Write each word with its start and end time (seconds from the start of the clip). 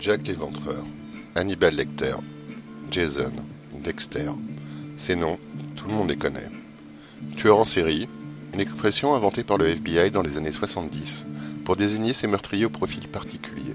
Jack 0.00 0.26
l'éventreur, 0.26 0.82
Hannibal 1.34 1.74
Lecter, 1.74 2.14
Jason, 2.90 3.32
Dexter. 3.84 4.30
Ces 4.96 5.14
noms, 5.14 5.38
tout 5.76 5.88
le 5.88 5.94
monde 5.94 6.08
les 6.08 6.16
connaît. 6.16 6.48
Tueur 7.36 7.58
en 7.58 7.66
série, 7.66 8.08
une 8.54 8.60
expression 8.60 9.14
inventée 9.14 9.42
par 9.42 9.58
le 9.58 9.68
FBI 9.68 10.10
dans 10.10 10.22
les 10.22 10.38
années 10.38 10.52
70 10.52 11.26
pour 11.66 11.76
désigner 11.76 12.14
ces 12.14 12.28
meurtriers 12.28 12.64
au 12.64 12.70
profil 12.70 13.08
particulier. 13.08 13.74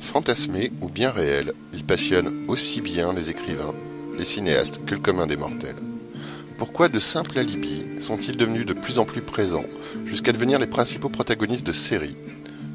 Fantasmés 0.00 0.72
ou 0.80 0.88
bien 0.88 1.10
réels, 1.10 1.52
ils 1.74 1.84
passionnent 1.84 2.46
aussi 2.48 2.80
bien 2.80 3.12
les 3.12 3.28
écrivains, 3.28 3.74
les 4.16 4.24
cinéastes 4.24 4.82
que 4.86 4.94
le 4.94 5.00
commun 5.02 5.26
des 5.26 5.36
mortels. 5.36 5.76
Pourquoi 6.56 6.88
de 6.88 6.98
simples 6.98 7.38
alibis 7.38 7.84
sont-ils 8.00 8.38
devenus 8.38 8.64
de 8.64 8.72
plus 8.72 8.98
en 8.98 9.04
plus 9.04 9.20
présents 9.20 9.66
jusqu'à 10.06 10.32
devenir 10.32 10.58
les 10.58 10.66
principaux 10.66 11.10
protagonistes 11.10 11.66
de 11.66 11.72
séries, 11.72 12.16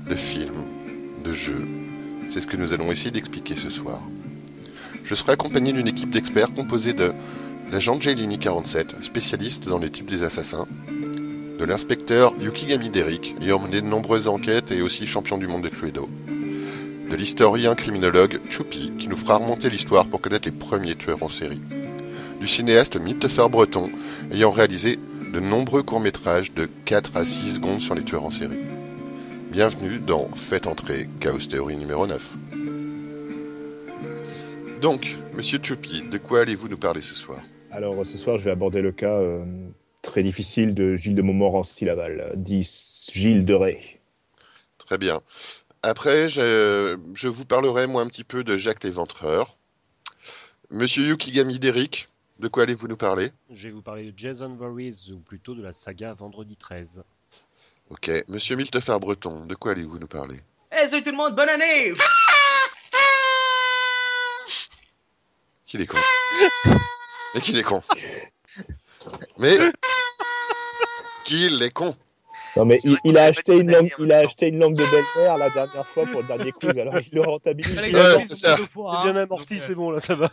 de 0.07 0.15
films, 0.15 0.65
de 1.23 1.33
jeux 1.33 1.67
C'est 2.29 2.41
ce 2.41 2.47
que 2.47 2.57
nous 2.57 2.73
allons 2.73 2.91
essayer 2.91 3.09
d'expliquer 3.09 3.55
ce 3.55 3.71
soir. 3.71 4.01
Je 5.03 5.15
serai 5.15 5.31
accompagné 5.31 5.73
d'une 5.73 5.87
équipe 5.87 6.11
d'experts 6.11 6.53
composée 6.53 6.93
de 6.93 7.11
l'agent 7.71 7.99
Jailini 7.99 8.37
47, 8.37 9.03
spécialiste 9.03 9.67
dans 9.67 9.79
les 9.79 9.89
types 9.89 10.09
des 10.09 10.21
assassins, 10.21 10.67
de 11.57 11.65
l'inspecteur 11.65 12.33
Yukigami 12.39 12.91
Derrick, 12.91 13.35
ayant 13.41 13.57
mené 13.57 13.81
de 13.81 13.87
nombreuses 13.87 14.27
enquêtes 14.27 14.71
et 14.71 14.83
aussi 14.83 15.07
champion 15.07 15.39
du 15.39 15.47
monde 15.47 15.63
de 15.63 15.69
Cluedo, 15.69 16.07
de 17.09 17.15
l'historien 17.15 17.73
criminologue 17.73 18.39
Choupi, 18.51 18.91
qui 18.99 19.07
nous 19.07 19.17
fera 19.17 19.37
remonter 19.37 19.71
l'histoire 19.71 20.05
pour 20.05 20.21
connaître 20.21 20.47
les 20.47 20.55
premiers 20.55 20.95
tueurs 20.95 21.23
en 21.23 21.29
série, 21.29 21.63
du 22.39 22.47
cinéaste 22.47 22.97
Mittefer 22.97 23.47
Breton, 23.49 23.89
ayant 24.31 24.51
réalisé 24.51 24.99
de 25.33 25.39
nombreux 25.39 25.81
courts-métrages 25.81 26.53
de 26.53 26.69
4 26.85 27.17
à 27.17 27.25
6 27.25 27.55
secondes 27.55 27.81
sur 27.81 27.95
les 27.95 28.03
tueurs 28.03 28.25
en 28.25 28.29
série. 28.29 28.59
Bienvenue 29.51 29.97
dans 29.97 30.29
Faites 30.35 30.67
entrer 30.67 31.09
Chaos 31.19 31.39
Théorie 31.39 31.75
numéro 31.75 32.05
9. 32.05 32.35
Donc, 34.79 35.17
monsieur 35.33 35.57
Choupi, 35.61 36.03
de 36.03 36.19
quoi 36.19 36.41
allez-vous 36.41 36.67
nous 36.67 36.77
parler 36.77 37.01
ce 37.01 37.15
soir? 37.15 37.41
Alors, 37.71 38.05
ce 38.05 38.15
soir, 38.15 38.37
je 38.37 38.45
vais 38.45 38.51
aborder 38.51 38.83
le 38.83 38.91
cas 38.91 39.19
euh, 39.19 39.43
très 40.03 40.21
difficile 40.21 40.75
de 40.75 40.95
Gilles 40.95 41.15
de 41.15 41.23
Montmorency-Laval, 41.23 42.33
dit 42.35 42.61
Gilles 43.11 43.43
de 43.43 43.55
Ray. 43.55 43.97
Très 44.77 44.99
bien. 44.99 45.21
Après, 45.81 46.29
je, 46.29 46.99
je, 47.15 47.27
vous 47.27 47.45
parlerai, 47.45 47.87
moi, 47.87 48.03
un 48.03 48.07
petit 48.07 48.23
peu 48.23 48.43
de 48.43 48.55
Jacques 48.55 48.83
l'Éventreur. 48.83 49.57
Monsieur 50.69 51.03
Yukigami 51.07 51.57
Derrick, 51.57 52.07
de 52.37 52.47
quoi 52.49 52.63
allez-vous 52.63 52.87
nous 52.87 52.97
parler? 52.97 53.31
Je 53.51 53.67
vais 53.67 53.73
vous 53.73 53.81
parler 53.81 54.11
de 54.11 54.13
Jason 54.15 54.53
Voorhees, 54.55 55.11
ou 55.11 55.17
plutôt 55.17 55.55
de 55.55 55.63
la 55.63 55.73
saga 55.73 56.13
Vendredi 56.13 56.55
13. 56.55 57.01
Ok. 57.89 58.11
Monsieur 58.27 58.55
Miltefer 58.55 58.97
Breton, 58.99 59.45
de 59.45 59.55
quoi 59.55 59.71
allez-vous 59.71 59.97
nous 59.97 60.07
parler? 60.07 60.39
Eh, 60.71 60.75
hey, 60.75 60.89
salut 60.89 61.01
tout 61.01 61.09
le 61.09 61.17
monde, 61.17 61.35
bonne 61.35 61.49
année 61.49 61.91
Qu'il 65.65 65.81
est 65.81 65.87
con. 65.87 65.97
Mais 67.33 67.41
qu'il 67.41 67.57
est 67.57 67.63
con. 67.63 67.81
Mais 69.39 69.57
qu'il 71.25 71.63
est 71.63 71.71
con. 71.71 71.95
Non 72.55 72.65
mais 72.65 72.79
il, 72.83 72.97
il, 73.03 73.17
a 73.17 73.25
acheté 73.25 73.57
une 73.57 73.71
langue, 73.71 73.93
il 73.99 74.11
a 74.11 74.19
acheté 74.19 74.47
une 74.47 74.59
langue 74.59 74.75
de 74.75 74.83
belle-mère 74.83 75.37
la 75.37 75.49
dernière 75.51 75.85
fois 75.87 76.05
pour 76.07 76.21
le 76.21 76.27
dernier 76.27 76.51
quiz, 76.51 76.77
alors 76.77 76.97
il 76.99 77.09
le 77.13 77.21
rentabilise. 77.21 77.77
Ouais, 77.77 78.23
c'est. 78.23 78.35
C'est 78.35 78.55
bien 78.75 79.15
amorti, 79.15 79.59
c'est 79.59 79.75
bon 79.75 79.91
là, 79.91 80.01
ça 80.01 80.15
va. 80.15 80.31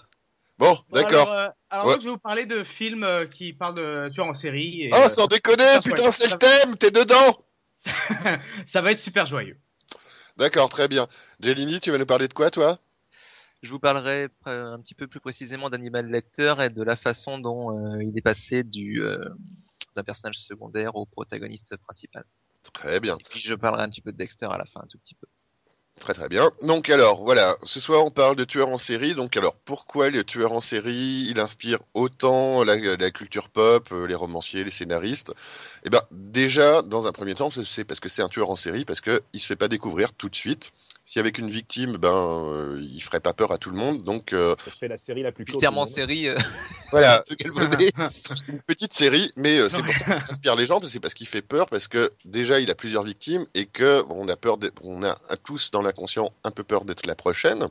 Bon, 0.59 0.79
d'accord. 0.91 1.29
Alors, 1.29 1.39
euh, 1.39 1.49
alors 1.71 1.87
Ouais. 1.87 1.97
je 2.01 2.05
vais 2.05 2.11
vous 2.11 2.19
parler 2.19 2.47
de 2.47 2.65
films 2.65 3.05
euh, 3.05 3.27
qui 3.27 3.53
parlent 3.53 3.75
de 3.75 4.09
tueurs 4.13 4.27
en 4.27 4.35
série. 4.35 4.85
Et, 4.85 4.91
Oh, 4.93 5.03
euh, 5.05 5.09
sans 5.09 5.27
déconner, 5.27 5.79
putain, 5.85 6.11
c'est 6.11 6.31
le 6.33 6.39
thème, 6.39 6.77
t'es 6.77 6.91
dedans 6.91 7.37
ça 8.67 8.81
va 8.81 8.93
être 8.93 8.99
super 8.99 9.27
joyeux. 9.27 9.59
D'accord, 10.39 10.69
très 10.69 10.89
bien. 10.89 11.07
Jelini, 11.41 11.79
tu 11.79 11.91
vas 11.91 11.99
nous 11.99 12.07
parler 12.07 12.27
de 12.27 12.33
quoi, 12.33 12.51
toi? 12.51 12.79
Je 13.63 13.71
vous 13.71 13.79
parlerai 13.79 14.29
pr- 14.45 14.75
un 14.75 14.81
petit 14.81 14.95
peu 14.95 15.07
plus 15.07 15.21
précisément 15.21 15.71
d'Animal 15.71 16.11
Lecter 16.11 16.55
et 16.61 16.69
de 16.71 16.83
la 16.83 16.97
façon 16.97 17.39
dont 17.39 17.71
euh, 17.79 18.03
il 18.03 18.17
est 18.17 18.23
passé 18.23 18.65
du 18.65 19.03
euh, 19.03 19.19
d'un 19.95 20.03
personnage 20.05 20.39
secondaire 20.39 20.97
au 20.97 21.07
protagoniste 21.07 21.77
principal. 21.79 22.25
Très 22.73 22.99
bien, 23.01 23.17
Et 23.19 23.23
puis 23.29 23.41
je 23.41 23.55
parlerai 23.55 23.83
un 23.85 23.89
petit 23.89 24.01
peu 24.03 24.11
de 24.13 24.17
Dexter 24.17 24.47
à 24.47 24.59
la 24.59 24.65
fin, 24.65 24.81
un 24.83 24.87
tout 24.89 24.99
petit 24.99 25.15
peu. 25.15 25.27
Très 26.01 26.15
très 26.15 26.29
bien. 26.29 26.51
Donc 26.63 26.91
alors, 26.91 27.25
voilà, 27.25 27.57
ce 27.65 27.81
soir 27.81 28.05
on 28.05 28.11
parle 28.11 28.37
de 28.37 28.45
tueurs 28.45 28.69
en 28.69 28.79
série. 28.79 29.15
Donc 29.15 29.37
alors, 29.37 29.57
pourquoi 29.65 30.11
le 30.11 30.25
tueur 30.25 30.53
en 30.53 30.61
série, 30.61 31.27
il 31.29 31.41
inspire 31.41 31.79
autant 31.95 32.65
la, 32.65 32.77
la 32.77 33.11
culture 33.11 33.49
pop, 33.49 33.89
euh, 33.93 34.07
les 34.07 34.15
romanciers, 34.15 34.65
les 34.65 34.71
scénaristes? 34.71 35.33
Eh 35.85 35.91
ben, 35.91 36.03
déjà, 36.11 36.83
dans 36.83 37.07
un 37.07 37.13
premier 37.13 37.35
temps, 37.35 37.51
c'est 37.51 37.85
parce 37.85 38.01
que 38.01 38.09
c'est 38.09 38.23
un 38.23 38.29
tueur 38.29 38.51
en 38.51 38.57
série, 38.57 38.85
parce 38.85 39.01
que 39.01 39.23
il 39.33 39.41
se 39.41 39.47
fait 39.47 39.57
pas 39.57 39.69
découvrir 39.69 40.13
tout 40.13 40.29
de 40.29 40.37
suite. 40.37 40.71
Si 41.09 41.21
avec 41.21 41.39
une 41.39 41.49
victime, 41.49 41.99
ben, 41.99 42.13
euh, 42.13 42.81
il 42.83 43.01
ferait 43.01 43.21
pas 43.21 43.33
peur 43.33 43.53
à 43.53 43.59
tout 43.59 43.71
le 43.71 43.77
monde. 43.77 44.03
Donc 44.03 44.33
euh, 44.33 44.57
Ça 44.65 44.73
serait 44.73 44.89
la 44.89 44.99
série 44.99 45.23
la 45.23 45.31
plus 45.31 45.45
courte. 45.45 45.65
série, 45.87 46.29
euh, 46.29 46.37
voilà, 46.91 47.23
une 48.49 48.61
petite 48.67 48.93
série, 48.93 49.31
mais 49.37 49.57
euh, 49.61 49.69
c'est 49.69 49.85
pour 49.85 49.95
ça 49.95 50.05
qu'il 50.05 50.31
inspire 50.31 50.57
les 50.57 50.67
gens, 50.67 50.81
parce 50.81 50.89
que 50.91 50.93
c'est 50.95 51.01
parce 51.01 51.15
qu'il 51.15 51.29
fait 51.29 51.43
peur, 51.43 51.69
parce 51.69 51.87
que 51.87 52.11
déjà 52.25 52.59
il 52.59 52.73
a 52.73 52.75
plusieurs 52.75 53.05
victimes 53.05 53.47
et 53.55 53.67
que 53.67 54.03
bon, 54.03 54.17
on 54.19 54.29
a 54.29 54.35
peur, 54.35 54.59
on 54.83 55.05
a 55.05 55.17
tous 55.45 55.71
dans 55.71 55.81
l'inconscient 55.81 56.33
un 56.43 56.51
peu 56.51 56.65
peur 56.65 56.85
d'être 56.85 57.07
la 57.07 57.15
prochaine. 57.15 57.69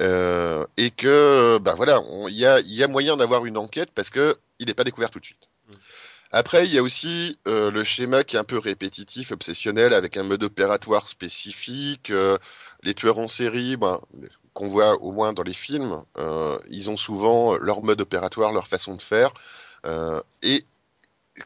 Euh, 0.00 0.64
et 0.78 0.90
que 0.90 1.58
ben 1.58 1.74
voilà, 1.74 2.00
on- 2.00 2.28
il 2.28 2.36
y 2.36 2.46
a, 2.46 2.60
il 2.60 2.72
y 2.72 2.82
a 2.82 2.88
moyen 2.88 3.18
d'avoir 3.18 3.44
une 3.44 3.58
enquête 3.58 3.90
parce 3.94 4.08
que 4.08 4.38
il 4.58 4.66
n'est 4.68 4.74
pas 4.74 4.84
découvert 4.84 5.10
tout 5.10 5.20
de 5.20 5.24
suite. 5.26 5.48
Mm. 5.68 5.72
Après, 6.30 6.66
il 6.66 6.72
y 6.74 6.78
a 6.78 6.82
aussi 6.82 7.38
euh, 7.48 7.70
le 7.70 7.84
schéma 7.84 8.22
qui 8.24 8.36
est 8.36 8.38
un 8.38 8.44
peu 8.44 8.58
répétitif, 8.58 9.32
obsessionnel, 9.32 9.92
avec 9.94 10.16
un 10.16 10.24
mode 10.24 10.42
opératoire 10.42 11.06
spécifique. 11.08 12.10
euh, 12.10 12.36
les 12.82 12.94
tueurs 12.94 13.18
en 13.18 13.28
série, 13.28 13.76
ben, 13.76 14.00
qu'on 14.52 14.68
voit 14.68 15.00
au 15.02 15.12
moins 15.12 15.32
dans 15.32 15.42
les 15.42 15.54
films, 15.54 16.02
euh, 16.18 16.58
ils 16.68 16.90
ont 16.90 16.96
souvent 16.98 17.56
leur 17.58 17.82
mode 17.82 18.00
opératoire, 18.02 18.52
leur 18.52 18.66
façon 18.66 18.94
de 18.96 19.02
faire, 19.02 19.32
euh, 19.86 20.20
et 20.42 20.64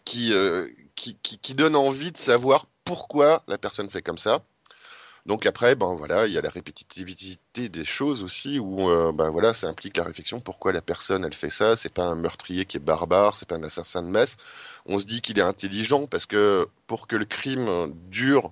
qui, 0.04 0.32
euh, 0.34 0.68
qui, 0.96 1.16
qui, 1.22 1.38
qui 1.38 1.54
donne 1.54 1.76
envie 1.76 2.12
de 2.12 2.18
savoir 2.18 2.66
pourquoi 2.84 3.44
la 3.48 3.58
personne 3.58 3.90
fait 3.90 4.02
comme 4.02 4.18
ça. 4.18 4.44
Donc 5.24 5.46
après, 5.46 5.76
ben 5.76 5.94
voilà, 5.94 6.26
il 6.26 6.32
y 6.32 6.38
a 6.38 6.40
la 6.40 6.50
répétitivité 6.50 7.68
des 7.68 7.84
choses 7.84 8.24
aussi, 8.24 8.58
où 8.58 8.90
euh, 8.90 9.12
ben 9.12 9.30
voilà, 9.30 9.52
ça 9.52 9.68
implique 9.68 9.96
la 9.96 10.02
réflexion 10.02 10.40
pourquoi 10.40 10.72
la 10.72 10.82
personne 10.82 11.24
elle 11.24 11.34
fait 11.34 11.50
ça? 11.50 11.76
C'est 11.76 11.92
pas 11.92 12.04
un 12.04 12.16
meurtrier 12.16 12.64
qui 12.64 12.78
est 12.78 12.80
barbare, 12.80 13.36
c'est 13.36 13.48
pas 13.48 13.54
un 13.54 13.62
assassin 13.62 14.02
de 14.02 14.08
masse. 14.08 14.36
On 14.84 14.98
se 14.98 15.04
dit 15.04 15.20
qu'il 15.20 15.38
est 15.38 15.42
intelligent 15.42 16.06
parce 16.06 16.26
que 16.26 16.66
pour 16.88 17.06
que 17.06 17.14
le 17.14 17.24
crime 17.24 17.92
dure, 18.10 18.50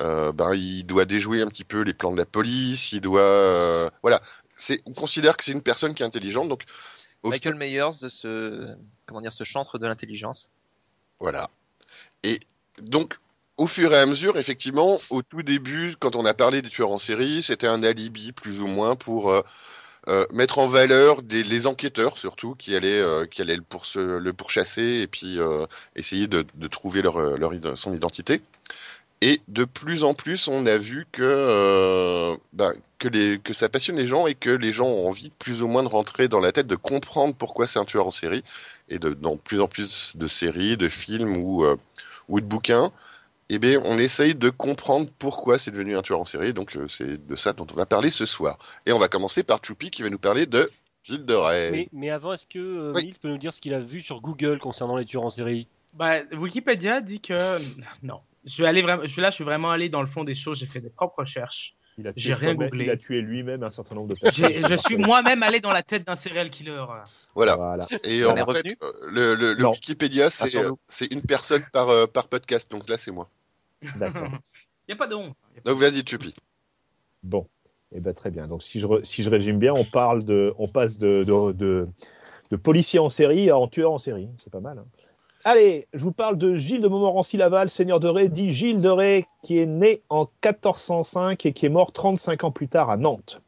euh, 0.00 0.32
ben 0.32 0.54
il 0.54 0.84
doit 0.84 1.04
déjouer 1.04 1.40
un 1.40 1.46
petit 1.46 1.64
peu 1.64 1.82
les 1.82 1.94
plans 1.94 2.12
de 2.12 2.18
la 2.18 2.26
police, 2.26 2.90
il 2.92 3.00
doit, 3.00 3.20
euh, 3.20 3.90
voilà. 4.02 4.20
C'est, 4.56 4.80
on 4.86 4.92
considère 4.92 5.36
que 5.36 5.44
c'est 5.44 5.52
une 5.52 5.62
personne 5.62 5.94
qui 5.94 6.02
est 6.02 6.06
intelligente, 6.06 6.48
donc 6.48 6.64
Michael 7.22 7.54
Myers 7.54 7.98
de 8.02 8.08
ce 8.08 8.76
comment 9.06 9.20
dire 9.20 9.32
ce 9.32 9.44
chantre 9.44 9.78
de 9.78 9.86
l'intelligence. 9.86 10.50
Voilà. 11.20 11.48
Et 12.24 12.40
donc, 12.82 13.18
au 13.58 13.66
fur 13.66 13.92
et 13.92 13.98
à 13.98 14.06
mesure, 14.06 14.38
effectivement, 14.38 15.00
au 15.10 15.22
tout 15.22 15.42
début, 15.42 15.96
quand 15.98 16.14
on 16.14 16.24
a 16.24 16.32
parlé 16.32 16.62
des 16.62 16.70
tueurs 16.70 16.92
en 16.92 16.98
série, 16.98 17.42
c'était 17.42 17.66
un 17.66 17.82
alibi 17.82 18.30
plus 18.32 18.60
ou 18.60 18.68
moins 18.68 18.94
pour 18.94 19.32
euh, 19.32 19.42
euh, 20.06 20.24
mettre 20.32 20.60
en 20.60 20.68
valeur 20.68 21.18
les 21.28 21.66
enquêteurs 21.66 22.16
surtout 22.16 22.54
qui 22.54 22.76
allaient, 22.76 23.00
euh, 23.00 23.26
qui 23.26 23.42
allaient 23.42 23.56
le, 23.56 24.18
le 24.18 24.32
pourchasser 24.32 25.00
et 25.02 25.06
puis 25.08 25.38
essayer 25.96 26.28
de, 26.28 26.44
trouver 26.68 27.02
leur, 27.02 27.18
son 27.76 27.92
identité. 27.94 28.40
Et 29.20 29.40
de 29.48 29.64
plus 29.64 30.04
en 30.04 30.14
plus, 30.14 30.46
on 30.46 30.64
a 30.66 30.78
vu 30.78 31.08
que, 31.10 32.36
ben, 32.52 32.72
que, 33.00 33.52
ça 33.52 33.68
passionne 33.68 33.96
les 33.96 34.06
gens 34.06 34.28
et 34.28 34.36
que 34.36 34.50
les 34.50 34.70
gens 34.70 34.86
ont 34.86 35.08
envie 35.08 35.30
plus 35.40 35.62
ou 35.62 35.66
moins 35.66 35.82
de 35.82 35.88
rentrer 35.88 36.28
dans 36.28 36.38
la 36.38 36.52
tête, 36.52 36.68
de 36.68 36.76
comprendre 36.76 37.34
pourquoi 37.34 37.66
c'est 37.66 37.80
un 37.80 37.84
tueur 37.84 38.06
en 38.06 38.12
série 38.12 38.44
et 38.88 39.00
de, 39.00 39.10
dans 39.10 39.36
plus 39.36 39.60
en 39.60 39.66
plus 39.66 40.16
de 40.16 40.28
séries, 40.28 40.76
de 40.76 40.88
films 40.88 41.36
ou, 41.36 41.66
ou 42.28 42.40
de 42.40 42.46
bouquins, 42.46 42.92
eh 43.50 43.58
bien, 43.58 43.80
on 43.84 43.98
essaye 43.98 44.34
de 44.34 44.50
comprendre 44.50 45.08
pourquoi 45.18 45.58
c'est 45.58 45.70
devenu 45.70 45.96
un 45.96 46.02
tueur 46.02 46.20
en 46.20 46.24
série. 46.24 46.52
Donc, 46.52 46.76
euh, 46.76 46.86
c'est 46.88 47.26
de 47.26 47.36
ça 47.36 47.52
dont 47.52 47.66
on 47.70 47.74
va 47.74 47.86
parler 47.86 48.10
ce 48.10 48.26
soir. 48.26 48.58
Et 48.86 48.92
on 48.92 48.98
va 48.98 49.08
commencer 49.08 49.42
par 49.42 49.60
Choupi 49.64 49.90
qui 49.90 50.02
va 50.02 50.10
nous 50.10 50.18
parler 50.18 50.46
de 50.46 50.70
Gilles 51.04 51.24
de 51.24 51.34
Rais. 51.34 51.70
Mais, 51.70 51.88
mais 51.92 52.10
avant, 52.10 52.34
est-ce 52.34 52.46
que 52.46 52.58
euh, 52.58 52.92
Oui. 52.94 53.06
Milt 53.06 53.18
peut 53.18 53.28
nous 53.28 53.38
dire 53.38 53.54
ce 53.54 53.60
qu'il 53.60 53.74
a 53.74 53.80
vu 53.80 54.02
sur 54.02 54.20
Google 54.20 54.58
concernant 54.58 54.96
les 54.96 55.06
tueurs 55.06 55.24
en 55.24 55.30
série? 55.30 55.66
Bah, 55.94 56.18
Wikipédia 56.32 57.00
dit 57.00 57.20
que 57.20 57.58
non. 58.02 58.18
Je 58.44 58.62
vais 58.62 58.68
aller 58.68 58.82
vraiment, 58.82 59.02
je, 59.04 59.20
là, 59.20 59.30
je 59.30 59.36
suis 59.36 59.44
vraiment 59.44 59.70
allé 59.70 59.88
dans 59.88 60.02
le 60.02 60.08
fond 60.08 60.24
des 60.24 60.34
choses. 60.34 60.58
J'ai 60.58 60.66
fait 60.66 60.80
des 60.80 60.90
propres 60.90 61.20
recherches. 61.20 61.74
Il 61.98 62.06
a 62.06 62.12
tué 62.12 62.20
J'ai 62.20 62.34
rien 62.34 62.54
googlé. 62.54 62.84
Il 62.84 62.90
a 62.90 62.96
tué 62.96 63.20
lui-même 63.20 63.64
un 63.64 63.70
certain 63.70 63.96
nombre 63.96 64.14
de 64.14 64.20
personnes. 64.20 64.68
Je 64.68 64.76
suis 64.76 64.96
moi-même 64.96 65.42
allé 65.42 65.58
dans 65.58 65.72
la 65.72 65.82
tête 65.82 66.06
d'un 66.06 66.14
serial 66.14 66.48
killer. 66.48 66.84
Voilà. 67.34 67.56
Voilà. 67.56 67.86
Et 68.04 68.24
On 68.24 68.30
en 68.30 68.46
fait, 68.46 68.76
euh, 68.82 68.92
le, 69.08 69.34
le, 69.34 69.54
le 69.54 69.62
Non. 69.62 69.72
Wikipédia, 69.72 70.30
c'est 70.30 70.54
euh, 70.56 70.70
une 71.10 71.22
personne 71.22 71.64
par, 71.72 71.88
euh, 71.88 72.06
par 72.06 72.28
podcast. 72.28 72.70
Donc 72.70 72.88
là, 72.88 72.96
c'est 72.98 73.10
moi. 73.10 73.28
D'accord. 73.96 74.28
Y 74.88 74.92
a 74.92 74.96
pas 74.96 75.06
de 75.06 75.14
honte. 75.14 75.34
Pas 75.62 75.70
Donc 75.70 75.80
vas-y, 75.80 76.02
Choupi. 76.06 76.32
Bon, 77.22 77.46
eh 77.94 78.00
ben, 78.00 78.14
très 78.14 78.30
bien. 78.30 78.46
Donc 78.46 78.62
si 78.62 78.80
je, 78.80 78.86
re- 78.86 79.04
si 79.04 79.22
je 79.22 79.28
résume 79.28 79.58
bien, 79.58 79.74
on 79.74 79.84
parle 79.84 80.24
de, 80.24 80.54
on 80.58 80.66
passe 80.66 80.96
de, 80.96 81.24
de, 81.24 81.52
de, 81.52 81.86
de 82.50 82.56
policier 82.56 82.98
en 82.98 83.10
série 83.10 83.50
à 83.50 83.58
en 83.58 83.68
tueur 83.68 83.92
en 83.92 83.98
série. 83.98 84.28
C'est 84.42 84.50
pas 84.50 84.60
mal. 84.60 84.78
hein. 84.78 84.86
Allez, 85.44 85.86
je 85.92 86.02
vous 86.02 86.12
parle 86.12 86.38
de 86.38 86.54
Gilles 86.54 86.80
de 86.80 86.88
Montmorency-Laval, 86.88 87.68
seigneur 87.68 88.00
de 88.00 88.08
Ré, 88.08 88.28
dit 88.28 88.52
Gilles 88.52 88.80
de 88.80 88.88
Ré, 88.88 89.26
qui 89.42 89.58
est 89.58 89.66
né 89.66 90.00
en 90.08 90.22
1405 90.42 91.44
et 91.44 91.52
qui 91.52 91.66
est 91.66 91.70
mort 91.70 91.92
35 91.92 92.44
ans 92.44 92.50
plus 92.50 92.68
tard 92.68 92.88
à 92.88 92.96
Nantes. 92.96 93.42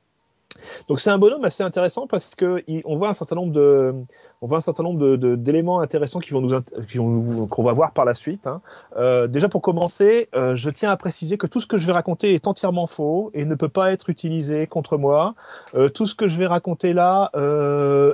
Donc 0.88 1.00
c'est 1.00 1.10
un 1.10 1.18
bonhomme 1.18 1.44
assez 1.44 1.62
intéressant 1.62 2.06
parce 2.06 2.34
que 2.34 2.62
il- 2.66 2.82
on 2.84 2.96
voit 2.98 3.08
un 3.08 3.14
certain 3.14 3.36
nombre 3.36 3.52
de, 3.52 3.94
on 4.42 4.46
voit 4.46 4.58
un 4.58 4.62
certain 4.62 4.82
nombre 4.82 4.98
de- 4.98 5.16
de- 5.16 5.36
d'éléments 5.36 5.80
intéressants 5.80 6.18
qui 6.18 6.30
vont 6.30 6.40
nous, 6.40 6.60
qui 6.88 6.96
vont 6.96 7.46
qu'on 7.46 7.62
va 7.62 7.72
voir 7.72 7.92
par 7.92 8.04
la 8.04 8.14
suite. 8.14 8.46
hein. 8.46 8.60
Euh, 8.96 9.26
déjà 9.26 9.48
pour 9.48 9.60
commencer, 9.60 10.28
euh, 10.34 10.56
je 10.56 10.70
tiens 10.70 10.90
à 10.90 10.96
préciser 10.96 11.36
que 11.36 11.46
tout 11.46 11.60
ce 11.60 11.66
que 11.66 11.76
je 11.76 11.86
vais 11.86 11.92
raconter 11.92 12.34
est 12.34 12.46
entièrement 12.46 12.86
faux 12.86 13.30
et 13.34 13.44
ne 13.44 13.54
peut 13.54 13.68
pas 13.68 13.92
être 13.92 14.08
utilisé 14.08 14.66
contre 14.66 14.96
moi. 14.96 15.34
Euh, 15.74 15.88
tout 15.90 16.06
ce 16.06 16.14
que 16.14 16.26
je 16.26 16.38
vais 16.38 16.46
raconter 16.46 16.94
là 16.94 17.30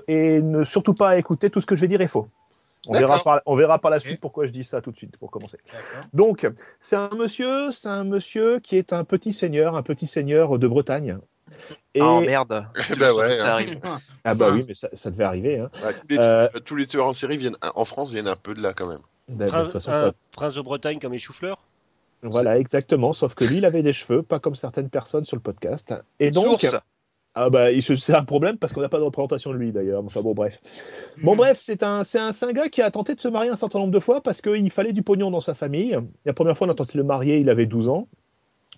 et 0.08 0.43
ne 0.43 0.64
surtout 0.64 0.94
pas 0.94 1.11
à 1.11 1.17
écouter, 1.17 1.50
tout 1.50 1.61
ce 1.61 1.67
que 1.67 1.76
je 1.76 1.82
vais 1.82 1.88
dire 1.88 2.00
est 2.00 2.08
faux. 2.08 2.26
On 2.88 2.93
verra, 3.00 3.14
par, 3.25 3.40
on 3.46 3.56
verra 3.56 3.78
par 3.81 3.90
la 3.90 3.99
suite 4.00 4.20
pourquoi 4.20 4.46
je 4.46 4.52
dis 4.52 4.62
ça 4.62 4.81
tout 4.81 4.93
de 4.93 4.96
suite 4.96 5.17
pour 5.17 5.31
commencer. 5.31 5.58
Donc, 6.12 6.49
c'est 6.81 6.94
un 6.96 7.11
monsieur, 7.17 7.73
c'est 7.73 7.88
un 7.88 8.05
monsieur 8.05 8.61
qui 8.61 8.76
est 8.76 8.93
un 8.93 9.02
petit 9.05 9.32
seigneur, 9.32 9.76
un 9.76 9.82
petit 9.82 10.06
seigneur 10.06 10.58
de 10.58 10.69
Bretagne. 10.69 11.19
Et 11.95 12.01
Oh 12.03 12.21
merde. 12.21 12.67
Bah 12.99 13.15
ouais, 13.15 13.37
Ça 13.39 13.47
hein. 13.47 13.53
arrive. 13.53 13.81
ah 14.25 14.35
bah 14.35 14.47
oui, 14.53 14.65
mais 14.67 14.75
ça, 14.75 14.89
ça 14.93 15.11
devait 15.11 15.25
arriver. 15.25 15.61
Hein. 15.61 15.71
Ouais, 15.85 15.93
tous, 15.93 16.07
les, 16.09 16.19
Euh, 16.19 16.47
tous 16.65 16.77
les 16.77 16.87
tueurs 16.87 17.07
en 17.07 17.13
série 17.15 17.37
viennent 17.37 17.57
en 17.75 17.85
France 17.85 18.11
viennent 18.11 18.29
un 18.29 18.37
peu 18.37 18.55
de 18.55 18.63
là 18.63 18.73
quand 18.73 18.87
même. 18.87 19.01
De, 19.29 19.35
de 19.35 19.45
toute 19.45 19.51
Prince, 19.53 19.73
façon, 19.73 19.91
un 19.93 20.13
prince 20.33 20.55
de 20.55 20.61
Bretagne 20.61 20.99
comme 21.01 21.13
les 21.13 21.19
choux-fleurs 21.19 21.59
voilà, 22.23 22.59
exactement. 22.59 23.13
Sauf 23.13 23.35
que 23.35 23.45
lui, 23.45 23.59
il 23.59 23.65
avait 23.65 23.83
des 23.83 23.93
cheveux, 23.93 24.23
pas 24.23 24.41
comme 24.41 24.55
certaines 24.55 24.89
personnes 24.89 25.25
sur 25.25 25.37
le 25.37 25.43
podcast. 25.43 25.95
Et 26.19 26.31
donc, 26.31 26.61
Source. 26.61 26.81
ah 27.35 27.51
bah, 27.51 27.69
c'est 27.81 28.15
un 28.15 28.25
problème 28.25 28.57
parce 28.57 28.73
qu'on 28.73 28.81
n'a 28.81 28.89
pas 28.89 28.99
de 28.99 29.05
représentation 29.05 29.51
de 29.51 29.57
lui 29.57 29.73
d'ailleurs. 29.73 30.03
Enfin 30.05 30.23
bon, 30.23 30.35
bref. 30.35 30.59
Bon, 31.23 31.37
bref, 31.37 31.59
c'est 31.61 31.83
un, 31.83 32.05
c'est 32.05 32.19
un, 32.19 32.33
c'est 32.33 32.47
un 32.47 32.53
gars 32.53 32.69
qui 32.69 32.83
a 32.83 32.91
tenté 32.91 33.15
de 33.15 33.21
se 33.21 33.29
marier 33.29 33.51
un 33.51 33.57
certain 33.57 33.79
nombre 33.79 33.93
de 33.93 34.01
fois 34.01 34.23
parce 34.23 34.41
qu'il 34.41 34.71
fallait 34.71 34.93
du 34.93 35.03
pognon 35.03 35.31
dans 35.31 35.41
sa 35.41 35.55
famille. 35.55 35.97
La 36.25 36.33
première 36.33 36.57
fois, 36.57 36.67
on 36.67 36.71
a 36.71 36.75
tenté 36.75 36.95
de 36.95 36.99
le 36.99 37.05
marier, 37.05 37.39
il 37.39 37.51
avait 37.51 37.67
12 37.67 37.89
ans. 37.89 38.09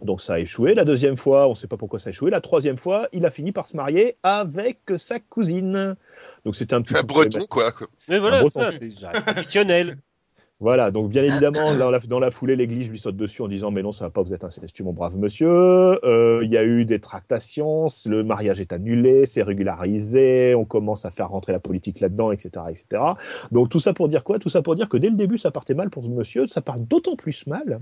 Donc 0.02 0.20
ça 0.20 0.34
a 0.34 0.38
échoué. 0.38 0.74
La 0.74 0.84
deuxième 0.84 1.16
fois, 1.16 1.46
on 1.46 1.50
ne 1.50 1.54
sait 1.54 1.66
pas 1.66 1.76
pourquoi 1.76 1.98
ça 1.98 2.08
a 2.08 2.10
échoué. 2.10 2.30
La 2.30 2.40
troisième 2.40 2.78
fois, 2.78 3.08
il 3.12 3.26
a 3.26 3.30
fini 3.30 3.52
par 3.52 3.66
se 3.66 3.76
marier 3.76 4.16
avec 4.22 4.80
sa 4.96 5.20
cousine. 5.20 5.96
Donc 6.44 6.56
c'était 6.56 6.74
un 6.74 6.82
petit 6.82 6.96
Un 6.96 7.00
peu 7.00 7.06
breton 7.06 7.46
quoi. 7.48 7.72
quoi. 7.72 7.88
Mais 8.08 8.18
voilà, 8.18 8.42
c'est 8.50 8.90
traditionnel. 9.24 9.98
Voilà, 10.60 10.90
donc 10.90 11.10
bien 11.10 11.22
évidemment, 11.22 11.76
dans 11.76 11.88
la, 11.88 12.00
dans 12.00 12.18
la 12.18 12.32
foulée, 12.32 12.56
l'église 12.56 12.90
lui 12.90 12.98
saute 12.98 13.16
dessus 13.16 13.42
en 13.42 13.48
disant 13.48 13.70
Mais 13.70 13.80
non, 13.80 13.92
ça 13.92 14.06
va 14.06 14.10
pas, 14.10 14.22
vous 14.22 14.34
êtes 14.34 14.42
incestueux, 14.42 14.82
mon 14.82 14.92
brave 14.92 15.16
monsieur. 15.16 15.48
Euh, 15.48 16.40
Il 16.42 16.50
y 16.50 16.56
a 16.56 16.64
eu 16.64 16.84
des 16.84 16.98
tractations, 16.98 17.86
le 18.06 18.24
mariage 18.24 18.60
est 18.60 18.72
annulé, 18.72 19.24
c'est 19.24 19.44
régularisé, 19.44 20.56
on 20.56 20.64
commence 20.64 21.04
à 21.04 21.12
faire 21.12 21.28
rentrer 21.28 21.52
la 21.52 21.60
politique 21.60 22.00
là-dedans, 22.00 22.32
etc., 22.32 22.64
etc. 22.70 23.02
Donc 23.52 23.68
tout 23.68 23.78
ça 23.78 23.92
pour 23.92 24.08
dire 24.08 24.24
quoi? 24.24 24.40
Tout 24.40 24.48
ça 24.48 24.60
pour 24.60 24.74
dire 24.74 24.88
que 24.88 24.96
dès 24.96 25.10
le 25.10 25.16
début, 25.16 25.38
ça 25.38 25.52
partait 25.52 25.74
mal 25.74 25.90
pour 25.90 26.04
ce 26.04 26.08
monsieur, 26.08 26.48
ça 26.48 26.60
part 26.60 26.80
d'autant 26.80 27.14
plus 27.14 27.46
mal. 27.46 27.80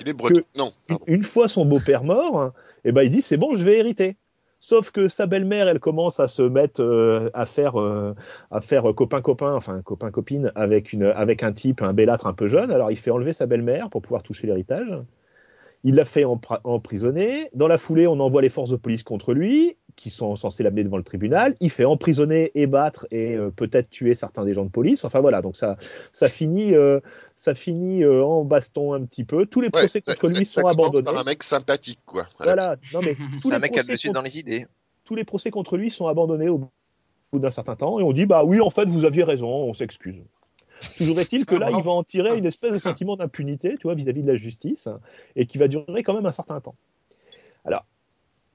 Il 0.00 0.08
est 0.08 0.12
breton. 0.14 0.40
Non, 0.56 0.66
Une, 0.88 0.96
pardon. 0.96 1.04
une 1.06 1.22
fois 1.22 1.48
son 1.48 1.64
beau-père 1.64 2.04
mort, 2.04 2.52
eh 2.84 2.92
ben, 2.92 3.02
il 3.02 3.10
dit 3.10 3.22
C'est 3.22 3.36
bon, 3.36 3.54
je 3.54 3.64
vais 3.64 3.78
hériter. 3.78 4.16
Sauf 4.60 4.90
que 4.90 5.06
sa 5.06 5.26
belle-mère, 5.26 5.68
elle 5.68 5.78
commence 5.78 6.18
à 6.18 6.26
se 6.26 6.42
mettre 6.42 6.82
euh, 6.82 7.30
à 7.32 7.46
faire 7.46 7.80
euh, 7.80 8.14
à 8.50 8.60
faire 8.60 8.82
copain 8.96 9.20
copain, 9.22 9.54
enfin 9.54 9.82
copain 9.82 10.10
copine 10.10 10.50
avec 10.56 10.92
une 10.92 11.04
avec 11.04 11.44
un 11.44 11.52
type, 11.52 11.80
un 11.80 11.92
bellâtre 11.92 12.26
un 12.26 12.32
peu 12.32 12.48
jeune. 12.48 12.72
Alors 12.72 12.90
il 12.90 12.96
fait 12.96 13.12
enlever 13.12 13.32
sa 13.32 13.46
belle-mère 13.46 13.88
pour 13.88 14.02
pouvoir 14.02 14.24
toucher 14.24 14.48
l'héritage. 14.48 14.88
Il 15.84 15.94
l'a 15.94 16.04
fait 16.04 16.24
empr- 16.24 16.58
emprisonner. 16.64 17.50
Dans 17.54 17.68
la 17.68 17.78
foulée, 17.78 18.08
on 18.08 18.18
envoie 18.18 18.42
les 18.42 18.48
forces 18.48 18.70
de 18.70 18.76
police 18.76 19.04
contre 19.04 19.32
lui, 19.32 19.76
qui 19.98 20.10
sont 20.10 20.36
censées 20.36 20.62
l'amener 20.62 20.84
devant 20.84 20.96
le 20.96 21.02
tribunal. 21.02 21.56
Il 21.60 21.70
fait 21.70 21.84
emprisonner 21.84 22.52
et 22.54 22.66
battre 22.68 23.06
et 23.10 23.34
euh, 23.34 23.50
peut-être 23.50 23.90
tuer 23.90 24.14
certains 24.14 24.44
des 24.44 24.54
gens 24.54 24.64
de 24.64 24.70
police. 24.70 25.04
Enfin 25.04 25.18
voilà, 25.20 25.42
donc 25.42 25.56
ça 25.56 25.76
ça 26.12 26.28
finit 26.28 26.72
euh, 26.74 27.00
ça 27.34 27.54
finit 27.54 28.04
euh, 28.04 28.22
en 28.24 28.44
baston 28.44 28.92
un 28.94 29.04
petit 29.04 29.24
peu. 29.24 29.44
Tous 29.44 29.60
les 29.60 29.66
Ouais, 29.66 29.80
procès 29.82 30.00
ça, 30.00 30.14
contre 30.14 30.38
lui 30.38 30.46
ça- 30.46 30.52
sont 30.52 30.60
commence 30.62 30.74
abandonnés. 30.78 31.04
par 31.04 31.18
un 31.18 31.24
mec 31.24 31.42
sympathique 31.42 31.98
quoi. 32.06 32.28
Voilà, 32.38 32.74
non 32.94 33.00
mais 33.02 33.14
tous 33.42 33.48
C'est 33.48 33.54
un 33.54 33.56
les, 33.56 33.60
mec 33.62 33.72
qui 33.72 33.80
a 33.80 33.82
dessus 33.82 34.06
contre, 34.08 34.14
dans 34.20 34.22
les 34.22 34.38
idées. 34.38 34.66
tous 35.04 35.16
les 35.16 35.24
procès 35.24 35.50
contre 35.50 35.76
lui 35.76 35.90
sont 35.90 36.06
abandonnés 36.06 36.48
au 36.48 36.58
bout 37.32 37.38
d'un 37.40 37.50
certain 37.50 37.74
temps 37.74 37.98
et 37.98 38.04
on 38.04 38.12
dit 38.12 38.24
bah 38.26 38.44
oui 38.44 38.60
en 38.60 38.70
fait 38.70 38.88
vous 38.88 39.04
aviez 39.04 39.24
raison, 39.24 39.48
on 39.48 39.74
s'excuse. 39.74 40.22
Toujours 40.96 41.18
est-il 41.18 41.44
que 41.44 41.56
là 41.56 41.70
il 41.76 41.82
va 41.82 41.90
en 41.90 42.04
tirer 42.04 42.38
une 42.38 42.46
espèce 42.46 42.70
de 42.70 42.78
sentiment 42.78 43.16
d'impunité, 43.16 43.74
tu 43.80 43.82
vois, 43.88 43.94
vis-à-vis 43.96 44.22
de 44.22 44.28
la 44.30 44.36
justice 44.36 44.86
hein, 44.86 45.00
et 45.34 45.44
qui 45.44 45.58
va 45.58 45.66
durer 45.66 46.04
quand 46.04 46.14
même 46.14 46.26
un 46.26 46.30
certain 46.32 46.60
temps. 46.60 46.76
Alors 47.64 47.84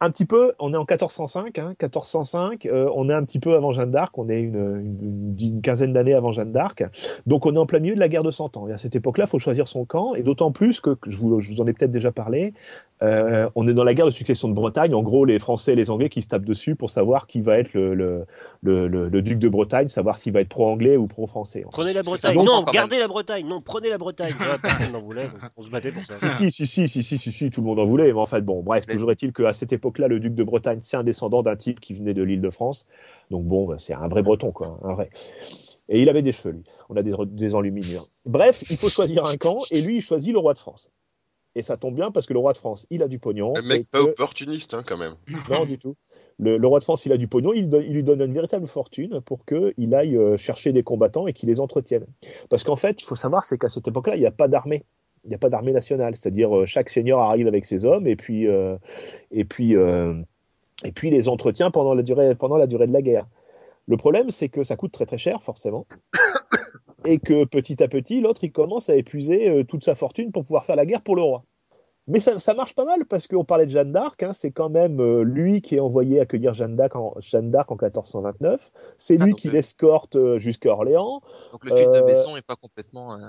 un 0.05 0.11
petit 0.11 0.25
peu, 0.25 0.51
on 0.59 0.73
est 0.73 0.77
en 0.77 0.81
1405, 0.81 1.57
hein, 1.59 1.67
1405, 1.81 2.65
euh, 2.65 2.89
on 2.95 3.09
est 3.09 3.13
un 3.13 3.23
petit 3.23 3.39
peu 3.39 3.53
avant 3.55 3.71
Jeanne 3.71 3.91
d'Arc, 3.91 4.17
on 4.17 4.29
est 4.29 4.41
une, 4.41 5.35
quinzaine 5.63 5.93
d'années 5.93 6.13
avant 6.13 6.31
Jeanne 6.31 6.51
d'Arc, 6.51 6.83
donc 7.25 7.45
on 7.45 7.55
est 7.55 7.59
en 7.59 7.65
plein 7.65 7.79
milieu 7.79 7.95
de 7.95 7.99
la 7.99 8.09
guerre 8.09 8.23
de 8.23 8.31
Cent 8.31 8.55
Ans. 8.57 8.67
Et 8.67 8.73
à 8.73 8.77
cette 8.77 8.95
époque-là, 8.95 9.25
il 9.25 9.29
faut 9.29 9.39
choisir 9.39 9.67
son 9.67 9.85
camp, 9.85 10.13
et 10.15 10.23
d'autant 10.23 10.51
plus 10.51 10.81
que, 10.81 10.91
que 10.91 11.09
je, 11.09 11.17
vous, 11.17 11.39
je 11.41 11.49
vous 11.51 11.61
en 11.61 11.67
ai 11.67 11.73
peut-être 11.73 11.91
déjà 11.91 12.11
parlé, 12.11 12.53
euh, 13.01 13.49
on 13.55 13.67
est 13.67 13.73
dans 13.73 13.83
la 13.83 13.93
guerre 13.93 14.05
de 14.05 14.11
succession 14.11 14.47
de 14.47 14.53
Bretagne. 14.53 14.93
En 14.93 15.01
gros, 15.03 15.25
les 15.25 15.37
Français 15.37 15.73
et 15.73 15.75
les 15.75 15.89
Anglais 15.89 16.07
qui 16.07 16.21
se 16.21 16.29
tapent 16.29 16.45
dessus 16.45 16.75
pour 16.75 16.89
savoir 16.89 17.27
qui 17.27 17.41
va 17.41 17.57
être 17.57 17.73
le, 17.73 17.93
le, 17.95 18.25
le, 18.61 18.87
le- 18.87 19.09
le 19.09 19.21
duc 19.21 19.39
de 19.39 19.49
Bretagne, 19.49 19.89
savoir 19.89 20.17
s'il 20.17 20.31
va 20.31 20.39
être 20.39 20.47
pro-anglais 20.47 20.95
ou 20.95 21.07
pro-français. 21.07 21.65
Prenez 21.69 21.91
la 21.91 22.01
Bretagne. 22.01 22.35
non, 22.35 22.63
même. 22.63 22.73
gardez 22.73 22.99
la 22.99 23.07
Bretagne. 23.09 23.45
Non, 23.45 23.59
prenez 23.61 23.89
la 23.89 23.97
Bretagne. 23.97 24.31
Personne 24.61 24.93
n'en 24.93 25.01
voulait. 25.01 25.27
On 25.57 25.63
se 25.63 25.69
battait 25.69 25.91
pour 25.91 26.05
ça. 26.05 26.13
Si, 26.13 26.49
si, 26.49 26.65
si, 26.65 26.65
si, 26.65 26.87
si, 26.87 27.03
si, 27.03 27.17
si, 27.17 27.31
si, 27.31 27.49
tout 27.49 27.59
le 27.59 27.67
monde 27.67 27.79
en 27.79 27.85
voulait. 27.85 28.13
Mais 28.13 28.19
en 28.19 28.25
fait, 28.25 28.41
bon, 28.41 28.61
bref, 28.63 28.85
Mais- 28.87 28.93
toujours 28.93 29.11
est-il 29.11 29.33
qu'à 29.33 29.51
cette 29.51 29.73
époque-là, 29.93 30.07
le 30.07 30.19
duc 30.19 30.33
de 30.33 30.43
Bretagne, 30.43 30.79
c'est 30.81 30.97
un 30.97 31.03
descendant 31.03 31.43
d'un 31.43 31.55
type 31.55 31.79
qui 31.79 31.93
venait 31.93 32.13
de 32.13 32.23
l'île 32.23 32.41
de 32.41 32.49
France. 32.49 32.85
Donc 33.29 33.45
bon, 33.45 33.65
bah, 33.67 33.75
c'est 33.77 33.95
un 33.95 34.07
vrai 34.07 34.23
breton, 34.23 34.51
quoi, 34.51 34.79
un 34.83 34.93
vrai. 34.93 35.09
Et 35.89 36.01
il 36.01 36.09
avait 36.09 36.21
des 36.21 36.31
cheveux, 36.31 36.55
lui. 36.55 36.63
On 36.89 36.95
a 36.95 37.03
des, 37.03 37.13
des 37.27 37.55
enluminures. 37.55 38.07
Bref, 38.25 38.63
il 38.69 38.77
faut 38.77 38.89
choisir 38.89 39.25
un 39.25 39.37
camp, 39.37 39.59
et 39.71 39.81
lui, 39.81 39.97
il 39.97 40.01
choisit 40.01 40.33
le 40.33 40.39
roi 40.39 40.53
de 40.53 40.59
France. 40.59 40.89
Et 41.55 41.61
ça 41.61 41.77
tombe 41.77 41.93
bien 41.93 42.09
parce 42.09 42.25
que 42.25 42.33
le 42.33 42.39
roi 42.39 42.53
de 42.53 42.57
France, 42.57 42.87
il 42.89 43.03
a 43.03 43.07
du 43.07 43.19
pognon. 43.19 43.53
Un 43.55 43.61
mec 43.61 43.81
et 43.81 43.83
pas 43.83 43.99
que- 43.99 44.09
opportuniste 44.09 44.73
hein, 44.73 44.81
quand 44.83 44.97
même. 44.97 45.13
Non, 45.51 45.65
du 45.65 45.77
tout. 45.77 45.95
Le, 46.39 46.57
le 46.57 46.67
roi 46.67 46.79
de 46.79 46.83
France, 46.83 47.05
il 47.05 47.11
a 47.11 47.17
du 47.17 47.27
pognon, 47.27 47.53
il 47.53 47.69
lui 47.69 48.03
donne 48.03 48.21
une 48.21 48.33
véritable 48.33 48.65
fortune 48.65 49.21
pour 49.21 49.45
qu'il 49.45 49.93
aille 49.93 50.17
euh, 50.17 50.35
chercher 50.35 50.71
des 50.71 50.81
combattants 50.81 51.27
et 51.27 51.33
qu'il 51.33 51.49
les 51.49 51.59
entretienne. 51.59 52.07
Parce 52.49 52.63
qu'en 52.63 52.75
fait, 52.75 52.99
il 53.01 53.05
faut 53.05 53.15
savoir, 53.15 53.45
c'est 53.45 53.59
qu'à 53.59 53.69
cette 53.69 53.87
époque-là, 53.87 54.15
il 54.15 54.19
n'y 54.21 54.25
a 54.25 54.31
pas 54.31 54.47
d'armée. 54.47 54.83
Il 55.23 55.29
n'y 55.29 55.35
a 55.35 55.37
pas 55.37 55.49
d'armée 55.49 55.71
nationale. 55.71 56.15
C'est-à-dire, 56.15 56.55
euh, 56.55 56.65
chaque 56.65 56.89
seigneur 56.89 57.19
arrive 57.19 57.47
avec 57.47 57.65
ses 57.65 57.85
hommes 57.85 58.07
et 58.07 58.15
puis, 58.15 58.47
euh, 58.47 58.77
et 59.31 59.45
puis, 59.45 59.75
euh, 59.75 60.13
et 60.83 60.91
puis 60.91 61.09
les 61.09 61.27
entretient 61.27 61.71
pendant 61.71 61.93
la, 61.93 62.01
durée, 62.03 62.35
pendant 62.35 62.57
la 62.57 62.67
durée 62.67 62.87
de 62.87 62.93
la 62.93 63.01
guerre. 63.01 63.27
Le 63.87 63.97
problème, 63.97 64.31
c'est 64.31 64.49
que 64.49 64.63
ça 64.63 64.75
coûte 64.75 64.91
très 64.91 65.05
très 65.05 65.17
cher, 65.17 65.43
forcément. 65.43 65.85
Et 67.05 67.19
que 67.19 67.43
petit 67.43 67.83
à 67.83 67.89
petit, 67.89 68.21
l'autre, 68.21 68.45
il 68.45 68.53
commence 68.53 68.89
à 68.89 68.95
épuiser 68.95 69.65
toute 69.65 69.83
sa 69.83 69.93
fortune 69.93 70.31
pour 70.31 70.45
pouvoir 70.45 70.63
faire 70.63 70.77
la 70.77 70.85
guerre 70.85 71.01
pour 71.01 71.17
le 71.17 71.21
roi. 71.21 71.43
Mais 72.07 72.19
ça, 72.19 72.37
ça 72.39 72.53
marche 72.53 72.75
pas 72.75 72.83
mal 72.83 73.05
parce 73.05 73.27
qu'on 73.27 73.45
parlait 73.45 73.65
de 73.65 73.71
Jeanne 73.71 73.91
d'Arc, 73.93 74.23
hein, 74.23 74.33
c'est 74.33 74.51
quand 74.51 74.69
même 74.69 74.99
euh, 74.99 75.23
lui 75.23 75.61
qui 75.61 75.75
est 75.75 75.79
envoyé 75.79 76.19
accueillir 76.19 76.53
Jeanne 76.53 76.75
d'Arc 76.75 76.95
en, 76.97 77.13
Jeanne 77.19 77.49
d'Arc 77.49 77.71
en 77.71 77.75
1429. 77.75 78.71
C'est 78.97 79.17
Ah, 79.19 79.25
lui 79.25 79.33
qui 79.35 79.49
l'escorte 79.49 80.17
jusqu'à 80.37 80.71
Orléans. 80.71 81.21
Donc 81.53 81.63
le 81.63 81.75
fils 81.75 81.87
de 81.87 81.97
Euh, 81.97 82.01
Besson 82.01 82.35
est 82.35 82.41
pas 82.45 82.57
complètement. 82.57 83.15
euh, 83.15 83.19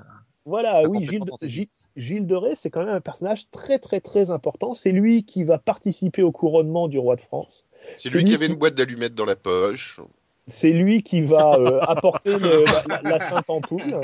Voilà, 0.46 0.82
oui, 0.88 0.98
Gilles, 0.98 1.10
Gilles, 1.10 1.28
fantaisiste. 1.28 1.72
Gilles 1.96 2.26
de 2.26 2.34
Ré, 2.34 2.52
c'est 2.54 2.68
quand 2.70 2.80
même 2.84 2.94
un 2.94 3.00
personnage 3.00 3.48
très 3.50 3.78
très 3.78 4.00
très 4.00 4.30
important. 4.30 4.74
C'est 4.74 4.92
lui 4.92 5.24
qui 5.24 5.42
va 5.44 5.58
participer 5.58 6.22
au 6.22 6.32
couronnement 6.32 6.88
du 6.88 6.98
roi 6.98 7.16
de 7.16 7.22
France. 7.22 7.64
C'est 7.96 8.10
lui 8.10 8.18
lui 8.18 8.24
qui 8.26 8.34
avait 8.34 8.46
qui- 8.46 8.52
une 8.52 8.58
boîte 8.58 8.74
d'allumettes 8.74 9.14
dans 9.14 9.24
la 9.24 9.36
poche. 9.36 10.00
C'est 10.46 10.72
lui 10.72 11.02
qui 11.02 11.22
va 11.22 11.54
euh, 11.54 11.80
apporter 11.88 12.38
le- 12.38 12.64
la, 13.02 13.20
Sainte 13.20 13.48
Ampoule. 13.48 14.00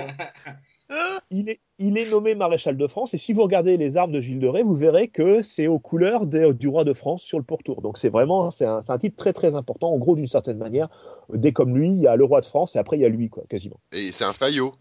Il 1.31 1.49
est, 1.49 1.61
il 1.79 1.97
est 1.99 2.11
nommé 2.11 2.35
maréchal 2.35 2.77
de 2.77 2.87
France 2.89 3.15
et 3.15 3.19
si 3.19 3.33
vous 3.33 3.43
regardez 3.43 3.77
les 3.77 3.97
armes 3.97 4.11
de 4.11 4.21
Gilles 4.21 4.41
de 4.41 4.49
Ré, 4.49 4.65
vous 4.65 4.75
verrez 4.75 5.07
que 5.07 5.41
c'est 5.43 5.69
aux 5.69 5.79
couleurs 5.79 6.27
du 6.27 6.67
roi 6.67 6.83
de 6.83 6.93
France 6.93 7.23
sur 7.23 7.39
le 7.39 7.45
pourtour. 7.45 7.81
Donc 7.81 7.97
c'est 7.97 8.09
vraiment 8.09 8.51
c'est 8.51 8.65
un, 8.65 8.81
un 8.89 8.99
type 8.99 9.15
très 9.15 9.33
très 9.33 9.55
important. 9.55 9.93
En 9.93 9.99
gros, 9.99 10.17
d'une 10.17 10.27
certaine 10.27 10.59
manière, 10.59 10.89
dès 11.33 11.53
comme 11.53 11.77
lui, 11.77 11.89
il 11.89 12.01
y 12.01 12.09
a 12.09 12.17
le 12.17 12.25
roi 12.25 12.41
de 12.41 12.47
France 12.47 12.75
et 12.75 12.79
après 12.81 12.97
il 12.97 13.03
y 13.03 13.05
a 13.05 13.09
lui 13.09 13.29
quoi, 13.29 13.45
quasiment. 13.49 13.79
Et 13.93 14.11
c'est 14.11 14.25
un 14.25 14.33
faillot. 14.33 14.73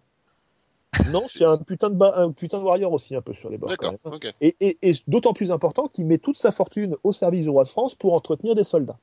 Non, 1.12 1.24
c'est 1.28 1.46
un 1.46 1.58
putain 1.58 1.90
de 1.90 1.96
ba- 1.96 2.14
un 2.16 2.32
putain 2.32 2.60
de 2.60 2.64
warrior 2.64 2.92
aussi 2.92 3.16
un 3.16 3.22
peu 3.22 3.34
sur 3.34 3.50
les 3.50 3.58
bords. 3.58 3.70
quand 3.78 3.92
D'accord, 3.92 4.00
même. 4.06 4.14
ok. 4.16 4.34
Et, 4.42 4.56
et- 4.60 4.78
et 4.82 4.94
d'autant 5.08 5.34
plus 5.34 5.52
important 5.52 5.88
qu'il 5.88 6.06
met 6.06 6.18
toute 6.18 6.38
sa 6.38 6.52
fortune 6.52 6.96
au 7.04 7.14
service 7.14 7.42
du 7.44 7.50
roi 7.50 7.64
de 7.64 7.70
France 7.70 7.96
pour 7.96 8.14
entretenir 8.14 8.56
des 8.56 8.64
soldats. 8.64 8.98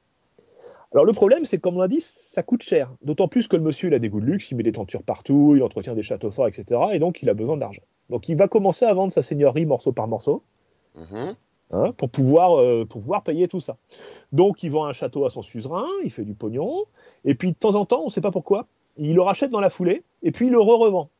Alors 0.92 1.04
le 1.04 1.12
problème, 1.12 1.44
c'est 1.44 1.56
que 1.58 1.62
comme 1.62 1.76
on 1.76 1.80
l'a 1.80 1.88
dit, 1.88 2.00
ça 2.00 2.42
coûte 2.42 2.62
cher. 2.62 2.92
D'autant 3.02 3.28
plus 3.28 3.48
que 3.48 3.56
le 3.56 3.62
monsieur, 3.62 3.88
il 3.88 3.94
a 3.94 3.98
des 3.98 4.08
goûts 4.08 4.20
de 4.20 4.26
luxe, 4.26 4.50
il 4.50 4.56
met 4.56 4.62
des 4.62 4.72
tentures 4.72 5.02
partout, 5.02 5.54
il 5.56 5.62
entretient 5.62 5.94
des 5.94 6.02
châteaux 6.02 6.30
forts, 6.30 6.48
etc. 6.48 6.80
Et 6.92 6.98
donc 6.98 7.22
il 7.22 7.28
a 7.28 7.34
besoin 7.34 7.56
d'argent. 7.56 7.82
Donc 8.10 8.28
il 8.28 8.36
va 8.36 8.48
commencer 8.48 8.84
à 8.84 8.94
vendre 8.94 9.12
sa 9.12 9.22
seigneurie 9.22 9.66
morceau 9.66 9.92
par 9.92 10.06
morceau 10.08 10.42
Mhm. 10.94 11.34
hein, 11.72 11.92
pour, 11.96 12.08
pouvoir, 12.08 12.58
euh, 12.58 12.84
pour 12.84 13.00
pouvoir 13.00 13.22
payer 13.22 13.48
tout 13.48 13.60
ça. 13.60 13.76
Donc 14.32 14.62
il 14.62 14.70
vend 14.70 14.86
un 14.86 14.92
château 14.92 15.24
à 15.26 15.30
son 15.30 15.42
suzerain, 15.42 15.86
il 16.04 16.10
fait 16.10 16.24
du 16.24 16.34
pognon, 16.34 16.84
et 17.24 17.34
puis 17.34 17.52
de 17.52 17.56
temps 17.56 17.74
en 17.74 17.84
temps, 17.84 18.00
on 18.02 18.06
ne 18.06 18.10
sait 18.10 18.20
pas 18.20 18.30
pourquoi, 18.30 18.66
il 18.96 19.14
le 19.14 19.22
rachète 19.22 19.50
dans 19.50 19.60
la 19.60 19.70
foulée, 19.70 20.02
et 20.22 20.30
puis 20.32 20.46
il 20.46 20.52
le 20.52 20.60
re-revend. 20.60 21.10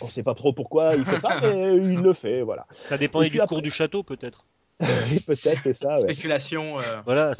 On 0.00 0.06
ne 0.06 0.10
sait 0.10 0.22
pas 0.22 0.34
trop 0.34 0.52
pourquoi 0.52 0.94
il 0.94 1.04
fait 1.04 1.18
ça, 1.18 1.38
mais 1.42 1.76
il 1.76 2.00
le 2.00 2.12
fait, 2.12 2.42
voilà. 2.42 2.66
Ça 2.70 2.98
dépendait 2.98 3.28
du 3.28 3.40
après- 3.40 3.54
cours 3.54 3.62
du 3.62 3.70
château, 3.70 4.02
peut-être. 4.02 4.44
Peut-être 5.26 5.62
c'est 5.62 5.72
ça. 5.72 5.94
ouais. 5.94 6.00
Spéculation. 6.12 6.78
euh, 6.78 6.82
Voilà. 7.06 7.32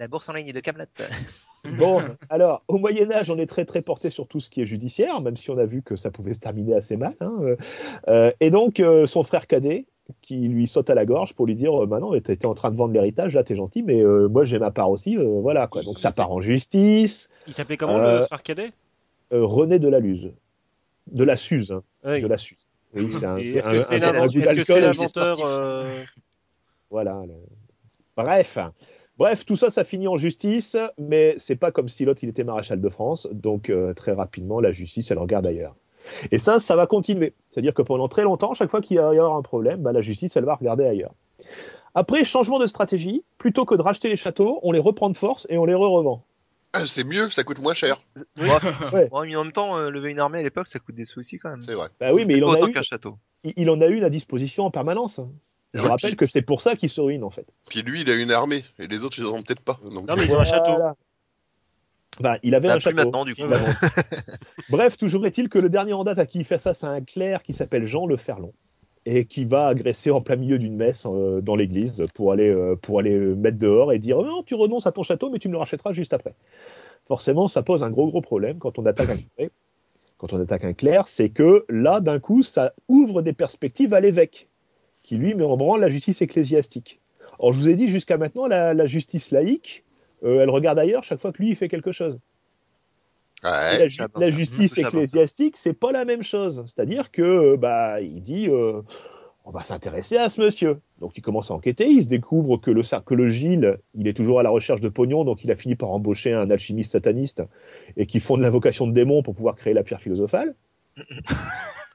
La 0.00 0.08
bourse 0.08 0.28
en 0.28 0.32
ligne 0.32 0.52
de 0.52 0.60
Camelot. 0.60 0.86
Bon, 1.78 2.02
alors, 2.28 2.62
au 2.68 2.76
Moyen-Âge, 2.76 3.30
on 3.30 3.38
est 3.38 3.46
très 3.46 3.64
très 3.64 3.80
porté 3.80 4.10
sur 4.10 4.28
tout 4.28 4.38
ce 4.38 4.50
qui 4.50 4.60
est 4.60 4.66
judiciaire, 4.66 5.22
même 5.22 5.34
si 5.34 5.48
on 5.50 5.56
a 5.56 5.64
vu 5.64 5.80
que 5.80 5.96
ça 5.96 6.10
pouvait 6.10 6.34
se 6.34 6.40
terminer 6.40 6.74
assez 6.74 6.98
mal. 6.98 7.14
hein, 7.22 7.32
euh, 7.40 7.56
euh, 8.08 8.30
et 8.40 8.50
donc, 8.50 8.80
euh, 8.80 9.06
son 9.06 9.22
frère 9.22 9.46
cadet, 9.46 9.86
qui 10.20 10.36
lui 10.40 10.66
saute 10.66 10.90
à 10.90 10.94
la 10.94 11.06
gorge 11.06 11.32
pour 11.32 11.46
lui 11.46 11.54
dire 11.54 11.86
Bah 11.86 12.00
non, 12.00 12.12
t'étais 12.20 12.44
en 12.44 12.52
train 12.54 12.70
de 12.70 12.76
vendre 12.76 12.92
l'héritage, 12.92 13.34
là 13.34 13.44
t'es 13.44 13.56
gentil, 13.56 13.82
mais 13.82 14.02
euh, 14.02 14.28
moi 14.28 14.44
j'ai 14.44 14.58
ma 14.58 14.70
part 14.72 14.90
aussi, 14.90 15.16
euh, 15.16 15.40
voilà 15.40 15.66
quoi. 15.66 15.82
Donc 15.82 15.98
ça 16.00 16.12
part 16.12 16.30
en 16.32 16.42
justice. 16.42 17.30
Il 17.46 17.54
s'appelait 17.54 17.78
comment 17.78 17.96
Euh, 17.96 18.20
le 18.20 18.26
frère 18.26 18.42
cadet? 18.42 18.72
Euh, 19.32 19.46
René 19.46 19.78
de 19.78 19.88
la 19.88 20.00
Luz. 20.00 20.32
De 21.10 21.24
la 21.24 21.36
Suze, 21.36 21.72
hein, 21.72 21.82
Ouais. 22.04 22.20
de 22.20 22.26
la 22.26 22.38
Suze. 22.38 22.66
Oui, 22.94 23.08
c'est 23.10 23.26
un, 23.26 23.36
Est-ce 23.38 24.54
que 24.56 24.62
c'est 24.62 24.80
l'inventeur 24.80 25.40
euh, 25.44 26.02
Voilà. 26.90 27.22
le- 27.26 27.34
Bref. 28.16 28.58
Bref, 29.18 29.44
tout 29.44 29.56
ça, 29.56 29.70
ça 29.70 29.84
finit 29.84 30.08
en 30.08 30.16
justice, 30.16 30.76
mais 30.98 31.34
c'est 31.38 31.56
pas 31.56 31.70
comme 31.72 31.88
si 31.88 32.04
l'autre 32.04 32.22
il 32.24 32.28
était 32.30 32.44
maréchal 32.44 32.80
de 32.80 32.88
France, 32.88 33.28
donc 33.32 33.70
euh, 33.70 33.92
très 33.94 34.12
rapidement 34.12 34.60
la 34.60 34.72
justice 34.72 35.10
elle 35.10 35.18
regarde 35.18 35.46
ailleurs. 35.46 35.76
Et 36.32 36.38
ça, 36.38 36.58
ça 36.58 36.76
va 36.76 36.86
continuer. 36.86 37.32
C'est-à-dire 37.48 37.74
que 37.74 37.82
pendant 37.82 38.08
très 38.08 38.22
longtemps, 38.22 38.54
chaque 38.54 38.70
fois 38.70 38.80
qu'il 38.80 38.96
y 38.96 38.98
avoir 38.98 39.36
un 39.36 39.42
problème, 39.42 39.80
bah, 39.82 39.92
la 39.92 40.02
justice 40.02 40.36
elle 40.36 40.44
va 40.44 40.54
regarder 40.56 40.84
ailleurs. 40.84 41.14
Après, 41.94 42.24
changement 42.24 42.58
de 42.58 42.66
stratégie, 42.66 43.22
plutôt 43.38 43.64
que 43.64 43.74
de 43.76 43.82
racheter 43.82 44.08
les 44.08 44.16
châteaux, 44.16 44.58
on 44.62 44.72
les 44.72 44.80
reprend 44.80 45.08
de 45.10 45.16
force 45.16 45.46
et 45.48 45.58
on 45.58 45.64
les 45.64 45.74
re-revend. 45.74 46.24
Ah, 46.74 46.86
c'est 46.86 47.04
mieux, 47.04 47.30
ça 47.30 47.44
coûte 47.44 47.60
moins 47.60 47.74
cher. 47.74 48.00
Ouais. 48.38 48.48
Ouais. 48.92 49.08
Ouais, 49.12 49.26
mais 49.28 49.36
en 49.36 49.44
même 49.44 49.52
temps, 49.52 49.76
euh, 49.78 49.90
lever 49.90 50.10
une 50.10 50.18
armée 50.18 50.40
à 50.40 50.42
l'époque, 50.42 50.66
ça 50.68 50.78
coûte 50.78 50.94
des 50.94 51.04
soucis 51.04 51.38
quand 51.38 51.50
même. 51.50 51.60
C'est 51.62 51.74
vrai. 51.74 51.88
Bah 52.00 52.12
oui, 52.12 52.24
mais 52.26 52.36
il 52.36 52.44
en, 52.44 52.52
a 52.52 52.68
eu, 52.68 52.74
château. 52.82 53.18
il 53.44 53.52
il 53.56 53.70
en 53.70 53.80
a 53.80 53.86
une 53.86 54.04
à 54.04 54.10
disposition 54.10 54.64
en 54.64 54.70
permanence. 54.70 55.20
Je 55.72 55.82
Ouais, 55.82 55.88
rappelle 55.88 56.10
puis- 56.10 56.16
que 56.18 56.26
c'est 56.26 56.42
pour 56.42 56.60
ça 56.60 56.76
qu'il 56.76 56.88
se 56.88 57.00
ruine 57.00 57.24
en 57.24 57.30
fait. 57.30 57.46
Puis 57.68 57.82
lui, 57.82 58.02
il 58.02 58.10
a 58.10 58.14
une 58.14 58.30
armée, 58.30 58.64
et 58.78 58.86
les 58.86 59.02
autres, 59.04 59.18
ils 59.18 59.26
en 59.26 59.32
ont 59.32 59.42
peut-être 59.42 59.60
pas. 59.62 59.80
Donc, 59.90 60.06
Non, 60.06 60.14
mais 60.16 60.24
il 60.24 60.32
a 60.32 60.38
un 60.38 60.44
château. 60.44 60.72
Enfin, 62.20 62.36
il 62.44 62.54
avait 62.54 62.68
Bah, 62.68 62.74
un 62.74 62.78
château. 62.78 62.96
maintenant, 62.96 63.24
du 63.24 63.34
coup. 63.34 63.42
Bref, 64.68 64.96
toujours 64.96 65.26
est-il 65.26 65.48
que 65.48 65.58
le 65.58 65.68
dernier 65.68 65.92
en 65.94 66.04
date 66.04 66.18
à 66.20 66.26
qui 66.26 66.38
il 66.38 66.44
fait 66.44 66.58
ça, 66.58 66.72
c'est 66.74 66.86
un 66.86 67.00
clerc 67.00 67.42
qui 67.42 67.52
s'appelle 67.52 67.86
Jean 67.86 68.06
Le 68.06 68.16
Ferlon 68.16 68.52
et 69.06 69.26
qui 69.26 69.44
va 69.44 69.66
agresser 69.66 70.10
en 70.10 70.20
plein 70.20 70.36
milieu 70.36 70.58
d'une 70.58 70.76
messe 70.76 71.06
euh, 71.06 71.40
dans 71.40 71.56
l'église 71.56 72.04
pour 72.14 72.32
aller 72.32 72.48
euh, 72.48 72.76
pour 72.76 72.98
aller 72.98 73.18
le 73.18 73.34
mettre 73.36 73.58
dehors 73.58 73.92
et 73.92 73.98
dire 73.98 74.18
non, 74.18 74.42
tu 74.42 74.54
renonces 74.54 74.86
à 74.86 74.92
ton 74.92 75.02
château, 75.02 75.30
mais 75.30 75.38
tu 75.38 75.48
me 75.48 75.52
le 75.52 75.58
rachèteras 75.58 75.92
juste 75.92 76.14
après. 76.14 76.34
Forcément, 77.06 77.48
ça 77.48 77.62
pose 77.62 77.84
un 77.84 77.90
gros 77.90 78.08
gros 78.08 78.22
problème 78.22 78.58
quand 78.58 78.78
on 78.78 78.86
attaque 78.86 79.10
un 79.10 79.16
clerc. 79.36 79.50
Quand 80.16 80.32
on 80.32 80.40
attaque 80.40 80.64
un 80.64 80.72
clerc, 80.72 81.08
c'est 81.08 81.28
que 81.28 81.64
là, 81.68 82.00
d'un 82.00 82.18
coup, 82.18 82.42
ça 82.42 82.72
ouvre 82.88 83.20
des 83.20 83.32
perspectives 83.32 83.92
à 83.92 84.00
l'évêque, 84.00 84.48
qui 85.02 85.16
lui 85.16 85.34
met 85.34 85.44
en 85.44 85.56
branle 85.56 85.80
la 85.80 85.88
justice 85.88 86.22
ecclésiastique. 86.22 87.00
Or, 87.38 87.52
je 87.52 87.58
vous 87.58 87.68
ai 87.68 87.74
dit 87.74 87.88
jusqu'à 87.88 88.16
maintenant, 88.16 88.46
la, 88.46 88.74
la 88.74 88.86
justice 88.86 89.32
laïque, 89.32 89.84
euh, 90.24 90.40
elle 90.40 90.50
regarde 90.50 90.78
ailleurs 90.78 91.04
chaque 91.04 91.20
fois 91.20 91.32
que 91.32 91.42
lui 91.42 91.50
il 91.50 91.56
fait 91.56 91.68
quelque 91.68 91.92
chose. 91.92 92.18
Ouais. 93.44 93.78
la, 93.78 94.30
ju- 94.30 94.38
justice 94.38 94.78
ecclésiastique, 94.78 95.56
c'est 95.56 95.72
pas 95.74 95.92
la 95.92 96.04
même 96.04 96.22
chose. 96.22 96.62
C'est-à-dire 96.66 97.10
que 97.10 97.22
euh, 97.22 97.56
bah 97.56 98.00
il 98.00 98.22
dit 98.22 98.48
euh, 98.48 98.82
on 99.44 99.50
va 99.50 99.62
s'intéresser 99.62 100.16
à 100.16 100.28
ce 100.28 100.40
monsieur. 100.40 100.80
Donc 101.00 101.16
il 101.18 101.20
commence 101.20 101.50
à 101.50 101.54
enquêter, 101.54 101.86
il 101.86 102.02
se 102.02 102.08
découvre 102.08 102.56
que 102.56 102.70
le 102.70 102.82
que 103.00 103.14
le 103.14 103.28
Gilles, 103.28 103.78
il 103.94 104.08
est 104.08 104.14
toujours 104.14 104.40
à 104.40 104.42
la 104.42 104.50
recherche 104.50 104.80
de 104.80 104.88
pognon, 104.88 105.24
donc 105.24 105.44
il 105.44 105.50
a 105.50 105.56
fini 105.56 105.76
par 105.76 105.90
embaucher 105.90 106.32
un 106.32 106.50
alchimiste 106.50 106.92
sataniste 106.92 107.42
et 107.96 108.06
qui 108.06 108.20
font 108.20 108.36
de 108.38 108.42
l'invocation 108.42 108.86
de 108.86 108.92
démons 108.92 109.22
pour 109.22 109.34
pouvoir 109.34 109.54
créer 109.54 109.74
la 109.74 109.82
pierre 109.82 110.00
philosophale. 110.00 110.54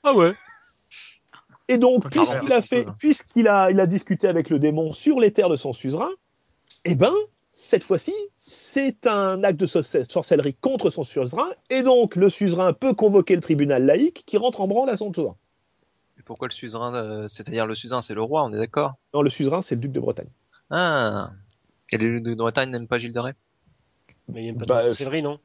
Ah 0.04 0.14
ouais. 0.14 0.32
Et 1.68 1.78
donc, 1.78 2.10
puisqu'il 2.10 2.54
a 2.54 2.62
fait, 2.62 2.88
puisqu'il 3.00 3.48
a, 3.50 3.70
il 3.70 3.80
a 3.82 3.86
discuté 3.86 4.28
avec 4.30 4.50
le 4.50 4.60
démon 4.60 4.92
sur 4.92 5.20
les 5.20 5.32
terres 5.32 5.50
de 5.50 5.58
son 5.58 5.74
suzerain, 5.74 6.10
eh 6.86 6.96
ben, 6.96 7.12
cette 7.62 7.84
fois-ci, 7.84 8.14
c'est 8.48 9.06
un 9.06 9.44
acte 9.44 9.60
de 9.60 9.66
sorce- 9.66 10.04
sorcellerie 10.10 10.54
contre 10.56 10.90
son 10.90 11.04
suzerain, 11.04 11.50
et 11.70 11.84
donc 11.84 12.16
le 12.16 12.30
suzerain 12.30 12.72
peut 12.72 12.94
convoquer 12.94 13.36
le 13.36 13.42
tribunal 13.42 13.86
laïque 13.86 14.24
qui 14.26 14.38
rentre 14.38 14.62
en 14.62 14.68
branle 14.68 14.90
à 14.90 14.96
son 14.96 15.12
tour. 15.12 15.36
Et 16.18 16.24
pourquoi 16.24 16.48
le 16.48 16.54
suzerain 16.54 16.96
euh, 16.96 17.28
C'est-à-dire 17.28 17.68
le 17.68 17.76
suzerain, 17.76 18.02
c'est 18.02 18.14
le 18.14 18.22
roi, 18.22 18.46
on 18.46 18.54
est 18.54 18.58
d'accord? 18.58 18.94
Non, 19.14 19.22
le 19.22 19.30
suzerain, 19.30 19.62
c'est 19.62 19.76
le 19.76 19.82
duc 19.82 19.92
de 19.92 20.00
Bretagne. 20.00 20.30
Ah 20.70 21.32
Et 21.92 21.98
les 21.98 22.22
de 22.22 22.34
Bretagne? 22.34 22.70
N'aiment 22.70 22.88
pas 22.88 22.98
Gilles 22.98 23.12
de 23.14 23.20
Ré 23.20 23.34
Mais 24.30 24.46
il 24.48 24.52
a 24.52 24.60
pas 24.60 24.66
Bah, 24.66 24.78
de 24.84 24.88
sorcellerie, 24.88 25.22
non? 25.22 25.40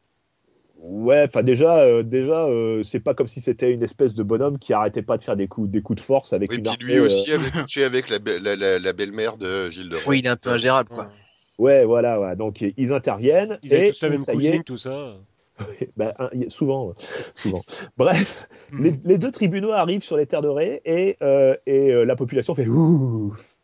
Ouais, 0.78 1.24
enfin 1.26 1.42
déjà, 1.42 1.78
euh, 1.80 2.02
déjà, 2.04 2.44
euh, 2.44 2.84
c'est 2.84 3.00
pas 3.00 3.14
comme 3.14 3.26
si 3.26 3.40
c'était 3.40 3.72
une 3.72 3.82
espèce 3.82 4.14
de 4.14 4.22
bonhomme 4.22 4.58
qui 4.58 4.72
arrêtait 4.72 5.02
pas 5.02 5.16
de 5.16 5.22
faire 5.22 5.34
des 5.36 5.48
coups, 5.48 5.68
des 5.68 5.82
coups 5.82 6.00
de 6.00 6.04
force 6.04 6.32
avec 6.32 6.50
Oui, 6.50 6.58
une 6.58 6.62
puis 6.62 6.72
armée, 6.72 6.94
lui 6.94 7.00
euh, 7.00 7.06
aussi 7.06 7.32
avait 7.32 7.50
couché 7.62 7.82
avec 7.84 8.08
la, 8.08 8.18
be- 8.18 8.38
la, 8.40 8.54
la- 8.54 8.78
la 8.78 8.92
belle-mère 8.92 9.36
de 9.36 9.68
Gilles 9.70 9.88
de 9.88 9.96
Ré. 9.96 10.02
Oui, 10.06 10.18
il 10.20 10.26
est 10.26 10.28
un 10.30 10.36
peu 10.36 10.50
ingérable, 10.50 10.90
quoi. 10.90 11.10
Ouais, 11.58 11.84
voilà, 11.84 12.20
ouais. 12.20 12.36
donc 12.36 12.60
ils 12.62 12.92
interviennent 12.92 13.58
Ils 13.62 13.72
et 13.72 13.90
tous 13.92 14.02
la 14.02 14.10
même 14.10 14.18
ça 14.18 14.34
y 14.34 14.46
est, 14.46 14.50
cousine, 14.50 14.64
tout 14.64 14.76
ça. 14.76 15.16
bah, 15.96 16.14
souvent, 16.48 16.94
souvent. 17.34 17.62
Bref, 17.96 18.48
Hmm. 18.70 18.82
les, 18.82 18.94
les 19.04 19.18
deux 19.18 19.30
tribunaux 19.30 19.70
arrivent 19.72 20.02
sur 20.02 20.16
les 20.16 20.26
terres 20.26 20.40
de 20.42 20.48
Ré 20.48 20.80
et, 20.84 21.16
euh, 21.22 21.54
et 21.66 21.92
euh, 21.92 22.04
la 22.04 22.16
population 22.16 22.54
fait 22.54 22.66
ouf. 22.66 23.60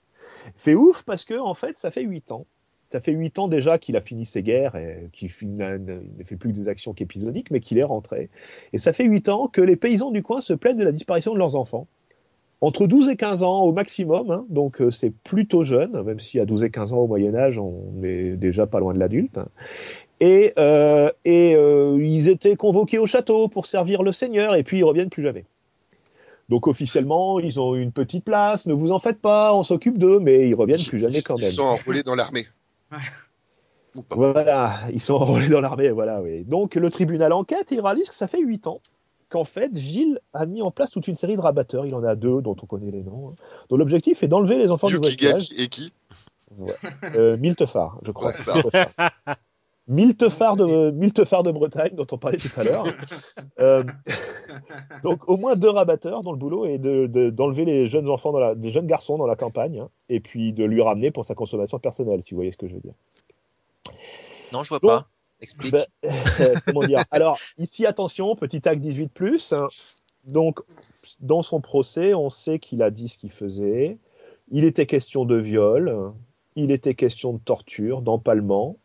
Fait 0.57 0.75
ouf 0.75 1.03
parce 1.05 1.25
que 1.25 1.35
en 1.39 1.55
fait, 1.55 1.77
ça 1.77 1.91
fait 1.91 2.03
huit 2.03 2.31
ans. 2.33 2.47
Ça 2.93 3.01
fait 3.01 3.13
huit 3.13 3.39
ans 3.39 3.49
déjà 3.49 3.79
qu'il 3.79 3.97
a 3.97 4.01
fini 4.01 4.25
ses 4.25 4.43
guerres 4.43 4.77
et 4.77 5.09
qu'il 5.13 5.31
ne 5.57 6.03
fait 6.25 6.37
plus 6.37 6.51
que 6.51 6.55
des 6.57 6.69
actions 6.69 6.93
qu'épisodiques, 6.93 7.51
mais 7.51 7.61
qu'il 7.61 7.79
est 7.79 7.85
rentré. 7.85 8.31
Et 8.73 8.79
ça 8.79 8.93
fait 8.93 9.05
huit 9.05 9.29
ans 9.29 9.49
que 9.49 9.61
les 9.61 9.77
paysans 9.77 10.11
du 10.11 10.23
coin 10.23 10.41
se 10.41 10.53
plaignent 10.53 10.77
de 10.79 10.85
la 10.85 10.93
disparition 10.93 11.33
de 11.33 11.39
leurs 11.39 11.57
enfants. 11.57 11.89
Entre 12.63 12.87
12 12.87 13.09
et 13.09 13.17
15 13.17 13.43
ans 13.43 13.63
au 13.63 13.73
maximum, 13.73 14.31
hein, 14.31 14.45
donc 14.51 14.83
euh, 14.83 14.91
c'est 14.91 15.11
plutôt 15.11 15.65
jeune, 15.65 16.03
même 16.03 16.19
si 16.21 16.39
à 16.39 16.45
12 16.45 16.65
et 16.65 16.71
15 16.71 16.93
ans 16.93 16.99
au 16.99 17.07
Moyen 17.07 17.35
Âge, 17.35 17.59
on 17.59 18.03
est 18.03 18.37
déjà 18.37 18.67
pas 18.67 18.81
loin 18.81 18.93
de 18.93 18.99
l'adulte. 18.99 19.39
Et, 20.21 20.53
euh, 20.59 21.11
et 21.25 21.55
euh, 21.57 21.97
ils 21.99 22.29
étaient 22.29 22.57
convoqués 22.57 22.99
au 22.99 23.07
château 23.07 23.49
pour 23.49 23.65
servir 23.65 24.03
le 24.03 24.13
seigneur, 24.13 24.55
et 24.57 24.63
puis 24.63 24.79
ils 24.79 24.85
reviennent 24.85 25.09
plus 25.09 25.23
jamais. 25.23 25.47
Donc 26.51 26.67
officiellement, 26.67 27.39
ils 27.41 27.59
ont 27.59 27.77
une 27.77 27.93
petite 27.93 28.25
place, 28.25 28.67
ne 28.67 28.75
vous 28.75 28.93
en 28.93 28.99
faites 28.99 29.21
pas, 29.21 29.55
on 29.55 29.63
s'occupe 29.63 29.97
d'eux, 29.97 30.21
mais 30.21 30.47
ils 30.49 30.55
reviennent 30.55 30.85
plus 30.85 30.99
jamais 30.99 31.23
quand 31.23 31.37
Ils 31.37 31.45
même. 31.45 31.51
sont 31.53 31.63
enrôlés 31.63 32.03
dans 32.03 32.15
l'armée. 32.17 32.47
Voilà, 34.11 34.81
ils 34.93 35.01
sont 35.01 35.15
enrôlés 35.15 35.49
dans 35.49 35.61
l'armée, 35.63 35.91
voilà, 35.91 36.21
oui. 36.21 36.45
Donc 36.45 36.75
le 36.75 36.91
tribunal 36.91 37.33
enquête 37.33 37.73
et 37.73 37.77
il 37.77 37.81
réalise 37.81 38.09
que 38.09 38.15
ça 38.15 38.27
fait 38.29 38.41
huit 38.41 38.67
ans 38.67 38.81
qu'en 39.31 39.45
fait 39.45 39.75
Gilles 39.79 40.21
a 40.35 40.45
mis 40.45 40.61
en 40.61 40.71
place 40.71 40.91
toute 40.91 41.09
une 41.09 41.15
série 41.15 41.37
de 41.37 41.41
rabatteurs, 41.41 41.87
il 41.87 41.95
en 41.95 42.05
a 42.05 42.15
deux 42.15 42.43
dont 42.43 42.57
on 42.63 42.67
connaît 42.67 42.91
les 42.91 43.03
noms, 43.03 43.31
hein, 43.31 43.35
dont 43.71 43.77
l'objectif 43.79 44.23
est 44.23 44.29
d'enlever 44.29 44.59
les 44.59 44.71
enfants 44.71 44.89
du 44.89 44.95
Yuki 44.97 45.17
voisinage. 45.25 45.49
Et 45.57 45.69
qui? 45.69 45.93
Ouais. 46.59 46.75
Euh, 47.15 47.37
Miltefard, 47.39 47.99
je 48.03 48.11
crois. 48.11 48.33
Ouais, 48.75 48.87
bah. 48.99 49.11
Miltefard 49.89 50.57
de, 50.57 50.91
Miltefard 50.93 51.43
de 51.43 51.51
Bretagne, 51.51 51.95
dont 51.95 52.07
on 52.13 52.19
parlait 52.19 52.39
tout 52.39 52.51
à 52.57 52.65
l'heure. 52.65 52.85
Euh, 53.59 53.85
donc 55.03 55.29
au 55.29 55.37
moins 55.37 55.55
deux 55.55 55.69
rabatteurs 55.71 56.23
dont 56.23 56.33
le 56.33 56.39
boulot 56.39 56.65
est 56.67 56.79
de- 56.79 57.07
de- 57.07 57.31
d'enlever 57.31 57.65
les 57.65 57.89
jeunes 57.89 58.09
enfants, 58.09 58.33
dans 58.33 58.39
la, 58.39 58.55
les 58.55 58.71
jeunes 58.71 58.87
garçons 58.87 59.19
dans 59.19 59.27
la 59.27 59.37
campagne, 59.37 59.81
hein, 59.81 59.89
et 60.09 60.21
puis 60.21 60.53
de 60.53 60.65
lui 60.65 60.81
ramener 60.83 61.11
pour 61.11 61.25
sa 61.25 61.35
consommation 61.35 61.79
personnelle, 61.79 62.23
si 62.23 62.31
vous 62.33 62.37
voyez 62.39 62.53
ce 62.53 62.57
que 62.57 62.67
je 62.69 62.75
veux 62.75 62.81
dire. 62.81 62.95
Non, 64.53 64.63
je 64.63 64.71
vois 64.71 64.79
Donc, 64.79 64.91
pas. 64.91 65.09
Explique. 65.41 65.73
Ben, 65.73 65.87
comment 66.67 66.83
dire? 66.83 67.05
Alors, 67.11 67.39
ici, 67.59 67.87
attention, 67.87 68.35
petit 68.37 68.69
acte 68.69 68.81
18. 68.81 69.11
hein. 69.53 69.69
Donc, 70.27 70.61
dans 71.21 71.43
son 71.43 71.61
procès, 71.61 72.15
on 72.15 72.31
sait 72.31 72.59
qu'il 72.59 72.83
a 72.83 72.91
dit 72.91 73.09
ce 73.09 73.19
qu'il 73.19 73.31
faisait. 73.31 73.99
Il 74.51 74.65
était 74.65 74.87
question 74.87 75.25
de 75.25 75.37
viol, 75.37 76.13
il 76.57 76.71
était 76.71 76.95
question 76.95 77.33
de 77.33 77.39
torture, 77.39 78.03
d'empalement, 78.03 78.77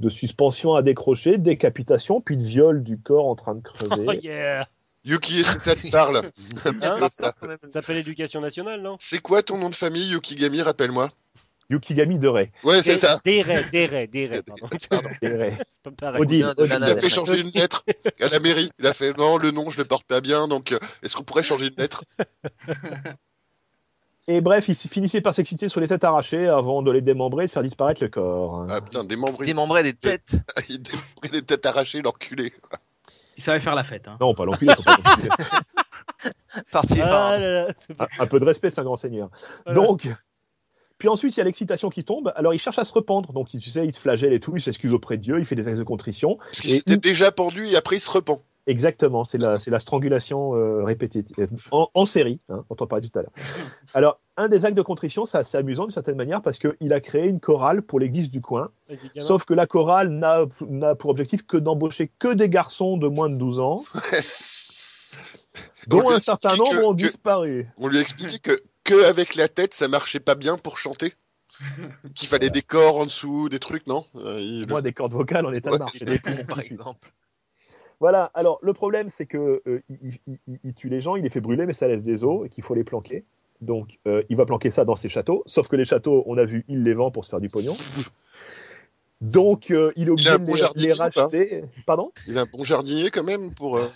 de 0.00 0.08
suspension 0.08 0.74
à 0.74 0.82
décrocher, 0.82 1.32
de 1.32 1.42
décapitation, 1.42 2.20
puis 2.20 2.36
de 2.36 2.44
viol 2.44 2.82
du 2.82 2.98
corps 2.98 3.26
en 3.26 3.34
train 3.34 3.54
de 3.56 3.60
creuser. 3.60 4.04
Oh 4.06 4.12
yeah 4.12 4.66
Yuki, 5.04 5.40
est-ce 5.40 5.56
que 5.56 5.62
ça 5.62 5.74
te 5.74 5.90
parle? 5.90 6.18
Un 6.64 6.72
petit 6.72 6.86
Hein 6.86 6.94
peu 6.98 7.08
de 7.08 7.14
ça. 7.14 7.34
S'appelle 7.72 7.96
l'éducation 7.96 8.40
nationale, 8.40 8.82
non? 8.82 8.96
C'est 9.00 9.20
quoi 9.20 9.42
ton 9.42 9.56
nom 9.56 9.70
de 9.70 9.74
famille, 9.74 10.08
Yukigami 10.10 10.60
Rappelle-moi. 10.60 11.08
Yukigami 11.70 12.18
de 12.18 12.28
Ré. 12.28 12.50
Ouais, 12.64 12.82
c'est 12.82 12.96
ça. 12.96 13.18
Des 13.24 13.42
raies, 13.42 13.68
des 13.70 13.84
raies, 13.86 14.06
des 14.12 14.28
pareil. 15.98 16.20
Odile. 16.20 16.54
Il 16.58 16.72
a 16.72 16.96
fait 16.96 17.10
changer 17.10 17.40
une 17.40 17.50
lettre 17.50 17.84
à 18.20 18.28
la 18.28 18.40
mairie. 18.40 18.70
Il 18.78 18.86
a 18.86 18.92
fait 18.92 19.16
non, 19.16 19.36
le 19.36 19.50
nom, 19.50 19.68
je 19.68 19.78
le 19.78 19.84
porte 19.84 20.04
pas 20.04 20.20
bien, 20.20 20.48
donc 20.48 20.72
euh, 20.72 20.78
est-ce 21.02 21.16
qu'on 21.16 21.24
pourrait 21.24 21.42
changer 21.42 21.66
une 21.66 21.76
lettre? 21.76 22.04
Et 24.30 24.42
bref, 24.42 24.68
il 24.68 24.74
finissait 24.74 25.22
par 25.22 25.32
s'exciter 25.32 25.68
sur 25.68 25.80
les 25.80 25.86
têtes 25.86 26.04
arrachées 26.04 26.48
avant 26.48 26.82
de 26.82 26.92
les 26.92 27.00
démembrer 27.00 27.44
et 27.44 27.46
de 27.46 27.52
faire 27.52 27.62
disparaître 27.62 28.02
le 28.02 28.10
corps. 28.10 28.66
Ah 28.68 28.82
putain, 28.82 29.02
démembré. 29.02 29.46
Démembrer 29.46 29.82
des 29.82 29.94
têtes. 29.94 30.32
Il 30.68 30.82
pris 31.16 31.30
des 31.30 31.40
têtes 31.40 31.64
arrachées, 31.64 32.02
l'enculé. 32.02 32.52
Il 33.38 33.42
savait 33.42 33.60
faire 33.60 33.74
la 33.74 33.84
fête. 33.84 34.06
Hein. 34.06 34.18
Non, 34.20 34.34
pas 34.34 34.44
l'enculé. 34.44 34.74
Parti. 36.72 37.00
Ah 37.00 37.36
un, 37.36 38.06
un 38.18 38.26
peu 38.26 38.38
de 38.38 38.44
respect, 38.44 38.68
c'est 38.68 38.80
un 38.80 38.84
grand 38.84 38.96
seigneur. 38.96 39.30
Voilà. 39.64 39.80
Donc, 39.80 40.08
puis 40.98 41.08
ensuite, 41.08 41.36
il 41.36 41.38
y 41.38 41.40
a 41.40 41.44
l'excitation 41.44 41.90
qui 41.90 42.04
tombe. 42.04 42.32
Alors, 42.34 42.52
il 42.54 42.58
cherche 42.58 42.78
à 42.78 42.84
se 42.84 42.92
rependre. 42.92 43.32
Donc, 43.32 43.48
tu 43.48 43.60
sais, 43.60 43.86
il 43.86 43.92
se 43.92 44.00
flagelle 44.00 44.32
et 44.32 44.40
tout. 44.40 44.52
Il 44.56 44.60
s'excuse 44.60 44.92
auprès 44.92 45.16
de 45.16 45.22
Dieu. 45.22 45.38
Il 45.38 45.44
fait 45.44 45.54
des 45.54 45.68
actes 45.68 45.78
de 45.78 45.84
contrition. 45.84 46.36
Parce 46.36 46.60
qu'il 46.60 46.70
s'était 46.70 46.96
déjà 46.96 47.30
pendu 47.30 47.66
et 47.66 47.76
après 47.76 47.96
il 47.96 48.00
se 48.00 48.10
repent. 48.10 48.42
Exactement, 48.68 49.24
c'est 49.24 49.38
la, 49.38 49.80
strangulation 49.80 50.54
euh, 50.54 50.84
répétitive, 50.84 51.48
en, 51.70 51.88
en 51.94 52.04
série, 52.04 52.38
hein, 52.50 52.66
dont 52.68 52.76
on 52.78 52.86
parlait 52.86 53.08
tout 53.08 53.18
à 53.18 53.22
l'heure. 53.22 53.32
Alors, 53.94 54.20
un 54.36 54.48
des 54.48 54.66
actes 54.66 54.76
de 54.76 54.82
contrition, 54.82 55.24
c'est 55.24 55.54
amusant 55.54 55.84
d'une 55.84 55.90
certaine 55.90 56.16
manière 56.16 56.42
parce 56.42 56.58
qu'il 56.58 56.92
a 56.92 57.00
créé 57.00 57.28
une 57.28 57.40
chorale 57.40 57.80
pour 57.80 57.98
l'église 57.98 58.30
du 58.30 58.42
coin. 58.42 58.70
Sauf 59.16 59.46
que 59.46 59.54
la 59.54 59.66
chorale 59.66 60.10
n'a, 60.10 60.44
pour 60.96 61.08
objectif 61.08 61.46
que 61.46 61.56
d'embaucher 61.56 62.10
que 62.18 62.34
des 62.34 62.50
garçons 62.50 62.98
de 62.98 63.08
moins 63.08 63.30
de 63.30 63.36
12 63.36 63.60
ans, 63.60 63.82
On 65.90 65.96
dont 65.96 66.10
un 66.10 66.20
certain 66.20 66.54
nombre 66.56 66.88
ont 66.88 66.94
que- 66.94 67.02
disparu. 67.02 67.68
On 67.78 67.88
lui 67.88 67.96
a 67.96 68.00
expliqué 68.02 68.38
que, 68.38 68.62
que 68.88 69.04
avec 69.04 69.34
la 69.34 69.48
tête, 69.48 69.74
ça 69.74 69.88
marchait 69.88 70.20
pas 70.20 70.34
bien 70.34 70.56
pour 70.56 70.78
chanter. 70.78 71.14
Qu'il 72.14 72.28
fallait 72.28 72.50
des 72.50 72.62
corps 72.62 72.96
en 72.96 73.04
dessous, 73.04 73.48
des 73.48 73.58
trucs, 73.58 73.86
non? 73.86 74.04
Euh, 74.16 74.38
le 74.38 74.66
Moi, 74.66 74.82
des 74.82 74.92
cordes 74.92 75.12
vocales 75.12 75.44
en 75.46 75.52
état 75.52 75.70
de 75.70 75.78
marche. 75.78 76.02
des 76.02 76.18
poumons 76.18 76.44
par 76.44 76.60
exemple. 76.60 77.12
Voilà, 78.00 78.30
alors 78.34 78.58
le 78.62 78.72
problème 78.72 79.08
c'est 79.08 79.26
que 79.26 79.60
euh, 79.66 79.82
il, 79.88 80.18
il- 80.26 80.38
il- 80.46 80.58
il 80.62 80.74
tue 80.74 80.88
les 80.88 81.00
gens, 81.00 81.16
il 81.16 81.24
les 81.24 81.30
fait 81.30 81.40
brûler, 81.40 81.66
mais 81.66 81.72
ça 81.72 81.88
laisse 81.88 82.04
des 82.04 82.22
os 82.22 82.46
et 82.46 82.48
qu'il 82.48 82.62
faut 82.62 82.74
les 82.74 82.84
planquer. 82.84 83.24
Donc 83.60 83.98
euh, 84.06 84.22
il 84.28 84.36
va 84.36 84.44
planquer 84.46 84.70
ça 84.70 84.84
dans 84.84 84.94
ses 84.94 85.08
châteaux, 85.08 85.42
sauf 85.46 85.66
que 85.66 85.74
les 85.74 85.84
châteaux, 85.84 86.22
on 86.26 86.38
a 86.38 86.44
vu, 86.44 86.64
il 86.68 86.84
les 86.84 86.94
vend 86.94 87.10
pour 87.10 87.24
se 87.24 87.30
faire 87.30 87.40
du 87.40 87.48
pognon. 87.48 87.76
Donc 89.20 89.70
euh, 89.70 89.90
il 89.96 90.08
est 90.08 90.10
obligé 90.10 90.28
Il 90.28 90.32
a 90.32 90.34
un 90.34 90.38
de 90.38 90.44
bon 90.44 90.54
les, 90.76 90.92
racheter. 90.92 91.64
Pardon? 91.86 92.12
Il 92.28 92.38
a 92.38 92.42
un 92.42 92.46
bon 92.46 92.62
jardinier 92.62 93.10
quand 93.10 93.24
même 93.24 93.52
pour. 93.52 93.76
euh. 93.76 93.88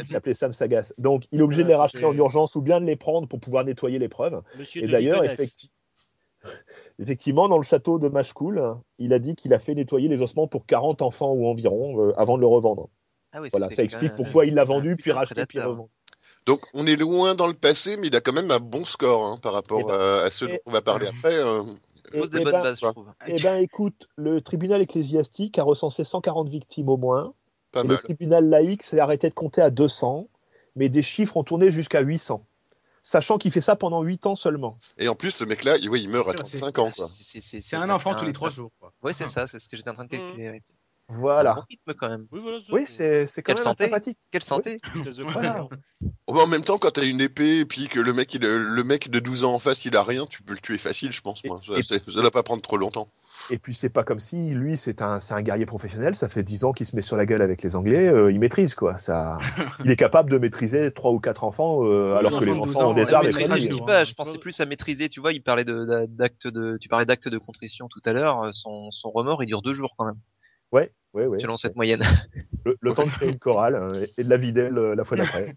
Il 0.00 0.06
s'appelait 0.06 0.34
Sam 0.34 0.52
Sagas. 0.52 0.92
Donc 0.98 1.24
il 1.32 1.40
est 1.40 1.42
obligé 1.42 1.64
de 1.64 1.68
les 1.68 1.74
racheter 1.74 2.04
en 2.04 2.14
urgence 2.14 2.54
ou 2.54 2.62
bien 2.62 2.80
de 2.80 2.86
les 2.86 2.96
prendre 2.96 3.26
pour 3.26 3.40
pouvoir 3.40 3.64
nettoyer 3.64 3.98
les 3.98 4.08
preuves. 4.08 4.40
Monsieur 4.56 4.84
Et 4.84 4.88
d'ailleurs, 4.88 5.22
effectivement, 7.00 7.48
dans 7.48 7.56
le 7.56 7.64
château 7.64 7.98
de 7.98 8.08
Machecoul, 8.08 8.62
il 8.98 9.12
a 9.12 9.18
dit 9.18 9.34
qu'il 9.34 9.52
a 9.52 9.58
fait 9.58 9.74
nettoyer 9.74 10.08
les 10.08 10.22
ossements 10.22 10.46
pour 10.46 10.64
40 10.66 11.02
enfants 11.02 11.32
ou 11.32 11.46
environ 11.48 12.08
euh, 12.08 12.12
avant 12.16 12.36
de 12.36 12.42
le 12.42 12.46
revendre. 12.46 12.88
Ah 13.32 13.40
oui, 13.42 13.48
Voilà, 13.50 13.70
ça 13.70 13.82
explique 13.82 14.14
pourquoi 14.14 14.46
il 14.46 14.54
l'a 14.54 14.64
vendu, 14.64 14.96
puis 14.96 15.10
racheté, 15.12 15.44
puis 15.46 15.60
revendu. 15.60 15.90
Donc 16.46 16.60
on 16.74 16.86
est 16.86 16.96
loin 16.96 17.34
dans 17.34 17.46
le 17.46 17.54
passé, 17.54 17.96
mais 17.96 18.08
il 18.08 18.16
a 18.16 18.20
quand 18.20 18.32
même 18.32 18.50
un 18.50 18.58
bon 18.58 18.84
score 18.84 19.24
hein, 19.24 19.38
par 19.40 19.52
rapport 19.52 19.80
Eh 19.80 19.84
ben, 19.84 20.20
à 20.24 20.30
ce 20.30 20.46
dont 20.46 20.52
et- 20.52 20.62
on 20.66 20.72
va 20.72 20.82
parler 20.82 21.06
après. 21.06 21.36
Pose 22.10 22.30
des 22.30 22.40
et 22.40 22.44
bonnes 22.44 22.52
ben- 22.52 22.62
bases, 22.62 22.78
je 22.80 22.86
trouve. 22.86 23.06
Eh 23.26 23.40
ben, 23.42 23.56
écoute, 23.56 24.08
le 24.16 24.40
tribunal 24.40 24.80
ecclésiastique 24.80 25.58
a 25.58 25.62
recensé 25.62 26.04
140 26.04 26.48
victimes 26.48 26.88
au 26.88 26.96
moins. 26.96 27.34
Pas 27.72 27.80
et 27.80 27.82
le 27.84 27.88
mal. 27.90 27.98
tribunal 27.98 28.48
laïque 28.48 28.82
s'est 28.82 28.98
arrêté 28.98 29.28
de 29.28 29.34
compter 29.34 29.60
à 29.60 29.70
200, 29.70 30.28
mais 30.76 30.88
des 30.88 31.02
chiffres 31.02 31.36
ont 31.36 31.44
tourné 31.44 31.70
jusqu'à 31.70 32.00
800. 32.00 32.44
Sachant 33.02 33.38
qu'il 33.38 33.50
fait 33.52 33.60
ça 33.60 33.76
pendant 33.76 34.02
8 34.02 34.26
ans 34.26 34.34
seulement. 34.34 34.74
Et 34.98 35.08
en 35.08 35.14
plus, 35.14 35.30
ce 35.30 35.44
mec-là, 35.44 35.76
il, 35.78 35.88
ouais, 35.88 36.00
il 36.00 36.08
meurt 36.08 36.26
à 36.28 36.30
Ouais, 36.32 36.36
c'est- 36.44 36.58
35 36.58 36.78
ans. 36.78 36.90
C'est- 37.08 37.74
un 37.76 37.88
enfant 37.90 38.14
tous 38.14 38.24
les 38.26 38.32
trois 38.32 38.50
ça- 38.50 38.56
jours. 38.56 38.70
Quoi. 38.80 38.92
Ouais, 39.02 39.12
c'est 39.12 39.26
ça, 39.28 39.46
c'est 39.46 39.58
ce 39.58 39.68
que 39.68 39.76
j'étais 39.76 39.88
en 39.90 39.94
train 39.94 40.04
de 40.04 40.10
calculer. 40.10 40.50
ouais. 40.50 40.60
Un 41.10 41.14
bon 41.14 41.20
Voilà. 41.20 41.64
rythme 41.70 41.94
quand 41.94 42.08
même. 42.10 42.26
Oui, 42.32 42.40
voilà, 42.42 42.58
Oui, 42.70 42.82
c'est 42.86 43.26
c'est 43.26 43.42
quand 43.42 43.54
Quelle 43.54 43.64
même 43.64 43.74
santé. 43.74 43.84
sympathique. 43.84 44.18
Quelle 44.30 44.42
santé 44.42 44.78
Voilà. 45.22 45.66
en 46.26 46.46
même 46.46 46.62
temps, 46.62 46.78
quand 46.78 46.90
t'as 46.90 47.06
une 47.06 47.20
épée 47.20 47.58
et 47.60 47.64
puis 47.64 47.88
que 47.88 47.98
le 48.00 48.12
mec, 48.12 48.34
il, 48.34 48.42
le 48.42 48.84
mec 48.84 49.10
de 49.10 49.18
12 49.18 49.44
ans 49.44 49.54
en 49.54 49.58
face, 49.58 49.84
il 49.86 49.96
a 49.96 50.02
rien, 50.02 50.26
tu 50.26 50.42
peux 50.42 50.52
le 50.52 50.58
tuer 50.60 50.76
facile, 50.78 51.12
je 51.12 51.20
pense. 51.22 51.42
Moi. 51.44 51.60
Ça, 51.66 51.78
Et- 51.78 51.82
ça 51.82 51.98
doit 52.20 52.30
pas 52.30 52.42
prendre 52.42 52.62
trop 52.62 52.76
longtemps. 52.76 53.08
Et 53.50 53.58
puis 53.58 53.72
c'est 53.72 53.88
pas 53.88 54.02
comme 54.04 54.18
si 54.18 54.50
lui 54.50 54.76
c'est 54.76 55.00
un, 55.00 55.20
c'est 55.20 55.32
un 55.32 55.40
guerrier 55.40 55.64
professionnel, 55.64 56.14
ça 56.14 56.28
fait 56.28 56.42
10 56.42 56.64
ans 56.64 56.72
qu'il 56.72 56.86
se 56.86 56.94
met 56.94 57.02
sur 57.02 57.16
la 57.16 57.24
gueule 57.24 57.40
avec 57.40 57.62
les 57.62 57.76
Anglais, 57.76 58.08
euh, 58.08 58.30
il 58.32 58.40
maîtrise 58.40 58.74
quoi. 58.74 58.98
Ça, 58.98 59.38
il 59.84 59.90
est 59.90 59.96
capable 59.96 60.28
de 60.30 60.36
maîtriser 60.38 60.92
trois 60.92 61.12
ou 61.12 61.20
quatre 61.20 61.44
enfants 61.44 61.84
euh, 61.86 62.16
alors 62.16 62.38
que 62.38 62.44
les 62.44 62.50
enfant 62.50 62.60
de 62.60 62.66
12 62.66 62.76
enfants 62.76 62.90
ont 62.90 62.94
des 62.94 63.14
armes 63.14 63.26
et 63.26 63.30
je 63.30 63.68
dis 63.68 63.78
hein. 63.80 63.84
pas, 63.86 64.04
je 64.04 64.12
pensais 64.12 64.36
plus 64.38 64.58
à 64.60 64.66
maîtriser, 64.66 65.08
tu 65.08 65.20
vois, 65.20 65.32
il 65.32 65.42
parlait 65.42 65.64
de- 65.64 66.06
d'actes 66.08 66.48
de, 66.48 66.76
tu 66.78 66.88
parlais 66.88 67.06
d'actes 67.06 67.28
de 67.28 67.38
contrition 67.38 67.88
tout 67.88 68.00
à 68.04 68.12
l'heure, 68.12 68.42
euh, 68.42 68.50
son, 68.52 68.90
son 68.90 69.10
remords, 69.12 69.42
il 69.42 69.46
dure 69.46 69.62
deux 69.62 69.72
jours 69.72 69.94
quand 69.96 70.04
même, 70.06 70.20
Ouais, 70.72 70.92
ouais, 71.14 71.26
ouais. 71.26 71.38
selon 71.38 71.56
cette 71.56 71.76
moyenne. 71.76 72.02
Le, 72.64 72.76
le 72.80 72.92
temps 72.92 73.04
de 73.04 73.10
créer 73.10 73.28
une 73.30 73.38
chorale 73.38 73.76
hein, 73.76 73.88
et 74.18 74.24
de 74.24 74.28
la 74.28 74.36
vider 74.36 74.68
le- 74.68 74.94
la 74.94 75.04
fois 75.04 75.16
d'après. 75.18 75.54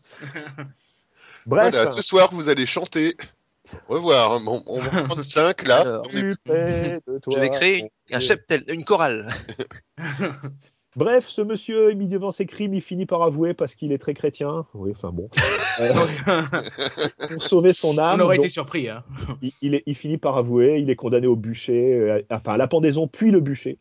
Bref, 1.46 1.72
Voilà, 1.74 1.88
ce 1.88 2.02
soir, 2.02 2.30
vous 2.32 2.48
allez 2.48 2.66
chanter. 2.66 3.16
Au 3.90 3.96
revoir. 3.96 4.34
hein. 4.34 4.42
Bon, 4.46 4.62
on 4.68 4.80
va 4.82 5.02
en 5.02 5.06
prendre 5.06 5.22
5 5.22 5.68
là. 5.68 5.82
Alors, 5.82 6.06
On 6.06 6.10
est- 6.10 6.22
plus 6.22 6.36
près 6.46 7.00
de 7.08 7.18
toi. 7.20 7.34
je 7.36 7.40
vais 7.40 7.50
créer 7.50 7.80
une- 7.80 7.90
un 8.16 8.20
cheptel, 8.20 8.64
une 8.68 8.86
chorale. 8.86 9.28
Bref, 10.98 11.28
ce 11.30 11.42
monsieur 11.42 11.90
est 11.92 11.96
mis 11.96 12.10
devant 12.10 12.32
ses 12.34 12.46
crimes, 12.46 12.74
il 12.74 12.82
finit 12.82 13.06
par 13.06 13.22
avouer 13.24 13.54
parce 13.54 13.76
qu'il 13.76 13.94
est 13.94 13.98
très 13.98 14.14
chrétien. 14.14 14.66
Oui, 14.74 14.92
enfin 14.94 15.12
bon. 15.12 15.30
Euh, 15.80 16.44
pour 17.30 17.42
sauver 17.44 17.74
son 17.74 17.96
On 17.96 17.98
âme, 17.98 18.22
aurait 18.22 18.36
donc, 18.38 18.46
été 18.46 18.52
surpris. 18.54 18.90
Hein. 18.90 19.04
il, 19.42 19.54
il 19.62 19.76
est- 19.76 19.84
il 19.86 19.96
finit 19.96 20.18
par 20.18 20.38
avouer, 20.38 20.80
il 20.80 20.90
est 20.90 20.96
condamné 20.98 21.28
au 21.28 21.38
bûcher, 21.38 21.94
euh, 21.96 22.22
enfin 22.30 22.54
à 22.54 22.58
la 22.58 22.68
pendaison 22.68 23.08
puis 23.08 23.32
le 23.32 23.40
bûcher. 23.40 23.78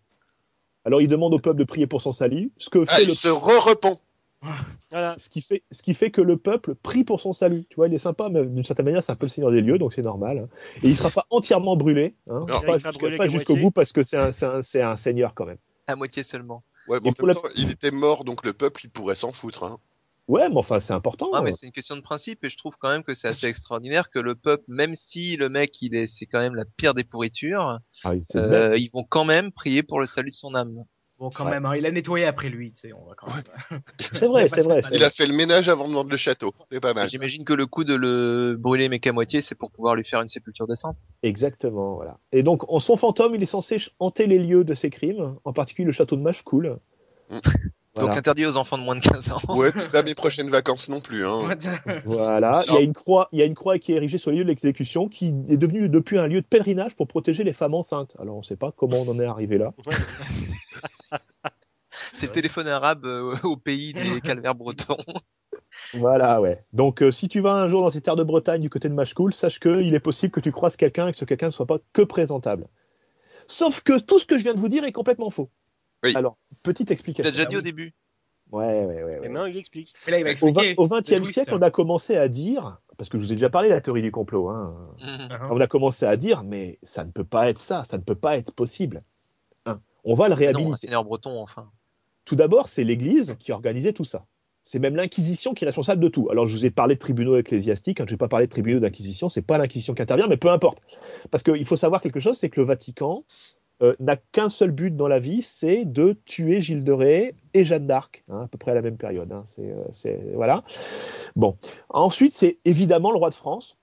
Alors 0.90 1.00
il 1.00 1.08
demande 1.08 1.32
au 1.34 1.38
peuple 1.38 1.58
de 1.60 1.64
prier 1.64 1.86
pour 1.86 2.02
son 2.02 2.10
salut, 2.12 2.50
ce 2.58 2.68
que 2.68 2.84
Ah, 2.88 2.96
fait 2.96 3.02
il 3.04 3.08
le 3.08 3.12
se 3.14 3.28
re-repent. 3.28 4.00
Voilà. 4.90 5.14
ce 5.18 5.28
qui 5.28 5.40
fait 5.42 5.62
ce 5.70 5.82
qui 5.82 5.94
fait 5.94 6.10
que 6.10 6.20
le 6.20 6.36
peuple 6.36 6.74
prie 6.74 7.04
pour 7.04 7.20
son 7.20 7.32
salut. 7.32 7.64
Tu 7.68 7.76
vois, 7.76 7.86
il 7.86 7.94
est 7.94 7.98
sympa, 7.98 8.28
mais 8.28 8.44
d'une 8.44 8.64
certaine 8.64 8.86
manière, 8.86 9.04
c'est 9.04 9.12
un 9.12 9.14
peu 9.14 9.26
le 9.26 9.30
seigneur 9.30 9.50
des 9.52 9.60
lieux, 9.60 9.78
donc 9.78 9.92
c'est 9.92 10.02
normal. 10.02 10.38
hein. 10.38 10.48
Et 10.82 10.88
il 10.88 10.96
sera 10.96 11.10
pas 11.10 11.26
entièrement 11.30 11.76
brûlé, 11.76 12.16
hein, 12.28 12.40
Non. 12.48 12.60
pas 13.16 13.26
jusqu'au 13.28 13.56
bout 13.56 13.70
parce 13.70 13.92
que 13.92 14.02
c'est 14.02 14.16
un, 14.16 14.32
c'est 14.32 14.46
un, 14.46 14.62
c'est 14.62 14.82
un 14.82 14.96
seigneur 14.96 15.34
quand 15.34 15.44
même. 15.46 15.58
À 15.86 15.94
moitié 15.94 16.22
seulement. 16.24 16.64
Ouais, 16.88 16.98
bon, 16.98 17.06
Et 17.06 17.10
en 17.10 17.12
pour 17.12 17.26
même 17.28 17.36
la- 17.36 17.40
temps, 17.42 17.54
il 17.56 17.70
était 17.70 17.90
mort, 17.92 18.24
donc 18.24 18.44
le 18.44 18.52
peuple, 18.52 18.80
il 18.84 18.90
pourrait 18.90 19.14
s'en 19.14 19.30
foutre. 19.30 19.62
Hein. 19.64 19.78
Ouais, 20.30 20.48
mais 20.48 20.58
enfin 20.58 20.78
c'est 20.78 20.92
important. 20.92 21.30
Ah, 21.32 21.42
mais 21.42 21.50
c'est 21.52 21.66
une 21.66 21.72
question 21.72 21.96
de 21.96 22.02
principe 22.02 22.44
et 22.44 22.50
je 22.50 22.56
trouve 22.56 22.74
quand 22.78 22.88
même 22.88 23.02
que 23.02 23.14
c'est 23.16 23.26
assez 23.26 23.48
extraordinaire 23.48 24.10
que 24.10 24.20
le 24.20 24.36
peuple, 24.36 24.62
même 24.68 24.94
si 24.94 25.36
le 25.36 25.48
mec 25.48 25.82
il 25.82 25.96
est, 25.96 26.06
c'est 26.06 26.26
quand 26.26 26.38
même 26.38 26.54
la 26.54 26.64
pire 26.76 26.94
des 26.94 27.02
pourritures, 27.02 27.80
Ah, 28.04 28.12
euh, 28.36 28.76
ils 28.78 28.90
vont 28.92 29.02
quand 29.02 29.24
même 29.24 29.50
prier 29.50 29.82
pour 29.82 29.98
le 29.98 30.06
salut 30.06 30.30
de 30.30 30.34
son 30.36 30.54
âme. 30.54 30.84
Bon, 31.18 31.30
quand 31.30 31.46
Ouais. 31.46 31.50
même, 31.50 31.66
hein, 31.66 31.74
il 31.76 31.84
a 31.84 31.90
nettoyé 31.90 32.26
après 32.26 32.48
lui. 32.48 32.72
Tu 32.72 32.78
sais, 32.78 32.92
on 32.94 33.04
va 33.06 33.14
quand 33.16 33.26
même... 33.34 33.42
c'est 34.14 34.26
vrai, 34.28 34.46
c'est 34.46 34.62
vrai. 34.62 34.80
Il 34.92 35.02
a 35.02 35.10
fait 35.10 35.26
le 35.26 35.34
ménage 35.34 35.68
avant 35.68 35.88
de 35.88 35.92
vendre 35.92 36.10
le 36.10 36.16
château. 36.16 36.52
C'est 36.70 36.78
pas 36.78 36.94
mal. 36.94 37.10
J'imagine 37.10 37.44
que 37.44 37.52
le 37.52 37.66
coup 37.66 37.82
de 37.82 37.96
le 37.96 38.56
brûler 38.56 38.88
mais 38.88 39.00
qu'à 39.00 39.12
moitié, 39.12 39.42
c'est 39.42 39.56
pour 39.56 39.72
pouvoir 39.72 39.96
lui 39.96 40.04
faire 40.04 40.22
une 40.22 40.28
sépulture 40.28 40.68
décente. 40.68 40.96
Exactement, 41.24 41.96
voilà. 41.96 42.18
Et 42.30 42.44
donc, 42.44 42.62
en 42.72 42.78
son 42.78 42.96
fantôme, 42.96 43.34
il 43.34 43.42
est 43.42 43.46
censé 43.46 43.78
hanter 43.98 44.28
les 44.28 44.38
lieux 44.38 44.62
de 44.62 44.74
ses 44.74 44.90
crimes, 44.90 45.34
en 45.44 45.52
particulier 45.52 45.86
le 45.86 45.92
château 45.92 46.14
de 46.14 46.22
Machecoul. 46.22 46.78
Voilà. 48.00 48.14
Donc 48.14 48.18
interdit 48.18 48.46
aux 48.46 48.56
enfants 48.56 48.78
de 48.78 48.82
moins 48.82 48.96
de 48.96 49.00
15 49.00 49.32
ans. 49.32 49.40
Ouais, 49.48 49.72
puis 49.72 49.88
pas 49.88 50.02
mes 50.02 50.14
prochaines 50.14 50.48
vacances 50.48 50.88
non 50.88 51.00
plus. 51.00 51.26
Hein. 51.26 51.40
Voilà. 52.04 52.62
Il 52.68 52.74
y 52.74 52.78
a 52.78 52.80
une 52.80 52.94
croix, 52.94 53.28
il 53.32 53.38
y 53.38 53.42
a 53.42 53.44
une 53.44 53.54
croix 53.54 53.78
qui 53.78 53.92
est 53.92 53.96
érigée 53.96 54.18
sur 54.18 54.30
le 54.30 54.38
lieu 54.38 54.44
de 54.44 54.48
l'exécution, 54.48 55.08
qui 55.08 55.28
est 55.48 55.56
devenue 55.56 55.88
depuis 55.88 56.18
un 56.18 56.26
lieu 56.26 56.40
de 56.40 56.46
pèlerinage 56.46 56.96
pour 56.96 57.06
protéger 57.06 57.44
les 57.44 57.52
femmes 57.52 57.74
enceintes. 57.74 58.16
Alors, 58.20 58.36
on 58.36 58.40
ne 58.40 58.44
sait 58.44 58.56
pas 58.56 58.72
comment 58.76 59.02
on 59.02 59.08
en 59.08 59.20
est 59.20 59.26
arrivé 59.26 59.58
là. 59.58 59.72
Ouais. 59.86 59.94
C'est 62.14 62.26
le 62.26 62.32
téléphone 62.32 62.68
arabe 62.68 63.04
euh, 63.04 63.36
au 63.42 63.56
pays 63.56 63.92
des 63.92 64.20
calvaires 64.20 64.54
bretons. 64.54 64.96
Voilà, 65.94 66.40
ouais. 66.40 66.64
Donc, 66.72 67.02
euh, 67.02 67.10
si 67.10 67.28
tu 67.28 67.40
vas 67.40 67.54
un 67.54 67.68
jour 67.68 67.82
dans 67.82 67.90
ces 67.90 68.00
terres 68.00 68.16
de 68.16 68.22
Bretagne 68.22 68.60
du 68.60 68.70
côté 68.70 68.88
de 68.88 68.94
Machecoul, 68.94 69.34
sache 69.34 69.58
qu'il 69.58 69.94
est 69.94 70.00
possible 70.00 70.30
que 70.30 70.40
tu 70.40 70.52
croises 70.52 70.76
quelqu'un 70.76 71.08
et 71.08 71.12
que 71.12 71.16
ce 71.16 71.24
quelqu'un 71.24 71.46
ne 71.46 71.52
soit 71.52 71.66
pas 71.66 71.78
que 71.92 72.02
présentable. 72.02 72.68
Sauf 73.46 73.82
que 73.82 73.98
tout 73.98 74.18
ce 74.18 74.26
que 74.26 74.38
je 74.38 74.44
viens 74.44 74.54
de 74.54 74.60
vous 74.60 74.68
dire 74.68 74.84
est 74.84 74.92
complètement 74.92 75.30
faux. 75.30 75.50
Oui. 76.04 76.12
Alors, 76.16 76.36
petite 76.62 76.86
Tu 76.88 76.92
explication. 76.92 77.24
l'as 77.24 77.30
déjà 77.32 77.44
dit 77.44 77.54
oui. 77.56 77.58
au 77.58 77.62
début. 77.62 77.94
Ouais, 78.52 78.64
ouais, 78.66 78.84
ouais. 78.86 79.02
ouais. 79.04 79.16
Et 79.22 79.28
maintenant, 79.28 79.46
il 79.46 79.56
explique. 79.56 79.94
Là, 80.08 80.18
il 80.18 80.24
va 80.24 80.30
Au, 80.30 80.50
vingt- 80.52 80.62
expliquer. 80.62 80.74
au 80.76 80.88
XXe 81.20 81.30
siècle, 81.30 81.54
on 81.54 81.62
a 81.62 81.70
commencé 81.70 82.16
à 82.16 82.28
dire, 82.28 82.80
parce 82.96 83.08
que 83.08 83.16
je 83.18 83.22
vous 83.24 83.32
ai 83.32 83.36
déjà 83.36 83.50
parlé 83.50 83.68
de 83.68 83.74
la 83.74 83.80
théorie 83.80 84.02
du 84.02 84.10
complot, 84.10 84.48
hein, 84.48 84.74
Mhm. 85.00 85.06
Uh-huh. 85.28 85.48
on 85.50 85.60
a 85.60 85.66
commencé 85.68 86.04
à 86.06 86.16
dire, 86.16 86.42
mais 86.42 86.78
ça 86.82 87.04
ne 87.04 87.10
peut 87.12 87.24
pas 87.24 87.48
être 87.48 87.58
ça, 87.58 87.84
ça 87.84 87.96
ne 87.96 88.02
peut 88.02 88.14
pas 88.16 88.36
être 88.36 88.52
possible. 88.52 89.02
Hein. 89.66 89.80
On 90.04 90.14
va 90.14 90.24
le 90.24 90.30
Non, 90.30 90.36
un 90.36 90.38
réhabiliter. 90.38 90.76
seigneur 90.78 91.04
breton, 91.04 91.40
enfin. 91.40 91.70
Tout 92.24 92.34
d'abord, 92.36 92.68
c'est 92.68 92.84
l'Église 92.84 93.36
qui 93.38 93.52
organisait 93.52 93.92
tout 93.92 94.04
ça. 94.04 94.24
C'est 94.64 94.78
même 94.78 94.94
l'Inquisition 94.96 95.54
qui 95.54 95.64
est 95.64 95.68
responsable 95.68 96.02
de 96.02 96.08
tout. 96.08 96.28
Alors, 96.30 96.46
je 96.46 96.54
vous 96.56 96.66
ai 96.66 96.70
parlé 96.70 96.94
de 96.94 97.00
tribunaux 97.00 97.36
ecclésiastiques, 97.36 98.00
hein, 98.00 98.04
je 98.06 98.12
ne 98.12 98.14
vais 98.14 98.18
pas 98.18 98.28
parler 98.28 98.46
de 98.46 98.50
tribunaux 98.52 98.78
d'Inquisition, 98.80 99.28
c'est 99.28 99.42
pas 99.42 99.58
l'Inquisition 99.58 99.94
qui 99.94 100.02
intervient, 100.02 100.26
mais 100.28 100.36
peu 100.36 100.50
importe. 100.50 100.80
Parce 101.30 101.42
qu'il 101.44 101.64
faut 101.64 101.76
savoir 101.76 102.00
quelque 102.00 102.20
chose, 102.20 102.36
c'est 102.36 102.50
que 102.50 102.60
le 102.60 102.66
Vatican 102.66 103.24
euh, 103.82 103.94
n'a 104.00 104.16
qu'un 104.16 104.48
seul 104.48 104.70
but 104.70 104.94
dans 104.96 105.08
la 105.08 105.18
vie, 105.18 105.42
c'est 105.42 105.84
de 105.84 106.12
tuer 106.24 106.60
Gilles 106.60 106.84
de 106.84 106.92
Ré 106.92 107.34
et 107.54 107.64
Jeanne 107.64 107.86
d'Arc, 107.86 108.22
hein, 108.28 108.42
à 108.44 108.48
peu 108.48 108.58
près 108.58 108.72
à 108.72 108.74
la 108.74 108.82
même 108.82 108.96
période. 108.96 109.30
hein. 109.32 109.42
C'est, 109.44 109.62
euh, 109.70 109.82
c'est- 109.90 110.20
voilà. 110.34 110.62
Bon. 111.36 111.56
Ensuite, 111.88 112.32
c'est 112.34 112.58
évidemment 112.64 113.10
le 113.10 113.18
roi 113.18 113.30
de 113.30 113.34
France. 113.34 113.76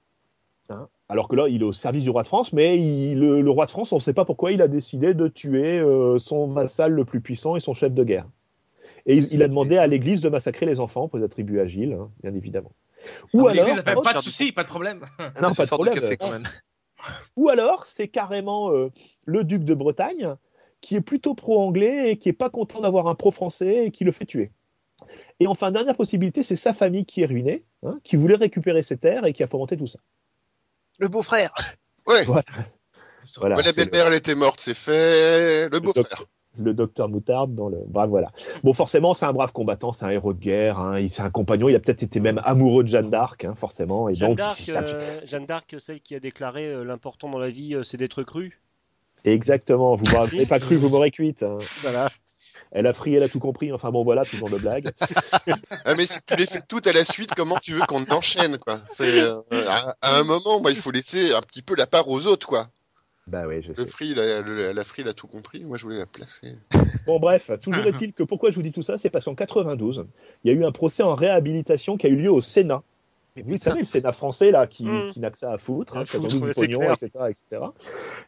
hein. 0.70 0.88
Alors 1.10 1.28
que 1.30 1.36
là, 1.38 1.48
il 1.48 1.62
est 1.62 1.66
au 1.66 1.74
service 1.74 2.04
du 2.04 2.10
roi 2.10 2.22
de 2.24 2.28
France, 2.28 2.52
mais 2.54 2.78
il- 2.78 3.18
le, 3.20 3.42
le 3.42 3.52
roi 3.52 3.66
de 3.66 3.72
France, 3.72 3.92
on 3.92 3.96
ne 3.96 4.02
sait 4.02 4.14
pas 4.14 4.26
pourquoi 4.26 4.52
il 4.52 4.62
a 4.62 4.68
décidé 4.68 5.14
de 5.14 5.28
tuer 5.28 5.80
euh, 5.80 6.20
son 6.20 6.48
vassal 6.48 6.92
le 6.92 7.06
plus 7.06 7.22
puissant 7.22 7.56
et 7.56 7.60
son 7.62 7.74
chef 7.74 7.94
de 7.94 8.04
guerre. 8.04 8.28
Et 9.06 9.16
il, 9.16 9.28
il 9.32 9.42
a 9.42 9.48
demandé 9.48 9.78
à 9.78 9.88
l'Église 9.88 10.20
de 10.22 10.28
massacrer 10.30 10.66
les 10.66 10.80
enfants 10.82 11.08
pour 11.08 11.18
les 11.18 11.24
attribuer 11.24 11.62
à 11.62 11.66
Gilles, 11.68 11.94
hein, 11.94 12.10
bien 12.22 12.34
évidemment. 12.36 12.74
Ou 13.34 13.48
Ah, 13.48 13.52
alors, 13.52 13.84
pas 13.84 14.14
de 14.14 14.20
soucis, 14.20 14.52
pas 14.52 14.64
de 14.64 14.68
problème. 14.68 15.06
non, 15.42 15.54
pas 15.54 15.64
de 15.64 15.70
problème. 15.70 15.94
café 15.96 16.18
quand 16.18 16.32
même. 16.32 16.44
Ou 17.36 17.50
alors, 17.50 17.86
c'est 17.86 18.08
carrément 18.08 18.72
euh, 18.72 18.92
le 19.26 19.44
duc 19.44 19.64
de 19.64 19.74
Bretagne 19.74 20.36
qui 20.82 20.96
est 20.96 21.02
plutôt 21.02 21.34
pro-anglais 21.34 22.12
et 22.12 22.18
qui 22.18 22.30
est 22.30 22.34
pas 22.34 22.50
content 22.50 22.82
d'avoir 22.82 23.08
un 23.08 23.16
pro-français 23.16 23.86
et 23.86 23.92
qui 23.92 24.04
le 24.04 24.12
fait 24.12 24.26
tuer. 24.26 24.52
Et 25.40 25.48
enfin, 25.48 25.72
dernière 25.72 25.96
possibilité, 25.96 26.44
c'est 26.44 26.56
sa 26.56 26.74
famille 26.74 27.06
qui 27.06 27.22
est 27.22 27.26
ruinée, 27.26 27.66
hein, 27.84 28.00
qui 28.04 28.16
voulait 28.16 28.36
récupérer 28.36 28.84
ses 28.84 28.98
terres 28.98 29.26
et 29.26 29.34
qui 29.34 29.44
a 29.44 29.48
fomenté 29.48 29.78
tout 29.78 29.88
ça. 29.88 30.00
Le 31.00 31.08
beau-frère. 31.08 31.54
Ouais, 32.08 32.24
Voilà. 32.26 32.44
La 33.56 33.56
le- 33.56 33.74
belle-mère, 33.74 34.08
elle 34.08 34.14
était 34.14 34.36
morte, 34.36 34.60
c'est 34.62 34.74
fait. 34.74 35.70
Le 35.70 35.80
beau-frère. 35.80 36.26
Le 36.58 36.74
docteur 36.74 37.10
Moutarde 37.10 37.54
dans 37.56 37.70
le. 37.70 37.78
Bref, 37.88 38.10
voilà. 38.10 38.32
Bon, 38.64 38.74
forcément, 38.74 39.14
c'est 39.14 39.26
un 39.26 39.34
brave 39.34 39.52
combattant, 39.52 39.92
c'est 39.94 40.06
un 40.06 40.10
héros 40.10 40.34
de 40.34 40.40
guerre, 40.40 40.80
hein, 40.80 41.00
il- 41.00 41.10
c'est 41.10 41.22
un 41.22 41.30
compagnon. 41.30 41.70
Il 41.70 41.76
a 41.76 41.80
peut-être 41.80 42.04
été 42.04 42.20
même 42.20 42.42
amoureux 42.44 42.84
de 42.84 42.90
Jeanne 42.90 43.10
d'Arc, 43.10 43.46
hein, 43.46 43.56
forcément. 43.56 44.10
Et 44.10 44.16
Jeanne 44.16 44.30
donc, 44.30 44.38
d'Arc, 44.38 44.58
c'est 44.58 44.72
ça 44.72 44.84
qui- 44.84 44.94
euh, 44.94 45.20
Jeanne 45.24 45.46
d'Arc, 45.46 45.76
celle 45.80 46.02
qui 46.02 46.16
a 46.16 46.20
déclaré 46.20 46.66
euh, 46.68 46.84
l'important 46.84 47.30
dans 47.30 47.40
la 47.40 47.50
vie, 47.50 47.76
euh, 47.76 47.84
c'est 47.84 47.98
d'être 47.98 48.24
cru. 48.24 48.62
Exactement. 49.26 49.96
Vous 49.96 50.06
m'aurez 50.06 50.46
pas 50.46 50.60
cru, 50.60 50.76
vous 50.78 50.90
m'aurez 50.90 51.12
cuite. 51.12 51.44
hein. 51.44 51.58
Voilà. 51.82 52.10
Elle 52.72 52.88
a 52.88 52.94
frié, 52.94 53.18
elle 53.18 53.24
a 53.24 53.30
tout 53.30 53.40
compris. 53.40 53.72
Enfin 53.72 53.92
bon, 53.92 54.04
voilà, 54.04 54.26
toujours 54.26 54.50
de 54.50 54.58
blague. 54.58 54.92
Ah, 55.86 55.96
mais 55.96 56.06
si 56.06 56.20
tu 56.26 56.36
les 56.36 56.46
fais 56.46 56.62
toutes 56.68 56.88
à 56.88 56.92
la 56.92 57.04
suite, 57.06 57.30
comment 57.36 57.56
tu 57.62 57.74
veux 57.74 57.82
qu'on 57.88 58.04
enchaîne, 58.10 58.58
quoi? 58.58 58.80
C'est 58.90 59.22
euh, 59.22 59.40
à, 59.70 59.96
à 60.02 60.18
un 60.20 60.24
moment, 60.24 60.60
moi, 60.60 60.72
il 60.72 60.76
faut 60.78 60.92
laisser 60.92 61.34
un 61.34 61.40
petit 61.42 61.62
peu 61.62 61.76
la 61.78 61.88
part 61.88 62.10
aux 62.10 62.28
autres, 62.28 62.46
quoi. 62.48 62.68
Bah 63.28 63.44
oui, 63.48 63.62
je 63.62 63.68
Le 63.70 63.74
sais. 63.74 63.86
free, 63.86 64.16
la, 64.16 64.42
la 64.74 64.84
free, 64.84 65.02
il 65.04 65.08
a 65.08 65.14
tout 65.14 65.28
compris. 65.28 65.64
Moi, 65.66 65.78
je 65.78 65.84
voulais 65.84 65.98
la 65.98 66.06
placer. 66.06 66.56
Bon, 67.06 67.20
bref, 67.20 67.52
toujours 67.62 67.86
est-il 67.86 68.14
que 68.14 68.24
pourquoi 68.24 68.52
je 68.52 68.56
vous 68.56 68.62
dis 68.62 68.72
tout 68.72 68.82
ça, 68.82 68.98
c'est 68.98 69.10
parce 69.10 69.26
qu'en 69.26 69.36
92, 69.36 70.06
il 70.44 70.52
y 70.52 70.56
a 70.56 70.58
eu 70.58 70.64
un 70.66 70.72
procès 70.72 71.04
en 71.04 71.14
réhabilitation 71.16 71.98
qui 71.98 72.08
a 72.08 72.10
eu 72.10 72.16
lieu 72.16 72.32
au 72.32 72.42
Sénat. 72.42 72.84
Vous 73.46 73.58
savez, 73.58 73.80
le 73.82 73.86
Sénat 73.86 74.14
français, 74.14 74.50
là, 74.50 74.66
qui, 74.66 74.86
Mm. 74.86 75.12
qui 75.12 75.20
n'a 75.20 75.30
que 75.30 75.38
ça 75.38 75.52
à 75.52 75.58
foutre, 75.58 75.96
hein, 75.98 76.06
qui 76.06 76.16
a 76.16 76.20
du 76.20 76.40
pognon, 76.54 76.92
etc., 76.92 77.10
etc. 77.30 77.62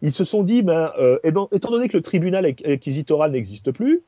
Ils 0.03 0.11
se 0.11 0.23
sont 0.23 0.43
dit, 0.43 0.61
ben, 0.61 0.91
euh, 0.99 1.17
eh 1.23 1.31
ben, 1.31 1.47
étant 1.51 1.71
donné 1.71 1.87
que 1.87 1.97
le 1.97 2.03
tribunal 2.03 2.45
acquisitoral 2.45 3.31
n'existe 3.31 3.71
plus, 3.71 4.01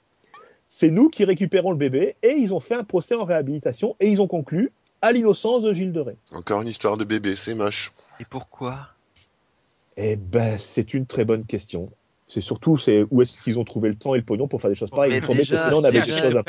c'est 0.67 0.91
nous 0.91 1.09
qui 1.09 1.25
récupérons 1.25 1.71
le 1.71 1.77
bébé, 1.77 2.15
et 2.21 2.33
ils 2.37 2.53
ont 2.53 2.59
fait 2.59 2.75
un 2.75 2.83
procès 2.83 3.15
en 3.15 3.25
réhabilitation, 3.25 3.95
et 3.99 4.09
ils 4.09 4.21
ont 4.21 4.27
conclu 4.27 4.71
à 5.01 5.11
l'innocence 5.11 5.63
de 5.63 5.73
Gilles 5.73 5.91
de 5.91 6.01
Rais. 6.01 6.17
Encore 6.33 6.61
une 6.61 6.67
histoire 6.67 6.97
de 6.97 7.03
bébé, 7.03 7.35
c'est 7.35 7.55
moche. 7.55 7.91
Et 8.19 8.25
pourquoi? 8.25 8.89
Eh 9.97 10.15
ben, 10.15 10.57
c'est 10.57 10.93
une 10.93 11.05
très 11.05 11.25
bonne 11.25 11.45
question. 11.45 11.91
C'est 12.27 12.41
surtout, 12.41 12.77
c'est 12.77 13.05
où 13.11 13.21
est-ce 13.21 13.41
qu'ils 13.41 13.59
ont 13.59 13.65
trouvé 13.65 13.89
le 13.89 13.95
temps 13.95 14.15
et 14.15 14.17
le 14.17 14.23
pognon 14.23 14.47
pour 14.47 14.61
faire 14.61 14.69
des 14.69 14.75
choses 14.75 14.89
pareilles. 14.89 15.13
Il 15.15 15.21
que 15.21 15.33
déjà, 15.33 15.57
sinon, 15.57 15.77
on 15.79 15.83
avait 15.83 15.99
c'est 15.99 16.05
des 16.05 16.11
choses 16.13 16.37
à. 16.37 16.43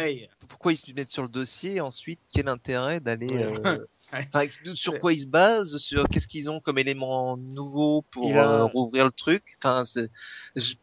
Pourquoi 0.48 0.72
ils 0.72 0.76
se 0.76 0.92
mettent 0.92 1.10
sur 1.10 1.24
le 1.24 1.28
dossier 1.28 1.76
et 1.76 1.80
ensuite 1.80 2.20
quel 2.32 2.46
intérêt 2.48 3.00
d'aller 3.00 3.26
euh, 3.32 3.78
enfin, 4.12 4.46
sur 4.74 5.00
quoi 5.00 5.12
ils 5.12 5.22
se 5.22 5.26
basent 5.26 5.78
sur 5.78 6.08
qu'est-ce 6.08 6.28
qu'ils 6.28 6.50
ont 6.50 6.60
comme 6.60 6.78
élément 6.78 7.36
nouveau 7.36 8.02
pour 8.12 8.36
a- 8.38 8.60
euh, 8.60 8.64
rouvrir 8.66 9.06
le 9.06 9.10
truc? 9.10 9.42
Enfin 9.60 9.82
je- 10.54 10.74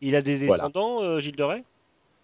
Il 0.00 0.14
a 0.14 0.22
des 0.22 0.36
Voilà. 0.46 0.68
descendants, 0.68 1.02
euh, 1.02 1.18
Gilles 1.18 1.34
de 1.34 1.42
Rais? 1.42 1.64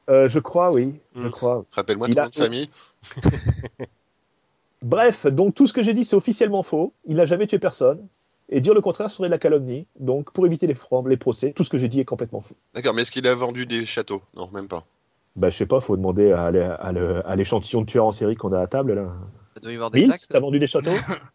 Euh, 0.08 0.28
je 0.28 0.38
crois, 0.38 0.72
oui, 0.72 0.94
je 1.16 1.26
Mm. 1.26 1.30
crois. 1.30 1.64
Rappelle-moi 1.72 2.06
ton 2.08 2.20
a- 2.20 2.24
nom 2.24 2.30
de 2.30 2.36
famille. 2.36 2.68
Bref, 4.82 5.26
donc 5.26 5.54
tout 5.54 5.66
ce 5.66 5.72
que 5.72 5.82
j'ai 5.82 5.94
dit, 5.94 6.04
c'est 6.04 6.14
officiellement 6.14 6.62
faux. 6.62 6.94
Il 7.06 7.16
n'a 7.16 7.26
jamais 7.26 7.46
tué 7.46 7.58
personne. 7.58 8.06
Et 8.48 8.60
dire 8.60 8.74
le 8.74 8.80
contraire 8.80 9.10
serait 9.10 9.28
de 9.28 9.32
la 9.32 9.38
calomnie. 9.38 9.86
Donc, 9.98 10.30
pour 10.32 10.46
éviter 10.46 10.66
les, 10.66 10.76
les 11.06 11.16
procès, 11.16 11.52
tout 11.52 11.64
ce 11.64 11.70
que 11.70 11.78
j'ai 11.78 11.88
dit 11.88 12.00
est 12.00 12.04
complètement 12.04 12.40
faux. 12.40 12.56
D'accord, 12.74 12.94
mais 12.94 13.02
est-ce 13.02 13.10
qu'il 13.10 13.26
a 13.26 13.34
vendu 13.34 13.66
des 13.66 13.86
châteaux? 13.86 14.22
Non, 14.36 14.50
même 14.52 14.68
pas. 14.68 14.84
Bah, 15.36 15.50
je 15.50 15.56
sais 15.56 15.66
pas, 15.66 15.80
faut 15.80 15.96
demander 15.96 16.30
à, 16.32 17.36
l'échantillon 17.36 17.80
de 17.82 17.86
tueurs 17.86 18.06
en 18.06 18.12
série 18.12 18.36
qu'on 18.36 18.52
a 18.52 18.60
à 18.60 18.66
table, 18.66 18.94
là. 18.94 19.08
ça 19.54 19.60
doit 19.60 19.72
y 19.72 19.74
avoir 19.74 19.90
des 19.90 20.08
t'as 20.28 20.40
vendu 20.40 20.58
des 20.58 20.66
châteaux? 20.66 20.92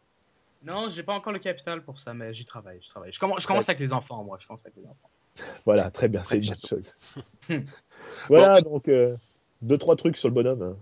Non, 0.66 0.90
j'ai 0.90 1.04
pas 1.04 1.14
encore 1.14 1.32
le 1.32 1.40
capital 1.40 1.82
pour 1.84 2.02
ça, 2.02 2.14
mais 2.14 2.34
j'y 2.34 2.44
travaille, 2.44 2.80
je 2.82 2.90
travaille. 2.90 3.14
Je 3.14 3.20
commence, 3.20 3.42
je 3.42 3.48
commence 3.48 3.70
avec 3.70 3.80
les 3.80 3.94
enfants, 3.94 4.24
moi, 4.26 4.38
je 4.42 4.46
commence 4.46 4.66
avec 4.66 4.76
les 4.76 4.84
enfants. 4.84 5.10
Voilà, 5.66 5.90
très 5.90 6.10
bien, 6.10 6.22
c'est 6.26 6.38
une 6.38 6.48
bonne 6.48 6.58
chose. 6.68 6.96
voilà, 8.28 8.60
donc, 8.60 8.90
euh, 8.90 9.16
deux, 9.62 9.78
trois 9.78 9.96
trucs 9.96 10.18
sur 10.18 10.28
le 10.28 10.34
bonhomme. 10.34 10.62
hein. 10.62 10.76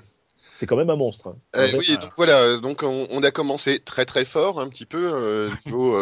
C'est 0.60 0.66
quand 0.66 0.76
même 0.76 0.90
un 0.90 0.96
monstre. 0.96 1.28
hein. 1.28 1.36
Euh, 1.56 1.66
En 1.66 1.68
vrai, 1.68 1.78
oui, 1.78 1.98
donc 2.02 2.12
voilà, 2.18 2.58
donc 2.58 2.82
on, 2.82 3.06
on 3.12 3.22
a 3.22 3.30
commencé 3.30 3.80
très 3.80 4.06
très 4.06 4.26
fort 4.26 4.60
un 4.60 4.68
petit 4.70 4.88
peu 4.88 5.12
euh, 5.14 5.52
niveau. 5.68 5.96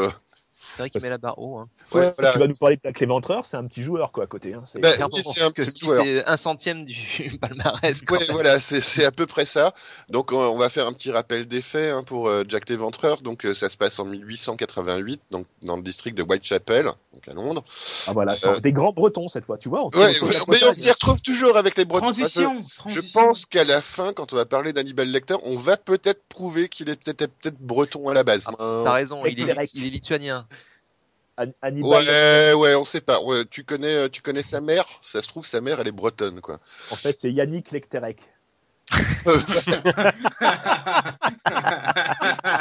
C'est 0.76 0.82
vrai 0.84 0.90
qu'il 0.90 1.02
met 1.02 1.10
la 1.10 1.18
barre 1.18 1.40
haut 1.40 1.58
hein. 1.60 1.68
ouais, 1.94 2.02
Ouais, 2.02 2.14
voilà. 2.18 2.34
Tu 2.34 2.40
vas 2.40 2.48
nous 2.48 2.56
parler 2.58 2.76
de 2.76 2.82
la 2.84 2.94
Cléventreur, 2.94 3.46
c'est 3.46 3.58
un 3.58 3.66
petit 3.66 3.82
joueur, 3.84 4.12
quoi, 4.12 4.26
à 4.26 4.28
côté. 4.28 4.54
hein. 4.54 4.64
C'est- 4.66 4.80
Bah, 4.80 4.90
c'est 4.94 5.02
un 5.42 5.52
petit 5.52 5.80
joueur. 5.80 6.40
centième 6.40 6.86
du 6.86 6.96
palmarès 7.42 8.02
Ouais, 8.10 8.20
voilà, 8.32 8.60
c'est 8.60 9.06
à 9.06 9.12
peu 9.12 9.26
près 9.26 9.46
ça. 9.46 9.74
Donc 10.10 10.32
on, 10.32 10.38
on 10.38 10.58
va 10.58 10.70
faire 10.70 10.88
un 10.88 10.94
petit 10.94 11.12
rappel 11.12 11.48
des 11.48 11.62
faits 11.62 11.92
hein, 11.92 12.04
pour 12.04 12.28
euh, 12.28 12.44
Jack 12.48 12.70
l'Éventreur. 12.70 13.22
Donc 13.22 13.46
euh, 13.46 13.54
ça 13.54 13.70
se 13.70 13.78
passe 13.78 14.00
en 14.00 14.06
1888, 14.06 15.22
donc 15.32 15.48
dans 15.62 15.76
le 15.78 15.82
district 15.82 16.18
de 16.18 16.24
Whitechapel, 16.24 16.86
donc 16.86 17.28
à 17.28 17.34
Londres. 17.34 17.64
Ah, 18.08 18.14
voilà, 18.14 18.36
c'est 18.36 18.48
Euh, 18.48 18.60
des 18.60 18.72
grands 18.74 18.92
bretons, 18.94 19.28
cette 19.28 19.46
fois, 19.46 19.58
tu 19.58 19.70
vois. 19.70 19.84
on 19.86 19.90
Ouais, 19.98 20.12
mais 20.50 20.64
on 20.70 20.74
s'y 20.74 20.92
retrouve 20.92 21.22
toujours 21.22 21.58
avec 21.58 21.78
les 21.78 21.86
Bretons. 21.86 22.12
Transition, 22.14 22.60
Je 22.62 22.76
transition. 22.76 23.22
pense 23.22 23.46
qu'à 23.46 23.64
la 23.64 23.82
fin, 23.82 24.14
quand 24.14 24.34
on 24.34 24.36
va 24.36 24.46
parler 24.46 24.74
d'Hannibal 24.74 25.08
Lecter, 25.08 25.36
on 25.44 25.56
va 25.56 25.78
peut-être 25.78 26.22
prouver 26.30 26.70
qu'il 26.70 26.90
est 26.90 27.02
peut-être 27.02 27.32
peut-être 27.42 27.60
breton 27.60 28.10
à 28.10 28.14
la 28.14 28.24
base. 28.24 28.46
Ah, 28.48 28.82
T'as 28.84 28.92
raison, 28.94 29.26
il 29.26 29.40
est, 29.40 29.44
Direct. 29.46 29.72
il 29.74 29.86
est 29.86 29.90
lituanien. 29.90 30.48
An- 31.38 31.52
Hannibal, 31.62 31.91
Ouais, 32.04 32.54
ouais, 32.54 32.76
on 32.76 32.84
sait 32.86 33.02
pas. 33.02 33.21
Ouais, 33.21 33.43
tu 33.45 33.63
connais, 33.63 33.95
euh, 33.95 34.10
tu 34.10 34.21
connais 34.21 34.43
sa 34.43 34.62
mère? 34.62 34.86
Ça 35.02 35.21
se 35.21 35.28
trouve, 35.28 35.45
sa 35.45 35.62
mère, 35.62 35.80
elle 35.80 35.88
est 35.88 35.91
bretonne, 35.91 36.41
quoi. 36.41 36.60
en 36.91 36.95
fait, 36.95 37.13
c'est 37.17 37.32
Yannick 37.32 37.71
Lecterec. 37.71 38.21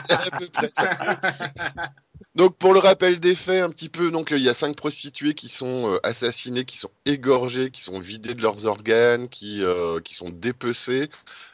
C'est 0.07 0.15
à 0.15 0.39
peu 0.39 0.49
près 0.53 0.69
ça. 0.69 0.91
Donc 2.35 2.57
pour 2.57 2.73
le 2.73 2.81
rappel 2.81 3.21
des 3.21 3.35
faits, 3.35 3.63
un 3.63 3.71
petit 3.71 3.89
peu, 3.89 4.11
donc 4.11 4.33
euh, 4.33 4.39
il 4.39 4.43
y 4.43 4.49
a 4.49 4.55
cinq 4.55 4.77
prostituées 4.77 5.35
qui 5.35 5.49
sont 5.49 5.93
euh, 5.95 5.99
assassinées, 6.03 6.65
qui 6.65 6.79
sont 6.79 6.91
égorgées, 7.07 7.71
qui 7.71 7.81
sont 7.81 8.01
vidées 8.01 8.35
de 8.35 8.43
leurs 8.43 8.67
organes, 8.67 9.29
qui 9.29 9.63
euh, 9.63 10.01
qui 10.01 10.15
sont 10.15 10.31
dépecées. 10.31 11.09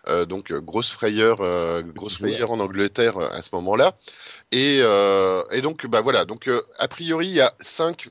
Euh, 0.09 0.25
donc 0.25 0.51
euh, 0.51 0.61
grosse 0.61 0.90
frayeur, 0.90 1.40
euh, 1.40 1.83
grosse 1.83 2.16
frayeur 2.16 2.51
en 2.51 2.61
Angleterre 2.61 3.18
euh, 3.18 3.29
à 3.31 3.42
ce 3.42 3.51
moment-là. 3.57 3.94
Et 4.53 4.81
euh, 4.83 5.42
et 5.51 5.61
donc 5.61 5.87
bah 5.87 6.01
voilà, 6.01 6.25
donc 6.25 6.49
euh, 6.49 6.62
a 6.79 6.88
priori 6.88 7.27
il 7.29 7.35
y 7.35 7.40
a 7.40 7.53
cinq 7.61 8.09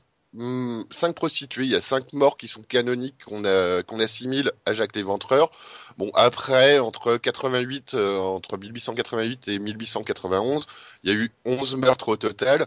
cinq 0.90 1.14
prostituées, 1.14 1.64
il 1.64 1.70
y 1.70 1.76
a 1.76 1.80
cinq 1.80 2.12
morts 2.12 2.36
qui 2.36 2.48
sont 2.48 2.62
canoniques 2.62 3.24
qu'on 3.24 3.42
qu'on 3.86 4.00
assimile 4.00 4.52
à 4.66 4.72
Jacques 4.72 4.94
l'Éventreur. 4.94 5.50
Bon 5.98 6.10
après 6.14 6.78
entre 6.78 7.16
88 7.16 7.94
euh, 7.94 8.18
entre 8.18 8.56
1888 8.56 9.48
et 9.48 9.58
1891, 9.58 10.66
il 11.02 11.10
y 11.10 11.12
a 11.12 11.16
eu 11.16 11.32
11 11.44 11.76
meurtres 11.76 12.08
au 12.08 12.16
total. 12.16 12.66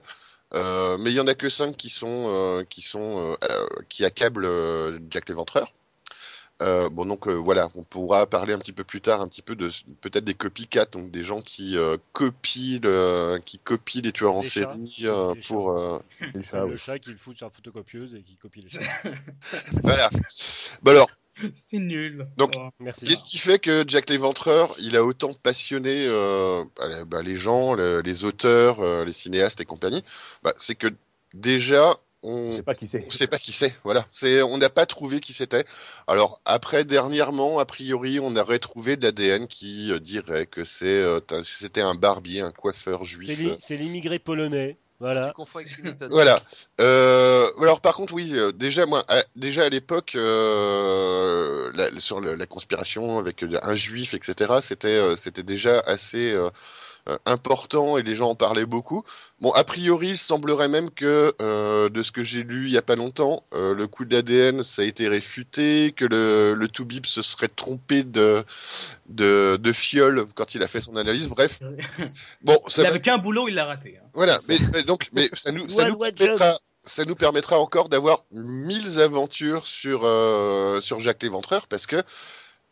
Euh, 0.56 0.98
mais 1.00 1.12
il 1.12 1.16
y 1.16 1.20
en 1.20 1.28
a 1.28 1.34
que 1.34 1.50
5 1.50 1.76
qui 1.76 1.90
sont 1.90 2.28
euh, 2.30 2.64
qui 2.64 2.82
sont 2.82 3.36
euh, 3.42 3.66
qui 3.90 4.06
accablent 4.06 4.48
Jack 5.10 5.28
l'Éventreur. 5.30 5.74
Euh, 6.62 6.88
bon 6.90 7.06
donc 7.06 7.28
euh, 7.28 7.34
voilà, 7.34 7.68
on 7.76 7.84
pourra 7.84 8.28
parler 8.28 8.54
un 8.54 8.60
petit 8.60 8.72
peu 8.74 8.84
plus 8.84 9.02
tard 9.02 9.22
un 9.22 9.28
petit 9.28 9.42
peu 9.42 9.56
de 9.56 9.68
peut-être 10.02 10.24
des 10.24 10.36
copycats, 10.36 10.86
donc 10.86 11.10
des 11.12 11.24
gens 11.24 11.42
qui 11.42 11.78
euh, 11.78 11.98
copient 12.14 12.80
le, 12.84 13.40
qui 13.44 13.58
copient 13.60 14.02
les 14.04 14.12
tueurs 14.14 14.36
en 14.36 14.44
chats. 14.44 14.72
série 14.72 14.96
euh, 15.06 15.34
chats. 15.34 15.42
pour 15.48 15.72
euh, 15.72 16.00
C'est 16.44 16.64
le 16.68 16.78
chat, 16.78 16.94
oui. 16.94 17.00
qui 17.00 17.10
le 17.12 17.18
fout 17.18 17.36
sur 17.38 17.48
la 17.48 17.50
photocopieuse 17.52 18.16
et 18.16 18.22
qui 18.24 18.38
copie 18.38 18.62
les 18.62 18.70
chats. 18.70 18.82
voilà. 19.84 20.10
Bah 20.84 20.92
alors 20.92 21.10
C'était 21.54 21.80
nul. 21.80 22.28
Donc, 22.38 22.54
Oh. 22.56 22.70
Merci. 22.80 23.06
Qu'est-ce 23.06 23.24
qui 23.26 23.38
fait 23.40 23.60
que 23.60 23.84
Jack 23.88 24.10
l'Éventreur, 24.10 24.76
il 24.80 24.96
a 24.96 25.04
autant 25.04 25.34
passionné 25.34 26.06
euh, 26.08 26.64
bah, 26.78 27.04
bah, 27.06 27.22
les 27.24 27.36
gens, 27.36 27.74
le- 27.74 28.02
les 28.02 28.24
auteurs, 28.24 28.80
euh, 28.82 29.04
les 29.06 29.14
cinéastes 29.14 29.60
et 29.62 29.66
compagnie? 29.66 30.04
Bah, 30.44 30.54
C'est 30.58 30.76
que 30.76 30.88
déjà, 31.34 31.96
On 32.24 32.56
sais 32.56 32.64
pas 32.64 32.76
qui 32.76 32.88
c'est. 32.88 33.06
on 33.06 33.12
sait 33.12 33.28
pas 33.28 33.38
qui 33.38 33.52
c'est. 33.54 33.76
Voilà, 33.84 34.06
c'est 34.12 34.42
on 34.42 34.58
n'a 34.58 34.70
pas 34.70 34.86
trouvé 34.86 35.20
qui 35.20 35.34
c'était. 35.34 35.66
Alors 36.08 36.42
après, 36.46 36.86
dernièrement, 36.86 37.60
a 37.60 37.66
priori, 37.66 38.20
on 38.20 38.36
aurait 38.36 38.60
trouvé 38.60 38.98
de 38.98 39.04
l'ADN 39.06 39.48
qui 39.48 39.92
euh, 39.92 40.00
dirait 40.00 40.46
que 40.46 40.64
c'est 40.64 40.86
euh, 40.88 41.20
c'était 41.44 41.82
un 41.82 41.96
barbier, 41.96 42.42
un 42.42 42.52
coiffeur 42.52 43.04
juif. 43.04 43.42
c'est 43.60 43.76
l'immigré 43.76 44.20
polonais. 44.20 44.78
Voilà. 45.00 45.34
Voilà. 46.12 46.42
Euh, 46.80 47.46
alors 47.62 47.82
par 47.82 47.94
contre, 47.94 48.14
oui, 48.14 48.32
euh, 48.36 48.54
déjà 48.54 48.86
moi, 48.86 49.04
à, 49.10 49.22
déjà 49.36 49.66
à 49.66 49.70
l'époque, 49.70 50.14
euh, 50.16 51.72
sur 52.00 52.22
le- 52.22 52.36
la 52.36 52.46
conspiration 52.46 53.18
avec 53.18 53.44
un 53.62 53.74
juif, 53.74 54.14
etc., 54.14 54.62
c'était 54.62 54.88
euh, 54.88 55.16
c'était 55.18 55.44
déjà 55.44 55.80
assez 55.82 56.34
important 57.26 57.98
et 57.98 58.04
les 58.04 58.16
gens 58.16 58.30
en 58.30 58.36
parlaient 58.36 58.66
beaucoup. 58.66 59.04
Bon, 59.42 59.52
a 59.52 59.64
priori, 59.64 60.10
il 60.10 60.18
semblerait 60.18 60.70
même 60.70 60.90
que 60.90 61.34
euh, 61.42 61.90
de 61.90 62.02
ce 62.02 62.12
que 62.12 62.24
j'ai 62.24 62.44
lu 62.44 62.66
il 62.68 62.72
y 62.72 62.78
a 62.78 62.82
pas 62.82 62.96
longtemps, 62.96 63.44
euh, 63.54 63.74
le 63.74 63.88
coup 63.88 64.06
d'ADN 64.06 64.64
ça 64.64 64.82
a 64.84 64.86
été 64.86 65.08
réfuté, 65.08 65.92
que 65.96 66.06
le 66.06 66.54
le 66.54 66.68
Toubib 66.68 67.06
se 67.06 67.22
serait 67.22 67.50
trompé 67.50 68.04
de 68.04 68.44
de 69.10 69.58
de 69.62 69.72
fiole 69.74 70.26
quand 70.36 70.56
il 70.56 70.64
a 70.64 70.68
fait 70.68 70.82
son 70.82 70.96
analyse. 70.96 71.28
Bref, 71.30 71.60
bon, 72.42 72.58
ça 72.68 72.82
Il 72.82 72.86
va- 72.86 72.90
avait 72.92 73.02
qu'un 73.02 73.18
boulot, 73.18 73.48
il 73.48 73.56
l'a 73.56 73.66
raté. 73.66 73.98
hein. 74.02 74.08
voilà, 74.14 74.40
mais, 74.48 74.58
mais 74.74 74.84
donc, 74.84 75.10
mais 75.14 75.30
ça 75.34 75.52
nous, 75.52 75.68
ça 75.70 75.86
nous 75.90 75.98
permettra, 75.98 76.54
ça 76.84 77.06
nous 77.06 77.16
permettra 77.16 77.60
encore 77.60 77.90
d'avoir 77.90 78.24
mille 78.32 79.00
aventures 79.00 79.68
sur 79.68 80.02
euh, 80.06 80.80
sur 80.82 81.00
Jacques 81.00 81.24
l'Éventreur 81.24 81.68
parce 81.68 81.86
que 81.88 82.02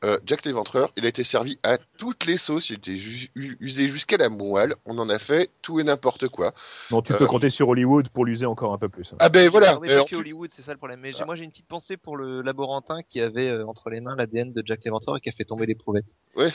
euh, 0.03 0.17
Jack 0.25 0.45
l'Éventreur, 0.45 0.91
il 0.97 1.05
a 1.05 1.09
été 1.09 1.23
servi 1.23 1.59
à 1.63 1.77
toutes 1.97 2.25
les 2.25 2.37
sauces, 2.37 2.69
il 2.69 2.73
a 2.73 2.77
été 2.77 2.95
usé 3.35 3.87
jusqu'à 3.87 4.17
la 4.17 4.29
moelle. 4.29 4.75
On 4.85 4.97
en 4.97 5.09
a 5.09 5.19
fait 5.19 5.49
tout 5.61 5.79
et 5.79 5.83
n'importe 5.83 6.27
quoi. 6.27 6.53
Non, 6.91 7.01
tu 7.01 7.13
Euh, 7.13 7.17
peux 7.17 7.27
compter 7.27 7.49
sur 7.49 7.67
Hollywood 7.69 8.09
pour 8.09 8.25
l'user 8.25 8.45
encore 8.45 8.73
un 8.73 8.77
peu 8.77 8.89
plus. 8.89 9.13
hein. 9.13 9.17
Ah 9.19 9.29
ben 9.29 9.47
voilà. 9.49 9.77
mais 9.81 9.91
euh, 9.91 10.03
que 10.03 10.15
Hollywood, 10.15 10.49
c'est 10.55 10.61
ça 10.63 10.71
le 10.71 10.77
problème. 10.77 10.99
Mais 11.01 11.11
j'ai- 11.11 11.25
moi 11.25 11.35
j'ai 11.35 11.43
une 11.43 11.51
petite 11.51 11.67
pensée 11.67 11.97
pour 11.97 12.17
le 12.17 12.41
laborantin 12.41 13.01
qui 13.03 13.21
avait 13.21 13.47
euh, 13.49 13.65
entre 13.67 13.89
les 13.89 14.01
mains 14.01 14.15
l'ADN 14.15 14.51
de 14.53 14.63
Jack 14.65 14.79
l'Éventreur 14.83 15.17
et 15.17 15.21
qui 15.21 15.29
a 15.29 15.31
fait 15.31 15.45
tomber 15.45 15.65
l'éprouvette. 15.65 16.05
ouais. 16.35 16.49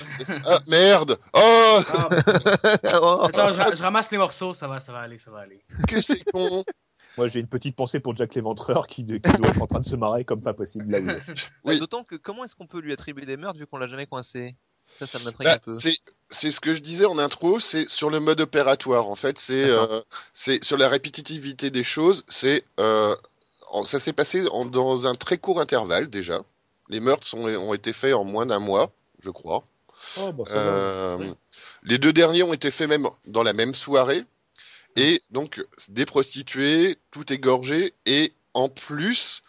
Ah 0.46 0.58
merde. 0.66 1.16
Oh, 1.34 1.78
Ah, 1.88 2.08
Oh. 3.02 3.20
attends, 3.22 3.52
je, 3.52 3.76
je 3.76 3.82
ramasse 3.82 4.10
les 4.10 4.18
morceaux, 4.18 4.54
ça 4.54 4.66
va, 4.68 4.80
ça 4.80 4.92
va 4.92 5.00
aller, 5.00 5.18
ça 5.18 5.30
va 5.30 5.40
aller. 5.40 5.60
que 5.88 6.00
c'est 6.00 6.24
con. 6.32 6.64
Moi, 7.16 7.28
j'ai 7.28 7.40
une 7.40 7.46
petite 7.48 7.74
pensée 7.76 8.00
pour 8.00 8.14
Jack 8.16 8.34
l'Éventreur 8.34 8.86
qui, 8.86 9.04
qui 9.04 9.18
doit 9.20 9.48
être 9.48 9.62
en 9.62 9.66
train 9.66 9.80
de 9.80 9.84
se 9.84 9.96
marrer 9.96 10.24
comme 10.24 10.40
pas 10.40 10.52
possible 10.54 10.90
là. 10.90 11.00
où- 11.00 11.32
Oui. 11.64 11.78
D'autant 11.80 12.04
que 12.04 12.16
comment 12.16 12.44
est-ce 12.44 12.54
qu'on 12.54 12.66
peut 12.66 12.80
lui 12.80 12.92
attribuer 12.92 13.24
des 13.26 13.36
meurtres 13.36 13.58
vu 13.58 13.66
qu'on 13.66 13.78
l'a 13.78 13.88
jamais 13.88 14.06
coincé? 14.06 14.54
Ça, 14.98 15.06
ça 15.06 15.18
m'intrigue 15.20 15.46
Bah, 15.48 15.54
un 15.54 15.58
peu. 15.58 15.72
c'est 15.72 15.96
c'est 16.28 16.50
ce 16.52 16.60
que 16.60 16.72
je 16.74 16.80
disais 16.80 17.06
en 17.06 17.18
intro, 17.18 17.58
c'est 17.58 17.88
sur 17.88 18.08
le 18.10 18.20
mode 18.20 18.40
opératoire. 18.40 19.08
En 19.08 19.16
fait, 19.16 19.38
c'est 19.38 19.64
euh, 19.68 20.00
c'est 20.32 20.62
sur 20.62 20.76
la 20.76 20.88
répétitivité 20.88 21.70
des 21.70 21.82
choses. 21.82 22.24
C'est 22.28 22.62
euh, 22.78 23.16
en- 23.70 23.82
ça 23.84 23.98
s'est 23.98 24.12
passé 24.12 24.46
en- 24.48 24.64
dans 24.64 25.06
un 25.08 25.14
très 25.14 25.38
court 25.38 25.60
intervalle 25.60 26.08
déjà. 26.08 26.42
Les 26.88 27.00
meurtres 27.00 27.26
sont, 27.26 27.42
ont 27.48 27.74
été 27.74 27.92
faits 27.92 28.14
en 28.14 28.24
moins 28.24 28.46
d'un 28.46 28.60
mois, 28.60 28.92
je 29.18 29.30
crois. 29.30 29.64
Oh, 30.20 30.32
bah. 30.32 30.44
Euh, 30.50 31.32
Les 31.82 31.98
deux 31.98 32.12
derniers 32.12 32.42
ont 32.44 32.52
été 32.52 32.70
faits 32.70 32.88
même 32.88 33.08
dans 33.26 33.42
la 33.42 33.54
même 33.54 33.74
soirée. 33.74 34.22
Et 34.96 35.20
donc, 35.30 35.62
des 35.90 36.06
prostituées, 36.06 36.96
tout 37.10 37.30
égorgé. 37.32 37.92
Et 38.06 38.32
en 38.54 38.68
plus, 38.68 39.42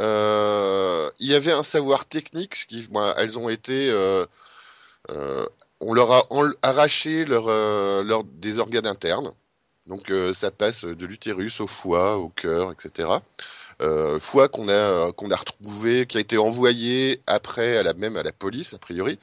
euh, 0.00 1.10
il 1.20 1.28
y 1.28 1.34
avait 1.34 1.52
un 1.52 1.62
savoir 1.62 2.06
technique. 2.06 2.54
Ce 2.56 2.66
qui, 2.66 2.88
elles 3.16 3.38
ont 3.38 3.48
été. 3.48 3.90
euh, 3.90 4.26
euh, 5.10 5.46
on 5.80 5.94
leur 5.94 6.12
a 6.12 6.26
arraché 6.62 7.24
leur, 7.24 7.46
leur- 8.04 8.24
des 8.24 8.58
organes 8.58 8.86
internes. 8.86 9.32
Donc, 9.86 10.12
ça 10.34 10.50
passe 10.50 10.84
de 10.84 11.06
l'utérus 11.06 11.60
au 11.60 11.66
foie, 11.66 12.18
au 12.18 12.28
cœur, 12.28 12.70
etc. 12.72 13.08
Euh, 13.82 14.20
foie 14.20 14.48
qu'on 14.48 14.68
a 14.68 15.10
qu'on 15.12 15.30
a 15.30 15.36
retrouvé, 15.36 16.06
qui 16.06 16.18
a 16.18 16.20
été 16.20 16.36
envoyé 16.36 17.22
après 17.26 17.78
à 17.78 17.82
la 17.82 17.94
même 17.94 18.16
à 18.18 18.22
la 18.22 18.32
police 18.32 18.74
a 18.74 18.78
priori, 18.78 19.18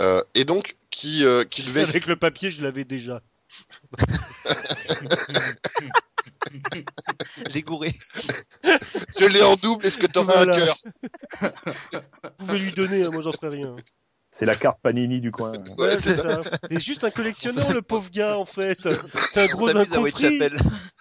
Euh, 0.00 0.22
et 0.34 0.44
donc 0.46 0.76
qui 0.90 1.24
euh, 1.26 1.44
qui 1.44 1.62
devait 1.62 1.82
Avec 1.82 2.06
le 2.06 2.16
papier, 2.16 2.50
je 2.50 2.62
l'avais 2.62 2.84
déjà. 2.84 3.20
J'ai 7.50 7.62
gouré. 7.62 7.96
je 8.64 9.24
l'ai 9.26 9.42
en 9.42 9.56
double. 9.56 9.84
Est-ce 9.86 9.98
que 9.98 10.06
t'auras 10.06 10.44
Voilà. 10.44 10.56
un 10.56 10.58
cœur? 10.58 10.74
Vous 12.38 12.46
pouvez 12.46 12.58
lui 12.58 12.72
donner, 12.72 13.04
hein, 13.06 13.10
moi 13.12 13.22
j'en 13.22 13.32
sais 13.32 13.48
rien. 13.48 13.74
C'est 14.32 14.46
la 14.46 14.54
carte 14.54 14.78
Panini 14.80 15.20
du 15.20 15.32
coin. 15.32 15.50
Ouais, 15.52 15.58
Ouais, 15.86 15.90
c'est 16.00 16.16
c'est 16.16 16.22
ça. 16.22 16.38
C'est 16.70 16.78
juste 16.80 17.02
un 17.02 17.10
collectionneur, 17.10 17.72
le 17.72 17.82
pauvre 17.82 18.08
gars, 18.10 18.38
en 18.38 18.44
fait. 18.44 18.76
C'est 18.76 19.40
un 19.42 19.46
gros 19.48 19.68
incompris. 19.76 20.38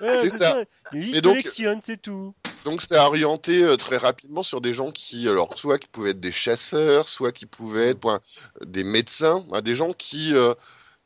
Ouais, 0.02 0.18
C'est 0.18 0.32
ça. 0.32 0.58
Il 0.94 1.16
Et 1.16 1.22
donc- 1.22 1.34
collectionne, 1.38 1.80
c'est 1.86 2.02
tout. 2.02 2.34
Donc 2.66 2.82
ça 2.82 3.04
a 3.04 3.08
orienté 3.08 3.64
euh, 3.64 3.78
très 3.78 3.96
rapidement 3.96 4.44
sur 4.44 4.60
des 4.60 4.74
gens 4.74 4.92
qui, 4.92 5.30
alors 5.30 5.58
soit 5.58 5.78
qui 5.80 5.88
pouvaient 5.88 6.10
être 6.10 6.20
des 6.20 6.32
chasseurs, 6.32 7.08
soit 7.08 7.32
qui 7.32 7.46
pouvaient 7.46 7.92
être 7.92 8.00
point, 8.02 8.20
des 8.66 8.84
médecins, 8.84 9.46
hein, 9.54 9.62
des 9.62 9.76
gens 9.76 9.94
qui 9.94 10.34
euh, 10.34 10.54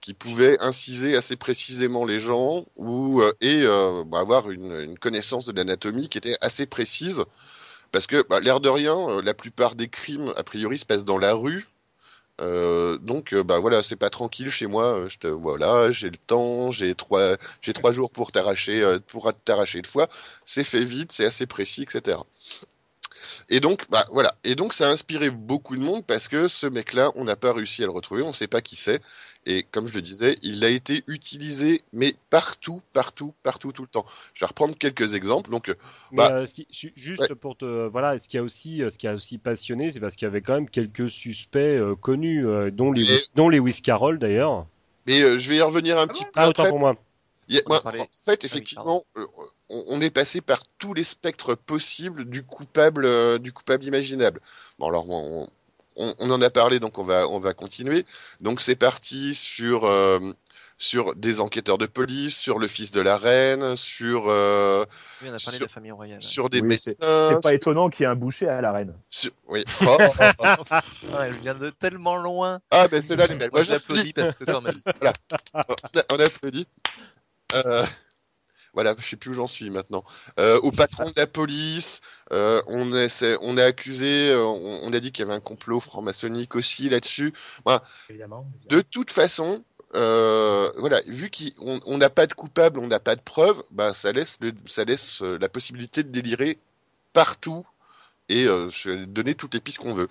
qui 0.03 0.13
pouvaient 0.13 0.57
inciser 0.59 1.15
assez 1.15 1.37
précisément 1.37 2.03
les 2.03 2.19
gens 2.19 2.65
ou 2.75 3.21
euh, 3.21 3.31
et 3.39 3.61
euh, 3.63 4.03
bah, 4.05 4.19
avoir 4.19 4.51
une, 4.51 4.99
connaissance 4.99 5.45
de 5.45 5.53
l'anatomie 5.53 6.09
qui 6.09 6.17
était 6.17 6.35
assez 6.41 6.65
précise 6.65 7.23
parce 7.93 8.05
que 8.05 8.21
bah, 8.29 8.41
l'air 8.41 8.59
de 8.59 8.67
rien, 8.67 8.97
euh, 8.97 9.21
la 9.21 9.33
plupart 9.33 9.75
des 9.75 9.87
crimes 9.87 10.33
a 10.35 10.43
priori 10.43 10.77
se 10.77 10.85
passent 10.85 11.05
dans 11.05 11.17
la 11.17 11.33
rue. 11.33 11.67
Donc 12.39 13.33
bah 13.33 13.59
voilà 13.59 13.83
c'est 13.83 13.95
pas 13.95 14.09
tranquille 14.09 14.51
chez 14.51 14.67
moi 14.67 15.05
je 15.07 15.17
te 15.17 15.27
voilà 15.27 15.91
j'ai 15.91 16.09
le 16.09 16.17
temps 16.17 16.71
j'ai 16.71 16.93
trois 16.93 17.37
j'ai 17.61 17.71
trois 17.71 17.93
jours 17.93 18.11
pour 18.11 18.33
t'arracher 18.33 18.97
pour 19.07 19.31
t'arracher 19.45 19.81
le 19.81 19.87
foie 19.87 20.09
c'est 20.43 20.65
fait 20.65 20.83
vite, 20.83 21.13
c'est 21.13 21.25
assez 21.25 21.45
précis, 21.45 21.83
etc. 21.83 22.17
Et 23.49 23.59
donc, 23.59 23.85
bah 23.89 24.05
voilà. 24.11 24.35
Et 24.43 24.55
donc, 24.55 24.73
ça 24.73 24.87
a 24.87 24.91
inspiré 24.91 25.29
beaucoup 25.29 25.75
de 25.75 25.81
monde 25.81 26.03
parce 26.05 26.27
que 26.27 26.47
ce 26.47 26.67
mec-là, 26.67 27.11
on 27.15 27.23
n'a 27.23 27.35
pas 27.35 27.53
réussi 27.53 27.83
à 27.83 27.85
le 27.85 27.91
retrouver, 27.91 28.21
on 28.23 28.29
ne 28.29 28.33
sait 28.33 28.47
pas 28.47 28.61
qui 28.61 28.75
c'est. 28.75 29.01
Et 29.45 29.63
comme 29.63 29.87
je 29.87 29.95
le 29.95 30.01
disais, 30.01 30.37
il 30.41 30.63
a 30.63 30.69
été 30.69 31.03
utilisé, 31.07 31.81
mais 31.91 32.15
partout, 32.29 32.81
partout, 32.93 33.33
partout, 33.43 33.71
tout 33.73 33.81
le 33.81 33.87
temps. 33.89 34.05
Je 34.33 34.39
vais 34.39 34.45
reprendre 34.47 34.77
quelques 34.77 35.13
exemples. 35.15 35.49
Donc, 35.49 35.67
euh, 35.69 35.73
Mais 36.11 36.17
Bah, 36.17 36.37
euh, 36.41 36.45
ce 36.45 36.53
qui- 36.53 36.67
ju- 36.71 36.93
juste 36.95 37.33
pour 37.33 37.57
te 37.57 37.87
voilà, 37.87 38.17
ce 38.19 38.27
qui 38.29 38.37
a 38.37 38.43
aussi 38.43 38.81
euh, 38.81 38.89
ce 38.89 38.97
qui 38.97 39.07
a 39.07 39.13
aussi 39.13 39.37
passionné, 39.37 39.91
c'est 39.91 39.99
parce 39.99 40.15
qu'il 40.15 40.25
y 40.25 40.29
avait 40.29 40.41
quand 40.41 40.53
même 40.53 40.69
quelques 40.69 41.09
suspects 41.09 41.57
euh, 41.59 41.95
connus, 41.95 42.45
euh, 42.47 42.71
dont 42.71 42.91
les 42.93 43.03
Et- 43.15 43.23
dont 43.35 43.49
Lewis 43.49 43.81
Carroll 43.81 44.17
d'ailleurs. 44.19 44.65
mais 45.05 45.21
euh, 45.21 45.37
je 45.39 45.49
vais 45.49 45.57
y 45.57 45.61
revenir 45.61 45.97
un 45.97 46.07
petit 46.07 46.23
peu 46.23 46.31
Ah 46.35 46.47
autant 46.47 46.61
après. 46.63 46.69
pour 46.69 46.79
moi. 46.79 46.93
Il 47.49 47.55
y 47.55 47.59
a- 47.59 47.61
On 47.65 47.71
a 47.71 47.73
moi, 47.73 47.81
parlé- 47.81 47.99
en 47.99 48.07
fait, 48.25 48.43
effectivement, 48.43 49.05
euh, 49.17 49.25
on, 49.69 49.83
on 49.87 50.01
est 50.01 50.09
passé 50.09 50.41
par 50.41 50.61
tous 50.77 50.93
les 50.93 51.03
spectres 51.03 51.55
possibles 51.55 52.25
du 52.25 52.43
coupable, 52.43 53.05
euh, 53.05 53.37
du 53.37 53.51
coupable 53.51 53.83
imaginable. 53.85 54.39
Bon, 54.79 54.87
alors 54.87 55.09
on, 55.09 55.47
on- 55.95 56.13
on 56.19 56.31
en 56.31 56.41
a 56.41 56.49
parlé, 56.49 56.79
donc 56.79 56.97
on 56.97 57.03
va, 57.03 57.27
on 57.27 57.39
va 57.39 57.53
continuer. 57.53 58.05
Donc 58.41 58.61
c'est 58.61 58.75
parti 58.75 59.35
sur 59.35 59.85
euh, 59.85 60.19
sur 60.79 61.15
des 61.15 61.39
enquêteurs 61.39 61.77
de 61.77 61.85
police, 61.85 62.37
sur 62.37 62.57
le 62.59 62.67
fils 62.67 62.91
de 62.91 62.99
la 62.99 63.17
reine, 63.17 63.75
sur 63.75 64.27
euh, 64.27 64.83
Oui, 65.21 65.27
on 65.29 65.33
a 65.33 65.37
parlé 65.37 65.39
Sur- 65.39 65.59
de 65.59 65.63
la 65.63 65.67
famille 65.69 65.91
royale. 65.91 66.21
sur 66.23 66.49
des 66.49 66.61
Oui, 66.61 66.77
c'est- 66.81 66.99
médecins. 66.99 67.29
C'est 67.29 67.41
pas 67.41 67.53
étonnant 67.53 67.89
qu'il 67.89 68.03
y 68.03 68.05
ait 68.05 68.09
un 68.11 68.15
boucher 68.15 68.47
à 68.49 68.59
l'arène. 68.59 68.93
sur- 69.09 69.31
oui. 69.47 69.63
Oh, 69.81 69.97
Ah, 70.71 71.27
elle 71.27 71.35
vient 71.35 71.53
de 71.55 71.69
tellement 71.69 72.17
loin. 72.17 72.59
ah 72.71 72.87
ben 72.87 73.01
celle-là, 73.03 73.25
elle 73.25 73.33
est 73.33 73.35
belle. 73.35 73.51
Moi, 73.53 73.63
j'applaudis 73.63 74.13
parce 74.13 74.33
que 74.35 74.43
quand 74.45 74.61
même. 74.61 74.73
on 76.09 76.19
applaudit. 76.19 76.67
Euh, 77.53 77.85
voilà, 78.73 78.95
je 78.97 79.05
sais 79.05 79.15
plus 79.15 79.29
où 79.29 79.33
j'en 79.33 79.47
suis 79.47 79.69
maintenant. 79.69 80.03
Euh, 80.39 80.59
au 80.61 80.71
patron 80.71 81.05
de 81.05 81.13
la 81.15 81.27
police, 81.27 82.01
euh, 82.31 82.61
on, 82.67 82.91
on 83.41 83.57
a 83.57 83.63
accusé, 83.63 84.33
on, 84.35 84.79
on 84.83 84.93
a 84.93 84.99
dit 84.99 85.11
qu'il 85.11 85.23
y 85.23 85.27
avait 85.27 85.37
un 85.37 85.39
complot 85.39 85.79
franc-maçonnique 85.79 86.55
aussi 86.55 86.89
là-dessus. 86.89 87.33
Évidemment. 88.09 88.47
De 88.69 88.81
toute 88.81 89.11
façon, 89.11 89.63
euh, 89.93 90.71
voilà, 90.77 91.01
vu 91.05 91.29
qu'on 91.29 91.79
on 91.85 91.97
n'a 91.99 92.09
pas 92.09 92.25
de 92.25 92.33
coupable, 92.33 92.79
on 92.79 92.87
n'a 92.87 92.99
pas 92.99 93.15
de 93.15 93.21
preuve, 93.21 93.61
bah 93.69 93.93
ça 93.93 94.11
laisse, 94.11 94.37
le, 94.41 94.53
ça 94.65 94.83
laisse 94.85 95.21
la 95.21 95.49
possibilité 95.49 96.01
de 96.01 96.09
délirer 96.09 96.57
partout 97.13 97.63
et 98.29 98.47
euh, 98.47 98.71
donner 99.05 99.35
toutes 99.35 99.53
les 99.53 99.59
pistes 99.59 99.79
qu'on 99.79 99.93
veut. 99.93 100.07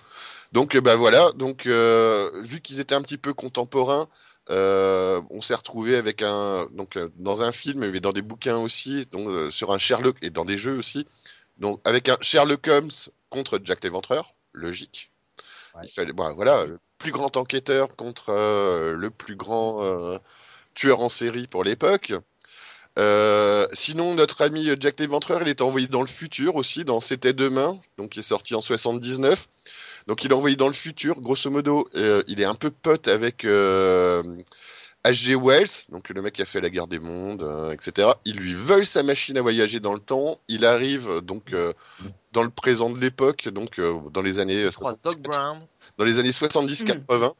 Donc 0.53 0.77
bah 0.77 0.95
voilà, 0.95 1.31
donc 1.33 1.65
euh, 1.65 2.29
vu 2.43 2.61
qu'ils 2.61 2.79
étaient 2.79 2.95
un 2.95 3.01
petit 3.01 3.17
peu 3.17 3.33
contemporains, 3.33 4.07
euh, 4.49 5.21
on 5.29 5.41
s'est 5.41 5.55
retrouvé 5.55 5.95
avec 5.95 6.21
un 6.21 6.67
donc 6.73 6.97
euh, 6.97 7.09
dans 7.15 7.43
un 7.43 7.53
film 7.53 7.89
mais 7.89 7.99
dans 8.01 8.11
des 8.11 8.21
bouquins 8.21 8.57
aussi, 8.57 9.05
donc 9.05 9.27
euh, 9.29 9.49
sur 9.49 9.71
un 9.71 9.77
Sherlock 9.77 10.17
et 10.21 10.31
dans 10.31 10.43
des 10.43 10.57
jeux 10.57 10.77
aussi, 10.77 11.07
donc 11.57 11.79
avec 11.85 12.09
un 12.09 12.17
Sherlock 12.19 12.67
Holmes 12.67 12.91
contre 13.29 13.59
Jack 13.63 13.83
l'Éventreur, 13.83 14.35
logique. 14.51 15.11
Ouais. 15.75 15.81
Il 15.85 15.89
fallait, 15.89 16.13
bon, 16.13 16.33
voilà, 16.35 16.65
le 16.65 16.79
plus 16.97 17.11
grand 17.11 17.35
enquêteur 17.37 17.95
contre 17.95 18.29
euh, 18.29 18.95
le 18.95 19.09
plus 19.09 19.35
grand 19.35 20.19
tueur 20.73 20.99
en 20.99 21.09
série 21.09 21.47
pour 21.47 21.63
l'époque. 21.63 22.13
Sinon, 23.73 24.13
notre 24.13 24.41
ami 24.41 24.69
Jack 24.79 24.99
l'Éventreur, 24.99 25.41
il 25.41 25.47
est 25.47 25.61
envoyé 25.61 25.87
dans 25.87 26.01
le 26.01 26.07
futur 26.07 26.55
aussi, 26.55 26.83
dans 26.83 26.99
C'était 26.99 27.33
demain, 27.33 27.79
donc 27.97 28.11
qui 28.11 28.19
est 28.19 28.23
sorti 28.23 28.55
en 28.55 28.61
79. 28.61 29.47
Donc 30.07 30.23
il 30.23 30.31
est 30.31 30.35
envoyé 30.35 30.55
dans 30.55 30.67
le 30.67 30.73
futur, 30.73 31.19
grosso 31.21 31.49
modo, 31.49 31.87
euh, 31.95 32.23
il 32.27 32.41
est 32.41 32.45
un 32.45 32.55
peu 32.55 32.69
pote 32.71 33.07
avec 33.07 33.45
euh, 33.45 34.21
H.G. 35.05 35.35
Wells, 35.35 35.85
donc 35.89 36.09
le 36.09 36.21
mec 36.21 36.33
qui 36.33 36.41
a 36.41 36.45
fait 36.45 36.61
la 36.61 36.69
guerre 36.69 36.87
des 36.87 36.99
mondes, 36.99 37.43
euh, 37.43 37.71
etc. 37.71 38.09
Il 38.25 38.37
lui 38.37 38.53
vole 38.53 38.85
sa 38.85 39.03
machine 39.03 39.37
à 39.37 39.41
voyager 39.41 39.79
dans 39.79 39.93
le 39.93 39.99
temps. 39.99 40.39
Il 40.47 40.65
arrive 40.65 41.09
euh, 41.09 41.21
donc 41.21 41.53
euh, 41.53 41.73
dans 42.31 42.43
le 42.43 42.49
présent 42.49 42.89
de 42.89 42.99
l'époque, 42.99 43.49
donc 43.49 43.79
euh, 43.79 43.97
dans 44.11 44.21
les 44.21 44.39
années 44.39 44.69
Je 44.71 44.75
crois 44.77 44.93
70, 45.03 45.15
Doc 45.15 45.21
Brown. 45.23 45.59
dans 45.97 46.05
les 46.05 46.19
années 46.19 46.31
70-80. 46.31 47.31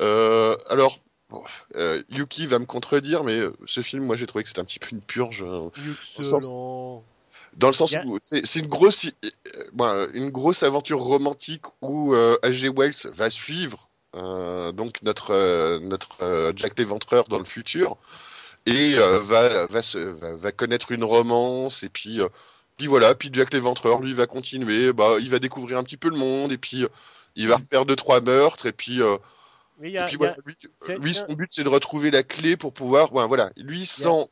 Euh, 0.00 0.56
alors, 0.68 0.98
bon, 1.30 1.42
euh, 1.74 2.02
Yuki 2.10 2.46
va 2.46 2.58
me 2.58 2.64
contredire, 2.64 3.24
mais 3.24 3.38
euh, 3.38 3.52
ce 3.66 3.82
film, 3.82 4.04
moi, 4.04 4.16
j'ai 4.16 4.26
trouvé 4.26 4.42
que 4.44 4.48
c'était 4.48 4.60
un 4.60 4.64
petit 4.64 4.78
peu 4.78 4.88
une 4.92 5.02
purge. 5.02 5.42
euh. 5.42 5.68
Dans 7.56 7.68
le 7.68 7.72
sens 7.74 7.92
Yeah. 7.92 8.04
où 8.06 8.18
c'est 8.20 8.56
une 8.56 8.66
grosse, 8.68 9.06
euh, 9.24 9.30
bon, 9.72 10.08
une 10.14 10.30
grosse 10.30 10.62
aventure 10.62 11.00
romantique 11.00 11.64
où 11.82 12.14
euh, 12.14 12.36
H.G. 12.42 12.68
Wells 12.76 13.10
va 13.12 13.28
suivre 13.30 13.88
euh, 14.16 14.72
donc 14.72 15.02
notre 15.02 15.30
euh, 15.32 15.78
notre 15.80 16.22
euh, 16.22 16.52
Jack 16.56 16.78
l'Éventreur 16.78 17.28
dans 17.28 17.38
le 17.38 17.44
futur 17.44 17.96
et 18.66 18.94
euh, 18.96 19.18
va 19.20 19.66
va, 19.66 19.82
se, 19.82 19.98
va 19.98 20.34
va 20.34 20.52
connaître 20.52 20.92
une 20.92 21.04
romance 21.04 21.82
et 21.82 21.88
puis 21.88 22.20
euh, 22.20 22.28
puis 22.76 22.86
voilà 22.88 23.14
puis 23.14 23.30
Jack 23.32 23.52
l'Éventreur 23.52 24.00
lui 24.00 24.12
va 24.14 24.26
continuer 24.26 24.92
bah 24.92 25.16
il 25.20 25.30
va 25.30 25.38
découvrir 25.38 25.78
un 25.78 25.84
petit 25.84 25.96
peu 25.96 26.08
le 26.10 26.16
monde 26.16 26.50
et 26.52 26.58
puis 26.58 26.82
euh, 26.84 26.88
il 27.36 27.46
va 27.48 27.56
refaire 27.56 27.86
deux 27.86 27.96
trois 27.96 28.20
meurtres 28.20 28.66
et 28.66 28.72
puis 28.72 29.00
euh, 29.00 29.16
et 30.00 30.02
a- 30.02 30.06
voilà 30.18 30.34
lui, 30.88 31.14
son 31.14 31.32
but 31.34 31.48
c'est 31.52 31.64
de 31.64 31.68
retrouver 31.68 32.10
la 32.10 32.22
clé 32.22 32.56
pour 32.56 32.72
pouvoir 32.72 33.12
ouais, 33.14 33.26
voilà 33.26 33.50
lui 33.56 33.86
sans 33.86 34.28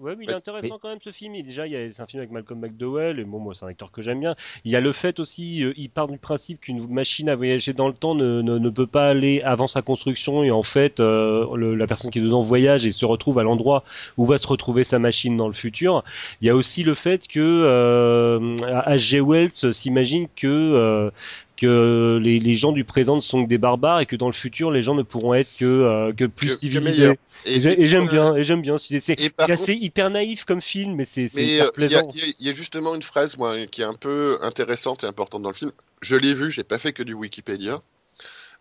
Ouais, 0.00 0.14
mais 0.16 0.26
il 0.26 0.30
est 0.30 0.34
intéressant 0.34 0.78
quand 0.78 0.90
même 0.90 1.00
ce 1.02 1.10
film. 1.10 1.34
Il- 1.34 1.44
Déjà, 1.44 1.66
il 1.66 1.72
y 1.72 1.76
a, 1.76 1.90
c'est 1.90 2.00
un 2.02 2.06
film 2.06 2.20
avec 2.20 2.30
Malcolm 2.30 2.60
McDowell, 2.60 3.18
et 3.18 3.24
bon, 3.24 3.40
moi, 3.40 3.54
c'est 3.56 3.64
un 3.64 3.68
acteur 3.68 3.90
que 3.90 4.00
j'aime 4.00 4.20
bien. 4.20 4.36
Il 4.64 4.70
y 4.70 4.76
a 4.76 4.80
le 4.80 4.92
fait 4.92 5.18
aussi, 5.18 5.64
euh, 5.64 5.72
il 5.76 5.90
part 5.90 6.06
du 6.06 6.18
principe 6.18 6.60
qu'une 6.60 6.86
machine 6.88 7.28
à 7.28 7.34
voyager 7.34 7.72
dans 7.72 7.88
le 7.88 7.94
temps 7.94 8.14
ne, 8.14 8.40
ne, 8.40 8.58
ne 8.58 8.70
peut 8.70 8.86
pas 8.86 9.08
aller 9.08 9.42
avant 9.42 9.66
sa 9.66 9.82
construction, 9.82 10.44
et 10.44 10.52
en 10.52 10.62
fait, 10.62 11.00
euh, 11.00 11.46
le- 11.56 11.74
la 11.74 11.86
personne 11.88 12.12
qui 12.12 12.20
est 12.20 12.22
dedans 12.22 12.42
voyage 12.42 12.86
et 12.86 12.92
se 12.92 13.04
retrouve 13.06 13.40
à 13.40 13.42
l'endroit 13.42 13.82
où 14.16 14.24
va 14.24 14.38
se 14.38 14.46
retrouver 14.46 14.84
sa 14.84 15.00
machine 15.00 15.36
dans 15.36 15.48
le 15.48 15.54
futur. 15.54 16.04
Il 16.40 16.46
y 16.46 16.50
a 16.50 16.54
aussi 16.54 16.84
le 16.84 16.94
fait 16.94 17.26
que 17.26 17.40
euh, 17.40 18.56
H.G. 18.86 19.20
Wells 19.20 19.72
s'imagine 19.74 20.28
que 20.36 20.46
euh, 20.46 21.10
que 21.60 22.18
les, 22.22 22.38
les 22.38 22.54
gens 22.54 22.72
du 22.72 22.84
présent 22.84 23.16
ne 23.16 23.20
sont 23.20 23.42
que 23.44 23.48
des 23.48 23.58
barbares 23.58 24.00
et 24.00 24.06
que 24.06 24.16
dans 24.16 24.28
le 24.28 24.32
futur 24.32 24.70
les 24.70 24.80
gens 24.80 24.94
ne 24.94 25.02
pourront 25.02 25.34
être 25.34 25.50
que 25.58 25.64
euh, 25.64 26.12
que 26.12 26.24
plus 26.24 26.48
Que- 26.48 26.56
civilisés. 26.56 27.18
Et 27.44 27.60
j'ai- 27.60 27.78
et 27.84 27.88
j'aime 27.88 28.06
bien, 28.06 28.34
et 28.36 28.44
j'aime 28.44 28.62
bien. 28.62 28.78
C'est 28.78 28.96
assez 29.38 29.74
hyper 29.74 30.10
naïf 30.10 30.44
comme 30.44 30.60
film, 30.60 30.94
mais 30.94 31.04
c'est 31.04 31.24
hyper 31.24 31.40
euh, 31.42 31.44
il 31.44 31.68
y, 31.68 31.72
plaisant. 31.72 32.10
il 32.14 32.20
y 32.20 32.24
a- 32.30 32.34
il 32.40 32.46
y 32.46 32.50
a 32.50 32.52
justement 32.52 32.94
une 32.94 33.02
phrase 33.02 33.36
moi, 33.38 33.54
qui 33.66 33.82
est 33.82 33.84
un 33.84 33.94
peu 33.94 34.38
intéressante 34.42 35.04
et 35.04 35.06
importante 35.06 35.42
dans 35.42 35.50
le 35.50 35.54
film. 35.54 35.72
Je 36.00 36.16
l'ai 36.16 36.32
vu, 36.34 36.50
j'ai 36.50 36.64
pas 36.64 36.78
fait 36.78 36.92
que 36.92 37.02
du 37.02 37.14
Wikipédia. 37.14 37.80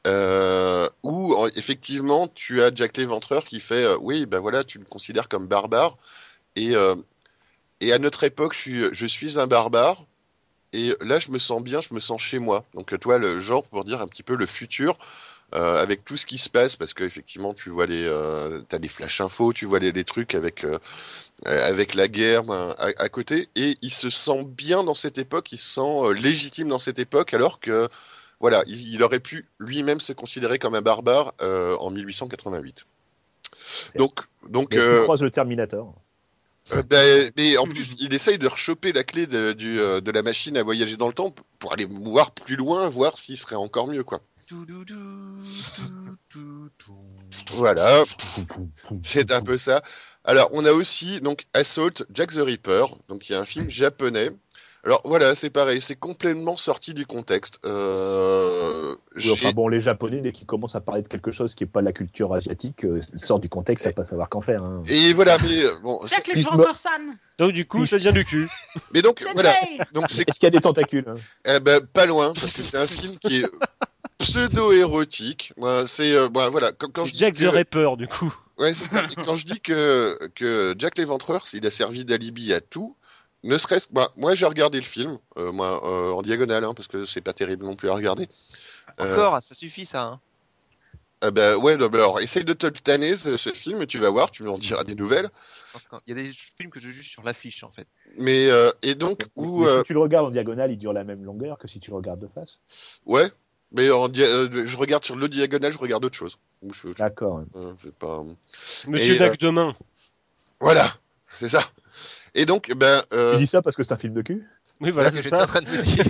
Euh, 0.05 0.87
où 1.03 1.33
en- 1.35 1.47
effectivement 1.55 2.27
tu 2.33 2.61
as 2.61 2.71
Jack 2.73 2.95
l'Éventreur 2.97 3.43
qui 3.45 3.59
fait 3.59 3.83
euh, 3.83 3.97
oui 3.99 4.25
ben 4.27 4.39
voilà 4.39 4.63
tu 4.63 4.77
me 4.79 4.85
considères 4.85 5.27
comme 5.27 5.47
barbare 5.47 5.97
et 6.55 6.75
euh, 6.75 6.95
et 7.81 7.91
à 7.91 7.97
notre 7.99 8.23
époque 8.23 8.53
je 8.53 8.59
suis 8.59 8.83
je 8.93 9.05
suis 9.07 9.39
un 9.39 9.47
barbare 9.47 10.05
et 10.73 10.93
là 11.01 11.19
je 11.19 11.31
me 11.31 11.39
sens 11.39 11.61
bien 11.61 11.81
je 11.81 11.93
me 11.93 11.99
sens 11.99 12.21
chez 12.21 12.39
moi. 12.39 12.65
Donc 12.73 12.93
euh, 12.93 12.97
toi 12.97 13.17
le 13.17 13.39
genre 13.39 13.63
pour 13.63 13.85
dire 13.85 14.01
un 14.01 14.07
petit 14.07 14.23
peu 14.23 14.35
le 14.35 14.45
futur 14.45 14.97
euh, 15.55 15.81
avec 15.81 16.03
tout 16.03 16.17
ce 16.17 16.25
qui 16.25 16.37
se 16.37 16.49
passe 16.49 16.75
parce 16.75 16.93
que 16.93 17.05
effectivement 17.05 17.53
tu 17.53 17.69
vois 17.69 17.85
les 17.85 18.05
euh, 18.05 18.61
t'as 18.67 18.79
des 18.79 18.89
flash 18.89 19.21
infos 19.21 19.53
tu 19.53 19.65
vois 19.65 19.79
les, 19.79 19.93
des 19.93 20.03
trucs 20.03 20.35
avec 20.35 20.65
euh, 20.65 20.77
avec 21.45 21.93
la 21.93 22.09
guerre 22.09 22.43
ben, 22.43 22.75
à, 22.77 22.87
à 22.97 23.07
côté. 23.09 23.47
Et 23.55 23.77
il 23.81 23.91
se 23.91 24.09
sent 24.09 24.43
bien 24.45 24.83
dans 24.83 24.93
cette 24.93 25.17
époque 25.17 25.53
il 25.53 25.57
se 25.57 25.75
sent 25.75 26.21
légitime 26.21 26.67
dans 26.67 26.79
cette 26.79 26.99
époque 26.99 27.33
alors 27.33 27.61
que 27.61 27.87
voilà 28.41 28.63
il, 28.67 28.93
il 28.93 29.01
aurait 29.03 29.21
pu 29.21 29.47
lui-même 29.57 30.01
se 30.01 30.11
considérer 30.11 30.59
comme 30.59 30.75
un 30.75 30.81
barbare 30.81 31.33
en 31.39 31.91
1888 31.91 32.85
donc 33.95 34.19
donc 34.49 34.75
croises 35.03 35.21
le 35.21 35.31
Terminator. 35.31 35.95
Euh, 36.73 36.83
ben, 36.83 37.31
mais 37.37 37.57
en 37.57 37.65
plus, 37.65 37.95
il 37.99 38.13
essaye 38.13 38.37
de 38.37 38.47
rechoper 38.47 38.91
la 38.93 39.03
clé 39.03 39.27
de, 39.27 39.53
du, 39.53 39.79
euh, 39.79 40.01
de 40.01 40.11
la 40.11 40.21
machine 40.21 40.57
à 40.57 40.63
voyager 40.63 40.97
dans 40.97 41.07
le 41.07 41.13
temps 41.13 41.33
pour 41.59 41.73
aller 41.73 41.85
voir 41.85 42.31
plus 42.31 42.55
loin, 42.55 42.89
voir 42.89 43.17
s'il 43.17 43.37
serait 43.37 43.55
encore 43.55 43.87
mieux, 43.87 44.03
quoi. 44.03 44.21
Voilà, 47.53 48.03
c'est 49.03 49.31
un 49.31 49.41
peu 49.41 49.57
ça. 49.57 49.81
Alors, 50.23 50.49
on 50.53 50.65
a 50.65 50.71
aussi 50.71 51.19
donc 51.21 51.47
Assault, 51.53 52.05
Jack 52.13 52.31
the 52.31 52.37
Ripper, 52.37 52.85
donc 53.09 53.27
il 53.27 53.33
y 53.33 53.35
a 53.35 53.41
un 53.41 53.45
film 53.45 53.69
japonais. 53.69 54.31
Alors 54.87 55.01
voilà, 55.03 55.35
c'est 55.35 55.49
pareil, 55.49 55.81
c'est 55.81 55.97
complètement 55.97 56.55
sorti 56.55 56.93
du 56.93 57.05
contexte. 57.05 57.59
Euh, 57.65 58.95
Oui, 59.17 59.31
enfin 59.31 59.51
bon, 59.51 59.67
les 59.67 59.81
Japonais, 59.81 60.21
dès 60.21 60.31
qu'ils 60.31 60.47
commencent 60.47 60.75
à 60.75 60.79
parler 60.81 61.01
de 61.01 61.09
quelque 61.09 61.29
chose 61.29 61.55
qui 61.55 61.65
n'est 61.65 61.69
pas 61.69 61.81
de 61.81 61.85
la 61.85 61.91
culture 61.91 62.33
asiatique, 62.33 62.85
euh, 62.85 63.01
sort 63.17 63.39
du 63.41 63.49
contexte, 63.49 63.83
ça 63.83 63.91
pas 63.91 64.05
savoir 64.05 64.29
qu'en 64.29 64.39
faire. 64.39 64.63
hein. 64.63 64.81
Et 64.87 65.11
voilà, 65.13 65.39
mais 65.39 65.65
euh, 65.65 65.71
bon, 65.83 65.99
c'est- 66.05 66.23
je 66.25 66.31
me- 66.31 66.35
l'Éventreur-san 66.37 67.17
Donc 67.37 67.51
du 67.51 67.67
coup, 67.67 67.85
ça 67.85 67.97
vient 67.97 68.13
du 68.13 68.23
cul. 68.23 68.47
mais 68.93 69.01
donc 69.01 69.21
voilà, 69.33 69.53
donc 69.91 70.05
c'est 70.07 70.21
Est-ce 70.29 70.39
qu'il 70.39 70.47
y 70.47 70.47
a 70.47 70.51
des 70.51 70.61
tentacules 70.61 71.03
hein? 71.05 71.15
Eh 71.57 71.59
ben, 71.59 71.81
pas 71.85 72.05
loin, 72.05 72.31
parce 72.39 72.53
que 72.53 72.63
c'est 72.63 72.77
un 72.77 72.87
film 72.87 73.17
qui 73.17 73.41
est 73.41 73.45
pseudo-érotique. 74.19 75.53
Moi, 75.57 75.85
c'est, 75.85 76.13
euh, 76.15 76.29
bon, 76.29 76.49
voilà, 76.49 76.71
quand, 76.71 76.91
quand 76.91 77.05
je 77.05 77.11
dis 77.11 77.19
Jack 77.19 77.35
que- 77.35 77.43
the 77.45 77.53
Rapper, 77.53 77.89
du 77.97 78.07
coup. 78.07 78.33
Ouais, 78.57 78.73
c'est 78.73 78.85
ça. 78.85 79.03
Et 79.03 79.15
quand 79.23 79.35
je 79.35 79.45
dis 79.45 79.59
que, 79.59 80.17
que 80.33 80.73
Jack 80.79 80.97
l'Éventreur, 80.97 81.43
il 81.53 81.65
a 81.67 81.71
servi 81.71 82.05
d'alibi 82.05 82.53
à 82.53 82.61
tout, 82.61 82.95
ne 83.43 83.57
serait-ce 83.57 83.87
que, 83.87 83.93
bah, 83.93 84.11
moi, 84.17 84.35
j'ai 84.35 84.45
regardé 84.45 84.79
le 84.79 84.85
film, 84.85 85.19
euh, 85.37 85.51
moi, 85.51 85.81
euh, 85.85 86.11
en 86.11 86.21
diagonale, 86.21 86.63
hein, 86.63 86.73
parce 86.73 86.87
que 86.87 87.05
c'est 87.05 87.21
pas 87.21 87.33
terrible 87.33 87.65
non 87.65 87.75
plus 87.75 87.89
à 87.89 87.93
regarder. 87.93 88.27
Euh, 88.99 89.13
Encore, 89.13 89.41
ça 89.43 89.53
suffit 89.55 89.85
ça. 89.85 90.03
Hein. 90.03 90.19
ah 91.21 91.31
ben, 91.31 91.55
ouais, 91.57 91.77
non, 91.77 91.89
mais 91.91 91.97
alors, 91.99 92.19
essaye 92.19 92.43
de 92.43 92.53
te 92.53 92.65
le 92.65 92.73
tanner, 92.73 93.15
ce, 93.15 93.37
ce 93.37 93.51
film, 93.51 93.81
et 93.81 93.87
tu 93.87 93.99
vas 93.99 94.09
voir, 94.09 94.31
tu 94.31 94.43
m'en 94.43 94.57
diras 94.57 94.83
des 94.83 94.95
nouvelles. 94.95 95.29
Parce 95.73 95.85
qu'il 95.85 96.15
y 96.15 96.19
a 96.19 96.23
des 96.23 96.31
films 96.31 96.71
que 96.71 96.79
je 96.79 96.89
juge 96.89 97.09
sur 97.09 97.23
l'affiche 97.23 97.63
en 97.63 97.69
fait. 97.71 97.87
Mais, 98.17 98.47
euh, 98.49 98.71
et 98.81 98.95
donc, 98.95 99.25
où, 99.35 99.61
Mais 99.61 99.67
euh, 99.69 99.77
Si 99.79 99.83
tu 99.83 99.93
le 99.93 99.99
regardes 99.99 100.25
en 100.25 100.31
diagonale, 100.31 100.71
il 100.71 100.77
dure 100.77 100.93
la 100.93 101.03
même 101.03 101.23
longueur 101.23 101.57
que 101.57 101.67
si 101.67 101.79
tu 101.79 101.91
le 101.91 101.97
regardes 101.97 102.19
de 102.19 102.27
face. 102.27 102.59
ouais, 103.05 103.29
mais 103.71 103.89
en 103.91 104.07
dia- 104.07 104.25
je 104.65 104.77
regarde 104.77 105.03
sur 105.05 105.15
le 105.15 105.27
diagonale, 105.27 105.71
je 105.73 105.77
regarde 105.77 106.03
autre 106.05 106.15
chose. 106.17 106.39
D'accord. 106.97 107.43
je 107.53 107.85
vais 107.85 107.91
pas... 107.91 108.23
Monsieur 108.87 109.19
Dac 109.19 109.39
demain. 109.39 109.75
Voilà, 110.59 110.95
c'est 111.37 111.49
ça. 111.49 111.63
Et 112.35 112.45
donc, 112.45 112.71
ben, 112.75 113.01
euh, 113.13 113.33
Tu 113.33 113.39
dis 113.39 113.47
ça 113.47 113.61
parce 113.61 113.75
que 113.75 113.83
c'est 113.83 113.93
un 113.93 113.97
film 113.97 114.13
de 114.13 114.21
cul 114.21 114.47
Oui, 114.81 114.91
voilà, 114.91 115.11
que 115.11 115.21
j'étais 115.21 115.35
en 115.35 115.45
train 115.45 115.61
de 115.61 115.69
me 115.69 115.81
dire. 115.81 116.05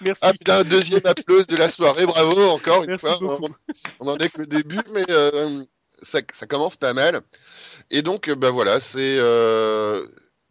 Merci. 0.00 0.20
ah 0.22 0.32
putain, 0.32 0.64
deuxième 0.64 1.06
applause 1.06 1.46
de 1.46 1.56
la 1.56 1.68
soirée, 1.68 2.06
bravo 2.06 2.48
encore 2.50 2.82
une 2.82 2.90
Merci 2.90 3.06
fois. 3.06 3.38
On, 3.40 3.48
on 4.00 4.08
en 4.08 4.16
est 4.18 4.28
que 4.28 4.40
le 4.40 4.46
début, 4.46 4.80
mais 4.92 5.04
euh, 5.10 5.64
ça, 6.02 6.20
ça 6.32 6.46
commence 6.46 6.76
pas 6.76 6.92
mal. 6.94 7.20
Et 7.90 8.02
donc, 8.02 8.30
ben 8.30 8.50
voilà, 8.50 8.80
c'est 8.80 9.18
euh, 9.20 10.06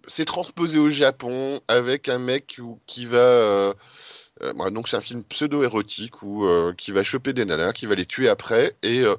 c'est 0.07 0.25
transposé 0.25 0.77
au 0.77 0.89
Japon 0.89 1.59
avec 1.67 2.09
un 2.09 2.19
mec 2.19 2.57
où- 2.61 2.79
qui 2.85 3.05
va. 3.05 3.17
euh, 3.17 3.73
euh, 4.43 4.69
donc 4.69 4.87
c'est 4.87 4.97
un 4.97 5.01
film 5.01 5.23
pseudo-érotique 5.23 6.21
où 6.21 6.45
euh, 6.45 6.73
qui 6.77 6.91
va 6.91 7.03
choper 7.03 7.33
des 7.33 7.45
nanas, 7.45 7.73
qui 7.73 7.85
va 7.85 7.95
les 7.95 8.05
tuer 8.05 8.29
après. 8.29 8.75
Et, 8.83 9.01
euh, 9.01 9.15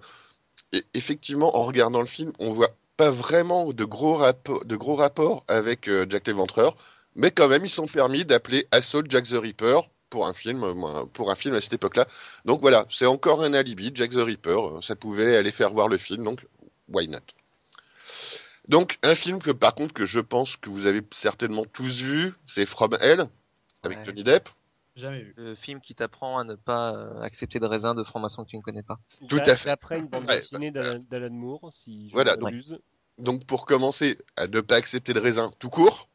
et 0.72 0.84
effectivement, 0.94 1.56
en 1.56 1.64
regardant 1.64 2.00
le 2.00 2.06
film, 2.06 2.32
on 2.38 2.50
voit 2.50 2.70
pas 2.96 3.10
vraiment 3.10 3.72
de 3.72 3.84
gros, 3.84 4.22
de 4.64 4.76
gros 4.76 4.96
rapports 4.96 5.44
avec 5.48 5.88
euh, 5.88 6.06
Jack 6.08 6.26
l'Éventreur, 6.26 6.76
mais 7.14 7.30
quand 7.30 7.48
même, 7.48 7.64
ils 7.64 7.70
sont 7.70 7.86
permis 7.86 8.24
d'appeler 8.24 8.66
Assault 8.70 9.04
Jack 9.08 9.24
the 9.26 9.32
Ripper 9.40 9.80
pour 10.10 10.26
un 10.26 10.32
film, 10.32 10.62
euh, 10.64 11.04
pour 11.12 11.30
un 11.30 11.34
film 11.34 11.54
à 11.54 11.60
cette 11.60 11.72
époque-là. 11.74 12.06
Donc 12.44 12.60
voilà, 12.60 12.86
c'est 12.90 13.06
encore 13.06 13.42
un 13.42 13.54
alibi, 13.54 13.90
Jack 13.94 14.10
the 14.10 14.16
Ripper. 14.16 14.50
euh, 14.50 14.80
Ça 14.80 14.96
pouvait 14.96 15.36
aller 15.36 15.50
faire 15.50 15.72
voir 15.72 15.88
le 15.88 15.98
film, 15.98 16.24
donc 16.24 16.46
why 16.88 17.08
not? 17.08 17.20
Donc 18.68 18.98
un 19.02 19.14
film 19.14 19.40
que 19.40 19.52
par 19.52 19.74
contre 19.74 19.94
que 19.94 20.06
je 20.06 20.18
pense 20.20 20.56
que 20.56 20.70
vous 20.70 20.86
avez 20.86 21.00
certainement 21.12 21.64
tous 21.72 22.02
vu, 22.02 22.34
c'est 22.46 22.66
From 22.66 22.96
Hell 23.00 23.26
avec 23.82 23.98
Ouais. 23.98 24.04
Johnny 24.04 24.24
Depp. 24.24 24.48
Jamais 24.96 25.20
vu. 25.22 25.34
Le 25.36 25.54
film 25.54 25.80
qui 25.80 25.94
t'apprend 25.94 26.38
à 26.38 26.44
ne 26.44 26.54
pas 26.54 26.94
euh, 26.94 27.20
accepter 27.20 27.60
de 27.60 27.66
raisin 27.66 27.94
de 27.94 28.02
franc-maçon 28.02 28.44
que 28.44 28.50
tu 28.50 28.56
ne 28.56 28.62
connais 28.62 28.82
pas. 28.82 28.98
Tout 29.28 29.36
J'a- 29.44 29.52
à 29.52 29.56
fait. 29.56 29.70
Après 29.70 29.98
une 29.98 30.06
bande 30.08 30.26
Ouais, 30.26 30.38
dessinée 30.38 30.70
d'Alan 30.70 31.00
d'Alan 31.10 31.30
Moore, 31.30 31.70
si 31.74 32.08
je 32.08 32.14
Voilà, 32.14 32.36
donc- 32.36 33.44
pour 33.46 33.66
commencer, 33.66 34.18
à 34.36 34.46
ne 34.46 34.60
pas 34.60 34.76
accepter 34.76 35.12
de 35.14 35.20
raisin 35.20 35.50
tout 35.58 35.68
court, 35.70 36.08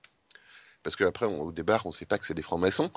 parce 0.84 0.96
qu'après 0.96 1.26
au 1.28 1.52
départ 1.52 1.86
on 1.86 1.90
ne 1.90 1.94
sait 1.94 2.06
pas 2.06 2.18
que 2.18 2.26
c'est 2.26 2.34
des 2.34 2.42
francs-maçons, 2.42 2.90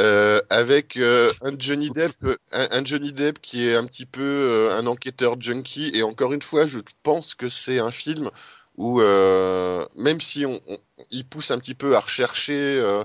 euh, 0.00 0.40
avec 0.50 0.96
euh, 0.96 1.30
un 1.42 1.52
Johnny 1.58 1.90
Depp, 1.90 2.12
un, 2.52 2.68
un 2.70 2.84
Johnny 2.84 3.12
Depp 3.12 3.38
qui 3.40 3.66
est 3.68 3.74
un 3.74 3.84
petit 3.84 4.06
peu 4.06 4.22
euh, 4.22 4.78
un 4.78 4.86
enquêteur 4.86 5.38
junkie, 5.40 5.90
et 5.94 6.02
encore 6.02 6.32
une 6.32 6.42
fois 6.42 6.66
je 6.66 6.78
pense 7.02 7.34
que 7.34 7.48
c'est 7.50 7.78
un 7.80 7.90
film 7.90 8.30
où 8.76 9.00
euh, 9.02 9.84
même 9.96 10.20
si 10.20 10.46
on, 10.46 10.58
on- 10.68 10.78
il 11.10 11.26
pousse 11.26 11.50
un 11.50 11.58
petit 11.58 11.74
peu 11.74 11.96
à 11.96 12.00
rechercher 12.00 12.80
euh, 12.80 13.02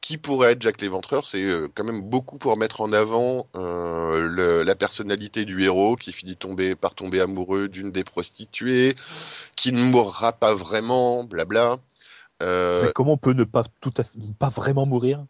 qui 0.00 0.18
pourrait 0.18 0.52
être 0.52 0.62
Jack 0.62 0.80
l'Éventreur, 0.80 1.24
c'est 1.26 1.42
euh, 1.42 1.68
quand 1.74 1.84
même 1.84 2.02
beaucoup 2.02 2.38
pour 2.38 2.56
mettre 2.56 2.80
en 2.80 2.92
avant 2.92 3.46
euh, 3.56 4.26
le- 4.28 4.62
la 4.62 4.74
personnalité 4.74 5.44
du 5.44 5.62
héros 5.64 5.96
qui 5.96 6.12
finit 6.12 6.36
tomber, 6.36 6.74
par 6.74 6.94
tomber 6.94 7.20
amoureux 7.20 7.68
d'une 7.68 7.92
des 7.92 8.04
prostituées, 8.04 8.94
qui 9.56 9.72
ne 9.72 9.82
mourra 9.82 10.32
pas 10.32 10.54
vraiment, 10.54 11.24
blabla. 11.24 11.76
Euh, 12.42 12.82
Mais 12.84 12.92
comment 12.94 13.12
on 13.12 13.18
peut 13.18 13.32
ne 13.32 13.44
pas 13.44 13.64
tout 13.80 13.92
à 13.96 14.04
fait, 14.04 14.18
pas 14.38 14.48
vraiment 14.48 14.86
mourir? 14.86 15.24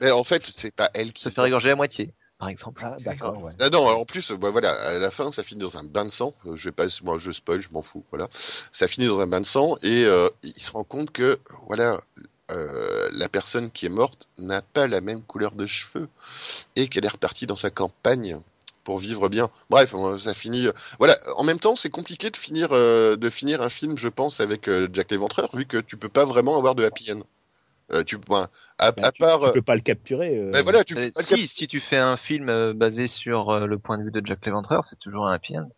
Mais 0.00 0.10
en 0.10 0.24
fait, 0.24 0.44
c'est 0.50 0.70
pas 0.74 0.90
elle 0.94 1.12
qui. 1.12 1.24
Se 1.24 1.30
faire 1.30 1.44
égorger 1.44 1.70
à 1.70 1.76
moitié, 1.76 2.12
par 2.38 2.48
exemple. 2.48 2.82
Ah, 2.84 2.96
d'accord, 3.00 3.42
ouais. 3.42 3.52
Ah 3.60 3.68
non, 3.70 3.86
alors 3.88 4.00
en 4.00 4.04
plus, 4.04 4.30
bah 4.32 4.50
voilà, 4.50 4.70
à 4.70 4.98
la 4.98 5.10
fin, 5.10 5.32
ça 5.32 5.42
finit 5.42 5.60
dans 5.60 5.76
un 5.76 5.82
bain 5.84 6.04
de 6.04 6.10
sang. 6.10 6.34
Euh, 6.46 6.56
Je 6.56 6.64
vais 6.66 6.72
pas, 6.72 6.86
moi, 7.02 7.18
je 7.18 7.32
spoil, 7.32 7.60
je 7.60 7.68
m'en 7.72 7.82
fous, 7.82 8.04
voilà. 8.10 8.28
Ça 8.72 8.86
finit 8.86 9.06
dans 9.06 9.20
un 9.20 9.26
bain 9.26 9.40
de 9.40 9.46
sang 9.46 9.76
et 9.82 10.04
euh, 10.04 10.28
il 10.42 10.62
se 10.62 10.70
rend 10.72 10.84
compte 10.84 11.10
que, 11.10 11.38
voilà, 11.66 12.00
euh, 12.50 13.08
la 13.12 13.28
personne 13.28 13.70
qui 13.70 13.86
est 13.86 13.90
morte 13.90 14.28
n'a 14.38 14.62
pas 14.62 14.86
la 14.86 15.00
même 15.00 15.22
couleur 15.22 15.52
de 15.52 15.66
cheveux 15.66 16.08
et 16.76 16.88
qu'elle 16.88 17.04
est 17.04 17.08
repartie 17.08 17.46
dans 17.46 17.56
sa 17.56 17.70
campagne 17.70 18.38
pour 18.84 18.98
vivre 18.98 19.28
bien. 19.28 19.50
Bref, 19.68 19.94
euh, 19.94 20.16
ça 20.18 20.32
finit. 20.32 20.66
Voilà. 20.98 21.16
En 21.36 21.44
même 21.44 21.58
temps, 21.60 21.76
c'est 21.76 21.90
compliqué 21.90 22.30
de 22.30 22.36
finir, 22.36 22.68
euh, 22.72 23.16
de 23.16 23.28
finir 23.28 23.60
un 23.60 23.68
film, 23.68 23.98
je 23.98 24.08
pense, 24.08 24.40
avec 24.40 24.66
euh, 24.68 24.88
Jack 24.92 25.10
l'Éventreur, 25.10 25.54
vu 25.54 25.66
que 25.66 25.76
tu 25.76 25.96
peux 25.98 26.08
pas 26.08 26.24
vraiment 26.24 26.56
avoir 26.56 26.74
de 26.74 26.84
happy 26.84 27.12
end. 27.12 27.20
Euh, 27.90 28.04
tu, 28.04 28.18
ben, 28.18 28.48
à, 28.78 28.88
à 28.88 29.12
tu, 29.12 29.20
part. 29.22 29.40
tu 29.40 29.50
peux 29.52 29.62
pas 29.62 29.74
le 29.74 29.80
capturer. 29.80 30.36
euh, 30.38 30.50
ben 30.50 30.62
voilà, 30.62 30.84
tu 30.84 30.94
Euh, 30.96 31.10
peux 31.14 31.22
si, 31.22 31.46
si 31.46 31.66
tu 31.66 31.80
fais 31.80 31.96
un 31.96 32.16
film 32.18 32.48
euh, 32.50 32.74
basé 32.74 33.08
sur 33.08 33.50
euh, 33.50 33.66
le 33.66 33.78
point 33.78 33.98
de 33.98 34.04
vue 34.04 34.10
de 34.10 34.20
Jack 34.24 34.44
l'Éventreur, 34.44 34.84
c'est 34.84 34.98
toujours 34.98 35.26
un 35.26 35.32
happy 35.32 35.58
end. 35.58 35.68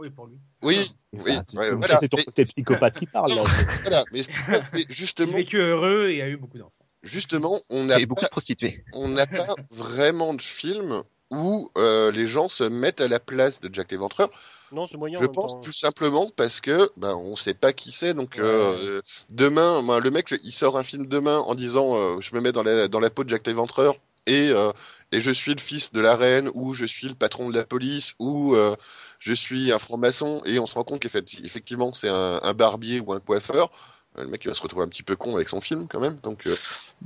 Oui, 0.00 0.10
pour 0.10 0.26
lui. 0.26 0.38
Oui, 0.62 0.90
ouais, 1.12 1.32
ça, 1.34 1.74
voilà. 1.74 1.98
c'est 1.98 2.08
ton 2.08 2.16
côté 2.16 2.44
psychopathe 2.46 2.96
qui 2.96 3.06
parle. 3.06 3.30
Là. 3.34 3.42
voilà. 3.82 4.04
Mais 4.12 4.22
c'est 4.62 4.80
Il 4.80 4.90
a 4.90 4.92
justement, 4.94 5.32
vécu 5.36 5.58
heureux 5.58 6.08
et 6.08 6.22
a 6.22 6.28
eu 6.28 6.36
beaucoup 6.36 6.58
d'enfants. 6.58 6.72
justement, 7.02 7.60
on 7.70 7.84
n'a 7.84 7.98
Et 8.00 8.06
beaucoup 8.06 8.22
pas, 8.22 8.26
de 8.28 8.30
prostituées. 8.30 8.84
on 8.94 9.08
n'a 9.08 9.26
pas 9.26 9.46
vraiment 9.70 10.34
de 10.34 10.42
film 10.42 11.02
où 11.32 11.70
euh, 11.78 12.10
les 12.10 12.26
gens 12.26 12.48
se 12.48 12.64
mettent 12.64 13.00
à 13.00 13.06
la 13.06 13.20
place 13.20 13.60
de 13.60 13.72
Jack 13.72 13.92
l'Éventreur. 13.92 14.30
Non, 14.72 14.86
c'est 14.88 14.96
moyen. 14.96 15.16
en 15.18 15.22
Je 15.22 15.26
pense 15.26 15.52
temps. 15.52 15.60
tout 15.60 15.72
simplement 15.72 16.28
parce 16.34 16.60
que 16.60 16.90
ben 16.96 17.14
on 17.14 17.36
sait 17.36 17.54
pas 17.54 17.72
qui 17.72 17.92
c'est. 17.92 18.14
Donc 18.14 18.34
Ouais. 18.36 18.42
euh, 18.44 19.00
demain, 19.28 19.82
ben, 19.82 20.00
le 20.00 20.10
mec 20.10 20.34
il 20.42 20.52
sort 20.52 20.76
un 20.76 20.82
film 20.82 21.06
demain 21.06 21.38
en 21.38 21.54
disant 21.54 21.94
euh, 21.94 22.20
je 22.20 22.34
me 22.34 22.40
mets 22.40 22.50
dans 22.52 22.62
la 22.64 22.88
dans 22.88 22.98
la 23.00 23.10
peau 23.10 23.22
de 23.22 23.28
Jack 23.28 23.46
l'Éventreur 23.46 23.94
et 24.26 24.50
euh, 24.50 24.70
et 25.12 25.20
je 25.20 25.30
suis 25.30 25.52
le 25.54 25.60
fils 25.60 25.92
de 25.92 26.00
la 26.00 26.14
reine 26.16 26.50
ou 26.54 26.72
je 26.74 26.84
suis 26.84 27.08
le 27.08 27.14
patron 27.14 27.50
de 27.50 27.56
la 27.56 27.64
police 27.64 28.14
ou 28.18 28.54
euh, 28.54 28.74
je 29.18 29.32
suis 29.34 29.72
un 29.72 29.78
franc-maçon 29.78 30.42
et 30.44 30.58
on 30.58 30.66
se 30.66 30.74
rend 30.74 30.84
compte 30.84 31.00
qu'effectivement 31.00 31.92
c'est 31.92 32.08
un, 32.08 32.40
un 32.42 32.54
barbier 32.54 33.00
ou 33.00 33.12
un 33.12 33.20
coiffeur. 33.20 33.70
Euh, 34.18 34.22
Le 34.24 34.28
mec 34.28 34.44
il 34.44 34.48
va 34.48 34.54
se 34.54 34.62
retrouver 34.62 34.84
un 34.84 34.88
petit 34.88 35.02
peu 35.02 35.16
con 35.16 35.34
avec 35.34 35.48
son 35.48 35.60
film 35.60 35.88
quand 35.88 36.00
même. 36.00 36.18
Donc 36.22 36.46
euh, 36.46 36.56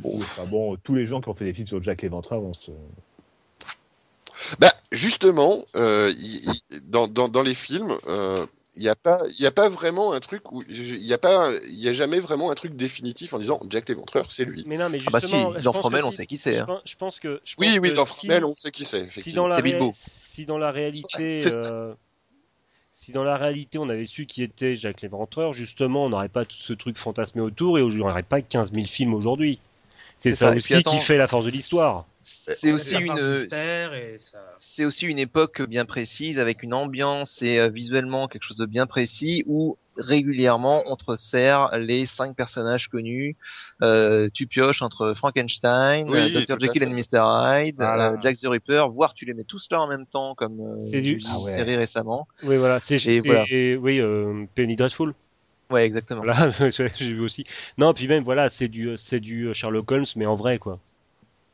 enfin 0.05 0.45
bon, 0.47 0.76
tous 0.76 0.95
les 0.95 1.07
gens 1.07 1.20
qui 1.20 1.28
ont 1.28 1.34
fait 1.34 1.45
des 1.45 1.55
films 1.55 1.66
sur 1.68 1.82
Jack 1.82 2.03
l'Éventreur, 2.03 2.43
on 2.43 2.53
se... 2.55 2.70
Bah, 4.59 4.72
justement, 4.91 5.64
euh, 5.76 6.12
il- 6.18 6.51
il- 6.70 6.91
dans, 6.91 7.07
dans, 7.09 7.28
dans 7.28 7.43
les 7.43 7.55
films, 7.55 7.97
euh, 8.09 8.45
il 8.77 8.83
n'y 8.83 8.89
a 8.89 8.97
pas, 8.97 9.20
il 9.31 9.41
y 9.41 9.47
a 9.47 9.51
pas 9.51 9.68
vraiment 9.68 10.12
un 10.12 10.20
truc 10.20 10.51
où, 10.53 10.62
il 10.68 11.05
y 11.05 11.12
a 11.12 11.18
pas, 11.18 11.53
il 11.68 11.79
y 11.79 11.89
a 11.89 11.93
jamais 11.93 12.18
vraiment 12.20 12.51
un 12.51 12.55
truc 12.55 12.75
définitif 12.77 13.33
en 13.33 13.39
disant 13.39 13.61
Jack 13.70 13.89
l'Éventreur, 13.89 14.31
c'est 14.33 14.45
lui. 14.45 14.64
Mais 14.66 14.77
non, 14.77 14.89
mais 14.89 14.99
Ah 15.07 15.11
bah 15.11 15.20
si, 15.20 15.27
justement, 15.29 15.55
je 15.57 15.61
dans 15.61 15.72
Fromel, 15.72 16.05
on 16.05 16.11
sait 16.11 16.27
qui 16.27 16.39
c'est. 16.39 16.57
Je 16.57 16.61
hein. 16.62 16.66
pense, 16.66 16.81
je 16.85 16.97
pense 16.97 17.20
que. 17.20 17.41
je 17.45 17.55
Oui, 17.59 17.66
pense 17.68 17.79
oui, 17.79 17.91
que 17.91 17.95
dans 17.95 18.05
si- 18.07 18.27
Fromel, 18.27 18.45
on 18.45 18.55
sait 18.55 18.70
qui 18.70 18.85
c'est, 18.85 18.99
si 18.99 19.03
dans 19.05 19.07
effectivement. 19.07 19.47
la 19.49 19.62
Bilbo. 19.62 19.95
si 19.97 20.45
dans 20.47 20.59
la 20.59 20.70
réalité 20.72 21.37
euh, 21.47 21.95
si 22.93 23.12
dans 23.12 23.22
la 23.25 23.37
réalité 23.37 23.79
on 23.79 23.89
avait 23.89 24.07
su 24.07 24.27
qui 24.27 24.43
était 24.43 24.75
Jacques 24.77 25.03
Léventreur 25.03 25.53
justement 25.53 26.07
on 26.07 26.09
n'aurait 26.09 26.29
pas 26.29 26.45
tout 26.45 26.57
ce 26.59 26.72
truc 26.72 26.97
fantasmé 26.99 27.41
autour 27.43 27.79
et 27.79 27.83
on 27.83 27.89
n'aurait 27.89 28.22
pas 28.25 28.41
15 28.41 28.72
000 28.72 28.87
films 28.87 29.14
aujourd'hui 29.14 29.61
c'est 30.18 30.30
C'est 30.30 30.36
ça, 30.36 30.46
ça, 30.48 30.54
et 30.54 30.58
aussi 30.58 30.82
qui 30.82 30.98
fait 31.00 31.16
la 31.16 31.28
force 31.28 31.44
de 31.44 31.50
l'histoire 31.50 32.06
C'est 32.22 32.72
aussi 32.72 32.96
une, 32.96 33.18
et 33.18 34.18
ça- 34.20 34.38
c'est 34.58 34.84
aussi 34.86 35.06
une 35.06 35.18
époque 35.18 35.60
bien 35.62 35.84
précise 35.84 36.38
avec 36.38 36.62
une 36.62 36.72
ambiance 36.72 37.42
et 37.42 37.58
euh, 37.58 37.68
visuellement 37.68 38.28
quelque 38.28 38.44
chose 38.44 38.56
de 38.56 38.64
bien 38.66 38.86
précis 38.86 39.42
où 39.46 39.76
régulièrement 39.96 40.82
on 40.86 40.96
te 40.96 41.04
resserre 41.04 41.70
les 41.78 42.06
cinq 42.06 42.34
personnages 42.36 42.88
connus. 42.88 43.36
Euh, 43.82 44.28
tu 44.32 44.46
pioches 44.46 44.82
entre 44.82 45.14
Frankenstein, 45.14 46.08
Oui, 46.08 46.18
euh, 46.18 46.28
Dr 46.40 46.58
Jekyll 46.58 46.84
and 46.84 46.90
Mr 46.94 47.20
Hyde, 47.66 47.76
Voilà. 47.78 48.12
euh, 48.12 48.16
Jack 48.22 48.36
the 48.38 48.46
Ripper, 48.46 48.86
voire 48.90 49.14
tu 49.14 49.24
les 49.26 49.34
mets 49.34 49.44
tous 49.44 49.68
là 49.70 49.80
en 49.82 49.86
même 49.86 50.06
temps 50.06 50.34
comme 50.34 50.60
euh, 50.60 50.90
Ah 50.92 50.96
une 50.96 51.20
ouais. 51.44 51.52
série 51.52 51.76
récemment. 51.76 52.26
oui 52.42 52.56
voilà 52.56 52.80
c'est 52.82 52.94
Et 52.94 52.98
c'est- 52.98 53.20
voilà. 53.20 53.44
oui 53.50 54.00
euh, 54.00 54.46
Penny 54.54 54.76
Dreadful 54.76 55.14
Ouais, 55.70 55.84
exactement. 55.84 56.22
voilà 56.22 56.50
j'ai 56.70 56.88
vu 56.88 57.20
aussi 57.20 57.44
non 57.78 57.94
puis 57.94 58.06
même 58.06 58.22
voilà 58.22 58.48
c'est 58.50 58.68
du 58.68 58.96
c'est 58.96 59.20
du 59.20 59.52
Sherlock 59.54 59.90
Holmes 59.90 60.06
mais 60.16 60.26
en 60.26 60.36
vrai 60.36 60.58
quoi 60.58 60.78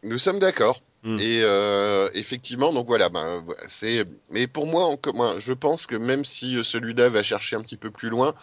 Nous 0.02 0.18
sommes 0.18 0.38
d'accord. 0.38 0.80
Hmm. 1.02 1.16
Et 1.18 1.40
euh, 1.42 2.10
effectivement, 2.12 2.74
donc 2.74 2.86
voilà, 2.86 3.08
ben, 3.08 3.42
voilà, 3.44 3.62
c'est. 3.68 4.04
Mais 4.30 4.46
pour 4.46 4.66
moi, 4.66 4.84
en 4.84 4.96
commun, 4.98 5.34
je 5.38 5.54
pense 5.54 5.86
que 5.86 5.96
même 5.96 6.26
si 6.26 6.56
euh, 6.56 6.62
celui-là 6.62 7.08
va 7.08 7.22
chercher 7.22 7.56
un 7.56 7.62
petit 7.62 7.78
peu 7.78 7.90
plus 7.90 8.10
loin, 8.10 8.34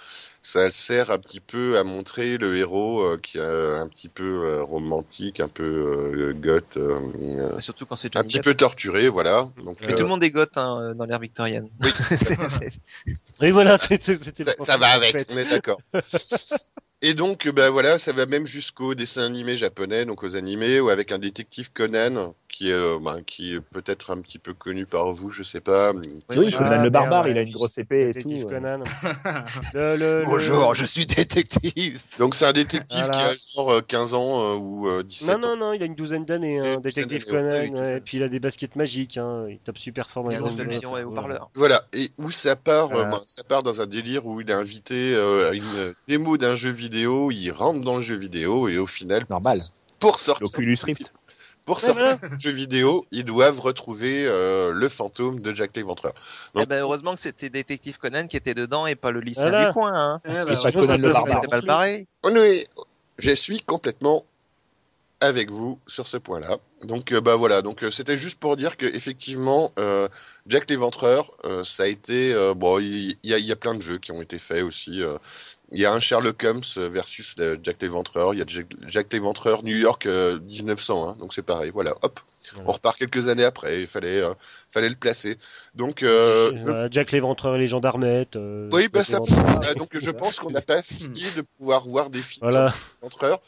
ça 0.41 0.72
sert 0.72 1.12
un 1.12 1.20
petit 1.20 1.39
peu 1.39 1.78
à 1.78 1.84
montrer 1.84 2.38
le 2.38 2.58
héros 2.58 3.01
euh, 3.01 3.18
qui 3.22 3.38
est 3.38 3.41
un 3.41 3.88
petit 3.89 4.08
peu 4.08 4.45
euh, 4.45 4.64
romantique, 4.64 5.39
un 5.39 5.49
peu 5.49 5.64
euh, 5.64 6.34
goth, 6.34 6.78
euh, 6.78 6.99
euh, 7.20 7.60
Surtout 7.60 7.86
quand 7.86 7.95
c'est 7.95 8.16
un 8.16 8.24
petit 8.24 8.39
peu 8.39 8.55
torturé, 8.55 9.10
voilà. 9.10 9.49
Donc 9.64 9.78
Mais 9.82 9.93
euh, 9.93 9.95
tout 9.95 10.03
le 10.03 10.10
monde 10.10 10.24
est 10.24 10.32
goth 10.32 10.58
hein, 10.58 10.80
euh, 10.82 10.93
dans 10.93 11.05
l'ère 11.05 11.20
victorienne. 11.20 11.70
Oui. 11.82 11.91
Voilà 13.51 13.78
c'était 13.78 14.16
ça, 14.60 14.78
va 14.78 14.88
avec, 14.88 15.12
fait. 15.12 15.32
on 15.34 15.38
est 15.38 15.49
d'accord. 15.49 15.80
Et 17.01 17.14
donc, 17.14 17.45
euh, 17.45 17.51
ben 17.51 17.70
voilà, 17.70 17.99
ça 17.99 18.12
va 18.12 18.26
même 18.26 18.47
jusqu'au 18.47 18.95
dessin 18.95 19.24
animé 19.24 19.55
japonais, 19.55 20.05
donc 20.05 20.24
aux 20.24 20.36
animés, 20.36 20.80
ou 20.80 20.89
avec 20.89 21.12
un 21.12 21.20
détective 21.20 21.72
Conan, 21.72 22.34
qui 22.58 22.72
est, 22.72 22.74
euh, 22.74 22.97
ben, 22.99 23.22
qui 23.22 23.53
est 23.53 23.60
peut-être 23.70 24.10
un 24.10 24.20
petit 24.20 24.39
peu 24.39 24.55
connu 24.55 24.88
par 24.88 25.14
vous, 25.14 25.30
je 25.30 25.43
sais 25.43 25.60
pas. 25.62 25.91
Oui, 25.93 26.01
oui, 26.36 26.51
Conan 26.51 26.70
Ah, 26.72 26.78
le 26.84 26.89
barbare, 26.89 27.28
il 27.28 27.38
a 27.38 27.41
une 27.43 27.51
grosse 27.51 27.78
épée 27.78 28.10
et 28.10 28.14
tout. 28.14 28.28
Détective 28.28 28.45
euh. 28.47 28.49
Conan 28.49 28.80
le, 29.76 29.95
le- 29.95 30.20
le- 30.22 30.26
Bonjour, 30.26 30.74
je 30.74 30.86
suis 30.86 31.05
détective. 31.05 32.01
Donc 32.18 32.34
c'est 32.34 32.47
un 32.47 32.53
détective 32.53 32.97
Voilà. 32.97 33.14
qui 33.16 33.24
a 33.26 33.36
genre 33.55 33.74
euh, 33.74 33.82
15 33.82 34.14
ans 34.16 34.41
euh, 34.41 34.55
ou 34.58 34.88
euh, 34.88 35.03
17 35.03 35.28
Non, 35.28 35.36
ans. 35.36 35.55
non, 35.55 35.58
non, 35.68 35.74
il 35.74 35.84
a 35.84 35.86
une 35.86 35.93
douzaine 35.93 36.26
d'années, 36.26 36.58
hein, 36.60 36.80
Détective 36.82 37.26
Conan, 37.26 37.47
ouais, 37.49 37.70
ouais, 37.70 37.97
et 37.97 38.01
puis 38.01 38.18
il 38.18 38.24
a 38.24 38.28
des 38.28 38.39
baskets 38.39 38.76
magiques, 38.76 39.18
hein, 39.18 39.45
il 39.49 39.60
tape 39.60 39.78
super 39.78 40.10
fort 40.10 40.24
dans 40.24 40.30
Les 40.32 40.38
et 40.38 41.03
haut-parleur. 41.03 41.51
Voilà, 41.53 41.84
et 41.93 42.10
où 42.18 42.32
ça 42.32 42.55
part, 42.55 42.88
Voilà. 42.89 43.12
ben, 43.12 43.20
ça 43.28 43.43
part 43.43 43.62
dans 43.62 43.82
un 43.82 43.86
délire 43.86 44.26
où 44.26 44.41
il 44.41 44.49
est 44.49 44.53
invité 44.53 45.14
euh, 45.14 45.51
à 45.51 45.53
une 45.53 45.93
démo 46.08 46.38
d'un 46.38 46.55
jeu 46.55 46.72
vidéo, 46.72 47.30
il 47.30 47.51
rentre 47.51 47.82
dans 47.82 47.97
le 47.97 48.01
jeu 48.01 48.16
vidéo 48.16 48.68
et 48.68 48.80
au 48.80 48.88
final, 48.88 49.26
Normal. 49.30 49.60
pour 49.99 50.18
sortir, 50.18 50.41
L'Oculus 50.43 50.78
Rift. 50.84 51.14
Pour 51.68 51.76
Ouais, 51.76 51.82
sortir 51.84 52.18
voilà. 52.18 52.36
du 52.36 52.39
jeu 52.41 52.49
vidéo, 52.49 53.05
ils 53.11 53.26
doivent 53.26 53.59
retrouver 53.59 54.26
euh, 54.26 54.72
le 54.74 54.89
fantôme 54.89 55.39
de 55.41 55.53
Jack 55.53 55.76
l'Éventreur. 55.76 56.13
Eh 56.55 56.59
Donc- 56.59 56.70
ben, 56.70 56.80
heureusement 56.82 57.13
que 57.13 57.20
c'était 57.20 57.49
Détective 57.49 57.99
Conan 57.99 58.26
qui 58.28 58.38
était 58.38 58.55
dedans 58.55 58.88
et 58.88 58.95
pas 58.95 59.11
le 59.11 59.20
lycéen 59.20 59.49
Voilà. 59.49 59.68
du 59.68 59.74
coin. 59.74 59.91
Hein. 59.93 60.22
Bah, 60.26 60.45
pas 60.45 60.72
Conan 60.72 60.97
le 60.97 61.11
barbare. 61.11 61.86
Oh, 62.24 62.30
oui, 62.34 62.65
je 63.20 63.32
suis 63.32 63.59
complètement 63.59 64.24
avec 65.20 65.49
vous 65.51 65.80
sur 65.88 66.05
ce 66.07 66.15
point-là. 66.18 66.57
Donc 66.84 67.11
euh, 67.11 67.20
bah 67.22 67.36
voilà, 67.36 67.63
donc 67.63 67.84
euh, 67.84 67.89
c'était 67.89 68.18
juste 68.18 68.39
pour 68.39 68.55
dire 68.55 68.78
que 68.78 68.86
effectivement 68.86 69.72
euh, 69.80 70.07
Jack 70.45 70.70
l'Éventreur, 70.70 71.32
euh, 71.43 71.63
ça 71.63 71.84
a 71.84 71.88
été 71.88 72.34
euh, 72.34 72.53
bon, 72.53 72.80
il 72.80 73.18
il 73.24 73.32
y, 73.32 73.34
a, 73.34 73.39
il 73.39 73.45
y 73.45 73.51
a 73.51 73.55
plein 73.55 73.74
de 73.74 73.82
jeux 73.82 73.97
qui 73.97 74.11
ont 74.11 74.22
été 74.22 74.38
faits 74.39 74.63
aussi. 74.63 75.01
Euh. 75.72 75.76
Il 75.76 75.80
y 75.82 75.86
a 75.86 75.93
un 75.93 75.99
Sherlock 75.99 76.43
Holmes 76.43 76.61
versus 76.89 77.36
euh, 77.39 77.57
Jack 77.61 77.82
l'Éventreur. 77.82 78.34
Il 78.34 78.39
y 78.39 78.41
a 78.41 78.45
Jack, 78.47 78.68
Jack 78.88 79.11
l'Éventreur 79.13 79.63
New 79.63 79.76
York 79.76 80.05
euh, 80.05 80.39
1901. 80.39 81.13
Donc 81.13 81.34
c'est 81.34 81.41
pareil. 81.43 81.72
Voilà, 81.74 81.95
hop. 82.01 82.20
Voilà. 82.53 82.70
On 82.70 82.72
repart 82.72 82.97
quelques 82.97 83.28
années 83.28 83.43
après. 83.43 83.82
Il 83.82 83.88
fallait, 83.88 84.22
euh, 84.22 84.34
fallait 84.70 84.88
le 84.88 84.95
placer. 84.95 85.38
Donc 85.76 86.01
euh, 86.03 86.51
je- 86.55 86.88
Jack 86.91 87.11
l'Éventreur 87.11 87.55
et 87.55 87.59
les 87.59 87.68
gendarmettes. 87.68 88.38
euh, 88.38 88.70
oui, 88.72 88.88
bah 88.88 89.03
ça, 89.03 89.20
donc 89.78 89.89
je 89.93 90.11
pense 90.11 90.39
qu'on 90.39 90.51
n'a 90.51 90.61
pas 90.61 90.82
fini 90.84 91.24
de 91.36 91.41
pouvoir 91.57 91.86
voir 91.88 92.09
des 92.09 92.22
films 92.22 92.49
Voilà, 92.49 92.74
l'Éventreur. 93.01 93.41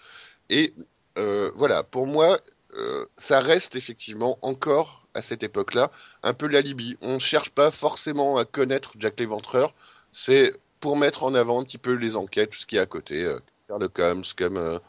Et 0.50 0.74
euh, 1.18 1.50
voilà, 1.56 1.84
pour 1.84 2.08
moi, 2.08 2.40
euh, 2.76 3.06
ça 3.16 3.40
reste 3.40 3.76
effectivement 3.78 4.38
encore 4.42 5.08
à 5.14 5.22
cette 5.22 5.44
époque-là 5.44 5.92
un 6.24 6.34
peu 6.34 6.48
l'alibi. 6.48 6.98
On 7.02 7.14
ne 7.16 7.20
cherche 7.20 7.52
pas 7.52 7.72
forcément 7.72 8.36
à 8.38 8.44
connaître 8.44 8.92
Jack 9.00 9.18
l'Éventreur. 9.20 9.74
C'est 10.12 10.54
pour 10.80 10.98
mettre 10.98 11.24
en 11.24 11.34
avant 11.34 11.60
un 11.60 11.64
petit 11.64 11.78
peu 11.78 11.94
les 11.94 12.16
enquêtes, 12.16 12.52
tout 12.52 12.58
ce 12.60 12.66
qui 12.66 12.78
est 12.78 12.80
à 12.80 12.86
côté, 12.86 13.24
euh, 13.24 13.40
Sherlock 13.68 13.98
Holmes, 14.00 14.24
comme, 14.38 14.58
euh, 14.58 14.80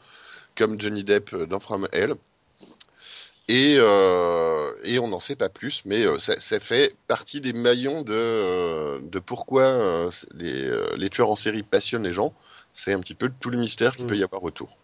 comme 0.57 0.81
Johnny 0.81 1.05
Depp 1.05 1.33
euh, 1.35 1.47
dans 1.47 1.61
From 1.61 1.89
Hell. 1.93 2.15
Et, 3.49 3.73
et 4.85 4.99
on 5.01 5.09
n'en 5.09 5.19
sait 5.19 5.35
pas 5.35 5.49
plus, 5.49 5.83
mais 5.85 6.05
ça, 6.21 6.39
ça 6.39 6.61
fait 6.61 6.95
partie 7.09 7.41
des 7.41 7.53
maillons 7.53 8.03
de, 8.03 9.01
de 9.09 9.19
pourquoi 9.19 10.09
les, 10.35 10.71
les 10.97 11.11
tueurs 11.11 11.31
en 11.31 11.35
série 11.35 11.65
passionnent 11.65 12.05
les 12.05 12.13
gens. 12.13 12.33
C'est 12.73 12.93
un 12.93 13.01
petit 13.01 13.15
peu 13.17 13.29
tout 13.41 13.51
le 13.51 13.59
mystère 13.59 13.97
qu'il 13.97 14.05
Mm. 14.05 14.09
peut 14.09 14.17
y 14.19 14.23
avoir 14.23 14.45
autour. 14.45 14.77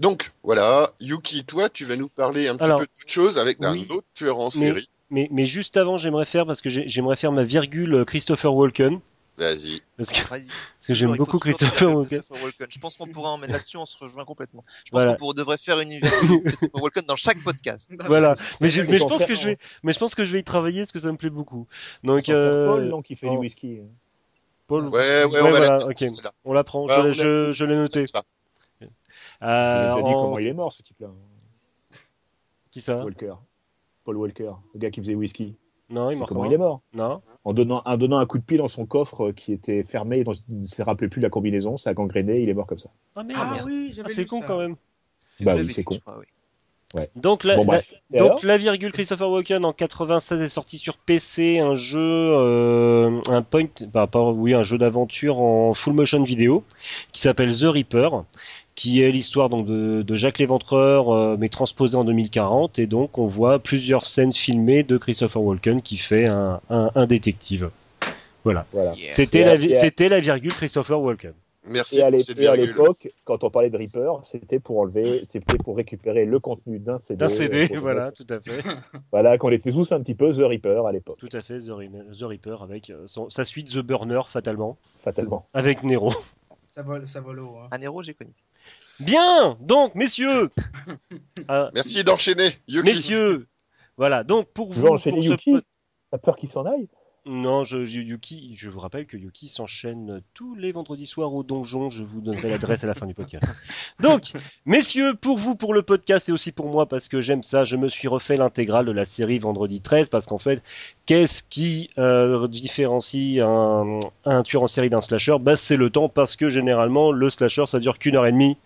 Donc 0.00 0.32
voilà, 0.42 0.90
Yuki, 0.98 1.44
toi, 1.44 1.68
tu 1.68 1.84
vas 1.84 1.94
nous 1.94 2.08
parler 2.08 2.48
un 2.48 2.56
petit 2.56 2.64
Alors, 2.64 2.80
peu 2.80 2.86
d'autre 2.86 3.08
chose 3.12 3.38
avec 3.38 3.64
un 3.64 3.70
oui, 3.72 3.86
autre 3.90 4.08
tueur 4.14 4.40
en 4.40 4.46
mais- 4.46 4.50
série. 4.50 4.90
mais, 5.10 5.28
mais 5.30 5.46
juste 5.46 5.76
avant, 5.76 5.96
j'aimerais 5.96 6.26
faire, 6.26 6.44
parce 6.44 6.60
que 6.60 6.68
j'ai- 6.70 6.88
j'aimerais 6.88 7.14
faire 7.16 7.30
ma 7.30 7.44
virgule 7.44 8.04
Christopher 8.04 8.52
Walken. 8.52 8.98
Vas-y. 9.38 9.80
Parce 9.96 10.10
que, 10.10 10.28
parce 10.28 10.42
que 10.86 10.94
j'aime 10.94 11.14
beaucoup 11.16 11.38
Christopher 11.38 11.94
Walken. 11.96 12.20
Je 12.68 12.78
pense 12.80 12.96
qu'on 12.96 13.06
pourrait 13.06 13.28
en 13.28 13.38
mettre 13.38 13.52
là-dessus, 13.52 13.76
on 13.76 13.86
se 13.86 13.96
rejoint 13.96 14.24
complètement. 14.24 14.64
Je 14.84 14.90
pense 14.90 15.00
Voilà. 15.02 15.16
qu'on 15.16 15.32
devrait 15.32 15.58
faire 15.58 15.78
une 15.78 15.90
virgule 15.90 16.42
Christopher 16.44 16.82
Walken 16.82 17.04
dans 17.06 17.14
chaque 17.16 17.42
podcast. 17.44 17.88
Voilà. 18.06 18.34
Mais, 18.60 18.66
je- 18.68 18.82
mais 18.90 18.98
je 18.98 19.04
pense 19.04 19.24
que 19.24 19.36
je 19.36 19.46
vais, 19.46 19.56
mais 19.84 19.92
je 19.92 19.98
pense 20.00 20.16
que 20.16 20.24
je 20.24 20.32
vais 20.32 20.40
y 20.40 20.44
travailler 20.44 20.80
parce 20.82 20.90
que 20.92 20.98
ça 21.00 21.12
me 21.12 21.16
plaît 21.16 21.30
beaucoup. 21.30 21.68
Donc, 22.02 22.28
euh, 22.28 22.66
Paul, 22.66 22.84
non, 22.88 23.00
qui 23.00 23.14
fait 23.14 23.30
du 23.30 23.36
whisky. 23.36 23.78
Paul, 24.66 24.88
Ouais, 24.88 25.24
ouais, 25.24 25.40
on 25.40 25.48
voilà, 25.50 25.76
la 25.78 25.84
ok. 25.84 26.04
on 26.44 26.52
l'apprend. 26.52 26.86
Ouais, 26.86 26.94
je, 27.14 27.22
on 27.22 27.46
la- 27.46 27.52
je, 27.52 27.64
l'ai 27.64 27.76
noté. 27.76 28.00
Euh, 28.00 29.86
déjà 29.92 30.02
dit 30.02 30.08
en- 30.08 30.14
comment 30.14 30.38
il 30.40 30.48
est 30.48 30.52
mort, 30.52 30.72
ce 30.72 30.82
type-là. 30.82 31.08
Qui 32.72 32.80
ça? 32.80 32.96
Walker. 33.04 33.34
Paul 34.04 34.16
Walker, 34.16 34.50
le 34.74 34.80
gars 34.80 34.90
qui 34.90 35.00
faisait 35.00 35.14
whisky. 35.14 35.54
Non, 35.90 36.10
il 36.10 36.14
C'est 36.14 36.18
meurt 36.20 36.28
comment 36.28 36.44
il 36.44 36.52
est 36.52 36.58
mort. 36.58 36.80
Non. 36.92 37.22
En 37.44 37.52
donnant, 37.54 37.82
en 37.86 37.96
donnant 37.96 38.18
un 38.18 38.26
coup 38.26 38.38
de 38.38 38.44
pied 38.44 38.58
dans 38.58 38.68
son 38.68 38.84
coffre 38.84 39.28
euh, 39.28 39.32
qui 39.32 39.52
était 39.52 39.82
fermé, 39.84 40.22
dont 40.24 40.34
il 40.50 40.60
ne 40.60 40.66
se 40.66 40.82
rappelait 40.82 41.08
plus 41.08 41.20
la 41.22 41.30
combinaison, 41.30 41.76
ça 41.78 41.90
a 41.90 41.94
gangréné, 41.94 42.40
il 42.42 42.48
est 42.50 42.54
mort 42.54 42.66
comme 42.66 42.78
ça. 42.78 42.90
Ah 43.16 43.22
merde. 43.22 43.40
Ah 43.42 43.52
merde. 43.54 43.66
oui, 43.66 43.88
Ah, 43.90 43.94
j'avais 43.96 44.14
c'est 44.14 44.20
lu 44.22 44.26
con 44.26 44.40
ça. 44.40 44.46
quand 44.46 44.58
même. 44.58 44.76
Bah 45.40 45.54
oui, 45.56 45.66
c'est 45.66 45.84
con. 45.84 45.98
crois, 45.98 46.18
oui. 46.18 46.26
Donc 47.16 47.44
la, 47.44 47.54
Bon, 47.54 47.62
la- 47.62 47.66
bref. 47.66 47.92
Et 48.14 48.18
donc 48.18 48.26
alors 48.28 48.40
la 48.44 48.56
virgule 48.56 48.92
Christopher 48.92 49.28
Walken 49.30 49.62
en 49.66 49.74
96 49.74 50.40
est 50.40 50.48
sorti 50.48 50.78
sur 50.78 50.96
PC, 50.96 51.58
un 51.58 51.74
jeu, 51.74 52.00
euh, 52.00 53.20
un 53.28 53.42
point, 53.42 53.66
bah, 53.92 54.06
pas- 54.06 54.30
oui, 54.30 54.54
un 54.54 54.62
jeu 54.62 54.78
d'aventure 54.78 55.38
en 55.38 55.74
full 55.74 55.92
motion 55.92 56.22
vidéo 56.22 56.64
qui 57.12 57.20
s'appelle 57.20 57.54
The 57.54 57.64
Reaper, 57.64 58.24
qui 58.78 59.02
est 59.02 59.10
l'histoire 59.10 59.48
donc 59.48 59.66
de, 59.66 60.02
de 60.02 60.16
Jacques 60.16 60.38
l'Éventreur, 60.38 61.10
euh, 61.12 61.36
mais 61.36 61.48
transposé 61.48 61.96
en 61.96 62.04
2040, 62.04 62.78
et 62.78 62.86
donc 62.86 63.18
on 63.18 63.26
voit 63.26 63.58
plusieurs 63.58 64.06
scènes 64.06 64.32
filmées 64.32 64.84
de 64.84 64.96
Christopher 64.96 65.42
Walken 65.42 65.82
qui 65.82 65.96
fait 65.96 66.26
un, 66.26 66.60
un, 66.70 66.90
un 66.94 67.06
détective. 67.06 67.70
Voilà. 68.44 68.66
Voilà. 68.72 68.94
Yeah. 68.94 69.12
C'était 69.14 69.42
la, 69.44 69.56
c'était 69.56 70.08
la 70.08 70.20
virgule 70.20 70.52
Christopher 70.54 71.00
Walken. 71.00 71.32
Merci 71.66 71.98
Et 71.98 72.02
à 72.46 72.56
l'époque, 72.56 73.10
quand 73.24 73.42
on 73.44 73.50
parlait 73.50 73.68
de 73.68 73.76
Reaper, 73.76 74.20
c'était 74.22 74.60
pour 74.60 74.78
enlever, 74.78 75.22
c'était 75.24 75.58
pour 75.58 75.76
récupérer 75.76 76.24
le 76.24 76.38
contenu 76.38 76.78
d'un 76.78 76.96
CD. 76.98 77.18
D'un 77.18 77.28
CD, 77.28 77.68
euh, 77.74 77.78
voilà, 77.80 78.04
mettre- 78.04 78.24
tout 78.24 78.32
à 78.32 78.40
fait. 78.40 78.62
Voilà, 79.12 79.36
qu'on 79.38 79.50
était 79.50 79.72
tous 79.72 79.90
un 79.92 80.00
petit 80.00 80.14
peu 80.14 80.30
The 80.30 80.44
Reaper 80.44 80.86
à 80.86 80.92
l'époque, 80.92 81.18
Tout 81.18 81.28
à 81.32 81.42
fait, 81.42 81.58
The, 81.58 81.68
Re- 81.70 82.16
The 82.18 82.22
Reaper 82.22 82.62
avec 82.62 82.90
euh, 82.90 83.04
son- 83.06 83.28
sa 83.28 83.44
suite 83.44 83.70
The 83.72 83.78
Burner, 83.80 84.20
fatalement, 84.30 84.78
fatalement. 84.98 85.44
avec 85.52 85.82
Nero. 85.82 86.12
Ça 86.74 86.82
vole, 86.82 87.06
ça 87.08 87.20
vole 87.20 87.40
haut. 87.40 87.56
Hein. 87.60 87.68
Un 87.72 87.80
héros, 87.82 88.02
j'ai 88.04 88.14
connu. 88.14 88.30
Bien 89.00 89.56
Donc, 89.60 89.94
messieurs 89.94 90.50
Ah, 91.48 91.70
Merci 91.74 92.04
d'enchaîner, 92.04 92.50
Yuki. 92.66 92.84
Messieurs 92.86 93.46
Voilà, 93.96 94.24
donc 94.24 94.48
pour 94.52 94.68
Tu 94.70 94.76
vous... 94.76 94.82
veux 94.82 94.90
enchaîner 94.90 95.16
pour 95.16 95.24
Yuki 95.24 95.56
T'as 96.10 96.18
peur 96.18 96.36
qu'il 96.36 96.50
s'en 96.50 96.64
aille? 96.64 96.88
Non, 97.26 97.62
je, 97.62 97.84
je- 97.84 98.00
Yuki, 98.00 98.54
je 98.56 98.70
vous 98.70 98.80
rappelle 98.80 99.04
que 99.04 99.18
Yuki 99.18 99.50
s'enchaîne 99.50 100.22
tous 100.32 100.54
les 100.54 100.72
vendredis 100.72 101.04
soirs 101.04 101.34
au 101.34 101.42
donjon. 101.42 101.90
Je 101.90 102.02
vous 102.02 102.22
donnerai 102.22 102.48
l'adresse 102.48 102.82
à 102.84 102.86
la 102.86 102.94
fin 102.94 103.04
du 103.04 103.12
podcast. 103.12 103.44
Donc, 104.00 104.32
messieurs, 104.64 105.14
pour 105.14 105.36
vous, 105.36 105.54
pour 105.54 105.74
le 105.74 105.82
podcast 105.82 106.30
et 106.30 106.32
aussi 106.32 106.52
pour 106.52 106.70
moi, 106.70 106.86
parce 106.88 107.08
que 107.08 107.20
j'aime 107.20 107.42
ça, 107.42 107.64
je 107.64 107.76
me 107.76 107.90
suis 107.90 108.08
refait 108.08 108.36
l'intégrale 108.38 108.86
de 108.86 108.92
la 108.92 109.04
série 109.04 109.38
Vendredi 109.38 109.82
13, 109.82 110.08
parce 110.08 110.24
qu'en 110.24 110.38
fait, 110.38 110.62
qu'est-ce 111.04 111.42
qui 111.42 111.90
euh, 111.98 112.48
différencie 112.48 113.40
un, 113.42 113.98
un 114.24 114.42
tueur 114.42 114.62
en 114.62 114.68
série 114.68 114.88
d'un 114.88 115.02
slasher? 115.02 115.36
Bah, 115.38 115.56
c'est 115.58 115.76
le 115.76 115.90
temps, 115.90 116.08
parce 116.08 116.34
que 116.34 116.48
généralement, 116.48 117.12
le 117.12 117.28
slasher, 117.28 117.66
ça 117.66 117.78
dure 117.78 117.98
qu'une 117.98 118.16
heure 118.16 118.26
et 118.26 118.32
demie. 118.32 118.56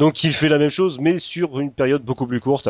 Donc, 0.00 0.24
il 0.24 0.32
fait 0.32 0.48
la 0.48 0.58
même 0.58 0.70
chose, 0.70 0.98
mais 0.98 1.18
sur 1.18 1.60
une 1.60 1.70
période 1.72 2.02
beaucoup 2.02 2.26
plus 2.26 2.40
courte. 2.40 2.68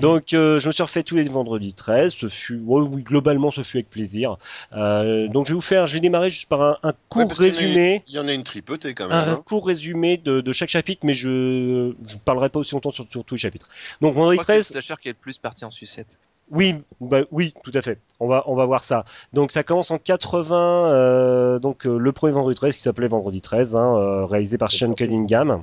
Donc 0.00 0.32
euh, 0.32 0.58
je 0.58 0.66
me 0.68 0.72
suis 0.72 0.82
refait 0.82 1.02
tous 1.02 1.16
les 1.16 1.24
vendredis 1.28 1.74
13, 1.74 2.12
ce 2.12 2.28
fut 2.28 2.58
ouais, 2.64 2.80
oui 2.80 3.02
globalement 3.02 3.50
ce 3.50 3.62
fut 3.62 3.76
avec 3.78 3.90
plaisir. 3.90 4.36
Euh, 4.72 5.28
donc 5.28 5.46
je 5.46 5.52
vais 5.52 5.54
vous 5.54 5.60
faire, 5.60 5.86
je 5.86 5.94
vais 5.94 6.00
démarrer 6.00 6.30
juste 6.30 6.48
par 6.48 6.62
un, 6.62 6.78
un 6.82 6.92
court 7.08 7.26
Ouais, 7.38 7.50
résumé, 7.50 8.02
Il 8.08 8.14
y 8.14 8.18
en 8.18 8.26
a 8.26 8.32
une 8.32 8.42
tripotée 8.42 8.94
quand 8.94 9.08
même. 9.08 9.16
un 9.16 9.32
hein. 9.34 9.42
court 9.44 9.66
résumé 9.66 10.16
de, 10.16 10.40
de 10.40 10.52
chaque 10.52 10.68
chapitre, 10.70 11.02
mais 11.04 11.14
je 11.14 11.92
je 12.06 12.16
parlerai 12.24 12.48
pas 12.48 12.58
aussi 12.58 12.74
longtemps 12.74 12.90
sur, 12.90 13.06
sur 13.10 13.24
tous 13.24 13.34
les 13.34 13.40
chapitres. 13.40 13.68
Donc 14.00 14.14
Je 14.14 14.18
vendredi 14.18 14.36
crois 14.38 14.56
que 14.56 14.62
c'est 14.62 14.74
le 14.74 14.82
13, 14.82 14.96
qui 15.00 15.08
est 15.08 15.12
le 15.12 15.18
plus 15.18 15.38
parti 15.38 15.64
en 15.64 15.70
sucette. 15.70 16.18
oui, 16.50 16.76
bah, 17.00 17.20
oui, 17.30 17.54
tout 17.62 17.72
à 17.74 17.82
fait. 17.82 17.98
On 18.18 18.28
va, 18.28 18.44
on 18.46 18.54
va 18.54 18.64
voir 18.64 18.82
ça. 18.84 19.04
Donc 19.32 19.52
ça 19.52 19.62
commence 19.62 19.90
en 19.90 19.98
80, 19.98 20.56
euh, 20.90 21.58
donc 21.58 21.86
euh, 21.86 21.98
le 21.98 22.12
premier 22.12 22.32
vendredi 22.32 22.56
13 22.56 22.74
qui 22.76 22.82
s'appelait 22.82 23.08
Vendredi 23.08 23.40
13, 23.42 23.76
hein, 23.76 23.96
euh, 23.96 24.24
réalisé 24.24 24.58
par 24.58 24.72
Sean. 24.72 24.94
Cunningham. 24.94 25.62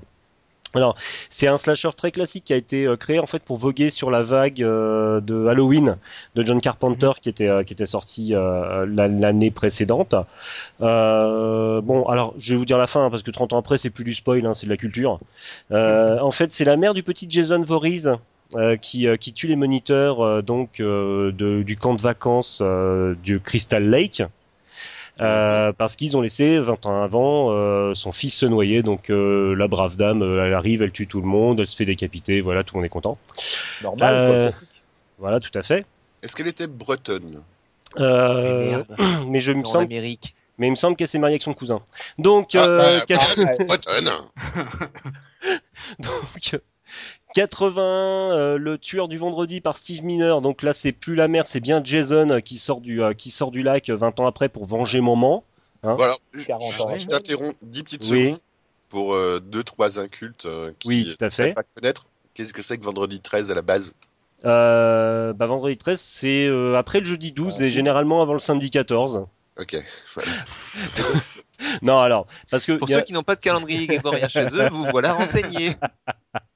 Alors, 0.76 0.96
c'est 1.30 1.48
un 1.48 1.58
slasher 1.58 1.90
très 1.96 2.12
classique 2.12 2.46
qui 2.46 2.54
a 2.54 2.56
été 2.58 2.86
euh, 2.86 2.96
créé 2.96 3.20
en 3.20 3.28
fait 3.28 3.44
pour 3.44 3.58
voguer 3.58 3.90
sur 3.92 4.10
la 4.10 4.24
vague 4.24 4.62
euh, 4.64 5.22
de 5.22 5.46
Halloween 5.48 5.98
de 6.36 6.44
John 6.44 6.62
Carpenter 6.62 7.12
qui 7.22 7.30
était 7.30 7.48
euh, 7.48 7.64
qui 7.64 7.74
était 7.74 7.86
sorti 7.86 8.30
la- 8.30 8.86
l'année 9.08 9.52
précédente. 9.52 10.16
Euh, 10.82 11.82
bon, 11.82 12.06
alors 12.06 12.34
je 12.40 12.54
vais 12.54 12.58
vous 12.58 12.66
dire 12.66 12.78
la 12.78 12.88
fin 12.88 13.06
hein, 13.06 13.10
parce 13.10 13.24
que 13.24 13.32
30 13.32 13.54
ans 13.54 13.60
après 13.60 13.78
c'est 13.78 13.90
plus 13.90 14.04
du 14.04 14.14
spoil, 14.16 14.46
hein, 14.46 14.54
c'est 14.54 14.66
de 14.66 14.72
la 14.72 14.78
culture. 14.78 15.20
Euh, 15.72 16.20
en 16.20 16.32
fait, 16.32 16.52
c'est 16.54 16.66
la 16.66 16.76
mère 16.78 16.94
du 16.94 17.04
petit 17.04 17.28
Jason 17.30 17.62
Voorhees 17.64 18.08
euh, 18.56 18.76
qui, 18.78 19.08
euh, 19.08 19.16
qui 19.18 19.34
tue 19.34 19.48
les 19.48 19.56
moniteurs 19.56 20.22
euh, 20.22 20.42
donc 20.42 20.80
de- 20.80 21.64
du 21.64 21.78
camp 21.78 21.94
de 21.94 22.02
vacances 22.02 22.62
du 23.24 23.40
Crystal 23.40 23.84
Lake. 23.88 24.24
Euh, 25.22 25.72
parce 25.74 25.96
qu'ils 25.96 26.18
ont 26.18 26.22
laissé 26.22 26.58
20 26.58 26.86
ans 26.88 27.04
avant 27.04 27.52
euh, 27.52 27.94
son 27.94 28.12
fils 28.12 28.36
se 28.36 28.46
noyer, 28.48 28.82
donc 28.82 29.10
euh, 29.12 29.54
la 29.56 29.68
brave 29.68 29.96
dame, 29.96 30.24
elle 30.24 30.54
arrive, 30.54 30.82
elle 30.82 30.92
tue 30.92 31.06
tout 31.08 31.22
le 31.22 31.28
monde, 31.28 31.60
elle 31.60 31.68
se 31.68 31.76
fait 31.76 31.86
décapiter, 31.86 32.42
voilà, 32.42 32.64
tout 32.64 32.74
le 32.76 32.80
monde 32.80 32.86
est 32.86 32.90
content. 32.90 33.18
Normal, 33.84 34.14
Euh, 34.16 34.50
quoi. 34.50 34.60
Voilà, 35.20 35.40
tout 35.40 35.56
à 35.58 35.62
fait. 35.62 35.86
Est-ce 36.24 36.36
qu'elle 36.36 36.48
était 36.48 36.66
bretonne? 36.68 37.44
Euh, 38.00 38.42
Mais 38.60 38.68
merde, 38.70 38.96
mais 39.28 39.40
je 39.40 39.52
me 39.52 39.64
en 39.64 39.70
semble, 39.70 39.84
Amérique. 39.86 40.36
mais 40.58 40.68
il 40.68 40.72
me 40.72 40.76
semble 40.76 40.96
qu'elle 40.96 41.08
s'est 41.08 41.20
mariée 41.20 41.36
avec 41.36 41.44
son 41.44 41.54
cousin. 41.54 41.82
Donc, 42.18 42.56
Ah, 42.56 42.64
euh, 42.66 42.78
bah, 43.08 43.66
bretonne 43.68 44.10
donc 46.00 46.60
80, 47.34 47.82
euh, 48.32 48.58
le 48.58 48.78
tueur 48.78 49.08
du 49.08 49.18
vendredi 49.18 49.62
par 49.62 49.78
Steve 49.78 50.04
Miner. 50.04 50.36
Donc 50.42 50.62
là, 50.62 50.74
c'est 50.74 50.92
plus 50.92 51.16
la 51.16 51.28
mère, 51.28 51.48
c'est 51.48 51.60
bien 51.60 51.82
Jason 51.84 52.40
qui 52.44 52.58
sort 52.58 52.82
du 52.82 53.02
euh, 53.04 53.14
qui 53.14 53.32
sort 53.32 53.52
du 53.52 53.64
lac 53.64 53.90
euh, 53.90 53.96
20 53.96 54.20
ans 54.20 54.28
après 54.28 54.50
pour 54.50 54.66
venger 54.66 55.02
maman. 55.02 55.44
Voilà, 55.82 56.16
40 56.48 56.72
juste, 56.72 56.82
ans. 56.82 56.98
je 56.98 57.08
t'interromps 57.08 57.56
10 57.62 57.84
petites 57.84 58.04
Oui. 58.04 58.24
secondes 58.26 58.40
pour 58.90 59.14
euh, 59.16 59.40
deux, 59.42 59.64
trois 59.64 60.00
incultes 60.00 60.46
euh, 60.46 60.72
qui 60.80 60.88
Oui, 60.88 61.16
tout 61.18 61.26
à 61.26 61.28
ne 61.28 61.32
fait. 61.32 61.54
pas 61.54 61.64
connaître. 61.76 62.08
Qu'est-ce 62.34 62.54
que 62.54 62.62
c'est 62.62 62.78
que 62.78 62.84
vendredi 62.86 63.20
13 63.20 63.52
à 63.52 63.56
la 63.56 63.62
base? 63.62 63.94
Euh, 64.46 65.34
bah, 65.34 65.46
vendredi 65.46 65.76
13, 65.78 66.00
c'est 66.00 66.46
euh, 66.46 66.78
après 66.78 67.00
le 67.00 67.06
jeudi 67.06 67.32
12 67.32 67.62
et 67.62 67.70
généralement 67.72 68.22
avant 68.22 68.34
le 68.34 68.40
samedi 68.40 68.70
14. 68.72 69.26
Ok, 69.60 69.76
voilà. 70.16 70.32
Non, 71.82 72.00
alors, 72.00 72.28
parce 72.50 72.66
que 72.66 72.74
Pour 72.74 72.90
a- 72.90 72.94
ceux 72.96 73.02
qui 73.04 73.14
n'ont 73.14 73.24
pas 73.24 73.36
de 73.36 73.40
calendrier 73.40 73.88
grégorien 73.88 74.28
chez 74.28 74.46
eux, 74.48 74.68
vous 74.70 74.86
voilà 74.92 75.14
renseignés. 75.14 75.76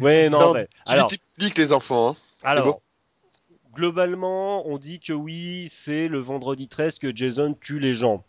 Ouais, 0.00 0.28
non, 0.28 0.38
Non, 0.38 0.52
ouais. 0.52 0.68
Tu 0.86 0.92
Alors, 0.92 1.08
public 1.08 1.56
les 1.56 1.72
enfants. 1.72 2.10
Hein. 2.10 2.16
alors, 2.42 2.64
bon 2.66 2.80
globalement, 3.78 4.66
on 4.66 4.76
dit 4.76 4.98
que 4.98 5.12
oui, 5.12 5.68
c'est 5.70 6.08
le 6.08 6.18
vendredi 6.18 6.66
13 6.66 6.98
que 6.98 7.14
Jason 7.14 7.56
tue 7.60 7.78
les 7.78 7.94
gens. 7.94 8.24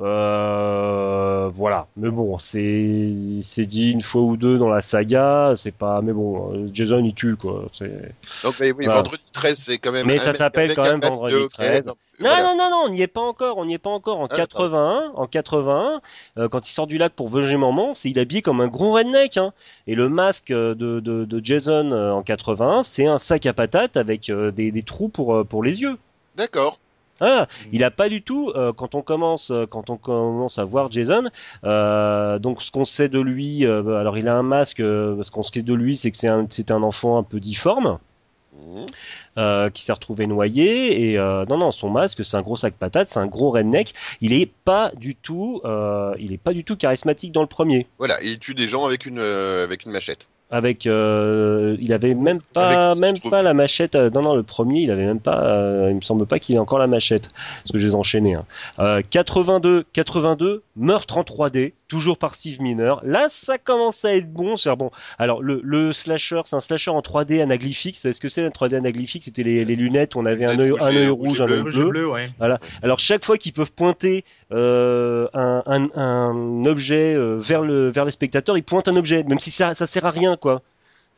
Euh, 0.00 1.48
voilà. 1.54 1.86
Mais 1.96 2.10
bon, 2.10 2.38
c'est 2.38 3.12
c'est 3.42 3.66
dit 3.66 3.90
une 3.90 4.02
fois 4.02 4.22
ou 4.22 4.36
deux 4.36 4.58
dans 4.58 4.68
la 4.68 4.80
saga. 4.80 5.52
C'est 5.56 5.74
pas. 5.74 6.00
Mais 6.02 6.12
bon, 6.12 6.68
Jason 6.72 6.98
il 7.04 7.14
tue 7.14 7.36
quoi. 7.36 7.64
C'est. 7.72 8.12
Donc, 8.42 8.54
mais 8.60 8.72
oui, 8.72 8.84
Voilà. 8.84 9.02
vendredi 9.02 9.30
13, 9.32 9.56
c'est 9.56 9.78
quand 9.78 9.92
même. 9.92 10.06
Mais 10.06 10.18
un 10.20 10.22
ça 10.22 10.34
s'appelle 10.34 10.74
quand 10.74 10.82
même 10.82 11.00
vendredi 11.00 11.34
hockey. 11.36 11.82
13. 11.82 11.84
Non, 11.86 11.92
Non, 12.20 12.30
voilà. 12.30 12.42
non, 12.42 12.56
non, 12.56 12.70
non, 12.70 12.82
on 12.86 12.88
n'y 12.90 13.02
est 13.02 13.06
pas 13.06 13.20
encore, 13.20 13.58
on 13.58 13.64
n'y 13.66 13.74
est 13.74 13.78
pas 13.78 13.90
encore. 13.90 14.20
En 14.20 14.26
Ah, 14.26 14.36
81, 14.36 15.12
en 15.14 15.26
81, 15.26 16.00
euh, 16.38 16.48
quand 16.48 16.68
il 16.68 16.72
sort 16.72 16.86
du 16.86 16.98
lac 16.98 17.12
pour 17.12 17.28
venger 17.28 17.56
maman, 17.56 17.94
c'est 17.94 18.10
il 18.10 18.18
est 18.18 18.22
habillé 18.22 18.42
comme 18.42 18.60
un 18.60 18.68
gros 18.68 18.92
redneck. 18.94 19.36
Hein. 19.36 19.52
Et 19.86 19.94
le 19.94 20.08
masque 20.08 20.50
euh, 20.50 20.74
de, 20.74 21.00
de, 21.00 21.24
de 21.24 21.44
Jason 21.44 21.92
en 21.92 22.22
81, 22.22 22.82
c'est 22.82 23.06
un 23.06 23.18
sac 23.18 23.46
à 23.46 23.52
patates 23.52 23.96
avec 23.96 24.28
euh, 24.30 24.50
des, 24.50 24.70
des 24.70 24.82
trous 24.82 25.08
pour, 25.08 25.46
pour 25.46 25.62
les 25.62 25.80
yeux. 25.80 25.96
D'accord. 26.36 26.78
Ah, 27.20 27.46
il 27.72 27.84
a 27.84 27.90
pas 27.90 28.08
du 28.08 28.22
tout 28.22 28.50
euh, 28.56 28.72
quand 28.76 28.94
on 28.96 29.02
commence 29.02 29.50
euh, 29.52 29.66
quand 29.66 29.88
on 29.90 29.96
commence 29.96 30.58
à 30.58 30.64
voir 30.64 30.90
Jason. 30.90 31.24
euh, 31.64 32.38
donc 32.40 32.60
ce 32.62 32.70
qu'on 32.72 32.84
sait 32.84 33.08
de 33.08 33.20
lui, 33.20 33.64
euh, 33.64 33.96
alors 33.98 34.18
il 34.18 34.26
a 34.28 34.34
un 34.36 34.42
masque. 34.42 34.80
euh, 34.80 35.22
ce 35.22 35.30
qu'on 35.30 35.42
sait 35.44 35.62
de 35.62 35.74
lui, 35.74 35.96
c'est 35.96 36.10
que 36.10 36.16
c'est 36.16 36.28
un 36.28 36.46
c'est 36.50 36.70
un 36.70 36.82
enfant 36.82 37.16
un 37.18 37.22
peu 37.22 37.38
difforme 37.40 37.98
euh, 39.36 39.68
qui 39.70 39.82
s'est 39.82 39.92
retrouvé 39.92 40.26
noyé 40.26 41.10
et 41.10 41.18
euh, 41.18 41.44
non 41.48 41.58
non 41.58 41.72
son 41.72 41.90
masque 41.90 42.24
c'est 42.24 42.36
un 42.36 42.42
gros 42.42 42.56
sac 42.56 42.74
patate 42.74 43.10
c'est 43.10 43.18
un 43.18 43.26
gros 43.26 43.50
redneck 43.50 43.92
il 44.20 44.32
est 44.32 44.50
pas 44.64 44.92
du 44.96 45.16
tout 45.16 45.60
euh, 45.64 46.14
il 46.18 46.32
est 46.32 46.38
pas 46.38 46.52
du 46.52 46.62
tout 46.64 46.76
charismatique 46.76 47.32
dans 47.32 47.40
le 47.42 47.48
premier 47.48 47.86
Voilà, 47.98 48.14
il 48.22 48.38
tue 48.38 48.54
des 48.54 48.68
gens 48.68 48.86
avec 48.86 49.06
une, 49.06 49.18
euh, 49.18 49.64
avec 49.64 49.84
une 49.84 49.92
machette. 49.92 50.28
Avec 50.50 50.86
euh, 50.86 51.76
il 51.80 51.92
avait 51.92 52.14
même 52.14 52.40
pas 52.52 52.90
Avec- 52.90 53.00
même 53.00 53.30
pas 53.30 53.42
la 53.42 53.54
machette 53.54 53.94
euh, 53.94 54.10
non 54.10 54.22
non 54.22 54.36
le 54.36 54.42
premier 54.42 54.80
il 54.82 54.90
avait 54.90 55.06
même 55.06 55.18
pas 55.20 55.42
euh, 55.42 55.88
il 55.90 55.96
me 55.96 56.00
semble 56.00 56.26
pas 56.26 56.38
qu'il 56.38 56.54
ait 56.54 56.58
encore 56.58 56.78
la 56.78 56.86
machette 56.86 57.30
parce 57.62 57.72
que 57.72 57.78
je 57.78 57.86
les 57.86 57.92
ai 57.92 57.96
enchaînés 57.96 58.34
hein. 58.34 58.44
Euh, 58.78 59.02
82 59.10 59.84
82 59.92 60.62
meurtre 60.76 61.16
en 61.18 61.22
3D 61.22 61.72
toujours 61.94 62.18
par 62.18 62.34
Steve 62.34 62.60
Miner. 62.60 62.94
Là 63.04 63.28
ça 63.30 63.56
commence 63.56 64.04
à 64.04 64.16
être 64.16 64.32
bon. 64.32 64.56
C'est 64.56 64.74
bon 64.74 64.90
alors 65.18 65.40
le, 65.40 65.60
le 65.62 65.92
slasher 65.92 66.40
c'est 66.44 66.56
un 66.56 66.60
slasher 66.60 66.90
en 66.90 67.00
3D 67.00 67.40
anaglyphique. 67.40 68.04
Est-ce 68.04 68.20
que 68.20 68.28
c'est 68.28 68.42
la 68.42 68.50
3D 68.50 68.74
anaglyphique? 68.74 69.22
C'était 69.22 69.44
les, 69.44 69.64
les 69.64 69.76
lunettes. 69.76 70.16
Où 70.16 70.18
on 70.18 70.26
avait 70.26 70.44
un 70.44 70.58
œil 70.58 70.72
un 70.80 71.10
rouge 71.12 71.40
un 71.40 71.48
œil 71.48 71.62
bleu. 71.62 71.88
bleu, 71.88 72.08
ouais. 72.08 72.30
alors 72.82 72.98
chaque 72.98 73.24
fois 73.24 73.38
qu'ils 73.38 73.52
peuvent 73.52 73.72
pointer 73.72 74.24
euh, 74.50 75.28
un, 75.34 75.62
un, 75.66 75.88
un 75.94 76.64
objet 76.64 77.14
euh, 77.14 77.38
vers 77.40 77.62
le 77.62 77.90
vers 77.90 78.04
les 78.04 78.10
spectateurs, 78.10 78.58
ils 78.58 78.64
pointent 78.64 78.88
un 78.88 78.96
objet, 78.96 79.22
même 79.22 79.38
si 79.38 79.52
ça 79.52 79.74
ça 79.74 79.86
sert 79.86 80.04
à 80.04 80.10
rien 80.10 80.36
quoi. 80.36 80.62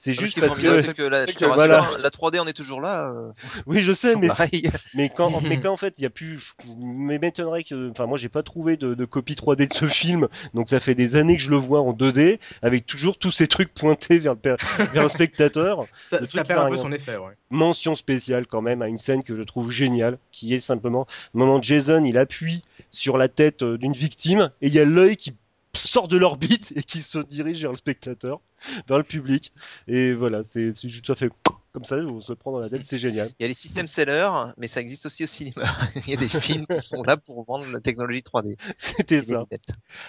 C'est 0.06 0.14
Ce 0.14 0.20
juste 0.20 0.40
parce 0.40 0.58
que 0.58 0.80
c'est 0.82 0.94
que 0.94 1.02
la, 1.02 1.20
c'est 1.22 1.32
je 1.32 1.34
que 1.34 1.40
te 1.40 1.44
rassure, 1.44 1.66
voilà. 1.66 1.82
hein, 1.82 1.96
la 2.02 2.10
3D 2.10 2.38
on 2.40 2.46
est 2.46 2.52
toujours 2.52 2.80
là. 2.80 3.10
euh, 3.10 3.32
oui 3.66 3.82
je 3.82 3.92
sais 3.92 4.14
mais 4.94 5.08
quand 5.08 5.40
mais 5.42 5.60
quand 5.60 5.72
en 5.72 5.76
fait 5.76 5.94
il 5.98 6.02
y 6.02 6.06
a 6.06 6.10
plus 6.10 6.38
je- 6.38 6.52
mais 6.78 7.18
m'étonnerait 7.18 7.64
que 7.64 7.90
enfin 7.90 8.06
moi 8.06 8.16
j'ai 8.16 8.28
pas 8.28 8.42
trouvé 8.42 8.76
de, 8.76 8.94
de 8.94 9.04
copie 9.04 9.34
3D 9.34 9.68
de 9.68 9.72
ce 9.72 9.86
film 9.88 10.28
donc 10.54 10.70
ça 10.70 10.80
fait 10.80 10.94
des 10.94 11.16
années 11.16 11.36
que 11.36 11.42
je 11.42 11.50
le 11.50 11.56
vois 11.56 11.80
en 11.80 11.92
2D 11.92 12.38
avec 12.62 12.86
toujours 12.86 13.18
tous 13.18 13.30
ces 13.32 13.48
trucs 13.48 13.74
pointés 13.74 14.18
vers 14.18 14.34
le 14.34 14.38
per- 14.38 14.56
vers 14.92 15.02
le 15.02 15.08
spectateur. 15.08 15.86
Ça, 16.02 16.20
Le 16.20 16.26
ça 16.26 16.44
truc 16.44 16.48
perd 16.48 16.60
un 16.60 16.68
peu 16.68 16.74
rien. 16.74 16.82
son 16.82 16.92
effet, 16.92 17.16
ouais. 17.16 17.32
mention 17.50 17.94
spéciale 17.94 18.46
quand 18.46 18.62
même 18.62 18.82
à 18.82 18.88
une 18.88 18.98
scène 18.98 19.22
que 19.22 19.36
je 19.36 19.42
trouve 19.42 19.70
géniale, 19.70 20.18
qui 20.32 20.54
est 20.54 20.60
simplement 20.60 21.06
le 21.34 21.40
moment 21.40 21.56
où 21.56 21.62
Jason 21.62 22.04
il 22.04 22.16
appuie 22.18 22.62
sur 22.92 23.18
la 23.18 23.28
tête 23.28 23.62
euh, 23.62 23.76
d'une 23.76 23.92
victime 23.92 24.50
et 24.62 24.68
il 24.68 24.74
y 24.74 24.78
a 24.78 24.84
l'œil 24.84 25.16
qui 25.16 25.34
sort 25.76 26.08
de 26.08 26.16
l'orbite 26.16 26.72
et 26.76 26.82
qui 26.82 27.02
se 27.02 27.18
dirige 27.18 27.60
vers 27.60 27.70
le 27.70 27.76
spectateur, 27.76 28.40
vers 28.88 28.98
le 28.98 29.04
public. 29.04 29.52
Et 29.86 30.12
voilà, 30.14 30.42
c'est 30.44 30.72
juste 30.88 31.06
ça 31.06 31.14
fait 31.14 31.30
comme 31.76 31.84
ça, 31.84 31.96
on 31.96 32.22
se 32.22 32.32
prend 32.32 32.52
dans 32.52 32.60
la 32.60 32.70
tête, 32.70 32.84
c'est 32.84 32.96
génial. 32.96 33.30
Il 33.38 33.42
y 33.42 33.44
a 33.44 33.48
les 33.48 33.52
systèmes 33.52 33.86
sellers, 33.86 34.30
mais 34.56 34.66
ça 34.66 34.80
existe 34.80 35.04
aussi 35.04 35.24
au 35.24 35.26
cinéma. 35.26 35.66
Il 36.06 36.08
y 36.08 36.14
a 36.14 36.16
des 36.16 36.30
films 36.30 36.64
qui 36.66 36.80
sont 36.80 37.02
là 37.02 37.18
pour 37.18 37.44
vendre 37.44 37.66
la 37.70 37.80
technologie 37.80 38.22
3D. 38.22 38.56
C'était 38.78 39.20
ça. 39.20 39.44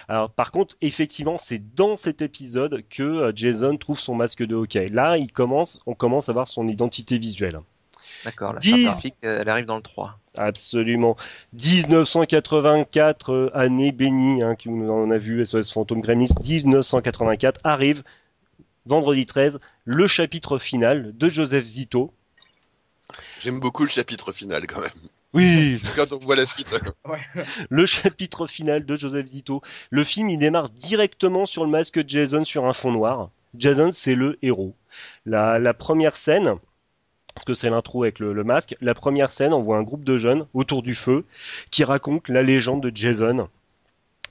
Alors 0.08 0.30
par 0.30 0.50
contre, 0.50 0.76
effectivement, 0.80 1.36
c'est 1.36 1.74
dans 1.74 1.96
cet 1.96 2.22
épisode 2.22 2.84
que 2.88 3.02
euh, 3.02 3.32
Jason 3.34 3.76
trouve 3.76 4.00
son 4.00 4.14
masque 4.14 4.42
de 4.42 4.54
hockey. 4.54 4.88
Là, 4.88 5.18
il 5.18 5.30
commence, 5.30 5.78
on 5.84 5.94
commence 5.94 6.30
à 6.30 6.32
voir 6.32 6.48
son 6.48 6.68
identité 6.68 7.18
visuelle. 7.18 7.60
D'accord, 8.24 8.52
la 8.54 8.58
Dix. 8.58 8.70
charte 8.70 8.82
graphique, 8.82 9.16
euh, 9.24 9.38
elle 9.40 9.48
arrive 9.48 9.66
dans 9.66 9.76
le 9.76 9.82
3. 9.82 10.18
Absolument. 10.36 11.16
1984, 11.52 13.32
euh, 13.32 13.50
année 13.54 13.92
bénie, 13.92 14.42
hein, 14.42 14.54
qui 14.56 14.68
on 14.68 14.88
en 15.04 15.10
a 15.10 15.18
vu 15.18 15.44
SOS 15.44 15.72
Fantôme 15.72 16.00
Gremlins. 16.00 16.26
1984 16.44 17.60
arrive, 17.64 18.02
vendredi 18.86 19.26
13, 19.26 19.58
le 19.84 20.06
chapitre 20.06 20.58
final 20.58 21.16
de 21.16 21.28
Joseph 21.28 21.64
Zito. 21.64 22.12
J'aime 23.40 23.60
beaucoup 23.60 23.84
le 23.84 23.88
chapitre 23.90 24.32
final 24.32 24.66
quand 24.66 24.80
même. 24.80 24.90
Oui, 25.34 25.80
Quand 25.96 26.12
on 26.12 26.18
voit 26.18 26.36
la 26.36 26.46
suite. 26.46 26.78
Ouais. 27.08 27.20
le 27.70 27.86
chapitre 27.86 28.46
final 28.46 28.84
de 28.84 28.96
Joseph 28.96 29.26
Zito. 29.26 29.62
Le 29.90 30.04
film, 30.04 30.28
il 30.30 30.38
démarre 30.38 30.68
directement 30.70 31.46
sur 31.46 31.64
le 31.64 31.70
masque 31.70 31.98
de 31.98 32.08
Jason 32.08 32.44
sur 32.44 32.66
un 32.66 32.72
fond 32.72 32.92
noir. 32.92 33.30
Jason, 33.56 33.90
c'est 33.92 34.14
le 34.14 34.38
héros. 34.42 34.74
La, 35.24 35.58
la 35.58 35.72
première 35.74 36.16
scène, 36.16 36.54
parce 37.38 37.44
que 37.44 37.54
c'est 37.54 37.70
l'intro 37.70 38.02
avec 38.02 38.18
le, 38.18 38.32
le 38.32 38.42
masque. 38.42 38.76
La 38.80 38.94
première 38.94 39.30
scène, 39.30 39.54
on 39.54 39.62
voit 39.62 39.76
un 39.76 39.82
groupe 39.84 40.02
de 40.02 40.18
jeunes 40.18 40.46
autour 40.54 40.82
du 40.82 40.96
feu 40.96 41.24
qui 41.70 41.84
racontent 41.84 42.32
la 42.32 42.42
légende 42.42 42.82
de 42.82 42.90
Jason. 42.92 43.48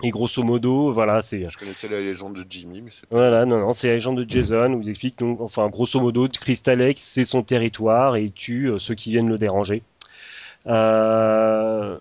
Et 0.03 0.12
grosso 0.12 0.43
modo, 0.43 0.91
voilà, 0.91 1.22
c'est 1.22 1.49
Je 1.49 1.58
connaissais 1.58 1.88
la 1.88 2.01
légende 2.01 2.36
de 2.36 2.45
Jimmy, 2.47 2.82
mais 2.82 2.91
c'est 2.91 3.08
pas. 3.08 3.16
voilà, 3.16 3.45
non, 3.45 3.60
non, 3.60 3.72
c'est 3.72 3.88
la 3.88 3.93
légende 3.93 4.22
de 4.22 4.30
Jason 4.30 4.74
où 4.74 4.82
il 4.82 4.89
explique 4.89 5.18
donc, 5.18 5.39
enfin, 5.39 5.70
grosso 5.70 5.99
modo, 6.01 6.28
Crystal 6.28 6.78
Lake, 6.78 6.99
c'est 6.99 7.24
son 7.24 7.43
territoire 7.43 8.18
et 8.18 8.24
il 8.24 8.32
tue 8.34 8.70
euh, 8.72 8.78
ceux 8.78 8.93
qui 8.93 9.12
viennent 9.12 9.30
le 9.30 9.38
déranger. 9.38 9.84
Euh, 10.68 11.97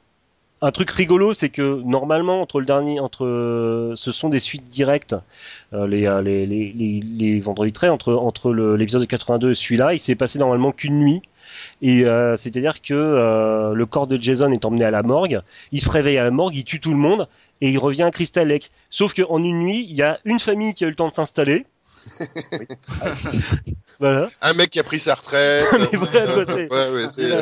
un 0.67 0.73
truc 0.73 0.91
rigolo, 0.91 1.33
c'est 1.33 1.49
que 1.49 1.81
normalement 1.85 2.41
entre 2.41 2.59
le 2.59 2.67
dernier, 2.67 2.99
entre, 2.99 3.25
euh, 3.25 3.93
ce 3.95 4.11
sont 4.11 4.29
des 4.29 4.41
suites 4.41 4.67
directes, 4.67 5.15
euh, 5.73 5.87
les, 5.87 6.07
euh, 6.07 6.21
les, 6.23 6.45
les, 6.45 6.73
les, 6.73 7.01
les 7.01 7.41
vendredis 7.41 7.73
13 7.73 7.91
entre 7.91 8.15
entre 8.15 8.53
l'épisode 8.53 9.03
de 9.03 9.07
82 9.07 9.53
et 9.53 9.55
celui-là, 9.55 9.95
il 9.95 10.01
s'est 10.01 10.17
passé 10.17 10.41
normalement 10.41 10.73
qu'une 10.73 10.99
nuit. 10.99 11.23
Et 11.81 12.05
c'est-à-dire 12.37 12.83
que 12.83 13.73
le 13.73 13.87
corps 13.87 14.07
de 14.07 14.21
Jason 14.21 14.51
est 14.53 14.65
emmené 14.65 14.85
à 14.85 14.91
la 14.91 15.03
morgue, 15.03 15.41
il 15.73 15.81
se 15.81 15.89
réveille 15.89 16.19
à 16.19 16.25
la 16.25 16.31
morgue, 16.31 16.57
il 16.57 16.65
tue 16.65 16.81
tout 16.81 16.91
le 16.91 16.99
monde 16.99 17.29
et 17.61 17.71
il 17.71 17.79
revient 17.79 18.03
à 18.03 18.11
Crystal 18.11 18.47
Lake. 18.47 18.71
Sauf 18.91 19.15
qu'en 19.15 19.43
une 19.43 19.61
nuit, 19.61 19.87
il 19.89 19.95
y 19.95 20.03
a 20.03 20.19
une 20.25 20.41
famille 20.41 20.75
qui 20.75 20.85
a 20.85 20.89
eu 20.89 20.91
le 20.91 20.97
temps 20.97 21.09
de 21.09 21.15
s'installer. 21.15 21.65
voilà. 24.01 24.29
Un 24.43 24.53
mec 24.55 24.71
qui 24.71 24.81
a 24.81 24.85
pris 24.85 24.99
sa 24.99 25.15
retraite. 25.15 25.67
Mais 25.93 25.99
voilà, 25.99 26.37
ouais, 26.39 26.69
ouais, 26.91 27.09
c'est. 27.09 27.33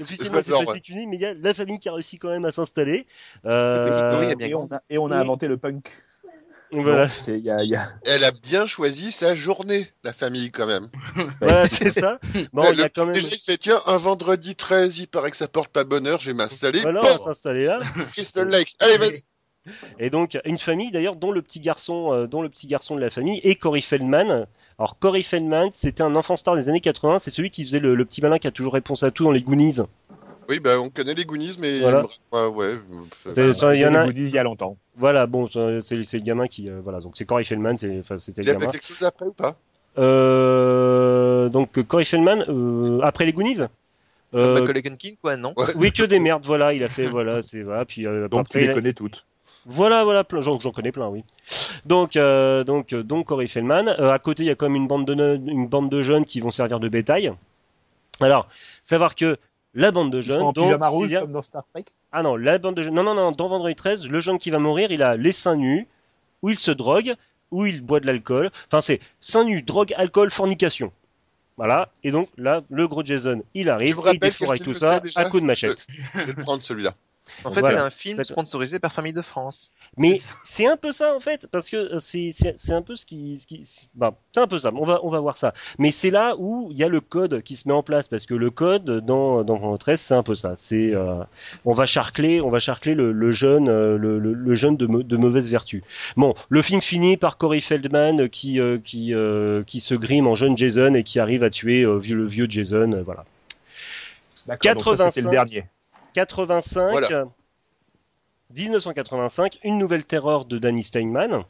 Officiellement, 0.00 0.40
c'est 0.42 0.48
genre, 0.50 0.68
ouais. 0.68 0.82
mais 1.06 1.16
il 1.16 1.20
y 1.20 1.26
a 1.26 1.34
la 1.34 1.54
famille 1.54 1.78
qui 1.78 1.88
a 1.88 1.92
réussi 1.92 2.18
quand 2.18 2.28
même 2.30 2.44
à 2.44 2.50
s'installer. 2.50 3.06
Euh, 3.46 4.34
Et 4.40 4.54
on 4.54 4.66
a, 4.70 4.80
et 4.90 4.98
on 4.98 5.06
a 5.10 5.16
Oui. 5.16 5.20
inventé 5.20 5.48
le 5.48 5.56
punk. 5.56 5.90
voilà, 6.72 7.04
Non, 7.06 7.10
c'est- 7.20 7.38
il 7.38 7.44
y 7.44 7.50
a- 7.50 7.62
il 7.62 7.70
y 7.70 7.76
a- 7.76 7.88
Elle 8.04 8.24
a 8.24 8.32
bien 8.32 8.66
choisi 8.66 9.12
sa 9.12 9.34
journée, 9.34 9.88
la 10.02 10.12
famille, 10.12 10.50
quand 10.50 10.66
même. 10.66 10.88
voilà 11.40 11.68
c'est 11.68 11.90
ça. 11.90 12.18
Bon, 12.52 12.64
il 12.72 12.74
y 12.74 12.76
le 12.78 12.84
a 12.84 12.88
quand 12.88 13.06
même. 13.06 13.14
fait 13.14 13.58
tiens, 13.58 13.80
un 13.86 13.96
vendredi 13.96 14.56
13, 14.56 14.98
il 14.98 15.06
paraît 15.06 15.30
que 15.30 15.36
ça 15.36 15.46
porte 15.48 15.70
pas 15.70 15.84
bonheur, 15.84 16.20
je 16.20 16.26
vais 16.26 16.34
m'installer. 16.34 16.80
Voilà, 16.80 17.00
on 17.02 17.06
va 17.06 17.18
s'installer 17.32 17.66
là. 17.66 17.80
Crystal 18.12 18.48
Lake. 18.48 18.74
Allez, 18.80 18.98
vas-y. 18.98 19.22
Et 19.98 20.10
donc 20.10 20.38
une 20.44 20.58
famille 20.58 20.90
d'ailleurs 20.90 21.16
dont 21.16 21.32
le 21.32 21.40
petit 21.42 21.60
garçon, 21.60 22.12
euh, 22.12 22.26
dont 22.26 22.42
le 22.42 22.48
petit 22.48 22.66
garçon 22.66 22.96
de 22.96 23.00
la 23.00 23.10
famille 23.10 23.40
est 23.44 23.54
Corey 23.56 23.80
Feldman. 23.80 24.46
Alors 24.78 24.98
Corey 24.98 25.22
Feldman, 25.22 25.70
c'était 25.72 26.02
un 26.02 26.14
enfant 26.16 26.36
star 26.36 26.56
des 26.56 26.68
années 26.68 26.80
80. 26.80 27.18
C'est 27.20 27.30
celui 27.30 27.50
qui 27.50 27.64
faisait 27.64 27.78
le, 27.78 27.94
le 27.94 28.04
petit 28.04 28.20
malin 28.20 28.38
qui 28.38 28.46
a 28.46 28.50
toujours 28.50 28.74
réponse 28.74 29.02
à 29.02 29.10
tout 29.10 29.24
dans 29.24 29.30
les 29.32 29.40
Goonies. 29.42 29.78
Oui, 30.48 30.60
bah, 30.60 30.78
on 30.78 30.90
connaît 30.90 31.14
les 31.14 31.24
Goonies, 31.24 31.56
mais. 31.58 31.80
Voilà. 31.80 32.04
Ouais, 32.32 32.46
ouais. 32.48 32.74
C'est- 33.34 33.54
ça, 33.54 33.74
il 33.74 33.80
y 33.80 33.86
en 33.86 33.90
les 33.92 33.96
a. 33.96 34.04
goodies 34.04 34.24
il 34.24 34.34
y 34.34 34.38
a 34.38 34.42
longtemps. 34.42 34.76
Voilà, 34.96 35.26
bon, 35.26 35.48
c'est 35.48 36.04
c'est 36.04 36.18
le 36.18 36.22
gamin 36.24 36.46
qui, 36.48 36.68
euh, 36.68 36.80
voilà, 36.84 36.98
donc 37.00 37.16
c'est 37.16 37.24
Corey 37.24 37.44
Feldman, 37.44 37.78
c'est, 37.78 37.98
enfin, 38.00 38.18
c'était 38.18 38.42
Il 38.42 38.48
le 38.48 38.50
a 38.50 38.54
fait 38.56 38.60
gamin. 38.60 38.72
quelque 38.72 38.86
chose 38.86 39.02
après 39.02 39.26
ou 39.26 39.32
pas? 39.32 39.56
Euh, 39.96 41.48
donc 41.48 41.82
Corey 41.86 42.04
Feldman, 42.04 42.44
euh, 42.48 43.00
après 43.02 43.24
les 43.24 43.32
Goonies? 43.32 43.60
Euh, 44.34 44.66
Culkin, 44.66 45.14
quoi, 45.22 45.36
non? 45.36 45.54
Ouais. 45.56 45.66
oui, 45.76 45.92
que 45.92 46.02
des 46.02 46.18
merdes, 46.18 46.44
voilà, 46.44 46.72
il 46.74 46.82
a 46.82 46.88
fait, 46.88 47.06
voilà, 47.06 47.40
c'est, 47.40 47.62
voilà, 47.62 47.84
puis 47.84 48.06
euh, 48.06 48.28
Donc 48.28 48.40
après, 48.46 48.60
tu 48.60 48.66
les 48.66 48.74
connais 48.74 48.92
toutes. 48.92 49.26
Voilà, 49.66 50.04
voilà, 50.04 50.24
plein, 50.24 50.40
j'en, 50.40 50.60
j'en 50.60 50.72
connais 50.72 50.92
plein, 50.92 51.08
oui. 51.08 51.24
Donc, 51.86 52.16
euh, 52.16 52.64
donc, 52.64 52.92
euh, 52.92 53.02
donc 53.02 53.26
Corey 53.26 53.46
Feldman. 53.46 53.88
Euh, 53.88 54.10
à 54.12 54.18
côté, 54.18 54.42
il 54.42 54.46
y 54.46 54.50
a 54.50 54.54
quand 54.54 54.66
même 54.66 54.76
une 54.76 54.86
bande 54.86 55.06
de 55.06 55.14
ne- 55.14 55.36
une 55.36 55.66
bande 55.66 55.88
de 55.90 56.02
jeunes 56.02 56.24
qui 56.24 56.40
vont 56.40 56.50
servir 56.50 56.80
de 56.80 56.88
bétail. 56.88 57.32
Alors, 58.20 58.48
savoir 58.86 59.14
que 59.14 59.38
la 59.74 59.90
bande 59.90 60.12
de 60.12 60.18
Ils 60.20 60.24
sont 60.24 60.32
jeunes, 60.34 60.42
en 60.42 60.52
donc, 60.52 60.64
pyjama 60.66 60.88
s'il 60.88 60.96
rouge 60.96 61.14
comme 61.18 61.32
dans 61.32 61.42
Star 61.42 61.64
Trek. 61.72 61.84
ah 62.12 62.22
non, 62.22 62.36
la 62.36 62.58
bande 62.58 62.74
de 62.76 62.82
jeunes, 62.82 62.94
non, 62.94 63.02
non, 63.02 63.14
non, 63.14 63.32
dans 63.32 63.48
Vendredi 63.48 63.74
13, 63.74 64.06
le 64.06 64.20
jeune 64.20 64.38
qui 64.38 64.50
va 64.50 64.58
mourir, 64.58 64.90
il 64.92 65.02
a 65.02 65.16
les 65.16 65.32
seins 65.32 65.56
nus, 65.56 65.88
où 66.42 66.50
il 66.50 66.58
se 66.58 66.70
drogue, 66.70 67.14
où 67.50 67.66
il 67.66 67.80
boit 67.82 68.00
de 68.00 68.06
l'alcool. 68.06 68.50
Enfin, 68.68 68.80
c'est 68.80 69.00
seins 69.20 69.44
nus, 69.44 69.62
drogue, 69.62 69.94
alcool, 69.96 70.30
fornication. 70.30 70.92
Voilà. 71.56 71.88
Et 72.02 72.10
donc, 72.10 72.28
là, 72.36 72.62
le 72.68 72.86
gros 72.88 73.04
Jason, 73.04 73.42
il 73.54 73.70
arrive, 73.70 73.94
il 74.12 74.18
défouraille 74.18 74.58
tout 74.60 74.74
ça 74.74 75.00
à 75.16 75.24
coup 75.30 75.40
de 75.40 75.46
machette. 75.46 75.86
Je 76.14 76.18
vais 76.20 76.32
le 76.32 76.42
prendre 76.42 76.62
celui-là. 76.62 76.94
En 77.44 77.52
fait, 77.52 77.60
Voilà. 77.60 77.76
c'est 77.76 77.82
un 77.82 77.90
film 77.90 78.22
sponsorisé 78.22 78.78
par 78.78 78.92
Famille 78.92 79.12
de 79.14 79.22
France. 79.22 79.72
Mais 79.96 80.18
C'est 80.44 80.66
un 80.66 80.76
peu 80.76 80.92
ça 80.92 81.14
en 81.14 81.20
fait, 81.20 81.46
parce 81.46 81.70
que 81.70 81.76
euh, 81.76 81.98
c'est 82.00 82.34
un 82.72 82.82
peu 82.82 82.96
ce 82.96 83.06
qui, 83.06 83.38
ce 83.38 83.46
qui 83.46 83.64
c'est- 83.64 83.86
c'est 84.32 84.40
un 84.40 84.46
peu 84.46 84.58
ça. 84.58 84.70
On 84.74 84.84
va 84.84 85.00
on 85.04 85.08
va 85.10 85.20
voir 85.20 85.36
ça. 85.36 85.54
Mais 85.78 85.90
c'est 85.90 86.10
là 86.10 86.34
où 86.38 86.68
il 86.72 86.76
y 86.76 86.84
a 86.84 86.88
le 86.88 87.00
code 87.00 87.42
qui 87.42 87.54
se 87.56 87.66
met 87.68 87.74
en 87.74 87.82
place, 87.82 88.08
parce 88.08 88.26
que 88.26 88.34
le 88.34 88.50
code 88.50 88.84
dans 89.06 89.42
dans 89.44 89.56
Vendredi 89.56 89.78
13 89.80 90.00
c'est 90.00 90.14
un 90.14 90.22
peu 90.22 90.34
ça. 90.34 90.54
C'est 90.56 90.94
euh, 90.94 91.22
on 91.64 91.72
va 91.72 91.86
charcler 91.86 92.40
on 92.40 92.50
va 92.50 92.58
charcler 92.58 92.94
le, 92.94 93.12
le 93.12 93.30
jeune 93.30 93.68
euh, 93.68 93.96
le, 93.96 94.18
le, 94.18 94.32
le 94.34 94.54
jeune 94.54 94.76
de, 94.76 94.86
de 94.86 95.16
mauvaise 95.16 95.48
vertu. 95.50 95.82
Bon, 96.16 96.34
le 96.48 96.60
film 96.62 96.80
finit 96.82 97.16
par 97.16 97.36
Corey 97.38 97.60
Feldman 97.60 98.28
qui 98.28 98.58
euh, 98.60 98.78
qui 98.84 99.14
euh, 99.14 99.62
qui 99.64 99.80
se 99.80 99.94
grime 99.94 100.26
en 100.26 100.34
jeune 100.34 100.56
Jason 100.58 100.94
et 100.94 101.04
qui 101.04 101.20
arrive 101.20 101.42
à 101.44 101.50
tuer 101.50 101.82
euh, 101.82 102.00
le 102.06 102.26
vieux 102.26 102.46
Jason. 102.50 103.02
voilà. 103.04 103.24
D'accord. 104.46 104.74
Donc 104.74 104.98
ça, 104.98 105.10
c'était 105.10 105.22
85. 105.22 105.24
le 105.24 105.30
dernier. 105.30 105.64
85, 106.14 106.90
Voilà. 106.90 107.26
1985, 108.54 109.58
une 109.64 109.78
nouvelle 109.78 110.04
terreur 110.04 110.44
de 110.44 110.58
Danny 110.58 110.84
Steinman. 110.84 111.42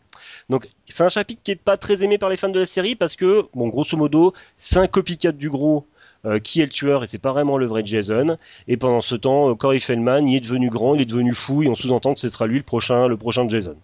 Donc 0.48 0.68
c'est 0.88 1.02
un 1.02 1.08
chapitre 1.08 1.42
qui 1.42 1.50
est 1.50 1.56
pas 1.56 1.76
très 1.76 2.02
aimé 2.02 2.18
par 2.18 2.30
les 2.30 2.36
fans 2.36 2.48
de 2.48 2.58
la 2.58 2.66
série 2.66 2.96
parce 2.96 3.16
que, 3.16 3.46
bon, 3.54 3.68
grosso 3.68 3.96
modo, 3.96 4.32
c'est 4.58 4.78
un 4.78 4.86
copycat 4.86 5.32
du 5.32 5.50
gros 5.50 5.86
euh, 6.24 6.38
qui 6.38 6.60
est 6.60 6.64
le 6.64 6.70
tueur 6.70 7.04
et 7.04 7.06
c'est 7.06 7.18
pas 7.18 7.32
vraiment 7.32 7.58
le 7.58 7.66
vrai 7.66 7.84
Jason. 7.84 8.38
Et 8.66 8.76
pendant 8.76 9.02
ce 9.02 9.14
temps, 9.14 9.50
euh, 9.50 9.54
Corey 9.54 9.80
Feldman, 9.80 10.26
il 10.26 10.36
est 10.36 10.40
devenu 10.40 10.70
grand, 10.70 10.94
il 10.94 11.02
est 11.02 11.06
devenu 11.06 11.34
fou 11.34 11.62
et 11.62 11.68
on 11.68 11.74
sous-entend 11.74 12.14
que 12.14 12.20
ce 12.20 12.30
sera 12.30 12.46
lui 12.46 12.58
le 12.58 12.64
prochain, 12.64 13.06
le 13.06 13.16
prochain 13.18 13.46
Jason. 13.48 13.76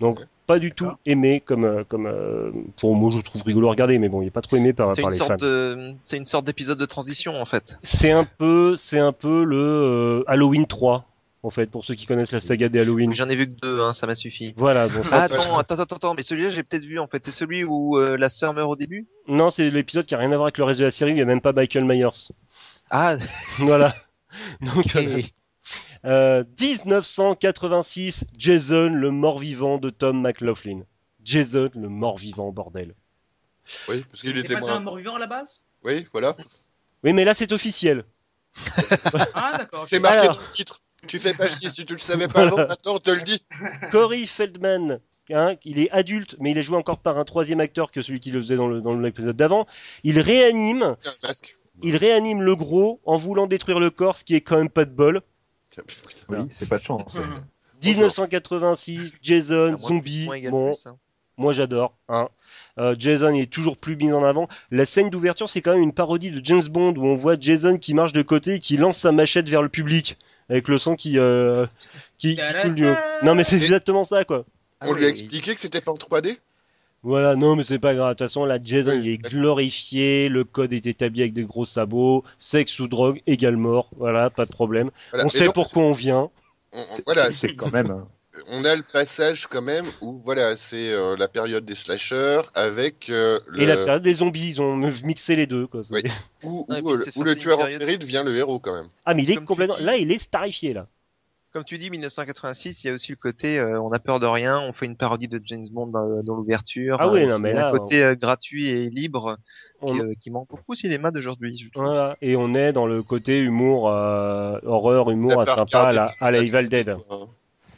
Donc 0.00 0.18
pas 0.50 0.58
du 0.58 0.72
tout 0.72 0.90
aimé 1.06 1.40
comme 1.46 1.64
euh, 1.64 1.84
comme 1.88 2.06
euh, 2.06 2.50
pour 2.76 2.96
moi 2.96 3.12
je 3.14 3.20
trouve 3.20 3.40
rigolo 3.44 3.68
à 3.68 3.70
regarder 3.70 3.98
mais 3.98 4.08
bon 4.08 4.20
il 4.20 4.26
est 4.26 4.30
pas 4.32 4.40
trop 4.40 4.56
aimé 4.56 4.72
par, 4.72 4.90
par 4.90 4.98
une 4.98 5.10
les 5.10 5.16
fans. 5.16 5.26
sorte 5.28 5.40
de, 5.40 5.94
c'est 6.00 6.16
une 6.16 6.24
sorte 6.24 6.44
d'épisode 6.44 6.76
de 6.76 6.86
transition 6.86 7.40
en 7.40 7.44
fait. 7.44 7.78
C'est 7.84 8.10
un 8.10 8.24
peu, 8.24 8.74
c'est 8.74 8.98
un 8.98 9.12
peu 9.12 9.44
le 9.44 9.56
euh, 9.56 10.24
Halloween 10.26 10.66
3, 10.66 11.04
en 11.44 11.50
fait, 11.50 11.66
pour 11.70 11.84
ceux 11.84 11.94
qui 11.94 12.04
connaissent 12.06 12.32
la 12.32 12.40
saga 12.40 12.68
des 12.68 12.80
Halloween. 12.80 13.14
J'en 13.14 13.28
ai 13.28 13.36
vu 13.36 13.46
que 13.46 13.60
deux, 13.60 13.80
hein, 13.80 13.92
ça 13.92 14.08
m'a 14.08 14.16
suffi. 14.16 14.52
Voilà, 14.56 14.88
bon, 14.88 15.02
Ah, 15.12 15.22
attends, 15.22 15.56
attends, 15.56 15.76
attends, 15.76 15.96
attends, 15.96 16.14
mais 16.16 16.22
celui-là 16.22 16.50
j'ai 16.50 16.64
peut-être 16.64 16.84
vu 16.84 16.98
en 16.98 17.06
fait. 17.06 17.24
C'est 17.24 17.30
celui 17.30 17.62
où 17.62 17.96
euh, 17.96 18.16
la 18.18 18.28
sœur 18.28 18.52
meurt 18.52 18.68
au 18.68 18.76
début? 18.76 19.06
non, 19.28 19.50
c'est 19.50 19.70
l'épisode 19.70 20.04
qui 20.04 20.16
a 20.16 20.18
rien 20.18 20.32
à 20.32 20.36
voir 20.36 20.46
avec 20.46 20.58
le 20.58 20.64
reste 20.64 20.80
de 20.80 20.84
la 20.84 20.90
série, 20.90 21.12
il 21.12 21.18
y 21.18 21.22
a 21.22 21.26
même 21.26 21.40
pas 21.40 21.52
Michael 21.52 21.84
Myers. 21.84 22.32
Ah, 22.90 23.16
Voilà. 23.60 23.94
Donc, 24.60 24.78
ok. 24.78 25.32
Euh, 26.04 26.42
euh, 26.42 26.44
1986, 26.60 28.24
Jason, 28.38 28.90
le 28.90 29.10
mort-vivant 29.10 29.78
de 29.78 29.90
Tom 29.90 30.20
McLaughlin. 30.20 30.82
Jason, 31.22 31.70
le 31.74 31.88
mort-vivant, 31.88 32.50
bordel. 32.52 32.92
Oui, 33.88 34.04
parce 34.10 34.22
qu'il 34.22 34.36
était 34.38 34.54
pas 34.54 34.72
un 34.72 34.80
mort-vivant 34.80 35.16
à 35.16 35.18
la 35.18 35.26
base? 35.26 35.62
Oui, 35.84 36.06
voilà. 36.12 36.36
Oui, 37.04 37.12
mais 37.12 37.24
là, 37.24 37.34
c'est 37.34 37.52
officiel. 37.52 38.04
Ah, 39.34 39.58
d'accord. 39.58 39.84
C'est 39.86 40.00
marqué 40.00 40.18
Alors. 40.18 40.36
dans 40.36 40.42
le 40.42 40.48
titre. 40.48 40.82
Tu 41.06 41.18
fais 41.18 41.34
pas 41.34 41.48
chier 41.48 41.70
si 41.70 41.86
tu 41.86 41.94
le 41.94 41.98
savais 41.98 42.28
pas 42.28 42.42
avant, 42.42 42.56
maintenant 42.68 42.96
on 42.96 42.98
te 42.98 43.10
le 43.10 43.22
dit. 43.22 43.42
Corey 43.90 44.26
Feldman, 44.26 45.00
hein, 45.32 45.56
il 45.64 45.78
est 45.78 45.90
adulte, 45.90 46.36
mais 46.40 46.50
il 46.50 46.58
est 46.58 46.62
joué 46.62 46.76
encore 46.76 46.98
par 46.98 47.16
un 47.18 47.24
troisième 47.24 47.60
acteur 47.60 47.90
que 47.90 48.02
celui 48.02 48.20
qui 48.20 48.30
le 48.30 48.40
faisait 48.40 48.56
dans 48.56 48.68
l'épisode 48.68 49.36
d'avant. 49.36 49.66
Il 50.04 50.20
réanime, 50.20 50.96
il 51.82 51.96
réanime 51.96 52.42
le 52.42 52.54
gros 52.54 53.00
en 53.04 53.16
voulant 53.16 53.46
détruire 53.46 53.80
le 53.80 53.90
corps, 53.90 54.18
ce 54.18 54.24
qui 54.24 54.34
est 54.34 54.40
quand 54.40 54.58
même 54.58 54.68
pas 54.68 54.84
de 54.84 54.90
bol. 54.90 55.22
Oui, 56.28 56.38
c'est 56.50 56.68
pas 56.68 56.78
de 56.78 56.82
chance. 56.82 57.14
Mhm. 57.14 57.34
1986, 57.82 59.12
Jason, 59.22 59.70
moins- 59.70 59.78
zombie, 59.78 60.28
bon, 60.50 60.72
plus, 60.72 60.86
hein. 60.86 60.96
moi 61.36 61.52
j'adore. 61.52 61.94
Hein. 62.08 62.28
Euh, 62.78 62.94
Jason 62.98 63.34
est 63.34 63.50
toujours 63.50 63.76
plus 63.76 63.96
mis 63.96 64.12
en 64.12 64.22
avant. 64.24 64.48
La 64.70 64.84
scène 64.86 65.10
d'ouverture, 65.10 65.48
c'est 65.48 65.60
quand 65.62 65.72
même 65.72 65.82
une 65.82 65.92
parodie 65.94 66.30
de 66.30 66.44
James 66.44 66.66
Bond 66.68 66.94
où 66.96 67.06
on 67.06 67.14
voit 67.14 67.36
Jason 67.38 67.78
qui 67.78 67.94
marche 67.94 68.12
de 68.12 68.22
côté 68.22 68.54
et 68.54 68.58
qui 68.58 68.76
lance 68.76 68.98
sa 68.98 69.12
machette 69.12 69.48
vers 69.48 69.62
le 69.62 69.68
public 69.68 70.18
avec 70.48 70.68
le 70.68 70.78
son 70.78 70.94
qui 70.96 71.18
euh, 71.18 71.66
qui, 72.18 72.34
qui 72.34 72.42
coule 72.62 72.74
du 72.74 72.86
haut. 72.86 72.94
Non 73.22 73.34
mais 73.34 73.44
c'est 73.44 73.56
exactement 73.56 74.04
ça 74.04 74.24
quoi. 74.24 74.44
Ah 74.80 74.86
On 74.88 74.92
lui 74.92 75.04
a 75.04 75.08
expliqué 75.08 75.54
que 75.54 75.60
c'était 75.60 75.80
pas 75.80 75.92
en 75.92 75.96
3D 75.96 76.38
Voilà, 77.02 77.34
non 77.34 77.56
mais 77.56 77.64
c'est 77.64 77.78
pas 77.78 77.94
grave. 77.94 78.08
De 78.10 78.12
toute 78.14 78.26
façon, 78.28 78.44
là, 78.44 78.58
Jason, 78.62 78.90
Oui, 78.92 78.98
il 79.02 79.08
est 79.08 79.18
glorifié, 79.18 80.28
le 80.28 80.44
code 80.44 80.72
est 80.74 80.86
établi 80.86 81.22
avec 81.22 81.32
des 81.32 81.44
gros 81.44 81.64
sabots, 81.64 82.24
sexe 82.38 82.78
ou 82.78 82.88
drogue 82.88 83.22
égale 83.26 83.56
mort, 83.56 83.88
voilà, 83.96 84.28
pas 84.28 84.44
de 84.44 84.50
problème. 84.52 84.90
Voilà. 85.10 85.24
on 85.24 85.28
Et 85.28 85.30
sait 85.30 85.44
donc, 85.46 85.54
pourquoi 85.54 85.82
on 85.82 85.92
vient. 85.92 86.30
on- 86.72 86.84
voilà, 87.06 87.32
c'est 87.32 87.52
quand 87.52 87.72
même. 87.72 87.90
hein. 87.90 88.06
on 88.48 88.64
a 88.64 88.74
le 88.74 88.82
passage 88.82 89.46
quand 89.46 89.62
même 89.62 89.86
où 90.02 90.16
voilà, 90.18 90.56
c'est 90.56 90.92
euh, 90.92 91.16
la 91.16 91.26
période 91.28 91.64
des 91.64 91.74
slashers 91.74 92.42
avec 92.54 93.08
euh, 93.10 93.38
le 93.48 93.62
Et 93.62 93.66
la 93.66 93.76
période 93.76 94.02
des 94.02 94.14
zombies, 94.14 94.48
ils 94.48 94.62
ont 94.62 94.76
mixé 95.04 95.36
les 95.36 95.46
deux, 95.46 95.66
quoi. 95.66 95.82
c'est- 95.82 95.94
Oui. 95.94 96.02
où, 96.42 96.66
Ah, 96.68 96.76
euh, 96.84 97.04
où 97.16 97.22
le 97.22 97.34
tueur 97.34 97.58
en 97.60 97.68
série 97.68 97.98
devient 97.98 98.22
le 98.24 98.36
héros 98.36 98.58
quand 98.58 98.74
même. 98.74 98.88
Ah, 99.06 99.14
mais 99.14 99.22
il 99.24 99.30
est 99.30 99.34
Comme 99.36 99.46
complètement, 99.46 99.76
là, 99.80 99.96
il 99.96 100.10
est 100.12 100.18
starifié, 100.18 100.74
là. 100.74 100.84
Comme 101.52 101.64
tu 101.64 101.78
dis, 101.78 101.90
1986, 101.90 102.84
il 102.84 102.86
y 102.86 102.90
a 102.90 102.92
aussi 102.94 103.10
le 103.10 103.16
côté, 103.16 103.58
euh, 103.58 103.80
on 103.80 103.90
a 103.90 103.98
peur 103.98 104.20
de 104.20 104.26
rien, 104.26 104.60
on 104.60 104.72
fait 104.72 104.86
une 104.86 104.96
parodie 104.96 105.26
de 105.26 105.40
James 105.44 105.66
Bond 105.72 105.88
dans, 105.88 106.22
dans 106.22 106.36
l'ouverture. 106.36 106.96
Ah 107.00 107.10
oui, 107.10 107.22
Euh, 107.24 107.26
non, 107.26 107.38
mais 107.40 107.52
là, 107.52 107.68
un 107.68 107.70
côté 107.72 108.04
euh, 108.04 108.14
gratuit 108.14 108.68
et 108.68 108.88
libre 108.88 109.36
On- 109.80 109.92
qui, 109.92 110.00
euh, 110.00 110.12
qui 110.20 110.30
manque 110.30 110.48
beaucoup 110.48 110.62
au 110.72 110.74
cinéma 110.76 111.10
d'aujourd'hui. 111.10 111.68
Voilà. 111.74 112.16
Et 112.22 112.36
on 112.36 112.54
est 112.54 112.72
dans 112.72 112.86
le 112.86 113.02
côté 113.02 113.40
humour, 113.40 113.90
euh, 113.90 114.60
horreur, 114.62 115.10
humour 115.10 115.42
pas 115.44 115.56
sympa 115.56 115.88
à 115.88 115.92
la, 115.92 116.12
à 116.20 116.30
la 116.30 116.40
Piranha 116.40 116.60
Evil 116.60 116.68
3D, 116.68 116.84
Dead. 116.84 116.88
hein 116.90 117.26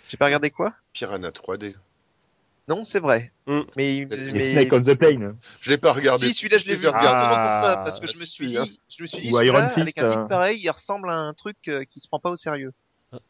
J'ai 0.08 0.16
pas 0.18 0.26
regardé 0.26 0.50
quoi? 0.50 0.74
Piranha 0.92 1.30
3D. 1.30 1.74
Non, 2.68 2.84
c'est 2.84 3.00
vrai. 3.00 3.32
Mm. 3.46 3.60
Mais, 3.76 4.06
mais- 4.10 4.16
Snake 4.52 4.72
on 4.72 4.82
the 4.82 4.98
Plane. 4.98 5.34
Je 5.62 5.70
l'ai 5.70 5.78
pas 5.78 5.92
regardé. 5.94 6.28
Si, 6.28 6.34
celui-là, 6.34 6.58
je 6.58 6.66
l'ai 6.66 6.72
Je 6.72 6.76
vu. 6.76 6.82
l'ai 6.84 6.88
regardé. 6.90 7.20
Justement 7.24 7.36
pour 7.38 7.46
ça, 7.46 7.72
Ah, 7.72 7.76
parce 7.78 7.98
que 8.00 8.06
je 8.06 8.18
me 8.18 8.26
suis 8.26 8.46
dit, 8.48 8.78
je 8.90 9.02
me 9.02 9.06
suis 9.08 9.22
dit, 9.22 9.32
Ou 9.34 9.40
Iron 9.40 9.56
avec 9.56 9.70
Fist, 9.70 9.98
un 10.02 10.08
titre 10.10 10.18
euh. 10.20 10.24
pareil, 10.26 10.60
il 10.62 10.68
ressemble 10.70 11.08
à 11.08 11.16
un 11.16 11.32
truc 11.32 11.56
euh, 11.68 11.84
qui 11.84 11.98
se 12.00 12.06
prend 12.06 12.20
pas 12.20 12.30
au 12.30 12.36
sérieux. 12.36 12.72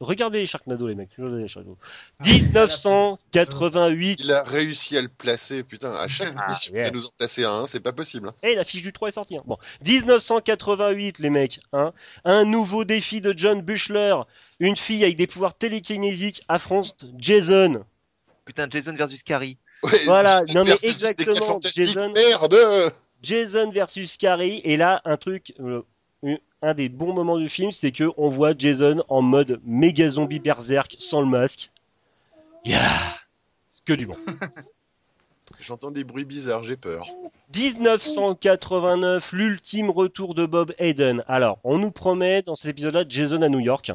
Regardez 0.01 0.39
les 0.39 0.47
Sharknado, 0.47 0.87
les 0.87 0.95
mecs. 0.95 1.11
Regardez 1.19 1.43
les 1.43 1.49
Sharknado. 1.49 1.77
Ah, 2.21 2.25
1988. 2.25 4.21
Il 4.23 4.33
a 4.33 4.43
réussi 4.45 4.97
à 4.97 5.03
le 5.03 5.09
placer, 5.09 5.63
putain. 5.63 5.93
À 5.93 6.09
chaque 6.09 6.35
Ah, 6.39 6.47
émission, 6.47 6.73
yeah. 6.75 6.89
il 6.89 6.95
nous 6.95 7.05
en 7.07 7.11
placer 7.19 7.45
un, 7.45 7.67
c'est 7.67 7.81
pas 7.81 7.93
possible. 7.93 8.29
hein. 8.29 8.35
Eh, 8.43 8.55
la 8.55 8.65
fiche 8.65 8.83
du 8.83 8.93
3 8.93 9.09
est 9.09 9.13
sortie. 9.13 9.37
hein. 9.37 9.43
Bon, 9.45 9.59
1988, 9.85 11.19
les 11.19 11.31
mecs. 11.31 11.61
Hein. 11.73 11.93
Un 12.25 12.45
nouveau 12.45 12.85
défi 12.85 13.21
de 13.21 13.35
John 13.37 13.61
Bushler. 13.63 14.15
Une 14.61 14.77
fille 14.77 15.03
avec 15.03 15.17
des 15.17 15.27
pouvoirs 15.27 15.55
télékinésiques 15.57 16.43
affronte 16.49 17.05
Jason. 17.19 17.85
Putain, 18.45 18.69
Jason 18.71 18.95
versus 18.95 19.23
Carrie. 19.23 19.57
Ouais, 19.83 19.91
Voilà, 20.05 20.41
non, 20.55 20.65
mais 20.65 20.73
exactement, 20.75 21.59
Jason- 21.63 22.13
Merde 22.13 22.93
Jason 23.23 23.71
versus 23.73 24.17
Carrie. 24.17 24.61
Et 24.65 24.77
là, 24.77 25.01
un 25.05 25.17
truc, 25.17 25.53
euh, 25.61 25.83
un- 26.25 26.75
des 26.75 26.89
bons 26.89 27.13
moments 27.13 27.39
du 27.39 27.49
film, 27.49 27.73
c'est 27.73 27.93
que 27.93 28.11
on 28.17 28.29
voit 28.29 28.53
Jason 28.57 29.03
en 29.09 29.23
mode 29.23 29.61
méga 29.65 30.09
zombie 30.09 30.39
berserk 30.39 30.97
sans 31.01 31.21
le 31.21 31.27
masque. 31.27 31.71
Yeah 32.65 33.17
C'est 33.73 33.85
que 33.85 33.93
du 33.95 34.07
bon. 34.07 34.17
J'entends 35.61 35.91
des 35.91 36.05
bruits 36.05 36.25
bizarres, 36.25 36.65
j'ai 36.65 36.77
peur. 36.77 37.05
1989, 37.55 39.33
l'ultime 39.33 39.91
retour 39.91 40.35
de 40.35 40.47
Bob 40.47 40.73
Hayden. 40.79 41.25
Alors, 41.29 41.59
on 41.65 41.79
nous 41.79 41.91
promet 41.91 42.43
dans 42.43 42.55
cet 42.55 42.71
épisode-là 42.71 43.05
Jason 43.09 43.43
à 43.43 43.49
New 43.49 43.61
York, 43.61 43.93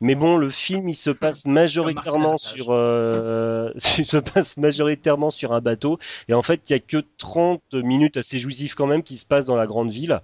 mais 0.00 0.14
bon, 0.14 0.36
le 0.36 0.50
film 0.50 0.88
il 0.88 0.94
se 0.94 1.10
passe 1.10 1.44
majoritairement 1.44 2.36
sur, 2.38 2.66
euh, 2.70 3.72
il 3.98 4.04
se 4.06 4.18
passe 4.18 4.56
majoritairement 4.58 5.30
sur 5.30 5.52
un 5.52 5.60
bateau, 5.60 5.98
et 6.28 6.34
en 6.34 6.42
fait, 6.42 6.60
il 6.68 6.72
y 6.72 6.76
a 6.76 6.80
que 6.80 7.04
30 7.18 7.74
minutes 7.74 8.18
assez 8.18 8.38
jouissives 8.38 8.74
quand 8.74 8.86
même 8.86 9.02
qui 9.02 9.16
se 9.16 9.26
passent 9.26 9.46
dans 9.46 9.56
la 9.56 9.66
grande 9.66 9.90
ville. 9.90 10.20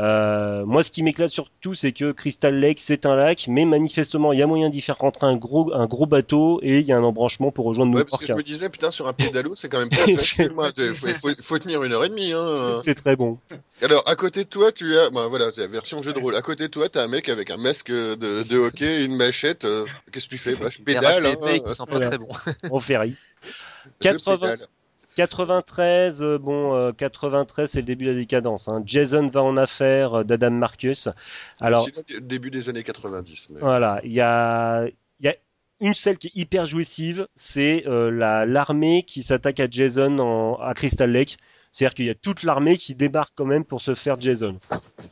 Euh, 0.00 0.64
moi, 0.66 0.82
ce 0.82 0.90
qui 0.90 1.04
m'éclate 1.04 1.30
surtout, 1.30 1.74
c'est 1.74 1.92
que 1.92 2.10
Crystal 2.10 2.52
Lake, 2.58 2.80
c'est 2.82 3.06
un 3.06 3.14
lac, 3.14 3.46
mais 3.48 3.64
manifestement, 3.64 4.32
il 4.32 4.40
y 4.40 4.42
a 4.42 4.46
moyen 4.46 4.68
d'y 4.68 4.80
faire 4.80 4.98
rentrer 4.98 5.26
un 5.26 5.36
gros, 5.36 5.72
un 5.72 5.86
gros 5.86 6.06
bateau, 6.06 6.58
et 6.62 6.80
il 6.80 6.86
y 6.86 6.92
a 6.92 6.96
un 6.96 7.04
embranchement 7.04 7.52
pour 7.52 7.64
rejoindre 7.66 7.92
New 7.92 7.98
Ouais, 7.98 8.04
parce 8.04 8.20
que 8.20 8.26
je 8.26 8.32
me 8.32 8.42
disais, 8.42 8.68
putain, 8.70 8.90
sur 8.90 9.06
un 9.06 9.12
pédalo, 9.12 9.54
c'est 9.54 9.68
quand 9.68 9.78
même 9.78 9.90
pas 9.90 9.96
facile, 10.16 10.50
moi. 10.52 10.70
Il 10.76 10.92
faut, 10.94 11.06
faut, 11.06 11.30
faut 11.40 11.58
tenir 11.60 11.84
une 11.84 11.92
heure 11.92 12.04
et 12.04 12.08
demie, 12.08 12.32
hein. 12.32 12.80
C'est 12.84 12.96
très 12.96 13.14
bon. 13.14 13.38
Alors, 13.82 14.02
à 14.06 14.16
côté 14.16 14.42
de 14.44 14.48
toi, 14.48 14.72
tu 14.72 14.96
as, 14.98 15.10
bah, 15.10 15.28
voilà, 15.28 15.46
la 15.56 15.66
version 15.68 16.02
jeu 16.02 16.12
de 16.12 16.18
rôle. 16.18 16.34
À 16.34 16.42
côté 16.42 16.64
de 16.64 16.72
toi, 16.72 16.88
t'as 16.88 17.04
un 17.04 17.08
mec 17.08 17.28
avec 17.28 17.50
un 17.50 17.56
masque 17.56 17.92
de, 17.92 18.42
de 18.42 18.58
hockey 18.58 19.02
et 19.02 19.04
une 19.04 19.16
machette. 19.16 19.64
euh, 19.64 19.84
Qu'est-ce 20.12 20.26
que 20.26 20.30
tu 20.30 20.38
fais? 20.38 20.56
Bah, 20.56 20.70
je 20.70 20.78
pédale, 20.82 21.26
hein. 21.26 21.36
Sent 21.72 21.82
pas 21.88 22.00
très 22.00 22.18
bon. 22.18 22.28
On 22.70 22.80
ferry. 22.80 23.14
Je 24.00 24.08
80, 24.08 24.36
pédale. 24.38 24.66
93, 25.16 26.22
euh, 26.22 26.38
bon, 26.38 26.74
euh, 26.74 26.92
93, 26.92 27.70
c'est 27.70 27.80
le 27.80 27.86
début 27.86 28.04
de 28.06 28.10
la 28.10 28.16
décadence. 28.16 28.68
Hein. 28.68 28.82
Jason 28.84 29.28
va 29.28 29.42
en 29.42 29.56
affaire 29.56 30.14
euh, 30.20 30.24
d'Adam 30.24 30.50
Marcus. 30.50 31.08
Alors, 31.60 31.86
le 32.10 32.20
début 32.20 32.50
des 32.50 32.68
années 32.68 32.82
90. 32.82 33.50
mais- 33.50 33.60
voilà, 33.60 34.00
il 34.04 34.12
y 34.12 34.20
a, 34.20 34.86
y 35.20 35.28
a 35.28 35.34
une 35.80 35.94
scène 35.94 36.16
qui 36.16 36.28
est 36.28 36.32
hyper 36.34 36.66
jouissive, 36.66 37.26
c'est 37.36 37.84
euh, 37.86 38.10
la 38.10 38.46
l'armée 38.46 39.02
qui 39.04 39.22
s'attaque 39.22 39.60
à 39.60 39.66
Jason 39.70 40.18
en, 40.18 40.54
à 40.56 40.74
Crystal 40.74 41.10
Lake. 41.10 41.38
C'est-à-dire 41.74 41.94
qu'il 41.94 42.04
y 42.04 42.10
a 42.10 42.14
toute 42.14 42.44
l'armée 42.44 42.78
qui 42.78 42.94
débarque 42.94 43.32
quand 43.34 43.46
même 43.46 43.64
pour 43.64 43.80
se 43.80 43.96
faire 43.96 44.14
Jason. 44.20 44.52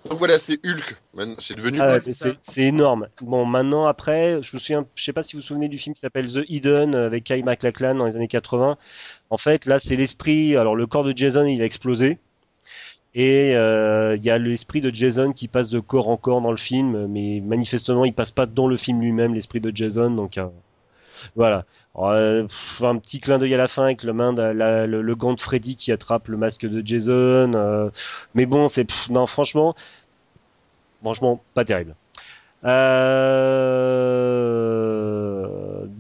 Donc 0.08 0.18
voilà, 0.18 0.38
c'est 0.38 0.60
Hulk. 0.64 0.96
C'est 1.38 1.56
devenu 1.56 1.80
Ah 1.80 1.98
c'est 1.98 2.62
énorme. 2.62 3.08
Bon, 3.20 3.44
maintenant 3.44 3.86
après, 3.86 4.40
je 4.42 4.54
me 4.54 4.60
souviens, 4.60 4.86
je 4.94 5.02
sais 5.02 5.12
pas 5.12 5.24
si 5.24 5.34
vous 5.34 5.42
vous 5.42 5.46
souvenez 5.46 5.68
du 5.68 5.80
film 5.80 5.92
qui 5.96 6.00
s'appelle 6.00 6.32
The 6.32 6.48
Hidden 6.48 6.94
euh, 6.94 7.06
avec 7.06 7.24
Kyle 7.24 7.44
MacLachlan 7.44 7.96
dans 7.96 8.06
les 8.06 8.14
années 8.14 8.28
80. 8.28 8.78
En 9.30 9.36
fait, 9.38 9.66
là, 9.66 9.80
c'est 9.80 9.96
l'esprit. 9.96 10.56
Alors, 10.56 10.76
le 10.76 10.86
corps 10.86 11.02
de 11.02 11.12
Jason, 11.16 11.46
il 11.46 11.60
a 11.60 11.64
explosé. 11.64 12.18
Et 13.16 13.56
euh, 13.56 14.16
il 14.16 14.24
y 14.24 14.30
a 14.30 14.38
l'esprit 14.38 14.80
de 14.80 14.94
Jason 14.94 15.32
qui 15.32 15.48
passe 15.48 15.68
de 15.68 15.80
corps 15.80 16.08
en 16.08 16.16
corps 16.16 16.42
dans 16.42 16.52
le 16.52 16.56
film, 16.56 17.08
mais 17.08 17.40
manifestement, 17.40 18.04
il 18.04 18.14
passe 18.14 18.30
pas 18.30 18.46
dans 18.46 18.68
le 18.68 18.76
film 18.76 19.00
lui-même, 19.00 19.34
l'esprit 19.34 19.60
de 19.60 19.74
Jason. 19.74 20.12
Donc 20.12 20.38
euh, 20.38 20.46
voilà. 21.34 21.64
Un 21.94 22.98
petit 22.98 23.20
clin 23.20 23.38
d'œil 23.38 23.54
à 23.54 23.58
la 23.58 23.68
fin 23.68 23.84
avec 23.84 24.02
le 24.02 24.12
main, 24.14 24.32
de, 24.32 24.42
la- 24.42 24.86
le, 24.86 25.02
le 25.02 25.14
gant 25.14 25.34
de 25.34 25.40
Freddy 25.40 25.76
qui 25.76 25.92
attrape 25.92 26.28
le 26.28 26.36
masque 26.38 26.66
de 26.66 26.82
Jason. 26.86 27.52
euh, 27.54 27.90
mais 28.34 28.46
bon, 28.46 28.68
c'est 28.68 28.86
non, 29.10 29.26
franchement, 29.26 29.74
franchement, 31.02 31.42
pas 31.54 31.64
terrible. 31.64 31.94
Euh... 32.64 32.72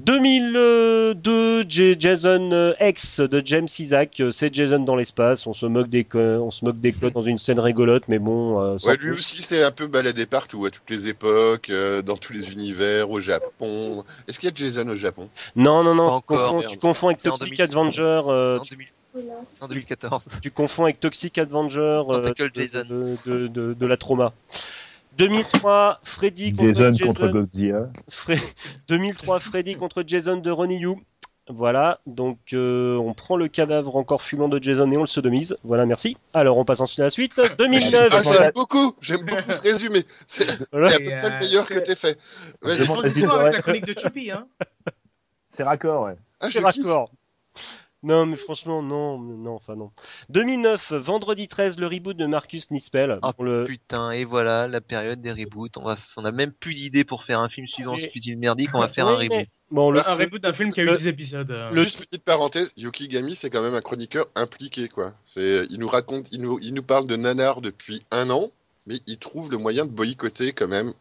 2002, 0.04 1.64
J- 1.68 1.96
Jason 1.98 2.50
euh, 2.52 2.74
X 2.80 3.20
de 3.20 3.42
James 3.44 3.68
Isaac, 3.78 4.20
euh, 4.20 4.30
c'est 4.30 4.52
Jason 4.52 4.80
dans 4.80 4.96
l'espace. 4.96 5.46
On 5.46 5.54
se 5.54 5.66
moque 5.66 5.88
des 5.88 6.06
on 6.14 6.50
se 6.50 6.64
moque 6.64 6.80
des 6.80 6.92
codes 6.92 7.12
dans 7.12 7.22
une 7.22 7.38
scène 7.38 7.60
rigolote, 7.60 8.04
mais 8.08 8.18
bon. 8.18 8.60
euh, 8.60 8.76
Ouais, 8.84 8.92
lui 8.96 8.98
plus. 8.98 9.12
aussi, 9.12 9.42
c'est 9.42 9.62
un 9.62 9.70
peu 9.70 9.86
baladé 9.86 10.26
partout, 10.26 10.64
à 10.66 10.70
toutes 10.70 10.88
les 10.90 11.08
époques, 11.08 11.70
euh, 11.70 12.02
dans 12.02 12.16
tous 12.16 12.32
les 12.32 12.52
univers, 12.52 13.10
au 13.10 13.20
Japon. 13.20 14.04
Est-ce 14.28 14.38
qu'il 14.40 14.48
y 14.48 14.52
a 14.52 14.54
Jason 14.54 14.88
au 14.88 14.96
Japon? 14.96 15.28
Non, 15.56 15.82
non, 15.84 15.94
non. 15.94 16.04
Pas 16.06 16.10
tu, 16.10 16.16
encore, 16.16 16.38
confonds, 16.46 16.58
merde. 16.58 16.72
tu 16.72 16.78
confonds 16.78 17.06
avec 17.08 17.22
Toxic 17.22 17.56
2000. 17.56 17.62
Avenger. 17.62 18.02
euh, 18.28 18.54
C'est 18.54 18.60
en 18.60 18.76
2000 18.76 18.86
c'est 19.52 19.62
en 19.64 19.68
2014. 19.68 20.24
tu 20.40 20.50
confonds 20.50 20.84
avec 20.84 20.98
Toxic 20.98 21.36
Avenger 21.36 21.78
euh, 21.80 22.02
Tentacle 22.22 22.50
de, 22.50 22.60
Jason. 22.62 22.84
de, 22.88 23.16
de, 23.26 23.46
de- 23.46 23.72
de 23.74 23.86
la 23.86 23.96
trauma. 23.98 24.32
2003, 25.18 26.00
Freddy 26.04 26.52
contre 26.52 26.68
Jason 26.68 26.92
Jason. 26.92 27.06
contre 27.06 27.28
Godzilla. 27.28 27.88
Fre- 28.10 28.40
2003, 28.88 29.40
Freddy 29.40 29.76
contre 29.76 30.02
Jason 30.06 30.36
de 30.38 30.50
Ronnie 30.50 30.78
Yu. 30.78 30.96
Voilà, 31.48 31.98
donc 32.06 32.38
euh, 32.52 32.96
on 32.96 33.14
prend 33.14 33.36
le 33.36 33.48
cadavre 33.48 33.96
encore 33.96 34.22
fumant 34.22 34.48
de 34.48 34.62
Jason 34.62 34.90
et 34.92 34.96
on 34.96 35.00
le 35.00 35.06
sodomise. 35.06 35.56
Voilà, 35.64 35.86
merci. 35.86 36.16
Alors 36.34 36.56
on 36.56 36.64
passe 36.64 36.80
ensuite 36.80 37.00
à 37.00 37.04
la 37.04 37.10
suite. 37.10 37.32
2009. 37.58 38.08
Ah, 38.12 38.22
j'aime 38.22 38.52
beaucoup, 38.54 38.92
j'aime 39.00 39.22
beaucoup 39.22 39.50
ce 39.52 39.62
résumé. 39.62 40.04
C'est 40.26 40.46
Voilà. 40.70 40.94
à 40.94 40.98
peu 40.98 41.04
près 41.10 41.30
le 41.30 41.38
meilleur 41.40 41.66
que 41.66 41.78
t'aies 41.80 41.96
fait. 41.96 42.16
Vas-y. 42.62 42.78
Demande- 42.84 43.00
Transition 43.02 43.28
Ouais. 43.28 43.40
avec 43.40 43.54
la 43.54 43.62
chronique 43.62 43.86
de 43.86 43.98
Choupi, 43.98 44.30
hein. 44.30 44.46
C'est 45.50 45.64
raccord, 45.64 46.04
ouais. 46.04 46.14
Ah, 46.40 46.46
C'est 46.50 46.62
kiffe. 46.62 46.86
Non, 48.04 48.26
mais 48.26 48.36
franchement, 48.36 48.82
non, 48.82 49.18
non, 49.18 49.54
enfin 49.54 49.76
non. 49.76 49.92
2009, 50.30 50.92
vendredi 50.94 51.46
13, 51.46 51.78
le 51.78 51.86
reboot 51.86 52.16
de 52.16 52.26
Marcus 52.26 52.70
Nispel. 52.72 53.18
Ah, 53.22 53.32
pour 53.32 53.44
le... 53.44 53.62
Putain, 53.64 54.10
et 54.10 54.24
voilà, 54.24 54.66
la 54.66 54.80
période 54.80 55.20
des 55.20 55.30
reboots. 55.30 55.76
On 55.76 55.84
va, 55.84 55.96
on 56.16 56.24
a 56.24 56.32
même 56.32 56.50
plus 56.52 56.74
d'idées 56.74 57.04
pour 57.04 57.22
faire 57.22 57.38
un 57.38 57.48
film 57.48 57.66
suivant 57.68 57.96
C'est- 57.96 58.06
ce 58.06 58.10
fut-il 58.10 58.36
merdique, 58.38 58.70
on 58.74 58.80
va 58.80 58.88
faire 58.88 59.06
Oui, 59.06 59.12
un 59.12 59.16
reboot. 59.16 59.30
mais- 59.36 59.48
Bon, 59.70 59.90
le... 59.92 60.00
Un 60.08 60.14
reboot 60.16 60.42
d'un 60.42 60.52
film 60.52 60.72
qui 60.72 60.80
a 60.80 60.82
eu 60.82 60.86
le- 60.86 60.92
10 60.96 61.06
épisodes. 61.06 61.50
euh. 61.50 61.70
Le- 61.70 61.82
Juste 61.84 62.00
petite 62.00 62.24
parenthèse, 62.24 62.72
Yuki 62.76 63.06
Gami, 63.06 63.36
c'est 63.36 63.50
quand 63.50 63.62
même 63.62 63.74
un 63.74 63.80
chroniqueur 63.80 64.26
impliqué, 64.34 64.88
quoi. 64.88 65.12
C'est, 65.22 65.66
il 65.70 65.78
nous 65.78 65.88
raconte, 65.88 66.26
il 66.32 66.40
nous, 66.40 66.58
il 66.60 66.74
nous 66.74 66.82
parle 66.82 67.06
de 67.06 67.14
nanar 67.14 67.60
depuis 67.60 68.04
un 68.10 68.30
an, 68.30 68.50
mais 68.86 68.98
il 69.06 69.18
trouve 69.18 69.50
le 69.50 69.58
moyen 69.58 69.84
de 69.86 69.90
boycotter 69.90 70.52
quand 70.52 70.66
même 70.68 70.92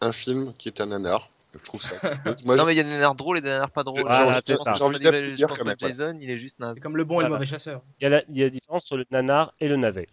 un 0.00 0.10
film 0.10 0.52
qui 0.58 0.68
est 0.68 0.80
un 0.80 0.86
nanar. 0.86 1.30
Je 1.54 1.58
trouve 1.64 1.82
ça. 1.82 1.94
Moi, 2.44 2.56
Non 2.56 2.64
mais 2.64 2.72
il 2.74 2.76
y 2.76 2.80
a 2.80 2.84
des 2.84 2.90
nanars 2.90 3.14
drôles 3.14 3.38
et 3.38 3.40
des 3.40 3.48
nanars 3.50 3.70
pas 3.70 3.82
drôles. 3.84 4.02
Ça. 4.12 4.42
j'ai 4.74 4.82
envie 4.82 4.98
d'applaudir 5.00 5.48
quand 5.48 5.64
même. 5.64 5.76
Jason, 5.78 6.16
il 6.20 6.30
est 6.30 6.38
juste 6.38 6.58
naze. 6.60 6.74
C'est 6.76 6.82
comme 6.82 6.96
le 6.96 7.04
bon 7.04 7.20
et 7.20 7.24
le 7.24 7.30
mauvais 7.30 7.46
chasseur. 7.46 7.82
il, 8.00 8.04
y 8.04 8.06
a 8.06 8.10
la, 8.10 8.22
il 8.28 8.36
y 8.38 8.40
a 8.42 8.44
la 8.44 8.50
différence 8.50 8.82
entre 8.84 8.96
le 8.96 9.04
nanar 9.10 9.52
et 9.60 9.68
le 9.68 9.76
navet. 9.76 10.06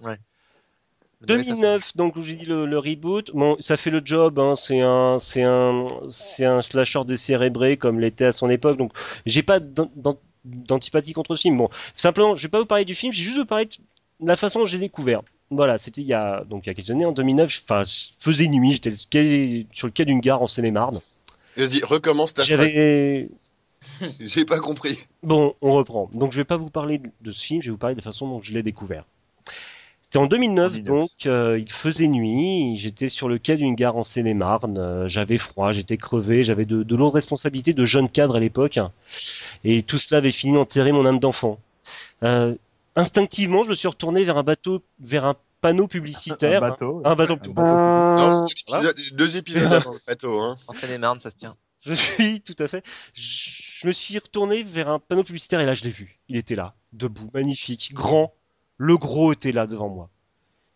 Le 0.00 1.36
chasseur. 1.38 1.54
2009, 1.56 1.96
donc 1.96 2.16
où 2.16 2.20
j'ai 2.20 2.34
dit 2.34 2.46
le, 2.46 2.66
le 2.66 2.78
reboot, 2.78 3.30
bon, 3.32 3.56
ça 3.60 3.76
fait 3.76 3.90
le 3.90 4.02
job. 4.04 4.40
Hein, 4.40 4.54
c'est 4.56 4.80
un, 4.80 5.18
c'est 5.20 5.44
un, 5.44 5.84
c'est 6.10 6.44
un 6.44 6.62
slasher 6.62 7.04
décérébré 7.04 7.76
comme 7.76 8.00
l'était 8.00 8.24
à 8.26 8.32
son 8.32 8.50
époque. 8.50 8.76
Donc, 8.76 8.92
j'ai 9.24 9.44
pas 9.44 9.60
d'an- 9.60 9.92
d'an- 9.94 10.18
d'antipathie 10.44 11.12
contre 11.12 11.36
ce 11.36 11.42
film. 11.42 11.56
Bon, 11.58 11.68
simplement, 11.94 12.34
je 12.34 12.42
vais 12.42 12.48
pas 12.48 12.58
vous 12.58 12.66
parler 12.66 12.84
du 12.84 12.96
film. 12.96 13.12
J'ai 13.12 13.22
juste 13.22 13.36
vous 13.38 13.44
parler 13.46 13.66
de 13.66 14.26
la 14.26 14.34
façon 14.34 14.58
dont 14.58 14.66
j'ai 14.66 14.78
découvert. 14.78 15.20
Voilà, 15.54 15.78
c'était 15.78 16.00
il 16.00 16.06
y 16.06 16.14
a 16.14 16.44
donc 16.44 16.64
il 16.66 16.68
y 16.68 16.70
a 16.70 16.74
quelques 16.74 16.90
années, 16.90 17.04
en 17.04 17.12
2009. 17.12 17.62
Enfin, 17.64 17.82
je 17.84 18.08
faisais 18.18 18.48
nuit. 18.48 18.72
J'étais 18.72 18.92
sur 19.72 19.86
le 19.86 19.90
quai- 19.92 20.04
d'une 20.04 20.20
gare 20.20 20.42
en 20.42 20.46
Seine-et-Marne. 20.46 21.00
Vas-y, 21.56 21.82
recommence 21.84 22.34
ta 22.34 22.42
phrase. 22.44 22.58
J'avais 22.58 23.28
J'ai 24.20 24.44
pas 24.44 24.58
compris. 24.60 24.98
Bon, 25.22 25.54
on 25.60 25.72
reprend. 25.72 26.08
Donc 26.14 26.32
je 26.32 26.36
vais 26.36 26.44
pas 26.44 26.56
vous 26.56 26.70
parler 26.70 27.00
de- 27.20 27.32
ce 27.32 27.44
film, 27.44 27.60
je 27.62 27.66
vais 27.66 27.72
vous 27.72 27.78
parler 27.78 27.94
de 27.96 28.00
la 28.00 28.04
façon 28.04 28.28
dont 28.28 28.40
je 28.40 28.52
l'ai 28.52 28.62
découvert. 28.62 29.04
C'était 30.04 30.18
en 30.18 30.26
2009, 30.26 30.72
2009. 30.74 30.86
donc 31.00 31.10
euh, 31.26 31.58
il 31.58 31.70
faisait 31.72 32.06
nuit, 32.06 32.76
j'étais 32.76 33.08
sur 33.08 33.28
le 33.30 33.38
quai 33.38 33.56
d'une 33.56 33.74
gare 33.74 33.96
en 33.96 34.02
Seine-et-Marne, 34.02 34.76
euh, 34.76 35.08
j'avais 35.08 35.38
froid, 35.38 35.72
j'étais 35.72 35.96
crevé, 35.96 36.42
j'avais 36.42 36.66
de, 36.66 36.82
de 36.82 36.96
lourdes 36.96 37.14
responsabilités 37.14 37.72
de 37.72 37.84
jeune 37.86 38.10
cadre 38.10 38.36
à 38.36 38.40
l'époque, 38.40 38.78
et 39.64 39.82
tout 39.82 39.96
cela 39.98 40.18
avait 40.18 40.30
fini 40.30 40.52
d'enterrer 40.54 40.92
mon 40.92 41.06
âme 41.06 41.18
d'enfant. 41.18 41.58
Euh, 42.24 42.54
instinctivement, 42.96 43.62
je 43.62 43.70
me 43.70 43.74
suis 43.74 43.88
retourné 43.88 44.24
vers 44.24 44.36
un 44.36 44.42
bateau, 44.42 44.82
vers 45.00 45.24
un 45.24 45.36
panneau 45.60 45.84
Un 45.84 45.88
publicitaire. 45.88 46.60
bateau. 46.60 47.02
Un 47.04 47.14
bateau. 47.14 47.34
Un 47.34 47.52
bateau. 47.52 47.62
Non, 47.62 48.46
deux 49.12 49.36
épisodes 49.36 49.72
avant 49.72 49.92
le 49.94 50.00
bateau, 50.06 50.40
hein. 50.40 50.56
En 50.68 50.72
Seine-et-Marne, 50.72 51.20
ça 51.20 51.30
se 51.30 51.36
tient. 51.36 51.54
Je 51.80 51.94
suis 51.94 52.40
tout 52.40 52.54
à 52.60 52.68
fait. 52.68 52.84
Je 53.14 53.86
me 53.86 53.92
suis 53.92 54.16
retourné 54.18 54.62
vers 54.62 54.88
un 54.88 54.98
panneau 55.00 55.24
publicitaire 55.24 55.60
et 55.60 55.64
là 55.66 55.74
je 55.74 55.82
l'ai 55.84 55.90
vu. 55.90 56.20
Il 56.28 56.36
était 56.36 56.54
là, 56.54 56.74
debout, 56.92 57.30
magnifique, 57.34 57.92
grand. 57.92 58.32
Le 58.76 58.96
gros 58.96 59.32
était 59.32 59.52
là 59.52 59.66
devant 59.66 59.88
moi. 59.88 60.08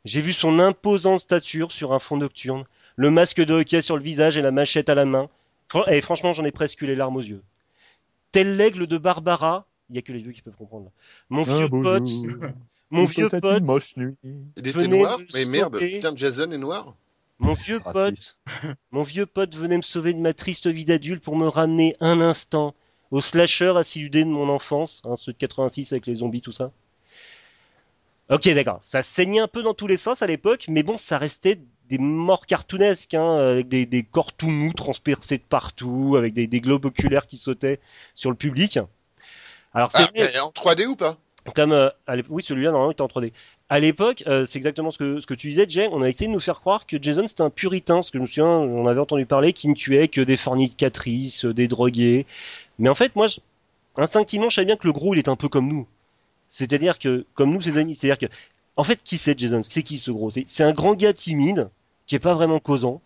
J'ai 0.05 0.21
vu 0.21 0.33
son 0.33 0.59
imposante 0.59 1.21
stature 1.21 1.71
sur 1.73 1.93
un 1.93 1.99
fond 1.99 2.17
nocturne, 2.17 2.65
le 2.97 3.11
masque 3.11 3.41
de 3.41 3.55
hockey 3.55 3.83
sur 3.83 3.97
le 3.97 4.03
visage 4.03 4.37
et 4.37 4.43
la 4.43 4.51
machette 4.51 4.89
à 4.89 4.95
la 4.95 5.05
main. 5.05 5.29
Et 5.89 6.01
franchement, 6.01 6.33
j'en 6.33 6.45
ai 6.45 6.53
presque 6.53 6.81
eu 6.83 6.87
les 6.87 6.95
larmes 6.97 7.17
aux 7.17 7.23
yeux. 7.23 7.43
tel 8.33 8.57
l'aigle 8.57 8.87
de 8.87 8.99
Barbara. 8.99 9.67
Il 9.91 9.97
y 9.97 9.99
a 9.99 10.03
que 10.03 10.13
les 10.13 10.21
vieux 10.21 10.33
qui 10.33 10.43
peuvent 10.43 10.57
comprendre. 10.57 10.87
là. 10.87 10.91
Mon 11.31 11.43
Un 11.43 11.57
vieux 11.59 11.69
pote, 11.69 12.09
mon 12.91 13.05
vieux 13.05 13.29
pote, 13.29 13.61
une 13.61 13.67
moche 13.67 13.97
nuit. 13.97 14.17
Il 14.57 14.67
était 14.67 14.89
noir, 14.89 15.19
mais 15.35 15.45
merde, 15.45 15.79
putain, 15.79 16.15
Jason 16.17 16.51
est 16.51 16.59
noir. 16.59 16.95
mon 17.39 17.53
vieux 17.55 17.81
pote, 17.81 17.95
Raciste. 17.95 18.39
mon 18.91 19.03
vieux 19.03 19.27
pote 19.27 19.55
venait 19.55 19.77
me 19.77 19.83
sauver 19.83 20.13
de 20.13 20.19
ma 20.19 20.35
triste 20.35 20.67
vie 20.67 20.85
d'adulte 20.85 21.23
pour 21.23 21.37
me 21.37 21.47
ramener 21.49 21.97
un 22.01 22.21
instant 22.21 22.75
au 23.13 23.21
slasher 23.21 23.75
acidulé 23.77 24.25
de 24.25 24.29
mon 24.29 24.49
enfance, 24.49 25.01
hein, 25.05 25.15
ceux 25.17 25.33
de 25.33 25.39
86 25.39 25.93
avec 25.93 26.07
les 26.07 26.17
zombies, 26.17 26.41
tout 26.43 26.51
ça. 26.53 26.73
Ok, 28.29 28.49
d'accord. 28.49 28.81
Ça 28.83 29.05
saignait 29.05 29.39
un 29.39 29.47
peu 29.47 29.63
dans 29.63 29.75
tous 29.75 29.87
les 29.87 29.97
sens 29.97 30.21
à 30.23 30.27
l'époque, 30.27 30.67
mais 30.69 30.83
bon, 30.83 30.97
ça 30.97 31.17
restait 31.17 31.61
des 31.89 31.99
morts 31.99 32.47
cartoonesques, 32.47 33.15
hein, 33.15 33.37
avec 33.37 33.69
des, 33.69 33.87
des 33.87 34.03
corps 34.03 34.33
tout 34.33 34.51
mous 34.51 34.73
transpercés 34.73 35.39
de 35.39 35.45
partout, 35.49 36.17
avec 36.19 36.35
des, 36.35 36.49
des 36.49 36.61
globes 36.61 36.85
oculaires 36.87 37.29
qui 37.29 37.37
sautaient 37.37 37.79
sur 38.17 38.31
le 38.31 38.37
public. 38.37 38.81
Alors 39.77 39.93
c'est 39.93 40.05
Ah, 40.35 40.45
en 40.45 40.51
3D 40.51 40.87
ou 40.87 40.97
pas? 40.97 41.19
Comme 41.55 41.73
euh, 41.73 41.91
oui 42.31 42.43
celui-là 42.43 42.71
normalement 42.71 42.91
il 42.91 42.95
était 42.95 43.03
en 43.03 43.09
3D. 43.09 43.33
À 43.69 43.79
l'époque, 43.79 44.25
euh, 44.27 44.47
c'est 44.47 44.59
exactement 44.59 44.91
ce 44.91 44.99
que 44.99 45.21
ce 45.21 45.27
que 45.27 45.35
tu 45.35 45.49
disais, 45.51 45.67
Jay. 45.69 45.87
On 45.93 46.01
a 46.03 46.09
essayé 46.09 46.29
de 46.29 46.33
nous 46.33 46.41
faire 46.41 46.61
croire 46.61 46.87
que 46.87 47.01
Jason 47.01 47.27
c'était 47.29 47.43
un 47.43 47.51
puritain, 47.51 47.97
parce 47.97 48.11
que 48.11 48.19
je 48.19 48.23
me 48.23 48.27
souviens, 48.27 48.47
on 48.47 48.87
avait 48.87 49.01
entendu 49.01 49.27
parler 49.27 49.53
qu'il 49.53 49.71
ne 49.71 49.75
tuait 49.75 50.09
que 50.09 50.23
des 50.23 50.37
fornicatrices, 50.39 51.45
euh, 51.45 51.53
des 51.55 51.69
drogués. 51.69 52.27
Mais 52.79 52.89
en 52.89 52.95
fait, 52.95 53.15
moi, 53.17 53.27
je- 53.27 53.41
instinctivement, 53.97 54.49
je 54.49 54.57
savais 54.57 54.67
bien 54.67 54.77
que 54.77 54.87
le 54.87 54.93
gros, 54.93 55.15
il 55.15 55.19
est 55.19 55.29
un 55.29 55.37
peu 55.37 55.49
comme 55.49 55.69
nous. 55.69 55.87
C'est-à-dire 56.49 56.99
que, 56.99 57.27
comme 57.35 57.53
nous, 57.53 57.61
ses 57.61 57.77
amis, 57.77 57.95
c'est-à-dire 57.97 58.29
que, 58.29 58.35
en 58.77 58.85
fait, 58.85 59.01
qui 59.05 59.19
c'est 59.19 59.39
Jason? 59.39 59.63
C'est 59.63 59.83
qui 59.83 59.99
ce 59.99 60.11
gros? 60.11 60.31
C'est 60.31 60.45
c'est 60.49 60.65
un 60.65 60.73
grand 60.73 60.95
gars 60.95 61.13
timide, 61.13 61.69
qui 62.07 62.15
est 62.15 62.21
pas 62.21 62.35
vraiment 62.35 62.61
causant. 62.61 63.03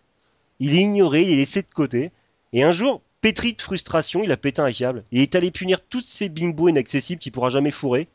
Il 0.59 0.73
est 0.75 0.81
ignoré, 0.81 1.23
il 1.23 1.31
est 1.31 1.37
laissé 1.37 1.61
de 1.63 1.67
côté. 1.73 2.11
Et 2.53 2.63
un 2.63 2.71
jour, 2.71 3.01
pétri 3.21 3.53
de 3.53 3.61
frustration, 3.61 4.23
il 4.23 4.31
a 4.31 4.37
pété 4.37 4.61
un 4.61 4.71
câble. 4.71 5.03
Et 5.11 5.17
il 5.17 5.21
est 5.21 5.35
allé 5.35 5.51
punir 5.51 5.79
tous 5.81 6.01
ces 6.01 6.27
bimbos 6.27 6.69
inaccessibles 6.69 7.21
qu'il 7.21 7.31
pourra 7.31 7.49
jamais 7.49 7.71
fourrer. 7.71 8.07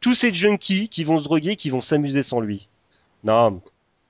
Tous 0.00 0.14
ces 0.14 0.32
junkies 0.34 0.88
qui 0.88 1.04
vont 1.04 1.18
se 1.18 1.24
droguer, 1.24 1.56
qui 1.56 1.70
vont 1.70 1.82
s'amuser 1.82 2.22
sans 2.22 2.40
lui. 2.40 2.68
Non, 3.22 3.60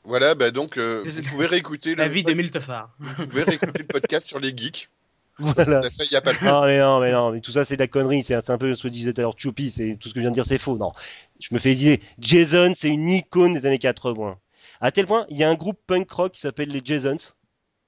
Voilà, 0.05 0.37
bah 0.37 0.53
donc, 0.53 0.79
euh, 0.79 1.03
vous 1.05 1.23
pouvez 1.23 1.47
réécouter 1.47 1.97
La 1.97 2.07
le, 2.07 2.15
vie 2.15 2.23
de 2.23 2.33
Miltefar. 2.33 2.91
vous 3.01 3.27
pouvez 3.27 3.43
réécouter 3.43 3.81
le 3.81 3.87
podcast 3.87 4.27
sur 4.29 4.39
les 4.39 4.57
geeks. 4.57 4.89
voilà. 5.41 5.81
Il 5.99 6.13
y 6.13 6.17
a 6.17 6.21
pas 6.21 6.33
longtemps. 6.33 6.61
Non 6.61 6.67
mais 6.67 6.79
non 6.79 7.01
mais 7.01 7.13
non 7.13 7.31
mais 7.31 7.41
tout 7.41 7.51
ça 7.51 7.65
c'est 7.65 7.77
de 7.77 7.81
la 7.81 7.89
connerie 7.89 8.23
c'est 8.23 8.51
un 8.51 8.59
peu 8.59 8.75
ce 8.75 8.83
que 8.83 8.89
disait 8.89 9.15
tout 9.15 9.23
à 9.23 9.23
l'heure 9.23 9.35
Choupi 9.39 9.71
c'est 9.71 9.97
tout 9.99 10.11
ce 10.11 10.13
que 10.13 10.21
je 10.21 10.23
viens 10.23 10.31
de 10.31 10.35
dire 10.35 10.45
c'est 10.45 10.59
faux 10.59 10.77
non 10.77 10.93
je 11.41 11.49
me 11.53 11.59
fais 11.59 11.73
idée 11.73 12.01
Jason 12.19 12.73
c'est 12.75 12.91
une 12.91 13.09
icône 13.09 13.55
des 13.55 13.65
années 13.65 13.79
80 13.79 14.37
à 14.83 14.93
tel 14.93 15.07
point 15.07 15.25
il 15.31 15.39
y 15.39 15.45
a 15.45 15.49
un 15.49 15.55
groupe 15.55 15.79
punk 15.87 16.11
rock 16.11 16.33
qui 16.33 16.41
s'appelle 16.41 16.69
les 16.69 16.83
Jasons 16.85 17.33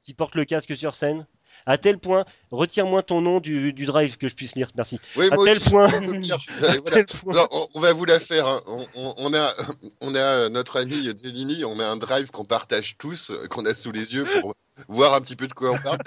qui 0.02 0.14
porte 0.14 0.34
le 0.34 0.46
casque 0.46 0.74
sur 0.74 0.94
scène 0.94 1.26
à 1.66 1.78
tel 1.78 1.98
point 1.98 2.24
retire-moi 2.50 3.02
ton 3.02 3.20
nom 3.20 3.40
du, 3.40 3.72
du 3.72 3.86
drive 3.86 4.16
que 4.16 4.28
je 4.28 4.34
puisse 4.34 4.54
lire 4.54 4.70
merci 4.76 5.00
Oui, 5.16 5.26
à 5.26 5.36
tel 5.36 5.38
aussi, 5.38 5.60
point 5.70 5.86
voilà. 5.88 6.80
tel 6.90 7.06
Alors, 7.30 7.48
on, 7.52 7.66
on 7.74 7.80
va 7.80 7.92
vous 7.92 8.04
la 8.04 8.20
faire. 8.20 8.46
hein. 8.46 8.60
On, 8.66 8.86
on- 8.94 9.14
on 9.16 9.34
a, 9.34 9.52
on 10.00 10.14
a 10.14 10.48
notre 10.48 10.80
ami 10.80 11.04
Jelini, 11.18 11.64
on 11.64 11.78
a 11.78 11.86
un 11.86 11.96
drive 11.96 12.30
qu'on 12.30 12.44
partage 12.44 12.96
tous, 12.98 13.30
euh, 13.30 13.46
qu'on 13.48 13.64
a 13.66 13.74
sous 13.74 13.92
les 13.92 14.14
yeux 14.14 14.26
pour 14.40 14.54
voir 14.88 15.14
un 15.14 15.20
petit 15.20 15.36
peu 15.36 15.46
de 15.46 15.52
quoi 15.52 15.72
on 15.72 15.78
parle. 15.78 15.98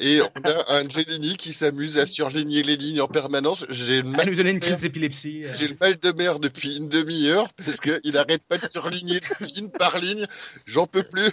Et 0.00 0.20
on 0.20 0.48
a 0.48 0.78
un 0.80 0.88
Jelini 0.88 1.36
qui 1.36 1.52
s'amuse 1.52 1.98
à 1.98 2.06
surligner 2.06 2.62
les 2.62 2.76
lignes 2.76 3.00
en 3.00 3.08
permanence. 3.08 3.66
J'ai 3.68 3.98
À 4.00 4.02
mal, 4.04 4.28
nous 4.28 4.34
donner 4.34 4.50
une 4.50 4.60
crise 4.60 4.80
d'épilepsie. 4.80 5.44
euh. 5.44 5.52
j'ai 5.54 5.68
le 5.68 5.76
mal 5.80 5.98
de 5.98 6.12
mer 6.12 6.38
depuis 6.38 6.76
une 6.76 6.88
demi-heure 6.88 7.48
parce 7.54 7.80
qu'il 7.80 8.16
arrête 8.16 8.44
pas 8.46 8.58
de 8.58 8.66
surligner 8.66 9.20
ligne 9.40 9.68
par 9.70 9.98
ligne. 9.98 10.26
J'en 10.66 10.86
peux 10.86 11.02
plus. 11.02 11.28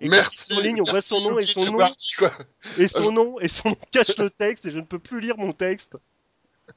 Et 0.00 0.08
Merci. 0.08 0.60
ligne, 0.60 0.80
on 0.80 0.90
voit 0.90 1.00
son 1.00 1.20
nom 1.30 1.38
et 1.38 1.46
son 1.46 1.64
nom. 1.64 1.78
Quoi. 2.18 2.32
et 2.78 2.88
son 2.88 3.12
nom 3.12 3.40
et 3.40 3.48
son 3.48 3.70
nom 3.70 3.76
cache 3.90 4.16
le 4.18 4.30
texte 4.30 4.66
et 4.66 4.70
je 4.70 4.78
ne 4.78 4.84
peux 4.84 4.98
plus 4.98 5.20
lire 5.20 5.36
mon 5.38 5.52
texte 5.52 5.96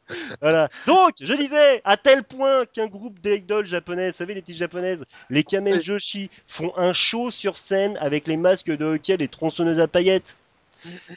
voilà. 0.41 0.69
Donc, 0.87 1.15
je 1.21 1.33
disais, 1.33 1.81
à 1.83 1.97
tel 1.97 2.23
point 2.23 2.65
qu'un 2.65 2.87
groupe 2.87 3.19
d'idoles 3.19 3.67
japonaises, 3.67 4.13
vous 4.13 4.17
savez, 4.17 4.33
les 4.33 4.41
petites 4.41 4.57
japonaises, 4.57 5.03
les 5.29 5.43
Kamen 5.43 5.81
Joshi, 5.81 6.29
font 6.47 6.73
un 6.77 6.93
show 6.93 7.31
sur 7.31 7.57
scène 7.57 7.97
avec 7.97 8.27
les 8.27 8.37
masques 8.37 8.71
de 8.71 8.85
hockey, 8.85 9.17
les 9.17 9.27
tronçonneuses 9.27 9.79
à 9.79 9.87
paillettes. 9.87 10.37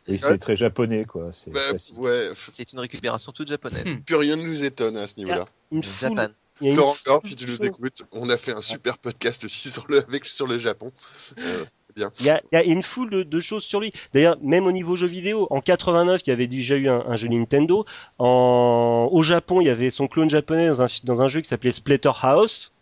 Et 0.06 0.18
c'est 0.18 0.38
très 0.38 0.56
japonais, 0.56 1.04
quoi. 1.04 1.30
C'est 1.32 1.50
Bah, 1.50 1.60
ouais, 1.96 2.30
C'est 2.54 2.72
une 2.72 2.80
récupération 2.80 3.32
toute 3.32 3.48
japonaise. 3.48 3.84
Plus 4.06 4.16
rien 4.16 4.36
ne 4.36 4.42
nous 4.42 4.64
étonne 4.64 4.96
à 4.96 5.06
ce 5.06 5.16
niveau-là. 5.16 5.44
Une 5.70 5.82
Le 5.82 5.86
foule, 5.86 6.16
Japan. 6.16 6.32
Il 6.60 6.68
y 6.68 6.72
a 6.72 6.74
Florent 6.74 7.20
si 7.24 7.36
tu 7.36 7.46
nous 7.46 7.64
écoutes, 7.64 8.02
on 8.12 8.28
a 8.30 8.36
fait 8.36 8.52
un 8.52 8.60
super 8.60 8.98
podcast 8.98 9.44
aussi 9.44 9.68
sur 9.70 9.84
le, 9.88 9.98
avec, 10.06 10.24
sur 10.24 10.46
le 10.46 10.58
Japon. 10.58 10.92
Euh, 11.38 11.64
c'est 11.88 11.96
bien. 11.96 12.10
Il 12.20 12.26
y 12.26 12.30
a, 12.30 12.40
il 12.52 12.54
y 12.54 12.58
a 12.58 12.62
une 12.64 12.82
foule 12.82 13.10
de, 13.10 13.22
de 13.22 13.40
choses 13.40 13.64
sur 13.64 13.80
lui. 13.80 13.92
D'ailleurs, 14.14 14.36
même 14.42 14.66
au 14.66 14.72
niveau 14.72 14.96
jeux 14.96 15.06
vidéo, 15.06 15.46
en 15.50 15.60
89, 15.60 16.20
il 16.26 16.30
y 16.30 16.32
avait 16.32 16.46
déjà 16.46 16.76
eu 16.76 16.88
un, 16.88 17.04
un 17.06 17.16
jeu 17.16 17.28
Nintendo. 17.28 17.84
En, 18.18 19.08
au 19.10 19.22
Japon, 19.22 19.60
il 19.60 19.66
y 19.66 19.70
avait 19.70 19.90
son 19.90 20.08
clone 20.08 20.28
japonais 20.30 20.68
dans 20.68 20.82
un, 20.82 20.86
dans 21.04 21.22
un 21.22 21.28
jeu 21.28 21.40
qui 21.40 21.48
s'appelait 21.48 21.72
Splatterhouse. 21.72 22.72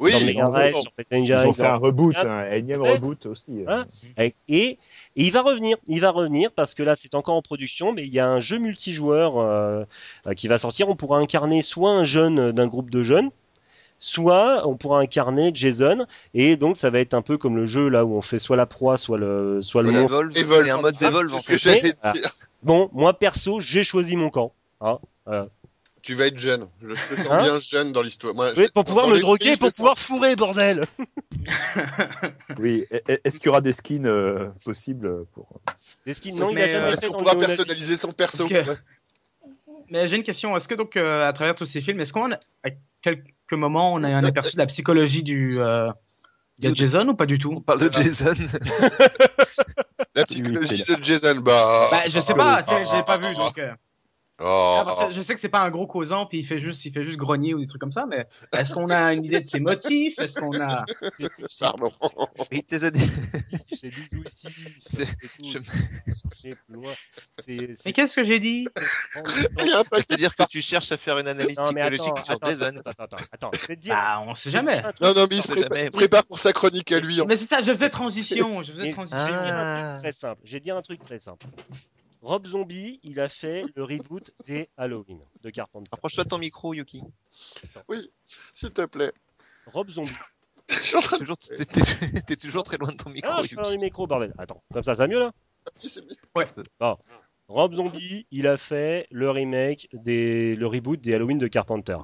Oui, 0.00 0.10
Ils 0.12 1.46
ont 1.46 1.52
fait 1.52 1.66
un 1.66 1.76
reboot, 1.76 2.16
Ah, 2.18 2.38
un 2.40 2.50
énième 2.52 2.82
reboot 2.82 3.26
aussi. 3.26 3.52
euh. 3.68 3.84
Hein 3.84 3.86
Et, 4.48 4.78
et 5.16 5.24
il 5.24 5.32
va 5.32 5.42
revenir, 5.42 5.76
il 5.88 6.00
va 6.00 6.10
revenir 6.10 6.50
parce 6.52 6.74
que 6.74 6.82
là 6.82 6.94
c'est 6.96 7.14
encore 7.14 7.34
en 7.34 7.42
production, 7.42 7.92
mais 7.92 8.04
il 8.04 8.12
y 8.12 8.20
a 8.20 8.26
un 8.26 8.40
jeu 8.40 8.58
multijoueur 8.58 9.38
euh, 9.38 9.84
euh, 10.26 10.32
qui 10.34 10.48
va 10.48 10.58
sortir. 10.58 10.88
On 10.88 10.96
pourra 10.96 11.18
incarner 11.18 11.62
soit 11.62 11.90
un 11.90 12.04
jeune 12.04 12.38
euh, 12.38 12.52
d'un 12.52 12.66
groupe 12.66 12.88
de 12.90 13.02
jeunes, 13.02 13.30
soit 13.98 14.66
on 14.66 14.76
pourra 14.76 15.00
incarner 15.00 15.50
Jason, 15.54 16.06
et 16.34 16.56
donc 16.56 16.78
ça 16.78 16.90
va 16.90 17.00
être 17.00 17.14
un 17.14 17.22
peu 17.22 17.36
comme 17.36 17.56
le 17.56 17.66
jeu 17.66 17.88
là 17.88 18.04
où 18.04 18.16
on 18.16 18.22
fait 18.22 18.38
soit 18.38 18.56
la 18.56 18.66
proie, 18.66 18.96
soit 18.96 19.18
le, 19.18 19.60
soit 19.62 19.82
le 19.82 19.90
monstre. 19.92 20.28
C'est 20.32 20.70
un 20.70 20.80
mode 20.80 21.26
C'est 21.26 21.58
ce 21.58 21.68
que 21.68 21.96
Ah. 22.02 22.12
dire. 22.12 22.30
Bon, 22.62 22.88
moi 22.92 23.12
perso, 23.18 23.60
j'ai 23.60 23.82
choisi 23.82 24.16
mon 24.16 24.30
camp. 24.30 24.52
Hein, 24.80 24.98
voilà. 25.26 25.48
Tu 26.02 26.14
vas 26.14 26.26
être 26.26 26.38
jeune. 26.38 26.66
Je 26.82 26.94
te 27.14 27.20
sens 27.20 27.28
Hein 27.30 27.38
bien 27.38 27.58
jeune 27.60 27.92
dans 27.92 28.02
l'histoire. 28.02 28.34
Moi, 28.34 28.50
Oui, 28.56 28.66
pour 28.74 28.84
pouvoir 28.84 29.06
dans 29.06 29.14
me 29.14 29.20
droguer, 29.20 29.56
pour 29.56 29.68
sens. 29.68 29.76
pouvoir 29.76 29.98
fourrer, 29.98 30.34
bordel. 30.36 30.84
Oui. 32.58 32.84
E- 32.92 33.00
e- 33.08 33.18
Est-ce 33.24 33.38
qu'il 33.38 33.46
y 33.46 33.48
aura 33.50 33.60
des 33.60 33.72
skins 33.72 34.06
euh, 34.06 34.48
possibles 34.64 35.26
pour 35.32 35.60
Est-ce 36.06 36.20
qu'il 36.20 36.34
non, 36.34 36.50
il 36.50 36.54
Mais, 36.56 36.62
a 36.64 36.68
jamais 36.68 36.84
euh, 36.86 36.90
Est-ce 36.90 37.06
qu'on 37.06 37.18
pourra 37.18 37.36
personnaliser 37.36 37.96
son 37.96 38.10
perso? 38.12 38.48
Que- 38.48 38.64
Mais 39.90 40.08
j'ai 40.08 40.16
une 40.16 40.22
question. 40.22 40.56
Est-ce 40.56 40.68
que 40.68 40.74
donc, 40.74 40.96
euh, 40.96 41.26
à 41.28 41.32
travers 41.32 41.54
tous 41.54 41.66
ces 41.66 41.80
films, 41.80 42.00
est-ce 42.00 42.12
qu'on, 42.12 42.32
a- 42.32 42.38
à 42.64 42.70
quelques 43.00 43.24
moments, 43.52 43.92
on 43.94 44.02
a 44.02 44.08
un 44.08 44.24
aperçu 44.24 44.54
de 44.56 44.60
la 44.60 44.66
psychologie 44.66 45.22
du 45.22 45.50
euh, 45.58 45.90
de 46.60 46.74
Jason 46.74 47.06
ou 47.08 47.14
pas 47.14 47.26
du 47.26 47.34
On 47.36 47.54
tout 47.54 47.60
parle 47.60 47.88
de 47.88 47.92
Jason. 47.92 48.34
La 50.14 50.24
psychologie 50.24 50.84
de 50.84 51.02
Jason, 51.02 51.36
bah. 51.40 51.88
Bah, 51.90 52.02
je 52.06 52.18
sais 52.20 52.34
pas. 52.34 52.60
J'ai 52.66 53.02
pas 53.06 53.16
vu 53.16 53.34
donc. 53.36 53.60
Oh. 54.40 54.78
ah, 54.80 54.82
parce 54.84 55.04
que 55.06 55.12
je 55.12 55.22
sais 55.22 55.34
que 55.34 55.40
c'est 55.40 55.48
pas 55.48 55.60
un 55.60 55.70
gros 55.70 55.86
causant, 55.86 56.26
puis 56.26 56.38
il 56.38 56.44
fait 56.44 56.58
juste, 56.58 56.84
il 56.84 56.92
fait 56.92 57.04
juste 57.04 57.16
grogner 57.18 57.54
ou 57.54 57.60
des 57.60 57.66
trucs 57.66 57.80
comme 57.80 57.92
ça. 57.92 58.06
Mais 58.06 58.26
est-ce 58.52 58.74
qu'on 58.74 58.88
a 58.88 59.14
une 59.14 59.24
idée 59.24 59.40
de 59.40 59.44
ses 59.44 59.60
motifs? 59.60 60.18
Est-ce 60.18 60.40
qu'on 60.40 60.58
a 60.60 60.84
Pardon. 61.60 61.92
Dit. 62.50 63.10
C'est 63.78 63.90
ici. 65.42 65.58
Mais 67.84 67.92
qu'est-ce 67.92 68.16
que 68.16 68.24
j'ai 68.24 68.40
dit? 68.40 68.66
C'est-à-dire 69.94 70.34
que 70.34 70.44
tu 70.44 70.60
cherches 70.60 70.92
à 70.92 70.96
faire 70.96 71.18
une 71.18 71.28
analyse 71.28 71.56
Non, 71.58 71.72
mais 71.72 71.82
attends, 71.82 71.96
psychologique 71.96 72.24
sur 72.24 72.34
attends, 72.34 72.50
Jason. 72.50 72.80
attends, 72.84 73.04
attends, 73.04 73.16
attends. 73.32 73.50
Bah, 73.86 74.22
on 74.26 74.34
sait 74.34 74.50
jamais. 74.50 74.82
Non, 75.00 75.14
non, 75.14 75.26
mais 75.30 75.36
il 75.36 75.42
se 75.42 75.48
prépare, 75.48 75.70
jamais. 75.70 75.84
il 75.84 75.90
se 75.90 75.96
prépare 75.96 76.26
pour 76.26 76.38
sa 76.38 76.52
chronique 76.52 76.90
à 76.92 76.98
lui. 76.98 77.20
en 77.20 77.26
Mais 77.26 77.36
c'est 77.36 77.46
ça. 77.46 77.60
Je 77.62 77.70
faisais 77.70 77.90
transition. 77.90 78.62
Je 78.62 78.72
faisais 78.72 78.90
transition. 78.90 79.18
Ah. 79.20 79.98
très 80.00 80.12
simple. 80.12 80.40
Je 80.44 80.52
vais 80.52 80.60
dire 80.60 80.76
un 80.76 80.82
truc 80.82 81.00
très 81.04 81.18
simple. 81.18 81.46
Rob 82.22 82.46
Zombie, 82.46 83.00
il 83.02 83.18
a 83.20 83.28
fait 83.28 83.64
le 83.74 83.82
reboot 83.84 84.30
des 84.46 84.68
Halloween 84.76 85.18
de 85.42 85.50
Carpenter. 85.50 85.88
Approche-toi 85.92 86.24
de 86.24 86.28
ton 86.28 86.38
micro, 86.38 86.72
Yuki. 86.72 87.02
S'il 88.54 88.72
te 88.72 88.86
plaît. 88.86 89.12
Rob 89.66 89.90
Zombie. 89.90 90.08
De. 90.68 91.18
Toujours, 91.18 91.36
t'es, 91.38 91.64
t'es- 91.66 92.20
t'es 92.26 92.36
toujours 92.36 92.62
très 92.62 92.78
loin 92.78 92.92
de 92.92 92.96
ton 92.96 93.10
micro, 93.10 93.30
Ah, 93.34 93.42
je 93.42 93.48
suis 93.48 93.56
dans 93.56 93.64
Yuki. 93.64 93.74
le 93.74 93.80
micro, 93.80 94.06
bordel. 94.06 94.32
Attends, 94.38 94.62
comme 94.72 94.82
ça, 94.84 94.92
ça 94.94 95.02
va 95.04 95.08
mieux 95.08 95.18
là 95.18 95.32
c'est 95.76 96.00
mieux. 96.04 96.16
Rob 97.48 97.74
Zombie, 97.74 98.26
il 98.30 98.46
a 98.46 98.56
fait 98.56 99.06
le 99.10 99.30
remake 99.30 99.88
des, 99.92 100.54
le 100.56 100.66
reboot 100.66 101.00
des 101.00 101.14
Halloween 101.14 101.38
de 101.38 101.48
Carpenter. 101.48 101.98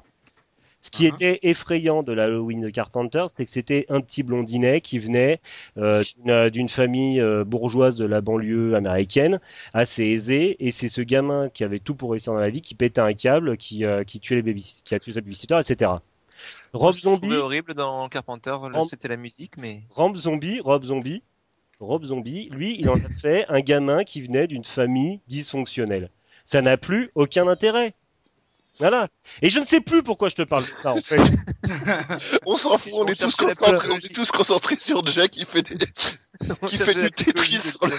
Ce 0.89 0.91
qui 0.91 1.07
Mhm. 1.07 1.14
était 1.14 1.39
effrayant 1.43 2.03
de 2.03 2.12
l'Halloween 2.14 2.62
de 2.62 2.70
Carpenter, 2.70 3.26
c'est 3.30 3.45
que 3.45 3.51
c'était 3.51 3.84
un 3.91 4.01
petit 4.01 4.22
blondinet 4.22 4.80
qui 4.80 4.99
venait 4.99 5.39
euh, 5.76 6.03
d'une- 6.24 6.49
d'une 6.49 6.68
famille 6.70 7.20
euh, 7.20 7.45
bourgeoise 7.45 7.99
de 7.99 8.07
la 8.07 8.22
banlieue 8.22 8.74
américaine, 8.74 9.39
assez 9.74 10.05
aisée, 10.05 10.57
et 10.66 10.72
c'est 10.72 10.89
ce 10.89 11.03
gamin 11.03 11.51
qui 11.51 11.62
avait 11.62 11.78
tout 11.78 11.95
pour 11.95 12.12
réussir 12.12 12.32
dans 12.32 12.39
la 12.39 12.49
vie, 12.49 12.62
qui 12.62 12.74
pétait 12.74 13.03
un 13.03 13.12
câble, 13.12 13.59
qui, 13.59 13.84
euh, 13.84 14.03
qui 14.03 14.18
tuait 14.18 14.36
les 14.36 14.43
baby, 14.43 14.80
qui 14.82 14.95
a 14.95 14.99
tué 14.99 15.12
sa 15.12 15.20
babysitter, 15.20 15.59
etc. 15.61 15.91
Rob 16.72 16.95
je 16.95 17.03
Zombie, 17.03 17.34
horrible 17.34 17.74
dans 17.74 18.09
Carpenter, 18.09 18.57
c'était 18.89 19.09
la 19.09 19.18
musique, 19.18 19.59
mais 19.59 19.82
Rob 19.91 20.16
Zombie, 20.16 20.61
Rob 20.61 20.84
Zombie, 20.84 21.22
Rob 21.80 22.03
Zombie, 22.05 22.49
lui, 22.51 22.76
il 22.80 22.89
en 22.89 22.95
a 22.95 23.09
fait 23.20 23.45
un 23.51 23.61
gamin 23.61 24.05
qui 24.05 24.22
venait 24.22 24.47
d'une 24.47 24.64
famille 24.64 25.20
dysfonctionnelle. 25.28 26.09
Ça 26.47 26.62
n'a 26.62 26.78
plus 26.78 27.11
aucun 27.14 27.47
intérêt. 27.47 27.93
Voilà. 28.79 29.09
Et 29.43 29.51
je 29.51 29.59
ne 29.59 29.64
sais 29.64 29.81
plus 29.81 30.03
pourquoi 30.03 30.29
je 30.29 30.37
te 30.37 30.43
parle 30.43 30.64
de 30.64 30.70
ça, 30.81 30.93
en 30.93 31.01
fait. 31.01 31.20
On 32.47 32.57
s'en 32.57 32.79
fout, 32.79 32.93
on 32.95 33.05
On 33.05 33.07
est 33.07 33.20
tous 33.20 33.35
concentrés, 33.35 33.89
on 33.91 33.97
est 33.97 34.14
tous 34.14 34.31
concentrés 34.31 34.79
sur 34.79 35.05
Jack 35.07 35.33
qui 35.33 35.45
fait 35.45 35.62
des, 35.62 35.76
qui 36.66 36.76
fait 36.76 36.95
du 36.95 37.11
Tetris 37.11 37.59
sur 37.59 37.87
le, 37.87 37.99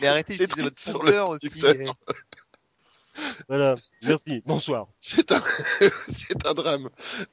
Mais 0.00 0.08
arrêtez 0.08 0.36
fait 0.36 0.46
d'utiliser 0.46 0.64
votre 0.64 0.78
sur 0.78 1.02
le 1.02 1.22
aussi. 1.22 1.50
Voilà, 3.48 3.74
merci, 4.04 4.42
bonsoir. 4.46 4.86
C'est 5.00 5.32
un, 5.32 5.42
c'est 6.08 6.46
un 6.46 6.54
drame. 6.54 6.88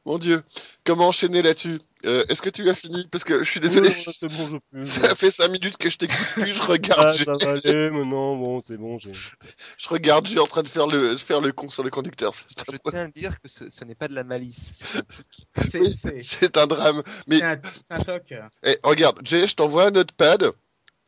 Mon 0.06 0.18
Dieu, 0.18 0.44
comment 0.84 1.08
enchaîner 1.10 1.42
là-dessus? 1.42 1.80
Euh, 2.06 2.24
Est-ce 2.30 2.42
que 2.42 2.50
tu 2.50 2.70
as 2.70 2.76
fini? 2.76 3.08
Parce 3.12 3.24
que 3.24 3.42
je 3.44 3.50
suis 3.50 3.60
désolé. 3.60 3.90
Ouais, 3.90 3.96
bon, 4.30 4.60
je. 4.74 4.84
Ça 4.84 5.16
fait 5.16 5.32
cinq 5.32 5.50
minutes 5.50 5.78
que 5.78 5.90
je 5.90 5.98
t'écoute 5.98 6.18
plus. 6.34 6.54
Je 6.54 6.62
regarde, 6.62 7.08
Ah, 7.10 7.14
ça 7.14 7.32
va 7.46 7.52
aller, 7.52 7.90
mais 7.90 8.06
non, 8.06 8.38
bon, 8.38 8.62
c'est 8.62 8.78
bon, 8.78 9.00
j'ai... 9.00 9.12
je 9.14 9.90
regarde, 9.90 10.28
j'ai 10.28 10.40
en 10.40 10.48
train 10.48 10.64
de 10.64 10.68
faire 10.68 10.88
le 10.88 11.18
faire 11.18 11.42
le 11.42 11.52
con 11.52 11.70
sur 11.70 11.84
le 11.84 11.90
conducteur. 11.90 12.32
Je 12.34 12.78
tiens 12.90 13.00
à 13.00 13.08
dire 13.08 13.40
que 13.42 13.48
ce, 13.48 13.70
ce 13.70 13.84
n'est 13.84 13.96
pas 13.96 14.08
de 14.08 14.14
la 14.16 14.24
malice. 14.24 14.70
c'est 14.76 14.98
un 15.00 15.02
tic. 15.02 15.48
C'est 15.72 15.80
Oui. 15.80 15.96
c'est- 15.96 16.20
c'est 16.22 16.58
un 16.58 16.68
drame. 16.68 17.02
Mais 17.28 17.40
c'est 17.40 17.94
un, 17.94 18.00
toc. 18.00 18.34
eh, 18.64 18.78
regarde, 18.84 19.20
Jay, 19.24 19.48
je 19.48 19.56
t'envoie 19.56 19.86
un 19.88 19.92
notepad. 19.92 20.52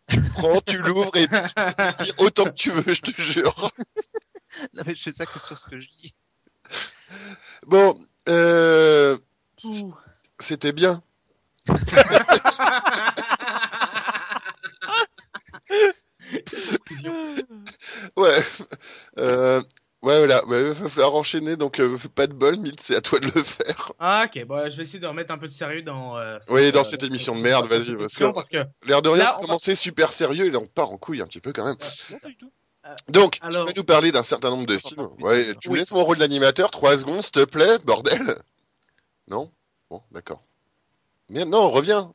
Tu 0.10 0.22
prends, 0.36 0.62
tu 0.62 0.78
l'ouvres 0.78 1.12
et 1.18 1.28
tu 1.28 1.36
fais 2.06 2.14
autant 2.24 2.46
que 2.46 2.52
tu 2.52 2.72
veux, 2.72 2.94
je 2.94 3.02
te 3.02 3.22
jure. 3.22 3.72
Non 4.74 4.84
mais 4.86 4.96
je 4.96 5.04
fais 5.04 5.14
ça 5.14 5.26
que 5.26 5.40
sur 5.40 5.58
ce 5.58 5.66
que 5.66 5.80
je 5.80 5.90
dis. 5.90 6.14
Bon, 7.66 8.00
euh, 8.30 9.18
c'était 10.40 10.74
bien. 10.74 11.02
Ouais. 18.16 18.40
Euh, 19.20 19.62
ouais, 20.02 20.18
voilà. 20.18 20.46
Ouais, 20.46 20.62
il 20.62 20.68
va 20.68 20.90
falloir 20.90 21.16
enchaîner, 21.16 21.56
donc 21.56 21.80
euh, 21.80 21.98
pas 22.16 22.28
de 22.28 22.34
bol, 22.34 22.58
Milt, 22.58 22.80
c'est 22.82 22.96
à 22.96 23.02
toi 23.02 23.20
de 23.20 23.26
le 23.28 23.44
faire. 23.44 23.92
Ah, 24.00 24.26
ok, 24.26 24.46
bon, 24.46 24.70
je 24.70 24.78
vais 24.78 24.84
essayer 24.84 25.00
de 25.00 25.08
remettre 25.08 25.34
un 25.34 25.38
peu 25.38 25.48
de 25.48 25.52
sérieux 25.52 25.84
dans. 25.84 26.18
euh, 26.18 26.38
Oui, 26.50 26.72
dans 26.72 26.82
euh, 26.82 26.84
cette 26.84 27.04
émission 27.04 27.36
de 27.36 27.42
merde, 27.42 27.68
vas-y, 27.68 27.96
parce 27.96 28.14
que- 28.16 28.34
parce 28.34 28.50
que 28.50 28.58
L'air 28.86 29.02
de 29.02 29.10
rien, 29.10 29.24
Là, 29.24 29.36
on 29.38 29.42
va- 29.42 29.48
commencer 29.48 29.76
super 29.76 30.12
sérieux, 30.14 30.46
et 30.46 30.52
là 30.52 30.60
on 30.60 30.68
part 30.68 30.92
en 30.92 30.98
couille 30.98 31.22
un 31.22 31.28
petit 31.28 31.42
peu 31.42 31.54
quand 31.54 31.66
même. 31.66 31.78
Non, 32.12 32.20
pas 32.20 32.28
du 32.28 32.38
tout. 32.38 32.52
Donc, 33.10 33.38
Alors- 33.42 33.66
tu 33.66 33.74
vas 33.74 33.78
nous 33.78 33.84
parler 33.84 34.12
d'un 34.12 34.24
certain 34.24 34.50
nombre 34.50 34.66
de 34.66 34.78
films. 34.78 35.10
Ouais, 35.20 35.54
tu 35.60 35.70
me 35.70 35.78
laisses 35.78 35.92
mon 35.92 36.04
rôle 36.04 36.18
d'animateur, 36.18 36.70
trois 36.72 36.98
secondes, 36.98 37.22
s'il 37.22 37.32
te 37.32 37.46
plaît, 37.46 37.78
bordel. 37.86 38.36
Non? 39.28 39.52
Bon, 39.90 40.02
d'accord. 40.12 40.44
Mais 41.30 41.46
non, 41.46 41.70
reviens. 41.70 42.14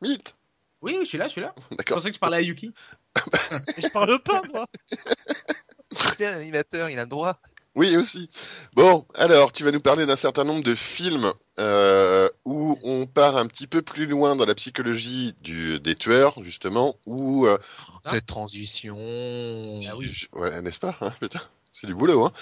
Milt. 0.00 0.34
Oui, 0.80 0.96
oui, 0.98 1.04
je 1.04 1.08
suis 1.08 1.18
là, 1.18 1.26
je 1.26 1.32
suis 1.32 1.40
là. 1.40 1.54
Je 1.70 1.76
D'accord. 1.76 1.96
pensais 1.98 2.10
que 2.10 2.14
je 2.16 2.20
parlais 2.20 2.38
à 2.38 2.40
Yuki. 2.40 2.74
Mais 3.76 3.82
je 3.84 3.88
parle 3.92 4.20
pas, 4.22 4.42
moi. 4.52 4.66
C'est 6.16 6.26
un 6.26 6.36
animateur, 6.38 6.90
il 6.90 6.98
a 6.98 7.02
le 7.02 7.08
droit. 7.08 7.38
Oui, 7.74 7.96
aussi. 7.96 8.28
Bon, 8.74 9.06
alors, 9.14 9.50
tu 9.50 9.64
vas 9.64 9.70
nous 9.70 9.80
parler 9.80 10.04
d'un 10.04 10.16
certain 10.16 10.44
nombre 10.44 10.62
de 10.62 10.74
films 10.74 11.32
euh, 11.58 12.28
où 12.44 12.78
on 12.82 13.06
part 13.06 13.38
un 13.38 13.46
petit 13.46 13.66
peu 13.66 13.80
plus 13.80 14.04
loin 14.04 14.36
dans 14.36 14.44
la 14.44 14.54
psychologie 14.54 15.34
du, 15.40 15.80
des 15.80 15.94
tueurs, 15.94 16.42
justement, 16.42 16.96
où... 17.06 17.46
euh. 17.46 17.56
Cette 18.04 18.26
transition. 18.26 18.96
Ah 18.98 19.96
oui. 19.96 20.12
Ouais, 20.32 20.60
n'est-ce 20.60 20.78
pas 20.78 20.98
hein, 21.00 21.14
Putain, 21.18 21.40
c'est 21.70 21.86
du 21.86 21.94
boulot, 21.94 22.26
hein 22.26 22.32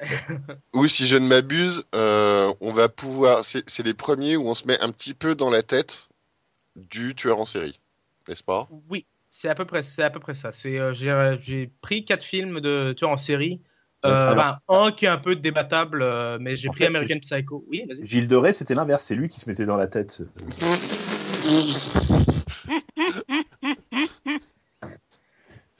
Ou 0.72 0.86
si 0.86 1.06
je 1.06 1.16
ne 1.16 1.26
m'abuse, 1.26 1.84
euh, 1.94 2.50
on 2.62 2.72
va 2.72 2.88
pouvoir... 2.88 3.44
C'est 3.44 3.84
les 3.84 3.94
premiers 3.94 4.36
où 4.36 4.48
on 4.48 4.54
se 4.54 4.66
met 4.66 4.80
un 4.80 4.90
petit 4.90 5.12
peu 5.12 5.34
dans 5.34 5.50
la 5.50 5.62
tête 5.62 6.08
du 6.76 7.14
tueur 7.14 7.40
en 7.40 7.46
série, 7.46 7.78
n'est-ce 8.26 8.42
pas? 8.42 8.66
Oui, 8.88 9.04
c'est 9.30 9.50
à 9.50 9.54
peu 9.54 9.66
près, 9.66 9.82
c'est 9.82 10.02
à 10.02 10.08
peu 10.08 10.20
près 10.20 10.32
ça. 10.32 10.50
C'est, 10.50 10.94
j'ai, 10.94 11.36
j'ai 11.42 11.70
pris 11.82 12.06
quatre 12.06 12.24
films 12.24 12.60
de 12.60 12.94
tueurs 12.96 13.10
en 13.10 13.18
série. 13.18 13.60
Euh, 14.04 14.30
Alors- 14.30 14.36
ben, 14.36 14.58
un 14.68 14.92
qui 14.92 15.06
est 15.06 15.08
un 15.08 15.18
peu 15.18 15.34
débattable, 15.34 16.02
euh, 16.02 16.38
mais 16.40 16.54
j'ai 16.54 16.68
pris 16.68 16.78
fait, 16.78 16.86
American 16.86 17.18
Psycho. 17.18 17.64
Oui, 17.68 17.84
vas-y. 17.88 18.06
Gilles 18.06 18.28
de 18.28 18.36
Rais, 18.36 18.52
c'était 18.52 18.74
l'inverse, 18.74 19.04
c'est 19.04 19.16
lui 19.16 19.28
qui 19.28 19.40
se 19.40 19.48
mettait 19.50 19.66
dans 19.66 19.76
la 19.76 19.88
tête. 19.88 20.20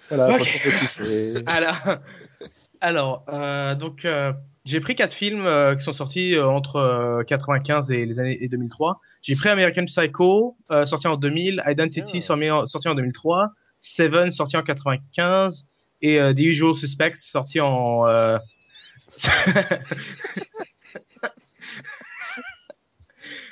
Voilà. 0.08 0.38
Alors, 1.46 1.98
alors 2.80 3.24
euh, 3.32 3.74
donc 3.74 4.06
j'ai 4.64 4.80
pris 4.80 4.94
quatre 4.94 5.12
films 5.12 5.46
qui 5.76 5.84
sont 5.84 5.92
sortis 5.92 6.38
entre 6.38 6.76
euh, 6.76 7.22
95 7.24 7.90
et 7.90 8.06
les 8.06 8.20
années 8.20 8.38
et 8.42 8.48
2003. 8.48 9.00
J'ai 9.22 9.34
pris 9.34 9.48
American 9.48 9.84
Psycho 9.84 10.56
sorti 10.86 11.08
en 11.08 11.16
2000, 11.16 11.62
Identity 11.66 12.18
Ah. 12.18 12.20
sorti 12.20 12.50
en, 12.50 12.66
sorti 12.66 12.88
en 12.88 12.94
2003, 12.94 13.50
Seven 13.80 14.30
sorti 14.30 14.56
en 14.56 14.62
95 14.62 15.66
et 16.02 16.20
euh, 16.20 16.32
The 16.32 16.40
Usual 16.40 16.74
Suspects 16.74 17.16
sorti 17.16 17.60
en 17.60 18.06
euh... 18.06 18.38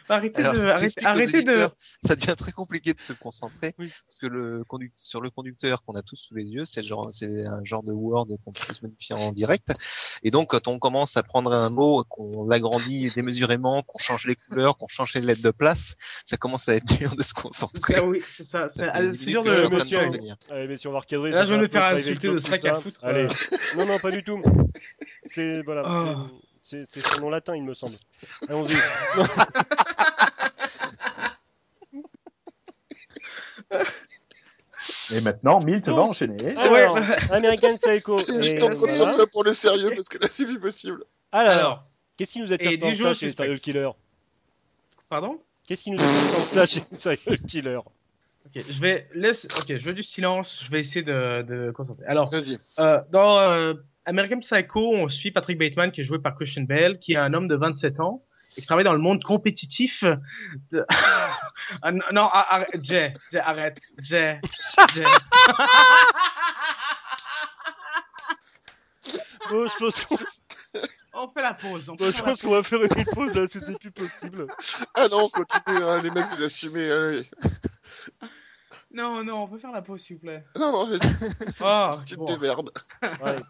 Arrêtez 0.08 0.42
Alors, 0.42 0.54
de, 0.54 0.60
arrêtez, 0.60 1.04
arrêtez 1.04 1.42
de. 1.42 1.68
Ça 2.06 2.16
devient 2.16 2.34
très 2.36 2.52
compliqué 2.52 2.94
de 2.94 3.00
se 3.00 3.12
concentrer 3.12 3.74
Oui. 3.78 3.92
parce 4.06 4.18
que 4.18 4.26
le 4.26 4.64
sur 4.96 5.20
le 5.20 5.30
conducteur 5.30 5.82
qu'on 5.82 5.94
a 5.94 6.02
tous 6.02 6.16
sous 6.16 6.34
les 6.34 6.44
yeux, 6.44 6.64
c'est 6.64 6.82
genre 6.82 7.08
c'est 7.12 7.46
un 7.46 7.64
genre 7.64 7.82
de 7.82 7.92
Word 7.92 8.28
qu'on 8.44 8.52
peut 8.52 8.72
se 8.74 8.84
modifier 8.86 9.16
en 9.16 9.32
direct. 9.32 9.68
Et 10.22 10.30
donc 10.30 10.50
quand 10.50 10.68
on 10.68 10.78
commence 10.78 11.16
à 11.16 11.22
prendre 11.22 11.52
un 11.52 11.70
mot, 11.70 12.04
qu'on 12.08 12.46
l'agrandit 12.46 13.10
démesurément, 13.14 13.82
qu'on 13.82 13.98
change 13.98 14.26
les 14.26 14.36
couleurs, 14.36 14.76
qu'on 14.76 14.88
change 14.88 15.14
les 15.14 15.20
lettres 15.20 15.42
de 15.42 15.50
place, 15.50 15.94
ça 16.24 16.36
commence 16.36 16.68
à 16.68 16.74
être 16.76 16.86
dur 16.98 17.16
de 17.16 17.22
se 17.22 17.34
concentrer. 17.34 17.94
Ça, 17.94 18.04
oui, 18.04 18.22
c'est 18.30 18.44
ça. 18.44 18.68
C'est 18.68 18.88
ah, 18.88 19.02
dur 19.02 19.42
de. 19.42 19.66
train 19.66 19.68
monsieur. 19.78 19.98
venir. 20.10 20.36
Allez, 20.50 20.68
mais 20.68 20.76
si 20.76 20.86
on 20.86 20.92
va 20.92 21.00
recadrer... 21.00 21.30
Là, 21.30 21.44
je 21.44 21.54
vais 21.54 21.60
me 21.60 21.68
faire 21.68 21.84
insulter 21.84 22.28
de 22.28 22.38
sac 22.38 22.64
à 22.64 22.80
foutre, 22.80 23.04
Allez. 23.04 23.22
euh. 23.22 23.56
Non, 23.76 23.86
non, 23.86 23.98
pas 23.98 24.10
du 24.10 24.22
tout. 24.22 24.40
C'est, 25.30 25.62
voilà, 25.62 25.82
Oh. 25.86 26.40
C'est, 26.68 26.80
c'est 26.86 27.00
son 27.00 27.20
nom 27.20 27.30
latin, 27.30 27.54
il 27.54 27.62
me 27.62 27.74
semble. 27.74 27.94
Allons-y. 28.48 28.74
Et 35.12 35.20
maintenant, 35.20 35.60
Milt 35.60 35.86
va 35.88 36.02
enchaîner. 36.02 36.56
Alors, 36.56 36.94
Ouais. 36.96 37.02
American 37.30 37.76
Psycho. 37.76 38.18
Je 38.28 38.58
t'en 38.58 38.74
sur 38.92 39.08
toi 39.10 39.26
pour 39.28 39.44
le 39.44 39.52
sérieux, 39.52 39.90
parce 39.94 40.08
que 40.08 40.18
là, 40.18 40.26
c'est 40.30 40.44
plus 40.44 40.58
possible. 40.60 41.04
Alors, 41.32 41.84
qu'est-ce 42.16 42.32
qui 42.32 42.40
nous 42.40 42.52
attire 42.52 42.70
Et 42.70 42.78
tant 42.78 42.88
que 42.90 42.94
ça 42.96 43.02
jours 43.02 43.14
chez. 43.14 43.30
Serial 43.30 43.60
Killer 43.60 43.90
pardon? 45.08 45.40
Qu'est-ce 45.66 45.84
qui 45.84 45.90
nous 45.92 46.00
attire 46.00 46.36
tant 46.36 46.42
que 46.42 46.48
ça 46.54 46.66
chez 46.66 46.82
Serial 46.92 47.38
Killer 47.46 47.78
Ok, 48.46 48.64
je 48.68 48.80
vais 48.80 49.06
laisse. 49.14 49.46
Ok, 49.58 49.66
je 49.68 49.84
veux 49.84 49.94
du 49.94 50.02
silence. 50.02 50.60
Je 50.64 50.70
vais 50.70 50.80
essayer 50.80 51.02
de, 51.02 51.42
de 51.42 51.70
concentrer. 51.72 52.04
Alors, 52.06 52.28
Vas-y. 52.30 52.58
euh, 52.78 53.00
dans 53.10 53.38
euh, 53.40 53.74
American 54.06 54.40
Psycho, 54.40 54.94
on 54.94 55.08
suit 55.08 55.30
Patrick 55.32 55.58
Bateman 55.58 55.90
qui 55.90 56.00
est 56.00 56.04
joué 56.04 56.18
par 56.18 56.34
Christian 56.36 56.62
Bale, 56.62 56.98
qui 56.98 57.12
est 57.12 57.16
un 57.16 57.34
homme 57.34 57.48
de 57.48 57.56
27 57.56 58.00
ans 58.00 58.22
et 58.56 58.60
qui 58.60 58.66
travaille 58.66 58.84
dans 58.84 58.92
le 58.92 58.98
monde 59.00 59.22
compétitif. 59.22 60.04
De... 60.72 60.86
Ah, 61.82 61.90
non, 61.90 62.28
ah, 62.32 62.54
arrête, 62.54 62.84
Jay, 62.84 63.12
Jay, 63.32 63.40
arrête, 63.40 63.78
Jay, 64.00 64.40
Jay. 64.94 65.04
Bon, 69.50 69.68
je 69.68 69.76
pense 69.78 70.00
qu'on, 70.04 70.16
On 71.14 71.28
fait 71.28 71.42
la 71.42 71.54
pause. 71.54 71.88
On 71.88 71.96
fait 71.96 72.12
je 72.12 72.18
la 72.18 72.22
pense 72.22 72.42
qu'on 72.42 72.50
va 72.50 72.62
faire 72.62 72.82
une 72.82 73.04
pause 73.12 73.34
là, 73.34 73.46
si 73.48 73.58
c'est 73.60 73.78
plus 73.78 73.90
possible. 73.90 74.46
Ah 74.94 75.08
non, 75.10 75.28
continue, 75.28 75.82
hein, 75.82 76.00
les 76.02 76.10
mecs, 76.10 76.26
vous 76.36 76.42
assumez. 76.44 76.88
Allez. 76.90 77.28
Non, 78.92 79.24
non, 79.24 79.42
on 79.42 79.48
peut 79.48 79.58
faire 79.58 79.72
la 79.72 79.82
pause, 79.82 80.02
s'il 80.02 80.16
vous 80.16 80.22
plaît. 80.22 80.44
Non, 80.58 80.72
non, 80.72 80.86
vas-y, 80.86 81.00
Oh, 81.62 81.90
tu 82.06 82.14
te 82.14 82.18
bon. 82.20 82.26
démerdes. 82.26 82.70
Allez, 83.02 83.42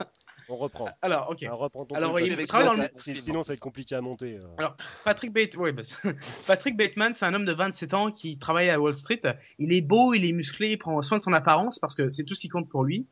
on 0.49 0.57
reprend. 0.57 0.89
Alors, 1.03 1.29
ok. 1.31 1.43
Alors, 1.43 1.59
reprends 1.59 1.85
ton 1.85 1.95
Alors, 1.95 2.15
truc, 2.15 2.27
il 2.27 2.47
travaille 2.47 2.67
dans 2.67 2.75
le- 3.05 3.15
Sinon, 3.21 3.43
ça 3.43 3.49
va 3.49 3.55
être 3.55 3.61
compliqué 3.61 3.95
à 3.95 4.01
monter. 4.01 4.39
euh. 4.39 4.69
Patrick, 5.05 5.33
Bate... 5.33 5.57
ouais, 5.57 5.73
bah, 5.73 5.83
Patrick 6.47 6.77
Bateman, 6.77 7.15
c'est 7.15 7.25
un 7.25 7.35
homme 7.35 7.45
de 7.45 7.53
27 7.53 7.95
ans 7.95 8.11
qui 8.11 8.39
travaille 8.39 8.71
à 8.71 8.81
Wall 8.81 8.95
Street. 8.95 9.21
Il 9.59 9.73
est 9.73 9.81
beau, 9.81 10.15
il 10.15 10.25
est 10.25 10.33
musclé, 10.33 10.71
il 10.73 10.77
prend 10.79 11.01
soin 11.03 11.19
de 11.19 11.23
son 11.23 11.33
apparence 11.33 11.79
parce 11.79 11.95
que 11.95 12.11
c'est 12.11 12.25
tout 12.25 12.35
ce 12.35 12.41
qui 12.41 12.49
compte 12.49 12.69
pour 12.69 12.85
lui. 12.85 13.07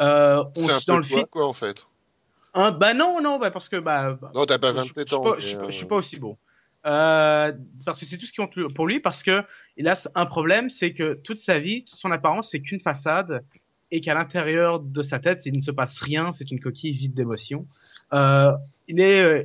Euh, 0.00 0.44
on 0.56 0.60
C'est 0.60 0.72
un 0.72 0.78
dans 0.86 0.94
peu 0.94 1.00
le 1.02 1.06
toi, 1.08 1.16
film. 1.18 1.26
quoi, 1.30 1.46
en 1.46 1.52
fait. 1.52 1.86
Hein, 2.54 2.70
bah 2.72 2.94
non, 2.94 3.20
non, 3.20 3.38
bah 3.38 3.50
parce 3.50 3.68
que 3.68 3.76
bah. 3.76 4.16
bah, 4.20 4.30
Non, 4.34 4.46
t'as 4.46 4.58
pas 4.58 4.68
je- 4.68 4.74
27 4.78 5.08
je, 5.10 5.14
ans. 5.14 5.34
Je, 5.38 5.46
suis 5.46 5.56
pas, 5.56 5.62
euh, 5.64 5.66
je 5.70 5.76
suis 5.76 5.86
pas 5.86 5.96
aussi 5.96 6.16
beau. 6.18 6.38
Euh, 6.86 7.52
parce 7.84 8.00
que 8.00 8.06
c'est 8.06 8.16
tout 8.16 8.24
ce 8.24 8.30
qui 8.32 8.38
compte 8.38 8.54
pour 8.74 8.86
lui 8.86 9.00
parce 9.00 9.22
que 9.22 9.42
il 9.76 9.88
a 9.88 9.94
un 10.14 10.26
problème, 10.26 10.70
c'est 10.70 10.94
que 10.94 11.14
toute 11.14 11.38
sa 11.38 11.58
vie, 11.58 11.84
toute 11.84 11.98
son 11.98 12.10
apparence, 12.12 12.50
c'est 12.50 12.60
qu'une 12.60 12.80
façade 12.80 13.44
et 13.90 14.00
qu'à 14.00 14.14
l'intérieur 14.14 14.80
de 14.80 15.02
sa 15.02 15.18
tête, 15.18 15.46
il 15.46 15.54
ne 15.54 15.60
se 15.60 15.70
passe 15.70 16.00
rien, 16.00 16.32
c'est 16.32 16.50
une 16.50 16.60
coquille 16.60 16.92
vide 16.92 17.14
d'émotions. 17.14 17.66
Euh, 18.12 18.52
il 18.86 19.00
est 19.00 19.22
euh, 19.22 19.44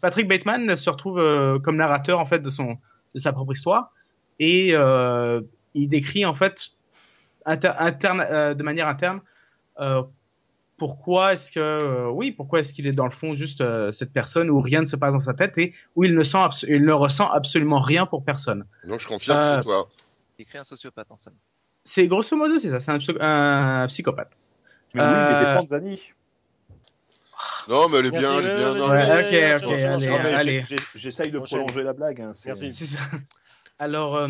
Patrick 0.00 0.28
Bateman 0.28 0.76
se 0.76 0.90
retrouve 0.90 1.18
euh, 1.18 1.58
comme 1.58 1.76
narrateur 1.76 2.18
en 2.18 2.26
fait 2.26 2.40
de 2.40 2.50
son 2.50 2.76
de 3.14 3.18
sa 3.18 3.32
propre 3.32 3.52
histoire 3.52 3.90
et 4.38 4.70
euh, 4.74 5.40
il 5.74 5.88
décrit 5.88 6.24
en 6.26 6.34
fait 6.34 6.70
inter- 7.46 7.72
interne 7.78 8.20
euh, 8.20 8.54
de 8.54 8.62
manière 8.62 8.88
interne 8.88 9.20
euh, 9.80 10.02
pourquoi 10.78 11.32
est-ce 11.34 11.52
que 11.52 11.60
euh, 11.60 12.10
oui 12.10 12.32
pourquoi 12.32 12.60
est-ce 12.60 12.72
qu'il 12.74 12.86
est 12.86 12.92
dans 12.92 13.06
le 13.06 13.12
fond 13.12 13.34
juste 13.34 13.60
euh, 13.62 13.92
cette 13.92 14.12
personne 14.12 14.50
où 14.50 14.60
rien 14.60 14.80
ne 14.80 14.86
se 14.86 14.96
passe 14.96 15.12
dans 15.14 15.20
sa 15.20 15.32
tête 15.34 15.56
et 15.58 15.72
où 15.96 16.04
il 16.04 16.14
ne 16.14 16.24
sent 16.24 16.38
il 16.68 16.84
ne 16.84 16.92
ressent 16.92 17.30
absolument 17.30 17.80
rien 17.80 18.04
pour 18.06 18.24
personne 18.24 18.66
Donc, 18.84 19.00
je 19.00 19.08
confirme, 19.08 19.38
Euh, 19.38 19.54
c'est 19.56 19.62
toi. 19.62 19.88
Écrit 20.38 20.58
un 20.58 20.64
sociopathe 20.64 21.10
en 21.10 21.16
somme. 21.16 21.34
C'est 21.84 22.06
grosso 22.06 22.36
modo 22.36 22.58
c'est 22.60 22.70
ça 22.70 22.80
c'est 22.80 22.90
un, 22.92 22.98
psy- 22.98 23.16
un 23.20 23.86
psychopathe 23.88 24.38
Mais 24.94 25.00
oui, 25.02 25.08
il 25.08 25.14
Euh, 25.14 25.40
était 25.40 25.54
Panzani. 25.54 26.00
Non, 27.68 27.88
mais 27.88 27.98
elle 27.98 28.06
est 28.06 28.10
bien, 28.10 28.38
elle 28.38 28.44
est 28.50 28.56
bien. 28.56 28.74
non, 28.74 28.88
ouais, 28.90 29.06
mais- 29.08 29.56
ok, 29.56 29.64
ok, 29.64 29.72
allez, 29.72 30.34
allez. 30.34 30.64
J'essaye 30.96 31.30
de 31.30 31.38
prolonger 31.38 31.82
la 31.82 31.92
blague. 31.92 32.20
hein, 32.20 32.32
c'est- 32.34 32.48
Merci. 32.48 32.72
c'est 32.72 32.86
ça 32.86 33.00
alors 33.78 34.16
euh, 34.16 34.28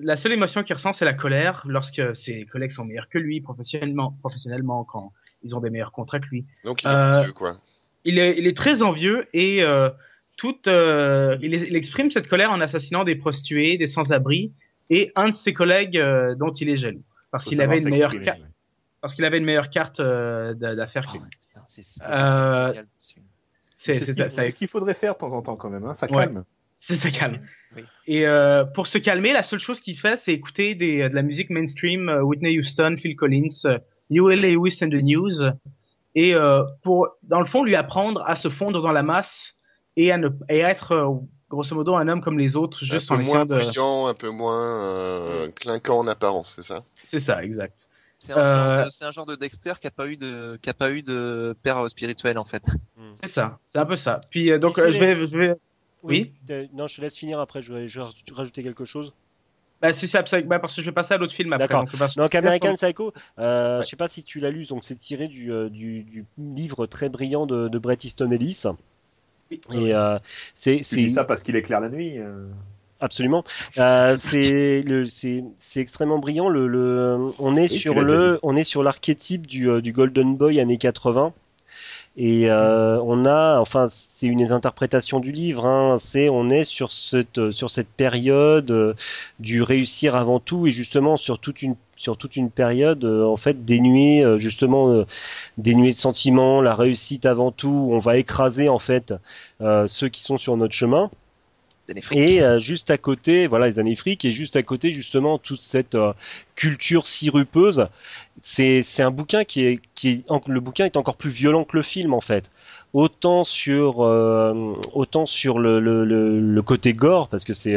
la 0.00 0.16
seule 0.16 0.32
émotion 0.32 0.62
qu'il 0.64 0.74
ressent, 0.74 0.92
c'est 0.92 1.04
la 1.04 1.12
colère 1.14 1.62
lorsque 1.66 2.14
ses 2.16 2.44
collègues 2.46 2.70
sont 2.70 2.84
meilleurs 2.84 3.08
que 3.08 3.18
lui 3.18 3.40
professionnellement, 3.40 4.12
professionnellement 4.20 4.82
quand 4.84 5.12
ils 5.42 5.54
ont 5.54 5.60
des 5.60 5.70
meilleurs 5.70 5.92
contrats 5.92 6.18
que 6.18 6.26
lui. 6.26 6.44
Donc 6.64 6.82
il 6.82 6.88
est 6.88 6.92
Euh, 6.92 7.20
envieux, 7.20 7.32
quoi. 7.32 7.60
Il 8.04 8.18
est, 8.18 8.36
il 8.38 8.46
est 8.46 8.56
très 8.56 8.82
envieux 8.82 9.26
et 9.32 9.62
euh, 9.62 9.90
tout, 10.36 10.56
euh, 10.68 11.36
il, 11.40 11.54
il 11.54 11.76
exprime 11.76 12.10
cette 12.10 12.28
colère 12.28 12.50
en 12.50 12.60
assassinant 12.60 13.04
des 13.04 13.14
prostituées, 13.16 13.76
des 13.76 13.86
sans-abri 13.86 14.52
et 14.90 15.12
un 15.16 15.28
de 15.30 15.34
ses 15.34 15.52
collègues 15.54 15.98
euh, 15.98 16.34
dont 16.34 16.50
il 16.52 16.68
est 16.70 16.76
jaloux 16.76 17.02
parce 17.30 17.44
qu'il 17.44 17.60
avait 17.60 17.78
une 17.80 17.88
meilleure 17.90 18.18
carte, 18.20 18.38
ouais. 18.40 18.46
parce 19.00 19.14
qu'il 19.14 19.24
avait 19.24 19.38
une 19.38 19.44
meilleure 19.44 19.70
carte 19.70 20.00
euh, 20.00 20.54
d'a- 20.54 20.74
d'affaires 20.74 21.06
que 21.12 21.18
lui. 21.18 21.24
c'est 21.66 21.82
Euh, 22.08 22.72
ce 22.98 23.12
film. 23.14 23.26
C'est 23.78 23.94
C'est 23.94 24.00
ce 24.00 24.04
c'est- 24.06 24.14
qu'il 24.14 24.24
ça 24.24 24.30
c'est 24.30 24.50
ce 24.50 24.56
qu'il 24.56 24.68
faudrait 24.68 24.94
faire 24.94 25.12
de 25.14 25.18
temps 25.18 25.32
en 25.34 25.42
temps 25.42 25.56
quand 25.56 25.68
même, 25.70 25.84
hein, 25.84 25.94
ça 25.94 26.06
Ouais. 26.10 26.24
calme. 26.24 26.44
C'est 26.78 26.94
ça 26.94 27.10
calme. 27.10 27.40
Oui. 27.74 27.82
Et 28.06 28.26
euh, 28.26 28.64
pour 28.64 28.86
se 28.86 28.98
calmer, 28.98 29.32
la 29.32 29.42
seule 29.42 29.58
chose 29.58 29.80
qu'il 29.80 29.98
fait, 29.98 30.16
c'est 30.16 30.32
écouter 30.32 30.74
des, 30.74 31.08
de 31.08 31.14
la 31.14 31.22
musique 31.22 31.50
mainstream, 31.50 32.08
euh, 32.08 32.22
Whitney 32.22 32.58
Houston, 32.58 32.96
Phil 32.98 33.16
Collins, 33.16 33.48
euh, 33.64 33.78
Huey 34.10 34.36
Lewis 34.36 34.78
and 34.82 34.88
the 34.90 35.02
News, 35.02 35.42
et 36.14 36.34
euh, 36.34 36.64
pour, 36.82 37.08
dans 37.22 37.40
le 37.40 37.46
fond, 37.46 37.64
lui 37.64 37.74
apprendre 37.74 38.22
à 38.26 38.36
se 38.36 38.48
fondre 38.48 38.80
dans 38.82 38.92
la 38.92 39.02
masse 39.02 39.54
et 39.96 40.12
à, 40.12 40.18
ne, 40.18 40.28
et 40.48 40.64
à 40.64 40.70
être, 40.70 40.92
euh, 40.92 41.14
grosso 41.48 41.74
modo, 41.74 41.94
un 41.94 42.08
homme 42.08 42.20
comme 42.20 42.38
les 42.38 42.56
autres, 42.56 42.84
juste 42.84 43.10
un 43.10 43.14
en 43.14 43.18
peu 43.18 43.22
essayant 43.22 43.36
moins 43.38 43.46
de... 43.46 43.54
brillant, 43.54 44.06
un 44.08 44.14
peu 44.14 44.30
moins 44.30 44.84
euh, 44.84 45.48
clinquant 45.60 45.98
en 45.98 46.06
apparence, 46.06 46.52
c'est 46.56 46.62
ça? 46.62 46.82
C'est 47.02 47.18
ça, 47.18 47.42
exact. 47.44 47.88
C'est 48.18 48.32
un, 48.32 48.38
Euh, 48.38 48.76
genre 48.76 48.84
de- 48.86 48.90
c'est 48.90 49.04
un 49.04 49.10
genre 49.10 49.26
de 49.26 49.36
Dexter 49.36 49.74
qui 49.80 49.86
a 49.86 49.90
pas 49.90 50.08
eu 50.08 50.16
de, 50.16 50.58
qui 50.62 50.70
a 50.70 50.74
pas 50.74 50.90
eu 50.90 51.02
de 51.02 51.54
père 51.62 51.78
euh, 51.78 51.88
spirituel 51.88 52.38
en 52.38 52.44
fait. 52.44 52.64
C'est 53.20 53.28
ça, 53.28 53.58
c'est 53.64 53.78
un 53.78 53.84
peu 53.86 53.96
ça. 53.96 54.20
Puis 54.30 54.50
euh, 54.50 54.58
donc, 54.58 54.78
euh, 54.78 54.90
je 54.90 54.98
vais, 54.98 55.26
je 55.26 55.36
vais, 55.38 55.54
oui. 56.02 56.32
Non, 56.72 56.86
je 56.88 56.96
te 56.96 57.00
laisse 57.02 57.16
finir 57.16 57.38
après. 57.40 57.60
Je 57.62 57.72
vais, 57.72 57.88
je 57.88 58.00
vais 58.00 58.06
rajouter 58.32 58.62
quelque 58.62 58.84
chose. 58.84 59.12
Bah, 59.82 59.92
si 59.92 60.08
c'est 60.08 60.16
absolument, 60.16 60.48
bah, 60.48 60.58
parce 60.58 60.74
que 60.74 60.80
je 60.80 60.86
vais 60.86 60.92
passer 60.94 61.12
à 61.12 61.18
l'autre 61.18 61.34
film 61.34 61.52
après. 61.52 61.68
D'accord. 61.68 61.84
Donc, 61.84 61.96
bah, 61.98 62.06
Donc 62.16 62.34
American 62.34 62.74
Psycho, 62.76 63.12
euh, 63.38 63.78
Ouais. 63.80 63.84
je 63.84 63.90
sais 63.90 63.96
pas 63.96 64.08
si 64.08 64.22
tu 64.22 64.40
l'as 64.40 64.50
lu, 64.50 64.64
donc 64.64 64.82
c'est 64.84 64.98
tiré 64.98 65.28
du, 65.28 65.50
du, 65.70 66.02
du 66.02 66.24
livre 66.38 66.86
très 66.86 67.10
brillant 67.10 67.44
de, 67.46 67.68
de 67.68 67.78
Bret 67.78 67.98
Easton 68.02 68.30
Ellis. 68.30 68.62
Oui. 69.50 69.60
Et 69.72 69.94
euh, 69.94 70.18
c'est 70.60 70.82
Tu 70.88 70.96
dis 70.96 71.08
c'est 71.08 71.08
ça 71.08 71.24
parce 71.24 71.42
qu'il 71.42 71.56
éclaire 71.56 71.80
la 71.80 71.88
nuit. 71.88 72.18
euh. 72.18 72.48
absolument, 73.00 73.44
euh, 73.78 74.16
c'est 74.16 74.82
le 74.82 75.04
c'est 75.04 75.44
c'est 75.60 75.80
extrêmement 75.80 76.18
brillant. 76.18 76.48
Le, 76.48 76.66
le 76.66 77.32
on 77.38 77.56
est 77.56 77.68
sur 77.68 78.02
le 78.02 78.38
on 78.42 78.56
est 78.56 78.64
sur 78.64 78.82
l'archétype 78.82 79.46
du, 79.46 79.68
euh, 79.70 79.80
du 79.80 79.92
Golden 79.92 80.36
Boy 80.36 80.60
années 80.60 80.78
80. 80.78 81.34
Et 82.18 82.48
euh, 82.50 82.98
on 83.02 83.26
a, 83.26 83.58
enfin, 83.60 83.88
c'est 83.88 84.26
une 84.26 84.38
des 84.38 84.52
interprétations 84.52 85.20
du 85.20 85.32
livre. 85.32 85.66
Hein, 85.66 85.98
c'est, 86.00 86.28
on 86.30 86.48
est 86.48 86.64
sur 86.64 86.90
cette 86.92 87.50
sur 87.50 87.68
cette 87.70 87.88
période 87.90 88.70
euh, 88.70 88.94
du 89.38 89.62
réussir 89.62 90.16
avant 90.16 90.40
tout 90.40 90.66
et 90.66 90.70
justement 90.70 91.18
sur 91.18 91.38
toute 91.38 91.60
une 91.60 91.76
sur 91.96 92.16
toute 92.16 92.36
une 92.36 92.50
période 92.50 93.04
euh, 93.04 93.24
en 93.26 93.36
fait 93.36 93.64
dénuée 93.66 94.24
euh, 94.24 94.38
justement 94.38 94.90
euh, 94.90 95.06
dénuée 95.58 95.92
de 95.92 95.96
sentiments, 95.96 96.62
la 96.62 96.74
réussite 96.74 97.26
avant 97.26 97.52
tout. 97.52 97.88
On 97.92 97.98
va 97.98 98.16
écraser 98.16 98.68
en 98.70 98.78
fait 98.78 99.12
euh, 99.60 99.86
ceux 99.86 100.08
qui 100.08 100.22
sont 100.22 100.38
sur 100.38 100.56
notre 100.56 100.74
chemin. 100.74 101.10
Et 102.12 102.42
euh, 102.42 102.58
juste 102.58 102.90
à 102.90 102.98
côté, 102.98 103.46
voilà 103.46 103.66
les 103.66 103.78
années 103.78 103.94
fric, 103.94 104.24
et 104.24 104.32
juste 104.32 104.56
à 104.56 104.62
côté 104.62 104.92
justement 104.92 105.38
toute 105.38 105.60
cette 105.60 105.94
euh, 105.94 106.12
culture 106.56 107.06
sirupeuse. 107.06 107.86
C'est 108.42 108.82
c'est 108.82 109.02
un 109.02 109.10
bouquin 109.10 109.44
qui 109.44 109.64
est 109.64 109.80
qui 109.94 110.08
est 110.10 110.24
le 110.48 110.60
bouquin 110.60 110.84
est 110.84 110.96
encore 110.96 111.16
plus 111.16 111.30
violent 111.30 111.64
que 111.64 111.76
le 111.76 111.82
film 111.82 112.12
en 112.12 112.20
fait. 112.20 112.50
Autant 112.92 113.44
sur 113.44 114.02
euh, 114.02 114.74
autant 114.94 115.26
sur 115.26 115.58
le, 115.58 115.80
le, 115.80 116.04
le, 116.04 116.62
côté 116.62 116.94
gore 116.94 117.28
parce 117.28 117.44
que 117.44 117.52
c'est 117.52 117.76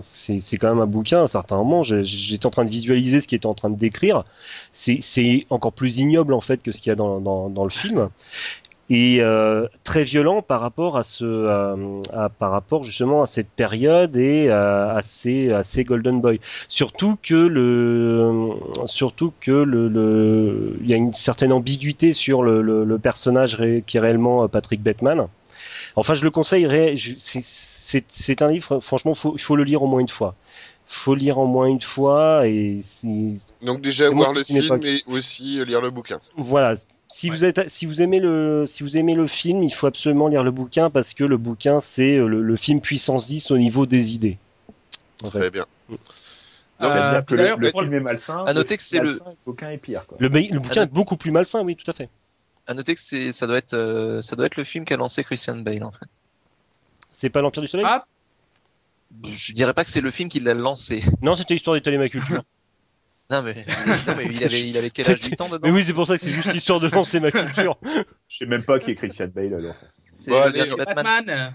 c'est 0.00 0.40
c'est 0.40 0.56
quand 0.58 0.68
même 0.68 0.80
un 0.80 0.86
bouquin. 0.86 1.20
À 1.20 1.22
un 1.22 1.26
certain 1.26 1.56
moment, 1.56 1.82
j'étais 1.82 2.46
en 2.46 2.50
train 2.50 2.64
de 2.64 2.70
visualiser 2.70 3.20
ce 3.20 3.28
qu'il 3.28 3.36
était 3.36 3.46
en 3.46 3.54
train 3.54 3.70
de 3.70 3.78
décrire. 3.78 4.24
C'est 4.72 4.98
c'est 5.00 5.46
encore 5.50 5.72
plus 5.72 5.98
ignoble 5.98 6.34
en 6.34 6.40
fait 6.40 6.62
que 6.62 6.72
ce 6.72 6.80
qu'il 6.80 6.90
y 6.90 6.92
a 6.92 6.96
dans 6.96 7.20
dans, 7.20 7.48
dans 7.48 7.64
le 7.64 7.70
film 7.70 8.10
et 8.90 9.18
euh, 9.22 9.66
très 9.82 10.04
violent 10.04 10.42
par 10.42 10.60
rapport 10.60 10.98
à 10.98 11.04
ce 11.04 11.24
euh, 11.24 12.02
à, 12.12 12.28
par 12.28 12.50
rapport 12.50 12.84
justement 12.84 13.22
à 13.22 13.26
cette 13.26 13.48
période 13.48 14.14
et 14.16 14.48
euh, 14.50 14.94
à 14.94 15.00
ces 15.02 15.50
à 15.52 15.62
ces 15.62 15.84
Golden 15.84 16.20
Boy 16.20 16.38
surtout 16.68 17.16
que 17.22 17.34
le 17.34 18.50
surtout 18.86 19.32
que 19.40 19.50
le, 19.52 19.88
le 19.88 20.76
il 20.82 20.88
y 20.88 20.92
a 20.92 20.96
une 20.96 21.14
certaine 21.14 21.52
ambiguïté 21.52 22.12
sur 22.12 22.42
le, 22.42 22.60
le, 22.60 22.84
le 22.84 22.98
personnage 22.98 23.54
ré- 23.54 23.82
qui 23.86 23.96
est 23.96 24.00
réellement 24.00 24.44
euh, 24.44 24.48
Patrick 24.48 24.82
Bateman 24.82 25.28
enfin 25.96 26.12
je 26.12 26.24
le 26.24 26.30
conseille 26.30 26.66
c'est 27.18 27.40
c'est 27.42 28.04
c'est 28.10 28.42
un 28.42 28.50
livre 28.50 28.80
franchement 28.80 29.14
faut 29.14 29.32
il 29.34 29.40
faut 29.40 29.56
le 29.56 29.64
lire 29.64 29.82
au 29.82 29.86
moins 29.86 30.00
une 30.00 30.08
fois 30.08 30.34
faut 30.86 31.14
lire 31.14 31.38
au 31.38 31.46
moins 31.46 31.66
une 31.66 31.80
fois 31.80 32.46
et 32.46 32.80
Donc 33.62 33.80
déjà 33.80 34.10
voir 34.10 34.34
le 34.34 34.44
film 34.44 34.80
et 34.84 35.02
aussi 35.06 35.64
lire 35.64 35.80
le 35.80 35.90
bouquin. 35.90 36.20
voilà. 36.36 36.74
Si 37.16 37.30
vous 37.30 37.44
êtes, 37.44 37.68
si 37.70 37.86
vous 37.86 38.02
aimez 38.02 38.18
le, 38.18 38.64
si 38.66 38.82
vous 38.82 38.96
aimez 38.96 39.14
le 39.14 39.28
film, 39.28 39.62
il 39.62 39.72
faut 39.72 39.86
absolument 39.86 40.26
lire 40.26 40.42
le 40.42 40.50
bouquin 40.50 40.90
parce 40.90 41.14
que 41.14 41.22
le 41.22 41.36
bouquin 41.36 41.80
c'est 41.80 42.16
euh, 42.16 42.26
le, 42.26 42.42
le 42.42 42.56
film 42.56 42.80
puissance 42.80 43.28
10 43.28 43.52
au 43.52 43.56
niveau 43.56 43.86
des 43.86 44.16
idées. 44.16 44.36
En 45.22 45.30
fait. 45.30 45.38
Très 45.38 45.50
bien. 45.50 45.64
Euh, 45.90 45.96
C'est-à-dire 46.80 47.20
que 47.20 47.34
puis 47.34 47.36
le, 47.36 47.56
le 47.56 47.70
film 47.70 47.94
est 47.94 48.00
malsain. 48.00 48.44
À 48.44 48.52
le 48.52 48.58
noter 48.58 48.76
que 48.76 48.82
film 48.82 49.04
c'est 49.04 49.08
est 49.26 49.28
le- 49.28 49.36
bouquin 49.46 49.70
est 49.70 49.78
pire. 49.78 50.04
Quoi. 50.06 50.18
Le, 50.20 50.28
bouquin 50.58 50.82
est 50.82 50.92
beaucoup 50.92 51.16
plus 51.16 51.30
malsain, 51.30 51.62
oui, 51.62 51.76
tout 51.76 51.88
à 51.88 51.94
fait. 51.94 52.08
À 52.66 52.74
noter 52.74 52.96
que 52.96 53.00
c'est, 53.00 53.30
ça 53.32 53.46
doit 53.46 53.58
être, 53.58 53.74
euh, 53.74 54.20
ça 54.20 54.34
doit 54.34 54.46
être 54.46 54.56
le 54.56 54.64
film 54.64 54.84
qu'a 54.84 54.96
lancé 54.96 55.22
Christian 55.22 55.56
Bale 55.58 55.84
en 55.84 55.92
fait. 55.92 56.08
C'est 57.12 57.30
pas 57.30 57.42
l'Empire 57.42 57.62
du 57.62 57.68
Soleil? 57.68 57.86
Ah, 57.88 58.06
Je 59.24 59.52
dirais 59.52 59.72
pas 59.72 59.84
que 59.84 59.90
c'est 59.90 60.00
le 60.00 60.10
film 60.10 60.28
qui 60.28 60.40
l'a 60.40 60.54
lancé. 60.54 61.04
Non, 61.22 61.36
c'était 61.36 61.54
histoire 61.54 61.76
d'étaler 61.76 61.96
ma 61.98 62.08
culture. 62.08 62.42
Non 63.34 63.42
mais, 63.42 63.64
non, 64.06 64.14
mais 64.16 64.26
il 64.26 64.44
avait, 64.44 64.60
il 64.60 64.78
avait 64.78 64.90
quel 64.90 65.10
âge 65.10 65.16
C'était- 65.16 65.30
8 65.30 65.40
ans 65.40 65.48
dedans 65.48 65.60
Mais 65.66 65.70
oui, 65.72 65.84
c'est 65.84 65.92
pour 65.92 66.06
ça 66.06 66.16
que 66.16 66.22
c'est 66.22 66.30
juste 66.30 66.54
histoire 66.54 66.78
de 66.78 66.88
lancer 66.88 67.18
ma 67.18 67.32
culture. 67.32 67.76
Je 68.28 68.36
sais 68.38 68.46
même 68.46 68.62
pas 68.62 68.78
qui 68.78 68.92
est 68.92 68.94
Christian 68.94 69.28
Bale 69.34 69.54
alors. 69.54 69.74
C'est 70.20 70.30
Bon, 70.30 70.38
Batman. 70.38 70.94
Batman. 70.94 71.54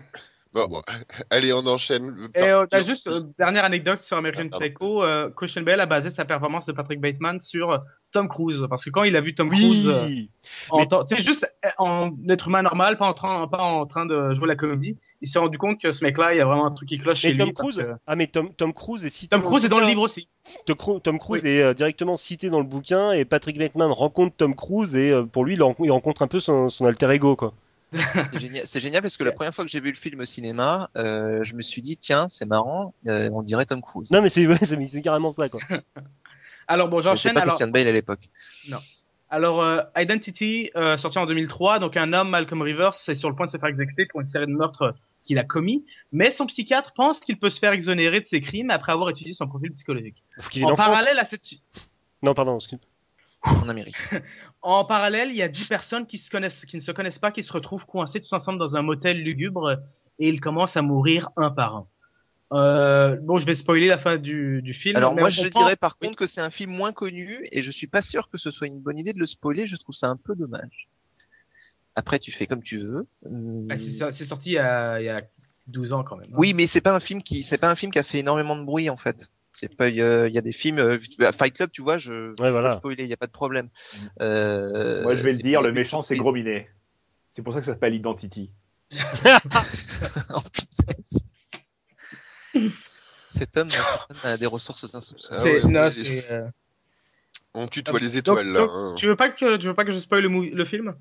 Bon, 0.52 0.66
bon. 0.68 0.82
Allez, 1.30 1.54
on 1.54 1.66
enchaîne. 1.68 2.28
Et 2.34 2.41
euh, 2.43 2.66
Partir. 2.66 2.88
juste 2.88 3.08
euh, 3.08 3.20
dernière 3.38 3.64
anecdote 3.66 4.00
sur 4.00 4.18
American 4.18 4.47
Ah. 4.54 4.58
Psycho, 4.60 5.04
euh, 5.04 5.30
Christian 5.36 5.62
Bale 5.62 5.80
a 5.80 5.86
basé 5.86 6.10
sa 6.10 6.26
performance 6.26 6.66
de 6.66 6.72
Patrick 6.72 7.00
Bateman 7.00 7.39
sur 7.39 7.72
euh, 7.72 7.78
Tom 8.12 8.28
Cruise 8.28 8.66
parce 8.68 8.84
que 8.84 8.89
quand 8.89 9.04
il 9.04 9.16
a 9.16 9.22
vu 9.22 9.36
Tom 9.36 9.50
Cruise 9.52 9.88
euh, 9.88 10.06
Oui. 10.08 10.32
en 10.72 10.80
Mais- 10.80 10.88
temps- 10.88 11.06
tu 11.06 11.16
sais 11.16 11.22
juste 11.22 11.47
euh, 11.64 11.70
en 11.78 12.10
être 12.28 12.47
humain 12.47 12.64
normal, 12.64 12.97
pas 12.97 13.06
en 13.06 13.14
train 13.14 13.47
pas 13.47 13.60
en 13.62 13.86
train 13.86 14.08
de 14.08 14.34
jouer 14.34 14.47
la 14.47 14.56
comédie, 14.56 14.97
il 15.22 15.28
s'est 15.28 15.38
rendu 15.38 15.60
compte 15.60 15.80
que 15.80 15.91
ce 15.91 16.04
mec-là, 16.04 16.34
il 16.34 16.38
y 16.38 16.41
a 16.41 16.45
vraiment 16.45 16.66
un 16.66 16.72
truc 16.72 16.89
qui 16.89 16.97
cloche 16.97 17.20
chez 17.20 17.34
Mais 17.34 17.38
Tom 17.38 17.47
lui. 17.50 17.54
parce 17.54 17.72
Cruise, 17.72 17.86
que- 17.86 17.93
ah 18.08 18.16
mais 18.16 18.26
Tom, 18.26 18.52
Tom 18.56 18.74
Cruise 18.74 19.06
est 19.06 19.12
cité. 19.12 19.28
Tom 19.36 19.43
Cruise 19.43 19.66
est 19.66 19.70
dans 19.70 19.80
le 19.80 19.86
livre 19.86 20.02
aussi. 20.02 20.28
Tom 20.66 20.76
Cru- 20.78 21.00
Tom 21.00 21.20
Cruise 21.20 21.45
est 21.45 21.62
euh, 21.62 21.76
directement 21.76 22.18
cité 22.18 22.50
dans 22.50 22.58
le 22.60 22.66
bouquin 22.66 23.12
et 23.12 23.24
Patrick 23.24 23.60
Bateman 23.60 23.91
rencontre 23.91 24.36
Tom 24.36 24.56
Cruise 24.56 24.95
et 24.95 25.12
euh, 25.12 25.26
pour 25.26 25.45
lui 25.45 25.54
il, 25.54 25.62
rencontre- 25.62 25.86
il 25.86 25.91
rencontre 25.91 26.24
un 26.24 26.28
peu 26.28 26.39
son, 26.39 26.72
son 26.72 26.86
alter 26.88 27.12
ego 27.12 27.36
quoi. 27.36 27.54
C'est 27.92 28.40
génial, 28.40 28.68
génial 28.68 29.02
parce 29.02 29.18
que 29.18 29.24
la 29.24 29.32
première 29.32 29.54
fois 29.54 29.66
que 29.66 29.72
j'ai 29.72 29.80
vu 29.80 29.90
le 29.90 29.96
film 29.98 30.20
au 30.20 30.26
cinéma, 30.26 30.90
euh, 30.96 31.44
je 31.44 31.56
me 31.56 31.62
suis 31.62 31.82
dit 31.82 31.98
tiens 31.98 32.28
c'est 32.28 32.46
marrant, 32.46 32.94
euh, 33.08 33.30
on 33.34 33.42
dirait 33.42 33.66
Tom 33.66 33.82
Cruise. 33.82 34.10
Non 34.12 34.22
mais 34.22 34.30
c'est 34.30 34.46
ouais, 34.48 35.02
carrément 35.04 35.32
ça 35.32 35.50
quoi. 35.50 35.60
Alors 36.68 36.88
bon, 36.88 37.02
J'enchaîne 37.02 37.36
Alors, 37.36 37.56
Christian 37.56 37.70
Bale 37.70 37.88
à 37.88 37.92
l'époque. 37.92 38.30
alors 39.32 39.64
euh, 39.64 39.82
Identity 39.98 40.70
euh, 40.76 40.98
sorti 40.98 41.18
en 41.18 41.26
2003, 41.26 41.80
donc 41.80 41.98
un 41.98 42.14
homme 42.14 42.30
Malcolm 42.30 42.62
Rivers 42.62 42.92
est 43.08 43.16
sur 43.16 43.28
le 43.30 43.36
point 43.36 43.48
de 43.48 43.52
se 43.52 43.58
faire 43.58 43.70
exécuter 43.70 44.06
pour 44.06 44.22
une 44.22 44.28
série 44.28 44.46
de 44.46 44.52
meurtres 44.52 44.94
qu'il 45.24 45.40
a 45.40 45.44
commis, 45.44 45.84
mais 46.12 46.30
son 46.30 46.46
psychiatre 46.46 46.94
pense 46.94 47.20
qu'il 47.22 47.40
peut 47.40 47.50
se 47.50 47.60
faire 47.60 47.74
exonérer 47.74 48.20
de 48.22 48.26
ses 48.26 48.40
crimes 48.40 48.70
après 48.70 48.92
avoir 48.92 49.10
étudié 49.10 49.34
son 49.34 49.48
profil 49.48 49.72
psychologique. 49.72 50.24
En 50.38 50.68
France. 50.68 50.78
parallèle 50.78 51.18
à 51.18 51.26
cette 51.26 51.44
Non 52.22 52.34
pardon. 52.36 52.58
excuse- 52.58 52.80
En 53.44 53.70
Amérique. 53.70 53.96
En 54.62 54.84
parallèle, 54.84 55.30
il 55.30 55.36
y 55.38 55.42
a 55.42 55.48
dix 55.48 55.66
personnes 55.66 56.06
qui 56.06 56.18
se 56.18 56.30
connaissent, 56.30 56.66
qui 56.66 56.76
ne 56.76 56.82
se 56.82 56.92
connaissent 56.92 57.20
pas, 57.20 57.32
qui 57.32 57.44
se 57.44 57.54
retrouvent 57.54 57.86
coincées 57.86 58.20
tous 58.20 58.34
ensemble 58.34 58.60
dans 58.60 58.76
un 58.76 58.82
motel 58.82 59.22
lugubre 59.24 59.78
et 60.20 60.28
ils 60.28 60.42
commencent 60.42 60.76
à 60.76 60.82
mourir 60.82 61.30
un 61.38 61.50
par 61.50 61.76
un. 61.78 61.88
Euh, 62.52 63.16
bon, 63.22 63.38
je 63.38 63.46
vais 63.46 63.56
spoiler 63.56 63.88
la 63.88 63.98
fin 63.98 64.18
du, 64.18 64.62
du 64.62 64.74
film. 64.74 64.98
Alors 64.98 65.16
moi 65.16 65.30
je 65.30 65.44
comprend- 65.44 65.62
dirais 65.62 65.76
par 65.78 65.98
contre 65.98 66.18
que 66.18 66.28
c'est 66.28 66.42
un 66.42 66.50
film 66.50 66.72
moins 66.72 66.92
connu 66.92 67.48
et 67.52 67.62
je 67.62 67.72
suis 67.72 67.88
pas 67.88 68.02
sûr 68.02 68.28
que 68.30 68.38
ce 68.38 68.52
soit 68.52 68.68
une 68.68 68.82
bonne 68.82 68.98
idée 68.98 69.14
de 69.14 69.20
le 69.20 69.26
spoiler, 69.28 69.66
je 69.68 69.78
trouve 69.78 69.96
ça 69.96 70.08
un 70.08 70.18
peu 70.18 70.36
dommage. 70.36 70.90
Après 71.96 72.20
tu 72.20 72.32
fais 72.32 72.48
comme 72.48 72.64
tu 72.64 72.80
veux. 72.80 73.08
Bah, 73.24 73.76
c'est 73.78 74.26
sorti 74.26 74.50
il 74.52 74.54
y, 74.54 74.58
a, 74.58 75.00
il 75.00 75.06
y 75.06 75.10
a 75.10 75.22
12 75.68 75.94
ans 75.94 76.04
quand 76.04 76.18
même. 76.18 76.32
hein. 76.34 76.38
Oui, 76.38 76.54
mais 76.54 76.68
c'est 76.68 76.82
pas 76.82 76.94
un 76.96 77.00
film 77.00 77.22
qui, 77.24 77.44
c'est 77.44 77.58
pas 77.58 77.70
un 77.72 77.76
film 77.76 77.92
qui 77.92 78.00
a 78.00 78.04
fait 78.04 78.20
énormément 78.20 78.58
de 78.58 78.64
bruit 78.66 78.90
en 78.90 78.98
fait. 78.98 79.30
C'est 79.60 79.76
pas, 79.76 79.90
il 79.90 79.95
y, 79.95 80.02
a 80.02 80.27
il 80.27 80.34
y 80.34 80.38
a 80.38 80.41
des 80.41 80.53
films, 80.53 80.80
euh, 80.80 80.99
Fight 81.34 81.53
Club, 81.53 81.69
tu 81.72 81.81
vois, 81.81 81.98
je, 81.98 82.34
voilà. 82.38 82.69
le 82.69 82.77
spoiler, 82.77 83.03
il 83.03 83.10
y 83.10 83.14
a 83.14 83.18
pas 83.18 83.27
de 83.27 83.31
problème. 83.31 83.69
Euh, 84.22 85.02
Moi 85.03 85.15
je 85.15 85.23
vais 85.23 85.34
le 85.34 85.40
dire, 85.40 85.61
le 85.61 85.73
méchant 85.73 86.02
c'est. 86.02 86.15
Gros 86.15 86.31
Minet. 86.31 86.69
C'est 87.27 87.41
pour 87.41 87.53
ça 87.53 87.60
que 87.60 87.65
ça 87.65 87.73
s'appelle 87.73 87.94
Identity. 87.95 88.52
Oh. 90.34 90.41
Cet 93.31 93.57
homme, 93.57 93.68
a 94.23 94.38
des 94.38 94.45
ressources 94.45 94.94
insoupçonnées. 94.95 95.38
Ah 95.77 95.91
C'est, 95.91 96.07
ouais, 96.07 96.19
ouais, 96.19 96.31
euh, 96.31 96.49
On 97.53 97.68
tutoie 97.68 97.99
les 97.99 98.07
donc- 98.07 98.15
étoiles, 98.18 98.48
là. 98.48 98.60
donc, 98.61 98.69
hein. 98.73 98.94
Tu 98.98 99.06
veux 99.07 99.15
pas 99.15 99.30
que, 99.30 99.57
tu 99.57 99.68
veux 99.68 99.73
pas 99.76 99.86
que 99.86 99.91
je 99.91 99.99
spoil 99.99 100.23
le, 100.26 100.65
film? 100.65 100.95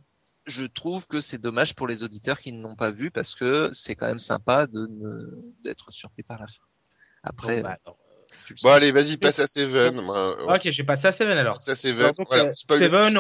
Je 0.47 0.65
trouve 0.65 1.07
que 1.07 1.21
c'est 1.21 1.39
dommage 1.39 1.75
pour 1.75 1.87
les 1.87 2.03
auditeurs 2.03 2.41
qui 2.41 2.53
ne 2.53 2.63
l'ont 2.63 2.77
pas 2.77 2.91
vu 2.91 3.11
parce 3.11 3.35
que 3.35 3.71
c'est 3.73 3.95
quand 3.95 4.07
même 4.07 4.19
sympa 4.19 4.67
de 4.67 4.87
ne- 4.87 5.53
d'être 5.65 5.91
surpris 5.93 6.23
par 6.23 6.39
la 6.41 6.47
fin. 6.47 6.63
Après, 7.23 7.57
Bon, 7.57 7.69
bah, 7.69 7.79
Bon, 8.63 8.71
allez, 8.71 8.93
vas-y, 8.93 9.17
passe 9.17 9.39
à 9.41 9.47
Seven. 9.47 10.01
Moi. 10.01 10.55
Ok, 10.55 10.63
j'ai 10.71 10.85
passé 10.85 11.07
à 11.09 11.13
Seven 11.13 11.37
alors. 11.37 11.55
Passe 11.55 11.69
à 11.69 11.75
Seven. 11.75 12.03
Alors, 12.05 12.15
donc, 12.15 12.29
Voilà, 12.29 12.45
euh, 12.45 12.53
Seven, 12.55 13.19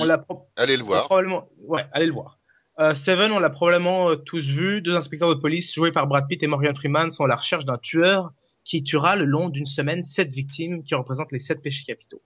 on, 0.00 0.04
l'a 0.04 0.18
pro- 0.18 0.46
Allez 0.56 0.76
le 0.76 0.82
voir. 0.84 1.04
probablement, 1.04 1.48
ouais, 1.64 1.84
allez 1.92 2.06
le 2.06 2.12
voir. 2.12 2.38
Euh, 2.78 2.94
Seven, 2.94 3.32
on 3.32 3.38
l'a 3.40 3.50
probablement 3.50 4.10
euh, 4.10 4.16
tous 4.16 4.46
vu. 4.46 4.80
Deux 4.80 4.94
inspecteurs 4.96 5.28
de 5.28 5.40
police 5.40 5.74
joués 5.74 5.92
par 5.92 6.06
Brad 6.06 6.26
Pitt 6.28 6.42
et 6.42 6.46
Morgan 6.46 6.74
Freeman 6.74 7.10
sont 7.10 7.24
à 7.24 7.28
la 7.28 7.36
recherche 7.36 7.64
d'un 7.64 7.78
tueur 7.78 8.32
qui 8.64 8.82
tuera 8.84 9.16
le 9.16 9.24
long 9.24 9.48
d'une 9.48 9.66
semaine 9.66 10.02
sept 10.04 10.30
victimes 10.30 10.82
qui 10.84 10.94
représentent 10.94 11.32
les 11.32 11.40
sept 11.40 11.60
péchés 11.62 11.84
capitaux. 11.86 12.22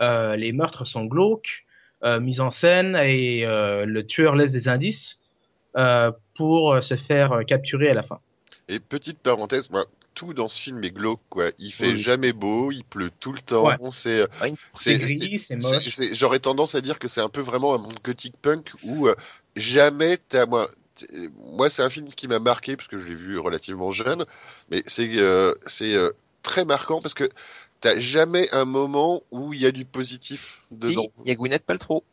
Euh, 0.00 0.36
les 0.36 0.52
meurtres 0.52 0.86
sont 0.86 1.04
glauques, 1.04 1.64
euh, 2.04 2.20
mis 2.20 2.40
en 2.40 2.50
scène 2.50 2.96
et 2.96 3.44
le 3.46 4.02
tueur 4.06 4.34
laisse 4.36 4.52
des 4.52 4.68
indices 4.68 5.22
pour 6.34 6.82
se 6.82 6.96
faire 6.96 7.40
capturer 7.46 7.88
à 7.90 7.94
la 7.94 8.02
fin. 8.02 8.20
Et 8.68 8.78
petite 8.80 9.18
parenthèse, 9.18 9.70
moi, 9.70 9.84
tout 10.14 10.34
dans 10.34 10.48
ce 10.48 10.60
film 10.60 10.82
est 10.84 10.90
glauque, 10.90 11.20
quoi. 11.28 11.50
Il 11.58 11.72
fait 11.72 11.92
Oui. 11.92 11.96
jamais 11.96 12.32
beau, 12.32 12.70
il 12.72 12.84
pleut 12.84 13.10
tout 13.20 13.32
le 13.32 13.40
temps. 13.40 13.66
Ouais. 13.66 13.76
C'est, 13.90 14.26
J'aurais 16.14 16.38
tendance 16.40 16.74
à 16.74 16.80
dire 16.80 16.98
que 16.98 17.08
c'est 17.08 17.20
un 17.20 17.28
peu 17.28 17.40
vraiment 17.40 17.74
un 17.74 17.78
monde 17.78 17.98
gothic 18.04 18.34
punk 18.40 18.70
où 18.82 19.08
euh, 19.08 19.14
jamais 19.56 20.18
t'as 20.28 20.46
moi. 20.46 20.70
t'es- 20.96 21.28
Moi, 21.54 21.68
c'est 21.68 21.82
un 21.82 21.90
film 21.90 22.06
qui 22.08 22.28
m'a 22.28 22.38
marqué 22.38 22.76
parce 22.76 22.88
que 22.88 22.98
je 22.98 23.08
l'ai 23.08 23.14
vu 23.14 23.38
relativement 23.38 23.90
jeune, 23.90 24.24
mais 24.70 24.82
c'est 24.86 25.08
euh, 25.18 25.52
c'est 25.66 25.94
euh, 25.94 26.10
très 26.42 26.64
marquant 26.64 27.00
parce 27.00 27.14
que 27.14 27.28
t'as 27.80 27.98
jamais 27.98 28.52
un 28.52 28.64
moment 28.64 29.22
où 29.30 29.52
il 29.52 29.60
y 29.60 29.66
a 29.66 29.72
du 29.72 29.84
positif 29.84 30.62
Si, 30.70 30.76
dedans. 30.78 31.06
il 31.24 31.28
y 31.28 31.32
a 31.32 31.34
Gwyneth 31.34 31.64
Paltrow. 31.64 32.04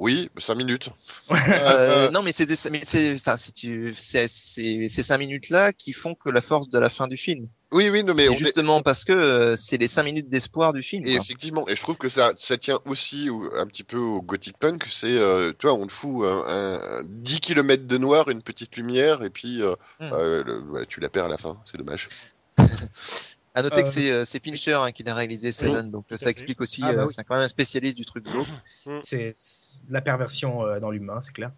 Oui, 0.00 0.30
cinq 0.38 0.54
minutes. 0.54 0.88
Euh, 1.30 2.10
non, 2.10 2.22
mais 2.22 2.32
c'est 2.32 2.46
des, 2.46 2.56
mais 2.70 2.82
c'est, 2.86 3.14
enfin, 3.16 3.36
si 3.36 3.52
tu, 3.52 3.94
c'est, 3.94 4.28
c'est, 4.28 4.88
ces 4.88 5.02
cinq 5.02 5.18
minutes-là 5.18 5.74
qui 5.74 5.92
font 5.92 6.14
que 6.14 6.30
la 6.30 6.40
force 6.40 6.70
de 6.70 6.78
la 6.78 6.88
fin 6.88 7.06
du 7.06 7.18
film. 7.18 7.48
Oui, 7.70 7.90
oui, 7.90 8.02
non, 8.02 8.14
mais 8.14 8.22
C'est 8.24 8.28
on 8.30 8.32
est- 8.32 8.38
justement 8.38 8.82
parce 8.82 9.04
que 9.04 9.12
euh, 9.12 9.56
c'est 9.56 9.76
les 9.76 9.88
cinq 9.88 10.04
minutes 10.04 10.30
d'espoir 10.30 10.72
du 10.72 10.82
film. 10.82 11.04
Et 11.04 11.12
quoi. 11.12 11.20
effectivement, 11.20 11.68
et 11.68 11.76
je 11.76 11.82
trouve 11.82 11.98
que 11.98 12.08
ça, 12.08 12.32
ça 12.38 12.56
tient 12.56 12.78
aussi 12.86 13.28
au- 13.28 13.54
un 13.54 13.66
petit 13.66 13.84
peu 13.84 13.98
au 13.98 14.22
gothic 14.22 14.56
punk. 14.56 14.86
C'est, 14.88 15.18
euh, 15.18 15.52
tu 15.58 15.66
vois, 15.66 15.74
on 15.76 15.86
te 15.86 15.92
fout 15.92 16.24
un, 16.24 16.44
un 16.48 17.02
10 17.04 17.40
km 17.40 17.86
de 17.86 17.98
noir, 17.98 18.30
une 18.30 18.40
petite 18.42 18.76
lumière, 18.78 19.22
et 19.22 19.28
puis 19.30 19.60
euh, 19.62 19.74
Hmm. 20.00 20.10
euh, 20.14 20.42
le- 20.44 20.60
ouais, 20.60 20.86
tu 20.86 21.00
la 21.00 21.10
perds 21.10 21.26
à 21.26 21.28
la 21.28 21.36
fin. 21.36 21.60
C'est 21.66 21.76
dommage. 21.76 22.08
À 23.54 23.62
noter 23.62 23.80
Euh, 23.80 23.82
que 23.82 23.88
c'est, 23.88 24.10
euh, 24.12 24.24
c'est 24.24 24.42
Fincher 24.42 24.74
hein, 24.74 24.92
qui 24.92 25.02
l'a 25.02 25.14
réalisé 25.14 25.50
Seven, 25.52 25.90
donc 25.90 26.04
ça 26.14 26.30
explique 26.30 26.60
aussi. 26.60 26.82
Ah, 26.84 26.92
bah 26.92 27.02
euh, 27.02 27.06
oui. 27.06 27.12
C'est 27.16 27.24
quand 27.24 27.34
même 27.34 27.44
un 27.44 27.48
spécialiste 27.48 27.96
du 27.96 28.04
truc 28.04 28.24
glauque. 28.24 28.46
C'est 29.02 29.32
c'est 29.34 29.86
de 29.88 29.92
la 29.92 30.00
perversion 30.00 30.64
euh, 30.64 30.78
dans 30.80 30.90
l'humain, 30.90 31.20
c'est 31.20 31.32
clair. 31.32 31.50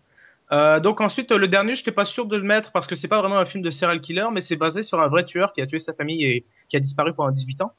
Euh, 0.53 0.81
donc 0.81 1.01
ensuite, 1.01 1.33
euh, 1.33 1.39
le 1.39 1.49
dernier, 1.49 1.75
je 1.75 1.81
n'étais 1.81 1.93
pas 1.93 2.05
sûr 2.05 2.27
de 2.27 2.37
le 2.37 2.43
mettre 2.45 2.73
parce 2.73 2.87
que 2.87 2.95
c'est 2.95 3.09
pas 3.09 3.21
vraiment 3.21 3.39
un 3.39 3.45
film 3.47 3.63
de 3.63 3.71
serial 3.71 4.01
killer, 4.01 4.27
mais 4.33 4.41
c'est 4.41 4.57
basé 4.57 4.83
sur 4.83 5.01
un 5.01 5.09
vrai 5.09 5.25
tueur 5.25 5.53
qui 5.53 5.61
a 5.63 5.67
tué 5.67 5.79
sa 5.79 5.93
famille 5.95 6.25
et 6.25 6.45
qui 6.69 6.77
a 6.77 6.81
disparu 6.81 7.15
pendant 7.15 7.31
18 7.31 7.61
ans. 7.63 7.73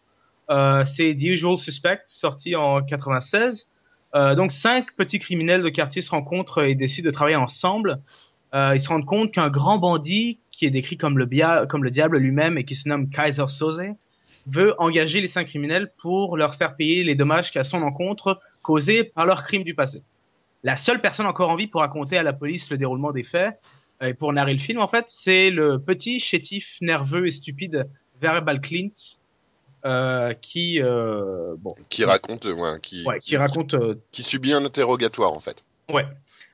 Euh, 0.49 0.83
c'est 0.85 1.15
The 1.15 1.23
Usual 1.23 1.57
Suspect, 1.59 2.01
sorti 2.05 2.55
en 2.55 2.81
96. 2.83 3.67
Euh, 4.15 4.35
donc 4.35 4.51
cinq 4.51 4.95
petits 4.95 5.19
criminels 5.19 5.63
de 5.63 5.69
quartier 5.69 6.01
se 6.03 6.11
rencontrent 6.11 6.63
et 6.63 6.75
décident 6.75 7.07
de 7.07 7.13
travailler 7.13 7.35
ensemble. 7.35 7.99
Euh, 8.53 8.73
ils 8.75 8.81
se 8.81 8.89
rendent 8.89 9.05
compte 9.05 9.31
qu'un 9.31 9.49
grand 9.49 9.77
bandit, 9.79 10.39
qui 10.51 10.65
est 10.65 10.71
décrit 10.71 10.97
comme 10.97 11.17
le, 11.17 11.25
bia- 11.25 11.65
comme 11.67 11.83
le 11.83 11.89
diable 11.91 12.17
lui-même 12.19 12.57
et 12.59 12.63
qui 12.65 12.75
se 12.75 12.87
nomme 12.87 13.09
Kaiser 13.09 13.47
Soze, 13.47 13.81
veut 14.47 14.75
engager 14.79 15.21
les 15.21 15.27
cinq 15.27 15.47
criminels 15.47 15.91
pour 15.97 16.37
leur 16.37 16.55
faire 16.55 16.75
payer 16.75 17.03
les 17.03 17.15
dommages 17.15 17.51
qu'à 17.51 17.63
son 17.63 17.81
encontre 17.81 18.39
causés 18.61 19.03
par 19.03 19.25
leurs 19.25 19.43
crimes 19.43 19.63
du 19.63 19.73
passé. 19.73 20.03
La 20.63 20.75
seule 20.75 21.01
personne 21.01 21.25
encore 21.25 21.49
en 21.49 21.55
vie 21.55 21.67
pour 21.67 21.81
raconter 21.81 22.17
à 22.17 22.23
la 22.23 22.33
police 22.33 22.69
le 22.69 22.77
déroulement 22.77 23.11
des 23.11 23.23
faits 23.23 23.59
euh, 24.01 24.07
et 24.07 24.13
pour 24.13 24.31
narrer 24.33 24.53
le 24.53 24.59
film, 24.59 24.79
en 24.79 24.87
fait, 24.87 25.05
c'est 25.07 25.49
le 25.49 25.79
petit 25.79 26.19
chétif 26.19 26.77
nerveux 26.81 27.27
et 27.27 27.31
stupide 27.31 27.87
Verbal 28.21 28.61
Clint 28.61 28.91
euh, 29.85 30.33
qui, 30.33 30.81
euh, 30.81 31.55
bon, 31.57 31.75
Qui 31.89 32.05
raconte, 32.05 32.45
euh, 32.45 32.53
ouais, 32.53 32.79
qui, 32.81 33.03
ouais, 33.05 33.19
qui 33.19 33.35
raconte 33.35 33.73
euh, 33.73 34.01
qui 34.11 34.23
subit 34.23 34.53
un 34.53 34.63
interrogatoire 34.63 35.33
en 35.33 35.39
fait. 35.39 35.63
Ouais. 35.91 36.05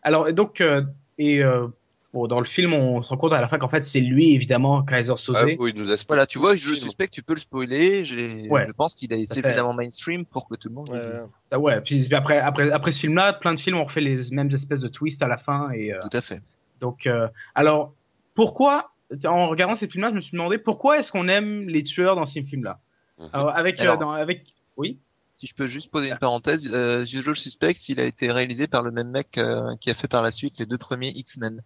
Alors 0.02 0.32
donc 0.34 0.62
euh, 0.62 0.82
et 1.20 1.44
euh, 1.44 1.68
bon, 2.14 2.28
dans 2.28 2.40
le 2.40 2.46
film 2.46 2.74
on 2.74 3.02
se 3.02 3.10
rend 3.10 3.18
compte 3.18 3.34
à 3.34 3.42
la 3.42 3.48
fin 3.48 3.58
qu'en 3.58 3.70
fait 3.70 3.84
c'est 3.84 4.00
lui 4.00 4.34
évidemment 4.34 4.84
Kaiser 4.84 5.16
Soze. 5.16 5.38
Ah, 5.42 5.46
oui, 5.60 5.72
il 5.76 5.80
nous 5.82 5.92
a 5.92 5.98
spoilé 5.98 6.18
Voilà, 6.20 6.26
tu 6.28 6.40
vois, 6.40 6.56
je 6.56 6.66
film. 6.74 6.78
suspecte, 6.78 7.14
tu 7.14 7.22
peux 7.24 7.34
le 7.34 7.40
spoiler. 7.40 8.04
J'ai, 8.04 8.48
Ouais. 8.50 8.66
je 8.66 8.72
pense 8.72 8.96
qu'il 8.96 9.12
a 9.14 9.16
été 9.16 9.28
fait- 9.28 9.42
suffisamment 9.42 9.74
mainstream 9.74 10.26
pour 10.26 10.48
que 10.48 10.56
tout 10.56 10.70
le 10.70 10.76
monde. 10.76 10.90
Ouais. 10.90 11.02
Ça 11.44 11.60
ouais. 11.60 11.82
Puis 11.82 12.04
puis 12.08 12.16
après 12.16 12.40
après 12.40 12.72
après 12.72 12.92
ce 12.92 13.00
film-là, 13.02 13.34
plein 13.34 13.54
de 13.54 13.60
films 13.60 13.78
ont 13.78 13.86
refait 13.86 14.02
les 14.02 14.32
mêmes 14.32 14.50
espèces 14.54 14.82
de 14.82 14.88
twists 14.88 15.22
à 15.22 15.28
la 15.28 15.38
fin 15.38 15.72
et 15.72 15.94
euh, 15.94 16.00
Tout 16.02 16.18
à 16.18 16.22
fait. 16.22 16.42
donc 16.80 17.08
euh, 17.08 17.28
alors 17.56 17.94
pourquoi 18.36 18.92
en 19.26 19.48
regardant 19.48 19.76
ces 19.76 19.88
films-là, 19.90 20.10
je 20.12 20.16
me 20.16 20.22
suis 20.22 20.34
demandé 20.34 20.58
pourquoi 20.60 21.00
est-ce 21.00 21.12
qu'on 21.12 21.28
aime 21.28 21.68
les 21.68 21.84
tueurs 21.84 22.16
dans 22.16 22.26
ces 22.28 22.44
films-là? 22.44 22.80
Mhm. 23.18 23.30
Alors 23.34 23.50
avec 23.56 23.80
euh, 23.82 23.98
dans, 23.98 24.12
avec 24.12 24.54
oui? 24.78 25.00
Si 25.38 25.48
je 25.48 25.56
peux 25.56 25.68
juste 25.68 25.90
poser 25.90 26.10
une 26.10 26.18
parenthèse, 26.18 26.68
euh, 26.74 27.02
Usual 27.04 27.34
Suspect, 27.34 27.72
il 27.88 28.00
a 28.02 28.04
été 28.04 28.30
réalisé 28.30 28.68
par 28.68 28.82
le 28.84 28.92
même 28.92 29.10
mec 29.10 29.38
euh, 29.38 29.74
qui 29.80 29.90
a 29.90 29.94
fait 29.96 30.10
par 30.10 30.22
la 30.22 30.32
suite 30.32 30.60
les 30.60 30.66
deux 30.66 30.78
premiers 30.78 31.10
X-Men. 31.16 31.62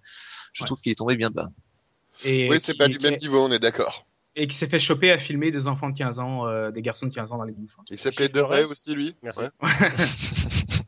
Je 0.54 0.64
Ouais. 0.64 0.68
trouve 0.68 0.80
qu'il 0.82 0.92
est 0.92 0.96
tombé 0.96 1.16
bien 1.18 1.30
bas. 1.30 1.50
Et 2.24 2.48
Oui, 2.50 2.60
c'est 2.60 2.78
pas 2.78 2.88
du 2.88 3.00
même 3.00 3.16
niveau, 3.18 3.44
on 3.44 3.52
est 3.52 3.60
d'accord. 3.60 4.06
et 4.36 4.48
qui 4.48 4.56
s'est 4.56 4.68
fait 4.70 4.80
choper 4.80 5.12
à 5.12 5.18
filmer 5.20 5.52
des 5.52 5.68
enfants 5.68 5.90
de 5.90 5.98
15 5.98 6.20
ans, 6.20 6.48
euh, 6.48 6.72
des 6.72 6.82
garçons 6.82 7.06
de 7.08 7.14
15 7.14 7.32
ans 7.34 7.38
dans 7.38 7.44
les 7.44 7.54
douches. 7.54 7.76
Il 7.90 7.98
s'appelait 8.00 8.30
de 8.30 8.40
rêve. 8.40 8.70
aussi, 8.72 8.94
lui. 8.96 9.16
Merci. 9.22 9.42
Ouais. 9.42 9.50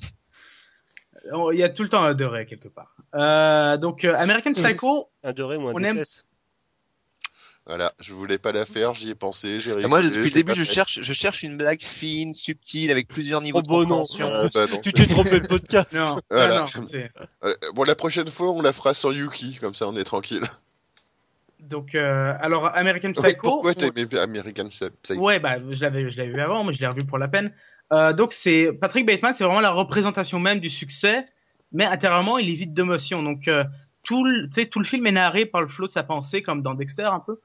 Oh, 1.33 1.51
Il 1.51 1.57
y 1.59 1.63
a 1.63 1.69
tout 1.69 1.81
le 1.83 1.89
temps 1.89 2.03
un 2.03 2.13
de 2.13 2.23
Ray 2.23 2.45
quelque 2.45 2.67
part. 2.67 2.95
Euh, 3.15 3.77
donc 3.77 4.03
euh, 4.05 4.15
American 4.17 4.51
Psycho, 4.53 5.09
Un 5.23 5.33
de 5.33 5.41
Ré 5.43 5.57
ou 5.57 5.67
un 5.69 5.73
On 5.73 5.79
aime-. 5.79 6.03
Voilà, 7.67 7.93
je 7.99 8.13
voulais 8.13 8.37
pas 8.37 8.51
la 8.51 8.63
faire, 8.65 8.93
j'y 8.93 9.09
ai 9.09 9.15
pensé, 9.15 9.59
j'ai 9.59 9.71
rigolé. 9.71 9.87
Moi, 9.87 10.01
depuis 10.03 10.25
le 10.25 10.29
début, 10.29 10.53
je 10.53 10.63
fait. 10.63 10.71
cherche, 10.73 10.99
je 11.01 11.13
cherche 11.13 11.41
une 11.41 11.57
blague 11.57 11.81
fine, 11.81 12.35
subtile, 12.35 12.91
avec 12.91 13.07
plusieurs 13.07 13.41
niveaux 13.41 13.57
Oh, 13.57 13.61
de 13.63 13.67
bon, 13.67 13.79
non. 13.79 14.03
compréhension. 14.03 14.27
Ah, 14.31 14.47
bah 14.53 14.67
non, 14.67 14.81
Tu 14.81 14.93
t'es 14.93 15.07
trompé 15.07 15.39
de 15.39 15.47
podcast. 15.47 15.91
non, 15.93 16.15
Voilà. 16.29 16.59
non, 16.75 16.81
non, 16.81 17.07
Euh, 17.43 17.53
bon, 17.73 17.83
la 17.83 17.95
prochaine 17.95 18.27
fois, 18.27 18.51
on 18.51 18.61
la 18.61 18.71
fera 18.71 18.93
sans 18.93 19.11
Yuki, 19.11 19.57
comme 19.59 19.73
ça 19.73 19.87
on 19.87 19.95
est 19.95 20.03
tranquille. 20.03 20.43
donc 21.59 21.95
euh, 21.95 22.33
alors 22.39 22.67
American 22.75 23.07
Oui, 23.09 23.13
Psycho. 23.23 23.41
pourquoi 23.49 23.73
t'as 23.73 23.87
aimé 23.87 24.05
American 24.19 24.67
Psycho 24.69 25.19
Ouais, 25.19 25.39
bah 25.39 25.57
je 25.67 25.81
l'avais, 25.81 26.11
je 26.11 26.17
l'avais 26.17 26.31
vu 26.33 26.39
avant, 26.41 26.63
mais 26.63 26.73
je 26.73 26.79
l'ai 26.81 26.87
revu 26.87 27.03
pour 27.05 27.17
la 27.17 27.27
peine. 27.27 27.51
Euh, 27.93 28.13
donc 28.13 28.33
c'est 28.33 28.71
Patrick 28.73 29.05
Bateman, 29.07 29.33
c'est 29.33 29.43
vraiment 29.43 29.61
la 29.61 29.71
représentation 29.71 30.39
même 30.39 30.59
du 30.59 30.69
succès, 30.69 31.25
mais 31.71 31.85
intérieurement 31.85 32.37
il 32.37 32.49
est 32.51 32.55
vide 32.55 32.73
d'émotion. 32.75 33.23
Donc 33.23 33.47
euh, 33.47 33.63
tout, 34.03 34.23
le, 34.23 34.45
tu 34.45 34.61
sais, 34.61 34.65
tout 34.67 34.77
le 34.79 34.85
film 34.85 35.07
est 35.07 35.11
narré 35.13 35.47
par 35.47 35.61
le 35.61 35.67
flot 35.67 35.87
de 35.87 35.91
sa 35.91 36.03
pensée, 36.03 36.43
comme 36.43 36.61
dans 36.61 36.75
Dexter 36.75 37.03
un 37.05 37.19
peu, 37.19 37.39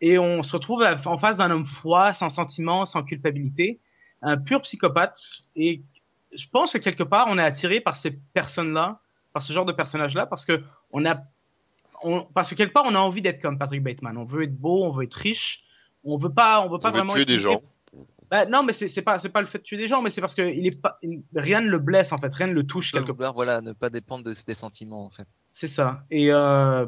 et 0.00 0.18
on 0.18 0.42
se 0.42 0.52
retrouve 0.52 0.82
en 1.06 1.18
face 1.18 1.38
d'un 1.38 1.50
homme 1.50 1.66
froid, 1.66 2.12
sans 2.14 2.28
sentiment, 2.28 2.84
sans 2.84 3.02
culpabilité, 3.02 3.80
un 4.22 4.36
pur 4.36 4.60
psychopathe. 4.62 5.18
Et 5.54 5.82
je 6.34 6.46
pense 6.52 6.72
que 6.72 6.78
quelque 6.78 7.02
part 7.02 7.26
on 7.30 7.38
est 7.38 7.42
attiré 7.42 7.80
par 7.80 7.96
ces 7.96 8.12
personnes-là, 8.34 9.00
par 9.32 9.42
ce 9.42 9.52
genre 9.52 9.64
de 9.66 9.72
personnages-là, 9.72 10.26
parce 10.26 10.44
que 10.44 10.62
on 10.90 11.04
a, 11.06 11.18
on, 12.02 12.22
parce 12.34 12.50
que 12.50 12.54
quelque 12.54 12.72
part 12.72 12.84
on 12.86 12.94
a 12.94 12.98
envie 12.98 13.22
d'être 13.22 13.40
comme 13.40 13.58
Patrick 13.58 13.82
Bateman. 13.82 14.16
On 14.18 14.24
veut 14.24 14.42
être 14.44 14.56
beau, 14.56 14.84
on 14.84 14.90
veut 14.92 15.04
être 15.04 15.14
riche. 15.14 15.60
On 16.04 16.18
veut 16.18 16.32
pas, 16.32 16.60
on 16.60 16.70
veut 16.70 16.78
pas 16.78 16.88
On 16.88 16.92
veut 16.92 16.98
vraiment 16.98 17.12
tuer 17.14 17.22
être 17.22 17.28
des 17.28 17.38
gens. 17.38 17.62
bah, 18.30 18.46
non, 18.46 18.62
mais 18.62 18.72
c'est 18.72 18.86
c'est 18.88 19.02
pas 19.02 19.18
c'est 19.18 19.28
pas 19.30 19.40
le 19.40 19.46
fait 19.46 19.58
de 19.58 19.62
tuer 19.64 19.76
des 19.76 19.88
gens, 19.88 20.02
mais 20.02 20.10
c'est 20.10 20.20
parce 20.20 20.34
que 20.34 20.42
il 20.42 20.66
est 20.66 20.80
pas 20.80 20.98
il- 21.02 21.22
rien 21.34 21.60
ne 21.60 21.68
le 21.68 21.78
blesse 21.78 22.12
en 22.12 22.18
fait, 22.18 22.32
rien 22.34 22.46
ne 22.46 22.52
le 22.52 22.64
touche 22.64 22.92
Quelque 22.92 23.12
part. 23.12 23.32
voilà, 23.34 23.60
ne 23.60 23.72
pas 23.72 23.90
dépendre 23.90 24.24
de, 24.24 24.34
des 24.46 24.54
sentiments, 24.54 25.04
en 25.04 25.10
fait. 25.10 25.26
C'est 25.50 25.66
ça. 25.66 26.04
Et 26.10 26.32
euh, 26.32 26.86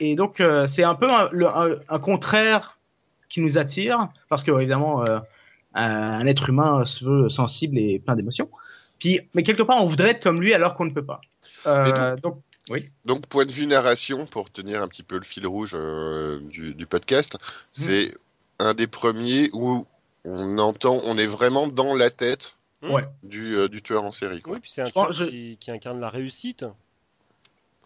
et 0.00 0.14
donc 0.16 0.40
euh, 0.40 0.66
c'est 0.66 0.82
un 0.84 0.94
peu 0.94 1.08
un, 1.10 1.28
le- 1.30 1.46
un, 1.54 1.76
un 1.88 1.98
contraire 1.98 2.78
qui 3.28 3.40
nous 3.40 3.58
attire 3.58 4.08
parce 4.28 4.42
que 4.42 4.50
évidemment 4.52 5.04
euh, 5.06 5.18
un, 5.74 6.26
être 6.26 6.48
humain 6.48 6.84
se 6.84 7.04
veut 7.04 7.28
sensible 7.28 7.78
et 7.78 7.98
plein 8.00 8.16
d'émotions. 8.16 8.50
Puis 8.98 9.20
mais 9.34 9.42
quelque 9.42 9.62
part 9.62 9.82
on 9.82 9.86
voudrait 9.86 10.10
être 10.10 10.22
comme 10.22 10.40
lui 10.40 10.52
alors 10.52 10.74
qu'on 10.74 10.86
ne 10.86 10.90
peut 10.92 11.04
pas. 11.04 11.20
Euh, 11.66 12.16
donc 12.16 12.42
Donc, 13.04 13.26
point 13.26 13.44
de 13.46 13.52
vue 13.52 13.66
narration, 13.66 14.26
pour 14.26 14.50
tenir 14.50 14.82
un 14.82 14.88
petit 14.88 15.02
peu 15.02 15.16
le 15.16 15.24
fil 15.24 15.46
rouge 15.46 15.72
euh, 15.74 16.38
du, 16.48 16.74
du 16.74 16.86
podcast, 16.86 17.36
c'est 17.72 18.14
un 18.58 18.74
des 18.74 18.86
premiers 18.86 19.50
où 19.52 19.86
on 20.24 20.58
entend, 20.58 21.00
on 21.04 21.18
est 21.18 21.26
vraiment 21.26 21.66
dans 21.68 21.94
la 21.94 22.10
tête 22.10 22.56
Ouais. 22.82 23.04
du, 23.22 23.56
euh, 23.56 23.68
du 23.68 23.82
tueur 23.82 24.04
en 24.04 24.12
série. 24.12 24.40
Quoi. 24.40 24.54
Oui, 24.54 24.60
puis 24.60 24.70
c'est 24.70 24.80
un 24.80 24.88
tueur 24.90 25.12
je- 25.12 25.24
qui, 25.26 25.58
qui 25.60 25.70
incarne 25.70 26.00
la 26.00 26.08
réussite. 26.08 26.64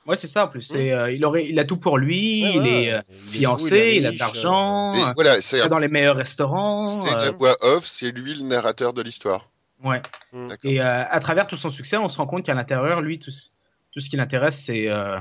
Ouais 0.07 0.17
c'est 0.17 0.27
ça 0.27 0.45
en 0.47 0.49
plus. 0.49 0.63
C'est 0.63 0.93
euh, 0.93 1.11
il 1.11 1.25
aurait 1.25 1.47
il 1.47 1.59
a 1.59 1.65
tout 1.65 1.77
pour 1.77 1.99
lui, 1.99 2.43
Ouais, 2.45 2.51
il 2.55 2.61
voilà. 2.61 2.69
est 2.71 2.93
euh, 2.93 3.01
Il 3.11 3.37
est 3.37 3.39
fiancé, 3.39 3.77
est 3.77 3.97
il 3.97 4.07
a 4.07 4.11
de 4.13 4.19
l'argent, 4.19 4.95
euh, 4.95 5.13
voilà, 5.15 5.41
c'est 5.41 5.59
il 5.59 5.63
va 5.63 5.69
dans 5.69 5.79
les 5.79 5.89
meilleurs 5.89 6.17
restaurants. 6.17 6.87
c'est 6.87 7.13
euh, 7.13 7.25
la 7.27 7.31
voix 7.33 7.57
off, 7.63 7.87
c'est 7.87 8.11
lui 8.11 8.35
le 8.35 8.43
narrateur 8.45 8.93
de 8.93 9.03
l'histoire. 9.03 9.51
ouais. 9.83 10.01
Mm. 10.33 10.49
D'accord. 10.49 10.71
Et 10.71 10.81
euh, 10.81 11.05
à 11.09 11.21
travers 11.21 11.47
tout 11.47 11.57
son 11.57 11.71
succès, 11.71 11.97
on 11.97 12.09
se 12.09 12.19
rend 12.19 12.27
compte 12.27 12.45
qu'à 12.45 12.55
l'intérieur, 12.55 13.01
lui, 13.01 13.19
tout, 13.19 13.31
ce- 13.31 13.49
tout 13.93 14.01
ce 14.01 14.11
qui 14.11 14.17
l'intéresse, 14.17 14.63
c'est, 14.65 14.89
euh, 14.91 15.19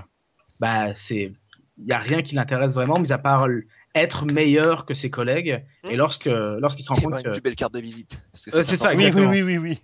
bah, 0.60 0.94
c'est, 0.96 1.32
il 1.78 1.86
y 1.88 1.92
a 1.94 2.00
rien 2.00 2.22
qui 2.22 2.36
l'intéresse 2.36 2.74
vraiment, 2.74 3.00
mis 3.00 3.12
à 3.12 3.18
part 3.18 3.48
être 3.96 4.26
meilleur 4.26 4.86
que 4.86 4.94
ses 4.96 5.10
collègues. 5.12 5.64
Hmm. 5.84 5.90
Et 5.92 5.96
lorsque, 5.96 6.26
lorsqu'il 6.26 6.84
se 6.84 6.90
rend 6.92 7.00
compte 7.00 7.20
une 7.20 7.24
que 7.24 7.30
plus 7.30 7.42
belle 7.42 7.56
carte 7.56 7.74
de 7.76 7.80
visite. 7.80 8.14
Euh, 8.54 8.64
c'est 8.64 8.76
ça, 8.76 8.90
important. 8.90 8.98
Oui, 8.98 9.04
oui, 9.04 9.08
exactement. 9.08 9.32
oui, 9.32 9.42
oui, 9.44 9.58
oui. 9.60 9.80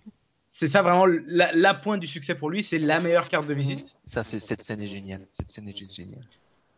C'est 0.49 0.67
ça 0.67 0.81
vraiment 0.81 1.05
la, 1.05 1.51
la 1.53 1.73
pointe 1.73 1.99
du 1.99 2.07
succès 2.07 2.35
pour 2.35 2.49
lui, 2.49 2.63
c'est 2.63 2.79
la 2.79 2.99
meilleure 2.99 3.29
carte 3.29 3.47
de 3.47 3.53
visite. 3.53 3.97
Ça, 4.05 4.23
c'est, 4.23 4.39
cette 4.39 4.61
scène 4.61 4.81
est 4.81 4.87
géniale. 4.87 5.27
Cette 5.33 5.51
scène 5.51 5.67
est 5.67 5.77
juste 5.77 5.95
géniale. 5.95 6.25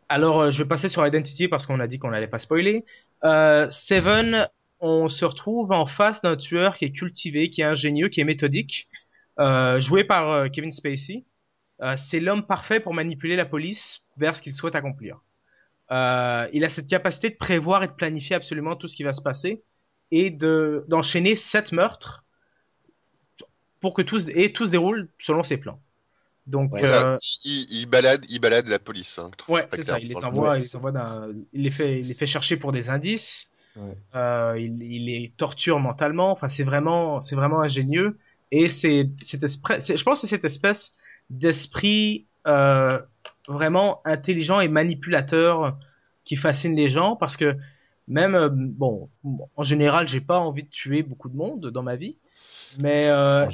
Alors, 0.08 0.40
euh, 0.40 0.50
je 0.50 0.62
vais 0.62 0.68
passer 0.68 0.88
sur 0.88 1.06
Identity 1.06 1.48
parce 1.48 1.64
qu'on 1.66 1.80
a 1.80 1.86
dit 1.86 1.98
qu'on 1.98 2.10
n'allait 2.10 2.26
pas 2.26 2.38
spoiler. 2.38 2.84
Euh, 3.24 3.68
Seven, 3.70 4.46
on 4.80 5.08
se 5.08 5.24
retrouve 5.24 5.72
en 5.72 5.86
face 5.86 6.20
d'un 6.22 6.36
tueur 6.36 6.76
qui 6.76 6.84
est 6.84 6.90
cultivé, 6.90 7.48
qui 7.48 7.62
est 7.62 7.64
ingénieux, 7.64 8.08
qui 8.08 8.20
est 8.20 8.24
méthodique, 8.24 8.88
euh, 9.38 9.80
joué 9.80 10.04
par 10.04 10.30
euh, 10.30 10.48
Kevin 10.48 10.70
Spacey. 10.70 11.24
Euh, 11.80 11.96
c'est 11.96 12.20
l'homme 12.20 12.46
parfait 12.46 12.78
pour 12.78 12.92
manipuler 12.92 13.36
la 13.36 13.44
police 13.46 14.02
vers 14.16 14.36
ce 14.36 14.42
qu'il 14.42 14.52
souhaite 14.52 14.74
accomplir. 14.74 15.22
Euh, 15.90 16.48
il 16.52 16.64
a 16.64 16.68
cette 16.68 16.88
capacité 16.88 17.30
de 17.30 17.36
prévoir 17.36 17.82
et 17.82 17.86
de 17.86 17.92
planifier 17.92 18.36
absolument 18.36 18.76
tout 18.76 18.88
ce 18.88 18.96
qui 18.96 19.02
va 19.02 19.12
se 19.12 19.22
passer 19.22 19.62
et 20.10 20.30
de 20.30 20.84
d'enchaîner 20.88 21.36
sept 21.36 21.72
meurtres 21.72 22.24
pour 23.82 23.92
que 23.92 24.00
tous 24.02 24.28
et 24.30 24.52
tout 24.54 24.66
se 24.66 24.70
déroule 24.70 25.08
selon 25.18 25.42
ses 25.42 25.58
plans. 25.58 25.78
Donc 26.46 26.72
euh, 26.74 27.16
il, 27.44 27.66
il 27.70 27.86
balade, 27.86 28.24
il 28.28 28.40
balade 28.40 28.66
la 28.68 28.78
police. 28.78 29.18
hein, 29.18 29.30
Ouais, 29.48 29.66
c'est 29.72 29.82
ça. 29.82 29.98
Il 29.98 30.08
les 30.08 30.24
envoie, 30.24 30.56
il 30.56 30.62
les 30.62 30.76
envoie 30.76 30.92
d'un, 30.92 31.04
il 31.52 31.62
les 31.62 31.70
fait, 31.70 32.00
il 32.00 32.08
les 32.08 32.14
fait 32.14 32.26
chercher 32.26 32.56
pour 32.56 32.72
des 32.72 32.88
indices. 32.88 33.48
Ouais. 33.76 33.96
Euh, 34.14 34.56
il, 34.58 34.82
il 34.82 35.06
les 35.06 35.32
torture 35.36 35.78
mentalement. 35.78 36.32
Enfin, 36.32 36.48
c'est 36.48 36.64
vraiment, 36.64 37.20
c'est 37.20 37.36
vraiment 37.36 37.60
ingénieux. 37.60 38.18
Et 38.50 38.68
c'est 38.68 39.08
cette 39.20 39.42
espèce, 39.44 39.96
je 39.96 40.02
pense 40.02 40.20
que 40.20 40.26
c'est 40.26 40.34
cette 40.36 40.44
espèce 40.44 40.94
d'esprit 41.30 42.26
euh, 42.46 42.98
vraiment 43.48 44.00
intelligent 44.04 44.60
et 44.60 44.68
manipulateur 44.68 45.78
qui 46.24 46.36
fascine 46.36 46.74
les 46.76 46.88
gens 46.88 47.16
parce 47.16 47.36
que 47.36 47.56
même 48.08 48.34
euh, 48.34 48.48
bon, 48.52 49.08
en 49.56 49.62
général, 49.62 50.08
j'ai 50.08 50.20
pas 50.20 50.38
envie 50.38 50.64
de 50.64 50.68
tuer 50.68 51.02
beaucoup 51.02 51.28
de 51.28 51.36
monde 51.36 51.70
dans 51.70 51.82
ma 51.82 51.96
vie, 51.96 52.16
mais 52.78 53.08
euh, 53.08 53.46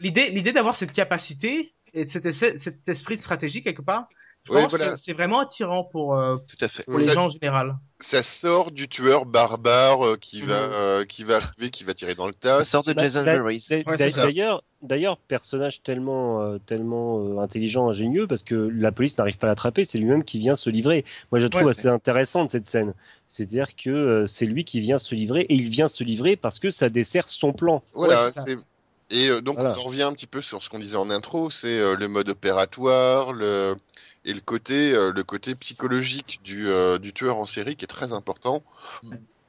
l'idée, 0.00 0.30
l'idée 0.30 0.52
d'avoir 0.52 0.76
cette 0.76 0.92
capacité 0.92 1.72
et 1.94 2.06
cet, 2.06 2.24
essai- 2.26 2.56
cet 2.58 2.88
esprit 2.88 3.16
de 3.16 3.20
stratégie 3.20 3.62
quelque 3.62 3.82
part, 3.82 4.04
je 4.44 4.52
Ouais, 4.52 4.62
pense 4.62 4.70
voilà. 4.70 4.90
que 4.92 4.96
c'est 4.96 5.12
vraiment 5.12 5.40
attirant 5.40 5.84
pour 5.84 6.14
euh, 6.16 6.34
Tout 6.48 6.64
à 6.64 6.68
fait. 6.68 6.84
pour 6.84 6.98
les 6.98 7.04
Ça- 7.06 7.14
gens 7.14 7.26
en 7.26 7.30
général. 7.30 7.76
Ça 7.98 8.22
sort 8.22 8.70
du 8.70 8.88
tueur 8.88 9.26
barbare 9.26 10.06
euh, 10.06 10.16
qui 10.16 10.40
va, 10.42 10.66
Mhm. 10.68 10.72
euh, 10.72 11.04
qui 11.04 11.24
va 11.24 11.36
arriver, 11.36 11.70
qui 11.70 11.82
va 11.84 11.92
tirer 11.94 12.14
dans 12.14 12.26
le 12.28 12.32
Ça 12.40 12.58
tas. 12.58 12.64
sort 12.64 12.84
de 12.84 12.92
Bah, 12.92 13.02
Jason 13.02 13.24
d'a- 13.24 13.36
Voorhees. 13.38 13.58
ça. 14.10 14.22
D'ailleurs, 14.22 14.62
d'ailleurs, 14.80 15.18
personnage 15.18 15.82
tellement, 15.82 16.40
euh, 16.42 16.58
tellement 16.64 17.18
euh, 17.18 17.40
intelligent, 17.40 17.88
ingénieux, 17.88 18.26
parce 18.28 18.44
que 18.44 18.54
la 18.54 18.92
police 18.92 19.18
n'arrive 19.18 19.36
pas 19.38 19.48
à 19.48 19.50
l'attraper, 19.50 19.84
c'est 19.84 19.98
lui-même 19.98 20.22
qui 20.22 20.38
vient 20.38 20.54
se 20.56 20.70
livrer. 20.70 21.04
Moi, 21.32 21.40
je 21.40 21.46
trouve 21.48 21.64
Ouais. 21.64 21.70
assez 21.70 21.88
intéressante 21.88 22.50
cette 22.50 22.68
scène. 22.68 22.94
C'est-à-dire 23.28 23.76
que 23.76 23.90
euh, 23.90 24.26
c'est 24.26 24.46
lui 24.46 24.64
qui 24.64 24.80
vient 24.80 24.98
se 24.98 25.14
livrer, 25.14 25.42
et 25.42 25.54
il 25.54 25.68
vient 25.68 25.88
se 25.88 26.02
livrer 26.04 26.36
parce 26.36 26.58
que 26.58 26.70
ça 26.70 26.88
dessert 26.88 27.28
son 27.28 27.52
plan. 27.52 27.78
Voilà, 27.94 28.24
Ouais, 28.24 28.30
c'est 28.30 28.40
ça. 28.40 28.44
c'est- 28.46 28.64
Et 29.10 29.30
euh, 29.30 29.40
donc 29.40 29.56
Voilà. 29.56 29.74
on 29.76 29.80
en 29.80 29.84
revient 29.84 30.02
un 30.02 30.12
petit 30.12 30.26
peu 30.26 30.42
sur 30.42 30.62
ce 30.62 30.68
qu'on 30.68 30.78
disait 30.78 30.96
en 30.96 31.08
intro, 31.08 31.48
c'est 31.50 31.78
euh, 31.78 31.96
le 31.96 32.08
mode 32.08 32.28
opératoire, 32.28 33.32
le 33.32 33.74
et 34.24 34.34
le 34.34 34.40
côté 34.40 34.92
euh, 34.92 35.12
le 35.12 35.22
côté 35.24 35.54
psychologique 35.54 36.40
du 36.44 36.68
euh, 36.68 36.98
du 36.98 37.14
tueur 37.14 37.38
en 37.38 37.46
série 37.46 37.76
qui 37.76 37.84
est 37.84 37.88
très 37.88 38.12
important. 38.12 38.62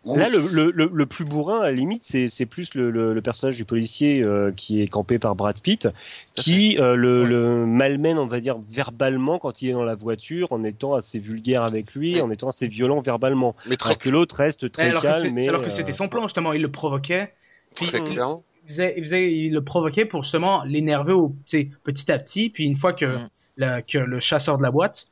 Là, 0.06 0.30
le, 0.30 0.48
le, 0.48 0.72
le, 0.72 0.90
le 0.94 1.06
plus 1.06 1.26
bourrin, 1.26 1.60
à 1.60 1.66
la 1.66 1.72
limite, 1.74 2.04
c'est 2.10 2.30
c'est 2.30 2.46
plus 2.46 2.74
le, 2.74 2.90
le, 2.90 3.14
le 3.14 3.22
personnage 3.22 3.58
du 3.58 3.66
policier 3.66 4.22
euh, 4.24 4.52
qui 4.56 4.82
est 4.82 4.88
campé 4.88 5.20
par 5.20 5.36
Brad 5.36 5.60
Pitt, 5.60 5.90
qui 6.34 6.78
euh, 6.80 6.96
le, 6.96 7.24
Ouais. 7.24 7.30
le 7.30 7.66
malmène, 7.66 8.18
on 8.18 8.26
va 8.26 8.40
dire, 8.40 8.58
verbalement 8.72 9.40
quand 9.40 9.62
il 9.62 9.70
est 9.70 9.74
dans 9.74 9.84
la 9.84 9.96
voiture, 9.96 10.52
en 10.54 10.64
étant 10.64 10.94
assez 10.96 11.20
vulgaire 11.20 11.64
avec 11.64 11.94
lui, 11.96 12.22
en 12.22 12.32
étant 12.32 12.48
assez 12.50 12.68
violent 12.68 13.02
verbalement. 13.02 13.56
mais 13.68 13.76
très 13.76 13.90
Alors 13.90 13.98
que 14.00 14.10
l'autre 14.10 14.36
reste 14.38 14.72
très 14.72 14.90
alors 14.90 15.02
que 15.02 15.08
calme. 15.08 15.34
mais, 15.34 15.48
alors 15.50 15.62
que 15.62 15.68
euh, 15.68 15.70
c'était 15.70 15.94
son 15.94 16.08
plan 16.08 16.24
justement, 16.24 16.54
il 16.54 16.62
le 16.62 16.70
provoquait. 16.70 17.34
très 17.76 18.00
Puis, 18.02 18.14
clair. 18.14 18.38
Il 18.66 18.72
faisait, 18.72 18.94
il 18.98 19.04
faisait, 19.04 19.32
il 19.34 19.54
le 19.54 19.64
provoquait 19.64 20.06
pour 20.06 20.24
justement 20.24 20.64
l'énerver 20.64 21.14
petit 21.46 22.12
à 22.12 22.20
petit. 22.20 22.50
Puis 22.50 22.64
une 22.66 22.78
fois 22.78 22.94
que, 22.94 23.06
Mm. 23.06 23.30
la- 23.58 23.82
que 23.82 23.98
le 23.98 24.20
chasseur 24.20 24.58
de 24.58 24.64
la 24.64 24.72
boîte, 24.72 25.08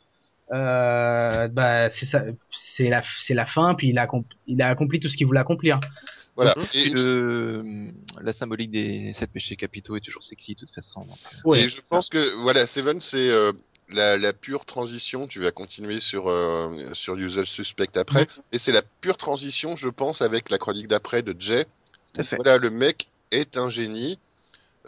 euh, 0.54 1.48
bah 1.50 1.90
c'est 1.92 2.06
ça, 2.06 2.24
c'est 2.52 2.90
la, 2.90 3.02
c'est 3.18 3.34
la 3.34 3.46
fin. 3.46 3.76
Puis 3.76 3.90
il 3.90 3.98
a, 4.00 4.08
il 4.48 4.62
a 4.62 4.70
accompli 4.70 5.00
tout 5.00 5.10
ce 5.10 5.18
qu'il 5.18 5.28
voulait 5.28 5.40
accomplir. 5.40 5.80
Voilà. 6.36 6.54
Et 6.74 6.88
Et, 6.88 6.90
le, 6.92 7.92
la 8.22 8.32
symbolique 8.32 8.70
des 8.72 9.12
sept 9.14 9.32
péchés 9.32 9.56
capitaux 9.56 9.96
est 9.96 10.02
toujours 10.02 10.24
sexy 10.24 10.54
de 10.54 10.60
toute 10.60 10.72
façon. 10.74 11.02
donc, 11.02 11.18
euh, 11.34 11.38
Ouais. 11.50 11.62
et 11.62 11.70
je 11.70 11.82
pense 11.90 12.10
que 12.10 12.36
voilà, 12.44 12.66
Seven 12.68 13.02
c'est 13.02 13.30
euh, 13.30 13.52
la, 13.90 14.18
la 14.18 14.34
pure 14.34 14.64
transition. 14.66 15.26
Tu 15.28 15.40
vas 15.42 15.52
continuer 15.52 16.00
sur 16.00 16.28
euh, 16.30 16.70
sur 16.94 17.16
Usual 17.16 17.46
Suspect 17.48 17.98
après, 17.98 18.24
Mm. 18.24 18.42
et 18.52 18.58
c'est 18.60 18.72
la 18.72 18.84
pure 19.02 19.18
transition, 19.18 19.76
je 19.76 19.90
pense, 19.90 20.22
avec 20.22 20.52
la 20.52 20.58
chronique 20.60 20.88
d'après 20.88 21.24
de 21.24 21.36
Jay. 21.40 21.66
Voilà, 22.36 22.58
le 22.58 22.70
mec 22.70 23.10
est 23.32 23.58
un 23.58 23.70
génie. 23.70 24.18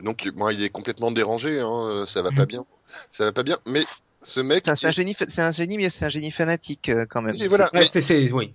Donc, 0.02 0.28
bon, 0.30 0.50
il 0.50 0.64
est 0.64 0.70
complètement 0.70 1.12
dérangé, 1.12 1.60
hein, 1.60 2.04
ça 2.06 2.22
va 2.22 2.30
pas 2.32 2.44
Mhm. 2.44 2.48
bien. 2.48 2.66
Ça 3.12 3.26
va 3.26 3.32
pas 3.34 3.44
bien, 3.44 3.58
mais 3.66 3.84
ce 4.22 4.40
mec, 4.40 4.66
C'est 4.76 4.88
un- 4.88 4.92
génie, 4.92 5.14
fa- 5.14 5.30
c'est 5.30 5.42
un 5.42 5.52
génie, 5.52 5.78
mais 5.78 5.90
c'est 5.90 6.06
un 6.06 6.10
génie 6.10 6.32
fanatique 6.32 6.90
euh, 6.90 7.06
quand 7.10 7.22
même. 7.22 7.36
Voilà. 7.48 7.70
C'est, 7.84 8.32
oui. 8.32 8.54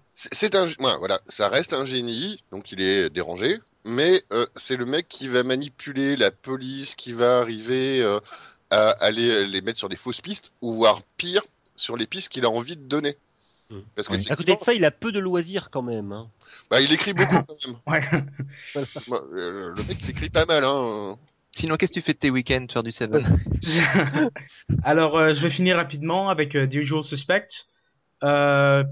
un, 0.53 0.65
ouais, 0.67 0.97
voilà, 0.99 1.21
ça 1.27 1.49
reste 1.49 1.73
un 1.73 1.85
génie, 1.85 2.43
donc 2.53 2.71
il 2.73 2.81
est 2.81 3.09
dérangé, 3.11 3.59
mais 3.85 4.23
euh, 4.33 4.47
c'est 4.57 4.77
le 4.77 4.85
mec 4.87 5.09
qui 5.09 5.29
va 5.29 5.43
manipuler 5.43 6.17
la 6.17 6.31
police, 6.31 6.95
qui 6.95 7.13
va 7.13 7.39
arriver 7.39 8.03
euh, 8.03 8.21
à 8.71 8.91
aller 9.01 9.47
les 9.47 9.61
mettre 9.63 9.79
sur 9.79 9.89
des 9.89 9.97
fausses 9.97 10.21
pistes, 10.21 10.53
ou 10.61 10.75
voire 10.75 11.01
pire, 11.17 11.43
sur 11.77 11.97
les 11.97 12.07
pistes 12.07 12.29
qu'il 12.29 12.45
a 12.45 12.51
envie 12.51 12.77
de 12.77 12.83
donner. 12.87 13.17
Mhm. 13.71 13.83
Parce 13.95 14.09
que 14.09 14.15
Oui. 14.15 14.27
À 14.29 14.37
côté 14.37 14.55
de 14.55 14.63
ça, 14.63 14.75
il 14.75 14.85
a 14.85 14.91
peu 14.91 15.11
de 15.13 15.19
loisirs 15.19 15.71
quand 15.73 15.83
même. 15.83 16.13
Hein. 16.13 16.29
bah, 16.71 16.81
il 16.83 16.93
écrit 16.93 17.15
beaucoup 17.15 17.37
quand 17.43 17.57
même. 17.67 17.77
Ouais. 17.87 18.83
Euh, 19.33 19.73
le 19.75 19.83
mec, 19.85 19.97
il 20.03 20.11
écrit 20.11 20.29
pas 20.31 20.45
mal. 20.45 20.63
Hein. 20.65 21.17
Sinon, 21.57 21.77
qu'est-ce 21.77 21.93
que 21.93 22.01
tu 22.01 22.05
fais 22.05 22.15
de 22.15 22.19
tes 22.19 22.31
week-ends, 22.31 22.67
faire 22.73 22.83
du 22.83 22.93
Seven 22.93 23.25
Alors, 24.83 25.17
euh, 25.17 25.35
je 25.35 25.41
vais 25.41 25.51
finir 25.51 25.77
rapidement 25.77 26.29
avec 26.29 26.57
euh, 26.57 26.67
The 26.67 26.75
Usual 26.75 27.05
Suspect. 27.05 27.47
Euh, 28.23 28.85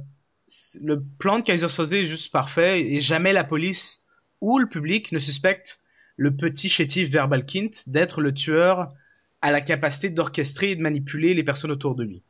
le 0.81 1.03
plan 1.19 1.39
de 1.39 1.45
Kaiser 1.45 1.69
Soze 1.69 1.95
est 1.95 2.07
juste 2.07 2.33
parfait 2.33 2.81
et 2.81 3.01
jamais 3.01 3.33
la 3.33 3.45
police 3.45 4.05
ou 4.41 4.59
le 4.59 4.69
public 4.69 5.13
ne 5.13 5.19
suspecte 5.19 5.81
le 6.17 6.37
petit 6.37 6.69
chétif 6.69 7.11
Verbal 7.11 7.47
Kint 7.47 7.71
d'être 7.87 8.21
le 8.21 8.35
tueur 8.35 8.93
à 9.41 9.51
la 9.51 9.61
capacité 9.61 10.11
d'orchestrer 10.11 10.73
et 10.73 10.77
de 10.77 10.83
manipuler 10.83 11.35
les 11.35 11.43
personnes 11.43 11.71
autour 11.71 11.95
de 11.95 12.05
lui. 12.05 12.23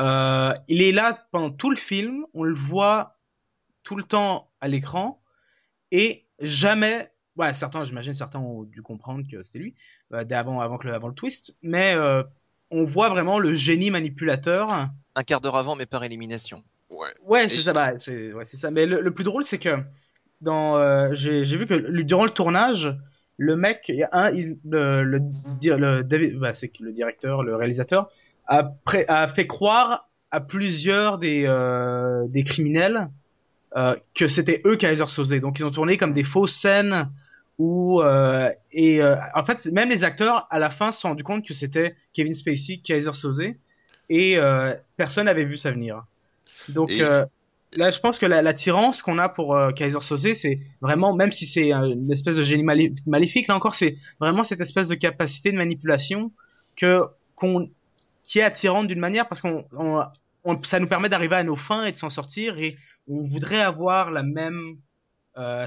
Euh, 0.00 0.54
il 0.68 0.82
est 0.82 0.92
là 0.92 1.26
pendant 1.32 1.50
tout 1.50 1.70
le 1.70 1.76
film, 1.76 2.24
on 2.32 2.44
le 2.44 2.54
voit 2.54 3.18
tout 3.82 3.96
le 3.96 4.04
temps 4.04 4.50
à 4.60 4.68
l'écran 4.68 5.20
et 5.90 6.26
jamais, 6.40 7.10
ouais, 7.38 7.54
certains, 7.54 7.84
j'imagine 7.84 8.14
certains 8.14 8.38
ont 8.40 8.64
dû 8.64 8.82
comprendre 8.82 9.24
que 9.30 9.42
c'était 9.42 9.58
lui 9.60 9.74
euh, 10.12 10.24
avant, 10.30 10.60
avant 10.60 10.76
que 10.78 10.86
le, 10.88 10.94
avant 10.94 11.08
le 11.08 11.14
twist, 11.14 11.54
mais 11.62 11.94
euh, 11.94 12.22
on 12.70 12.84
voit 12.84 13.08
vraiment 13.08 13.38
le 13.38 13.54
génie 13.54 13.90
manipulateur. 13.90 14.88
Un 15.14 15.22
quart 15.24 15.40
d'heure 15.40 15.56
avant, 15.56 15.74
mais 15.76 15.86
par 15.86 16.04
élimination. 16.04 16.62
Ouais. 16.90 17.08
Ouais, 17.24 17.48
c'est 17.48 17.60
ça, 17.62 17.72
bah, 17.72 17.92
c'est, 17.98 18.32
ouais, 18.32 18.44
c'est 18.44 18.56
ça. 18.56 18.70
Mais 18.70 18.86
le, 18.86 19.00
le 19.00 19.10
plus 19.12 19.24
drôle, 19.24 19.44
c'est 19.44 19.58
que 19.58 19.78
dans, 20.40 20.76
euh, 20.76 21.10
j'ai, 21.14 21.44
j'ai 21.44 21.56
vu 21.56 21.66
que 21.66 21.74
le- 21.74 22.04
durant 22.04 22.24
le 22.24 22.30
tournage, 22.30 22.96
le 23.36 23.56
mec, 23.56 23.84
il 23.88 23.96
y 23.96 24.02
a 24.02 24.08
un, 24.12 24.30
il- 24.30 24.58
le, 24.68 25.02
le, 25.04 25.20
le 25.62 26.02
David- 26.02 26.38
bah, 26.38 26.54
c'est 26.54 26.70
le 26.80 26.92
directeur, 26.92 27.42
le 27.42 27.56
réalisateur, 27.56 28.10
a, 28.46 28.64
pré- 28.64 29.04
a 29.08 29.28
fait 29.28 29.46
croire 29.46 30.08
à 30.30 30.40
plusieurs 30.40 31.18
des, 31.18 31.44
euh, 31.46 32.26
des 32.28 32.44
criminels 32.44 33.08
euh, 33.76 33.96
que 34.14 34.28
c'était 34.28 34.62
eux 34.64 34.76
Kaiser 34.76 35.06
Soze. 35.06 35.32
Donc 35.40 35.58
ils 35.58 35.64
ont 35.64 35.70
tourné 35.70 35.96
comme 35.96 36.12
des 36.14 36.24
fausses 36.24 36.54
scènes 36.54 37.10
où 37.58 38.00
euh, 38.02 38.50
et 38.72 39.02
euh, 39.02 39.16
en 39.34 39.44
fait 39.44 39.66
même 39.66 39.90
les 39.90 40.04
acteurs 40.04 40.46
à 40.50 40.58
la 40.58 40.70
fin 40.70 40.92
se 40.92 41.00
sont 41.00 41.08
rendus 41.08 41.24
compte 41.24 41.44
que 41.46 41.52
c'était 41.54 41.96
Kevin 42.12 42.34
Spacey, 42.34 42.78
Kaiser 42.78 43.12
Soze 43.12 43.42
et 44.08 44.38
euh, 44.38 44.74
personne 44.96 45.26
n'avait 45.26 45.44
vu 45.44 45.56
ça 45.56 45.70
venir. 45.72 46.04
Donc 46.68 46.90
Et- 46.90 47.02
euh, 47.02 47.24
là 47.74 47.90
je 47.90 47.98
pense 47.98 48.18
que 48.18 48.26
la- 48.26 48.42
l'attirance 48.42 49.02
qu'on 49.02 49.18
a 49.18 49.28
pour 49.28 49.56
euh, 49.56 49.72
Kaiser 49.72 50.00
Soze 50.00 50.32
c'est 50.34 50.60
vraiment 50.80 51.14
même 51.14 51.32
si 51.32 51.46
c'est 51.46 51.72
une 51.72 52.10
espèce 52.12 52.36
de 52.36 52.42
génie 52.44 52.62
malé- 52.64 52.94
maléfique 53.06 53.48
là 53.48 53.56
encore 53.56 53.74
c'est 53.74 53.96
vraiment 54.20 54.44
cette 54.44 54.60
espèce 54.60 54.86
de 54.88 54.94
capacité 54.94 55.50
de 55.52 55.56
manipulation 55.56 56.32
que 56.76 57.02
qu'on 57.34 57.68
qui 58.22 58.38
est 58.38 58.42
attirante 58.42 58.86
d'une 58.86 59.00
manière 59.00 59.26
parce 59.26 59.40
qu'on 59.40 59.64
on- 59.76 60.02
on- 60.44 60.62
ça 60.62 60.78
nous 60.78 60.86
permet 60.86 61.08
d'arriver 61.08 61.36
à 61.36 61.42
nos 61.44 61.56
fins 61.56 61.84
et 61.86 61.92
de 61.92 61.96
s'en 61.96 62.10
sortir 62.10 62.56
et 62.58 62.76
on 63.08 63.24
voudrait 63.26 63.60
avoir 63.60 64.10
la 64.12 64.22
même 64.22 64.76
euh, 65.36 65.66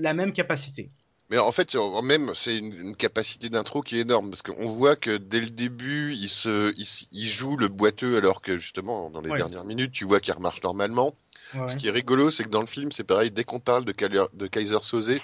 la 0.00 0.14
même 0.14 0.32
capacité. 0.32 0.90
Mais 1.30 1.38
en 1.38 1.52
fait, 1.52 1.76
même, 2.02 2.32
c'est 2.34 2.56
une, 2.56 2.72
une 2.74 2.96
capacité 2.96 3.50
d'intro 3.50 3.82
qui 3.82 3.98
est 3.98 4.00
énorme, 4.00 4.30
parce 4.30 4.42
qu'on 4.42 4.66
voit 4.66 4.96
que 4.96 5.18
dès 5.18 5.40
le 5.40 5.50
début, 5.50 6.14
il, 6.14 6.28
se, 6.28 6.72
il, 7.12 7.28
joue 7.28 7.56
le 7.56 7.68
boiteux, 7.68 8.16
alors 8.16 8.40
que 8.40 8.56
justement, 8.56 9.10
dans 9.10 9.20
les 9.20 9.30
Ouais. 9.30 9.36
dernières 9.36 9.64
minutes, 9.64 9.92
tu 9.92 10.04
vois 10.06 10.20
qu'il 10.20 10.32
remarche 10.32 10.62
normalement. 10.62 11.14
Ouais, 11.54 11.68
Ce 11.68 11.76
qui 11.76 11.88
est 11.88 11.90
rigolo, 11.90 12.30
c'est 12.30 12.44
que 12.44 12.48
dans 12.48 12.62
le 12.62 12.66
film, 12.66 12.92
c'est 12.92 13.04
pareil, 13.04 13.30
dès 13.30 13.44
qu'on 13.44 13.60
parle 13.60 13.84
de, 13.84 13.92
Kaiser- 13.92 14.28
de 14.32 14.46
Kaiser 14.46 14.78
Soze, 14.82 15.18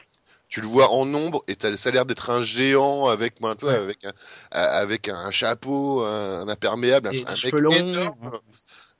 tu 0.48 0.60
le 0.60 0.66
vois 0.66 0.90
en 0.90 1.12
ombre 1.14 1.42
et 1.48 1.56
ça 1.58 1.68
a 1.88 1.92
l'air 1.92 2.04
d'être 2.06 2.30
un 2.30 2.42
géant 2.42 3.08
avec, 3.08 3.40
moi, 3.40 3.54
toi, 3.56 3.72
Ouais. 3.72 3.78
avec, 3.78 4.04
un, 4.04 4.12
avec 4.50 5.08
un 5.08 5.30
chapeau, 5.30 6.02
un, 6.04 6.48
imperméable, 6.48 7.08
un, 7.08 7.12
Et 7.12 7.24
un 7.26 7.34
mec 7.42 7.54
énorme. 7.70 8.38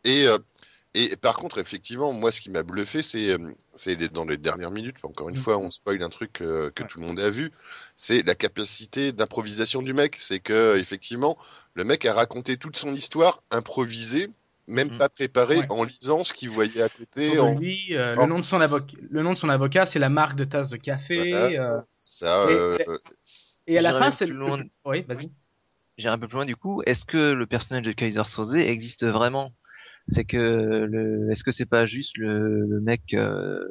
Et, 0.05 0.27
euh, 0.27 0.39
et 0.95 1.17
par 1.17 1.37
contre, 1.37 1.59
effectivement, 1.59 2.13
moi, 2.13 2.31
ce 2.33 2.41
qui 2.41 2.51
m'a 2.51 2.63
bluffé, 2.63 3.03
c'est 3.03 3.31
euh, 3.31 3.53
c'est 3.75 3.97
dans 4.13 4.25
les 4.25 4.37
dernières 4.37 4.71
minutes, 4.71 4.97
encore 5.03 5.29
une 5.29 5.37
Mm. 5.37 5.41
fois, 5.41 5.59
on 5.59 5.71
spoil 5.71 6.03
un 6.03 6.09
truc 6.09 6.41
euh, 6.41 6.71
que 6.71 6.83
Ouais. 6.83 6.89
tout 6.89 7.01
le 7.01 7.07
monde 7.07 7.19
a 7.21 7.31
vu, 7.31 7.51
c'est 7.97 8.23
la 8.23 8.35
capacité 8.35 9.13
d'improvisation 9.13 9.83
du 9.83 9.93
mec. 9.93 10.17
C'est 10.19 10.41
que, 10.41 10.77
effectivement, 10.79 11.37
le 11.75 11.85
mec 11.85 12.05
a 12.07 12.15
raconté 12.15 12.57
toute 12.57 12.77
son 12.77 12.95
histoire 12.95 13.43
improvisée 13.51 14.31
même 14.67 14.91
Mm. 14.93 14.99
pas 14.99 15.09
préparé 15.11 15.59
Ouais. 15.59 15.67
en 15.69 15.85
lisant 15.85 16.25
ce 16.25 16.33
qu'il 16.33 16.49
voyait 16.49 16.81
à 16.83 16.89
côté. 16.89 17.37
Donc, 17.37 17.59
En... 17.59 17.61
lui, 17.61 17.95
euh, 17.95 18.17
en- 18.17 18.23
le 18.23 18.27
nom 18.27 18.39
de 18.39 18.45
son 18.45 18.61
avocat, 18.63 18.97
le 19.11 19.23
nom 19.23 19.33
de 19.35 19.39
son 19.39 19.51
avocat, 19.51 19.85
c'est 19.85 19.99
la 19.99 20.09
marque 20.09 20.37
de 20.37 20.45
tasse 20.45 20.71
de 20.71 20.79
café. 20.79 21.17
Voilà. 21.17 21.63
euh, 21.63 21.81
Ça, 21.97 22.47
euh, 22.47 22.79
et 23.67 23.79
à 23.79 23.83
la 23.83 23.93
fin, 23.93 24.11
c'est 24.11 24.27
le. 24.27 24.35
loin. 24.35 24.63
Oui, 24.85 25.03
vas-y. 25.03 25.31
J'irai 25.99 26.15
un 26.15 26.19
peu 26.19 26.29
plus 26.29 26.37
loin 26.37 26.47
du 26.47 26.57
coup. 26.57 26.83
Est-ce 26.87 27.05
que 27.05 27.33
le 27.33 27.47
personnage 27.47 27.83
de 27.85 27.93
Kaiser 27.93 28.25
Soze 28.25 28.55
existe 28.57 29.05
vraiment? 29.05 29.53
C'est 30.07 30.25
que 30.25 30.37
le, 30.89 31.31
est-ce 31.31 31.43
que 31.45 31.53
c'est 31.53 31.67
pas 31.67 31.87
juste 31.87 32.17
le, 32.19 32.67
le 32.67 32.81
mec, 32.81 33.15
euh, 33.15 33.65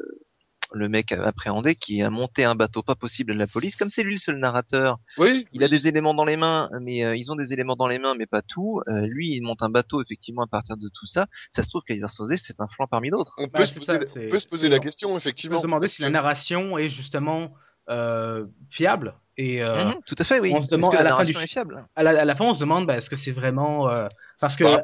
le 0.73 0.89
mec 0.89 1.11
appréhendé 1.11 1.75
qui 1.75 2.01
a 2.01 2.09
monté 2.09 2.43
un 2.43 2.55
bateau 2.55 2.81
pas 2.81 2.95
possible 2.95 3.33
à 3.33 3.35
la 3.35 3.45
police, 3.45 3.75
comme 3.75 3.91
c'est 3.91 4.01
lui 4.01 4.13
le 4.15 4.19
seul 4.19 4.37
narrateur. 4.39 4.97
Oui, 5.19 5.45
Il 5.53 5.63
a 5.63 5.67
des 5.67 5.87
éléments 5.87 6.15
dans 6.15 6.25
les 6.25 6.35
mains, 6.37 6.69
mais 6.81 7.05
euh, 7.05 7.15
ils 7.15 7.31
ont 7.31 7.35
des 7.35 7.53
éléments 7.53 7.75
dans 7.75 7.87
les 7.87 7.99
mains, 7.99 8.15
mais 8.17 8.25
pas 8.25 8.41
tout. 8.41 8.81
Euh, 8.87 9.05
lui, 9.05 9.35
il 9.35 9.41
monte 9.41 9.61
un 9.61 9.69
bateau 9.69 10.01
effectivement 10.01 10.41
à 10.43 10.47
partir 10.47 10.75
de 10.75 10.89
tout 10.91 11.05
ça. 11.05 11.27
Ça 11.51 11.61
se 11.61 11.69
trouve 11.69 11.83
Kaiser 11.83 12.07
Soze, 12.07 12.35
c'est 12.41 12.59
un 12.59 12.67
flanc 12.67 12.87
parmi 12.87 13.11
d'autres. 13.11 13.35
on 13.37 13.43
Bah, 13.43 13.49
peut 13.59 13.65
se 13.67 13.73
poser, 13.75 13.85
ça, 13.85 13.97
la- 13.99 14.05
c'est- 14.07 14.25
on 14.25 14.29
peut 14.29 14.39
se 14.39 14.47
poser 14.47 14.61
c'est 14.63 14.69
la 14.69 14.75
genre- 14.77 14.83
question, 14.85 15.09
On 15.09 15.13
peut 15.13 15.17
effectivement. 15.17 15.57
se 15.59 15.63
demander 15.63 15.87
si 15.87 16.01
la 16.01 16.09
narration 16.09 16.77
est 16.79 16.89
justement 16.89 17.53
euh, 17.89 18.45
fiable. 18.69 19.13
Et 19.35 19.61
euh, 19.61 19.83
Mhm, 19.85 19.95
tout 20.05 20.15
à 20.17 20.23
fait, 20.23 20.39
oui. 20.39 20.51
on 20.55 20.61
se 20.61 20.67
Est-ce 20.67 20.75
demande 20.77 20.91
que 20.93 20.95
à 20.95 20.99
la 20.99 21.03
la 21.03 21.09
fin 21.09 21.23
narration 21.23 21.39
du- 21.39 21.43
est 21.45 21.47
fiable? 21.49 21.85
à, 21.95 22.01
la, 22.03 22.21
à 22.21 22.25
la 22.25 22.35
fin, 22.35 22.45
on 22.45 22.53
se 22.53 22.61
demande 22.61 22.87
bah, 22.87 22.95
est-ce 22.97 23.09
que 23.09 23.17
c'est 23.17 23.31
vraiment 23.33 23.89
euh, 23.89 24.07
parce 24.39 24.55
que 24.55 24.63
Bah, 24.63 24.83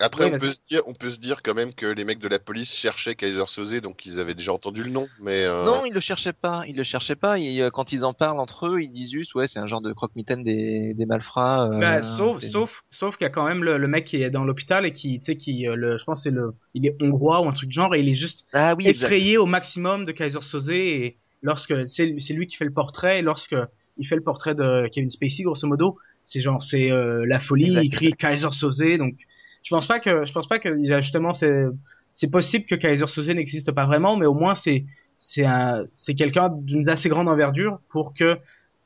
Après, 0.00 0.24
on 0.26 0.38
peut 0.38 0.52
se 0.52 0.60
dire, 0.64 0.80
on 0.86 0.94
peut 0.94 1.10
se 1.10 1.18
dire 1.18 1.42
quand 1.42 1.54
même 1.54 1.74
que 1.74 1.86
les 1.86 2.04
mecs 2.04 2.20
de 2.20 2.28
la 2.28 2.38
police 2.38 2.72
cherchaient 2.74 3.16
Kaiser 3.16 3.42
Soze, 3.46 3.80
donc 3.80 4.06
ils 4.06 4.20
avaient 4.20 4.34
déjà 4.34 4.52
entendu 4.52 4.82
le 4.84 4.90
nom. 4.90 5.08
Mais 5.20 5.44
euh, 5.44 5.64
Non, 5.64 5.84
ils 5.84 5.92
le 5.92 5.98
cherchaient 6.00 6.32
pas. 6.32 6.62
Ils 6.68 6.76
le 6.76 6.84
cherchaient 6.84 7.16
pas. 7.16 7.38
Et, 7.40 7.60
euh, 7.62 7.70
quand 7.70 7.90
ils 7.92 8.04
en 8.04 8.12
parlent 8.14 8.38
entre 8.38 8.68
eux, 8.68 8.80
ils 8.80 8.88
disent 8.90 9.10
juste, 9.10 9.34
ouais, 9.34 9.48
c'est 9.48 9.58
un 9.58 9.66
genre 9.66 9.80
de 9.80 9.92
croque-mitaine 9.92 10.42
des, 10.44 10.94
des 10.94 11.06
malfrats. 11.06 11.68
euh, 11.70 11.78
bah, 11.80 12.00
sauf 12.02 12.38
sauf 12.40 12.84
sauf 12.90 13.16
qu'il 13.16 13.24
y 13.24 13.26
a 13.26 13.30
quand 13.30 13.46
même 13.46 13.64
le, 13.64 13.76
le 13.78 13.88
mec 13.88 14.04
qui 14.04 14.22
est 14.22 14.30
dans 14.30 14.44
l'hôpital 14.44 14.86
et 14.86 14.92
qui 14.92 15.18
tu 15.18 15.24
sais 15.32 15.36
qui 15.36 15.66
euh, 15.66 15.74
le 15.74 15.98
je 15.98 16.04
pense 16.04 16.20
que 16.20 16.24
c'est 16.24 16.34
le 16.34 16.54
il 16.74 16.86
est 16.86 16.96
hongrois 17.02 17.40
ou 17.40 17.48
un 17.48 17.52
truc 17.52 17.68
de 17.68 17.74
genre 17.74 17.94
et 17.94 18.00
il 18.00 18.08
est 18.08 18.14
juste 18.14 18.46
Ah 18.52 18.74
oui, 18.76 18.86
exact. 18.86 19.06
effrayé 19.06 19.36
au 19.36 19.46
maximum 19.46 20.04
de 20.04 20.12
Kaiser 20.12 20.42
Soze 20.42 20.70
et 20.70 21.16
lorsque 21.42 21.74
c'est 21.88 22.14
c'est 22.18 22.34
lui 22.34 22.46
qui 22.46 22.56
fait 22.56 22.64
le 22.64 22.72
portrait 22.72 23.18
et 23.18 23.22
lorsque 23.22 23.56
il 23.96 24.06
fait 24.06 24.16
le 24.16 24.22
portrait 24.22 24.54
de 24.54 24.88
Kevin 24.92 25.10
Spacey 25.10 25.42
grosso 25.42 25.66
modo 25.66 25.98
c'est 26.22 26.40
genre 26.40 26.62
c'est 26.62 26.90
euh, 26.92 27.24
la 27.26 27.40
folie 27.40 27.70
Exact, 27.70 27.82
il 27.84 27.90
crie 27.90 28.12
Kaiser 28.12 28.52
Soze 28.52 28.82
donc 28.98 29.16
je 29.68 29.74
pense 29.74 29.86
pas 29.86 30.00
que 30.00 30.24
je 30.24 30.32
pense 30.32 30.48
pas 30.48 30.58
que 30.58 30.82
justement 31.00 31.34
c'est 31.34 31.64
c'est 32.14 32.30
possible 32.30 32.64
que 32.64 32.74
Kaiser 32.74 33.06
Soze 33.06 33.28
n'existe 33.28 33.70
pas 33.72 33.84
vraiment 33.86 34.16
mais 34.16 34.26
au 34.26 34.34
moins 34.34 34.54
c'est 34.54 34.86
c'est 35.18 35.44
un 35.44 35.84
c'est 35.94 36.14
quelqu'un 36.14 36.48
d'une 36.50 36.88
assez 36.88 37.08
grande 37.10 37.28
envergure 37.28 37.80
pour 37.90 38.14
que 38.14 38.38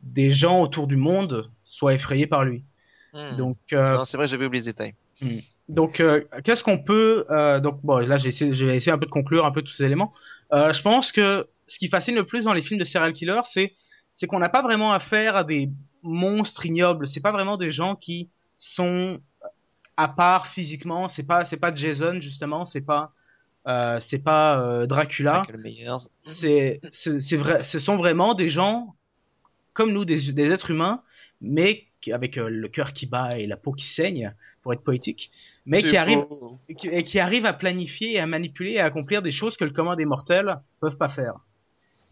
des 0.03 0.33
gens 0.33 0.61
autour 0.61 0.89
du 0.89 0.97
monde 0.97 1.51
soient 1.65 1.95
effrayés 1.95 2.27
par 2.27 2.45
lui 2.45 2.65
Hmm. 3.13 3.37
donc 3.37 3.59
euh, 3.75 3.95
Non, 3.97 4.05
c'est 4.07 4.17
vrai, 4.17 4.27
j'avais 4.27 4.47
oublié 4.47 4.63
ce 4.63 4.71
détail. 4.71 4.95
donc, 5.69 6.01
euh, 6.01 6.23
qu'est-ce 6.45 6.65
qu'on 6.65 6.79
peut 6.79 7.27
euh, 7.31 7.61
donc 7.61 7.79
bon 7.83 7.99
là 7.99 8.17
j'ai 8.17 8.31
essayé 8.31 8.55
j'ai 8.55 8.75
essayé 8.75 8.91
un 8.91 8.99
peu 8.99 9.05
de 9.05 9.11
conclure 9.11 9.45
un 9.45 9.53
peu 9.53 9.61
tous 9.63 9.73
ces 9.73 9.85
éléments. 9.85 10.13
Euh, 10.53 10.73
je 10.73 10.81
pense 10.81 11.13
que 11.13 11.47
ce 11.67 11.79
qui 11.79 11.89
fascine 11.89 12.15
le 12.15 12.25
plus 12.25 12.45
dans 12.45 12.55
les 12.55 12.63
films 12.63 12.81
de 12.81 12.85
serial 12.87 13.13
killer, 13.13 13.41
c'est 13.45 13.75
c'est 14.15 14.27
qu'on 14.27 14.39
n'a 14.39 14.49
pas 14.49 14.63
vraiment 14.63 14.93
affaire 14.93 15.37
à 15.37 15.45
des 15.45 15.71
monstres 16.03 16.65
ignobles. 16.67 17.07
C'est 17.07 17.21
pas 17.21 17.33
vraiment 17.33 17.59
des 17.59 17.71
gens 17.71 17.97
qui 17.97 18.31
sont 18.57 19.21
à 20.03 20.09
part 20.09 20.49
physiquement. 20.49 21.09
C'est 21.09 21.23
pas 21.23 21.45
c'est 21.45 21.57
pas 21.57 21.75
Jason 21.75 22.21
justement. 22.21 22.65
C'est 22.65 22.81
pas 22.81 23.13
euh, 23.69 23.99
c'est 24.01 24.19
pas 24.19 24.61
euh, 24.61 24.87
Dracula 24.87 25.45
c'est 26.91 27.37
vrai 27.37 27.63
ce 27.63 27.79
sont 27.79 27.97
vraiment 27.97 28.35
des 28.35 28.49
gens 28.49 28.97
comme 29.73 29.93
nous 29.93 30.05
des, 30.05 30.33
des 30.33 30.51
êtres 30.51 30.73
humains 30.73 31.01
mais 31.41 31.85
avec 32.11 32.39
euh, 32.39 32.49
le 32.49 32.67
cœur 32.67 32.93
qui 32.93 33.07
bat 33.07 33.39
et 33.39 33.47
la 33.47 33.57
peau 33.57 33.71
qui 33.71 33.87
saigne 33.87 34.35
pour 34.63 34.73
être 34.73 34.83
poétique 34.83 35.31
mais 35.65 35.81
qui 35.81 35.97
arrivent 35.97 36.25
qui, 36.77 36.89
et 36.89 37.05
qui 37.05 37.21
arrivent 37.21 37.47
à 37.47 37.53
planifier 37.53 38.15
et 38.15 38.19
à 38.19 38.27
manipuler 38.27 38.73
et 38.73 38.81
à 38.81 38.87
accomplir 38.87 39.23
des 39.23 39.31
choses 39.31 39.57
que 39.57 39.65
le 39.65 39.71
commun 39.71 39.95
des 39.95 40.07
mortels 40.07 40.59
peuvent 40.81 40.97
pas 40.97 41.09
faire 41.09 41.35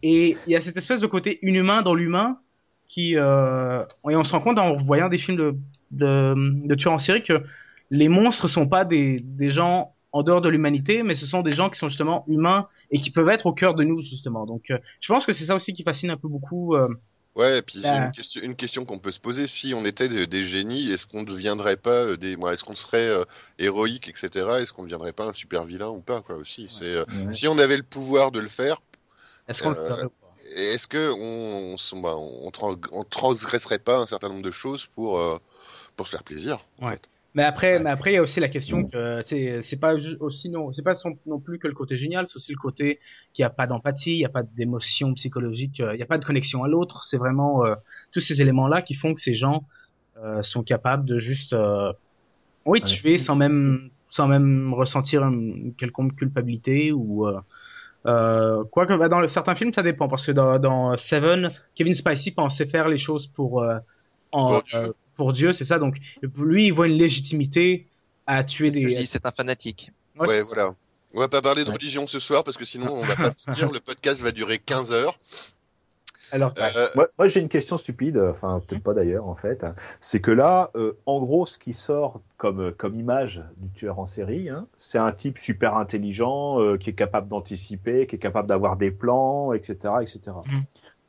et 0.03 0.37
il 0.47 0.53
y 0.53 0.55
a 0.55 0.61
cette 0.61 0.77
espèce 0.77 1.01
de 1.01 1.07
côté 1.07 1.37
inhumain 1.41 1.81
dans 1.81 1.95
l'humain 1.95 2.39
qui 2.87 3.17
euh, 3.17 3.83
et 4.09 4.15
on 4.15 4.23
se 4.23 4.31
rend 4.31 4.39
compte 4.39 4.57
en 4.57 4.77
voyant 4.77 5.09
des 5.09 5.17
films 5.17 5.35
de 5.37 5.57
de, 5.91 6.33
de 6.65 6.75
tueurs 6.75 6.93
en 6.93 6.97
série 6.97 7.21
que 7.21 7.43
les 7.91 8.09
monstres 8.09 8.47
sont 8.49 8.67
pas 8.67 8.85
des 8.85 9.21
des 9.21 9.51
gens 9.51 9.95
en 10.13 10.23
dehors 10.23 10.41
de 10.41 10.49
l'humanité, 10.49 11.03
mais 11.03 11.15
ce 11.15 11.25
sont 11.27 11.41
des 11.43 11.53
gens 11.53 11.69
qui 11.69 11.79
sont 11.79 11.89
justement 11.89 12.25
humains 12.27 12.67
et 12.91 12.99
qui 12.99 13.11
peuvent 13.11 13.29
être 13.29 13.45
au 13.47 13.53
cœur 13.53 13.75
de 13.75 13.83
nous 13.83 14.01
justement. 14.01 14.45
Donc, 14.47 14.71
euh, 14.71 14.79
je 15.01 15.07
pense 15.13 15.25
que 15.25 15.33
c'est 15.33 15.45
ça 15.45 15.55
aussi 15.55 15.73
qui 15.73 15.83
fascine 15.83 16.09
un 16.11 16.17
peu 16.17 16.29
beaucoup. 16.29 16.75
euh, 16.75 16.89
Ouais, 17.35 17.59
et 17.59 17.61
puis 17.61 17.81
c'est 17.81 17.95
une 17.95 18.11
question, 18.11 18.41
une 18.43 18.55
question 18.57 18.83
qu'on 18.85 18.99
peut 18.99 19.11
se 19.11 19.19
poser. 19.19 19.47
Si 19.47 19.73
on 19.73 19.85
était 19.85 20.09
de- 20.09 20.25
des 20.25 20.43
génies, 20.43 20.91
est-ce 20.91 21.07
qu'on 21.07 21.21
ne 21.21 21.25
deviendrait 21.25 21.77
pas 21.77 21.91
euh, 22.07 22.17
des, 22.17 22.35
moi, 22.35 22.51
est-ce 22.53 22.63
qu'on 22.65 22.75
serait 22.75 23.07
euh, 23.07 23.23
héroïque, 23.57 24.09
etc. 24.09 24.59
Est-ce 24.61 24.73
qu'on 24.73 24.81
ne 24.83 24.87
deviendrait 24.87 25.13
pas 25.13 25.25
un 25.27 25.33
super 25.33 25.63
vilain 25.63 25.87
ou 25.89 26.01
pas, 26.01 26.21
quoi, 26.21 26.35
aussi? 26.35 26.67
C'est, 26.69 26.99
Ouais. 27.07 27.31
si 27.31 27.47
on 27.47 27.57
avait 27.57 27.77
le 27.77 27.83
pouvoir 27.83 28.31
de 28.31 28.39
le 28.41 28.49
faire, 28.49 28.81
Est-ce 29.47 29.61
qu'on 29.61 29.69
le 29.69 29.75
ferait 29.75 30.07
est-ce 30.55 30.87
que 30.87 31.11
on, 31.11 31.73
on, 31.73 31.77
se- 31.77 31.95
bah, 31.95 32.15
on, 32.17 32.49
tran- 32.51 32.77
on 32.91 33.03
transgresserait 33.03 33.79
pas 33.79 33.97
un 33.99 34.05
certain 34.07 34.29
nombre 34.29 34.41
de 34.43 34.51
choses 34.51 34.87
pour, 34.87 35.21
pour 35.97 36.07
se 36.07 36.11
faire 36.13 36.23
plaisir, 36.25 36.65
en 36.79 36.87
Ouais. 36.87 36.91
fait? 36.91 37.09
Mais 37.33 37.43
après, 37.43 37.79
mais 37.79 37.89
après, 37.89 38.11
il 38.11 38.15
y 38.15 38.17
a 38.17 38.21
aussi 38.21 38.41
la 38.41 38.49
question 38.49 38.83
que 38.83 39.21
tu 39.21 39.27
sais, 39.29 39.61
c'est 39.61 39.79
pas 39.79 39.95
aussi 40.19 40.49
non, 40.49 40.73
c'est 40.73 40.83
pas 40.83 40.95
son- 40.95 41.17
non 41.25 41.39
plus 41.39 41.59
que 41.59 41.67
le 41.67 41.73
côté 41.73 41.95
génial, 41.95 42.27
c'est 42.27 42.35
aussi 42.35 42.51
le 42.51 42.57
côté 42.57 42.99
qu'il 43.33 43.43
n'y 43.43 43.47
a 43.47 43.49
pas 43.49 43.67
d'empathie, 43.67 44.15
il 44.15 44.17
n'y 44.17 44.25
a 44.25 44.29
pas 44.29 44.43
d'émotion 44.43 45.13
psychologique, 45.13 45.79
euh, 45.79 45.93
il 45.93 45.97
n'y 45.97 46.03
a 46.03 46.05
pas 46.07 46.17
de 46.17 46.25
connexion 46.25 46.63
à 46.65 46.67
l'autre. 46.67 47.05
C'est 47.05 47.17
vraiment 47.17 47.65
euh, 47.65 47.75
tous 48.11 48.19
ces 48.19 48.41
éléments-là 48.41 48.81
qui 48.81 48.95
font 48.95 49.13
que 49.13 49.21
ces 49.21 49.33
gens 49.33 49.65
euh, 50.17 50.43
sont 50.43 50.63
capables 50.63 51.05
de 51.05 51.19
juste, 51.19 51.53
euh, 51.53 51.93
oui, 52.65 52.81
Ouais. 52.81 52.83
tuer 52.83 53.17
sans 53.17 53.35
même, 53.35 53.89
sans 54.09 54.27
même 54.27 54.73
ressentir 54.73 55.23
une 55.23 55.73
quelconque 55.75 56.15
culpabilité 56.15 56.91
ou 56.91 57.27
euh, 57.27 57.39
euh, 58.07 58.63
quoique 58.71 58.93
bah, 58.95 59.09
dans 59.09 59.21
le- 59.21 59.27
certains 59.27 59.55
films 59.55 59.73
ça 59.73 59.83
dépend 59.83 60.07
parce 60.09 60.25
que 60.27 60.31
dans, 60.33 60.59
dans 60.59 60.97
Seven, 60.97 61.49
Kevin 61.75 61.95
Spacey 61.95 62.31
pensait 62.31 62.67
faire 62.67 62.89
les 62.89 62.97
choses 62.99 63.27
pour 63.27 63.63
euh, 63.63 63.79
en, 64.31 64.63
euh, 64.73 64.93
pour 65.15 65.33
Dieu, 65.33 65.53
c'est 65.53 65.65
ça. 65.65 65.79
Donc 65.79 65.97
lui, 66.37 66.67
il 66.67 66.71
voit 66.73 66.87
une 66.87 66.97
légitimité 66.97 67.87
à 68.27 68.43
tuer 68.43 68.69
que 68.69 68.75
je 68.87 68.87
des. 68.95 69.01
dis, 69.01 69.07
c'est 69.07 69.25
un 69.25 69.31
fanatique. 69.31 69.91
Ouais, 70.19 70.27
Ouais, 70.27 70.41
voilà. 70.47 70.73
On 71.13 71.19
va 71.19 71.27
pas 71.27 71.41
parler 71.41 71.63
de 71.63 71.69
Ouais. 71.69 71.75
religion 71.75 72.07
ce 72.07 72.19
soir 72.19 72.43
parce 72.43 72.55
que 72.57 72.63
sinon 72.65 72.93
on 72.93 73.03
va 73.03 73.15
pas 73.15 73.31
finir. 73.55 73.71
Le 73.71 73.79
podcast 73.79 74.21
va 74.21 74.31
durer 74.31 74.59
15 74.59 74.93
heures. 74.93 75.19
Alors, 76.33 76.53
Euh, 76.57 76.87
Moi, 76.95 77.07
moi, 77.17 77.27
j'ai 77.27 77.41
une 77.41 77.49
question 77.49 77.75
stupide, 77.75 78.17
enfin 78.17 78.61
peut-être 78.65 78.81
pas 78.83 78.93
d'ailleurs 78.93 79.27
en 79.27 79.35
fait. 79.35 79.65
C'est 79.99 80.21
que 80.21 80.31
là, 80.31 80.71
euh, 80.75 80.93
en 81.05 81.19
gros, 81.19 81.45
ce 81.45 81.57
qui 81.57 81.73
sort 81.73 82.21
comme 82.37 82.71
comme 82.71 82.95
image 82.97 83.41
du 83.57 83.69
tueur 83.71 83.99
en 83.99 84.05
série, 84.05 84.47
hein, 84.47 84.65
c'est 84.77 84.97
un 84.97 85.11
type 85.11 85.37
super 85.37 85.75
intelligent 85.75 86.61
euh, 86.61 86.77
qui 86.77 86.89
est 86.91 86.93
capable 86.93 87.27
d'anticiper, 87.27 88.07
qui 88.07 88.15
est 88.15 88.19
capable 88.19 88.47
d'avoir 88.47 88.77
des 88.77 88.91
plans, 88.91 89.51
etc., 89.51 89.95
etc. 90.01 90.21
Mhm. 90.47 90.63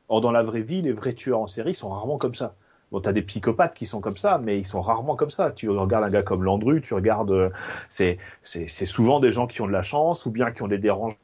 Or 0.09 0.19
dans 0.19 0.33
la 0.33 0.43
vraie 0.43 0.61
vie, 0.61 0.81
les 0.81 0.91
vrais 0.91 1.13
tueurs 1.13 1.39
en 1.39 1.47
série 1.47 1.73
sont 1.73 1.89
rarement 1.91 2.17
comme 2.17 2.35
ça. 2.35 2.55
Bon, 2.93 3.01
t'as 3.01 3.11
des 3.11 3.23
psychopathes 3.23 3.73
qui 3.73 3.87
sont 3.87 4.01
comme 4.01 4.17
ça, 4.17 4.37
mais 4.37 4.59
ils 4.59 4.67
sont 4.67 4.79
rarement 4.79 5.15
comme 5.15 5.31
ça. 5.31 5.51
Tu 5.51 5.67
regardes 5.67 6.03
un 6.03 6.11
gars 6.11 6.21
comme 6.21 6.43
Landru, 6.43 6.79
tu 6.79 6.93
regardes, 6.93 7.31
euh, 7.31 7.49
c'est 7.89 8.19
c'est 8.43 8.67
c'est 8.67 8.85
souvent 8.85 9.19
des 9.19 9.31
gens 9.31 9.47
qui 9.47 9.61
ont 9.61 9.67
de 9.67 9.71
la 9.71 9.81
chance 9.81 10.27
ou 10.27 10.31
bien 10.31 10.51
qui 10.51 10.61
ont 10.61 10.67
des 10.67 10.77
dérangements 10.77 11.17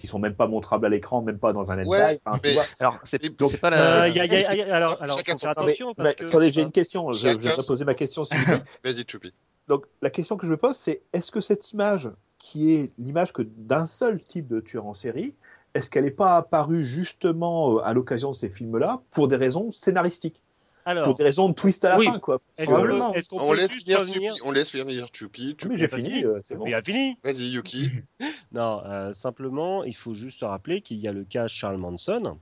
qui 0.00 0.08
sont 0.08 0.18
même 0.18 0.34
pas 0.34 0.48
montrables 0.48 0.84
à 0.84 0.88
l'écran, 0.88 1.22
même 1.22 1.38
pas 1.38 1.52
dans 1.52 1.70
un 1.70 1.84
Ouais, 1.84 2.18
tu 2.42 2.52
vois, 2.52 2.64
Alors, 2.80 2.98
c'est 3.04 3.24
Donc, 3.38 3.52
c'est 3.52 3.58
pas 3.58 3.68
Euh, 3.68 4.00
la. 4.00 4.08
y 4.08 4.18
a- 4.18 4.26
y 4.26 4.34
a- 4.44 4.54
y 4.56 4.60
a- 4.62 4.74
alors, 4.74 4.96
alors, 5.00 5.18
Chacun 5.18 5.34
faut 5.34 5.38
faire 5.38 5.54
son- 5.54 5.60
attention 5.60 5.88
mais, 5.90 5.94
parce 5.94 6.08
mais 6.08 6.14
que 6.16 6.26
attendez, 6.26 6.52
j'ai 6.52 6.60
euh, 6.60 6.64
une 6.64 6.72
question. 6.72 7.12
Je, 7.12 7.28
vais 7.28 7.50
poser 7.64 7.84
ma 7.84 7.94
question. 7.94 8.24
Vas-y, 8.84 9.04
Choupi. 9.08 9.32
Donc, 9.68 9.86
la 10.02 10.10
question 10.10 10.36
que 10.36 10.46
je 10.46 10.50
me 10.50 10.56
pose, 10.56 10.74
c'est 10.74 11.02
est-ce 11.12 11.30
que 11.30 11.40
cette 11.40 11.70
image, 11.70 12.10
qui 12.38 12.74
est 12.74 12.92
l'image 12.98 13.32
que 13.32 13.42
d'un 13.42 13.86
seul 13.86 14.20
type 14.20 14.48
de 14.48 14.58
tueur 14.58 14.86
en 14.86 14.94
série, 14.94 15.32
est-ce 15.74 15.90
qu'elle 15.90 16.04
n'est 16.04 16.10
pas 16.10 16.36
apparue 16.36 16.84
justement 16.84 17.76
euh, 17.76 17.84
à 17.84 17.92
l'occasion 17.92 18.30
de 18.32 18.36
ces 18.36 18.48
films-là 18.48 19.02
pour 19.12 19.28
des 19.28 19.36
raisons 19.36 19.70
scénaristiques, 19.70 20.42
alors, 20.86 21.04
pour 21.04 21.14
des 21.14 21.24
raisons 21.24 21.48
de 21.48 21.54
twist 21.54 21.84
à 21.84 21.90
la 21.90 21.98
Oui. 21.98 22.06
fin, 22.06 22.18
quoi 22.20 22.40
est-ce 22.56 23.28
qu'on 23.28 23.38
On 23.40 23.52
laisse 23.52 23.72
finir 23.74 23.98
revenir 23.98 24.32
Choupi. 24.34 24.42
On 24.46 24.50
laisse 24.52 24.70
finir 24.70 25.06
Choupi. 25.12 25.56
Tu- 25.56 25.68
Oui, 25.68 25.76
j'ai 25.76 25.88
fini, 25.88 26.24
euh, 26.24 26.38
c'est 26.42 26.54
bon. 26.56 26.64
Il 26.66 26.74
a 26.74 26.80
fini. 26.82 27.18
Vas-y, 27.24 27.48
Yuki. 27.50 27.90
Non, 28.52 28.80
euh, 28.86 29.12
simplement, 29.12 29.84
il 29.84 29.94
faut 29.94 30.14
juste 30.14 30.40
se 30.40 30.44
rappeler 30.44 30.80
qu'il 30.80 30.98
y 30.98 31.08
a 31.08 31.12
le 31.12 31.24
cas 31.24 31.48
Charles 31.48 31.76
Manson 31.76 32.38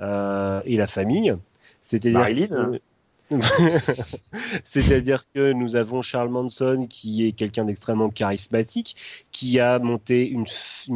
euh, 0.00 0.60
et 0.64 0.76
la 0.76 0.86
famille. 0.86 1.34
C'est-à-dire 1.82 2.18
Marilyn. 2.18 2.78
C'est-à-dire 4.64 5.24
que 5.34 5.52
nous 5.52 5.74
avons 5.74 6.00
Charles 6.00 6.28
Manson 6.28 6.86
qui 6.88 7.26
est 7.26 7.32
quelqu'un 7.32 7.64
d'extrêmement 7.64 8.08
charismatique, 8.08 8.94
qui 9.32 9.58
a 9.58 9.78
monté 9.80 10.28
une, 10.28 10.46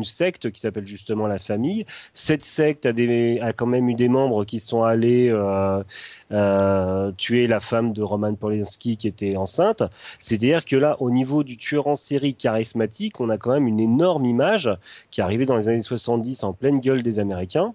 secte 0.05 0.51
qui 0.51 0.61
s'appelle 0.61 0.87
justement 0.87 1.27
la 1.27 1.39
famille. 1.39 1.87
Cette 2.15 2.43
secte 2.43 2.87
a 2.87 3.53
quand 3.53 3.67
même 3.67 3.89
eu 3.89 3.95
des 3.95 4.09
membres 4.09 4.45
qui 4.45 4.61
sont 4.61 4.85
allés 4.85 5.29
euh, 5.29 5.83
euh, 6.31 7.11
tuer 7.17 7.47
la 7.49 7.59
femme 7.59 7.93
de 7.93 8.03
Roman 8.03 8.35
Polanski 8.35 8.97
qui 8.97 9.09
était 9.09 9.37
enceinte. 9.37 9.83
C'est-à-dire 10.19 10.65
que 10.65 10.77
là, 10.77 10.97
au 11.01 11.11
niveau 11.11 11.43
du 11.43 11.57
tueur 11.57 11.89
en 11.89 11.97
série 11.97 12.35
charismatique, 12.35 13.21
on 13.21 13.29
a 13.31 13.39
quand 13.39 13.53
même 13.53 13.67
une 13.67 13.81
énorme 13.81 14.25
image 14.25 14.71
qui 15.11 15.21
est 15.21 15.25
arrivée 15.25 15.47
dans 15.47 15.57
les 15.57 15.69
années 15.69 15.83
70 15.83 16.45
en 16.45 16.53
pleine 16.53 16.81
gueule 16.81 17.03
des 17.03 17.19
Américains. 17.19 17.75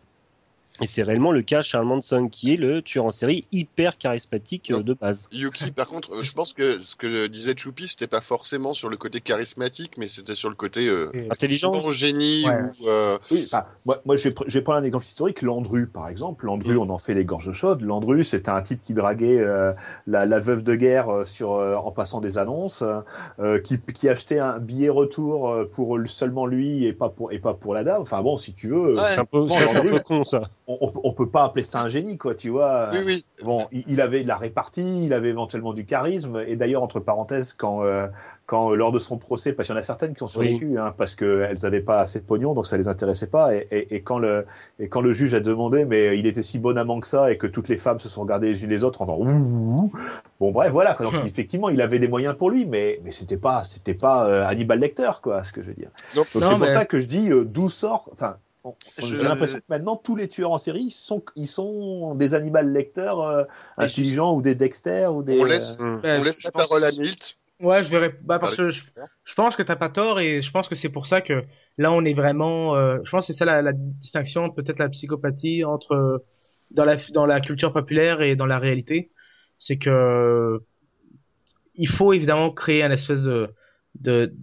Et 0.82 0.88
c'est 0.88 1.04
réellement 1.04 1.32
le 1.32 1.42
cas 1.42 1.62
Charles 1.62 1.86
Manson 1.86 2.28
qui 2.30 2.54
est 2.54 2.58
le 2.58 2.82
tueur 2.82 3.06
en 3.06 3.12
série 3.12 3.46
hyper 3.52 3.98
charismatique 3.98 4.70
euh, 4.72 4.76
Non. 4.76 4.82
de 4.82 4.94
base. 4.94 5.28
Yuki, 5.32 5.72
par 5.76 5.88
contre, 5.88 6.14
euh, 6.14 6.24
je 6.24 6.34
pense 6.34 6.52
que 6.54 6.82
ce 6.82 6.96
que 6.98 7.28
disait 7.28 7.54
Choupi, 7.58 7.88
c'était 7.88 8.08
pas 8.08 8.20
forcément 8.22 8.74
sur 8.74 8.90
le 8.90 8.98
côté 8.98 9.22
charismatique, 9.22 9.98
mais 9.98 10.08
c'était 10.10 10.36
sur 10.36 10.50
le 10.50 10.56
côté 10.56 10.88
euh, 10.90 11.12
Intelligent. 11.30 11.72
bon 11.72 11.92
génie 11.92 12.46
Ouais. 12.46 12.54
ou 12.82 12.88
euh, 12.90 13.18
Oui, 13.32 13.44
enfin, 13.46 13.64
moi, 13.86 14.02
moi 14.06 14.16
je, 14.18 14.30
vais, 14.30 14.36
je 14.48 14.60
vais 14.60 14.62
prendre 14.64 14.80
un 14.80 14.84
exemple 14.84 15.06
historique. 15.06 15.42
Landru, 15.42 15.88
par 15.88 16.08
exemple. 16.10 16.46
Landru, 16.46 16.78
on 16.78 16.90
en 16.90 16.98
fait 16.98 17.14
les 17.14 17.24
gorges 17.26 17.54
chaudes. 17.54 17.82
Landru, 17.82 18.24
c'était 18.26 18.50
un 18.50 18.62
type 18.62 18.82
qui 18.84 18.94
draguait 18.94 19.40
euh, 19.40 19.72
la, 20.08 20.26
la 20.26 20.40
veuve 20.40 20.64
de 20.64 20.76
guerre 20.76 21.10
euh, 21.10 21.24
sur, 21.26 21.54
euh, 21.54 21.76
en 21.76 21.92
passant 21.92 22.20
des 22.20 22.38
annonces, 22.38 22.84
euh, 23.40 23.60
qui, 23.60 23.80
qui 23.80 24.10
achetait 24.10 24.40
un 24.40 24.60
billet 24.60 24.90
retour 24.90 25.56
pour 25.72 25.98
seulement 26.08 26.46
lui 26.46 26.84
et 26.86 26.92
pas 26.94 27.10
pour, 27.10 27.32
et 27.32 27.40
pas 27.40 27.54
pour 27.54 27.74
la 27.74 27.84
dame. 27.86 28.02
Enfin 28.02 28.22
bon, 28.22 28.36
si 28.36 28.54
tu 28.54 28.68
veux, 28.68 28.94
Ouais. 28.96 29.02
C'est 29.14 29.20
un 29.20 29.26
peu, 29.26 29.46
Bon, 29.46 29.56
un 29.58 29.82
peu 29.82 30.00
con 30.00 30.24
ça. 30.24 30.50
On, 30.68 31.14
peut 31.14 31.30
pas 31.30 31.44
appeler 31.44 31.64
ça 31.64 31.82
un 31.82 31.90
génie, 31.90 32.18
quoi, 32.18 32.34
tu 32.34 32.50
vois. 32.50 32.90
oui, 32.92 33.00
oui. 33.06 33.26
Bon, 33.44 33.68
il, 33.72 33.84
il 33.88 34.02
avait 34.02 34.24
de 34.24 34.28
la 34.28 34.38
répartie, 34.38 35.06
il 35.06 35.14
avait 35.14 35.30
éventuellement 35.30 35.74
du 35.74 35.86
charisme, 35.86 36.44
et 36.48 36.56
d'ailleurs, 36.56 36.82
entre 36.82 37.00
parenthèses, 37.00 37.54
quand, 37.54 37.86
euh, 37.86 38.08
quand 38.48 38.72
euh, 38.72 38.76
lors 38.76 38.92
de 38.92 38.98
son 38.98 39.18
procès, 39.18 39.54
parce 39.54 39.68
qu'il 39.68 39.76
y 39.76 39.78
en 39.78 39.80
a 39.80 39.84
certaines 39.84 40.16
qui 40.16 40.24
ont 40.24 40.28
survécu, 40.28 40.80
hein, 40.80 40.94
parce 40.98 41.16
qu'elles 41.16 41.60
n'avaient 41.62 41.82
pas 41.82 42.00
assez 42.00 42.20
de 42.20 42.26
pognon, 42.26 42.56
donc 42.56 42.66
ça 42.66 42.78
les 42.78 42.88
intéressait 42.88 43.30
pas, 43.30 43.54
et, 43.56 43.68
et, 43.70 43.96
et 43.96 44.02
quand 44.02 44.18
le, 44.18 44.48
et 44.80 44.88
quand 44.90 45.02
le 45.02 45.12
juge 45.12 45.36
a 45.36 45.40
demandé, 45.40 45.86
mais 45.86 46.18
il 46.18 46.26
était 46.26 46.44
si 46.44 46.58
bon 46.58 46.78
amant 46.78 47.00
que 47.00 47.08
ça, 47.08 47.32
et 47.32 47.38
que 47.38 47.48
toutes 47.48 47.70
les 47.70 47.78
femmes 47.78 48.00
se 48.00 48.10
sont 48.10 48.22
regardées 48.22 48.48
les 48.48 48.64
unes 48.64 48.72
les 48.72 48.84
autres 48.84 49.04
en 49.04 49.06
disant, 49.06 49.18
ouh, 49.20 49.38
ouh, 49.38 49.84
ouh. 49.84 49.92
bon 50.40 50.52
bref, 50.52 50.72
voilà, 50.72 50.96
quoi. 50.96 51.06
donc 51.06 51.26
effectivement, 51.26 51.70
il 51.70 51.80
avait 51.80 52.00
des 52.00 52.08
moyens 52.08 52.36
pour 52.36 52.50
lui, 52.50 52.66
mais, 52.66 53.00
mais 53.04 53.12
c'était 53.12 53.38
pas, 53.38 53.64
c'était 53.64 53.94
pas 53.94 54.28
euh, 54.28 54.48
Hannibal 54.48 54.80
Lecter, 54.80 55.12
quoi, 55.22 55.44
ce 55.44 55.52
que 55.52 55.62
je 55.62 55.68
veux 55.68 55.76
dire. 55.76 55.90
Donc, 56.16 56.26
c'est 56.34 56.40
pour 56.40 56.70
ça 56.70 56.86
que 56.86 57.00
je 57.00 57.06
dis, 57.06 57.30
euh, 57.30 57.46
d'où 57.46 57.70
sort, 57.70 58.10
enfin, 58.14 58.38
on- 58.66 58.76
Je- 58.98 59.16
j'ai 59.16 59.24
l'impression 59.24 59.60
que 59.60 59.64
maintenant 59.70 59.96
tous 59.96 60.16
les 60.16 60.28
tueurs 60.28 60.52
en 60.52 60.58
série 60.58 60.92
sont, 60.92 61.24
ils 61.36 61.48
sont 61.48 62.16
des 62.16 62.34
Hannibal 62.36 62.72
Lecter 62.72 63.14
euh, 63.18 63.44
intelligents 63.78 64.36
ou 64.36 64.42
des 64.42 64.56
Dexter 64.56 65.08
ou 65.08 65.24
des. 65.24 65.40
on 65.40 65.44
laisse, 65.46 65.78
euh, 65.80 65.96
Ouais, 66.02 66.18
on 66.20 66.24
laisse 66.24 66.42
je 66.42 66.48
la 66.48 66.52
pense- 66.52 66.64
parole 66.68 66.84
à 66.84 66.92
Milt. 66.92 67.38
Ouais, 67.62 67.84
je 67.84 67.90
verrais. 67.90 68.14
Bah 68.22 68.38
parce 68.38 68.58
que 68.58 68.70
je, 68.70 68.84
je 69.24 69.34
pense 69.34 69.56
que 69.56 69.64
t'as 69.64 69.78
pas 69.78 69.88
tort 69.90 70.20
et 70.20 70.42
je 70.42 70.52
pense 70.52 70.68
que 70.68 70.76
c'est 70.76 70.90
pour 70.90 71.08
ça 71.08 71.22
que 71.22 71.46
là 71.78 71.92
on 71.94 72.04
est 72.04 72.14
vraiment. 72.14 72.76
euh, 72.76 72.98
je 73.06 73.12
pense 73.12 73.28
que 73.28 73.34
c'est 73.34 73.38
ça 73.40 73.46
la, 73.46 73.62
la 73.62 73.72
distinction 73.74 74.50
peut-être 74.50 74.80
la 74.80 74.90
psychopathie 74.90 75.64
entre 75.64 76.26
dans 76.72 76.84
la 76.84 76.98
dans 77.14 77.26
la 77.26 77.40
culture 77.40 77.72
populaire 77.72 78.22
et 78.22 78.36
dans 78.36 78.46
la 78.46 78.60
réalité, 78.60 79.12
c'est 79.58 79.78
que 79.78 80.60
il 81.76 81.88
faut 81.88 82.12
évidemment 82.14 82.52
créer 82.52 82.84
un 82.84 82.92
espèce 82.92 83.24
de, 83.24 83.54
de 84.02 84.34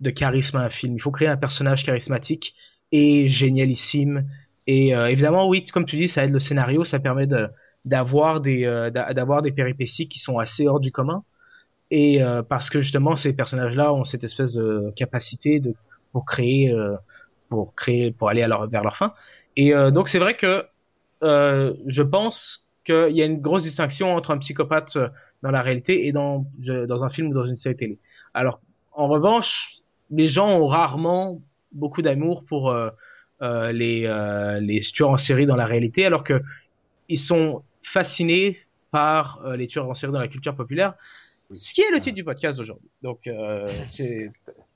de 0.00 0.10
charisme 0.10 0.56
à 0.56 0.60
un 0.62 0.70
film. 0.70 0.94
Il 0.94 1.00
faut 1.00 1.10
créer 1.10 1.28
un 1.28 1.36
personnage 1.36 1.84
charismatique 1.84 2.54
et 2.92 3.28
génialissime. 3.28 4.28
Et 4.66 4.94
euh, 4.94 5.06
évidemment, 5.08 5.48
oui, 5.48 5.64
comme 5.66 5.84
tu 5.86 5.96
dis, 5.96 6.08
ça 6.08 6.24
aide 6.24 6.32
le 6.32 6.40
scénario, 6.40 6.84
ça 6.84 6.98
permet 7.00 7.26
d'avoir 7.84 8.40
des 8.40 8.64
euh, 8.66 8.90
d'a- 8.90 9.12
d'avoir 9.14 9.42
des 9.42 9.52
péripéties 9.52 10.08
qui 10.08 10.18
sont 10.18 10.38
assez 10.38 10.66
hors 10.68 10.80
du 10.80 10.92
commun. 10.92 11.24
Et 11.90 12.22
euh, 12.22 12.42
parce 12.42 12.70
que 12.70 12.80
justement 12.80 13.16
ces 13.16 13.34
personnages-là 13.34 13.92
ont 13.92 14.04
cette 14.04 14.24
espèce 14.24 14.54
de 14.54 14.92
capacité 14.96 15.60
de 15.60 15.74
pour 16.12 16.24
créer 16.24 16.72
euh, 16.72 16.96
pour 17.48 17.74
créer 17.74 18.12
pour 18.12 18.28
aller 18.28 18.42
à 18.42 18.66
vers 18.66 18.82
leur 18.84 18.96
fin. 18.96 19.12
Et 19.56 19.74
euh, 19.74 19.90
donc 19.90 20.08
c'est 20.08 20.18
vrai 20.20 20.36
que 20.36 20.64
euh, 21.22 21.74
je 21.86 22.02
pense 22.02 22.66
qu'il 22.84 23.10
y 23.16 23.22
a 23.22 23.26
une 23.26 23.40
grosse 23.40 23.64
distinction 23.64 24.14
entre 24.14 24.30
un 24.30 24.38
psychopathe 24.38 24.96
dans 25.42 25.50
la 25.50 25.62
réalité 25.62 26.06
et 26.06 26.12
dans 26.12 26.46
dans 26.58 27.04
un 27.04 27.08
film 27.08 27.28
ou 27.28 27.34
dans 27.34 27.46
une 27.46 27.56
série 27.56 27.76
télé. 27.76 27.98
Alors 28.34 28.60
en 28.92 29.08
revanche 29.08 29.80
les 30.10 30.28
gens 30.28 30.48
ont 30.48 30.66
rarement 30.66 31.40
beaucoup 31.72 32.02
d'amour 32.02 32.44
pour 32.44 32.70
euh, 32.70 32.90
euh, 33.42 33.72
les 33.72 34.06
euh, 34.06 34.60
les 34.60 34.80
tueurs 34.80 35.10
en 35.10 35.18
série 35.18 35.46
dans 35.46 35.56
la 35.56 35.66
réalité 35.66 36.04
alors 36.04 36.24
que 36.24 36.42
ils 37.08 37.18
sont 37.18 37.62
fascinés 37.82 38.58
par 38.90 39.44
euh, 39.44 39.56
les 39.56 39.66
tueurs 39.66 39.88
en 39.88 39.94
série 39.94 40.12
dans 40.12 40.20
la 40.20 40.28
culture 40.28 40.54
populaire 40.56 40.94
ce 41.52 41.72
qui 41.74 41.80
est 41.80 41.90
le 41.90 42.00
titre 42.00 42.14
du 42.14 42.22
podcast 42.24 42.58
d'aujourd'hui. 42.58 42.88
Donc, 43.02 43.26
euh, 43.26 43.66
c'est, 43.88 44.30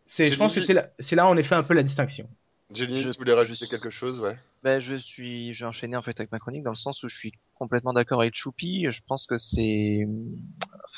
c'est, 0.07 0.31
je 0.33 0.37
pense 0.37 0.55
que 0.55 0.61
c'est 0.61 0.75
là, 0.75 0.91
c'est 0.99 1.15
là 1.15 1.27
en 1.29 1.37
effet 1.37 1.55
un 1.55 1.63
peu 1.63 1.75
la 1.75 1.85
distinction. 1.85 2.29
Jenny, 2.75 3.03
Je- 3.03 3.11
tu 3.11 3.19
voulais 3.19 3.33
rajouter 3.33 3.67
quelque 3.69 3.91
chose, 3.91 4.19
ouais? 4.19 4.37
Ben, 4.65 4.81
je 4.81 4.95
suis, 4.97 5.53
j'ai 5.53 5.67
enchaîné 5.67 5.97
en 5.97 6.03
fait 6.03 6.19
avec 6.19 6.33
ma 6.33 6.39
chronique 6.41 6.63
dans 6.65 6.73
le 6.73 6.77
sens 6.77 7.03
où 7.05 7.09
je 7.09 7.17
suis 7.17 7.33
complètement 7.55 7.93
d'accord 7.93 8.23
avec 8.23 8.35
Choupi. 8.35 8.87
Je 8.91 9.03
pense 9.07 9.27
que 9.27 9.37
c'est, 9.37 10.09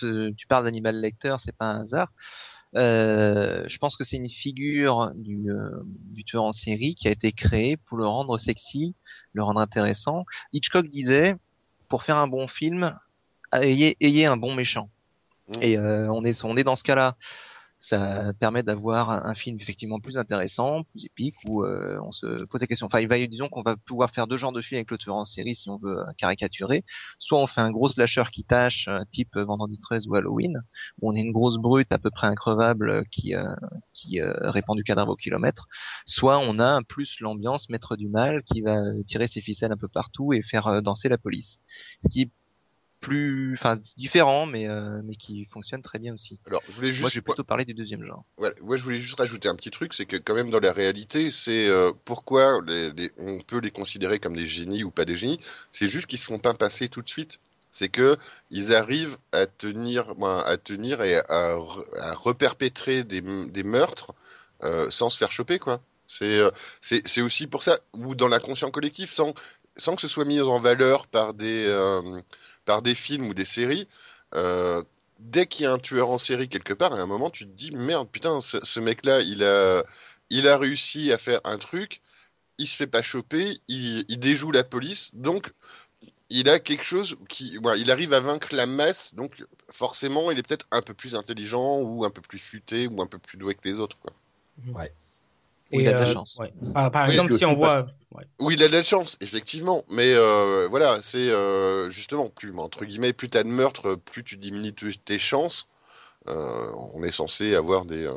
tu 0.00 0.46
parles 0.48 0.64
d'Animal 0.64 0.98
Lecter, 0.98 1.36
c'est 1.40 1.56
pas 1.56 1.66
un 1.66 1.82
hasard. 1.82 2.10
Euh, 2.74 3.64
je 3.68 3.78
pense 3.78 3.96
que 3.96 4.04
c'est 4.04 4.16
une 4.16 4.28
figure 4.28 5.12
du, 5.14 5.50
euh, 5.50 5.70
du 6.12 6.24
tueur 6.24 6.44
en 6.44 6.52
série 6.52 6.94
qui 6.94 7.08
a 7.08 7.10
été 7.10 7.32
créée 7.32 7.76
pour 7.76 7.96
le 7.96 8.06
rendre 8.06 8.38
sexy, 8.38 8.94
le 9.32 9.42
rendre 9.42 9.60
intéressant. 9.60 10.24
Hitchcock 10.52 10.88
disait, 10.88 11.36
pour 11.88 12.02
faire 12.02 12.16
un 12.16 12.26
bon 12.26 12.48
film, 12.48 12.98
ayez, 13.52 13.96
ayez 14.00 14.26
un 14.26 14.36
bon 14.36 14.54
méchant. 14.54 14.90
Mm. 15.48 15.62
Et 15.62 15.78
euh, 15.78 16.10
on 16.10 16.24
est, 16.24 16.44
on 16.44 16.56
est 16.56 16.64
dans 16.64 16.76
ce 16.76 16.84
cas-là. 16.84 17.16
Ça 17.78 18.32
permet 18.40 18.62
d'avoir 18.62 19.10
un 19.10 19.34
film 19.34 19.58
effectivement 19.60 20.00
plus 20.00 20.16
intéressant, 20.16 20.84
plus 20.84 21.04
épique, 21.04 21.34
où 21.48 21.62
euh, 21.62 21.98
on 22.02 22.10
se 22.10 22.44
pose 22.46 22.60
la 22.60 22.66
question. 22.66 22.86
Enfin, 22.86 23.00
il 23.00 23.08
va, 23.08 23.18
disons 23.26 23.48
qu'on 23.48 23.62
va 23.62 23.76
pouvoir 23.76 24.10
faire 24.10 24.26
deux 24.26 24.38
genres 24.38 24.52
de 24.52 24.62
films 24.62 24.78
avec 24.78 24.90
le 24.90 24.98
tueur 24.98 25.16
en 25.16 25.24
série 25.24 25.54
si 25.54 25.68
on 25.68 25.78
veut 25.78 25.98
euh, 25.98 26.12
caricaturer. 26.16 26.84
Soit 27.18 27.38
on 27.40 27.46
fait 27.46 27.60
un 27.60 27.70
gros 27.70 27.88
slasher 27.88 28.24
qui 28.32 28.44
tâche, 28.44 28.88
euh, 28.88 29.00
type 29.12 29.36
euh, 29.36 29.44
Vendredi 29.44 29.78
13 29.78 30.06
ou 30.08 30.14
Halloween, 30.14 30.62
où 31.00 31.10
on 31.10 31.14
est 31.14 31.20
une 31.20 31.32
grosse 31.32 31.58
brute 31.58 31.92
à 31.92 31.98
peu 31.98 32.10
près 32.10 32.26
increvable 32.26 33.04
qui 33.10 33.34
euh, 33.34 33.44
qui 33.92 34.20
euh, 34.20 34.32
répand 34.50 34.76
du 34.76 34.82
cadavre 34.82 35.12
au 35.12 35.16
kilomètre. 35.16 35.66
Soit 36.06 36.38
on 36.38 36.58
a 36.58 36.82
plus 36.82 37.20
l'ambiance 37.20 37.68
maître 37.68 37.96
du 37.96 38.08
mal 38.08 38.42
qui 38.42 38.62
va 38.62 38.80
tirer 39.06 39.28
ses 39.28 39.40
ficelles 39.40 39.72
un 39.72 39.76
peu 39.76 39.88
partout 39.88 40.32
et 40.32 40.42
faire 40.42 40.82
danser 40.82 41.08
la 41.08 41.18
police. 41.18 41.60
Ce 42.02 42.08
qui 42.08 42.32
plus, 43.08 43.54
enfin 43.54 43.76
différent, 43.96 44.46
mais 44.46 44.68
euh, 44.68 45.00
mais 45.04 45.14
qui 45.14 45.44
fonctionne 45.46 45.82
très 45.82 45.98
bien 45.98 46.12
aussi. 46.14 46.38
Alors, 46.46 46.62
je 46.68 46.74
voulais 46.74 46.92
Moi, 47.00 47.08
je 47.10 47.14
vais 47.16 47.20
plutôt 47.22 47.44
parler 47.44 47.64
du 47.64 47.74
deuxième 47.74 48.04
genre. 48.04 48.24
voilà, 48.38 48.54
moi, 48.62 48.76
je 48.76 48.82
voulais 48.82 48.98
juste 48.98 49.18
rajouter 49.18 49.48
un 49.48 49.54
petit 49.56 49.70
truc, 49.70 49.94
c'est 49.94 50.06
que 50.06 50.16
quand 50.16 50.34
même 50.34 50.50
dans 50.50 50.60
la 50.60 50.72
réalité, 50.72 51.30
c'est 51.30 51.68
euh, 51.68 51.92
pourquoi 52.04 52.60
les, 52.66 52.90
les- 52.92 53.12
on 53.18 53.40
peut 53.40 53.58
les 53.60 53.70
considérer 53.70 54.18
comme 54.18 54.36
des 54.36 54.46
génies 54.46 54.84
ou 54.84 54.90
pas 54.90 55.04
des 55.04 55.16
génies. 55.16 55.40
C'est 55.70 55.88
juste 55.88 56.06
qu'ils 56.06 56.18
se 56.18 56.26
font 56.26 56.38
pas 56.38 56.54
passer 56.54 56.88
tout 56.88 57.02
de 57.02 57.08
suite. 57.08 57.38
C'est 57.70 57.88
que 57.88 58.16
ils 58.50 58.74
arrivent 58.74 59.18
à 59.32 59.46
tenir, 59.46 60.14
à 60.44 60.56
tenir 60.56 61.02
et 61.02 61.16
à, 61.28 61.54
re- 61.56 61.84
à 61.98 62.14
reperpétrer 62.14 63.04
des, 63.04 63.20
des 63.20 63.62
meurtres 63.64 64.14
euh, 64.62 64.88
sans 64.90 65.10
se 65.10 65.18
faire 65.18 65.30
choper, 65.30 65.58
quoi. 65.58 65.80
C'est 66.08 66.40
c'est 66.80 67.06
c'est 67.08 67.20
aussi 67.20 67.46
pour 67.48 67.62
ça 67.64 67.80
ou 67.92 68.14
dans 68.14 68.28
l'inconscient 68.28 68.70
collectif 68.70 69.10
sans 69.10 69.34
sans 69.76 69.96
que 69.96 70.00
ce 70.02 70.08
soit 70.08 70.24
mis 70.24 70.40
en 70.40 70.58
valeur 70.60 71.06
par 71.08 71.34
des 71.34 71.66
euh, 71.66 72.20
par 72.66 72.82
des 72.82 72.94
films 72.94 73.28
ou 73.28 73.34
des 73.34 73.46
séries. 73.46 73.88
Euh, 74.34 74.82
dès 75.18 75.46
qu'il 75.46 75.64
y 75.64 75.66
a 75.66 75.72
un 75.72 75.78
tueur 75.78 76.10
en 76.10 76.18
série 76.18 76.48
quelque 76.48 76.74
part, 76.74 76.92
à 76.92 76.96
un 76.96 77.06
moment, 77.06 77.30
tu 77.30 77.46
te 77.46 77.50
dis 77.50 77.70
merde, 77.74 78.08
putain, 78.10 78.40
ce, 78.42 78.62
ce 78.62 78.80
mec-là, 78.80 79.20
il 79.20 79.42
a, 79.42 79.82
il 80.28 80.46
a 80.48 80.58
réussi 80.58 81.12
à 81.12 81.18
faire 81.18 81.40
un 81.44 81.56
truc, 81.56 82.02
il 82.58 82.66
se 82.66 82.76
fait 82.76 82.86
pas 82.86 83.02
choper, 83.02 83.60
il, 83.68 84.04
déjoue 84.18 84.50
la 84.50 84.64
police, 84.64 85.14
donc 85.14 85.50
il 86.28 86.48
a 86.48 86.58
quelque 86.58 86.84
chose 86.84 87.16
qui, 87.28 87.58
il 87.78 87.90
arrive 87.90 88.12
à 88.12 88.20
vaincre 88.20 88.48
la 88.54 88.66
masse, 88.66 89.14
donc 89.14 89.44
forcément, 89.70 90.30
il 90.30 90.38
est 90.38 90.42
peut-être 90.42 90.66
un 90.70 90.82
peu 90.82 90.94
plus 90.94 91.14
intelligent 91.14 91.78
ou 91.78 92.04
un 92.04 92.10
peu 92.10 92.20
plus 92.20 92.38
futé 92.38 92.88
ou 92.88 93.00
un 93.00 93.06
peu 93.06 93.18
plus 93.18 93.38
doué 93.38 93.54
que 93.54 93.66
les 93.68 93.78
autres, 93.78 93.98
quoi. 93.98 94.12
Ou 95.72 95.80
il 95.80 95.88
a 95.88 95.92
de 95.92 95.98
la 95.98 96.06
euh, 96.06 96.12
chance. 96.12 96.36
ouais. 96.38 96.52
Par, 96.72 96.90
par 96.90 97.06
Oui, 97.06 97.10
exemple, 97.10 97.32
si 97.32 97.44
on 97.44 97.54
voit, 97.54 97.86
ouais. 98.12 98.24
Oui, 98.38 98.54
il 98.54 98.62
a 98.62 98.68
de 98.68 98.72
la 98.72 98.82
chance, 98.82 99.16
effectivement. 99.20 99.84
Mais 99.90 100.12
euh, 100.14 100.68
voilà, 100.68 101.00
c'est 101.02 101.30
euh, 101.30 101.90
justement 101.90 102.28
plus 102.28 102.56
entre 102.58 102.84
guillemets, 102.84 103.12
plus 103.12 103.30
t'as 103.30 103.42
de 103.42 103.48
meurtres, 103.48 103.94
plus 103.96 104.24
tu 104.24 104.36
diminues 104.36 104.74
tes 104.74 105.18
chances. 105.18 105.68
Euh, 106.28 106.66
on 106.94 107.02
est 107.04 107.12
censé 107.12 107.54
avoir 107.54 107.84
des. 107.84 108.04
euh, 108.04 108.12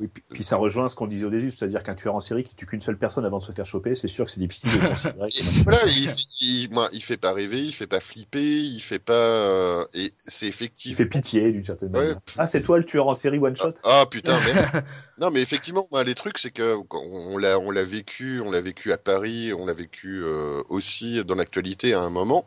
Oui, 0.00 0.08
puis, 0.08 0.22
puis 0.30 0.42
ça 0.42 0.56
rejoint 0.56 0.88
ce 0.88 0.94
qu'on 0.94 1.06
disait 1.06 1.24
au 1.24 1.30
début, 1.30 1.50
c'est-à-dire 1.50 1.82
qu'un 1.82 1.94
tueur 1.94 2.14
en 2.14 2.20
série 2.20 2.44
qui 2.44 2.54
tue 2.54 2.66
qu'une 2.66 2.80
seule 2.82 2.98
personne 2.98 3.24
avant 3.24 3.38
de 3.38 3.44
se 3.44 3.52
faire 3.52 3.64
choper, 3.64 3.94
c'est 3.94 4.08
sûr 4.08 4.26
que 4.26 4.30
c'est 4.30 4.40
difficile 4.40 4.70
de 4.72 4.78
considérer. 4.88 5.62
voilà, 5.64 5.78
il, 5.86 6.10
il, 6.42 6.70
moi, 6.72 6.88
il 6.92 7.02
fait 7.02 7.16
pas 7.16 7.32
rêver, 7.32 7.60
il 7.60 7.72
fait 7.72 7.86
pas 7.86 8.00
flipper, 8.00 8.58
il 8.58 8.80
fait 8.82 8.98
pas. 8.98 9.12
euh, 9.14 9.84
et 9.94 10.12
c'est 10.18 10.46
Il 10.46 10.48
effectivement. 10.50 10.96
fait 10.96 11.06
pitié 11.06 11.50
d'une 11.52 11.64
certaine 11.64 11.88
Ouais. 11.94 12.00
manière. 12.00 12.20
Ah, 12.36 12.46
c'est 12.46 12.60
toi 12.62 12.78
le 12.78 12.84
tueur 12.84 13.06
en 13.08 13.14
série 13.14 13.38
one 13.38 13.56
shot? 13.56 13.74
Ah 13.84 14.04
putain, 14.10 14.38
mais 14.44 14.52
non, 15.18 15.30
mais 15.30 15.40
effectivement, 15.40 15.88
les 16.04 16.14
trucs, 16.14 16.38
c'est 16.38 16.50
que 16.50 16.76
on 16.90 17.38
l'a, 17.38 17.58
on 17.58 17.70
l'a 17.70 17.84
vécu, 17.84 18.40
on 18.44 18.50
l'a 18.50 18.60
vécu 18.60 18.92
à 18.92 18.98
Paris, 18.98 19.52
on 19.54 19.64
l'a 19.64 19.72
vécu 19.74 20.22
aussi 20.68 21.24
dans 21.24 21.34
l'actualité 21.34 21.94
à 21.94 22.00
un 22.00 22.10
moment. 22.10 22.44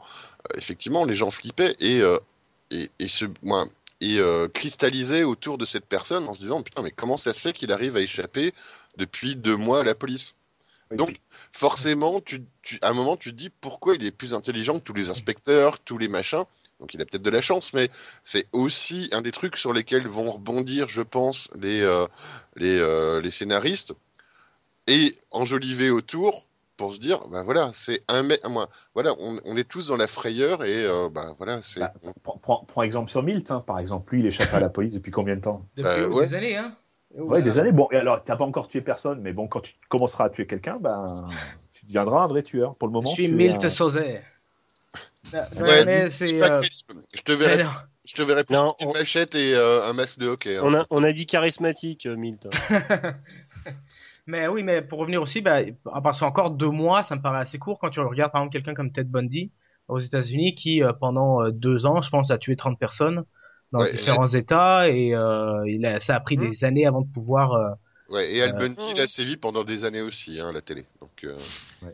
Effectivement, 0.55 1.05
les 1.05 1.15
gens 1.15 1.31
flippaient 1.31 1.75
et 1.79 2.01
et, 2.73 2.89
et 2.99 3.07
se, 3.09 3.25
moi, 3.43 3.65
et 4.01 4.17
euh, 4.17 4.47
cristallisaient 4.47 5.23
autour 5.23 5.57
de 5.57 5.65
cette 5.65 5.85
personne 5.85 6.27
en 6.27 6.33
se 6.33 6.41
disant 6.41 6.61
putain, 6.63 6.81
mais 6.81 6.91
comment 6.91 7.17
ça 7.17 7.33
se 7.33 7.41
fait 7.41 7.53
qu'il 7.53 7.71
arrive 7.71 7.95
à 7.95 8.01
échapper 8.01 8.53
depuis 8.97 9.35
deux 9.35 9.55
mois 9.55 9.81
à 9.81 9.83
la 9.83 9.95
police? 9.95 10.35
Donc, 10.91 11.21
forcément, 11.53 12.19
tu, 12.19 12.41
tu, 12.61 12.77
à 12.81 12.89
un 12.89 12.93
moment, 12.93 13.15
tu 13.15 13.31
te 13.31 13.35
dis 13.37 13.49
pourquoi 13.49 13.95
il 13.95 14.05
est 14.05 14.11
plus 14.11 14.33
intelligent 14.33 14.79
que 14.79 14.83
tous 14.83 14.93
les 14.93 15.09
inspecteurs, 15.09 15.79
tous 15.79 15.97
les 15.97 16.09
machins. 16.09 16.43
Donc, 16.81 16.93
il 16.93 17.01
a 17.01 17.05
peut-être 17.05 17.21
de 17.21 17.29
la 17.29 17.41
chance, 17.41 17.73
mais 17.73 17.89
c'est 18.23 18.47
aussi 18.51 19.09
un 19.13 19.21
des 19.21 19.31
trucs 19.31 19.55
sur 19.55 19.71
lesquels 19.71 20.07
vont 20.07 20.31
rebondir, 20.31 20.89
je 20.89 21.01
pense, 21.01 21.47
les, 21.55 21.81
euh, 21.81 22.07
les, 22.55 22.77
euh, 22.79 23.21
les 23.21 23.31
scénaristes. 23.31 23.93
Et 24.87 25.15
enjoliver 25.29 25.91
autour 25.91 26.45
pour 26.81 26.95
se 26.95 26.99
dire, 26.99 27.27
ben 27.27 27.43
voilà, 27.43 27.69
c'est 27.73 28.03
un 28.07 28.23
mec, 28.23 28.43
moi, 28.49 28.67
voilà, 28.95 29.13
on, 29.19 29.39
on 29.45 29.55
est 29.55 29.67
tous 29.69 29.85
dans 29.87 29.97
la 29.97 30.07
frayeur 30.07 30.63
et 30.65 30.83
euh, 30.83 31.09
ben 31.09 31.35
voilà, 31.37 31.61
c'est. 31.61 31.79
Bah, 31.79 31.93
prends, 32.23 32.37
prends- 32.39 32.65
prends 32.67 32.81
exemple 32.81 33.11
sur 33.11 33.21
Milt, 33.21 33.51
hein, 33.51 33.61
par 33.61 33.77
exemple. 33.77 34.11
Lui, 34.13 34.21
il 34.21 34.25
échappe 34.25 34.51
à 34.51 34.59
la 34.59 34.69
police 34.69 34.95
depuis 34.95 35.11
combien 35.11 35.35
de 35.35 35.41
temps? 35.41 35.63
Depuis 35.77 35.83
Bah, 35.83 36.07
ouais. 36.07 36.25
des 36.27 36.33
années, 36.33 36.57
hein. 36.57 36.75
Ouais, 37.15 37.43
des 37.43 37.59
années. 37.59 37.71
Bon, 37.71 37.87
et 37.91 37.97
alors, 37.97 38.23
t'as 38.23 38.35
pas 38.35 38.45
encore 38.45 38.67
tué 38.67 38.81
personne, 38.81 39.21
mais 39.21 39.31
bon, 39.31 39.47
quand 39.47 39.59
tu 39.59 39.73
commenceras 39.89 40.25
à 40.25 40.29
tuer 40.31 40.47
quelqu'un, 40.47 40.77
ben, 40.81 41.23
tu 41.71 41.85
deviendras 41.85 42.23
un 42.23 42.27
vrai 42.27 42.41
tueur. 42.41 42.75
Pour 42.77 42.87
le 42.87 42.93
moment, 42.93 43.09
Je 43.09 43.21
suis 43.21 43.31
Milt 43.31 43.61
Ouais, 45.31 45.85
mais 45.85 46.09
c'est 46.09 46.41
euh. 46.41 46.61
Je 47.13 47.21
te 47.21 47.31
verrai, 47.31 47.57
mais 47.57 47.63
non. 47.63 47.69
je 48.05 48.13
te 48.15 48.21
verrai 48.23 48.43
plus 48.43 48.55
Non, 48.55 48.73
une 48.79 48.87
on- 48.87 48.93
machette 48.93 49.35
et 49.35 49.53
euh, 49.53 49.83
un 49.85 49.93
masque 49.93 50.17
de 50.17 50.27
hockey. 50.27 50.57
hein. 50.57 50.61
On 50.63 50.73
a, 50.73 50.83
on 50.89 51.03
a 51.03 51.11
dit 51.13 51.25
charismatique, 51.27 52.05
euh, 52.07 52.15
Milt. 52.15 52.47
Mais 54.31 54.47
oui, 54.47 54.63
mais 54.63 54.81
pour 54.81 54.99
revenir 54.99 55.21
aussi, 55.21 55.41
bah, 55.41 55.59
parce 56.03 56.21
qu'encore 56.21 56.51
deux 56.51 56.69
mois, 56.69 57.03
ça 57.03 57.17
me 57.17 57.21
paraît 57.21 57.39
assez 57.41 57.59
court 57.59 57.79
quand 57.79 57.89
tu 57.89 57.99
regardes 57.99 58.31
par 58.31 58.41
exemple 58.41 58.53
quelqu'un 58.53 58.73
comme 58.73 58.91
Ted 58.93 59.09
Bundy 59.09 59.51
aux 59.89 59.99
États-Unis 59.99 60.55
qui, 60.55 60.81
euh, 60.81 60.93
pendant 60.93 61.41
euh, 61.43 61.51
deux 61.51 61.85
ans, 61.85 62.01
je 62.01 62.09
pense, 62.09 62.31
a 62.31 62.37
tué 62.37 62.55
30 62.55 62.79
personnes 62.79 63.25
dans 63.73 63.79
Ouais, 63.81 63.91
différents 63.91 64.27
États 64.27 64.87
et 64.89 65.13
euh, 65.13 65.63
il 65.67 65.85
a, 65.85 65.99
ça 65.99 66.15
a 66.15 66.19
pris 66.21 66.37
Mhm. 66.37 66.49
des 66.49 66.63
années 66.63 66.85
avant 66.87 67.01
de 67.01 67.11
pouvoir. 67.11 67.53
euh, 67.53 67.71
Ouais, 68.07 68.33
et 68.33 68.41
Al 68.41 68.51
Euh, 68.55 68.59
Bundy, 68.59 68.85
il 68.95 69.01
a 69.01 69.07
sévi 69.07 69.35
pendant 69.37 69.63
des 69.65 69.83
années 69.85 70.01
aussi, 70.01 70.39
hein, 70.39 70.47
à 70.49 70.51
la 70.53 70.61
télé. 70.61 70.85
Donc, 71.01 71.11
euh, 71.25 71.37
Ouais. 71.81 71.93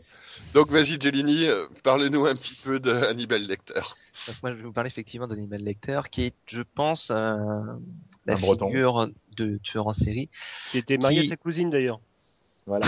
donc 0.54 0.70
vas-y, 0.70 1.00
Jelini, 1.00 1.46
parle-nous 1.82 2.24
un 2.26 2.34
petit 2.36 2.54
peu 2.62 2.78
de 2.78 2.90
Hannibal 2.92 3.42
Lecter. 3.42 3.80
Donc 4.26 4.36
moi, 4.42 4.50
je 4.52 4.56
vais 4.56 4.62
vous 4.64 4.72
parler 4.72 4.88
effectivement 4.88 5.26
d'Hannibal 5.28 5.60
Lecter, 5.60 6.00
qui 6.10 6.22
est, 6.26 6.34
je 6.46 6.62
pense, 6.62 7.10
euh, 7.10 7.36
la 8.26 8.34
Un 8.34 8.38
Breton. 8.38 8.66
figure 8.68 9.08
de 9.36 9.58
tueur 9.62 9.86
en 9.88 9.92
série 9.92 10.28
Qui 10.72 10.78
était 10.78 10.98
marié 10.98 11.20
Qui- 11.22 11.26
à 11.26 11.30
sa 11.30 11.36
cousine 11.36 11.70
d'ailleurs. 11.70 12.00
Voilà. 12.68 12.86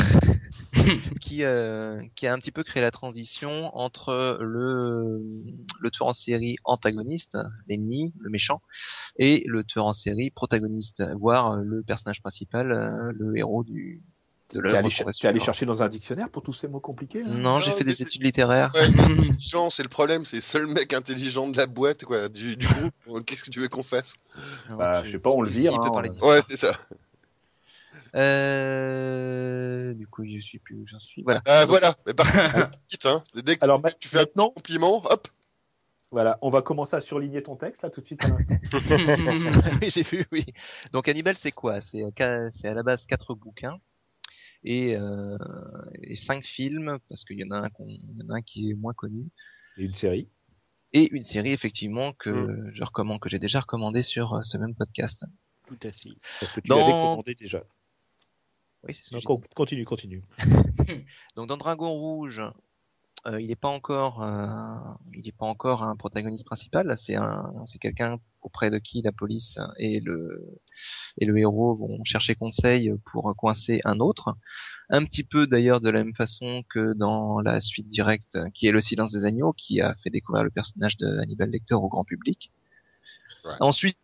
qui 1.22 1.42
euh, 1.42 2.02
qui 2.14 2.26
a 2.26 2.34
un 2.34 2.38
petit 2.38 2.52
peu 2.52 2.62
créé 2.62 2.82
la 2.82 2.90
transition 2.90 3.74
entre 3.74 4.38
le 4.42 5.22
le 5.80 5.90
tueur 5.90 6.08
en 6.08 6.12
série 6.12 6.56
antagoniste, 6.64 7.38
l'ennemi, 7.66 8.12
le 8.20 8.28
méchant, 8.28 8.60
et 9.16 9.42
le 9.46 9.64
tueur 9.64 9.86
en 9.86 9.94
série 9.94 10.30
protagoniste, 10.30 11.02
voire 11.18 11.56
le 11.56 11.82
personnage 11.82 12.20
principal, 12.20 12.72
euh, 12.72 13.10
le 13.14 13.38
héros 13.38 13.64
du 13.64 14.02
de 14.52 14.60
Tu 14.60 14.66
es 14.66 14.72
l'œuvre 14.72 14.78
allé, 14.78 15.12
es 15.22 15.26
allé 15.26 15.40
chercher 15.40 15.64
dans 15.64 15.82
un 15.82 15.88
dictionnaire 15.88 16.28
pour 16.28 16.42
tous 16.42 16.52
ces 16.52 16.68
mots 16.68 16.80
compliqués 16.80 17.22
hein 17.22 17.38
Non, 17.38 17.58
j'ai 17.60 17.70
fait 17.70 17.84
des 17.84 18.02
études 18.02 18.22
littéraires. 18.22 18.72
Ouais, 18.74 18.88
c'est 19.70 19.82
le 19.82 19.88
problème, 19.88 20.24
c'est 20.24 20.36
le 20.36 20.42
seul 20.42 20.66
mec 20.66 20.92
intelligent 20.92 21.48
de 21.48 21.56
la 21.56 21.66
boîte, 21.66 22.04
quoi, 22.04 22.28
du, 22.28 22.56
du 22.56 22.66
groupe. 22.66 23.24
Qu'est-ce 23.26 23.44
que 23.44 23.50
tu 23.50 23.60
veux 23.60 23.68
qu'on 23.68 23.82
fasse? 23.82 24.14
Bah, 24.68 25.02
je 25.04 25.12
sais 25.12 25.18
pas, 25.18 25.30
on 25.30 25.40
le 25.40 25.50
vire, 25.50 25.74
hein. 25.74 26.02
Ouais, 26.22 26.42
c'est 26.42 26.56
ça. 26.56 26.76
Euh, 28.14 29.94
du 29.94 30.06
coup, 30.06 30.24
je 30.26 30.38
suis 30.40 30.58
plus 30.58 30.76
où 30.76 30.84
j'en 30.84 31.00
suis. 31.00 31.22
Voilà. 31.22 31.40
Ah, 31.46 31.64
voilà. 31.66 31.94
Mais 32.06 32.14
par 32.14 32.30
contre, 32.32 32.76
hein. 33.06 33.22
Dès 33.34 33.56
que 33.56 33.64
Alors 33.64 33.82
tu 33.98 34.08
fais 34.08 34.18
un 34.18 34.20
maintenant, 34.22 34.50
compliment, 34.50 35.02
hop. 35.10 35.28
voilà, 36.10 36.38
on 36.42 36.50
va 36.50 36.62
commencer 36.62 36.96
à 36.96 37.00
surligner 37.00 37.42
ton 37.42 37.56
texte 37.56 37.82
là 37.82 37.90
tout 37.90 38.00
de 38.00 38.06
suite 38.06 38.24
à 38.24 38.28
l'instant. 38.28 38.56
oui, 39.82 39.90
j'ai 39.90 40.02
vu, 40.02 40.26
oui. 40.32 40.44
Donc 40.92 41.08
Hannibal, 41.08 41.36
c'est 41.36 41.52
quoi? 41.52 41.80
C'est 41.80 42.02
euh, 42.04 42.50
c'est 42.52 42.68
à 42.68 42.74
la 42.74 42.82
base 42.82 43.06
quatre 43.06 43.34
bouquins 43.34 43.78
et, 44.64 44.96
euh, 44.96 45.36
et 46.02 46.16
cinq 46.16 46.44
films 46.44 46.98
parce 47.08 47.24
qu'il 47.24 47.38
y 47.40 47.44
en 47.44 47.50
a 47.50 47.58
un 47.58 47.70
qu'on- 47.70 47.86
il 47.88 48.18
y 48.18 48.22
en 48.26 48.34
a 48.34 48.38
un 48.38 48.42
qui 48.42 48.70
est 48.70 48.74
moins 48.74 48.92
connu 48.92 49.28
Et 49.78 49.84
une 49.84 49.94
série. 49.94 50.28
et 50.92 51.08
une 51.14 51.22
série 51.22 51.52
effectivement 51.52 52.12
que 52.12 52.30
Mm. 52.30 52.70
je 52.74 52.82
recommande, 52.84 53.20
que 53.20 53.28
j'ai 53.30 53.38
déjà 53.38 53.60
recommandé 53.60 54.02
sur 54.02 54.34
euh, 54.34 54.42
ce 54.42 54.58
même 54.58 54.74
podcast. 54.74 55.24
Tout 55.66 55.78
à 55.84 55.92
fait. 55.92 56.10
Parce 56.40 56.52
que 56.52 56.60
tu 56.60 56.68
Dans- 56.68 56.78
l'avais 56.78 56.90
commandé 56.90 57.34
déjà. 57.34 57.62
Oui, 58.86 58.94
c'est 58.94 59.04
ce 59.04 59.16
que 59.18 59.24
con- 59.24 59.40
continue, 59.54 59.84
continue. 59.84 60.24
Donc 61.36 61.48
dans 61.48 61.56
Dragon 61.56 61.90
Rouge, 61.90 62.42
euh, 63.26 63.40
il 63.40 63.48
n'est 63.48 63.56
pas 63.56 63.68
encore, 63.68 64.22
euh, 64.22 64.78
il 65.14 65.28
est 65.28 65.36
pas 65.36 65.44
encore 65.46 65.82
un 65.82 65.96
protagoniste 65.96 66.46
principal. 66.46 66.86
Là, 66.86 66.96
c'est 66.96 67.16
un, 67.16 67.52
c'est 67.66 67.78
quelqu'un 67.78 68.18
auprès 68.40 68.70
de 68.70 68.78
qui 68.78 69.02
la 69.02 69.12
police 69.12 69.58
et 69.76 70.00
le 70.00 70.58
et 71.18 71.26
le 71.26 71.36
héros 71.36 71.76
vont 71.76 72.02
chercher 72.04 72.34
conseil 72.34 72.90
pour 73.12 73.34
coincer 73.36 73.82
un 73.84 74.00
autre. 74.00 74.34
Un 74.88 75.04
petit 75.04 75.24
peu 75.24 75.46
d'ailleurs 75.46 75.80
de 75.82 75.90
la 75.90 76.02
même 76.02 76.14
façon 76.14 76.62
que 76.70 76.94
dans 76.94 77.40
la 77.40 77.60
suite 77.60 77.86
directe, 77.86 78.38
qui 78.54 78.66
est 78.66 78.72
Le 78.72 78.80
Silence 78.80 79.12
des 79.12 79.26
agneaux, 79.26 79.52
qui 79.52 79.82
a 79.82 79.94
fait 80.02 80.08
découvrir 80.10 80.42
le 80.42 80.50
personnage 80.50 80.96
de 80.96 81.06
Hannibal 81.18 81.50
Lecter 81.50 81.74
au 81.74 81.88
grand 81.88 82.04
public. 82.04 82.50
Ensuite, 83.60 83.98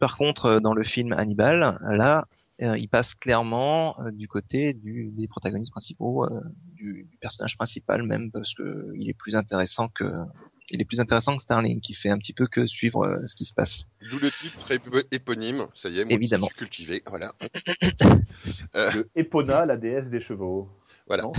par 0.00 0.16
contre, 0.18 0.58
dans 0.58 0.74
le 0.74 0.82
film 0.82 1.12
Hannibal, 1.12 1.78
là, 1.88 2.26
il 2.58 2.88
passe 2.88 3.14
clairement 3.14 4.00
euh, 4.00 4.10
du 4.10 4.28
côté 4.28 4.72
du, 4.74 5.10
des 5.12 5.28
protagonistes 5.28 5.72
principaux, 5.72 6.24
euh, 6.24 6.40
du, 6.74 7.06
du 7.10 7.16
personnage 7.18 7.56
principal 7.56 8.02
même, 8.02 8.30
parce 8.30 8.54
que 8.54 8.92
il 8.96 9.08
est 9.10 9.14
plus 9.14 9.36
intéressant 9.36 9.88
que 9.88 10.04
il 10.72 10.80
est 10.80 10.84
plus 10.84 10.98
intéressant 10.98 11.36
que 11.36 11.42
Starling, 11.42 11.80
qui 11.80 11.94
fait 11.94 12.08
un 12.08 12.18
petit 12.18 12.32
peu 12.32 12.46
que 12.48 12.66
suivre 12.66 13.06
euh, 13.06 13.24
ce 13.26 13.36
qui 13.36 13.44
se 13.44 13.54
passe. 13.54 13.84
D'où 14.10 14.18
le 14.18 14.30
titre 14.32 14.68
ép- 14.72 15.06
éponyme. 15.12 15.66
Ça 15.74 15.88
y 15.90 16.00
est, 16.00 16.04
moi 16.04 16.14
Évidemment. 16.14 16.46
aussi, 16.46 16.54
je 16.58 16.64
suis 16.64 16.66
cultivé. 16.66 17.02
Voilà. 17.06 17.32
Le 18.74 19.08
Epona, 19.14 19.64
la 19.66 19.76
déesse 19.76 20.10
des 20.10 20.20
chevaux. 20.20 20.68
Voilà. 21.06 21.22
Non, 21.22 21.32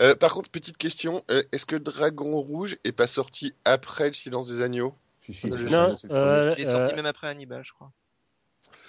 Euh, 0.00 0.14
par 0.16 0.34
contre, 0.34 0.50
petite 0.50 0.76
question. 0.78 1.22
euh, 1.30 1.42
Est-ce 1.52 1.64
que 1.66 1.76
Dragon 1.76 2.40
Rouge 2.40 2.76
est 2.84 2.92
pas 2.92 3.06
sorti 3.06 3.54
après 3.64 4.08
Le 4.08 4.14
Silence 4.14 4.48
des 4.48 4.62
Agneaux? 4.62 4.94
Si, 5.20 5.32
si, 5.32 5.48
Non, 5.48 5.96
euh, 6.10 6.54
Il 6.58 6.64
est 6.64 6.70
sorti 6.70 6.92
euh, 6.92 6.96
même 6.96 7.06
après 7.06 7.28
Hannibal, 7.28 7.62
je 7.64 7.72
crois. 7.72 7.92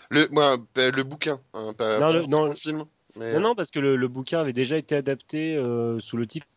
Le, 0.10 0.28
moi, 0.32 0.58
bah, 0.76 0.92
le 0.92 1.04
bouquin, 1.04 1.40
hein, 1.54 1.74
pas, 1.78 2.00
Non, 2.00 2.08
pas 2.08 2.14
le- 2.14 2.20
forcément 2.22 2.42
non, 2.44 2.50
le 2.50 2.56
film. 2.56 2.86
Mais... 3.16 3.34
Non, 3.34 3.40
non, 3.40 3.56
parce 3.56 3.70
que 3.72 3.80
le, 3.80 3.96
le 3.96 4.08
bouquin 4.08 4.40
avait 4.40 4.54
déjà 4.54 4.78
été 4.78 4.96
adapté 4.96 5.56
euh, 5.56 6.00
sous 6.00 6.18
le 6.18 6.26
titre 6.26 6.48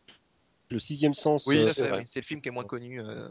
Le 0.71 0.79
sixième 0.79 1.13
sens. 1.13 1.45
Oui, 1.45 1.57
euh, 1.59 1.67
c'est 1.67 2.19
le 2.19 2.25
film 2.25 2.41
qui 2.41 2.49
est 2.49 2.51
moins 2.51 2.63
connu 2.65 2.99
euh, 2.99 3.29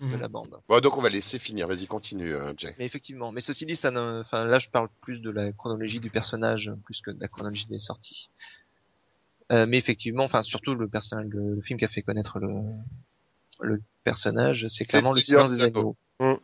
Mm. 0.00 0.10
de 0.12 0.16
la 0.16 0.26
bande. 0.28 0.58
Bon, 0.68 0.80
donc 0.80 0.96
on 0.98 1.00
va 1.00 1.08
laisser 1.08 1.38
finir. 1.38 1.68
Vas-y, 1.68 1.86
continue, 1.86 2.34
Jay. 2.56 2.74
Mais 2.78 2.84
effectivement, 2.84 3.30
mais 3.32 3.40
ceci 3.40 3.64
dit, 3.64 3.76
ça 3.76 3.90
ne, 3.92 4.20
enfin 4.22 4.44
là, 4.44 4.58
je 4.58 4.68
parle 4.68 4.88
plus 5.02 5.20
de 5.20 5.30
la 5.30 5.52
chronologie 5.52 6.00
du 6.00 6.10
personnage 6.10 6.72
plus 6.84 7.00
que 7.00 7.12
de 7.12 7.20
la 7.20 7.28
chronologie 7.28 7.66
des 7.66 7.78
sorties. 7.78 8.28
Euh, 9.52 9.66
mais 9.68 9.76
effectivement, 9.78 10.24
enfin 10.24 10.42
surtout 10.42 10.74
le 10.74 10.88
personnage, 10.88 11.26
le, 11.28 11.54
le 11.54 11.60
film 11.60 11.78
qui 11.78 11.84
a 11.84 11.88
fait 11.88 12.02
connaître 12.02 12.38
le, 12.40 12.48
le 13.60 13.80
personnage, 14.02 14.66
c'est 14.68 14.84
clairement 14.84 15.12
le 15.12 15.20
silence 15.20 15.52
des 15.52 15.62
Anneaux. 15.62 15.96
agneaux. 16.18 16.40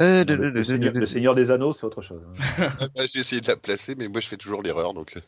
Euh, 0.00 0.24
le, 0.24 0.50
le 0.50 0.62
Seigneur, 0.62 0.94
le 0.94 1.06
Seigneur 1.06 1.34
des 1.34 1.50
Anneaux, 1.50 1.72
c'est 1.72 1.84
autre 1.84 2.02
chose. 2.02 2.22
J'ai 3.12 3.20
essayé 3.20 3.40
de 3.40 3.48
la 3.48 3.56
placer, 3.56 3.94
mais 3.96 4.08
moi 4.08 4.20
je 4.20 4.28
fais 4.28 4.36
toujours 4.36 4.62
l'erreur. 4.62 4.94
Donc, 4.94 5.16
euh. 5.16 5.20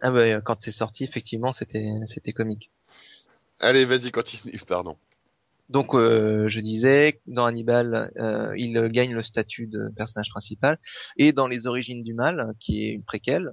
Ah 0.00 0.10
bah, 0.10 0.40
quand 0.40 0.56
c'est 0.60 0.72
sorti, 0.72 1.04
effectivement, 1.04 1.52
c'était 1.52 1.88
c'était 2.06 2.32
comique. 2.32 2.70
allez, 3.60 3.84
vas-y, 3.84 4.10
continue. 4.10 4.58
Pardon. 4.66 4.96
Donc, 5.70 5.94
euh, 5.94 6.46
je 6.46 6.60
disais, 6.60 7.20
dans 7.26 7.46
Hannibal, 7.46 8.12
euh, 8.18 8.52
il 8.56 8.74
gagne 8.90 9.14
le 9.14 9.22
statut 9.22 9.66
de 9.66 9.88
personnage 9.96 10.28
principal, 10.30 10.78
et 11.16 11.32
dans 11.32 11.48
Les 11.48 11.66
Origines 11.66 12.02
du 12.02 12.12
Mal, 12.12 12.52
qui 12.60 12.84
est 12.84 12.92
une 12.92 13.02
préquelle, 13.02 13.50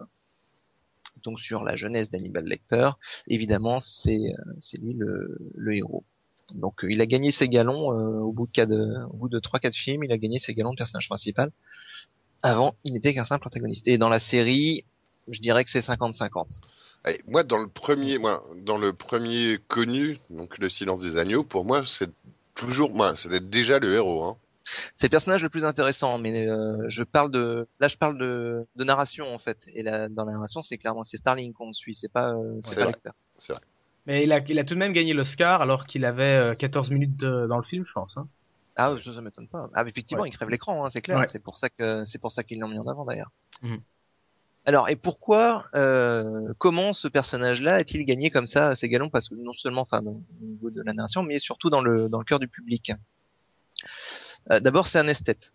donc 1.24 1.40
sur 1.40 1.64
la 1.64 1.76
jeunesse 1.76 2.10
d'Hannibal 2.10 2.44
Lecter, 2.46 2.90
évidemment, 3.28 3.80
c'est 3.80 4.18
euh, 4.18 4.54
c'est 4.60 4.78
lui 4.78 4.94
le, 4.94 5.38
le 5.56 5.76
héros. 5.76 6.04
Donc, 6.54 6.80
il 6.84 7.02
a 7.02 7.06
gagné 7.06 7.32
ses 7.32 7.48
galons 7.48 7.92
euh, 7.92 8.20
au 8.20 8.32
bout 8.32 8.48
de 8.48 8.52
quatre, 8.52 8.74
au 9.12 9.18
bout 9.18 9.30
de 9.30 9.40
trois 9.40 9.60
quatre 9.60 9.76
films, 9.76 10.04
il 10.04 10.12
a 10.12 10.18
gagné 10.18 10.40
ses 10.40 10.54
galons 10.54 10.72
de 10.72 10.78
personnage 10.78 11.08
principal. 11.08 11.52
Avant, 12.44 12.76
il 12.84 12.94
n'était 12.94 13.14
qu'un 13.14 13.26
simple 13.26 13.48
antagoniste. 13.48 13.88
Et 13.88 13.98
dans 13.98 14.10
la 14.10 14.20
série, 14.20 14.84
je 15.28 15.40
dirais 15.40 15.64
que 15.64 15.70
c'est 15.70 15.80
50-50. 15.80 16.48
Allez, 17.04 17.22
moi, 17.28 17.44
dans 17.44 17.58
le 17.58 17.68
premier, 17.68 18.18
moi, 18.18 18.44
dans 18.58 18.78
le 18.78 18.94
premier 18.94 19.60
connu, 19.68 20.20
donc 20.30 20.58
Le 20.58 20.70
Silence 20.70 21.00
des 21.00 21.18
Agneaux, 21.18 21.44
pour 21.44 21.66
moi, 21.66 21.84
c'est 21.86 22.12
toujours, 22.54 22.94
moi, 22.94 23.16
c'est 23.16 23.50
déjà 23.50 23.80
le 23.80 23.94
héros. 23.94 24.24
Hein. 24.24 24.38
C'est 24.96 25.08
le 25.08 25.12
personnage 25.12 25.44
le 25.44 25.50
plus 25.50 25.66
intéressant, 25.66 26.18
mais 26.18 26.48
euh, 26.48 26.78
je 26.88 27.04
parle 27.04 27.32
de, 27.32 27.68
là 27.80 27.88
je 27.88 27.98
parle 27.98 28.18
de, 28.18 28.68
de 28.76 28.84
narration 28.84 29.34
en 29.34 29.40
fait, 29.40 29.58
et 29.74 29.84
là, 29.84 30.08
dans 30.08 30.24
la 30.24 30.34
narration 30.34 30.62
c'est 30.62 30.78
clairement 30.78 31.04
c'est 31.04 31.18
Starling 31.18 31.52
qu'on 31.52 31.74
suit, 31.74 31.96
c'est 31.96 32.12
pas, 32.12 32.34
euh, 32.34 32.60
c'est 32.62 32.76
pas 32.76 32.84
vrai. 32.86 32.96
C'est 33.38 33.54
vrai. 33.54 33.62
Mais 34.08 34.24
il 34.24 34.32
a, 34.32 34.40
il 34.40 34.58
a 34.60 34.64
tout 34.64 34.74
de 34.74 34.80
même 34.80 34.94
gagné 34.94 35.14
l'Oscar 35.14 35.62
alors 35.62 35.86
qu'il 35.86 36.06
avait 36.06 36.24
euh, 36.24 36.54
14 36.56 36.90
minutes 36.92 37.18
de- 37.18 37.46
dans 37.48 37.58
le 37.58 37.64
film, 37.64 37.86
je 37.86 37.94
pense. 37.94 38.18
Hein. 38.18 38.28
Ah 38.76 38.96
ça, 39.04 39.14
ça 39.14 39.22
m'étonne 39.22 39.48
pas. 39.48 39.70
Ah 39.74 39.84
mais 39.84 39.90
effectivement 39.92 40.24
Ouais. 40.24 40.30
il 40.30 40.32
crève 40.32 40.50
l'écran, 40.50 40.86
hein, 40.86 40.90
c'est 40.92 41.02
clair, 41.02 41.20
Ouais. 41.20 41.28
c'est 41.28 41.40
pour 41.44 41.58
ça 41.58 41.70
que 41.70 42.04
c'est 42.06 42.18
pour 42.20 42.32
ça 42.32 42.44
qu'ils 42.44 42.60
l'ont 42.60 42.68
mis 42.70 42.80
en 42.80 42.88
avant 42.88 43.06
d'ailleurs. 43.06 43.32
Mhm. 43.62 43.80
Alors 44.66 44.90
et 44.90 44.96
pourquoi, 44.96 45.66
euh, 45.76 46.54
comment 46.58 46.94
ce 46.94 47.08
personnage-là 47.08 47.76
a-t-il 47.76 48.06
gagné 48.06 48.30
comme 48.30 48.46
ça 48.46 48.76
ses 48.76 48.90
galons? 48.90 49.10
Parce 49.10 49.28
que 49.30 49.36
non 49.36 49.54
seulement 49.54 49.82
enfin 49.82 50.02
au 50.06 50.22
niveau 50.46 50.70
de 50.72 50.82
la 50.84 50.94
narration, 50.94 51.22
mais 51.24 51.38
surtout 51.40 51.70
dans 51.70 51.82
le 51.82 52.10
dans 52.10 52.20
le 52.20 52.26
cœur 52.26 52.40
du 52.40 52.48
public. 52.48 52.92
Euh, 54.52 54.60
D'abord 54.60 54.88
c'est 54.88 55.00
un 55.00 55.08
esthète. 55.08 55.54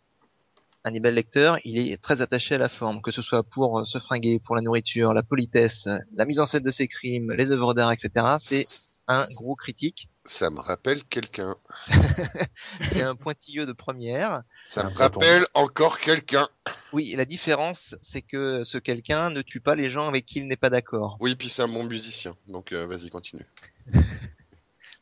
Hannibal 0.86 1.14
Lecter, 1.14 1.54
il 1.64 1.78
est 1.78 2.00
très 2.00 2.22
attaché 2.22 2.54
à 2.54 2.58
la 2.58 2.68
forme, 2.68 3.02
que 3.02 3.10
ce 3.10 3.20
soit 3.20 3.42
pour 3.42 3.80
euh, 3.80 3.84
se 3.84 3.98
fringuer, 3.98 4.38
pour 4.38 4.54
la 4.54 4.62
nourriture, 4.62 5.12
la 5.14 5.24
politesse, 5.24 5.88
la 6.14 6.24
mise 6.24 6.38
en 6.38 6.46
scène 6.46 6.62
de 6.62 6.70
ses 6.70 6.86
crimes, 6.86 7.32
les 7.32 7.50
œuvres 7.50 7.74
d'art, 7.74 7.90
etc. 7.90 8.24
C'est 8.40 8.64
un 9.08 9.24
gros 9.34 9.56
critique. 9.56 10.08
Ça 10.24 10.48
me 10.50 10.60
rappelle 10.60 11.02
quelqu'un. 11.04 11.56
C'est 12.90 13.02
un 13.02 13.16
pointilleux 13.16 13.66
de 13.66 13.72
première. 13.72 14.42
Ça 14.64 14.82
Un 14.82 14.90
me 14.90 14.94
breton. 14.94 15.20
rappelle 15.20 15.46
encore 15.54 15.98
quelqu'un. 15.98 16.46
Oui, 16.92 17.14
la 17.16 17.24
différence, 17.24 17.96
c'est 18.00 18.22
que 18.22 18.62
ce 18.64 18.78
quelqu'un 18.78 19.30
ne 19.30 19.42
tue 19.42 19.60
pas 19.60 19.74
les 19.74 19.90
gens 19.90 20.06
avec 20.08 20.24
qui 20.24 20.38
il 20.38 20.46
n'est 20.46 20.56
pas 20.56 20.70
d'accord. 20.70 21.16
Oui, 21.20 21.34
puis 21.34 21.48
c'est 21.48 21.62
un 21.62 21.68
bon 21.68 21.84
musicien. 21.84 22.36
Donc 22.46 22.72
euh, 22.72 22.86
vas-y, 22.86 23.08
continue. 23.10 23.46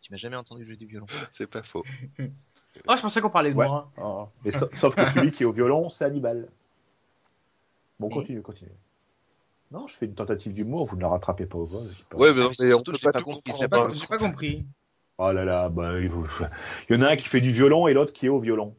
Tu 0.02 0.12
m'as 0.12 0.18
jamais 0.18 0.36
entendu 0.36 0.66
jouer 0.66 0.76
du 0.76 0.84
violon. 0.84 1.06
C'est 1.32 1.46
pas 1.46 1.62
faux. 1.62 1.82
Oh, 2.88 2.94
je 2.96 3.02
pensais 3.02 3.20
qu'on 3.20 3.30
parlait 3.30 3.52
de 3.52 3.56
Ouais. 3.56 3.66
moi. 3.66 3.88
Oh. 4.02 4.26
Mais 4.44 4.50
sa- 4.50 4.68
sauf 4.74 4.94
que 4.96 5.06
celui 5.10 5.30
qui 5.30 5.42
est 5.44 5.46
au 5.46 5.52
violon, 5.52 5.88
c'est 5.88 6.04
Hannibal. 6.04 6.48
Bon, 8.00 8.08
Et 8.08 8.14
continue, 8.14 8.42
continue. 8.42 8.70
Non, 9.70 9.86
je 9.86 9.96
fais 9.96 10.06
une 10.06 10.14
tentative 10.14 10.52
d'humour, 10.52 10.86
vous 10.86 10.96
ne 10.96 11.02
la 11.02 11.08
rattrapez 11.08 11.46
pas 11.46 11.58
au 11.58 11.64
vol. 11.66 11.86
pas- 12.10 12.16
Ouais, 12.16 12.34
mais, 12.34 12.42
non, 12.42 12.50
mais 12.60 12.74
on 12.74 12.82
peut 12.82 12.92
pas 13.02 13.12
pas 13.12 13.18
tout 13.20 13.24
compris, 13.26 13.52
J'ai 13.58 13.68
pas, 13.68 13.86
pas 14.08 14.18
compris. 14.18 14.64
Oh 15.18 15.30
là 15.32 15.44
là, 15.44 15.68
bah, 15.68 16.00
il 16.00 16.08
faut- 16.08 16.24
il 16.90 16.96
y 16.96 16.98
en 16.98 17.02
a 17.02 17.10
un 17.10 17.16
qui 17.16 17.28
fait 17.28 17.40
du 17.40 17.50
violon 17.50 17.86
et 17.86 17.94
l'autre 17.94 18.12
qui 18.12 18.26
est 18.26 18.28
au 18.28 18.38
violon. 18.40 18.74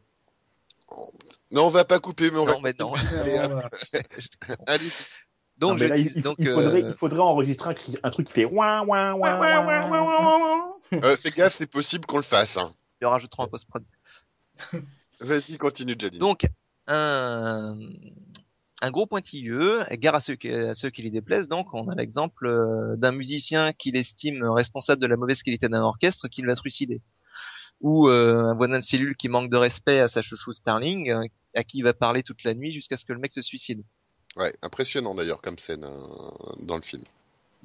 Non, 1.51 1.67
on 1.67 1.69
va 1.69 1.85
pas 1.85 1.99
couper, 1.99 2.31
mais 2.31 2.37
on 2.39 2.45
Non, 2.45 2.53
va. 2.53 2.59
mais 2.61 2.73
non. 2.79 2.93
Allez, 3.13 3.37
allez. 4.67 4.91
Donc, 5.57 5.69
Non, 5.71 5.75
mais 5.75 5.79
je 5.79 5.85
là, 5.87 5.95
dis, 5.95 6.11
il, 6.17 6.21
donc, 6.21 6.35
il 6.39 6.49
faudrait, 6.49 6.83
euh, 6.83 6.89
il 6.89 6.93
faudrait 6.93 7.19
enregistrer 7.21 7.75
un, 8.03 8.09
truc 8.09 8.27
qui 8.27 8.33
fait 8.33 8.45
ouin, 8.45 8.85
ouin, 8.85 9.13
ouin, 9.13 9.39
ouin, 9.39 10.01
ouin. 10.01 10.67
Euh, 11.01 11.15
fais 11.15 11.29
gaffe, 11.31 11.53
c'est 11.53 11.65
possible 11.67 12.05
qu'on 12.05 12.17
le 12.17 12.23
fasse. 12.23 12.57
Hein. 12.57 12.71
Le 13.01 13.07
rajouterai 13.07 13.43
en 13.43 13.47
post-prod. 13.47 13.83
Vas-y, 15.19 15.57
continue, 15.57 15.95
Jaline. 15.97 16.19
Donc, 16.19 16.47
un, 16.87 17.77
un 18.81 18.91
gros 18.91 19.05
pointilleux, 19.05 19.83
gare 19.93 20.15
à 20.15 20.21
ceux, 20.21 20.35
qui, 20.35 20.49
à 20.51 20.75
ceux 20.75 20.89
qui 20.89 21.01
lui 21.01 21.11
déplaisent. 21.11 21.47
Donc, 21.47 21.73
on 21.73 21.89
a 21.89 21.95
l'exemple 21.95 22.47
euh, 22.47 22.95
d'un 22.97 23.11
musicien 23.11 23.73
qu'il 23.73 23.95
estime 23.95 24.43
responsable 24.43 25.01
de 25.01 25.07
la 25.07 25.17
mauvaise 25.17 25.41
qualité 25.43 25.69
d'un 25.69 25.81
orchestre 25.81 26.27
qui 26.27 26.41
va 26.43 26.55
trucider. 26.55 27.01
Ou 27.81 28.07
euh, 28.07 28.51
un 28.51 28.55
voisin 28.55 28.79
de 28.79 28.83
cellule 28.83 29.15
qui 29.15 29.29
manque 29.29 29.49
de 29.49 29.57
respect 29.57 29.99
à 29.99 30.07
sa 30.07 30.21
chouchou 30.21 30.53
Starling, 30.53 31.13
à 31.53 31.63
qui 31.63 31.79
il 31.79 31.83
va 31.83 31.93
parler 31.93 32.23
toute 32.23 32.43
la 32.43 32.53
nuit 32.53 32.71
jusqu'à 32.71 32.97
ce 32.97 33.05
que 33.05 33.13
le 33.13 33.19
mec 33.19 33.31
se 33.31 33.41
suicide. 33.41 33.83
Ouais, 34.35 34.53
impressionnant 34.61 35.15
d'ailleurs 35.15 35.41
comme 35.41 35.57
scène 35.57 35.85
euh, 35.85 36.55
dans 36.59 36.75
le 36.75 36.81
film. 36.81 37.03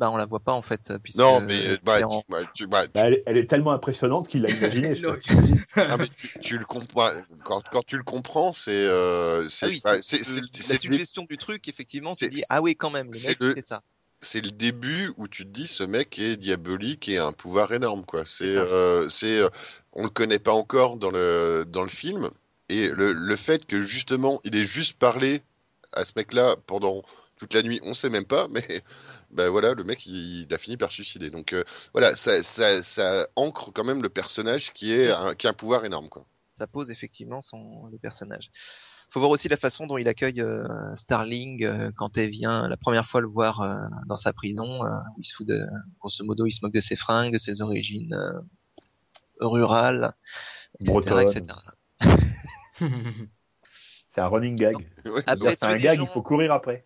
Bah, 0.01 0.11
on 0.11 0.17
la 0.17 0.25
voit 0.27 0.41
pas 0.41 0.53
en 0.55 0.63
fait. 0.63 0.93
Puisque 1.03 1.19
Non, 1.19 1.41
mais 1.43 1.63
c'est 1.63 1.79
bah, 1.85 2.03
en- 2.03 2.09
tu, 2.21 2.25
bah, 2.31 2.45
tu- 2.55 2.67
bah, 2.67 2.87
tu- 2.87 2.93
Bah, 2.95 3.03
elle, 3.07 3.23
elle 3.27 3.37
est 3.37 3.47
tellement 3.47 3.73
impressionnante 3.73 4.29
qu'il 4.29 4.43
l'a 4.43 4.49
imaginé. 4.51 4.95
je 4.95 5.03
Non, 5.07 5.13
pas 5.13 5.21
si- 5.21 5.29
ah, 5.77 5.97
mais 5.99 6.09
tu, 6.17 6.29
tu 6.41 6.59
le 6.59 6.65
comprends 6.65 7.11
quand, 7.45 7.63
quand 7.71 7.83
tu 7.87 7.97
le 7.99 8.03
comprends, 8.03 8.53
c'est 8.55 8.71
euh, 8.73 9.47
c'est 9.49 9.67
Ah 9.67 9.69
oui, 9.69 9.81
bah, 9.85 9.93
la 9.95 10.79
suggestion 10.79 11.27
du 11.29 11.37
truc, 11.37 11.69
effectivement, 11.69 12.11
c'est- 12.11 12.29
tu 12.29 12.35
dis 12.37 12.43
ah 12.49 12.63
oui 12.63 12.77
quand 12.77 12.91
même, 12.91 13.09
le 13.09 13.13
c'est 13.13 13.29
mec 13.29 13.39
le- 13.41 13.51
il 13.51 13.63
fait 13.63 13.67
ça. 13.69 13.83
c'est 14.23 14.41
le 14.43 14.51
début 14.51 15.13
où 15.17 15.29
tu 15.29 15.45
te 15.45 15.51
dis 15.51 15.67
ce 15.67 15.83
mec 15.85 16.19
est 16.19 16.37
diabolique 16.37 17.09
et 17.09 17.19
a 17.19 17.27
un 17.27 17.33
pouvoir 17.33 17.73
énorme 17.73 18.05
quoi. 18.05 18.25
C'est 18.25 18.47
C'est 18.47 18.55
ça. 18.55 18.61
euh, 18.61 19.09
c'est 19.09 19.39
euh, 19.39 19.49
on 19.93 20.03
le 20.05 20.11
connaît 20.11 20.39
pas 20.39 20.53
encore 20.53 20.97
dans 20.97 21.11
le 21.11 21.65
dans 21.69 21.83
le 21.83 21.89
film 21.89 22.31
et 22.69 22.89
le, 22.89 23.13
le 23.13 23.37
fait 23.37 23.67
que 23.67 23.81
justement 23.81 24.41
il 24.45 24.57
ait 24.57 24.67
juste 24.67 24.99
parlé 24.99 25.43
à 25.93 26.05
ce 26.05 26.13
mec-là 26.17 26.57
pendant 26.67 27.03
toute 27.37 27.55
la 27.55 27.63
nuit, 27.63 27.81
on 27.83 27.95
sait 27.95 28.11
même 28.11 28.25
pas, 28.25 28.49
mais 28.49 28.63
ben 29.31 29.49
voilà, 29.49 29.75
le 29.75 29.85
mec 29.85 30.07
il, 30.07 30.43
il 30.43 30.55
a 30.55 30.59
fini 30.59 30.77
par 30.77 30.91
suicider. 30.91 31.31
Donc 31.31 31.53
euh, 31.53 31.65
voilà, 31.93 32.17
ça, 32.17 32.43
ça, 32.43 32.83
ça 32.83 33.29
ancre 33.37 33.73
quand 33.73 33.85
même 33.85 34.03
le 34.03 34.09
personnage 34.09 34.73
qui 34.73 34.93
est 34.93 35.11
un, 35.11 35.35
qui 35.35 35.47
a 35.47 35.51
un 35.51 35.55
pouvoir 35.55 35.85
énorme 35.85 36.09
quoi. 36.09 36.25
ça 36.59 36.67
pose 36.67 36.91
effectivement 36.91 37.41
son 37.41 37.87
le 37.87 37.99
personnage. 37.99 38.51
Faut 39.13 39.19
voir 39.19 39.33
aussi 39.33 39.49
la 39.49 39.57
façon 39.57 39.89
dont 39.89 39.99
il 39.99 40.07
accueille 40.07 40.41
euh, 40.41 40.95
Starling 40.95 41.65
euh, 41.65 41.91
quand 41.97 42.17
elle 42.17 42.31
vient 42.31 42.69
la 42.69 42.77
première 42.77 43.07
fois 43.07 43.21
le 43.21 43.27
voir 43.27 43.61
euh, 43.61 43.77
dans 44.07 44.17
sa 44.17 44.33
prison. 44.33 44.85
euh, 44.85 44.89
où 45.17 45.21
il 45.21 45.25
se 45.27 45.35
fout 45.35 45.47
de, 45.49 45.61
grosso 45.99 46.25
modo, 46.25 46.47
il 46.47 46.53
se 46.53 46.61
moque 46.63 46.73
de 46.73 46.81
ses 46.81 46.95
fringues, 46.95 47.33
de 47.33 47.39
ses 47.39 47.61
origines 47.61 48.15
euh, 48.15 48.41
rurales, 49.41 50.13
etc., 50.81 50.93
Bretonne. 50.93 51.21
etc. 51.29 51.59
C'est 54.21 54.25
un 54.25 54.29
running 54.29 54.55
gag. 54.57 54.75
Ouais, 54.77 54.83
Après, 54.85 55.23
C'est-à-dire, 55.27 55.55
C'est 55.55 55.65
un 55.65 55.69
tuer 55.71 55.77
des 55.79 55.83
gag, 55.85 55.97
gens- 55.99 56.05
il 56.05 56.09
faut 56.09 56.23
courir 56.23 56.53
après. 56.53 56.85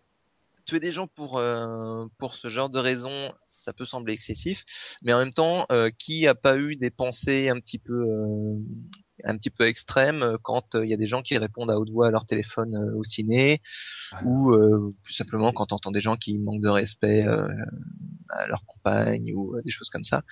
Tuer 0.65 0.79
des 0.79 0.91
gens 0.91 1.07
pour 1.07 1.37
euh, 1.37 2.05
pour 2.17 2.33
ce 2.33 2.47
genre 2.47 2.69
de 2.69 2.79
raison, 2.79 3.11
ça 3.57 3.73
peut 3.73 3.85
sembler 3.85 4.13
excessif, 4.13 4.63
mais 5.03 5.13
en 5.13 5.19
même 5.19 5.31
temps, 5.33 5.65
euh, 5.71 5.89
qui 5.97 6.27
a 6.27 6.33
pas 6.35 6.57
eu 6.57 6.75
des 6.75 6.89
pensées 6.89 7.49
un 7.49 7.59
petit 7.59 7.77
peu 7.77 7.93
euh, 7.93 8.55
un 9.25 9.37
petit 9.37 9.49
peu 9.49 9.65
extrêmes 9.67 10.37
quand 10.43 10.75
euh, 10.75 10.83
il 10.85 10.89
y 10.89 10.93
a 10.93 10.97
des 10.97 11.05
gens 11.05 11.21
qui 11.21 11.37
répondent 11.37 11.69
à 11.71 11.77
haute 11.79 11.89
voix 11.91 12.07
à 12.07 12.11
leur 12.11 12.25
téléphone 12.25 12.75
euh, 12.75 12.97
au 12.97 13.03
ciné, 13.03 13.61
ou 14.23 14.51
euh, 14.53 14.91
plus 15.03 15.13
simplement 15.13 15.51
quand 15.51 15.71
on 15.71 15.75
entend 15.75 15.91
des 15.91 16.01
gens 16.01 16.15
qui 16.15 16.37
manquent 16.39 16.61
de 16.63 16.69
respect 16.69 17.25
euh, 17.27 17.47
à 18.29 18.47
leur 18.47 18.65
compagne 18.65 19.33
ou 19.35 19.55
euh, 19.55 19.61
des 19.63 19.71
choses 19.71 19.89
comme 19.89 20.03
ça. 20.03 20.23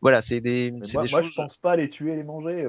Voilà, 0.00 0.20
c'est 0.20 0.40
des, 0.40 0.70
Moi, 0.72 0.80
des 0.80 0.92
moi, 0.94 1.06
choses. 1.22 1.30
je 1.30 1.34
pense 1.36 1.56
pas 1.58 1.72
à 1.72 1.76
les 1.76 1.88
tuer 1.90 2.12
et 2.12 2.16
les 2.16 2.24
manger. 2.24 2.66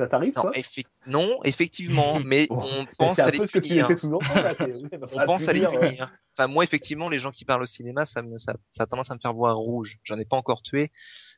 Euh. 0.00 0.04
Ça 0.04 0.06
t'arrive, 0.08 0.32
Non, 0.36 1.22
non, 1.26 1.40
effectivement, 1.44 2.20
mais 2.24 2.46
Bon, 2.48 2.60
on 2.62 2.80
Mais 2.82 2.86
pense 2.98 3.16
C'est 3.16 3.22
à 3.22 3.26
un 3.26 3.30
les 3.30 3.38
peu 3.38 3.46
ce 3.46 3.52
que 3.52 3.58
tu 3.58 3.68
punir. 3.70 3.88
là, 3.88 4.54
t'es- 4.54 4.72
oui, 4.72 4.88
On 5.14 5.24
pense 5.26 5.46
à 5.48 5.52
les 5.52 5.60
punir, 5.60 5.74
euh, 5.82 5.88
punir. 5.88 6.12
Enfin, 6.36 6.46
moi, 6.48 6.64
effectivement, 6.64 7.08
les 7.08 7.18
gens 7.18 7.32
qui 7.32 7.44
parlent 7.44 7.62
au 7.62 7.66
cinéma, 7.66 8.06
ça, 8.06 8.22
me, 8.22 8.36
ça, 8.36 8.54
ça 8.70 8.84
a 8.84 8.86
tendance 8.86 9.10
à 9.10 9.14
me 9.14 9.18
faire 9.20 9.34
voir 9.34 9.56
rouge. 9.56 9.98
J'en 10.04 10.18
ai 10.18 10.24
pas 10.24 10.36
encore 10.36 10.62
tué, 10.62 10.90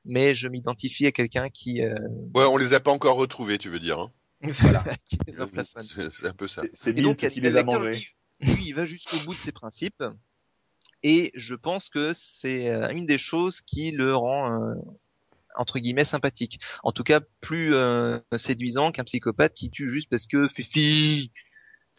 mais 0.04 0.34
je 0.34 0.48
m'identifie 0.48 1.06
à 1.06 1.12
quelqu'un 1.12 1.48
qui, 1.48 1.82
euh, 1.82 1.94
Ouais, 2.34 2.44
on 2.44 2.56
les 2.56 2.74
a 2.74 2.80
pas 2.80 2.90
encore 2.90 3.16
retrouvés, 3.16 3.58
tu 3.58 3.68
veux 3.70 3.78
dire. 3.80 3.98
Hein 3.98 4.12
Voilà. 4.62 4.84
les 5.26 5.40
emplafonne. 5.40 5.82
c'est 5.82 6.12
c'est 6.12 6.26
un 6.28 6.32
peu 6.32 6.48
ça. 6.48 6.62
c'est- 6.62 6.70
C'est 6.74 6.98
Et 6.98 7.02
donc, 7.02 7.16
qui 7.18 7.40
les 7.40 7.56
a 7.56 7.62
mangés. 7.64 8.06
Lui, 8.40 8.54
lui, 8.54 8.64
il 8.68 8.72
va 8.74 8.84
jusqu'au 8.86 9.18
bout 9.26 9.34
de 9.34 9.40
ses 9.40 9.52
principes. 9.52 10.02
Et 11.02 11.30
je 11.34 11.54
pense 11.54 11.88
que 11.88 12.12
c'est 12.14 12.68
euh, 12.70 12.88
une 12.90 13.06
des 13.06 13.16
choses 13.18 13.60
qui 13.62 13.90
le 13.90 14.14
rend, 14.14 14.52
euh, 14.52 14.74
entre 15.56 15.78
guillemets, 15.78 16.04
sympathique. 16.04 16.60
En 16.82 16.92
tout 16.92 17.04
cas, 17.04 17.20
plus 17.40 17.74
euh, 17.74 18.18
séduisant 18.36 18.92
qu'un 18.92 19.04
psychopathe 19.04 19.54
qui 19.54 19.70
tue 19.70 19.90
juste 19.90 20.10
parce 20.10 20.26
que 20.26 20.48
fifi, 20.48 21.32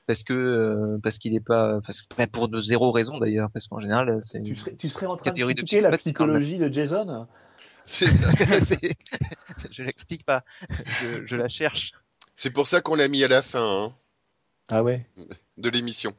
parce 0.08 0.24
que 0.24 0.34
euh, 0.34 1.00
parce 1.02 1.18
qu'il 1.18 1.36
est 1.36 1.46
pas, 1.46 1.80
parce 1.86 2.02
que 2.02 2.14
pas 2.16 2.28
pour 2.28 2.48
de 2.48 2.62
zéro 2.62 2.92
raison 2.92 3.18
d'ailleurs, 3.20 3.50
parce 3.52 3.68
qu'en 3.68 3.80
général, 3.80 4.20
c'est 4.22 4.42
Tu 4.42 4.56
serais, 4.56 4.76
tu 4.76 4.90
serais 4.90 5.06
en 5.06 5.16
train 5.16 5.26
de 5.26 5.30
Catégorie 5.30 5.56
de 5.56 5.62
critiquer 5.62 5.82
la 5.82 5.98
psychologie 5.98 6.58
de 6.58 6.72
Jason? 6.72 7.28
C'est 7.84 8.10
ça. 8.10 8.30
Je 9.72 9.84
la 9.84 9.92
critique 9.92 10.26
pas, 10.26 10.44
je, 11.00 11.26
je 11.26 11.36
la 11.36 11.48
cherche. 11.50 11.94
C'est 12.34 12.50
pour 12.50 12.68
ça 12.68 12.82
qu'on 12.82 12.96
l'a 12.96 13.08
mis 13.08 13.24
à 13.24 13.28
la 13.28 13.42
fin 13.42 13.86
hein, 13.86 13.96
Ah 14.70 14.84
ouais? 14.84 15.08
De 15.58 15.70
l'émission. 15.70 16.16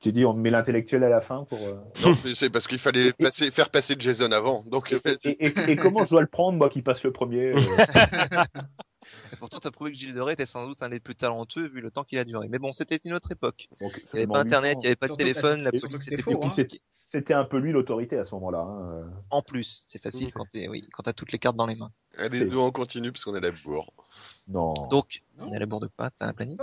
Tu 0.00 0.10
t'es 0.10 0.12
dit, 0.12 0.24
on 0.26 0.34
met 0.34 0.50
l'intellectuel 0.50 1.04
à 1.04 1.08
la 1.08 1.20
fin 1.22 1.44
pour. 1.44 1.58
euh, 1.58 1.74
Non, 2.04 2.14
mais 2.24 2.34
c'est 2.34 2.50
parce 2.50 2.66
qu'il 2.68 2.78
fallait 2.78 3.12
passer- 3.14 3.50
faire 3.50 3.70
passer 3.70 3.94
Jason 3.98 4.30
avant. 4.30 4.62
Donc, 4.64 4.92
euh, 4.92 5.00
Et, 5.24 5.46
et- 5.46 5.70
et 5.70 5.76
comment 5.76 6.04
je 6.04 6.10
dois 6.10 6.20
le 6.20 6.26
prendre, 6.26 6.58
moi 6.58 6.68
qui 6.68 6.82
passe 6.82 7.02
le 7.02 7.12
premier 7.12 7.52
euh, 7.54 7.56
Et 9.32 9.36
pourtant, 9.36 9.58
t'as 9.60 9.70
prouvé 9.70 9.92
que 9.92 9.96
Gilles 9.96 10.14
de 10.14 10.20
Rais 10.20 10.32
était 10.32 10.46
sans 10.46 10.66
doute 10.66 10.82
un 10.82 10.88
des 10.88 10.98
plus 10.98 11.14
talentueux 11.14 11.68
vu 11.68 11.80
le 11.80 11.92
temps 11.92 12.02
qu'il 12.02 12.18
a 12.18 12.24
duré. 12.24 12.48
Mais 12.48 12.58
bon, 12.58 12.72
c'était 12.72 12.98
une 13.04 13.12
autre 13.12 13.30
époque. 13.30 13.68
donc, 13.80 13.92
Il 14.12 14.16
n'y 14.16 14.18
avait 14.22 14.26
pas 14.26 14.40
internet, 14.40 14.78
il 14.80 14.82
n'y 14.82 14.86
avait 14.88 14.96
pas 14.96 15.06
de 15.08 15.14
téléphone, 15.14 15.62
la 15.62 15.70
c'était 15.70 16.24
hein. 16.28 16.48
c'était- 16.88 17.34
un 17.34 17.44
peu 17.44 17.58
lui 17.58 17.70
l'autorité 17.70 18.18
à 18.18 18.24
ce 18.24 18.34
moment-là. 18.34 18.58
hein, 18.58 18.90
euh. 18.98 19.04
En 19.30 19.42
plus, 19.42 19.84
c'est 19.86 20.02
facile 20.02 20.26
Oui. 20.26 20.32
quand 20.34 20.46
t'es, 20.50 20.66
oui, 20.68 20.82
t'as 21.04 21.12
toutes 21.12 21.30
les 21.32 21.38
cartes 21.38 21.56
dans 21.56 21.66
les 21.66 21.76
mains. 21.76 21.92
allez-y, 22.18 22.54
on 22.56 22.70
continue 22.72 23.12
parce 23.12 23.22
qu'on 23.24 23.34
a 23.34 23.40
la 23.40 23.52
bourre. 23.52 23.92
Non. 24.48 24.74
Donc, 24.90 25.22
Non. 25.38 25.46
on 25.48 25.52
est 25.52 25.56
à 25.56 25.60
la 25.60 25.66
bourre 25.66 25.80
de 25.80 25.86
quoi 25.88 26.10
T'as 26.10 26.26
un 26.26 26.32
planning. 26.32 26.56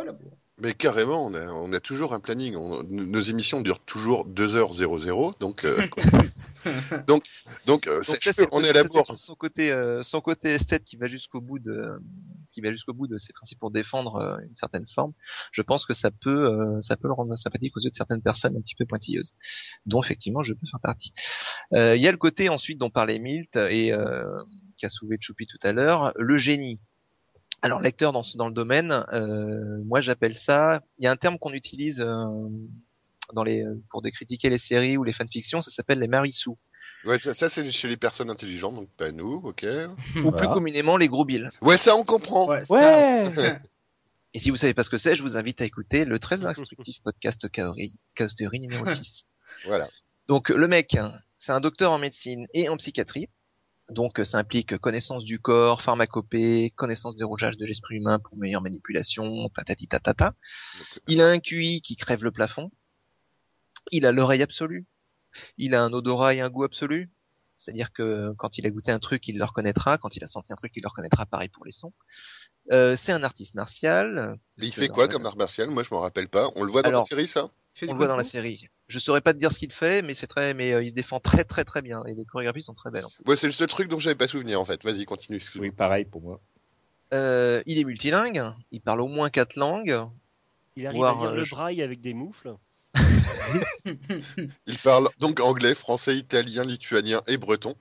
Mais 0.62 0.74
carrément, 0.74 1.26
on 1.26 1.34
a, 1.34 1.48
on 1.48 1.74
a 1.74 1.80
toujours 1.80 2.14
un 2.14 2.20
planning. 2.20 2.56
On- 2.56 2.84
nos 2.84 3.22
émissions 3.22 3.62
durent 3.62 3.80
toujours 3.80 4.26
2h00. 4.28 5.34
Donc, 5.40 5.66
euh, 5.66 5.78
donc, 7.08 7.24
donc, 7.66 7.88
euh, 7.88 7.96
Donc 7.96 8.04
ça, 8.06 8.34
c'est- 8.34 8.48
on 8.52 8.64
est 8.64 8.70
à 8.70 8.74
la 8.74 8.84
bourre. 8.84 9.18
Son 9.18 9.34
côté, 9.36 9.72
euh, 9.72 10.04
son 10.04 10.22
côté 10.22 10.50
esthète 10.50 10.86
qui 10.86 10.96
va 10.96 11.08
jusqu'au 11.08 11.42
bout 11.42 11.58
de, 11.58 11.96
qui 12.52 12.62
va 12.62 12.72
jusqu'au 12.72 12.94
bout 12.94 13.08
de 13.08 13.18
ses 13.18 13.34
principes 13.34 13.60
pour 13.60 13.72
défendre 13.72 14.16
euh, 14.18 14.38
une 14.48 14.54
certaine 14.54 14.86
forme. 14.88 15.14
Je 15.52 15.64
pense 15.64 15.86
que 15.88 15.94
ça 15.96 16.12
peut, 16.12 16.46
euh, 16.46 16.80
ça 16.82 16.98
peut 16.98 17.08
le 17.08 17.14
rendre 17.16 17.36
sympathique 17.36 17.76
aux 17.76 17.80
yeux 17.82 17.90
de 17.90 17.96
certaines 17.96 18.22
personnes 18.22 18.56
un 18.56 18.62
petit 18.62 18.76
peu 18.76 18.86
pointilleuses, 18.86 19.36
dont 19.88 20.04
effectivement 20.04 20.44
je 20.44 20.54
peux 20.54 20.68
faire 20.70 20.80
partie. 20.80 21.14
Euh, 21.74 21.96
Il 21.96 22.02
y 22.02 22.08
a 22.08 22.12
le 22.12 22.18
côté 22.18 22.50
ensuite 22.50 22.78
dont 22.78 22.92
parlait 22.92 23.18
Milt 23.18 23.56
et 23.56 23.92
euh, 23.92 24.24
qui 24.78 24.86
a 24.86 24.90
soulevé 24.90 25.18
Choupi 25.20 25.48
tout 25.48 25.60
à 25.64 25.74
l'heure, 25.74 26.14
le 26.18 26.38
génie. 26.38 26.80
Alors 27.64 27.80
lecteur 27.80 28.12
dans, 28.12 28.22
ce- 28.24 28.38
dans 28.38 28.48
le 28.48 28.54
domaine, 28.54 28.92
euh, 29.14 29.82
moi 29.86 30.00
j'appelle 30.02 30.38
ça. 30.38 30.82
Il 31.00 31.06
y 31.06 31.08
a 31.08 31.12
un 31.12 31.16
terme 31.16 31.40
qu'on 31.40 31.54
utilise 31.54 32.02
euh, 32.02 32.26
dans 33.34 33.44
les 33.44 33.64
pour 33.90 34.02
décritiquer 34.02 34.50
les 34.50 34.58
séries 34.58 34.98
ou 34.98 35.04
les 35.04 35.14
fanfictions, 35.14 35.62
ça 35.62 35.72
s'appelle 35.72 36.00
les 36.00 36.08
marissous. 36.08 36.58
Ouais, 37.06 37.20
ça, 37.20 37.34
ça, 37.34 37.50
c'est 37.50 37.70
chez 37.72 37.88
les 37.88 37.98
personnes 37.98 38.30
intelligentes, 38.30 38.76
donc 38.76 38.90
pas 38.96 39.12
nous, 39.12 39.42
ok. 39.44 39.66
ou 40.24 40.32
plus 40.32 40.48
communément 40.54 40.96
les 40.98 41.08
gros 41.10 41.26
billes. 41.26 41.50
Ouais, 41.62 41.78
ça, 41.78 41.96
on 41.98 42.04
comprend. 42.06 42.48
Ouais, 42.48 42.64
ça- 42.66 43.60
Et 44.34 44.40
si 44.40 44.50
vous 44.50 44.56
savez 44.56 44.74
pas 44.74 44.84
ce 44.84 44.90
que 44.90 44.98
c'est, 44.98 45.16
je 45.16 45.22
vous 45.22 45.36
invite 45.38 45.62
à 45.62 45.66
écouter 45.66 46.06
le 46.06 46.18
très 46.20 46.38
instructif 46.46 47.02
podcast 47.04 47.50
Chaos 47.52 47.76
Chaos 48.16 48.28
Theory 48.38 48.60
numéro 48.60 48.86
6. 48.86 49.28
Voilà. 49.66 49.88
Donc 50.28 50.50
le 50.50 50.68
mec, 50.68 50.98
c'est 51.38 51.52
un 51.54 51.60
docteur 51.62 51.92
en 51.92 51.98
médecine 52.00 52.48
et 52.54 52.68
en 52.70 52.76
psychiatrie. 52.78 53.30
Donc 53.94 54.20
ça 54.24 54.38
implique 54.40 54.78
connaissance 54.78 55.24
du 55.24 55.40
corps, 55.40 55.82
pharmacopée, 55.82 56.72
connaissance 56.76 57.16
des 57.16 57.24
rougeages 57.24 57.58
de 57.58 57.66
l'esprit 57.66 57.98
humain 57.98 58.20
pour 58.20 58.38
meilleure 58.38 58.62
manipulation, 58.62 59.50
tatati 59.50 59.88
tatata. 59.88 60.34
Il 61.08 61.22
a 61.22 61.28
un 61.28 61.40
QI 61.40 61.82
qui 61.82 61.96
crève 61.96 62.24
le 62.24 62.32
plafond. 62.32 62.72
Il 63.92 64.06
a 64.06 64.12
l'oreille 64.12 64.42
absolue. 64.42 64.86
Il 65.58 65.76
a 65.76 65.84
un 65.84 65.94
odorat 65.94 66.34
et 66.34 66.42
un 66.42 66.50
goût 66.50 66.64
absolu. 66.64 67.12
c'est-à-dire 67.56 67.92
que 67.94 68.34
quand 68.38 68.58
il 68.58 68.66
a 68.66 68.70
goûté 68.70 68.92
un 68.92 69.00
truc, 69.00 69.28
il 69.28 69.38
le 69.38 69.44
reconnaîtra, 69.46 69.98
quand 69.98 70.16
il 70.16 70.24
a 70.24 70.28
senti 70.28 70.52
un 70.52 70.56
truc, 70.56 70.72
il 70.76 70.82
le 70.82 70.88
reconnaîtra, 70.88 71.26
pareil 71.26 71.50
pour 71.50 71.66
les 71.66 71.72
sons. 71.72 71.94
Euh, 72.72 72.96
c'est 72.96 73.12
un 73.12 73.24
artiste 73.24 73.56
martial. 73.56 74.38
Mais 74.58 74.68
il 74.68 74.74
fait 74.74 74.88
quoi 74.88 75.08
comme 75.08 75.26
art 75.26 75.38
martial? 75.38 75.70
Moi, 75.70 75.84
je 75.84 75.94
m'en 75.94 76.00
rappelle 76.02 76.30
pas. 76.30 76.50
On 76.56 76.64
le 76.64 76.72
voit 76.72 76.82
dans 76.82 76.90
Alors, 76.90 77.02
la 77.02 77.06
série, 77.06 77.28
ça? 77.28 77.50
Fait 77.74 77.86
On 77.86 77.90
du 77.90 77.94
le 77.94 77.98
voit 77.98 78.08
dans 78.08 78.18
la 78.18 78.24
série. 78.24 78.70
Je 78.88 79.00
saurais 79.00 79.22
pas 79.22 79.34
te 79.34 79.40
dire 79.40 79.52
ce 79.52 79.60
qu'il 79.60 79.72
fait, 79.72 80.02
mais 80.02 80.14
c'est 80.14 80.28
très, 80.28 80.54
mais 80.54 80.74
euh, 80.74 80.84
il 80.84 80.90
se 80.90 80.94
défend 80.94 81.20
très 81.20 81.44
très 81.44 81.64
très 81.64 81.82
bien 81.82 82.04
et 82.06 82.14
les 82.14 82.26
chorégraphies 82.26 82.62
sont 82.62 82.74
très 82.74 82.92
belles. 82.92 83.06
en. 83.06 83.30
Ouais, 83.30 83.36
c'est 83.36 83.48
le 83.48 83.54
seul 83.54 83.68
truc 83.68 83.88
dont 83.88 84.00
j'avais 84.00 84.16
pas 84.16 84.28
souvenir, 84.28 84.60
en 84.60 84.66
fait. 84.66 84.84
Vas-y, 84.84 85.06
continue. 85.06 85.42
Oui, 85.56 85.72
pareil 85.72 86.06
pour 86.06 86.22
moi. 86.22 86.42
Euh, 87.14 87.62
il 87.66 87.78
est 87.80 87.84
multilingue, 87.84 88.42
il 88.72 88.82
parle 88.82 89.02
au 89.02 89.08
moins 89.08 89.30
quatre 89.30 89.56
langues. 89.56 90.02
Il 90.76 90.88
arrive 90.88 91.04
à 91.04 91.14
lire 91.14 91.22
euh, 91.30 91.36
le 91.36 91.46
braille 91.46 91.82
avec 91.82 92.02
des 92.02 92.14
moufles. 92.14 92.56
Il 93.76 94.78
parle 94.84 95.10
donc 95.20 95.40
anglais, 95.40 95.76
français, 95.76 96.18
italien, 96.18 96.64
lituanien 96.64 97.22
et 97.28 97.38
breton. 97.38 97.76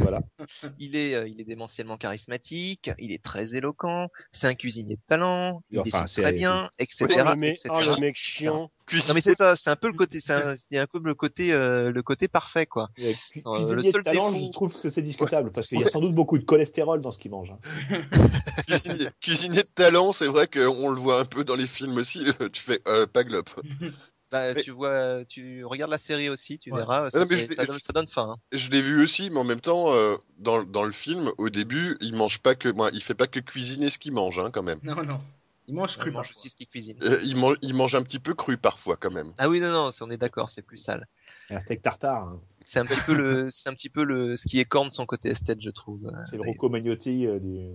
Voilà. 0.00 0.20
Il 0.78 0.96
est, 0.96 1.14
euh, 1.14 1.28
il 1.28 1.40
est 1.40 1.44
démentiellement 1.44 1.96
charismatique, 1.96 2.90
il 2.98 3.12
est 3.12 3.22
très 3.22 3.54
éloquent, 3.54 4.08
c'est 4.32 4.46
un 4.46 4.54
cuisinier 4.54 4.96
de 4.96 5.00
talent, 5.06 5.62
il 5.70 5.78
Enfin, 5.80 5.84
dessine 6.04 6.06
c'est- 6.06 6.22
très 6.22 6.32
bien, 6.32 6.68
etc., 6.78 7.06
oh, 7.10 7.24
le 7.30 7.36
mec, 7.36 7.50
etc. 7.50 7.68
oh, 7.74 7.80
le 7.80 8.00
mec 8.00 8.16
chiant. 8.16 8.70
Non 9.08 9.14
mais 9.14 9.20
c'est 9.20 9.36
ça, 9.36 9.54
c'est 9.56 9.68
un 9.70 9.76
peu 9.76 9.88
le 9.88 9.92
côté, 9.92 10.20
c'est 10.20 10.32
un, 10.32 10.54
un 10.72 10.86
peu 10.86 11.00
le 11.04 11.14
côté, 11.14 11.52
euh, 11.52 11.90
le 11.90 12.02
côté 12.02 12.26
parfait 12.28 12.64
quoi. 12.66 12.88
Cu- 12.96 13.42
Euh, 13.46 13.58
le 13.74 13.82
cuisinier 13.82 13.90
seul 13.92 14.00
de 14.00 14.04
talent, 14.04 14.32
défaut- 14.32 14.46
je 14.46 14.52
trouve 14.52 14.80
que 14.80 14.88
c'est 14.88 15.02
discutable 15.02 15.52
parce 15.52 15.66
qu'il 15.66 15.78
y 15.80 15.84
a 15.84 15.86
sans 15.86 16.00
doute 16.00 16.14
beaucoup 16.14 16.38
de 16.38 16.44
cholestérol 16.44 17.00
dans 17.02 17.10
ce 17.10 17.18
qu'il 17.18 17.30
mange. 17.30 17.50
hein. 17.50 17.58
Cuisinier, 18.66 19.08
cuisinier 19.20 19.62
de 19.62 19.68
talent, 19.74 20.12
c'est 20.12 20.26
vrai 20.26 20.46
qu'on 20.46 20.88
le 20.90 21.00
voit 21.00 21.20
un 21.20 21.24
peu 21.24 21.44
dans 21.44 21.56
les 21.56 21.66
films 21.66 21.96
aussi. 21.98 22.24
tu 22.52 22.62
fais 22.62 22.80
euh, 22.88 23.06
pas 23.06 23.24
glop. 23.24 23.50
Bah, 24.30 24.52
Mais- 24.54 24.62
tu 24.62 24.72
vois, 24.72 25.24
tu 25.26 25.64
regardes 25.64 25.90
la 25.90 25.98
série 25.98 26.28
aussi, 26.28 26.58
tu 26.58 26.70
Ouais. 26.70 26.78
verras, 26.80 27.08
ça, 27.10 27.18
non, 27.18 27.26
mais 27.28 27.36
fait- 27.38 27.48
je- 27.50 27.54
ça 27.56 27.64
donne, 27.64 27.78
ça 27.80 27.92
donne 27.94 28.06
faim. 28.06 28.34
hein. 28.36 28.40
Je 28.52 28.68
l'ai 28.70 28.82
vu 28.82 29.02
aussi, 29.02 29.30
mais 29.30 29.38
en 29.38 29.44
même 29.44 29.60
temps, 29.60 29.94
euh, 29.94 30.16
dans, 30.38 30.62
dans 30.64 30.84
le 30.84 30.92
film, 30.92 31.32
au 31.38 31.48
début, 31.48 31.96
il 32.00 32.14
mange 32.14 32.38
pas 32.40 32.54
que, 32.54 32.68
moi, 32.68 32.90
il 32.92 33.02
fait 33.02 33.14
pas 33.14 33.26
que 33.26 33.40
cuisiner 33.40 33.88
ce 33.88 33.98
qu'il 33.98 34.12
mange, 34.12 34.38
hein, 34.38 34.50
quand 34.52 34.62
même. 34.62 34.80
Non, 34.82 35.02
non. 35.02 35.20
Il 35.66 35.74
mange 35.74 35.96
cru 35.98 36.10
mange 36.10 36.28
parfois. 36.28 36.40
aussi 36.40 36.48
ce 36.50 36.56
qu'il 36.56 36.66
cuisine. 36.66 36.96
Euh, 37.02 37.20
il, 37.24 37.36
mange, 37.36 37.56
il 37.62 37.74
mange 37.74 37.94
un 37.94 38.02
petit 38.02 38.18
peu 38.18 38.32
cru 38.34 38.56
parfois, 38.58 38.96
quand 38.96 39.10
même. 39.10 39.32
Ah 39.38 39.48
oui 39.50 39.60
non 39.60 39.70
non, 39.70 39.90
on 40.00 40.10
est 40.10 40.16
d'accord, 40.16 40.48
c'est 40.50 40.62
plus 40.62 40.78
sale. 40.78 41.06
Un 41.50 41.60
steak 41.60 41.82
tartare, 41.82 42.22
hein. 42.24 42.40
C'est 42.66 42.80
un 42.80 42.84
petit 42.86 43.00
peu 43.06 43.14
le, 43.14 43.48
c'est 43.50 43.68
un 43.70 43.74
petit 43.74 43.88
peu 43.88 44.02
le, 44.04 44.36
ce 44.36 44.46
qui 44.46 44.58
écorne 44.60 44.90
son 44.90 45.06
côté 45.06 45.30
esthète, 45.30 45.60
je 45.62 45.70
trouve. 45.70 46.04
Euh, 46.06 46.10
c'est 46.26 46.36
le 46.36 46.42
mais- 46.42 46.48
Rocco 46.50 46.68
Magnotti 46.68 47.26
euh, 47.26 47.38
du 47.38 47.66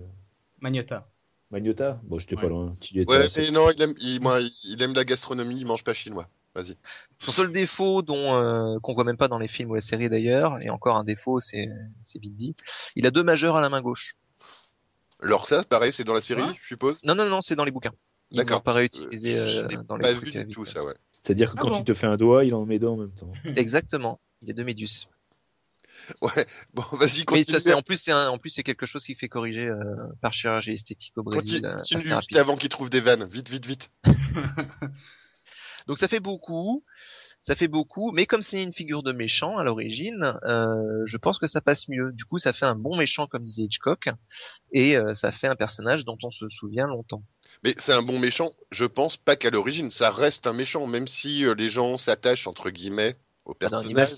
Magnota. 0.60 1.08
Magnota. 1.50 2.00
Bon, 2.04 2.18
j'étais 2.18 2.36
pas 2.36 2.42
Ouais. 2.44 2.48
loin. 2.48 2.74
Tu 2.80 3.04
assez. 3.08 3.42
mais 3.42 3.50
non, 3.50 3.70
il 3.70 3.82
aime, 3.82 3.94
il, 4.00 4.20
moi, 4.20 4.40
il, 4.40 4.52
il 4.64 4.82
aime 4.82 4.94
la 4.94 5.04
gastronomie, 5.04 5.56
il 5.60 5.66
mange 5.66 5.84
pas 5.84 5.94
chinois. 5.94 6.28
Vas-y. 6.54 6.76
Son 7.18 7.32
seul 7.32 7.52
défaut, 7.52 8.02
dont 8.02 8.34
euh, 8.34 8.78
qu'on 8.80 8.94
voit 8.94 9.04
même 9.04 9.16
pas 9.16 9.28
dans 9.28 9.38
les 9.38 9.48
films 9.48 9.70
ou 9.70 9.74
les 9.74 9.80
séries 9.80 10.08
d'ailleurs, 10.08 10.62
et 10.62 10.70
encore 10.70 10.96
un 10.96 11.04
défaut, 11.04 11.40
c'est 11.40 11.68
c'est 12.02 12.20
vite 12.20 12.36
dit. 12.36 12.54
Il 12.94 13.06
a 13.06 13.10
deux 13.10 13.24
majeurs 13.24 13.56
à 13.56 13.60
la 13.60 13.68
main 13.68 13.82
gauche. 13.82 14.14
Alors 15.20 15.46
ça, 15.46 15.64
pareil, 15.64 15.92
c'est 15.92 16.04
dans 16.04 16.12
la 16.14 16.20
série, 16.20 16.42
Hein 16.42 16.54
je 16.60 16.66
suppose? 16.66 17.02
Non 17.04 17.14
non 17.14 17.28
non, 17.28 17.42
c'est 17.42 17.56
dans 17.56 17.64
les 17.64 17.70
bouquins. 17.72 17.92
D'accord. 18.30 18.62
pas 18.62 18.72
réutilisé 18.72 19.38
euh, 19.38 19.68
dans 19.88 19.96
les 19.96 20.02
pas 20.02 20.12
trucs 20.14 20.24
vu 20.34 20.44
du 20.44 20.54
tout 20.54 20.62
vite. 20.64 20.74
ça, 20.74 20.84
ouais. 20.84 20.94
C'est-à-dire 21.12 21.52
que 21.52 21.56
Ah 21.58 21.62
quand 21.62 21.70
bon 21.70 21.78
il 21.78 21.84
te 21.84 21.94
fait 21.94 22.06
un 22.06 22.16
doigt, 22.16 22.44
il 22.44 22.52
en 22.54 22.66
met 22.66 22.78
deux 22.78 22.88
en 22.88 22.96
même 22.96 23.12
temps. 23.12 23.32
Exactement. 23.56 24.20
Il 24.42 24.48
y 24.48 24.50
a 24.50 24.54
deux 24.54 24.64
médus. 24.64 25.06
Ouais. 26.20 26.46
Bon, 26.74 26.82
vas-y, 26.92 27.20
Mais 27.20 27.24
continue. 27.24 27.44
ça, 27.46 27.60
c'est 27.60 27.72
en 27.72 27.82
plus 27.82 27.96
c'est 27.96 28.12
en 28.12 28.36
plus 28.38 28.50
c'est 28.50 28.62
quelque 28.62 28.86
chose 28.86 29.04
qui 29.04 29.14
fait 29.14 29.28
corriger 29.28 29.66
euh, 29.66 29.76
par 30.20 30.32
chirurgie 30.34 30.72
esthétique 30.72 31.16
au 31.16 31.22
Brésil. 31.22 31.64
euh, 31.64 31.70
continue 31.70 32.12
assez 32.12 32.16
juste 32.16 32.36
avant 32.36 32.56
qu'il 32.56 32.68
trouve 32.68 32.90
des 32.90 33.00
vannes. 33.00 33.24
Vite, 33.30 33.48
vite, 33.48 33.64
vite. 33.66 33.90
Donc 35.86 35.98
ça 35.98 36.08
fait 36.08 36.20
beaucoup, 36.20 36.84
ça 37.40 37.54
fait 37.54 37.68
beaucoup, 37.68 38.10
mais 38.12 38.24
comme 38.26 38.40
c'est 38.40 38.62
une 38.62 38.72
figure 38.72 39.02
de 39.02 39.12
méchant 39.12 39.58
à 39.58 39.64
l'origine, 39.64 40.38
euh, 40.44 41.02
je 41.04 41.16
pense 41.18 41.38
que 41.38 41.46
ça 41.46 41.60
passe 41.60 41.88
mieux. 41.88 42.10
Du 42.12 42.24
coup, 42.24 42.38
ça 42.38 42.52
fait 42.52 42.64
un 42.64 42.74
bon 42.74 42.96
méchant 42.96 43.26
comme 43.26 43.42
disait 43.42 43.64
Hitchcock, 43.64 44.08
et 44.72 44.96
euh, 44.96 45.12
ça 45.12 45.30
fait 45.30 45.46
un 45.46 45.56
personnage 45.56 46.04
dont 46.04 46.16
on 46.22 46.30
se 46.30 46.48
souvient 46.48 46.86
longtemps. 46.86 47.22
Mais 47.62 47.74
c'est 47.76 47.92
un 47.92 48.02
bon 48.02 48.18
méchant, 48.18 48.52
je 48.70 48.86
pense 48.86 49.16
pas 49.16 49.36
qu'à 49.36 49.50
l'origine, 49.50 49.90
ça 49.90 50.10
reste 50.10 50.46
un 50.46 50.54
méchant, 50.54 50.86
même 50.86 51.06
si 51.06 51.44
euh, 51.44 51.54
les 51.54 51.68
gens 51.68 51.98
s'attachent 51.98 52.46
entre 52.46 52.70
guillemets 52.70 53.16
au 53.44 53.52
Dans 53.52 53.68
personnage. 53.70 54.16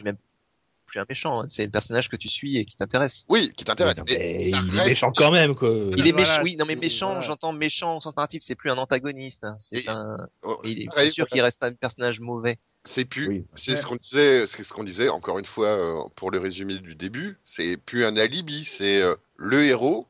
Plus 0.86 1.00
un 1.00 1.04
méchant, 1.08 1.42
hein. 1.42 1.46
c'est 1.48 1.64
le 1.64 1.70
personnage 1.70 2.08
que 2.08 2.16
tu 2.16 2.28
suis 2.28 2.56
et 2.56 2.64
qui 2.64 2.76
t'intéresse. 2.76 3.24
Oui, 3.28 3.52
qui 3.56 3.64
t'intéresse. 3.64 3.98
Non, 3.98 4.04
mais 4.08 4.18
mais 4.18 4.38
ça 4.38 4.60
il 4.64 4.78
est 4.80 4.86
méchant 4.88 5.12
quand 5.14 5.30
même, 5.30 5.54
quoi. 5.54 5.68
Il 5.68 6.06
est 6.06 6.12
Voilà, 6.12 6.28
méchant, 6.30 6.42
oui, 6.44 6.56
non 6.56 6.64
mais 6.66 6.76
méchant, 6.76 7.06
voilà. 7.08 7.20
j'entends 7.20 7.52
méchant 7.52 7.98
au 7.98 8.00
sens 8.00 8.16
narratif, 8.16 8.42
c'est 8.44 8.54
plus 8.54 8.70
un 8.70 8.78
antagoniste, 8.78 9.44
hein. 9.44 9.56
c'est 9.58 9.88
un, 9.88 10.16
Oh, 10.42 10.60
il 10.64 10.82
est 10.82 11.10
sûr 11.10 11.26
qu'il 11.26 11.40
reste 11.42 11.62
un 11.62 11.72
personnage 11.72 12.20
mauvais. 12.20 12.56
C'est 12.84 13.04
plus, 13.04 13.26
Oui. 13.28 13.44
c'est 13.56 13.72
Ouais. 13.72 13.76
ce 13.76 13.86
qu'on 13.86 13.96
disait, 13.96 14.46
c'est 14.46 14.62
ce 14.62 14.72
qu'on 14.72 14.84
disait 14.84 15.08
encore 15.08 15.38
une 15.40 15.44
fois 15.44 15.66
euh, 15.68 16.00
pour 16.14 16.30
le 16.30 16.38
résumé 16.38 16.78
du 16.78 16.94
début. 16.94 17.36
C'est 17.44 17.76
plus 17.76 18.04
un 18.04 18.16
alibi, 18.16 18.64
c'est 18.64 19.02
euh, 19.02 19.14
le 19.36 19.64
héros 19.64 20.06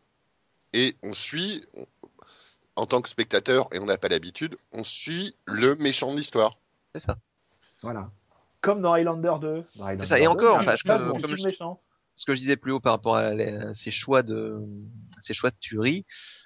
et 0.75 0.95
on 1.03 1.15
suit 1.15 1.65
on- 1.75 1.87
en 2.79 2.85
tant 2.85 3.01
que 3.01 3.09
spectateur 3.09 3.69
et 3.73 3.79
on 3.79 3.87
n'a 3.87 3.97
pas 3.97 4.09
l'habitude, 4.09 4.59
on 4.73 4.85
suit 4.85 5.35
le 5.47 5.75
méchant 5.77 6.13
de 6.13 6.19
l'histoire. 6.19 6.59
C'est 6.95 7.01
ça. 7.03 7.17
Voilà. 7.81 8.11
Comme 8.67 8.83
dans 8.83 8.93
Highlander 8.93 9.33
2. 9.41 9.65
Dans 9.77 9.87
Highlander 9.87 10.07
ça, 10.09 10.19
et 10.19 10.23
2, 10.23 10.29
encore, 10.29 10.61
il 10.61 10.67
y 10.67 10.69
a 10.69 10.73
enfin, 10.73 10.77
ça, 10.77 10.99
je- 10.99 11.21
comme 11.21 11.37
je- 11.37 11.51
ce 12.17 12.25
que 12.25 12.35
je 12.35 12.41
disais 12.41 12.57
plus 12.57 12.73
haut 12.73 12.81
par 12.81 12.93
rapport 12.95 13.15
à, 13.17 13.33
les- 13.35 13.53
à 13.53 13.75
ces 13.75 13.91
choix 13.91 14.23
de 14.23 14.57
ces 15.21 15.35
choix 15.35 15.51
de 15.51 15.57
tuerie, 15.61 16.05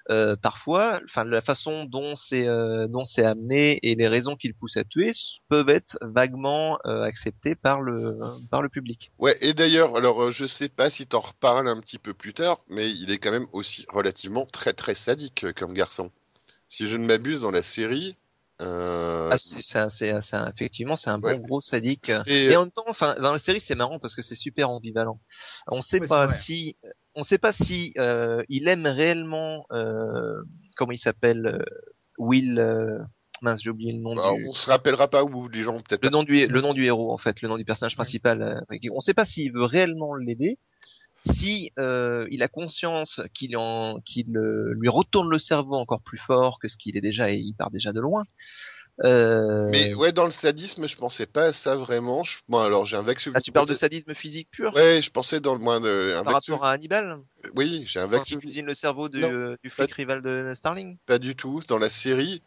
euh, 0.09 0.35
parfois, 0.35 0.99
enfin 1.05 1.23
la 1.23 1.41
façon 1.41 1.85
dont 1.85 2.13
c'est 2.15 2.47
euh, 2.47 2.87
dont 2.87 3.05
c'est 3.05 3.23
amené 3.23 3.79
et 3.83 3.95
les 3.95 4.07
raisons 4.07 4.35
qui 4.35 4.47
le 4.49 4.53
poussent 4.53 4.77
à 4.77 4.83
tuer 4.83 5.11
peuvent 5.49 5.69
être 5.69 5.97
vaguement 6.01 6.77
euh, 6.85 7.03
acceptées 7.03 7.55
par 7.55 7.81
le 7.81 8.19
par 8.51 8.61
le 8.61 8.69
public. 8.69 9.11
Ouais, 9.19 9.35
et 9.41 9.53
d'ailleurs, 9.53 9.95
alors 9.95 10.21
euh, 10.23 10.31
je 10.31 10.45
sais 10.45 10.69
pas 10.69 10.89
si 10.89 11.07
t'en 11.07 11.21
reparles 11.21 11.67
un 11.67 11.79
petit 11.79 11.97
peu 11.97 12.13
plus 12.13 12.33
tard, 12.33 12.59
mais 12.69 12.89
il 12.89 13.11
est 13.11 13.17
quand 13.17 13.31
même 13.31 13.47
aussi 13.53 13.85
relativement 13.89 14.45
très 14.45 14.73
très 14.73 14.93
sadique 14.95 15.43
euh, 15.45 15.53
comme 15.53 15.73
garçon. 15.73 16.11
Si 16.69 16.87
je 16.87 16.97
ne 16.97 17.05
m'abuse 17.05 17.41
dans 17.41 17.51
la 17.51 17.63
série, 17.63 18.15
euh, 18.61 19.29
Ah, 19.31 19.37
c'est 19.89 20.13
effectivement 20.53 20.95
c'est 20.95 21.09
un 21.09 21.17
bon 21.19 21.29
Ouais. 21.29 21.39
gros 21.39 21.61
sadique. 21.61 22.09
euh, 22.09 22.23
Et 22.27 22.55
en 22.55 22.61
même 22.61 22.71
temps, 22.71 22.83
enfin 22.87 23.15
dans 23.21 23.31
la 23.31 23.37
série 23.37 23.59
c'est 23.59 23.75
marrant 23.75 23.99
parce 23.99 24.15
que 24.15 24.21
c'est 24.21 24.35
super 24.35 24.69
ambivalent. 24.69 25.19
On 25.67 25.81
sait 25.81 25.99
Oui, 25.99 26.07
pas 26.07 26.31
si 26.33 26.77
on 27.15 27.23
sait 27.23 27.37
pas 27.37 27.51
si 27.51 27.93
euh, 27.97 28.43
il 28.49 28.67
aime 28.67 28.85
réellement 28.85 29.65
euh, 29.71 30.41
comment 30.75 30.91
il 30.91 30.97
s'appelle 30.97 31.45
euh, 31.45 31.59
Will 32.17 32.59
euh, 32.59 32.99
mince 33.41 33.61
j'ai 33.63 33.69
oublié 33.69 33.91
le 33.91 33.99
nom 33.99 34.13
bah, 34.15 34.31
du 34.35 34.47
on 34.47 34.53
se 34.53 34.69
rappellera 34.69 35.07
pas 35.09 35.23
où 35.23 35.49
les 35.49 35.63
gens 35.63 35.79
peut-être 35.81 36.03
le 36.03 36.09
nom 36.09 36.23
du 36.23 36.45
le 36.45 36.61
nom 36.61 36.73
du 36.73 36.85
héros 36.85 37.11
en 37.11 37.17
fait 37.17 37.41
le 37.41 37.49
nom 37.49 37.57
du 37.57 37.65
personnage 37.65 37.95
principal 37.95 38.41
euh, 38.43 38.77
on 38.91 38.97
ne 38.97 39.01
sait 39.01 39.13
pas 39.15 39.25
s'il 39.25 39.51
veut 39.51 39.63
réellement 39.65 40.13
l'aider 40.15 40.59
si 41.25 41.71
euh, 41.79 42.27
il 42.31 42.43
a 42.43 42.47
conscience 42.47 43.21
qu'il 43.33 43.55
en 43.57 43.99
qu'il 44.01 44.35
euh, 44.37 44.73
lui 44.79 44.89
retourne 44.89 45.29
le 45.29 45.39
cerveau 45.39 45.75
encore 45.75 46.01
plus 46.01 46.17
fort 46.17 46.59
que 46.59 46.67
ce 46.67 46.77
qu'il 46.77 46.97
est 46.97 47.01
déjà 47.01 47.31
et 47.31 47.35
il 47.35 47.53
part 47.53 47.71
déjà 47.71 47.93
de 47.93 47.99
loin 47.99 48.23
euh... 49.03 49.67
Mais 49.69 49.93
ouais, 49.95 50.11
dans 50.11 50.25
le 50.25 50.31
sadisme, 50.31 50.87
je 50.87 50.95
pensais 50.95 51.25
pas 51.25 51.45
à 51.45 51.53
ça 51.53 51.75
vraiment. 51.75 52.23
Je- 52.23 52.39
Moi, 52.47 52.65
alors 52.65 52.85
j'ai 52.85 52.97
un 52.97 53.01
vague 53.01 53.19
souvenir. 53.19 53.37
ah, 53.39 53.41
tu 53.41 53.51
parles 53.51 53.67
de 53.67 53.73
sadisme 53.73 54.13
physique 54.13 54.49
pur? 54.51 54.73
Ouais, 54.75 55.01
je 55.01 55.09
pensais 55.09 55.39
dans 55.39 55.53
le 55.53 55.59
moins 55.59 55.79
de. 55.79 56.15
Un 56.17 56.23
par 56.23 56.33
rapport 56.33 56.65
à 56.65 56.71
Hannibal? 56.71 57.19
Oui, 57.55 57.83
j'ai 57.87 57.99
un 57.99 58.07
vague 58.07 58.23
souvenir. 58.23 58.41
cuisine 58.41 58.65
le 58.65 58.73
cerveau 58.73 59.09
du, 59.09 59.21
Non. 59.21 59.55
du 59.63 59.69
flic 59.69 59.93
rival 59.93 60.21
de 60.21 60.53
Starling? 60.55 60.97
Pas 61.05 61.19
du 61.19 61.35
tout. 61.35 61.61
Dans 61.67 61.79
la 61.79 61.89
série, 61.89 62.43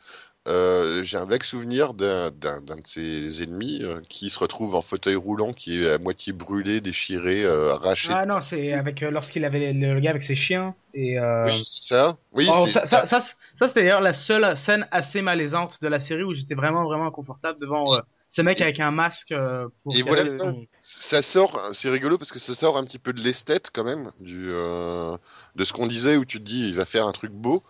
euh, 0.47 1.03
j'ai 1.03 1.17
un 1.17 1.25
vague 1.25 1.43
souvenir 1.43 1.95
d'un 1.95 2.31
de 2.31 2.75
ses 2.85 3.43
ennemis 3.43 3.81
euh, 3.83 4.01
qui 4.09 4.31
se 4.31 4.39
retrouve 4.39 4.75
en 4.75 4.83
fauteuil 4.83 5.15
roulant, 5.17 5.53
qui 5.53 5.83
est 5.83 5.91
à 5.91 5.99
moitié 5.99 6.33
brûlé, 6.33 6.81
déchiré, 6.81 7.45
euh, 7.45 7.73
arraché. 7.75 8.13
Ah 8.13 8.27
non, 8.27 8.41
c'est 8.41 8.73
avec 8.73 9.01
lorsqu'il 9.01 9.45
avait 9.45 9.73
le, 9.73 9.95
le 9.95 10.01
gars 10.01 10.11
avec 10.11 10.23
ses 10.23 10.35
chiens 10.35 10.75
et. 10.93 11.19
Oui, 11.45 11.63
c'est 11.67 11.83
ça. 11.89 12.19
Oui, 12.33 12.51
Oh, 12.53 12.67
c'est 12.67 12.71
ça, 12.73 12.85
ça, 12.85 13.07
ça, 13.07 13.21
c'est- 13.21 13.37
ça, 13.55 13.69
c'était 13.69 13.81
d'ailleurs 13.83 14.03
la 14.03 14.13
seule 14.13 14.55
scène 14.57 14.87
assez 14.91 15.23
malaisante 15.23 15.81
de 15.81 15.89
la 15.89 15.99
série 16.01 16.25
où 16.25 16.35
j'étais 16.35 16.55
vraiment 16.55 16.85
vraiment 16.85 17.07
inconfortable 17.07 17.59
devant 17.59 17.99
ce 18.29 18.43
mec 18.43 18.61
avec 18.61 18.81
un 18.81 18.91
masque. 18.91 19.33
euh, 19.33 19.69
pour 19.83 19.97
Et 19.97 20.03
voilà, 20.03 20.29
son- 20.31 20.67
ça 20.81 21.23
sort, 21.23 21.69
c'est 21.73 21.91
rigolo 21.91 22.19
parce 22.19 22.33
que 22.33 22.39
ça 22.39 22.55
sort 22.55 22.77
un 22.79 22.85
petit 22.85 22.99
peu 22.99 23.13
de 23.13 23.21
l'esthète 23.21 23.71
quand 23.73 23.85
même, 23.85 24.11
du, 24.21 24.49
euh, 24.51 25.17
de 25.57 25.65
ce 25.65 25.73
qu'on 25.73 25.87
disait 25.87 26.17
où 26.17 26.25
tu 26.25 26.41
te 26.41 26.45
dis 26.45 26.67
il 26.69 26.75
va 26.75 26.85
faire 26.85 27.07
un 27.07 27.13
truc 27.13 27.33
beau. 27.33 27.63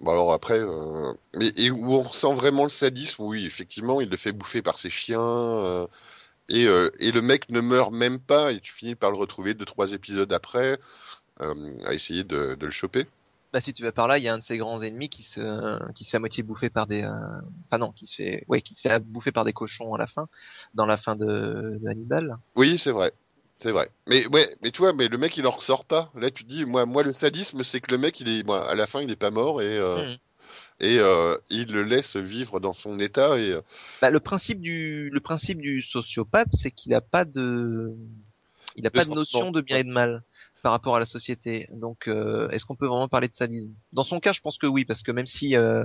Bon 0.00 0.12
alors 0.12 0.32
après, 0.32 0.60
euh, 0.60 1.12
mais 1.34 1.48
et 1.56 1.72
où 1.72 1.92
on 1.92 2.02
ressent 2.02 2.32
vraiment 2.32 2.62
le 2.62 2.68
sadisme, 2.68 3.24
oui 3.24 3.44
effectivement 3.44 4.00
il 4.00 4.08
le 4.08 4.16
fait 4.16 4.30
bouffer 4.30 4.62
par 4.62 4.78
ses 4.78 4.90
chiens 4.90 5.20
euh, 5.20 5.86
et, 6.48 6.66
euh, 6.68 6.88
et 7.00 7.10
le 7.10 7.20
mec 7.20 7.48
ne 7.50 7.60
meurt 7.60 7.92
même 7.92 8.20
pas 8.20 8.52
et 8.52 8.60
tu 8.60 8.72
finis 8.72 8.94
par 8.94 9.10
le 9.10 9.16
retrouver 9.16 9.54
deux 9.54 9.64
trois 9.64 9.92
épisodes 9.92 10.32
après 10.32 10.78
à 11.40 11.94
essayer 11.94 12.22
de, 12.22 12.54
de 12.54 12.66
le 12.66 12.70
choper. 12.70 13.06
Bah 13.52 13.60
si 13.60 13.72
tu 13.72 13.82
vas 13.82 13.92
par 13.92 14.08
là, 14.08 14.18
il 14.18 14.24
y 14.24 14.28
a 14.28 14.34
un 14.34 14.38
de 14.38 14.42
ses 14.42 14.56
grands 14.56 14.82
ennemis 14.82 15.08
qui 15.08 15.22
se 15.22 15.92
qui 15.94 16.04
se 16.04 16.10
fait 16.10 16.16
à 16.18 16.20
moitié 16.20 16.42
bouffer 16.42 16.70
par 16.70 16.86
des, 16.86 17.04
enfin 17.66 17.78
non, 17.78 17.92
qui 17.92 18.06
se 18.06 18.14
fait, 18.16 18.44
ouais, 18.46 18.60
qui 18.60 18.74
se 18.74 18.82
fait 18.82 18.98
bouffer 19.00 19.32
par 19.32 19.44
des 19.44 19.52
cochons 19.52 19.94
à 19.94 19.98
la 19.98 20.06
fin, 20.06 20.28
dans 20.74 20.86
la 20.86 20.96
fin 20.96 21.16
de, 21.16 21.78
de 21.80 21.88
Hannibal. 21.88 22.36
Oui 22.56 22.78
c'est 22.78 22.92
vrai. 22.92 23.12
C'est 23.60 23.72
vrai. 23.72 23.88
Mais 24.08 24.26
ouais, 24.28 24.46
mais 24.62 24.70
tu 24.70 24.78
vois, 24.78 24.92
mais 24.92 25.08
le 25.08 25.18
mec 25.18 25.36
il 25.36 25.46
en 25.46 25.50
ressort 25.50 25.84
pas. 25.84 26.10
Là 26.14 26.30
tu 26.30 26.44
te 26.44 26.48
dis, 26.48 26.64
moi, 26.64 26.86
moi 26.86 27.02
le 27.02 27.12
sadisme 27.12 27.64
c'est 27.64 27.80
que 27.80 27.90
le 27.90 27.98
mec 27.98 28.20
il 28.20 28.28
est, 28.28 28.44
moi, 28.46 28.68
à 28.68 28.74
la 28.74 28.86
fin 28.86 29.00
il 29.02 29.10
est 29.10 29.16
pas 29.16 29.30
mort 29.32 29.60
et 29.62 29.78
euh, 29.78 30.04
Mhm. 30.04 30.18
et 30.80 30.98
euh, 31.00 31.36
il 31.50 31.72
le 31.72 31.84
laisse 31.84 32.16
vivre 32.16 32.60
dans 32.60 32.74
son 32.74 33.00
état 33.00 33.38
et 33.38 33.52
euh, 33.52 33.62
Bah, 34.00 34.10
le 34.10 34.20
principe 34.20 34.60
du 34.60 35.10
le 35.10 35.20
principe 35.20 35.60
du 35.60 35.82
sociopathe, 35.82 36.48
c'est 36.52 36.70
qu'il 36.70 36.94
a 36.94 37.00
pas 37.00 37.24
de 37.24 37.94
Il 38.76 38.82
n'a 38.84 38.90
Le 38.92 39.00
pas 39.00 39.04
de 39.04 39.10
notion 39.10 39.50
de 39.50 39.60
bien 39.60 39.78
et 39.78 39.84
de 39.84 39.90
mal 39.90 40.22
par 40.68 40.74
rapport 40.74 40.96
à 40.96 41.00
la 41.00 41.06
société. 41.06 41.66
Donc, 41.72 42.08
euh, 42.08 42.50
est-ce 42.50 42.66
qu'on 42.66 42.76
peut 42.76 42.86
vraiment 42.86 43.08
parler 43.08 43.26
de 43.26 43.32
sadisme? 43.32 43.70
Dans 43.94 44.04
son 44.04 44.20
cas, 44.20 44.34
je 44.34 44.42
pense 44.42 44.58
que 44.58 44.66
oui, 44.66 44.84
parce 44.84 45.02
que 45.02 45.10
même 45.12 45.24
si 45.24 45.56
euh, 45.56 45.82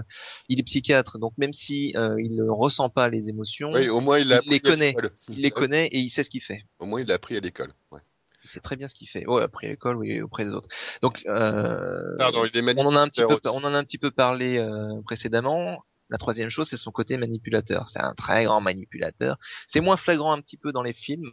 il 0.50 0.60
est 0.60 0.64
psychiatre, 0.64 1.20
donc 1.20 1.32
même 1.38 1.54
si 1.54 1.94
euh, 1.96 2.22
il 2.22 2.36
ne 2.36 2.44
ressent 2.44 2.90
pas 2.90 3.08
les 3.08 3.30
émotions, 3.30 3.72
Oui, 3.72 3.88
au 3.88 4.02
moins 4.02 4.20
il 4.20 4.28
les 4.46 4.60
connaît. 4.60 4.94
il 5.30 5.42
les 5.42 5.52
connaît 5.52 5.88
et 5.88 6.00
il 6.00 6.10
sait 6.10 6.26
ce 6.26 6.30
qu'il 6.30 6.42
fait. 6.42 6.66
Au 6.80 6.86
moins 6.86 7.00
il 7.00 7.08
l'a 7.08 7.14
appris 7.14 7.38
à 7.38 7.40
l'école. 7.40 7.72
Ouais. 7.92 8.02
Il 8.44 8.50
sait 8.50 8.60
très 8.60 8.76
bien 8.76 8.90
ce 8.90 8.96
qu'il 8.96 9.08
fait. 9.08 9.26
Ouais, 9.26 9.44
après 9.44 9.70
l'école, 9.70 9.96
oui, 9.96 10.20
auprès 10.20 10.44
des 10.44 10.52
autres. 10.52 10.68
Donc, 11.02 11.24
Pardon, 11.24 12.44
il 12.44 12.58
est 12.58 12.78
on 12.78 12.86
en 12.86 12.96
a 12.98 13.00
un 13.00 13.08
petit 13.08 13.22
peu, 13.22 13.28
manipulateur 13.28 13.56
on 13.56 13.64
en 13.64 13.74
a 13.74 13.78
un 13.78 13.86
petit 13.86 13.98
peu 13.98 14.12
parlé 14.12 14.62
précédemment. 15.06 15.86
La 16.10 16.18
troisième 16.18 16.50
chose, 16.50 16.68
c'est 16.68 16.76
son 16.76 16.92
côté 16.92 17.18
manipulateur. 17.18 17.88
C'est 17.88 18.02
un 18.02 18.16
très 18.16 18.44
grand 18.44 18.60
manipulateur. 18.60 19.38
C'est 19.66 19.80
moins 19.80 19.96
flagrant 19.96 20.34
un 20.34 20.42
petit 20.42 20.58
peu 20.58 20.74
dans 20.74 20.84
les 20.84 20.94
films. 20.94 21.32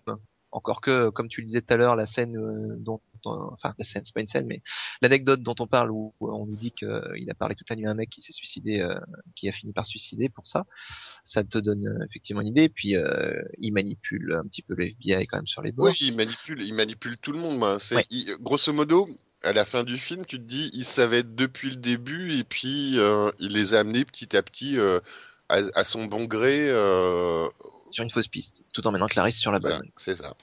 Encore 0.52 0.80
que, 0.80 1.10
comme 1.10 1.28
tu 1.28 1.40
le 1.40 1.46
disais 1.46 1.60
tout 1.60 1.72
à 1.72 1.76
l'heure, 1.76 1.96
la 1.96 2.06
scène 2.06 2.36
euh, 2.36 2.76
dont, 2.78 3.00
dont- 3.22 3.50
enfin 3.52 3.74
la 3.78 3.84
scène, 3.84 4.02
c'est 4.04 4.14
pas 4.14 4.20
une 4.20 4.26
scène, 4.26 4.46
mais 4.46 4.62
l'anecdote 5.02 5.42
dont 5.42 5.54
on 5.60 5.66
parle 5.66 5.90
où 5.90 6.14
où 6.20 6.30
on 6.30 6.46
nous 6.46 6.56
dit 6.56 6.72
qu'il 6.72 7.26
a 7.30 7.34
parlé 7.34 7.54
toute 7.54 7.68
la 7.70 7.76
nuit 7.76 7.86
à 7.86 7.90
un 7.90 7.94
mec 7.94 8.10
qui 8.10 8.22
s'est 8.22 8.32
suicidé, 8.32 8.80
euh, 8.80 8.98
qui 9.34 9.48
a 9.48 9.52
fini 9.52 9.72
par 9.72 9.84
se 9.86 9.90
suicider 9.90 10.28
pour 10.28 10.46
ça, 10.46 10.64
ça 11.24 11.44
te 11.44 11.58
donne 11.58 11.86
euh, 11.86 12.04
effectivement 12.08 12.40
une 12.42 12.48
idée. 12.48 12.68
Puis 12.68 12.96
euh, 12.96 13.40
il 13.58 13.72
manipule 13.72 14.32
un 14.40 14.44
petit 14.46 14.62
peu 14.62 14.74
le 14.74 14.86
FBI 14.86 15.26
quand 15.26 15.38
même 15.38 15.46
sur 15.46 15.62
les 15.62 15.72
bords. 15.72 15.86
Oui, 15.86 15.96
il 16.00 16.16
manipule, 16.16 16.60
il 16.62 16.74
manipule 16.74 17.16
tout 17.18 17.32
le 17.32 17.38
monde. 17.38 17.78
C'est 17.78 17.96
Ouais. 17.96 18.06
grosso 18.40 18.72
modo 18.72 19.08
à 19.42 19.52
la 19.52 19.64
fin 19.64 19.84
du 19.84 19.96
film, 19.96 20.26
tu 20.26 20.36
te 20.38 20.42
dis, 20.44 20.70
il 20.74 20.84
savait 20.84 21.22
depuis 21.22 21.70
le 21.70 21.76
début 21.76 22.32
et 22.34 22.44
puis 22.44 22.98
euh, 22.98 23.30
il 23.38 23.52
les 23.54 23.74
a 23.74 23.80
amenés 23.80 24.04
petit 24.04 24.36
à 24.36 24.42
petit 24.42 24.78
euh, 24.78 25.00
à, 25.48 25.60
à 25.74 25.84
son 25.84 26.04
bon 26.04 26.24
gré. 26.24 26.68
euh, 26.68 27.48
sur 27.90 28.04
une 28.04 28.10
fausse 28.10 28.28
piste, 28.28 28.64
tout 28.72 28.86
en 28.86 28.92
menant 28.92 29.08
Clarisse 29.08 29.38
sur 29.38 29.50
la 29.50 29.58
bonne. 29.58 29.70
voilà, 29.72 29.84
c'est 29.96 30.14
ça. 30.14 30.36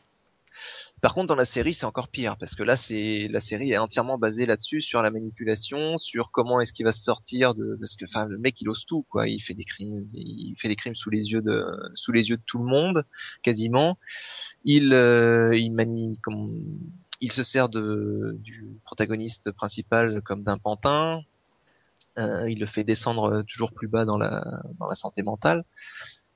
Par 0.99 1.14
contre, 1.14 1.28
dans 1.28 1.36
la 1.36 1.45
série, 1.45 1.76
c'est 1.76 1.86
encore 1.86 2.07
pire 2.07 2.38
parce 2.38 2.56
que 2.56 2.64
là, 2.64 2.76
c'est 2.76 3.28
la 3.30 3.40
série 3.40 3.72
est 3.72 3.78
entièrement 3.78 4.18
basée 4.18 4.48
là-dessus, 4.48 4.82
sur 4.82 5.03
la 5.03 5.11
manipulation, 5.11 5.98
sur 5.99 6.32
comment 6.32 6.60
est-ce 6.60 6.74
qu'il 6.74 6.86
va 6.86 6.91
se 6.91 7.02
sortir 7.02 7.53
de 7.53 7.78
parce 7.80 7.95
que, 7.95 8.06
enfin, 8.06 8.26
le 8.26 8.40
mec, 8.40 8.60
il 8.61 8.69
ose 8.69 8.86
tout, 8.86 9.03
quoi. 9.03 9.28
Il 9.28 9.40
fait 9.40 9.53
des 9.53 9.64
crimes, 9.64 10.07
il 10.11 10.56
fait 10.57 10.69
des 10.69 10.76
crimes 10.76 10.95
sous 10.95 11.11
les 11.11 11.32
yeux 11.32 11.41
de 11.41 11.64
sous 11.94 12.11
les 12.11 12.30
yeux 12.30 12.38
de 12.38 12.44
tout 12.45 12.57
le 12.57 12.65
monde, 12.65 13.06
quasiment. 13.44 13.99
Il 14.64 14.91
euh, 14.94 15.56
il 15.56 15.72
manie 15.72 16.18
comme 16.24 16.65
il 17.22 17.32
se 17.32 17.44
sert 17.44 17.69
de 17.69 18.36
du 18.41 18.80
protagoniste 18.84 19.52
principal 19.52 20.22
comme 20.24 20.44
d'un 20.44 20.57
pantin. 20.57 21.22
Euh, 22.18 22.49
il 22.49 22.60
le 22.60 22.65
fait 22.65 22.84
descendre 22.84 23.44
toujours 23.44 23.72
plus 23.72 23.88
bas 23.88 24.06
dans 24.06 24.18
la 24.18 24.64
dans 24.80 24.88
la 24.88 24.95
santé 24.95 25.22
mentale, 25.22 25.64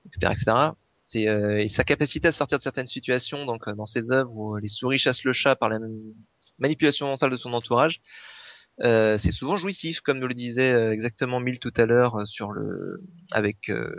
etc., 0.05 0.33
etc. 0.33 0.71
C'est 1.11 1.27
euh, 1.27 1.61
et 1.61 1.67
sa 1.67 1.83
capacité 1.83 2.29
à 2.29 2.31
sortir 2.31 2.57
de 2.57 2.63
certaines 2.63 2.87
situations, 2.87 3.45
donc 3.45 3.67
euh, 3.67 3.73
dans 3.75 3.85
ses 3.85 4.11
œuvres 4.11 4.31
où 4.33 4.55
les 4.55 4.69
souris 4.69 4.97
chassent 4.97 5.25
le 5.25 5.33
chat 5.33 5.57
par 5.57 5.67
la 5.67 5.77
manipulation 6.57 7.07
mentale 7.07 7.31
de 7.31 7.35
son 7.35 7.51
entourage, 7.53 7.99
euh, 8.81 9.17
c'est 9.17 9.31
souvent 9.33 9.57
jouissif, 9.57 9.99
comme 9.99 10.19
nous 10.19 10.27
le 10.27 10.33
disait 10.33 10.71
euh, 10.71 10.93
exactement 10.93 11.41
Mille 11.41 11.59
tout 11.59 11.73
à 11.75 11.85
l'heure 11.85 12.15
euh, 12.21 12.25
sur 12.25 12.51
le 12.53 13.03
avec 13.31 13.69
euh, 13.69 13.93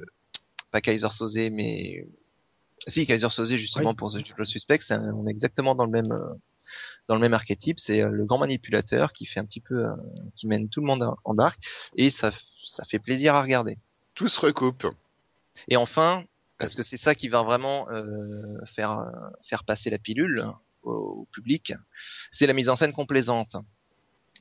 pas 0.71 0.81
Kaiser 0.81 1.11
Soze, 1.11 1.37
mais 1.51 2.09
si 2.89 3.07
Kaiser 3.07 3.29
Soze 3.29 3.55
justement 3.57 3.91
Oui. 3.91 3.97
pour 3.97 4.11
The 4.11 4.21
Usual 4.27 4.47
Suspect, 4.47 4.79
c'est 4.81 4.95
un- 4.95 5.13
on 5.13 5.27
est 5.27 5.31
exactement 5.31 5.75
dans 5.75 5.85
le 5.85 5.91
même 5.93 6.13
euh, 6.13 6.33
dans 7.09 7.17
le 7.17 7.21
même 7.21 7.35
archétype, 7.35 7.79
c'est 7.79 8.01
euh, 8.01 8.09
le 8.09 8.25
grand 8.25 8.39
manipulateur 8.39 9.13
qui 9.13 9.27
fait 9.27 9.39
un 9.41 9.45
petit 9.45 9.61
peu 9.61 9.85
euh, 9.85 9.91
qui 10.35 10.47
mène 10.47 10.71
tout 10.71 10.81
le 10.81 10.87
monde 10.87 11.07
en 11.25 11.35
barque 11.35 11.61
et 11.95 12.09
ça 12.09 12.31
ça 12.65 12.85
fait 12.85 12.99
plaisir 12.99 13.35
à 13.35 13.43
regarder. 13.43 13.77
Tout 14.15 14.29
se 14.29 14.41
recoupe. 14.41 14.87
Et 15.69 15.77
enfin, 15.77 16.25
parce 16.63 16.75
que 16.75 16.83
c'est 16.83 16.97
ça 16.97 17.15
qui 17.15 17.29
va 17.29 17.43
vraiment 17.43 17.89
euh, 17.91 18.65
faire 18.65 19.11
faire 19.43 19.65
passer 19.65 19.91
la 19.91 19.99
pilule 19.99 20.47
au, 20.83 20.93
au 20.93 21.29
public, 21.33 21.75
c'est 22.31 22.47
la 22.47 22.53
mise 22.53 22.69
en 22.69 22.77
scène 22.77 22.93
complaisante. 22.93 23.57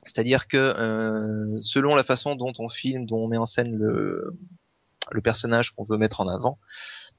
C'est-à-dire 0.04 0.48
que 0.48 0.56
euh, 0.56 1.60
selon 1.60 1.94
la 1.94 2.04
façon 2.04 2.34
dont 2.34 2.52
on 2.58 2.68
filme, 2.68 3.06
dont 3.06 3.24
on 3.24 3.28
met 3.28 3.36
en 3.36 3.46
scène 3.46 3.76
le 3.76 4.36
le 5.10 5.20
personnage 5.20 5.72
qu'on 5.72 5.84
veut 5.84 5.98
mettre 5.98 6.20
en 6.20 6.28
avant 6.28 6.58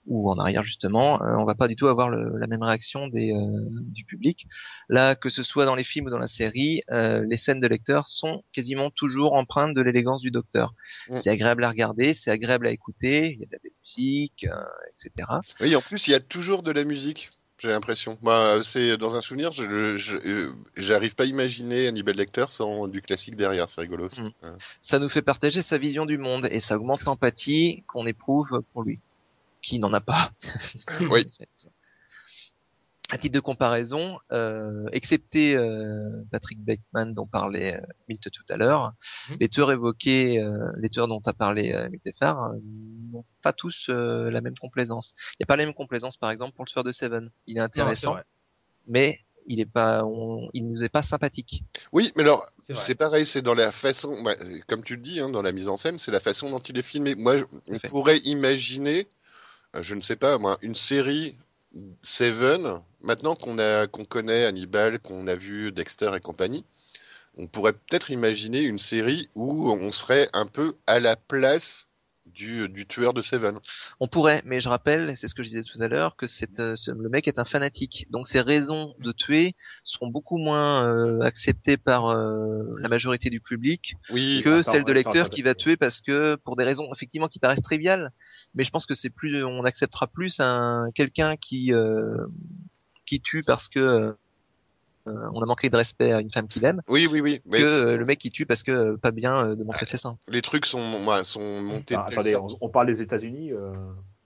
ou 0.06 0.30
en 0.30 0.38
arrière 0.38 0.64
justement, 0.64 1.22
euh, 1.22 1.36
on 1.38 1.46
va 1.46 1.56
pas 1.56 1.68
du 1.68 1.76
tout 1.76 1.88
avoir 1.88 2.10
le- 2.10 2.38
la 2.38 2.48
même 2.48 2.62
réaction 2.64 3.08
des, 3.08 3.32
euh, 3.34 3.68
du 3.70 4.04
public. 4.06 4.48
Là, 4.90 5.16
que 5.16 5.30
ce 5.30 5.44
soit 5.44 5.66
dans 5.66 5.76
les 5.76 5.84
films 5.84 6.08
ou 6.08 6.10
dans 6.10 6.20
la 6.20 6.28
série, 6.28 6.82
euh, 6.92 7.26
les 7.30 7.38
scènes 7.38 7.60
de 7.62 7.68
lecteurs 7.68 8.08
sont 8.08 8.44
quasiment 8.52 8.90
toujours 8.92 9.34
empreintes 9.34 9.74
de 9.74 9.82
l'élégance 9.82 10.22
du 10.22 10.32
docteur. 10.32 10.74
Mm. 11.10 11.18
C'est 11.20 11.30
agréable 11.30 11.64
à 11.64 11.70
regarder, 11.70 12.14
c'est 12.14 12.32
agréable 12.32 12.68
à 12.68 12.72
écouter, 12.72 13.34
il 13.34 13.40
y 13.40 13.44
a 13.44 13.46
de 13.46 13.52
la 13.54 13.60
belle 13.64 13.72
musique, 13.82 14.46
euh, 14.50 14.64
etc. 15.06 15.30
Oui, 15.62 15.76
en 15.76 15.82
plus 15.82 16.08
il 16.08 16.12
y 16.12 16.16
a 16.16 16.20
toujours 16.20 16.64
de 16.64 16.72
la 16.72 16.84
musique. 16.84 17.30
J'ai 17.60 17.70
l'impression. 17.70 18.18
C'est 18.62 18.98
dans 18.98 19.16
un 19.16 19.22
souvenir, 19.22 19.54
je 19.54 20.52
j'arrive 20.76 21.16
pas 21.16 21.24
à 21.24 21.28
imaginer 21.28 21.88
Hannibal 21.88 22.16
Lecter 22.18 22.46
sans 22.50 22.90
du 22.90 23.02
classique 23.02 23.38
derrière. 23.38 23.70
C'est 23.70 23.80
rigolo. 23.80 24.10
ça. 24.10 24.22
Mm. 24.22 24.26
Ouais. 24.26 24.50
Ça 24.82 25.00
nous 25.00 25.08
fait 25.08 25.22
partager 25.22 25.62
sa 25.62 25.78
vision 25.78 26.06
du 26.06 26.18
monde 26.18 26.48
et 26.52 26.60
ça 26.60 26.76
augmente 26.76 27.04
l'empathie 27.06 27.84
qu'on 27.88 28.06
éprouve 28.06 28.62
pour 28.74 28.84
lui, 28.84 29.00
qui 29.64 29.80
n'en 29.80 29.92
a 29.94 30.02
pas. 30.02 30.32
Oui. 31.10 31.26
À 33.10 33.18
titre 33.20 33.36
de 33.36 33.40
comparaison, 33.42 34.18
euh, 34.32 34.88
excepté 34.92 35.56
euh, 35.56 36.24
Patrick 36.32 36.64
Bateman 36.64 37.14
dont 37.14 37.28
parlait 37.28 37.76
euh, 37.76 37.82
Milt 38.08 38.32
tout 38.32 38.44
à 38.50 38.58
l'heure, 38.58 38.94
Mhm. 39.30 39.38
les 39.40 39.50
tueurs 39.50 39.72
évoqués, 39.72 40.40
euh, 40.42 40.72
les 40.78 40.90
tueurs 40.90 41.08
dont 41.08 41.22
a 41.26 41.34
parlé 41.34 41.74
euh, 41.74 41.90
Miltefar, 41.90 42.52
euh, 42.52 42.58
n'ont 43.12 43.26
pas 43.44 43.54
tous 43.54 43.88
euh, 43.90 44.32
la 44.32 44.42
même 44.42 44.58
complaisance. 44.58 45.14
Il 45.34 45.36
n'y 45.42 45.44
a 45.44 45.48
pas 45.48 45.58
la 45.58 45.66
même 45.66 45.76
complaisance, 45.76 46.18
par 46.18 46.32
exemple, 46.32 46.56
pour 46.56 46.66
le 46.66 46.70
tueur 46.72 46.84
de 46.84 46.92
Seven. 46.92 47.30
Il 47.46 47.58
est 47.58 47.60
Non, 47.60 47.66
intéressant, 47.66 48.16
mais 48.88 49.20
il 49.46 49.60
est 49.60 49.66
pas, 49.72 50.04
on- 50.06 50.50
il 50.54 50.66
nous 50.68 50.84
est 50.84 50.90
pas 50.90 51.04
sympathique. 51.04 51.64
Oui, 51.92 52.12
mais 52.16 52.24
alors 52.24 52.48
C'est 52.74 52.96
pareil, 52.96 53.26
c'est 53.28 53.42
dans 53.44 53.54
la 53.54 53.72
façon, 53.72 54.24
bah, 54.24 54.34
comme 54.68 54.84
tu 54.84 54.96
le 54.96 55.02
dis, 55.02 55.20
hein, 55.20 55.30
dans 55.30 55.42
la 55.44 55.52
mise 55.52 55.68
en 55.68 55.76
scène, 55.78 55.98
c'est 56.00 56.12
la 56.12 56.22
façon 56.22 56.50
dont 56.50 56.60
il 56.62 56.78
est 56.80 56.82
filmé. 56.82 57.14
Moi, 57.14 57.38
je- 57.38 57.44
on 57.68 57.78
fait. 57.78 57.90
pourrait 57.90 58.18
imaginer, 58.20 59.00
euh, 59.02 59.06
je 59.82 59.96
ne 59.96 60.02
sais 60.02 60.16
pas, 60.16 60.38
moi, 60.38 60.58
une 60.62 60.76
série 60.76 61.36
Seven, 62.02 62.82
maintenant 63.02 63.36
qu'on 63.36 64.06
connaît 64.06 64.46
Hannibal, 64.46 65.00
qu'on 65.00 65.28
a 65.28 65.36
vu 65.36 65.72
Dexter 65.72 66.12
et 66.16 66.20
compagnie, 66.20 66.64
on 67.38 67.48
pourrait 67.48 67.74
peut-être 67.74 68.12
imaginer 68.12 68.62
une 68.62 68.78
série 68.78 69.30
où 69.34 69.72
on 69.72 69.92
serait 69.92 70.30
un 70.34 70.46
peu 70.46 70.76
à 70.86 71.00
la 71.00 71.16
place 71.16 71.88
du, 72.34 72.70
du 72.70 72.86
tueur 72.86 73.14
de 73.14 73.22
Seven. 73.22 73.60
On 74.00 74.08
pourrait, 74.08 74.42
mais 74.46 74.60
je 74.60 74.70
rappelle, 74.70 75.10
et 75.10 75.16
c'est 75.16 75.28
ce 75.28 75.36
que 75.36 75.44
je 75.44 75.50
disais 75.50 75.64
tout 75.64 75.82
à 75.82 75.88
l'heure, 75.88 76.16
que 76.16 76.28
c'est, 76.28 76.60
euh, 76.60 76.76
le 76.98 77.10
mec 77.10 77.28
est 77.28 77.40
un 77.40 77.46
fanatique. 77.46 78.06
Donc 78.12 78.28
ses 78.28 78.42
raisons 78.42 78.96
de 79.00 79.12
tuer 79.12 79.56
seront 79.84 80.08
beaucoup 80.08 80.38
moins 80.38 80.86
euh, 80.86 81.22
acceptées 81.22 81.78
par 81.78 82.08
euh, 82.08 82.64
la 82.80 82.90
majorité 82.90 83.30
du 83.30 83.40
public 83.40 83.96
Oui, 84.10 84.42
que 84.44 84.60
attends, 84.60 84.72
celle 84.72 84.84
de 84.84 84.94
lecteur 84.94 85.30
qui 85.30 85.42
va 85.42 85.56
tuer 85.56 85.78
parce 85.78 86.02
que 86.02 86.36
pour 86.36 86.56
des 86.56 86.64
raisons 86.64 86.92
effectivement 86.94 87.28
qui 87.28 87.40
paraissent 87.40 87.62
triviales. 87.62 88.12
Mais 88.56 88.64
je 88.64 88.72
pense 88.72 88.86
que 88.86 88.96
c'est 88.96 89.10
plus, 89.10 89.44
on 89.44 89.64
acceptera 89.64 90.08
plus 90.08 90.40
un 90.40 90.90
quelqu'un 90.94 91.36
qui 91.36 91.74
euh, 91.74 92.18
qui 93.06 93.22
tue 93.22 93.44
parce 93.44 93.68
que 93.68 94.16
euh, 95.08 95.12
on 95.34 95.42
a 95.42 95.46
manqué 95.46 95.70
de 95.70 95.76
respect 95.76 96.12
à 96.12 96.22
une 96.22 96.32
femme 96.32 96.48
qu'il 96.48 96.64
aime 96.66 96.82
oui, 96.88 97.08
oui, 97.12 97.20
oui. 97.22 97.42
Mais 97.46 97.60
que 97.60 97.64
euh, 97.64 97.98
le 97.98 98.06
mec 98.06 98.20
qui 98.20 98.32
tue 98.32 98.46
parce 98.46 98.64
que 98.64 98.72
euh, 98.72 98.98
pas 98.98 99.12
bien 99.12 99.48
euh, 99.48 99.56
de 99.56 99.64
montrer 99.64 99.86
ses 99.86 99.98
seins. 99.98 100.18
les 100.28 100.42
trucs 100.42 100.66
sont, 100.66 100.80
montés 100.80 101.96
Enfin, 101.96 102.04
de 102.06 102.10
telle 102.10 102.20
attendez, 102.20 102.32
sorte- 102.32 102.54
on, 102.62 102.68
on 102.68 102.70
parle 102.70 102.88
des 102.88 103.02
États-Unis. 103.02 103.52
euh, 103.52 103.74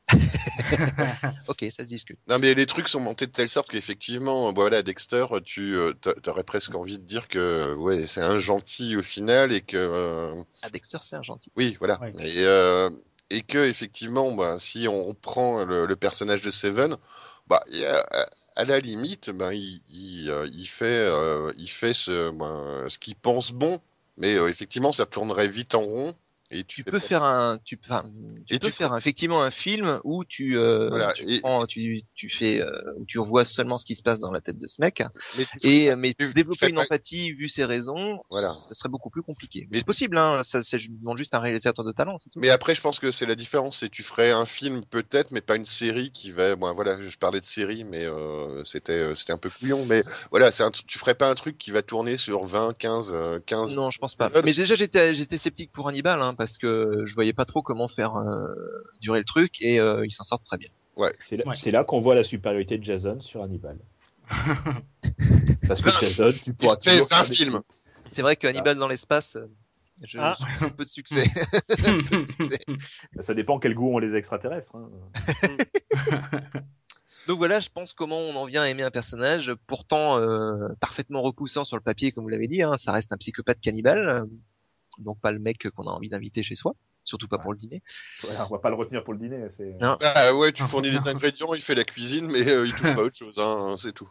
Ok, 1.48 1.66
ça 1.76 1.84
se 1.84 1.90
discute. 1.90 2.20
Non, 2.28 2.40
mais 2.40 2.54
les 2.54 2.66
trucs 2.66 2.88
sont 2.88 3.00
montés 3.00 3.28
de 3.28 3.32
telle 3.32 3.50
sorte 3.50 3.70
qu'effectivement, 3.70 4.54
voilà, 4.54 4.84
Dexter, 4.84 5.26
tu 5.44 5.76
t'aurais 6.24 6.44
presque 6.44 6.76
envie 6.76 6.98
de 7.00 7.04
dire 7.04 7.28
que 7.28 7.74
ouais, 7.76 8.06
c'est 8.06 8.22
un 8.22 8.38
gentil 8.38 8.96
au 8.96 9.02
final 9.02 9.52
et 9.52 9.62
que 9.62 9.78
euh, 9.78 10.34
Ah 10.62 10.70
Dexter 10.70 11.00
c'est 11.02 11.16
un 11.16 11.24
gentil. 11.24 11.52
oui, 11.56 11.76
voilà, 11.80 12.00
Ouais. 12.00 12.14
et, 12.20 12.44
euh, 12.46 12.90
et 13.30 13.42
que 13.42 13.58
effectivement, 13.70 14.32
bah, 14.34 14.56
si 14.58 14.88
on, 14.88 15.10
on 15.10 15.14
prend 15.14 15.66
le, 15.66 15.86
le 15.86 15.96
personnage 15.96 16.42
de 16.42 16.50
Seven, 16.52 16.96
bah, 17.48 17.62
il 17.72 17.80
y 17.80 17.86
a- 17.86 18.06
à- 18.58 18.66
la 18.66 18.80
limite, 18.80 19.30
ben 19.30 19.52
il, 19.54 19.82
il, 19.90 20.30
euh, 20.30 20.48
il 20.54 20.68
fait, 20.68 20.86
euh, 20.86 21.52
il 21.58 21.70
fait 21.70 21.94
ce, 21.94 22.32
ben, 22.32 22.88
ce 22.90 22.98
qu'il 22.98 23.16
pense 23.16 23.52
bon, 23.52 23.80
mais 24.18 24.36
euh, 24.36 24.50
effectivement, 24.50 24.92
ça 24.92 25.06
tournerait 25.06 25.48
vite 25.48 25.76
en 25.76 25.82
rond. 25.82 26.16
Et 26.50 26.64
tu, 26.64 26.82
peux 26.84 26.92
pas- 26.92 27.00
faire 27.02 27.24
un 27.26 27.58
tu, 27.66 27.78
enfin, 27.84 28.06
tu 28.46 28.54
Et 28.56 28.60
peux 28.60 28.68
tu 28.68 28.74
faire 28.74 28.96
effectivement 28.96 29.44
un 29.44 29.52
film 29.52 30.00
où 30.06 30.24
tu 30.24 30.58
euh, 30.58 30.88
Voilà, 30.90 31.12
tu, 31.12 31.24
et- 31.30 31.40
prends- 31.42 31.66
tu 31.66 32.04
tu 32.16 32.30
fais 32.30 32.62
euh, 32.62 32.94
où 32.98 33.06
tu 33.06 33.20
revois 33.20 33.44
seulement 33.44 33.78
ce 33.78 33.84
qui 33.86 33.96
se 33.96 34.02
passe 34.02 34.20
dans 34.20 34.32
la 34.32 34.40
tête 34.40 34.58
de 34.58 34.66
ce 34.66 34.80
mec 34.80 35.04
mais 35.38 35.44
et 35.64 35.88
ferais- 35.88 35.96
mais 35.98 36.14
développer 36.34 36.70
une 36.70 36.76
pas- 36.76 36.84
empathie 36.84 37.34
vu 37.34 37.50
ses 37.50 37.66
raisons 37.66 38.24
Voilà. 38.30 38.50
ce 38.52 38.74
serait 38.76 38.88
beaucoup 38.88 39.10
plus 39.10 39.24
compliqué 39.24 39.68
Mais- 39.70 39.80
c'est 39.80 39.86
possible 39.86 40.18
hein 40.18 40.42
ça 40.46 40.64
c'est 40.64 40.80
je 40.80 40.90
demande 40.92 41.18
juste 41.18 41.34
un 41.36 41.40
réalisateur 41.40 41.84
de 41.84 41.92
talent 41.92 42.18
tout 42.18 42.40
Mais 42.40 42.50
après, 42.50 42.76
je 42.76 42.82
pense 42.82 43.00
que 43.02 43.12
c'est 43.12 43.26
la 43.26 43.36
différence, 43.36 43.80
c'est 43.80 43.90
tu 43.90 44.02
ferais 44.04 44.32
un 44.32 44.46
film 44.46 44.86
peut-être, 44.86 45.32
mais 45.32 45.42
pas 45.42 45.56
une 45.58 45.66
série 45.66 46.12
qui 46.12 46.32
va. 46.32 46.56
Bon, 46.56 46.72
voilà, 46.72 46.98
je 47.02 47.18
parlais 47.18 47.40
de 47.42 47.46
série, 47.46 47.84
mais 47.84 48.06
euh, 48.06 48.64
c'était 48.64 48.94
euh, 48.94 49.16
c'était 49.16 49.34
un 49.34 49.38
peu 49.38 49.50
couillon. 49.50 49.86
Mais 49.86 50.04
voilà, 50.32 50.52
c'est 50.52 50.64
un 50.64 50.72
tu 50.72 50.98
ferais 51.00 51.16
pas 51.16 51.30
un 51.30 51.36
truc 51.36 51.58
qui 51.58 51.72
va 51.72 51.82
tourner 51.82 52.16
sur 52.18 52.46
20, 52.46 52.78
15, 52.78 53.12
euh, 53.14 53.40
15. 53.46 53.76
non 53.76 53.90
je 53.90 53.98
pense 54.00 54.16
pas 54.16 54.28
épisodes. 54.28 54.46
mais 54.46 54.54
déjà 54.54 54.76
j'étais 54.76 55.14
j'étais 55.14 55.38
sceptique 55.38 55.72
pour 55.72 55.88
Hannibal 55.90 56.22
hein, 56.22 56.36
parce 56.38 56.58
que 56.58 57.02
je 57.06 57.14
voyais 57.16 57.34
pas 57.34 57.46
trop 57.46 57.62
comment 57.62 57.88
faire 57.88 58.16
euh, 58.16 58.54
durer 59.02 59.20
le 59.20 59.26
truc 59.26 59.62
et 59.62 59.80
euh, 59.80 60.06
il 60.06 60.12
s'en 60.12 60.24
sort 60.24 60.42
très 60.42 60.58
bien 60.58 60.70
C'est 61.20 61.38
là, 61.38 61.44
Ouais. 61.46 61.56
c'est 61.56 61.72
là 61.72 61.84
qu'on 61.84 62.00
voit 62.00 62.16
la 62.16 62.24
supériorité 62.24 62.78
de 62.78 62.84
Jason 62.84 63.20
sur 63.20 63.44
Hannibal. 63.44 63.78
Parce 65.68 65.82
que 65.82 65.90
Jason, 65.90 66.34
tu 66.44 66.54
pourras 66.54 66.76
fait 66.78 66.92
toujours 66.92 67.08
20 67.10 67.16
faire 67.18 67.28
des- 67.30 67.36
films. 67.36 67.60
C'est 68.12 68.22
vrai 68.22 68.36
que 68.36 68.48
Hannibal 68.48 68.78
dans 68.78 68.88
l'espace, 68.88 69.36
euh, 69.36 69.48
je 70.04 70.20
Ah. 70.20 70.34
un 70.62 70.70
peu 70.70 70.86
de 70.86 70.90
succès. 70.90 71.26
Un 71.86 72.04
peu 72.04 72.18
de 72.20 72.24
succès. 72.26 72.60
Ça 73.22 73.34
dépend 73.34 73.60
quel 73.60 73.74
goût 73.74 73.94
ont 73.94 73.98
les 74.00 74.16
extraterrestres. 74.16 74.76
hein. 74.76 74.90
Donc 77.28 77.38
voilà, 77.40 77.60
je 77.60 77.68
pense 77.70 77.92
comment 77.94 78.20
on 78.20 78.36
en 78.38 78.46
vient 78.46 78.62
à 78.62 78.70
aimer 78.70 78.84
un 78.84 78.92
personnage, 78.92 79.54
pourtant 79.68 80.18
euh, 80.18 80.70
parfaitement 80.80 81.22
repoussant 81.22 81.66
sur 81.66 81.76
le 81.76 81.82
papier, 81.82 82.14
comme 82.14 82.24
vous 82.24 82.30
l'avez 82.30 82.48
dit. 82.48 82.62
Hein, 82.62 82.78
ça 82.78 82.94
reste 82.94 83.12
un 83.12 83.18
psychopathe 83.18 83.60
cannibale, 83.60 84.08
euh, 84.08 84.24
donc 85.00 85.20
pas 85.20 85.32
le 85.32 85.40
mec 85.40 85.70
qu'on 85.70 85.88
a 85.88 85.92
envie 85.92 86.10
d'inviter 86.10 86.44
chez 86.44 86.56
soi, 86.56 86.74
surtout 87.04 87.28
pas 87.28 87.38
pour 87.38 87.52
le 87.52 87.58
dîner. 87.58 87.82
Voilà, 88.22 88.46
on 88.48 88.54
va 88.54 88.60
pas 88.60 88.70
le 88.70 88.76
retenir 88.76 89.04
pour 89.04 89.14
le 89.14 89.20
dîner. 89.20 89.46
Bah 89.80 90.34
ouais, 90.34 90.52
tu 90.52 90.64
fournis 90.64 90.92
les 90.92 91.08
ingrédients, 91.08 91.54
il 91.54 91.62
fait 91.62 91.76
la 91.76 91.84
cuisine, 91.84 92.28
mais 92.28 92.48
euh, 92.48 92.66
il 92.66 92.74
touche 92.74 92.94
pas 92.94 93.04
autre 93.04 93.18
chose, 93.18 93.38
hein, 93.40 93.76
c'est 93.80 93.94
tout. 93.94 94.10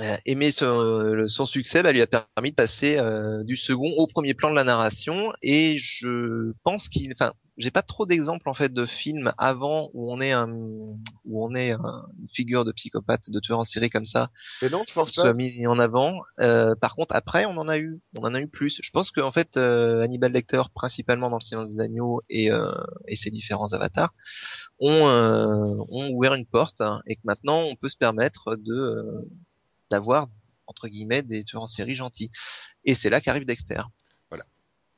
Euh, 0.00 0.16
aimer 0.26 0.52
son, 0.52 0.80
le- 1.12 1.26
son 1.28 1.44
succès 1.44 1.82
bah, 1.82 1.90
lui 1.90 2.02
a 2.02 2.06
permis 2.06 2.50
de 2.50 2.54
passer 2.54 2.98
euh, 2.98 3.42
du 3.42 3.56
second 3.56 3.90
au 3.96 4.06
premier 4.06 4.32
plan 4.34 4.48
de 4.50 4.54
la 4.54 4.62
narration. 4.62 5.32
Et 5.42 5.76
je 5.78 6.52
pense 6.62 6.88
qu'il 6.88 7.12
enfin 7.12 7.32
j'ai 7.56 7.72
pas 7.72 7.82
trop 7.82 8.06
d'exemples 8.06 8.48
en 8.48 8.54
fait 8.54 8.72
de 8.72 8.86
films 8.86 9.32
avant 9.36 9.90
où 9.94 10.12
on 10.12 10.20
est 10.20 10.30
un 10.30 10.48
où 11.24 11.44
on 11.44 11.52
est 11.56 11.72
un- 11.72 12.06
une 12.20 12.28
figure 12.28 12.64
de 12.64 12.70
psychopathe 12.70 13.28
de 13.30 13.40
tueur 13.40 13.58
en 13.58 13.64
série 13.64 13.90
comme 13.90 14.04
ça 14.04 14.30
Mais 14.62 14.68
non, 14.68 14.84
je 14.86 14.94
pense 14.94 15.10
qui 15.10 15.16
pas. 15.16 15.22
soit 15.22 15.34
mis 15.34 15.66
en 15.66 15.80
avant. 15.80 16.20
Euh, 16.38 16.76
par 16.76 16.94
contre 16.94 17.16
après 17.16 17.44
on 17.46 17.56
en 17.56 17.66
a 17.66 17.78
eu. 17.78 18.00
On 18.20 18.24
en 18.24 18.34
a 18.34 18.40
eu 18.40 18.46
plus. 18.46 18.78
Je 18.80 18.90
pense 18.92 19.10
que 19.10 19.20
en 19.20 19.32
fait 19.32 19.56
euh, 19.56 20.02
Hannibal 20.02 20.30
Lecter 20.30 20.62
principalement 20.76 21.28
dans 21.28 21.38
le 21.38 21.44
silence 21.44 21.74
des 21.74 21.80
agneaux 21.80 22.22
et 22.30 22.52
euh, 22.52 22.70
et 23.08 23.16
ses 23.16 23.30
différents 23.30 23.72
avatars 23.72 24.14
ont 24.78 25.08
euh, 25.08 25.74
ont 25.88 26.10
ouvert 26.10 26.34
une 26.34 26.46
porte 26.46 26.80
hein, 26.80 27.00
et 27.08 27.16
que 27.16 27.22
maintenant 27.24 27.62
on 27.62 27.74
peut 27.74 27.88
se 27.88 27.96
permettre 27.96 28.54
de 28.56 28.72
euh, 28.74 29.28
d'avoir 29.90 30.28
entre 30.66 30.88
guillemets 30.88 31.22
des 31.22 31.44
tueurs 31.44 31.62
en 31.62 31.66
série 31.66 31.94
gentils. 31.94 32.30
Et 32.84 32.94
c'est 32.94 33.10
là 33.10 33.20
qu'arrive 33.20 33.46
Dexter. 33.46 33.82
Voilà. 34.30 34.44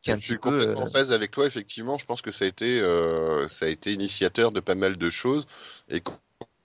Qui 0.02 0.10
est 0.10 0.14
un 0.14 0.16
je 0.16 0.24
suis 0.24 0.34
peu, 0.34 0.50
complètement 0.50 0.80
euh, 0.80 0.84
en 0.84 0.90
phase 0.90 1.12
avec 1.12 1.30
toi, 1.30 1.46
effectivement. 1.46 1.98
Je 1.98 2.04
pense 2.04 2.22
que 2.22 2.30
ça 2.30 2.44
a 2.44 2.48
été, 2.48 2.80
euh, 2.80 3.46
ça 3.46 3.66
a 3.66 3.68
été 3.68 3.92
initiateur 3.92 4.50
de 4.50 4.60
pas 4.60 4.74
mal 4.74 4.96
de 4.96 5.10
choses 5.10 5.46
et 5.88 6.00
qu'on 6.00 6.18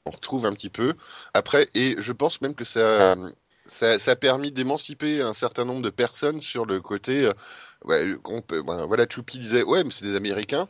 on 0.05 0.11
retrouve 0.11 0.45
un 0.45 0.53
petit 0.53 0.69
peu. 0.69 0.93
Après, 1.33 1.67
et 1.73 1.95
je 1.99 2.11
pense 2.11 2.41
même 2.41 2.53
que 2.53 2.63
ça, 2.63 3.15
ça, 3.65 3.97
ça 3.97 4.11
a 4.11 4.15
permis 4.15 4.51
d'émanciper 4.51 5.21
un 5.21 5.33
certain 5.33 5.65
nombre 5.65 5.81
de 5.81 5.89
personnes 5.89 6.41
sur 6.41 6.65
le 6.65 6.79
côté. 6.79 7.25
euh, 7.25 7.33
ouais, 7.85 8.15
qu'on 8.21 8.41
peut- 8.41 8.61
ben, 8.61 8.85
voilà, 8.85 9.07
Choupi 9.09 9.39
disait, 9.39 9.63
ouais, 9.63 9.83
mais 9.83 9.91
c'est 9.91 10.05
des 10.05 10.15
Américains. 10.15 10.69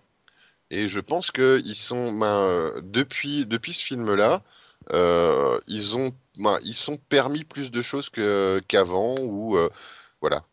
Et 0.71 0.87
je 0.87 0.99
pense 0.99 1.31
que 1.31 1.61
ils 1.65 1.75
sont, 1.75 2.11
ben, 2.13 2.25
euh, 2.27 2.81
depuis, 2.83 3.45
depuis 3.45 3.73
ce 3.73 3.85
film-là, 3.85 4.41
euh, 4.91 5.59
ils 5.67 5.97
ont, 5.97 6.11
ben, 6.37 6.59
ils 6.63 6.75
sont 6.75 6.97
permis 6.97 7.43
plus 7.43 7.71
de 7.71 7.81
choses 7.81 8.09
que 8.09 8.61
qu'avant 8.67 9.15
ou 9.19 9.57
euh, 9.57 9.69
voilà, 10.21 10.43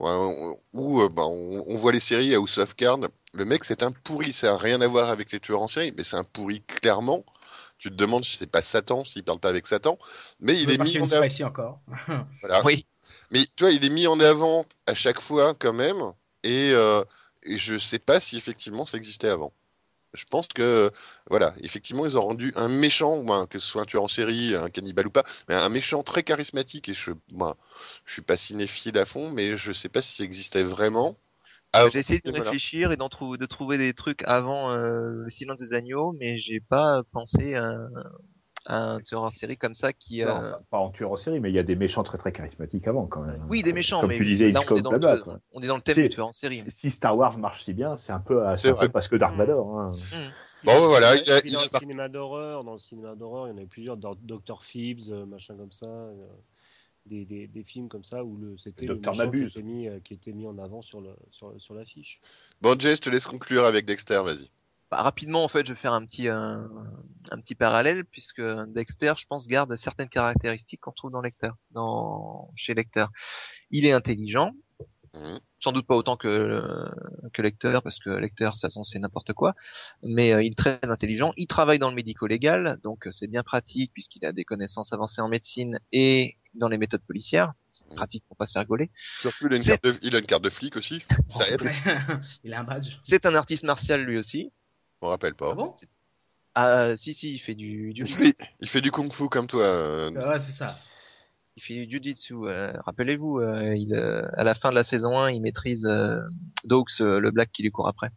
où 0.72 1.00
euh, 1.00 1.08
ben, 1.08 1.22
on, 1.22 1.64
on 1.66 1.76
voit 1.76 1.92
les 1.92 2.00
séries 2.00 2.34
House 2.34 2.58
of 2.58 2.74
Cards. 2.76 3.08
Le 3.32 3.44
mec, 3.44 3.64
c'est 3.64 3.82
un 3.82 3.92
pourri. 3.92 4.32
Ça 4.32 4.48
n'a 4.48 4.58
rien 4.58 4.80
à 4.80 4.86
voir 4.86 5.08
avec 5.08 5.32
les 5.32 5.40
tueurs 5.40 5.62
en 5.62 5.68
série, 5.68 5.92
mais 5.96 6.04
c'est 6.04 6.16
un 6.16 6.24
pourri 6.24 6.62
clairement. 6.62 7.24
Tu 7.78 7.88
te 7.90 7.94
demandes 7.94 8.24
si 8.24 8.36
c'est 8.36 8.46
pas 8.50 8.62
Satan, 8.62 9.04
s'il 9.04 9.24
parle 9.24 9.40
pas 9.40 9.48
avec 9.48 9.66
Satan, 9.66 9.98
mais 10.40 10.60
il 10.60 10.70
est 10.70 10.78
mis 10.78 10.98
en 10.98 11.10
avant. 11.10 11.24
ici 11.24 11.42
encore. 11.42 11.80
Voilà. 12.42 12.64
Oui. 12.64 12.86
Mais 13.32 13.44
tu 13.56 13.64
vois, 13.64 13.72
il 13.72 13.84
est 13.84 13.90
mis 13.90 14.06
en 14.06 14.20
avant 14.20 14.66
à 14.86 14.94
chaque 14.94 15.20
fois 15.20 15.54
quand 15.54 15.72
même, 15.72 16.12
et, 16.44 16.70
euh, 16.72 17.02
et 17.42 17.56
je 17.56 17.78
sais 17.78 17.98
pas 17.98 18.20
si 18.20 18.36
effectivement 18.36 18.86
ça 18.86 18.98
existait 18.98 19.28
avant. 19.28 19.52
Je 20.14 20.24
pense 20.30 20.48
que 20.48 20.90
voilà, 21.30 21.54
effectivement, 21.62 22.04
ils 22.06 22.18
ont 22.18 22.22
rendu 22.22 22.52
un 22.56 22.68
méchant, 22.68 23.16
ou 23.18 23.32
un- 23.32 23.46
que 23.46 23.58
ce 23.58 23.66
soit 23.66 23.82
un 23.82 23.86
tueur 23.86 24.02
en 24.04 24.08
série, 24.08 24.54
un 24.54 24.68
cannibale 24.70 25.06
ou 25.06 25.10
pas, 25.10 25.24
mais 25.48 25.54
un 25.54 25.68
méchant 25.70 26.02
très 26.02 26.22
charismatique. 26.22 26.88
Et 26.88 26.94
je, 26.94 27.12
moi, 27.32 27.56
je 28.04 28.12
suis 28.12 28.22
pas 28.22 28.36
cinéphile 28.36 28.98
à 28.98 29.04
fond, 29.06 29.30
mais 29.30 29.56
je 29.56 29.72
sais 29.72 29.88
pas 29.88 30.02
si 30.02 30.14
ça 30.16 30.24
existait 30.24 30.62
vraiment. 30.64 31.16
avant 31.72 31.90
J'ai 31.90 31.98
essayé 32.00 32.20
de 32.24 32.30
réfléchir 32.30 32.92
et 32.92 32.96
trouver, 33.08 33.38
de 33.38 33.46
trouver 33.46 33.78
des 33.78 33.94
trucs 33.94 34.22
avant 34.24 34.70
euh, 34.70 35.10
le 35.24 35.30
silence 35.30 35.60
des 35.60 35.74
agneaux, 35.74 36.12
mais 36.18 36.38
j'ai 36.38 36.60
pas 36.60 37.02
pensé 37.12 37.54
à 37.54 37.72
un 38.66 39.00
tueur 39.00 39.22
en 39.22 39.30
série 39.30 39.56
comme 39.56 39.74
ça 39.74 39.92
qui. 39.92 40.22
Non, 40.24 40.28
euh, 40.42 40.52
pas- 40.52 40.60
pas 40.70 40.78
en 40.78 40.90
tueur 40.90 41.10
en 41.12 41.16
série, 41.16 41.40
mais 41.40 41.50
il 41.50 41.54
y 41.54 41.58
a 41.58 41.62
des 41.62 41.76
méchants 41.76 42.02
très 42.02 42.18
très 42.18 42.32
charismatiques 42.32 42.86
avant 42.86 43.06
quand 43.06 43.22
même. 43.22 43.44
Oui, 43.48 43.62
des 43.62 43.72
méchants, 43.72 44.00
Comme 44.00 44.10
mais 44.10 44.16
tu 44.16 44.24
disais, 44.24 44.50
là, 44.52 44.60
on 44.60 44.62
est, 44.62 44.62
Hitchcock 44.62 44.82
dans 44.82 44.92
le, 44.92 45.22
on 45.52 45.60
est 45.62 45.66
dans 45.66 45.76
le 45.76 45.82
thème 45.82 45.94
Si. 45.94 46.02
du 46.04 46.10
tueur 46.10 46.28
en 46.28 46.32
série. 46.32 46.56
Si 46.56 46.70
si 46.70 46.90
Star 46.90 47.16
Wars 47.16 47.38
marche 47.38 47.64
si 47.64 47.72
bien, 47.72 47.96
c'est 47.96 48.12
un 48.12 48.20
peu, 48.20 48.42
c'est 48.50 48.56
C'est 48.56 48.68
un 48.68 48.72
peu 48.72 48.76
vrai. 48.78 48.88
parce 48.90 49.08
que 49.08 49.16
Dark 49.16 49.34
Mm. 49.34 49.38
Vador. 49.38 49.78
hein. 49.78 49.92
Bon, 50.64 50.72
ouais, 50.74 50.86
voilà, 50.86 51.16
il 51.16 51.26
y 51.26 51.30
a- 51.30 51.40
Puis 51.40 51.50
il 51.50 51.52
y 51.52 51.54
dans 51.56 51.62
a 51.62 51.68
le 51.72 51.78
cinéma 51.78 52.08
d'horreur, 52.08 52.62
dans 52.64 52.74
le 52.74 52.78
cinéma 52.78 53.14
d'horreur, 53.16 53.48
il 53.48 53.50
y 53.50 53.52
en 53.54 53.56
avait 53.56 53.66
plusieurs, 53.66 53.96
Dr-. 53.96 54.62
Phibbs, 54.64 55.10
euh, 55.10 55.26
machin 55.26 55.56
comme 55.56 55.72
ça, 55.72 55.86
euh, 55.86 56.14
des, 57.06 57.24
des, 57.24 57.48
des 57.48 57.64
films 57.64 57.88
comme 57.88 58.04
ça 58.04 58.22
où 58.22 58.36
le 58.36 58.56
c'était 58.58 58.86
le 58.86 58.94
Dr. 58.94 59.10
qui 59.32 59.42
était 59.42 59.62
mis 59.62 59.88
qui 60.04 60.14
était 60.14 60.30
mis 60.32 60.46
en 60.46 60.56
avant 60.58 60.82
sur 60.82 61.00
le 61.00 61.10
sur, 61.32 61.52
sur 61.58 61.74
l'affiche. 61.74 62.20
Bon, 62.60 62.78
Jay, 62.78 62.94
je 62.94 63.00
te 63.00 63.10
laisse 63.10 63.26
conclure 63.26 63.64
avec 63.64 63.86
Dexter, 63.86 64.20
vas-y. 64.24 64.48
Bah, 64.92 65.00
rapidement, 65.00 65.42
en 65.42 65.48
fait, 65.48 65.64
je 65.66 65.72
vais 65.72 65.78
faire 65.78 65.94
un 65.94 66.04
petit 66.04 66.28
un, 66.28 66.68
un 67.30 67.40
petit 67.40 67.54
parallèle 67.54 68.04
puisque 68.04 68.42
Dexter, 68.68 69.14
je 69.16 69.24
pense, 69.24 69.46
garde 69.46 69.74
certaines 69.76 70.10
caractéristiques 70.10 70.80
qu'on 70.82 70.92
trouve 70.92 71.10
dans 71.10 71.22
Lecter, 71.22 71.48
dans 71.70 72.46
chez 72.56 72.74
Lecter. 72.74 73.06
Il 73.70 73.86
est 73.86 73.92
intelligent, 73.92 74.52
Mhm. 75.14 75.40
sans 75.60 75.72
doute 75.72 75.86
pas 75.86 75.94
autant 75.96 76.16
que 76.18 76.88
que 77.32 77.40
Lecter 77.42 77.78
parce 77.82 77.98
que 78.00 78.10
Lecter 78.10 78.44
de 78.46 78.50
toute 78.50 78.60
façon 78.60 78.82
c'est 78.82 78.98
n'importe 78.98 79.32
quoi, 79.34 79.54
mais 80.02 80.32
euh, 80.34 80.42
il 80.42 80.52
est 80.52 80.58
très 80.58 80.78
intelligent. 80.82 81.32
Il 81.38 81.46
travaille 81.46 81.78
dans 81.78 81.88
le 81.90 81.94
médico-légal, 81.96 82.78
donc 82.82 83.06
euh, 83.06 83.12
c'est 83.12 83.28
bien 83.28 83.42
pratique 83.42 83.92
puisqu'il 83.94 84.24
a 84.26 84.32
des 84.32 84.44
connaissances 84.44 84.92
avancées 84.92 85.20
en 85.22 85.28
médecine 85.28 85.78
et 85.92 86.36
dans 86.54 86.68
les 86.68 86.76
méthodes 86.78 87.04
policières. 87.06 87.52
C'est 87.70 87.86
Mhm. 87.88 87.96
pratique 87.96 88.24
pour 88.28 88.36
pas 88.36 88.46
se 88.46 88.52
faire 88.52 88.66
gauler. 88.66 88.90
Surtout, 89.20 89.46
il 89.48 89.54
a 89.54 89.56
une, 89.56 89.62
carte 89.64 89.84
de, 89.84 89.94
il 90.02 90.16
a 90.16 90.18
une 90.18 90.26
carte 90.26 90.44
de 90.44 90.50
flic 90.50 90.76
aussi. 90.76 91.02
Ça 91.30 91.48
aide. 91.48 91.62
Ouais. 91.62 91.72
Il 92.44 92.52
a 92.52 92.60
un 92.60 92.64
badge. 92.64 92.96
C'est 93.02 93.24
un 93.26 93.34
artiste 93.34 93.64
martial 93.64 94.02
lui 94.04 94.18
aussi. 94.18 94.50
Je 95.02 95.06
me 95.06 95.10
rappelle 95.10 95.34
pas. 95.34 95.50
Ah 95.50 95.54
bon? 95.54 95.74
Ah 96.54 96.96
si 96.96 97.12
si, 97.12 97.34
il 97.34 97.38
fait 97.40 97.56
du, 97.56 97.92
du 97.92 98.02
il, 98.02 98.08
fait, 98.14 98.36
il 98.60 98.68
fait 98.68 98.80
du 98.80 98.92
kung-fu 98.92 99.28
comme 99.28 99.48
toi. 99.48 99.64
euh, 99.64 100.10
Ouais, 100.10 100.38
c'est 100.38 100.52
ça. 100.52 100.66
Il 101.56 101.62
fait 101.62 101.74
du 101.86 101.90
jujitsu. 101.90 102.34
euh, 102.44 102.72
Rappelez-vous, 102.86 103.40
euh, 103.40 103.74
il, 103.76 103.94
euh, 103.94 104.28
à 104.34 104.44
la 104.44 104.54
fin 104.54 104.70
de 104.70 104.76
la 104.76 104.84
saison 104.84 105.18
1, 105.18 105.32
il 105.32 105.40
maîtrise 105.42 105.86
euh, 105.86 106.20
euh, 107.00 107.18
le 107.20 107.30
black 107.32 107.50
qui 107.52 107.62
lui 107.64 107.70
court 107.72 107.88
après. 107.88 108.10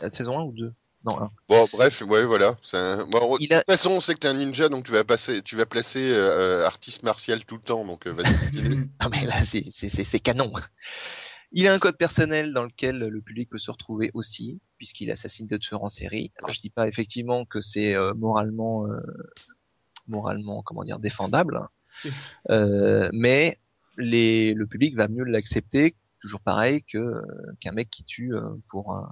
La 0.00 0.10
saison 0.10 0.40
1 0.40 0.42
ou 0.42 0.52
2 0.52 0.74
Non, 1.04 1.16
1. 1.20 1.30
Bon, 1.48 1.68
bref, 1.72 2.02
ouais, 2.02 2.24
voilà. 2.24 2.56
c'est 2.62 2.76
Un... 2.76 3.06
Bon, 3.06 3.36
Il 3.38 3.48
De 3.48 3.54
toute 3.54 3.66
façon, 3.66 3.92
on 3.92 4.00
sait 4.00 4.14
que 4.14 4.18
t'es 4.18 4.28
un 4.28 4.34
ninja, 4.34 4.68
donc 4.68 4.84
tu 4.84 4.92
vas 4.92 5.04
passer, 5.04 5.42
tu 5.42 5.54
vas 5.54 5.64
placer 5.64 6.12
euh, 6.12 6.66
artiste 6.66 7.04
martial 7.04 7.44
tout 7.44 7.54
le 7.56 7.62
temps, 7.62 7.84
donc 7.84 8.06
euh, 8.08 8.12
vas-y. 8.12 8.36
continue. 8.36 8.88
Non 9.00 9.10
mais 9.10 9.24
là, 9.26 9.42
c'est- 9.44 9.64
c'est 9.70 9.88
c'est- 9.88 10.04
c'est 10.04 10.18
canon. 10.20 10.52
Il 11.52 11.66
a 11.68 11.72
un 11.72 11.78
code 11.78 11.96
personnel 11.96 12.52
dans 12.52 12.64
lequel 12.64 12.98
le 12.98 13.20
public 13.20 13.48
peut 13.48 13.58
se 13.58 13.70
retrouver 13.70 14.10
aussi, 14.14 14.60
puisqu'il 14.78 15.10
assassine 15.10 15.46
de 15.46 15.56
tueurs 15.56 15.82
en 15.84 15.88
série. 15.88 16.32
Alors 16.38 16.52
je 16.52 16.60
dis 16.60 16.70
pas 16.70 16.88
effectivement 16.88 17.44
que 17.44 17.60
c'est 17.60 17.94
euh, 17.94 18.14
moralement, 18.14 18.86
euh, 18.86 18.98
moralement, 20.08 20.62
comment 20.62 20.84
dire, 20.84 20.98
défendable, 20.98 21.60
Oui. 22.04 22.10
euh, 22.50 23.08
mais 23.12 23.58
les, 23.96 24.54
le 24.54 24.66
public 24.66 24.96
va 24.96 25.08
mieux 25.08 25.24
l'accepter, 25.24 25.96
toujours 26.20 26.40
pareil 26.40 26.82
que 26.84 26.98
euh, 26.98 27.22
qu'un 27.60 27.72
mec 27.72 27.90
qui 27.90 28.04
tue 28.04 28.34
euh, 28.34 28.54
pour 28.68 28.92
un- 28.94 29.08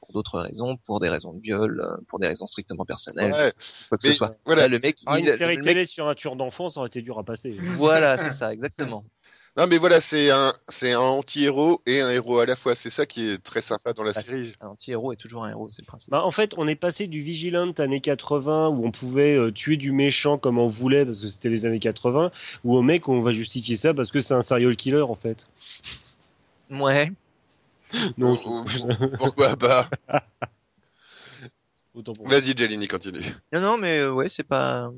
pour 0.00 0.12
d'autres 0.12 0.38
raisons, 0.40 0.76
pour 0.84 1.00
des 1.00 1.08
raisons 1.08 1.32
de 1.32 1.40
viol, 1.40 1.80
euh, 1.80 1.96
pour 2.08 2.18
des 2.18 2.26
raisons 2.26 2.44
strictement 2.46 2.84
personnelles, 2.84 3.32
Ouais, 3.32 3.52
quoi 3.88 3.96
que 3.96 4.06
mais 4.06 4.10
ce 4.12 4.18
soit. 4.18 4.36
voilà, 4.44 4.62
Là, 4.62 4.68
le 4.68 4.78
mec, 4.80 4.96
Ah, 5.06 5.18
il, 5.18 5.26
une 5.28 5.36
série 5.36 5.56
le 5.56 5.62
mec- 5.62 5.74
télé 5.74 5.86
sur 5.86 6.08
un 6.08 6.14
tueur 6.14 6.36
d'enfant, 6.36 6.68
ça 6.68 6.80
aurait 6.80 6.88
été 6.88 7.00
dur 7.00 7.18
à 7.18 7.24
passer. 7.24 7.56
voilà, 7.76 8.18
c'est 8.18 8.32
ça, 8.32 8.52
exactement. 8.52 9.02
Non, 9.56 9.68
mais 9.68 9.78
voilà, 9.78 10.00
c'est 10.00 10.30
un, 10.32 10.52
c'est 10.68 10.92
un 10.92 10.98
anti-héros 10.98 11.80
et 11.86 12.00
un 12.00 12.10
héros 12.10 12.40
à 12.40 12.46
la 12.46 12.56
fois. 12.56 12.74
C'est 12.74 12.90
ça 12.90 13.06
qui 13.06 13.28
est 13.30 13.38
très 13.42 13.60
sympa 13.60 13.92
dans 13.92 14.02
la 14.02 14.10
Ah, 14.14 14.20
série. 14.20 14.52
Un 14.60 14.68
anti-héros 14.68 15.12
est 15.12 15.16
toujours 15.16 15.44
un 15.44 15.50
héros, 15.50 15.70
c'est 15.70 15.80
le 15.82 15.86
principe. 15.86 16.10
Bah, 16.10 16.24
en 16.24 16.32
fait, 16.32 16.52
on 16.56 16.66
est 16.66 16.74
passé 16.74 17.06
du 17.06 17.22
Vigilant 17.22 17.70
années 17.78 18.00
80 18.00 18.68
où 18.70 18.84
on 18.84 18.90
pouvait 18.90 19.36
euh, 19.36 19.52
tuer 19.52 19.76
du 19.76 19.92
méchant 19.92 20.38
comme 20.38 20.58
on 20.58 20.66
voulait 20.66 21.04
parce 21.06 21.20
que 21.20 21.28
c'était 21.28 21.50
les 21.50 21.66
années 21.66 21.78
80, 21.78 22.32
ou 22.64 22.76
au 22.76 22.82
mec 22.82 23.08
on 23.08 23.20
va 23.20 23.30
justifier 23.30 23.76
ça 23.76 23.94
parce 23.94 24.10
que 24.10 24.20
c'est 24.20 24.34
un 24.34 24.42
serial 24.42 24.74
killer 24.74 25.02
en 25.02 25.14
fait. 25.14 25.46
Ouais. 26.70 27.12
Non, 28.18 28.36
Oh, 28.44 28.64
oh, 28.64 29.06
Pourquoi 29.18 29.54
pas? 29.56 29.88
Vas-y, 32.24 32.56
Jelini, 32.56 32.88
continue. 32.88 33.22
Non, 33.52 33.60
non, 33.60 33.78
mais 33.78 34.00
euh, 34.00 34.10
ouais, 34.12 34.28
c'est 34.28 34.42
pas, 34.42 34.90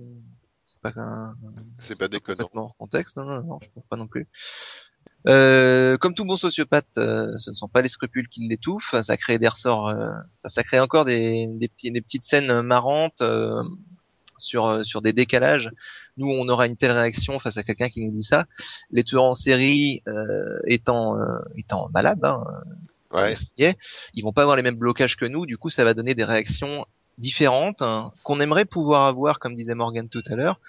c'est 0.66 0.80
pas 0.80 0.93
un, 0.97 1.34
C'est 1.78 1.98
pas 1.98 2.09
déconnant. 2.09 2.36
complètement 2.44 2.62
hors 2.64 2.76
contexte. 2.76 3.16
Non, 3.16 3.24
non, 3.24 3.43
non, 3.43 3.59
je 3.62 3.68
trouve 3.70 3.86
pas 3.88 3.97
non 3.97 4.06
plus. 4.09 4.28
Euh, 5.28 5.97
comme 5.97 6.14
tout 6.14 6.24
bon 6.24 6.36
sociopathe, 6.36 6.86
euh, 6.98 7.36
ce 7.38 7.51
ne 7.51 7.55
sont 7.56 7.68
pas 7.68 7.82
les 7.82 7.88
scrupules 7.88 8.28
qui 8.28 8.47
l'étouffent. 8.48 8.94
Ça 9.02 9.16
crée 9.16 9.38
des 9.38 9.48
ressorts, 9.48 9.88
euh, 9.88 10.10
ça, 10.40 10.48
ça 10.48 10.62
crée 10.62 10.80
encore 10.80 11.05
des, 11.05 11.47
des, 11.48 11.68
petits, 11.68 11.90
des 11.90 12.01
petites 12.01 12.24
scènes 12.24 12.62
marrantes 12.62 13.20
euh, 13.22 13.62
sur 14.38 14.66
euh, 14.66 14.82
sur 14.82 15.02
des 15.02 15.12
décalages. 15.12 15.70
Nous, 16.16 16.28
on 16.28 16.48
aura 16.48 16.66
une 16.66 16.76
telle 16.76 16.93
réaction 16.93 17.38
face 17.38 17.56
à 17.56 17.62
quelqu'un 17.62 17.88
qui 17.88 18.05
nous 18.05 18.12
dit 18.12 18.22
ça. 18.22 18.47
Les 18.90 19.02
tueurs 19.05 19.24
en 19.24 19.34
série 19.34 20.02
euh, 20.09 20.59
étant 20.66 21.18
euh, 21.18 21.38
étant 21.56 21.88
malades, 21.90 22.20
hein, 22.24 22.44
Ouais. 23.12 23.34
ils 24.14 24.22
vont 24.22 24.32
pas 24.32 24.43
avoir 24.43 24.56
les 24.56 24.62
mêmes 24.62 24.74
blocages 24.76 25.16
que 25.16 25.24
nous. 25.24 25.47
Du 25.47 25.56
coup, 25.56 25.70
ça 25.70 25.84
va 25.84 25.94
donner 25.94 26.14
des 26.14 26.24
réactions 26.24 26.84
différentes 27.18 27.82
hein, 27.82 28.12
qu'on 28.22 28.40
aimerait 28.40 28.64
pouvoir 28.66 29.06
avoir, 29.06 29.38
comme 29.38 29.55
disait 29.55 29.74
Morgan 29.74 30.09
tout 30.09 30.22
à 30.30 30.34
l'heure, 30.34 30.60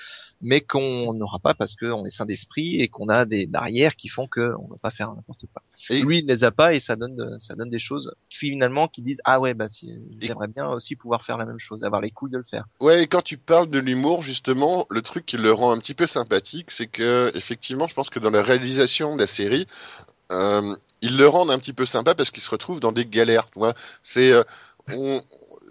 mais 0.41 0.61
qu'on 0.61 1.13
n'aura 1.13 1.39
pas 1.39 1.53
parce 1.53 1.75
qu'on 1.75 2.05
est 2.05 2.09
sain 2.09 2.25
d'esprit 2.25 2.79
et 2.81 2.87
qu'on 2.87 3.09
a 3.09 3.25
des 3.25 3.47
barrières 3.47 3.95
qui 3.95 4.07
font 4.07 4.27
qu'on 4.27 4.67
va 4.69 4.77
pas 4.81 4.91
faire 4.91 5.13
n'importe 5.13 5.45
quoi. 5.51 5.61
Et- 5.89 6.01
lui, 6.01 6.19
il 6.19 6.25
ne 6.25 6.31
les 6.31 6.43
a 6.43 6.51
pas 6.51 6.73
et 6.73 6.79
ça 6.79 6.95
donne 6.95 7.15
de- 7.15 7.37
ça 7.39 7.55
donne 7.55 7.69
des 7.69 7.79
choses 7.79 8.13
finalement 8.29 8.87
qui 8.87 9.01
disent 9.01 9.19
ah 9.25 9.39
ouais 9.39 9.53
bah 9.53 9.67
si, 9.67 9.89
j'aimerais 10.19 10.47
bien 10.47 10.69
aussi 10.69 10.95
pouvoir 10.95 11.23
faire 11.23 11.37
la 11.37 11.45
même 11.45 11.59
chose, 11.59 11.83
avoir 11.83 12.01
les 12.01 12.11
couilles 12.11 12.31
de 12.31 12.37
le 12.37 12.43
faire. 12.43 12.65
Ouais, 12.79 13.03
et 13.03 13.07
quand 13.07 13.21
tu 13.23 13.37
parles 13.37 13.67
de 13.69 13.79
l'humour, 13.79 14.21
justement, 14.21 14.85
le 14.89 15.01
truc 15.01 15.25
qui 15.25 15.37
le 15.37 15.51
rend 15.51 15.71
un 15.71 15.79
petit 15.79 15.93
peu 15.95 16.07
sympathique, 16.07 16.71
c'est 16.71 16.87
que, 16.87 17.31
effectivement, 17.35 17.87
je 17.87 17.93
pense 17.93 18.09
que 18.09 18.19
dans 18.19 18.29
la 18.29 18.41
réalisation 18.41 19.15
de 19.15 19.21
la 19.21 19.27
série, 19.27 19.65
euh, 20.31 20.75
ils 21.01 21.17
le 21.17 21.27
rendent 21.27 21.51
un 21.51 21.59
petit 21.59 21.73
peu 21.73 21.85
sympa 21.85 22.15
parce 22.15 22.31
qu'ils 22.31 22.43
se 22.43 22.49
retrouvent 22.49 22.79
dans 22.79 22.91
des 22.91 23.05
galères. 23.05 23.47
Tu 23.51 23.59
vois, 23.59 23.73
c'est 24.01 24.31
euh, 24.31 24.43
on- 24.89 25.21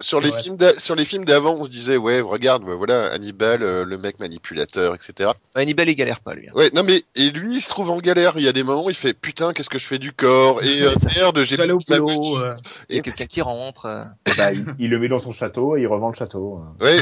sur 0.01 0.21
les 0.21 0.31
Ouais. 0.31 0.43
films 0.43 0.59
sur 0.79 0.95
les 0.95 1.05
films 1.05 1.25
d'avant, 1.25 1.55
on 1.55 1.65
se 1.65 1.71
disait 1.71 1.97
ouais, 1.97 2.21
regarde, 2.21 2.65
bah, 2.65 2.75
voilà, 2.75 3.13
Hannibal, 3.13 3.63
euh, 3.63 3.85
le 3.85 3.97
mec 3.99 4.19
manipulateur, 4.21 4.95
etc. 4.95 5.31
Hannibal 5.55 5.89
il 5.89 5.95
galère 5.95 6.21
pas 6.21 6.35
lui. 6.35 6.49
hein. 6.49 6.53
Ouais, 6.55 6.71
non 6.75 6.83
mais 6.85 7.05
et 7.15 7.31
lui, 7.31 7.57
il 7.57 7.61
se 7.61 7.69
trouve 7.71 7.91
en 7.91 7.99
galère. 7.99 8.35
Il 8.37 8.43
y 8.45 8.49
a 8.49 8.53
des 8.53 8.63
moments, 8.63 8.85
où 8.87 8.91
il 8.91 8.95
fait 8.97 9.15
putain, 9.15 9.53
qu'est-ce 9.53 9.71
que 9.71 9.79
je 9.79 9.87
fais 9.87 9.99
du 9.99 10.13
corps? 10.13 10.63
Et 10.63 10.83
euh, 10.83 10.95
merde, 11.17 11.43
j'ai 11.45 11.57
ma 11.57 11.67
boulot, 11.67 12.39
euh. 12.39 12.53
Il 12.91 12.97
y 12.97 12.99
a 12.99 13.03
quelqu'un 13.03 13.27
qui 13.27 13.41
rentre. 13.41 13.87
euh, 13.87 14.05
Bah, 14.37 14.53
il, 14.53 14.67
il 14.79 14.91
le 14.91 14.99
met 14.99 15.09
dans 15.09 15.19
son 15.19 15.33
château 15.33 15.77
et 15.77 15.83
il 15.83 15.87
revend 15.87 16.09
le 16.11 16.15
château. 16.15 16.61
Ouais. 16.81 16.99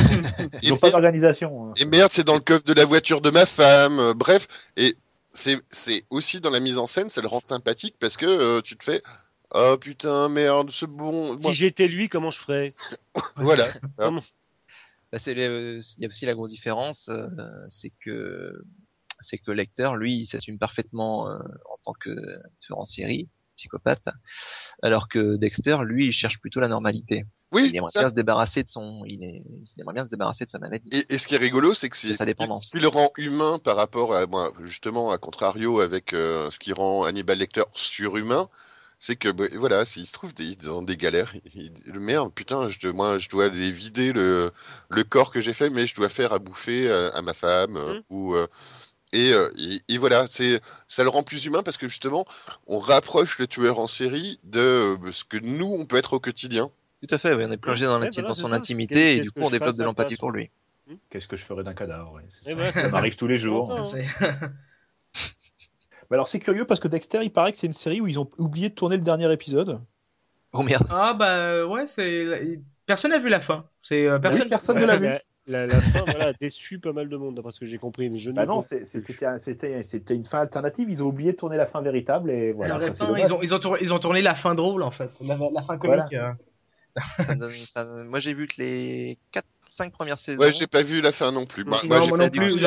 Ils 0.62 0.68
Et 0.68 0.70
n'ont 0.70 0.76
pas 0.76 0.90
d'organisation. 0.90 1.70
hein. 1.70 1.72
Et 1.76 1.84
merde, 1.86 2.10
c'est 2.12 2.24
dans 2.24 2.34
le 2.34 2.40
coffre 2.40 2.64
de 2.64 2.72
la 2.74 2.84
voiture 2.84 3.20
de 3.20 3.30
ma 3.30 3.46
femme. 3.46 4.12
bref, 4.14 4.46
et 4.76 4.96
c'est 5.32 5.58
c'est 5.70 6.04
aussi 6.10 6.40
dans 6.40 6.50
la 6.50 6.60
mise 6.60 6.78
en 6.78 6.86
scène, 6.86 7.10
ça 7.10 7.20
le 7.20 7.26
rend 7.26 7.40
sympathique 7.42 7.96
parce 7.98 8.16
que 8.16 8.24
euh, 8.26 8.60
tu 8.60 8.76
te 8.76 8.84
fais 8.84 9.02
oh 9.54 9.76
putain 9.80 10.28
merde, 10.28 10.70
c'est 10.70 10.86
bon. 10.86 11.38
Moi, 11.40 11.52
Si 11.52 11.58
j'étais 11.58 11.88
lui, 11.88 12.08
comment 12.08 12.30
je 12.30 12.38
ferais 12.38 12.68
voilà. 13.36 13.72
Bah, 13.98 15.18
c'est 15.18 15.34
le- 15.34 15.80
il 15.96 16.02
y 16.02 16.04
a 16.04 16.08
aussi 16.08 16.26
la 16.26 16.34
grosse 16.34 16.50
différence, 16.50 17.08
euh, 17.08 17.28
c'est 17.68 17.92
que 18.00 18.52
c'est 19.20 19.38
que 19.38 19.52
Lecter, 19.52 19.90
lui, 19.96 20.20
il 20.20 20.26
s'assume 20.26 20.58
parfaitement 20.58 21.28
euh, 21.28 21.38
en 21.38 21.76
tant 21.84 21.92
que 22.00 22.10
tueur 22.60 22.78
en 22.78 22.84
série, 22.84 23.28
psychopathe, 23.56 24.08
alors 24.82 25.08
que 25.08 25.36
Dexter, 25.36 25.78
lui, 25.84 26.08
il 26.08 26.12
cherche 26.12 26.40
plutôt 26.40 26.60
la 26.60 26.68
normalité. 26.68 27.24
Oui, 27.52 27.68
il 27.68 27.76
aimerait 27.76 27.92
ça. 27.92 28.00
bien 28.00 28.08
se 28.08 28.14
débarrasser 28.14 28.64
de 28.64 28.68
son, 28.68 29.04
il, 29.06 29.22
est, 29.22 29.44
il 29.46 29.80
aimerait 29.80 29.94
bien 29.94 30.04
se 30.04 30.10
débarrasser 30.10 30.44
de 30.44 30.50
sa 30.50 30.58
maladie. 30.58 30.88
Et, 30.90 31.14
et 31.14 31.18
ce 31.18 31.28
qui 31.28 31.36
est 31.36 31.38
rigolo, 31.38 31.72
c'est 31.74 31.88
que 31.88 31.96
c'est 31.96 32.16
ce 32.16 32.24
dépendance. 32.24 32.70
qui 32.70 32.78
le 32.78 32.88
rend 32.88 33.12
humain 33.16 33.60
par 33.60 33.76
rapport 33.76 34.16
à 34.16 34.26
moi, 34.26 34.52
justement, 34.64 35.12
à 35.12 35.18
contrario 35.18 35.78
avec 35.80 36.12
euh, 36.12 36.50
ce 36.50 36.58
qui 36.58 36.72
rend 36.72 37.04
Hannibal 37.04 37.38
Lecter 37.38 37.62
surhumain. 37.74 38.48
C'est 39.06 39.16
que 39.16 39.28
bah, 39.30 39.44
voilà, 39.56 39.84
s'il 39.84 40.06
se 40.06 40.12
trouve 40.12 40.32
des, 40.32 40.56
dans 40.56 40.80
des 40.80 40.96
galères, 40.96 41.30
il, 41.54 41.72
merde, 42.00 42.32
putain, 42.32 42.68
je, 42.68 42.78
dois- 42.80 42.94
moi 42.94 43.18
je 43.18 43.28
dois 43.28 43.44
aller 43.44 43.70
vider 43.70 44.14
le, 44.14 44.50
le 44.88 45.04
corps 45.04 45.30
que 45.30 45.42
j'ai 45.42 45.52
fait, 45.52 45.68
mais 45.68 45.86
je 45.86 45.94
dois 45.94 46.08
faire 46.08 46.32
à 46.32 46.38
bouffer 46.38 46.90
à, 46.90 47.08
à 47.08 47.20
ma 47.20 47.34
femme 47.34 47.76
euh, 47.76 47.96
Mhm. 47.96 48.02
ou 48.08 48.34
euh, 48.34 48.46
et, 49.12 49.34
euh, 49.34 49.50
et, 49.58 49.80
et 49.88 49.98
voilà, 49.98 50.26
c'est 50.30 50.58
ça 50.88 51.02
le 51.02 51.10
rend 51.10 51.22
plus 51.22 51.44
humain 51.44 51.62
parce 51.62 51.76
que 51.76 51.86
justement, 51.86 52.24
on 52.66 52.78
rapproche 52.78 53.38
le 53.38 53.46
tueur 53.46 53.78
en 53.78 53.86
série 53.86 54.40
de 54.44 54.60
euh, 54.60 55.12
ce 55.12 55.24
que 55.24 55.36
nous 55.36 55.66
on 55.66 55.84
peut 55.84 55.96
être 55.96 56.14
au 56.14 56.20
quotidien. 56.20 56.70
Tout 57.06 57.14
à 57.14 57.18
fait, 57.18 57.34
oui, 57.34 57.44
on 57.46 57.52
est 57.52 57.58
plongé 57.58 57.84
dans, 57.84 57.98
Ouais, 57.98 58.06
l'inti- 58.06 58.22
voilà, 58.22 58.28
dans 58.30 58.34
c'est 58.34 58.40
son 58.40 58.48
ça. 58.48 58.56
intimité 58.56 59.18
et 59.18 59.20
du 59.20 59.30
coup 59.30 59.42
on 59.42 59.50
développe 59.50 59.76
de 59.76 59.84
l'empathie 59.84 60.16
pour 60.16 60.30
lui. 60.30 60.48
Qu'est-ce 61.10 61.28
que 61.28 61.36
je 61.36 61.44
ferais 61.44 61.62
d'un 61.62 61.74
cadavre 61.74 62.12
ouais, 62.14 62.22
ça. 62.30 62.54
voilà, 62.54 62.72
Ça 62.72 62.88
m'arrive 62.88 63.16
tous 63.16 63.26
les 63.26 63.36
jours. 63.38 63.66
ça, 63.68 63.72
hein. 63.74 63.82
C'est- 63.84 64.06
Mais 65.92 65.93
alors 66.10 66.28
c'est 66.28 66.40
curieux 66.40 66.64
parce 66.64 66.80
que 66.80 66.88
Dexter, 66.88 67.20
il 67.22 67.32
paraît 67.32 67.52
que 67.52 67.58
c'est 67.58 67.66
une 67.66 67.72
série 67.72 68.00
où 68.00 68.06
ils 68.06 68.18
ont 68.18 68.30
oublié 68.38 68.68
de 68.68 68.74
tourner 68.74 68.96
le 68.96 69.02
dernier 69.02 69.32
épisode. 69.32 69.80
Oh 70.52 70.62
merde. 70.62 70.86
Ah 70.90 71.14
bah 71.14 71.66
ouais, 71.66 71.86
c'est 71.86 72.60
personne 72.86 73.10
n'a 73.10 73.18
vu 73.18 73.28
la 73.28 73.40
fin. 73.40 73.64
C'est 73.82 74.06
euh, 74.06 74.18
personne. 74.18 74.42
Oui, 74.44 74.48
personne 74.48 74.78
ne 74.78 74.86
l'a 74.86 74.96
vu. 74.96 75.08
La, 75.46 75.68
fin, 75.68 76.04
voilà, 76.06 76.28
a 76.28 76.32
déçu 76.32 76.78
pas 76.78 76.94
mal 76.94 77.10
de 77.10 77.18
monde, 77.18 77.34
d'après 77.34 77.52
ce 77.52 77.60
que 77.60 77.66
j'ai 77.66 77.76
compris. 77.76 78.08
Mais 78.08 78.18
je 78.18 78.30
Bah 78.30 78.46
non, 78.46 78.62
c'était 78.62 79.26
un- 79.26 79.36
c'était 79.36 79.82
c'était 79.82 80.14
une 80.14 80.24
fin 80.24 80.40
alternative. 80.40 80.88
Ils 80.88 81.02
ont 81.02 81.06
oublié 81.06 81.32
de 81.32 81.36
tourner 81.36 81.58
la 81.58 81.66
fin 81.66 81.82
véritable 81.82 82.30
et 82.30 82.52
voilà. 82.52 82.78
Fin, 82.94 83.14
ils 83.18 83.30
ont 83.34 83.42
ils 83.42 83.52
ont 83.54 83.58
tourné, 83.58 83.78
ils 83.82 83.92
ont 83.92 83.98
tourné 83.98 84.22
la 84.22 84.34
fin 84.34 84.54
drôle 84.54 84.82
en 84.82 84.90
fait, 84.90 85.10
la, 85.20 85.36
la 85.52 85.62
fin 85.62 85.76
comique. 85.76 86.14
euh. 86.14 86.32
Ça 87.26 87.34
me 87.34 87.40
donne- 87.40 87.52
ça- 87.74 87.84
moi 88.06 88.20
j'ai 88.20 88.32
vu 88.32 88.46
que 88.46 88.54
les 88.56 89.18
4 89.32 89.44
5 89.74 89.92
premières 89.92 90.18
saisons. 90.20 90.40
Ouais, 90.40 90.52
j'ai 90.52 90.68
pas 90.68 90.82
vu 90.82 91.00
la 91.00 91.10
fin 91.10 91.32
non 91.32 91.46
plus. 91.46 91.64
Bah, 91.64 91.80
Non, 91.82 91.88
moi, 91.88 92.00
j'ai 92.02 92.08
moi 92.08 92.18
non 92.18 92.30
plus. 92.30 92.64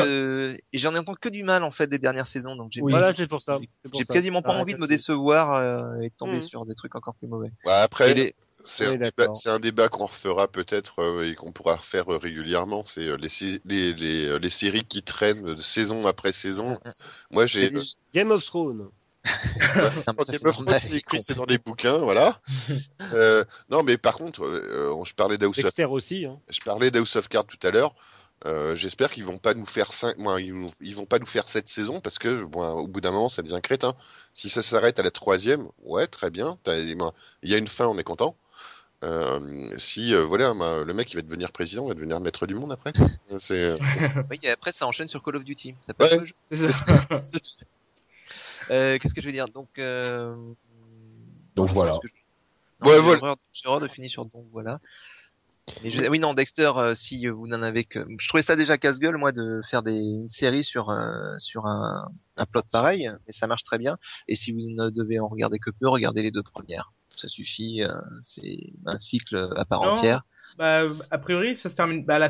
Et 0.73 0.77
j'en 0.77 0.93
entends 0.95 1.13
que 1.15 1.29
du 1.29 1.43
mal 1.43 1.63
en 1.63 1.71
fait 1.71 1.87
des 1.87 1.99
dernières 1.99 2.27
saisons, 2.27 2.55
donc 2.57 2.71
j'ai 2.71 2.81
Oui. 2.81 2.91
Voilà, 2.91 3.13
c'est 3.13 3.27
pour 3.27 3.41
ça. 3.41 3.59
j'ai 3.93 4.05
quasiment 4.05 4.41
pas 4.41 4.53
envie 4.55 4.73
de 4.73 4.79
me 4.79 4.87
décevoir 4.87 5.53
euh, 5.53 6.01
et 6.01 6.09
de 6.09 6.13
tomber 6.15 6.37
Mhm. 6.37 6.41
sur 6.41 6.65
des 6.65 6.75
trucs 6.75 6.95
encore 6.95 7.15
plus 7.15 7.27
mauvais. 7.27 7.51
Ouais, 7.65 7.71
après, 7.73 8.13
les- 8.13 8.35
c'est 8.65 8.85
un, 8.87 9.59
débat- 9.59 9.87
qu'on 9.87 10.05
refera 10.07 10.49
peut-être 10.49 10.99
euh, 10.99 11.29
et 11.29 11.35
qu'on 11.35 11.53
pourra 11.53 11.77
refaire 11.77 12.11
euh, 12.11 12.17
régulièrement. 12.17 12.83
C'est 12.83 13.07
euh, 13.07 13.15
les, 13.15 13.29
sé- 13.29 13.61
les, 13.63 13.93
les, 13.93 14.25
euh, 14.25 14.37
les 14.39 14.49
séries 14.49 14.83
qui 14.83 15.01
traînent 15.03 15.57
saison 15.57 16.05
après 16.05 16.33
saison. 16.33 16.77
Moi, 17.31 17.45
Il 17.45 17.61
y 17.61 17.65
a 17.65 17.69
j'ai 17.69 17.69
Game 18.13 18.31
of 18.31 18.43
Thrones. 18.43 18.89
C'est 19.27 19.75
Game 19.75 19.85
of 19.85 20.05
normal, 20.05 20.53
Thrones, 20.53 20.79
c'est 20.89 20.97
écrit, 20.97 21.21
c'est 21.21 21.35
dans 21.35 21.45
des 21.45 21.57
bouquins, 21.57 21.97
voilà. 21.97 22.39
Euh, 23.13 23.45
non, 23.69 23.83
mais 23.83 23.97
par 23.97 24.15
contre, 24.17 24.43
euh, 24.43 24.91
euh, 24.99 25.03
je 25.05 25.13
parlais 25.13 25.37
d'House 25.37 25.57
of, 25.59 25.63
Dexter 25.63 25.85
aussi. 25.85 26.25
Hein. 26.25 26.37
je 26.49 26.59
parlais 26.61 26.91
d'House 26.91 27.15
of 27.15 27.29
Cards 27.29 27.45
tout 27.45 27.59
à 27.65 27.71
l'heure. 27.71 27.95
Euh, 28.45 28.75
J'espère 28.75 29.11
qu'ils 29.11 29.23
vont 29.23 29.37
pas 29.37 29.53
nous 29.53 29.65
faire 29.65 29.93
cinq, 29.93 30.17
moi, 30.17 30.41
ils, 30.41 30.53
vont- 30.53 30.73
ils 30.81 30.95
vont 30.95 31.05
pas 31.05 31.17
nous 31.19 31.25
faire 31.25 31.47
cette 31.47 31.69
saison 31.69 32.01
parce 32.01 32.19
que, 32.19 32.43
bon, 32.43 32.69
au 32.71 32.87
bout 32.87 32.99
d'un 33.01 33.11
moment, 33.11 33.29
ça 33.29 33.41
devient 33.41 33.59
crétin. 33.63 33.95
Si 34.33 34.49
ça 34.49 34.61
s'arrête 34.61 34.99
à 34.99 35.03
la 35.03 35.11
troisième, 35.11 35.67
ouais, 35.83 36.05
très 36.07 36.29
bien. 36.29 36.57
ben, 36.65 36.77
Il 37.43 37.49
y 37.49 37.55
a 37.55 37.57
une 37.57 37.67
fin, 37.67 37.85
on 37.87 37.97
est 37.97 38.03
content. 38.03 38.35
Euh, 39.03 39.69
si, 39.77 40.13
euh, 40.13 40.25
voilà, 40.25 40.53
ben, 40.53 40.83
le 40.83 40.93
mec, 40.93 41.11
il 41.13 41.15
va 41.15 41.21
devenir 41.21 41.51
président, 41.51 41.85
il 41.85 41.89
va 41.89 41.93
devenir 41.93 42.19
maître 42.19 42.45
du 42.45 42.55
monde 42.55 42.71
après. 42.71 42.91
C'est, 43.39 43.53
euh, 43.55 43.77
Oui, 44.29 44.39
et 44.43 44.49
après 44.49 44.71
ça 44.71 44.85
enchaîne 44.85 45.07
sur 45.07 45.23
Call 45.23 45.37
of 45.37 45.43
Duty. 45.43 45.75
Ouais. 45.99 46.19
C'est 46.51 46.71
ça. 46.71 46.85
Euh, 48.69 48.97
Qu'est-ce 48.99 49.13
que 49.13 49.21
je 49.21 49.27
veux 49.27 49.31
dire? 49.33 49.47
Donc, 49.47 49.79
euh... 49.79 50.35
Donc 51.55 51.69
voilà. 51.69 51.93
je- 52.03 52.09
Non, 52.85 52.91
Ouais, 52.91 52.99
voilà. 52.99 53.35
J'ai 53.51 53.63
de 53.79 53.87
finir 53.87 54.09
sur 54.09 54.25
donc 54.25 54.45
voilà. 54.51 54.79
Mais 55.81 55.91
je- 55.91 56.07
Oui 56.09 56.19
non 56.19 56.33
Dexter, 56.33 56.71
euh, 56.75 56.93
si 56.95 57.27
vous 57.27 57.47
n'en 57.47 57.61
avez 57.61 57.83
que, 57.83 57.99
je 58.17 58.27
trouvais 58.27 58.41
ça 58.43 58.55
déjà 58.55 58.77
casse-gueule 58.77 59.17
moi 59.17 59.31
de 59.31 59.61
faire 59.69 59.83
des 59.83 59.93
une 59.95 60.27
série 60.27 60.63
sur 60.63 60.89
euh, 60.89 61.37
sur 61.37 61.65
un, 61.67 62.09
un 62.35 62.45
plot 62.45 62.63
pareil, 62.71 63.09
mais 63.25 63.31
ça 63.33 63.45
marche 63.47 63.63
très 63.63 63.77
bien. 63.77 63.97
Et 64.27 64.35
si 64.35 64.51
vous 64.51 64.59
ne 64.61 64.89
devez 64.89 65.19
en 65.19 65.27
regarder 65.27 65.59
que 65.59 65.69
peu, 65.69 65.87
regardez 65.87 66.23
les 66.23 66.31
deux 66.31 66.43
premières. 66.43 66.93
Ça 67.15 67.27
suffit, 67.27 67.83
euh, 67.83 67.99
c'est 68.21 68.57
un 68.85 68.97
cycle 68.97 69.53
à 69.55 69.65
part 69.65 69.81
Non. 69.83 69.89
entière. 69.91 70.23
Bah, 70.57 70.83
a 71.11 71.17
priori, 71.17 71.55
ça 71.55 71.69
se 71.69 71.75
termine. 71.75 72.03
Bah, 72.05 72.19
la, 72.19 72.29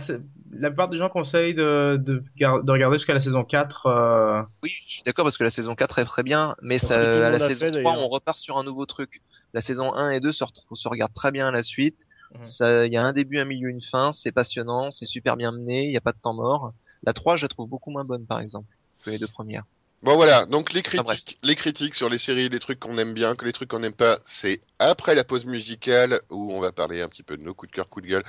la 0.51 0.69
plupart 0.69 0.89
des 0.89 0.97
gens 0.97 1.09
conseillent 1.09 1.53
de, 1.53 1.97
de, 1.99 2.23
de 2.37 2.71
regarder 2.71 2.97
jusqu'à 2.97 3.13
la 3.13 3.19
saison 3.19 3.43
4. 3.43 3.85
Euh... 3.85 4.41
Oui, 4.63 4.71
je 4.85 4.93
suis 4.95 5.03
d'accord 5.03 5.23
parce 5.25 5.37
que 5.37 5.43
la 5.43 5.49
saison 5.49 5.75
4 5.75 5.99
est 5.99 6.05
très 6.05 6.23
bien, 6.23 6.55
mais 6.61 6.77
ça, 6.77 7.27
à 7.27 7.29
la 7.29 7.39
saison 7.39 7.65
fait, 7.65 7.71
3, 7.71 7.93
d'ailleurs. 7.93 8.05
on 8.05 8.09
repart 8.09 8.37
sur 8.37 8.57
un 8.57 8.63
nouveau 8.63 8.85
truc. 8.85 9.21
La 9.53 9.61
saison 9.61 9.93
1 9.93 10.11
et 10.11 10.19
2 10.19 10.31
se, 10.31 10.43
se 10.73 10.87
regardent 10.87 11.13
très 11.13 11.31
bien 11.31 11.47
à 11.47 11.51
la 11.51 11.63
suite. 11.63 12.05
Ça, 12.41 12.85
il 12.85 12.93
y 12.93 12.97
a 12.97 13.03
un 13.03 13.13
début, 13.13 13.39
un 13.39 13.45
milieu, 13.45 13.69
une 13.69 13.81
fin, 13.81 14.11
c'est 14.11 14.31
passionnant, 14.33 14.91
c'est 14.91 15.05
super 15.05 15.37
bien 15.37 15.51
mené, 15.51 15.85
il 15.85 15.89
n'y 15.89 15.97
a 15.97 16.01
pas 16.01 16.11
de 16.11 16.19
temps 16.21 16.33
mort. 16.33 16.73
La 17.03 17.13
3, 17.13 17.37
je 17.37 17.45
la 17.45 17.47
trouve 17.47 17.69
beaucoup 17.69 17.89
moins 17.89 18.03
bonne, 18.03 18.25
par 18.25 18.39
exemple, 18.39 18.67
que 19.03 19.09
les 19.09 19.17
deux 19.17 19.27
premières. 19.27 19.63
Bon 20.03 20.15
voilà, 20.15 20.45
donc 20.45 20.73
les 20.73 20.83
critiques, 20.83 21.37
les 21.43 21.55
critiques 21.55 21.95
sur 21.95 22.07
les 22.07 22.19
séries, 22.19 22.49
les 22.49 22.59
trucs 22.59 22.79
qu'on 22.79 22.97
aime 22.97 23.13
bien, 23.13 23.35
que 23.35 23.45
les 23.45 23.51
trucs 23.53 23.69
qu'on 23.69 23.79
n'aime 23.79 23.93
pas, 23.93 24.19
c'est 24.25 24.59
après 24.79 25.15
la 25.15 25.23
pause 25.23 25.45
musicale 25.45 26.21
où 26.29 26.53
on 26.53 26.59
va 26.59 26.71
parler 26.71 27.01
un 27.01 27.09
petit 27.09 27.23
peu 27.23 27.35
de 27.35 27.41
nos 27.43 27.53
coups 27.55 27.71
de 27.71 27.75
cœur, 27.75 27.89
coups 27.89 28.05
de 28.05 28.09
gueule. 28.11 28.23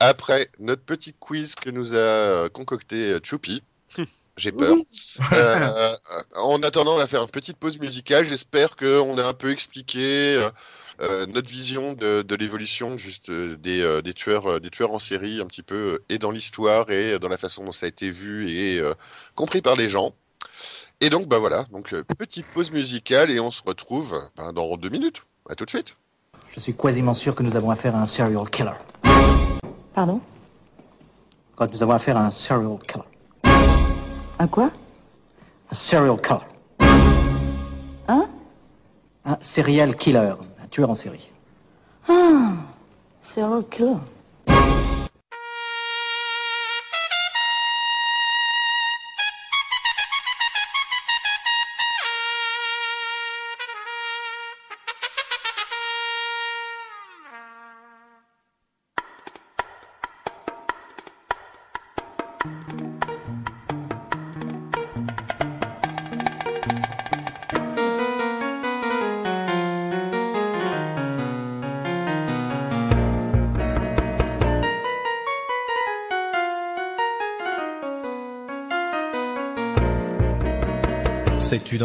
Après 0.00 0.50
notre 0.58 0.82
petit 0.82 1.14
quiz 1.18 1.54
que 1.54 1.70
nous 1.70 1.94
a 1.94 1.96
euh, 1.96 2.48
concocté 2.50 3.12
euh, 3.12 3.20
Choupi. 3.22 3.62
J'ai 4.36 4.50
peur. 4.52 4.76
Euh, 5.32 5.92
en 6.34 6.60
attendant, 6.62 6.94
on 6.94 6.98
va 6.98 7.06
faire 7.06 7.22
une 7.22 7.30
petite 7.30 7.56
pause 7.56 7.78
musicale. 7.78 8.26
J'espère 8.26 8.74
qu'on 8.76 9.16
a 9.16 9.24
un 9.24 9.32
peu 9.32 9.50
expliqué 9.50 10.44
euh, 11.00 11.26
notre 11.26 11.48
vision 11.48 11.92
de, 11.92 12.22
de 12.22 12.34
l'évolution 12.34 12.98
juste 12.98 13.30
des, 13.30 13.80
euh, 13.80 14.02
des 14.02 14.12
tueurs, 14.12 14.60
des 14.60 14.70
tueurs 14.70 14.92
en 14.92 14.98
série 14.98 15.40
un 15.40 15.46
petit 15.46 15.62
peu 15.62 16.02
et 16.08 16.18
dans 16.18 16.32
l'histoire 16.32 16.90
et 16.90 17.18
dans 17.18 17.28
la 17.28 17.36
façon 17.38 17.64
dont 17.64 17.72
ça 17.72 17.86
a 17.86 17.88
été 17.88 18.10
vu 18.10 18.50
et 18.50 18.80
euh, 18.80 18.94
compris 19.36 19.62
par 19.62 19.76
les 19.76 19.88
gens. 19.88 20.14
Et 21.00 21.10
donc, 21.10 21.26
bah 21.26 21.38
voilà, 21.38 21.64
donc 21.70 21.92
euh, 21.92 22.02
petite 22.18 22.46
pause 22.46 22.70
musicale 22.70 23.30
et 23.30 23.40
on 23.40 23.50
se 23.50 23.62
retrouve 23.64 24.14
bah, 24.36 24.52
dans 24.52 24.76
deux 24.76 24.88
minutes. 24.88 25.22
À 25.48 25.54
tout 25.54 25.64
de 25.64 25.70
suite. 25.70 25.96
Je 26.54 26.60
suis 26.60 26.74
quasiment 26.74 27.14
sûr 27.14 27.34
que 27.34 27.42
nous 27.42 27.54
avons 27.56 27.70
affaire 27.70 27.94
à 27.94 28.00
un 28.00 28.06
serial 28.06 28.48
killer. 28.48 28.70
Pardon? 29.94 30.20
Quand 31.56 31.70
nous 31.72 31.82
avons 31.82 31.92
affaire 31.92 32.16
à 32.16 32.26
un 32.26 32.30
serial 32.30 32.78
killer. 32.86 33.04
Un 34.38 34.46
quoi? 34.46 34.70
Un 35.70 35.74
serial 35.74 36.20
killer. 36.20 36.40
Hein 38.08 38.26
Un 39.24 39.38
serial 39.54 39.96
killer. 39.96 40.34
Un 40.62 40.66
tueur 40.70 40.90
en 40.90 40.94
série. 40.94 41.28
Ah 42.08 42.52
Serial 43.20 43.64
killer. 43.70 43.96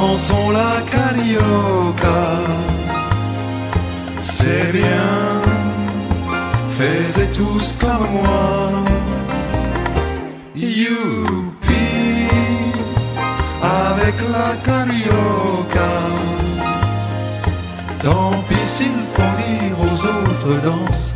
dansons 0.00 0.50
la 0.50 0.74
carioca. 0.94 2.22
C'est 4.22 4.72
bien, 4.72 5.12
faites 6.78 7.32
tous 7.32 7.76
comme 7.82 8.06
moi. 8.18 8.70
Youpi, 10.54 11.88
avec 13.82 14.16
la 14.36 14.50
carioca. 14.68 15.92
Tant 18.02 18.32
pis 18.48 18.66
s'il 18.74 19.00
faut 19.14 19.34
dire 19.42 19.76
aux 19.86 19.98
autres 20.16 20.54
danses 20.68 21.09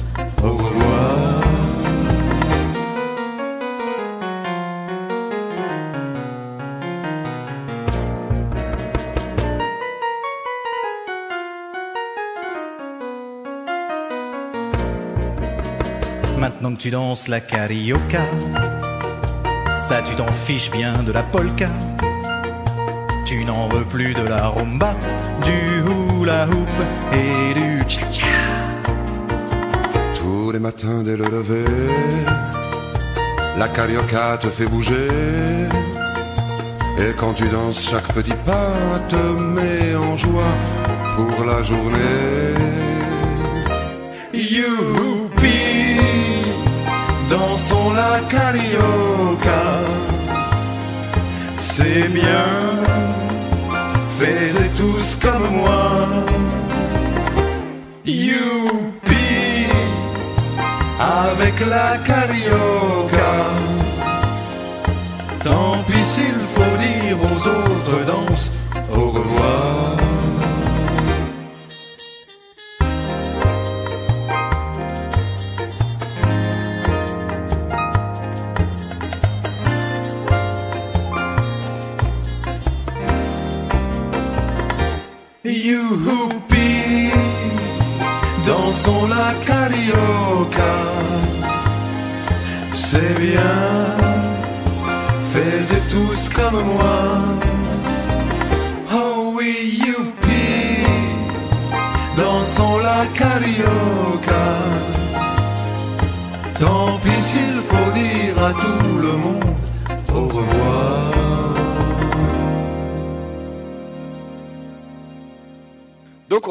tu 16.84 16.90
danses 16.90 17.28
la 17.28 17.40
carioca, 17.40 18.20
ça 19.74 20.02
tu 20.02 20.14
t'en 20.16 20.30
fiches 20.30 20.70
bien 20.70 20.92
de 21.02 21.12
la 21.12 21.22
polka. 21.22 21.70
Tu 23.24 23.42
n'en 23.46 23.68
veux 23.68 23.84
plus 23.84 24.12
de 24.12 24.20
la 24.20 24.48
rumba, 24.48 24.94
du 25.46 25.60
hula 25.88 26.46
hoop 26.46 26.76
et 27.10 27.54
du 27.54 27.82
cha-cha. 27.88 28.26
Tous 30.18 30.52
les 30.52 30.58
matins 30.58 31.02
dès 31.02 31.16
le 31.16 31.24
lever, 31.24 31.64
la 33.58 33.68
carioca 33.68 34.36
te 34.36 34.48
fait 34.48 34.66
bouger. 34.66 35.08
Et 36.98 37.14
quand 37.18 37.32
tu 37.32 37.44
danses, 37.48 37.82
chaque 37.82 38.12
petit 38.12 38.38
pas 38.44 38.98
te 39.08 39.22
met 39.40 39.96
en 39.96 40.18
joie 40.18 40.54
pour 41.16 41.46
la 41.46 41.62
journée. 41.62 42.73
La 48.14 48.20
carioca. 48.36 49.62
C'est 51.58 52.08
bien, 52.18 52.48
faites 54.18 54.72
tous 54.80 55.08
comme 55.24 55.48
moi. 55.62 55.86
Youpi, 58.04 59.30
avec 61.22 61.56
la 61.74 61.90
carioca. 62.10 63.32
Tant 65.44 65.76
pis 65.86 66.06
s'il 66.12 66.38
faut 66.54 66.76
dire 66.86 67.16
aux 67.28 67.40
autres 67.58 68.00
danses 68.12 68.53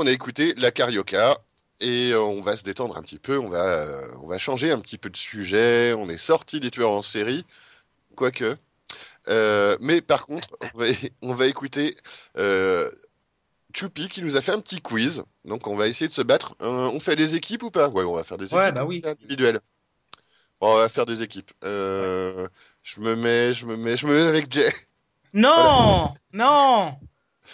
on 0.04 0.08
a 0.08 0.12
écouté 0.12 0.54
la 0.58 0.72
carioca 0.72 1.38
et 1.80 2.12
euh, 2.12 2.20
on 2.22 2.42
va 2.42 2.58
se 2.58 2.64
détendre 2.64 2.98
un 2.98 3.02
petit 3.02 3.20
peu, 3.20 3.38
on 3.40 3.50
va, 3.50 3.66
euh, 3.86 4.08
on 4.22 4.28
va 4.28 4.38
changer 4.38 4.72
un 4.72 4.80
petit 4.80 4.98
peu 4.98 5.10
de 5.10 5.18
sujet, 5.18 5.94
on 5.94 6.10
est 6.10 6.18
sorti 6.18 6.60
des 6.60 6.72
tueurs 6.72 6.92
en 6.92 7.02
série, 7.02 7.46
quoique. 8.16 8.58
Euh, 9.30 9.78
mais 9.80 10.02
par 10.02 10.26
contre, 10.26 10.50
on 10.74 10.78
va, 10.78 10.86
on 11.22 11.34
va 11.34 11.48
écouter 11.48 11.96
euh, 12.38 12.92
Choupi 13.74 14.08
qui 14.08 14.22
nous 14.22 14.36
a 14.36 14.42
fait 14.42 14.52
un 14.52 14.60
petit 14.60 14.82
quiz, 14.82 15.24
donc 15.46 15.68
on 15.68 15.76
va 15.76 15.88
essayer 15.88 16.08
de 16.08 16.14
se 16.14 16.22
battre. 16.22 16.56
Euh, 16.62 16.90
on 16.94 17.00
fait 17.00 17.16
des 17.16 17.36
équipes 17.36 17.64
ou 17.64 17.72
pas? 17.72 17.88
Ouais, 17.90 18.04
on 18.04 18.14
va 18.14 18.24
faire 18.24 18.38
des 18.38 18.46
équipes 18.46 18.60
Ouais, 18.60 18.72
bah 18.72 18.86
oui. 18.86 19.02
individuelles. 19.06 19.62
Bon, 20.60 20.74
on 20.74 20.78
va 20.78 20.90
faire 20.90 21.06
des 21.06 21.22
équipes. 21.22 21.52
Euh, 21.64 22.48
Je 22.84 23.00
me 23.02 23.16
mets, 23.16 23.54
je 23.54 23.66
me 23.66 23.76
mets, 23.78 23.98
je 23.98 24.06
me 24.06 24.14
mets 24.14 24.28
avec 24.28 24.52
Jay. 24.52 24.72
Non, 25.34 26.14
non. 26.34 26.98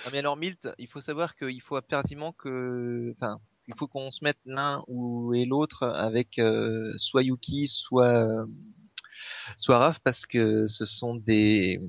Ah, 0.05 0.09
mais 0.11 0.19
alors 0.19 0.37
Milt, 0.37 0.67
il 0.77 0.87
faut 0.87 1.01
savoir 1.01 1.35
qu'il 1.35 1.61
faut 1.61 1.75
impérativement 1.75 2.31
que, 2.33 3.13
enfin, 3.17 3.39
il 3.67 3.73
faut 3.77 3.87
qu'on 3.87 4.11
se 4.11 4.23
mette 4.23 4.39
l'un 4.45 4.83
ou 4.87 5.33
et 5.33 5.45
l'autre 5.45 5.83
avec 5.87 6.39
euh, 6.39 6.91
soit 6.97 7.23
Yuki, 7.23 7.67
soit 7.67 8.05
euh, 8.07 8.43
soit 9.57 9.77
Raph, 9.77 9.99
parce 9.99 10.25
que 10.25 10.65
ce 10.67 10.85
sont 10.85 11.15
des, 11.15 11.79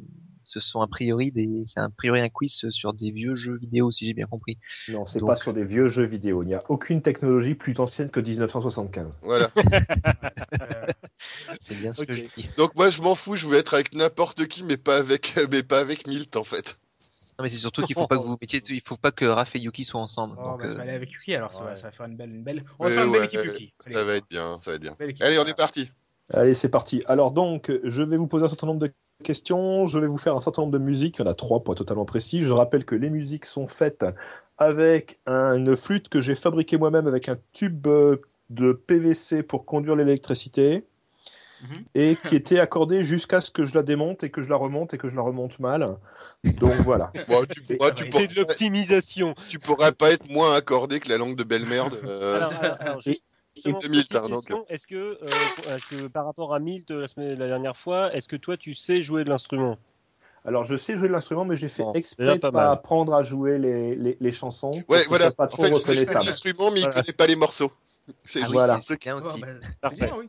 ce 0.42 0.58
sont 0.60 0.80
a 0.80 0.88
priori 0.88 1.30
des, 1.30 1.64
c'est 1.66 1.78
a 1.80 1.88
priori 1.88 2.20
un 2.20 2.28
quiz 2.28 2.68
sur 2.70 2.92
des 2.92 3.12
vieux 3.12 3.34
jeux 3.36 3.56
vidéo, 3.56 3.90
si 3.92 4.06
j'ai 4.06 4.14
bien 4.14 4.26
compris. 4.26 4.58
Non, 4.88 5.06
c'est 5.06 5.20
Donc- 5.20 5.28
pas 5.28 5.36
sur 5.36 5.52
des 5.52 5.64
vieux 5.64 5.88
jeux 5.88 6.04
vidéo. 6.04 6.42
Il 6.42 6.46
n'y 6.46 6.54
a 6.54 6.62
aucune 6.68 7.02
technologie 7.02 7.54
plus 7.54 7.78
ancienne 7.78 8.10
que 8.10 8.18
1975. 8.20 9.18
Voilà. 9.22 9.50
C'est 11.60 11.74
bien 11.76 11.92
ce 11.92 12.02
que 12.04 12.12
je 12.14 12.22
dis. 12.34 12.48
Donc 12.56 12.74
moi 12.74 12.88
je 12.90 13.00
m'en 13.02 13.14
fous, 13.14 13.36
je 13.36 13.46
veux 13.46 13.58
être 13.58 13.74
avec 13.74 13.94
n'importe 13.94 14.46
qui, 14.46 14.64
mais 14.64 14.78
pas 14.78 14.96
avec, 14.96 15.38
mais 15.50 15.62
pas 15.62 15.78
avec 15.78 16.06
Milt 16.06 16.34
en 16.36 16.44
fait. 16.44 16.79
Non, 17.40 17.44
mais 17.44 17.48
c'est 17.48 17.56
surtout 17.56 17.82
qu'il 17.84 17.94
faut 17.94 18.06
pas 18.06 18.18
que 18.18 18.22
vous 18.22 18.36
mettiez, 18.38 18.60
il 18.68 18.82
faut 18.82 18.98
pas 18.98 19.12
que 19.12 19.24
Raph 19.24 19.56
et 19.56 19.60
Yuki 19.60 19.84
soient 19.86 20.02
ensemble. 20.02 20.36
Oh, 20.38 20.44
donc, 20.44 20.58
bah, 20.60 20.66
euh, 20.66 20.70
ça 20.72 20.76
va 20.76 20.82
aller 20.82 20.92
avec 20.92 21.10
Yuki 21.10 21.34
alors, 21.34 21.54
ça, 21.54 21.64
va, 21.64 21.74
ça 21.74 21.90
faire 21.90 22.04
une 22.04 22.16
belle, 22.16 22.28
une 22.28 22.42
belle. 22.42 22.62
On 22.78 22.84
va 22.84 22.90
faire 22.90 23.04
une 23.06 23.12
belle 23.12 23.20
ouais, 23.22 23.26
équipe 23.28 23.40
Yuki. 23.42 23.72
Ça 23.80 23.98
Allez, 24.00 24.06
va 24.06 24.14
être 24.16 24.28
bien, 24.28 24.58
ça 24.60 24.72
va 24.72 24.74
être 24.74 24.82
bien. 24.82 24.94
Allez, 25.20 25.38
on 25.38 25.44
est 25.46 25.56
parti. 25.56 25.90
Allez, 26.34 26.52
c'est 26.52 26.68
parti. 26.68 27.02
Alors 27.06 27.32
donc, 27.32 27.72
je 27.82 28.02
vais 28.02 28.18
vous 28.18 28.26
poser 28.26 28.44
un 28.44 28.48
certain 28.48 28.66
nombre 28.66 28.80
de 28.80 28.92
questions. 29.24 29.86
Je 29.86 29.98
vais 29.98 30.06
vous 30.06 30.18
faire 30.18 30.36
un 30.36 30.40
certain 30.40 30.60
nombre 30.62 30.72
de 30.74 30.78
musiques. 30.78 31.16
Il 31.18 31.22
y 31.22 31.24
en 31.26 31.30
a 31.30 31.34
trois 31.34 31.64
pour 31.64 31.72
être 31.72 31.78
totalement 31.78 32.04
précis. 32.04 32.42
Je 32.42 32.52
rappelle 32.52 32.84
que 32.84 32.94
les 32.94 33.08
musiques 33.08 33.46
sont 33.46 33.66
faites 33.66 34.04
avec 34.58 35.18
un- 35.24 35.54
une 35.56 35.76
flûte 35.76 36.10
que 36.10 36.20
j'ai 36.20 36.34
fabriquée 36.34 36.76
moi-même 36.76 37.06
avec 37.06 37.30
un 37.30 37.38
tube 37.52 37.86
euh, 37.86 38.18
de 38.50 38.72
PVC 38.72 39.42
pour 39.42 39.64
conduire 39.64 39.96
l'électricité 39.96 40.84
Mhm. 41.62 41.84
et 41.94 42.16
qui 42.16 42.36
était 42.36 42.58
accordée 42.58 43.04
jusqu'à 43.04 43.40
ce 43.40 43.50
que 43.50 43.64
je 43.64 43.74
la 43.74 43.82
démonte 43.82 44.22
et 44.22 44.30
que 44.30 44.42
je 44.42 44.48
la 44.48 44.56
remonte 44.56 44.94
et 44.94 44.98
que 44.98 45.08
je 45.08 45.16
la 45.16 45.22
remonte 45.22 45.58
mal. 45.58 45.86
Donc 46.44 46.74
voilà. 46.80 47.12
Bon, 47.28 47.44
tu, 47.44 47.62
pourras- 47.62 47.90
tu, 47.90 48.04
C'est 48.04 48.10
pourras, 48.10 48.26
C'est 48.26 48.34
de 48.34 48.40
l'optimisation. 48.40 49.34
tu 49.48 49.58
pourras 49.58 49.92
pas 49.92 50.10
être 50.10 50.28
moins 50.28 50.54
accordé 50.54 51.00
que 51.00 51.08
la 51.08 51.18
langue 51.18 51.36
de 51.36 51.44
belle-mère 51.44 51.90
de, 51.90 51.98
euh, 52.04 52.36
Alors, 52.36 52.52
alors, 52.52 52.76
alors, 52.80 53.00
Et- 53.06 53.22
hein, 53.66 53.78
Est-ce 54.68 54.86
que, 54.86 54.94
euh, 54.94 55.76
est-ce 55.76 55.90
que 55.90 56.06
par 56.08 56.24
rapport 56.24 56.54
à 56.54 56.58
Milt 56.60 56.90
la, 56.90 57.08
semaine, 57.08 57.38
la 57.38 57.48
dernière 57.48 57.76
fois, 57.76 58.14
est-ce 58.14 58.28
que 58.28 58.36
toi 58.36 58.56
tu 58.56 58.74
sais 58.74 59.02
jouer 59.02 59.24
de 59.24 59.28
l'instrument? 59.30 59.76
Alors 60.44 60.64
je 60.64 60.76
sais 60.76 60.96
jouer 60.96 61.08
de 61.08 61.12
l'instrument, 61.12 61.44
mais 61.44 61.56
j'ai 61.56 61.68
fait 61.68 61.82
Bon, 61.82 61.92
exprès 61.92 62.38
de 62.38 62.48
pas 62.48 62.70
apprendre 62.70 63.14
à 63.14 63.22
jouer 63.22 63.58
les, 63.58 63.94
les, 63.94 64.16
les 64.18 64.32
chansons. 64.32 64.72
Ouais, 64.88 65.04
voilà. 65.08 65.30
Pas 65.32 65.44
En 65.44 65.48
trop 65.48 65.64
fait, 65.64 65.74
je 65.74 65.80
sais 65.80 65.94
jouer 65.96 66.06
de 66.06 66.12
l'instrument, 66.14 66.70
mais 66.70 66.80
il 66.80 66.84
Voilà. 66.84 67.02
connaît 67.02 67.12
pas 67.12 67.26
les 67.26 67.36
morceaux. 67.36 67.70
C'est 68.24 68.40
ah 68.42 68.46
Voilà. 68.48 68.80
Parfait. 69.80 69.96
bien, 69.96 70.14
oui. 70.16 70.26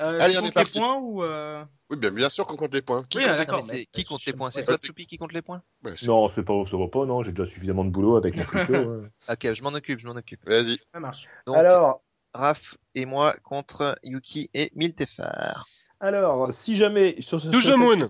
Euh, 0.00 0.18
Allez, 0.20 0.36
on 0.38 0.40
est 0.40 0.44
les 0.46 0.52
parti. 0.52 0.78
points 0.78 0.96
ou 0.98 1.22
euh... 1.22 1.64
Oui, 1.90 1.96
bien, 1.96 2.10
bien 2.10 2.30
sûr 2.30 2.46
qu'on 2.46 2.56
compte 2.56 2.72
les 2.74 2.82
points. 2.82 3.04
Qui 3.04 3.18
Oui, 3.18 3.24
compte 3.24 3.32
les 3.32 3.38
d'accord. 3.38 3.60
Non, 3.60 3.72
mais 3.72 3.86
qui 3.86 4.04
compte 4.04 4.24
les 4.24 4.32
points? 4.32 4.50
C'est 4.50 4.58
Ouais, 4.60 4.64
toi, 4.64 4.76
Choupi, 4.82 5.06
qui 5.06 5.18
compte 5.18 5.32
les 5.32 5.42
points? 5.42 5.62
Ouais, 5.84 5.94
c'est- 5.96 6.06
Non, 6.06 6.28
c'est 6.28 6.42
pas, 6.44 6.62
ça 6.64 6.76
va 6.76 6.88
pas, 6.88 7.04
non, 7.04 7.22
j'ai 7.22 7.32
déjà 7.32 7.46
suffisamment 7.46 7.84
de 7.84 7.90
boulot 7.90 8.16
avec 8.16 8.34
futur. 8.34 8.42
ouais. 9.02 9.08
Ok, 9.28 9.52
je 9.54 9.62
m'en 9.62 9.70
occupe, 9.74 9.98
je 9.98 10.06
m'en 10.06 10.16
occupe. 10.16 10.40
Vas-y. 10.48 10.78
Ça 10.92 11.00
marche. 11.00 11.26
Donc, 11.46 11.56
Alors, 11.56 12.02
Raph 12.32 12.76
et 12.94 13.04
moi 13.06 13.36
contre 13.42 13.96
Yuki 14.02 14.50
et 14.54 14.72
Miltefar. 14.74 15.64
alors, 16.00 16.52
si 16.52 16.74
jamais 16.76 17.20
sur 17.20 17.40
ce- 17.40 17.76
moon. 17.76 18.08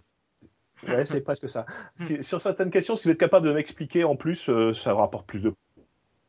Ouais, 0.88 1.06
c'est 1.06 1.20
presque 1.22 1.48
ça. 1.48 1.64
Sur 2.22 2.40
certaines 2.40 2.70
questions, 2.70 2.94
si 2.96 3.04
vous 3.04 3.10
êtes 3.10 3.18
capable 3.18 3.46
de 3.48 3.52
m'expliquer 3.52 4.04
en 4.04 4.16
plus, 4.16 4.50
euh, 4.50 4.74
ça 4.74 4.92
rapporte 4.92 5.26
plus 5.26 5.42
de 5.42 5.54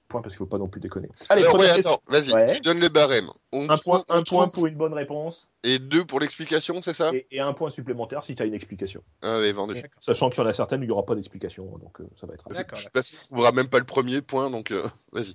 points 0.07 0.21
parce 0.21 0.33
qu'il 0.33 0.39
faut 0.39 0.45
pas 0.45 0.57
non 0.57 0.67
plus 0.67 0.79
déconner. 0.81 1.09
Allez, 1.29 1.43
Alors, 1.43 1.59
ouais, 1.59 1.69
attends, 1.69 2.01
vas-y, 2.07 2.33
Ouais. 2.33 2.53
tu 2.55 2.61
donnes 2.61 2.79
le 2.79 2.89
barème. 2.89 3.29
On 3.51 3.69
Un 3.69 3.77
point, 3.77 4.03
un 4.09 4.23
point 4.23 4.47
pour 4.47 4.67
une 4.67 4.75
bonne 4.75 4.93
réponse 4.93 5.49
Et 5.63 5.79
deux 5.79 6.05
pour 6.05 6.19
l'explication, 6.19 6.81
c'est 6.81 6.93
ça? 6.93 7.11
Et, 7.13 7.27
et 7.31 7.39
un 7.39 7.53
point 7.53 7.69
supplémentaire 7.69 8.23
si 8.23 8.35
tu 8.35 8.43
as 8.43 8.45
une 8.45 8.53
explication. 8.53 9.03
Allez, 9.21 9.51
vendu. 9.51 9.81
Sachant 9.99 10.29
qu'il 10.29 10.39
y 10.43 10.45
en 10.45 10.49
a 10.49 10.53
certaines 10.53 10.81
où 10.81 10.83
il 10.83 10.87
n'y 10.87 10.93
aura 10.93 11.05
pas 11.05 11.15
d'explication, 11.15 11.65
donc 11.77 11.99
euh, 12.01 12.07
ça 12.19 12.27
va 12.27 12.33
être. 12.33 12.47
D'accord. 12.49 12.77
De 12.77 12.83
toute 12.83 12.93
façon, 12.93 13.15
on 13.23 13.33
trouvera 13.35 13.51
même 13.51 13.67
pas 13.69 13.79
le 13.79 13.85
premier 13.85 14.21
point, 14.21 14.49
donc 14.49 14.71
euh, 14.71 14.83
vas-y. 15.11 15.33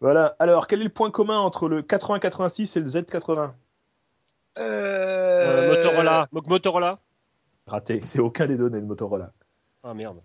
Voilà. 0.00 0.36
Alors, 0.38 0.66
quel 0.66 0.80
est 0.80 0.84
le 0.84 0.90
point 0.90 1.10
commun 1.10 1.38
entre 1.38 1.68
le 1.68 1.78
8086 1.82 2.76
et 2.76 2.80
le 2.80 2.86
Z80 2.86 3.52
Euh, 4.58 5.68
Motorola. 5.74 6.28
Donc 6.32 6.46
Motorola. 6.46 6.98
Raté. 7.66 8.02
C'est 8.04 8.20
aucun 8.20 8.46
des 8.46 8.56
données 8.56 8.80
de 8.80 8.86
Motorola. 8.86 9.32
Ah 9.82 9.94
merde. 9.94 10.18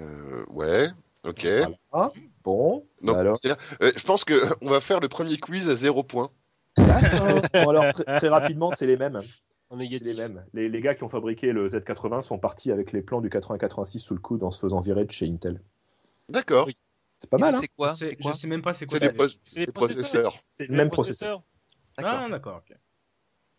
Euh, 0.00 0.44
ouais, 0.50 0.88
ok. 1.26 1.46
Voilà. 1.92 2.12
Bon. 2.44 2.86
Bah 3.02 3.18
alors. 3.18 3.38
euh, 3.44 3.92
je 3.96 4.04
pense 4.04 4.24
que 4.24 4.34
on 4.62 4.70
va 4.70 4.80
faire 4.80 5.00
le 5.00 5.08
premier 5.08 5.36
quiz 5.38 5.68
à 5.68 5.74
zéro 5.76 6.02
point. 6.02 6.30
D'accord. 6.76 7.40
Bon, 7.54 7.70
alors, 7.70 7.90
très, 7.92 8.04
très 8.16 8.28
rapidement, 8.28 8.70
c'est 8.72 8.86
les 8.86 8.96
mêmes. 8.96 9.22
On 9.70 9.80
est 9.80 9.88
C'est 9.98 10.04
les 10.04 10.14
mêmes. 10.14 10.44
Les, 10.54 10.68
les 10.68 10.80
gars 10.80 10.94
qui 10.94 11.02
ont 11.02 11.08
fabriqué 11.08 11.52
le 11.52 11.68
Z80 11.68 12.22
sont 12.22 12.38
partis 12.38 12.70
avec 12.70 12.92
les 12.92 13.02
plans 13.02 13.20
du 13.20 13.28
8086 13.28 13.98
sous 13.98 14.14
le 14.14 14.20
coude 14.20 14.42
en 14.42 14.50
se 14.50 14.60
faisant 14.60 14.80
virer 14.80 15.04
de 15.04 15.10
chez 15.10 15.26
Intel. 15.26 15.60
D'accord. 16.28 16.66
Oui. 16.68 16.76
C'est 17.18 17.30
pas 17.30 17.38
Et 17.38 17.40
mal, 17.40 17.54
hein 17.56 17.58
C'est 17.62 17.68
quoi 17.68 17.88
Je 17.88 17.94
sais- 17.96 18.08
C'est 18.10 18.16
quoi 18.16 18.32
Je 18.32 18.38
sais 18.38 18.46
même 18.46 18.62
pas 18.62 18.74
c'est 18.74 18.84
quoi. 18.84 18.98
C'est 19.42 19.66
des, 19.66 19.72
processeurs. 19.72 20.34
C'est 20.36 20.68
le 20.68 20.76
même 20.76 20.90
processeur. 20.90 21.42
D'accord. 21.98 22.20
Ah, 22.24 22.28
d'accord. 22.28 22.62
ok. 22.68 22.76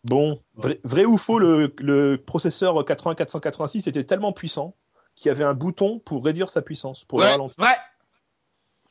Bon, 0.04 0.40
vrai, 0.54 0.78
vrai 0.84 1.04
ou 1.04 1.18
faux, 1.18 1.38
le, 1.40 1.74
le 1.78 2.16
processeur 2.16 2.76
80486 2.76 3.88
était 3.88 4.04
tellement 4.04 4.32
puissant 4.32 4.76
qu'il 5.18 5.28
y 5.28 5.32
avait 5.32 5.44
un 5.44 5.54
bouton 5.54 5.98
pour 6.00 6.24
réduire 6.24 6.48
sa 6.48 6.62
puissance, 6.62 7.04
pour 7.04 7.18
le 7.20 7.24
Ouais. 7.26 7.30
ralentir. 7.32 7.62
Ouais. 7.62 7.76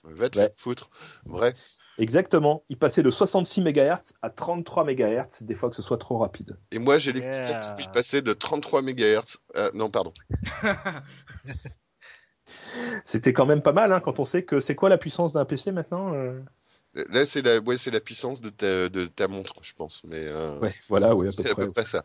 Va 0.04 0.30
te 0.30 0.40
Ouais. 0.40 0.50
foutre. 0.58 0.90
Vrai. 1.26 1.54
Exactement. 1.98 2.64
Il 2.70 2.78
passait 2.78 3.02
de 3.04 3.10
66 3.10 3.62
MHz 3.62 4.14
à 4.22 4.30
33 4.30 4.84
MHz, 4.86 5.42
des 5.42 5.56
fois 5.56 5.70
que 5.70 5.76
ce 5.76 5.82
soit 5.82 5.98
trop 5.98 6.18
rapide. 6.20 6.56
Et 6.72 6.78
moi, 6.80 6.98
j'ai 7.00 7.12
l'explication. 7.12 7.72
Yeah. 7.76 7.86
Il 7.86 7.90
passait 7.92 8.22
de 8.22 8.34
33 8.34 8.82
MHz. 8.84 9.38
euh, 9.56 9.72
non, 9.74 9.90
pardon. 9.90 10.14
C'était 13.04 13.34
quand 13.34 13.46
même 13.46 13.62
pas 13.62 13.74
mal 13.74 13.92
hein, 13.92 14.00
quand 14.00 14.20
on 14.20 14.26
sait 14.26 14.44
que 14.44 14.60
c'est 14.60 14.76
quoi 14.76 14.90
la 14.90 14.98
puissance 14.98 15.34
d'un 15.34 15.46
PC 15.46 15.72
maintenant 15.72 16.14
euh? 16.14 16.40
Là, 17.10 17.26
c'est 17.26 17.42
la, 17.42 17.60
ouais, 17.60 17.78
c'est 17.78 17.92
la 17.92 18.00
puissance 18.00 18.42
de 18.42 18.50
ta, 18.50 18.90
de 18.90 19.06
ta 19.06 19.28
montre, 19.28 19.54
je 19.62 19.74
pense. 19.74 20.04
Mais 20.06 20.26
euh, 20.28 20.58
Ouais, 20.60 20.74
voilà, 20.88 21.16
oui, 21.16 21.28
à 21.28 21.32
peu 21.36 21.44
c'est 21.44 21.52
à 21.52 21.56
peu 21.56 21.68
près 21.68 21.86
ça. 21.86 22.04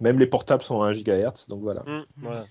Même 0.00 0.18
les 0.18 0.26
portables 0.26 0.62
sont 0.62 0.82
à 0.82 0.88
1 0.88 0.92
GHz, 0.94 1.46
donc 1.48 1.62
voilà. 1.62 1.82
Hum, 1.86 2.04
voilà. 2.16 2.46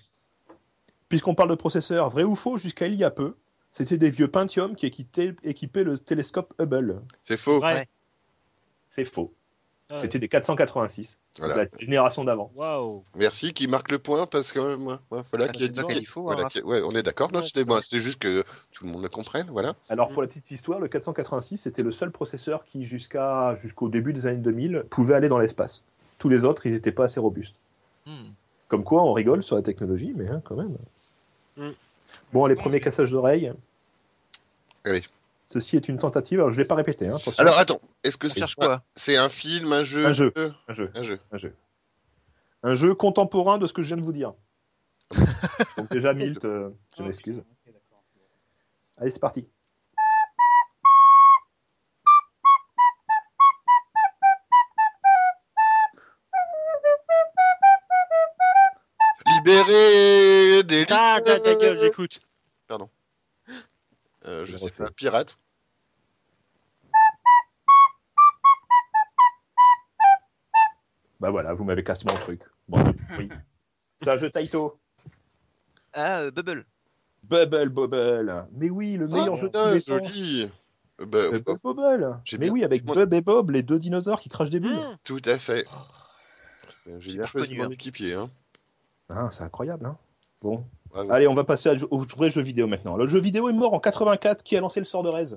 Puisqu'on 1.08 1.34
parle 1.34 1.50
de 1.50 1.54
processeurs, 1.54 2.10
vrai 2.10 2.24
ou 2.24 2.34
faux, 2.34 2.56
jusqu'à 2.56 2.86
il 2.86 2.94
y 2.94 3.04
a 3.04 3.10
peu, 3.10 3.34
c'était 3.70 3.98
des 3.98 4.10
vieux 4.10 4.28
Pentium 4.28 4.74
qui 4.74 4.86
équipaient, 4.86 5.34
équipaient 5.44 5.84
le 5.84 5.98
télescope 5.98 6.52
Hubble. 6.60 7.00
C'est 7.22 7.36
faux. 7.36 7.60
Ouais. 7.60 7.86
C'est 8.90 9.04
faux. 9.04 9.32
Ouais. 9.88 9.98
C'était 10.00 10.18
des 10.18 10.26
486. 10.26 11.16
C'est 11.32 11.42
Voilà. 11.44 11.62
la 11.64 11.78
génération 11.78 12.24
d'avant. 12.24 12.50
Waouh. 12.56 13.04
Merci 13.14 13.52
qui 13.52 13.68
marque 13.68 13.92
le 13.92 14.00
point 14.00 14.26
parce 14.26 14.50
que 14.50 14.58
euh, 14.58 14.76
moi, 14.76 15.00
moi, 15.12 15.22
voilà 15.30 15.46
qui 15.48 15.62
a 15.62 15.66
c'est 15.66 15.72
dit. 15.72 15.80
toi 15.80 15.88
qui- 15.88 15.98
qu'il 15.98 16.06
faut, 16.08 16.22
voilà, 16.22 16.46
hein, 16.46 16.48
qui- 16.50 16.60
ouais, 16.62 16.82
on 16.84 16.90
est 16.90 17.04
d'accord. 17.04 17.32
Ouais, 17.32 17.42
c'était 17.44 17.64
bon, 17.64 17.78
juste 17.80 18.18
que 18.18 18.42
tout 18.72 18.84
le 18.84 18.90
monde 18.90 19.02
le 19.02 19.08
comprenne. 19.08 19.46
Voilà. 19.52 19.74
Alors 19.88 20.12
pour 20.12 20.22
la 20.22 20.28
petite 20.28 20.50
histoire, 20.50 20.80
le 20.80 20.88
486 20.88 21.58
c'était 21.58 21.84
le 21.84 21.92
seul 21.92 22.10
processeur 22.10 22.64
qui 22.64 22.84
jusqu'à 22.84 23.54
jusqu'au 23.54 23.88
début 23.88 24.12
des 24.12 24.26
années 24.26 24.38
2000 24.40 24.86
pouvait 24.90 25.14
aller 25.14 25.28
dans 25.28 25.38
l'espace. 25.38 25.84
Tous 26.18 26.28
les 26.30 26.44
autres, 26.44 26.66
ils 26.66 26.72
n'étaient 26.72 26.90
pas 26.90 27.04
assez 27.04 27.20
robustes. 27.20 27.56
Hmm. 28.06 28.30
Comme 28.66 28.82
quoi, 28.82 29.04
on 29.04 29.12
rigole 29.12 29.44
sur 29.44 29.54
la 29.54 29.62
technologie, 29.62 30.14
mais 30.16 30.28
hein, 30.28 30.40
quand 30.42 30.56
même. 30.56 30.76
Mm. 31.56 31.70
Bon, 32.32 32.46
les 32.46 32.56
premiers 32.56 32.80
cassages 32.80 33.10
d'oreilles. 33.10 33.52
Allez. 34.84 35.02
Ceci 35.48 35.76
est 35.76 35.88
une 35.88 35.96
tentative. 35.96 36.40
Alors 36.40 36.50
je 36.50 36.58
l'ai 36.60 36.66
pas 36.66 36.74
répété. 36.74 37.08
Hein. 37.08 37.16
Alors 37.38 37.58
attends, 37.58 37.80
est-ce 38.02 38.16
que 38.16 38.28
c'est 38.28 38.40
cherche 38.40 38.56
quoi? 38.56 38.82
C'est 38.94 39.16
un 39.16 39.28
film, 39.28 39.72
un 39.72 39.84
jeu 39.84 40.04
Un 40.04 40.12
jeu. 40.12 40.32
un 40.68 40.72
jeu, 40.72 40.90
Un 40.94 41.02
jeu. 41.02 41.20
un 41.32 41.38
jeu, 41.38 41.54
un 42.62 42.74
jeu 42.74 42.94
contemporain 42.94 43.58
de 43.58 43.66
ce 43.66 43.72
que 43.72 43.82
je 43.82 43.88
viens 43.88 43.96
de 43.96 44.02
vous 44.02 44.12
dire. 44.12 44.34
Donc 45.76 45.90
déjà 45.90 46.12
Milt, 46.12 46.44
euh, 46.44 46.70
je 46.98 47.02
m'excuse. 47.04 47.42
Allez, 48.98 49.10
c'est 49.10 49.20
parti. 49.20 49.46
Libéré 59.26 60.15
des 60.62 60.86
Ah, 60.90 61.18
ta, 61.24 61.36
gueule, 61.38 61.78
j'écoute. 61.80 62.20
Euh, 64.26 64.44
je 64.44 64.56
sais 64.56 64.70
pas, 64.70 64.90
pirate. 64.90 65.38
Bah 71.20 71.30
voilà, 71.30 71.54
vous 71.54 71.64
m'avez 71.64 71.82
cassé 71.82 72.04
mon 72.08 72.16
truc. 72.16 72.42
Bon, 72.68 72.82
oui. 73.18 73.28
C'est 73.96 74.10
un 74.10 74.16
jeu 74.16 74.28
Taito. 74.30 74.78
Ah, 75.92 76.20
euh, 76.20 76.30
Bubble. 76.30 76.66
Bubble 77.22 77.70
Bobble. 77.70 78.46
Mais 78.52 78.68
oui, 78.68 78.96
le 78.96 79.08
meilleur 79.08 79.34
Ah, 79.34 79.36
jeu 79.36 79.48
de 79.48 79.52
tous 79.52 79.74
les 79.74 79.82
temps. 79.82 80.04
joli. 80.04 80.50
Euh, 81.00 81.06
bah, 81.06 81.30
Bubble 81.62 82.20
Mais 82.32 82.38
bien 82.38 82.50
oui, 82.50 82.64
avec. 82.64 82.84
Bub 82.84 83.14
et 83.14 83.22
Bob, 83.22 83.50
les 83.50 83.62
deux 83.62 83.78
dinosaures 83.78 84.20
qui 84.20 84.28
crachent 84.28 84.50
des 84.50 84.60
bulles. 84.60 84.76
Hum. 84.76 84.96
tout 85.04 85.22
à 85.24 85.38
fait. 85.38 85.66
J'ai 86.98 87.14
bien 87.14 87.26
choisi 87.26 87.56
mon 87.56 87.64
hein. 87.64 87.70
équipier. 87.70 88.14
Hein. 88.14 88.30
Ah, 89.08 89.28
c'est 89.30 89.42
incroyable, 89.42 89.86
hein. 89.86 89.96
Bon. 90.42 90.64
Allez, 91.10 91.26
on 91.28 91.34
va 91.34 91.44
passer 91.44 91.70
au 91.90 91.98
vrai 91.98 92.30
jeu 92.30 92.40
vidéo 92.42 92.66
maintenant. 92.66 92.96
Le 92.96 93.06
jeu 93.06 93.18
vidéo 93.20 93.48
est 93.48 93.52
mort 93.52 93.74
en 93.74 93.80
84. 93.80 94.42
Qui 94.42 94.56
a 94.56 94.60
lancé 94.60 94.80
le 94.80 94.86
sort 94.86 95.02
de 95.02 95.08
Rez? 95.08 95.34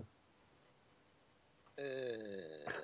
Euh, 1.80 2.15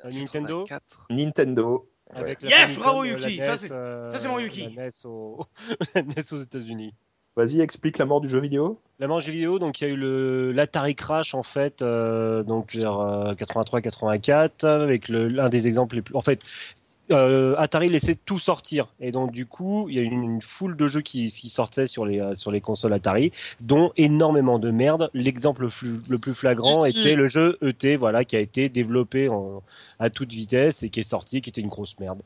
Euh, 0.06 0.10
Nintendo 0.12 0.64
84. 0.66 1.08
Nintendo. 1.10 1.90
Avec 2.12 2.42
Yes, 2.44 2.78
bravo, 2.78 3.04
Yuki, 3.04 3.38
la 3.38 3.46
ça, 3.46 3.52
NES, 3.54 3.58
c'est- 3.58 3.72
euh, 3.72 4.12
ça, 4.12 4.20
c'est 4.20 4.28
mon 4.28 4.38
Yuki. 4.40 4.70
La 4.76 4.84
NES, 4.86 4.90
au... 5.06 5.46
la 5.96 6.02
NES 6.04 6.24
aux 6.34 6.40
États-Unis. 6.42 6.94
Vas-y, 7.36 7.60
explique 7.62 7.98
la 7.98 8.06
mort 8.06 8.22
du 8.22 8.30
jeu 8.30 8.40
vidéo. 8.40 8.80
La 9.00 9.08
manche 9.08 9.28
vidéo, 9.28 9.58
donc 9.60 9.82
il 9.82 9.84
y 9.84 9.88
a 9.88 9.90
eu 9.94 9.98
le 9.98 10.52
l'Atari 10.54 10.96
Crash 10.96 11.34
en 11.34 11.44
fait, 11.44 11.82
euh, 11.82 12.44
donc 12.44 12.74
vers 12.76 13.34
83-84, 13.38 14.66
avec 14.66 15.10
l'un 15.10 15.50
des 15.50 15.68
exemples 15.68 15.96
les 15.96 16.02
plus. 16.02 16.16
En 16.16 16.22
fait, 16.22 16.40
euh, 17.12 17.56
Atari 17.58 17.90
laissait 17.90 18.16
tout 18.16 18.40
sortir, 18.40 18.88
et 19.00 19.12
donc 19.12 19.32
du 19.32 19.46
coup, 19.46 19.88
il 19.90 19.96
y 19.96 20.00
a 20.00 20.02
eu 20.02 20.06
une, 20.06 20.24
une 20.24 20.42
foule 20.42 20.76
de 20.76 20.88
jeux 20.88 21.02
qui, 21.02 21.30
qui 21.32 21.50
sortaient 21.50 21.88
sur 21.88 22.06
les 22.06 22.20
euh, 22.20 22.36
sur 22.36 22.52
les 22.52 22.62
consoles 22.62 22.94
Atari, 22.94 23.32
dont 23.62 23.92
énormément 23.98 24.58
de 24.60 24.72
merde. 24.72 25.10
L'exemple 25.14 25.70
le, 26.10 26.18
plus- 26.18 26.34
flagrant 26.34 26.84
était 26.86 27.16
le 27.16 27.28
jeu 27.28 27.58
ET, 27.62 27.96
voilà, 27.98 28.26
qui 28.26 28.36
a 28.36 28.40
été 28.40 28.70
développé 28.70 29.30
en, 29.30 29.62
à 30.00 30.10
toute 30.10 30.32
vitesse 30.32 30.84
et 30.84 30.90
qui 30.90 31.02
est 31.02 31.10
sorti, 31.10 31.42
qui 31.42 31.50
était 31.50 31.62
une 31.62 31.70
grosse 31.70 31.96
merde. 32.00 32.22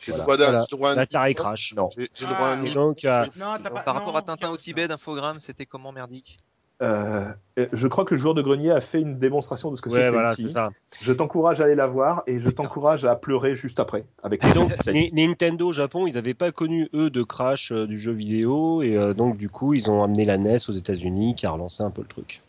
J'ai 0.00 0.12
Voilà. 0.12 0.24
Voilà. 0.26 0.64
droit 0.70 0.94
L'Atari 0.94 1.34
Crash. 1.34 1.74
Non. 1.76 1.88
J'ai 1.96 2.08
j'ai 2.14 2.26
le 2.26 2.34
droit 2.34 2.46
à 2.48 2.50
un 2.52 2.60
Et 2.60 2.62
mille. 2.64 2.74
donc, 2.74 3.04
euh, 3.04 3.24
Non, 3.38 3.54
t'as 3.62 3.70
pas. 3.70 3.80
Par 3.80 3.94
rapport 3.94 4.16
à 4.16 4.22
Tintin 4.22 4.50
au 4.50 4.56
Tibet 4.56 4.86
d'infogramme, 4.88 5.40
c'était 5.40 5.66
comment 5.66 5.90
merdique? 5.90 6.38
Euh, 6.80 7.24
je 7.72 7.88
crois 7.88 8.04
que 8.04 8.14
le 8.14 8.20
joueur 8.20 8.34
de 8.34 8.42
grenier 8.42 8.70
a 8.70 8.80
fait 8.80 9.00
une 9.00 9.18
démonstration 9.18 9.70
de 9.72 9.76
ce 9.76 9.82
que 9.82 9.90
ouais, 9.90 10.10
voilà, 10.10 10.30
c'est 10.30 10.48
ça. 10.48 10.68
Je 11.02 11.12
t'encourage 11.12 11.60
à 11.60 11.64
aller 11.64 11.74
la 11.74 11.88
voir 11.88 12.22
et 12.28 12.38
je 12.38 12.48
t'encourage 12.50 13.04
à 13.04 13.16
pleurer 13.16 13.56
juste 13.56 13.80
après. 13.80 14.04
Avec 14.22 14.42
donc, 14.54 14.70
Nintendo 15.12 15.68
au 15.68 15.72
Japon, 15.72 16.06
ils 16.06 16.14
n'avaient 16.14 16.34
pas 16.34 16.52
connu 16.52 16.88
eux 16.94 17.10
de 17.10 17.22
crash 17.24 17.72
euh, 17.72 17.86
du 17.88 17.98
jeu 17.98 18.12
vidéo 18.12 18.82
et 18.82 18.96
euh, 18.96 19.12
donc 19.12 19.36
du 19.36 19.48
coup, 19.48 19.74
ils 19.74 19.90
ont 19.90 20.04
amené 20.04 20.24
la 20.24 20.38
NES 20.38 20.58
aux 20.68 20.72
États-Unis 20.72 21.34
qui 21.34 21.46
a 21.46 21.50
relancé 21.50 21.82
un 21.82 21.90
peu 21.90 22.02
le 22.02 22.08
truc. 22.08 22.40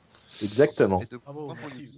Exactement. 0.44 1.02
Et. 1.02 1.08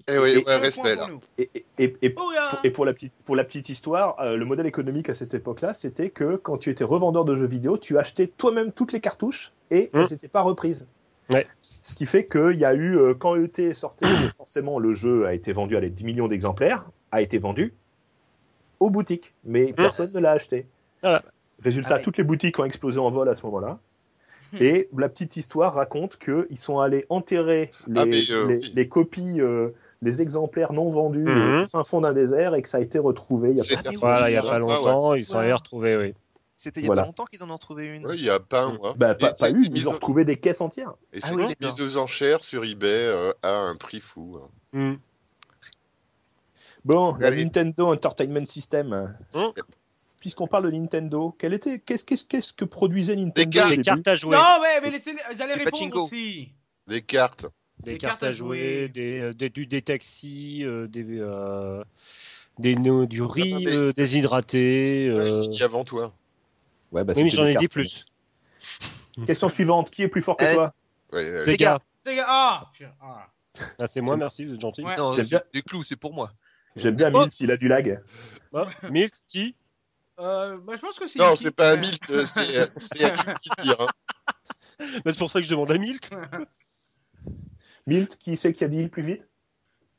Eh 0.07 0.17
oui, 0.17 0.37
ouais, 0.37 0.43
Un 0.47 0.57
respect 0.59 0.81
point 0.81 0.95
là. 0.95 1.01
pour 1.03 1.09
nous. 1.09 1.19
Et, 1.37 1.49
et- 1.53 1.65
et- 1.79 1.97
et 2.01 2.15
Oh, 2.17 2.21
pour, 2.49 2.59
et 2.63 2.71
pour 2.71 2.85
la 2.85 2.93
petite, 2.93 3.13
pour 3.25 3.35
la 3.35 3.43
petite 3.43 3.69
histoire, 3.69 4.19
euh, 4.21 4.35
le 4.37 4.45
modèle 4.45 4.65
économique 4.65 5.09
à 5.09 5.13
cette 5.13 5.33
époque-là, 5.33 5.73
c'était 5.73 6.09
que 6.09 6.37
quand 6.37 6.57
tu 6.57 6.69
étais 6.69 6.83
revendeur 6.85 7.25
de 7.25 7.35
jeux 7.35 7.45
vidéo, 7.45 7.77
tu 7.77 7.97
achetais 7.97 8.27
toi-même 8.27 8.71
toutes 8.71 8.93
les 8.93 9.01
cartouches 9.01 9.51
et 9.69 9.89
Mmh. 9.93 9.97
elles 9.99 10.07
n'étaient 10.11 10.27
pas 10.27 10.41
reprises. 10.41 10.87
Ouais. 11.29 11.45
Ce 11.83 11.95
qui 11.95 12.05
fait 12.05 12.27
qu'il 12.27 12.57
y 12.57 12.65
a 12.65 12.73
eu, 12.73 12.97
euh, 12.97 13.13
quand 13.13 13.35
ET 13.35 13.73
sortait, 13.73 14.05
forcément 14.37 14.79
le 14.79 14.93
jeu 14.95 15.25
a 15.25 15.33
été 15.33 15.51
vendu 15.53 15.75
à 15.75 15.79
les 15.79 15.89
10 15.89 16.03
millions 16.03 16.27
d'exemplaires, 16.27 16.85
a 17.11 17.21
été 17.21 17.37
vendu 17.37 17.73
aux 18.79 18.89
boutiques, 18.89 19.33
mais 19.43 19.73
personne 19.73 20.11
ne 20.13 20.19
l'a 20.19 20.31
acheté. 20.31 20.65
Voilà. 21.01 21.23
Résultat, 21.63 21.89
Ah 21.93 21.97
oui. 21.97 22.03
toutes 22.03 22.17
les 22.17 22.23
boutiques 22.23 22.57
ont 22.59 22.65
explosé 22.65 22.97
en 22.99 23.11
vol 23.11 23.29
à 23.29 23.35
ce 23.35 23.45
moment-là. 23.45 23.79
Et 24.59 24.89
la 24.97 25.07
petite 25.07 25.37
histoire 25.37 25.73
raconte 25.75 26.17
qu'ils 26.17 26.57
sont 26.57 26.79
allés 26.79 27.05
enterrer 27.09 27.69
les, 27.87 28.01
Ah, 28.31 28.33
euh, 28.33 28.47
les- 28.47 28.57
oui. 28.57 28.71
les 28.75 28.87
copies 28.89 29.39
euh, 29.39 29.69
les 30.01 30.21
exemplaires 30.21 30.73
non 30.73 30.89
vendus 30.89 31.23
Mhm. 31.23 31.61
au 31.61 31.65
fin 31.67 31.83
fond 31.83 32.01
d'un 32.01 32.11
désert 32.11 32.55
et 32.55 32.61
que 32.63 32.67
ça 32.67 32.77
a 32.77 32.81
été 32.81 32.97
retrouvé 32.99 33.51
il 33.51 33.57
y 33.57 33.61
a 33.61 33.63
pas 33.63 33.81
Ah, 33.85 33.91
Voilà, 33.99 34.29
il 34.29 34.33
y 34.33 34.37
a 34.37 34.41
pas 34.41 34.57
longtemps, 34.59 35.11
ouais. 35.11 35.19
ils 35.19 35.25
sont 35.25 35.37
allés 35.37 35.53
retrouver, 35.53 35.95
oui. 35.95 36.13
C'était 36.63 36.79
il 36.79 36.83
y 36.83 36.85
a 36.85 36.87
Voilà. 36.89 37.01
pas 37.01 37.07
longtemps 37.07 37.25
qu'ils 37.25 37.41
en 37.41 37.49
ont 37.49 37.57
trouvé 37.57 37.85
une. 37.85 38.05
Ouais, 38.05 38.15
il 38.15 38.23
y 38.23 38.29
a 38.29 38.39
pas 38.39 38.65
un 38.65 38.73
mois. 38.73 38.93
Bah, 38.95 39.15
pas, 39.15 39.31
pas 39.33 39.51
mis 39.51 39.67
ils 39.73 39.89
ont 39.89 39.93
retrouvé 39.93 40.25
des 40.25 40.35
caisses 40.37 40.61
entières. 40.61 40.93
Et 41.11 41.17
Ah 41.23 41.27
c'est 41.27 41.33
oui, 41.33 41.47
mis 41.47 41.55
d'accord. 41.59 41.79
aux 41.81 41.97
enchères 41.97 42.43
sur 42.43 42.63
eBay 42.63 42.87
euh, 43.07 43.33
à 43.41 43.53
un 43.55 43.75
prix 43.75 43.99
fou. 43.99 44.37
hein. 44.39 44.49
Hmm. 44.71 44.95
Bon, 46.85 47.15
la. 47.19 47.31
Nintendo 47.31 47.87
Entertainment 47.91 48.45
System. 48.45 49.15
Hum. 49.33 49.51
Puisqu'on 50.19 50.45
parle 50.45 50.65
de 50.65 50.77
Nintendo, 50.77 51.35
quel 51.39 51.53
était, 51.55 51.79
qu'est-ce, 51.79 52.05
qu'est-ce, 52.05 52.25
qu'est-ce 52.25 52.53
que 52.53 52.63
produisait 52.65 53.15
Nintendo 53.15 53.33
Des 53.69 53.81
cartes. 53.81 54.01
Des 54.03 54.11
à 54.11 54.13
jouer. 54.15 54.37
Non, 54.37 54.59
mais, 54.61 54.79
mais 54.81 54.91
laissez, 54.91 55.15
j'allais 55.35 55.55
répondre 55.55 55.71
pachinko. 55.71 56.03
aussi. 56.03 56.51
Des 56.87 57.01
cartes. 57.01 57.47
Des 57.83 57.93
Des 57.93 57.97
cartes 57.97 58.21
à 58.21 58.31
jouer, 58.31 58.87
des, 58.89 59.19
euh, 59.19 59.33
des, 59.33 59.49
du- 59.49 59.65
des 59.65 59.81
taxis, 59.81 60.63
euh, 60.63 60.85
des, 60.87 61.03
euh, 61.17 61.83
des, 62.59 62.75
no- 62.75 63.07
du 63.07 63.23
riz 63.23 63.63
Ah, 63.65 63.69
euh, 63.71 63.91
déshydraté. 63.93 65.11
Ouais, 65.11 65.19
euh, 65.19 65.65
avant 65.65 65.83
toi 65.83 66.13
Ouais, 66.91 67.03
bah, 67.03 67.13
Oui, 67.15 67.23
mais 67.23 67.29
j'en 67.29 67.45
ai 67.45 67.55
dit 67.55 67.67
plus. 67.67 68.05
Question 69.25 69.49
suivante, 69.49 69.89
qui 69.91 70.03
est 70.03 70.07
plus 70.07 70.21
fort 70.21 70.37
que 70.37 70.45
Euh, 70.45 70.53
toi 70.53 70.73
Ouais, 71.13 71.31
ouais. 71.31 71.45
Sega. 71.45 71.79
C'est 72.03 72.19
ah, 72.19 72.69
ah. 73.01 73.27
Ah, 73.79 73.87
c'est 73.87 74.01
moi, 74.01 74.17
merci, 74.17 74.45
vous 74.45 74.55
êtes 74.55 74.61
gentil. 74.61 74.83
Ouais. 74.83 74.95
Non, 74.95 75.13
J'aime 75.13 75.25
c'est 75.25 75.29
bien. 75.29 75.41
des 75.53 75.61
clous, 75.61 75.83
c'est 75.83 75.95
pour 75.95 76.13
moi. 76.13 76.31
J'aime 76.75 76.95
bien 76.95 77.11
Oh. 77.13 77.21
Milt, 77.21 77.39
il 77.41 77.51
a 77.51 77.57
du 77.57 77.67
lag. 77.67 78.01
Ah, 78.53 78.67
Milk, 78.89 79.13
qui? 79.27 79.55
Euh, 80.19 80.57
bah, 80.57 80.73
je 80.75 80.81
pense 80.81 80.97
que 80.97 81.07
c'est. 81.07 81.19
Non, 81.19 81.35
c'est 81.35 81.55
pas. 81.55 81.75
Milt, 81.75 82.09
euh, 82.09 82.25
c'est 82.25 82.55
euh, 82.57 82.65
qui 83.39 83.49
dit. 83.61 83.71
Hein. 83.79 83.87
Bah, 85.05 85.11
C'est 85.13 85.17
pour 85.19 85.29
ça 85.29 85.39
que 85.39 85.45
je 85.45 85.51
demande 85.51 85.71
à 85.71 85.77
Milt. 85.77 86.09
Milt, 87.87 88.17
qui 88.17 88.35
c'est 88.35 88.51
qui 88.53 88.63
a 88.63 88.67
dit 88.67 88.81
le 88.81 88.89
plus 88.89 89.03
vite? 89.03 89.27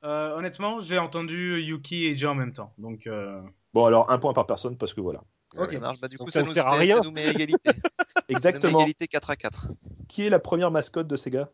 Euh, 0.02 0.36
honnêtement, 0.36 0.80
j'ai 0.80 0.98
entendu 0.98 1.60
Yuki 1.60 2.06
et 2.06 2.18
Joe 2.18 2.32
en 2.32 2.34
même 2.34 2.52
temps. 2.52 2.72
Donc, 2.78 3.06
euh... 3.06 3.40
Bon, 3.74 3.84
alors 3.86 4.10
un 4.10 4.18
point 4.18 4.32
par 4.32 4.46
personne 4.46 4.76
parce 4.76 4.92
que 4.92 5.00
voilà. 5.00 5.22
Ok. 5.56 5.72
Ça 5.72 5.78
marche. 5.80 6.00
Bah, 6.00 6.08
du 6.08 6.16
Donc 6.16 6.26
coup, 6.28 6.32
ça 6.32 6.40
ça, 6.40 6.42
ne 6.44 6.48
nous 6.48 6.54
sert 6.54 6.66
à 6.66 6.76
rien. 6.76 6.96
ça 6.98 7.02
nous 7.04 7.10
met 7.10 7.26
à 7.26 7.30
égalité. 7.30 7.58
Ça 7.64 7.72
nous 7.74 8.34
met 8.34 8.34
à 8.34 8.38
Exactement. 8.38 8.78
égalité 8.80 9.08
4 9.08 9.30
à 9.30 9.36
4. 9.36 9.66
Qui 10.08 10.26
est 10.26 10.30
la 10.30 10.38
première 10.38 10.70
mascotte 10.70 11.08
de 11.08 11.16
Sega? 11.16 11.50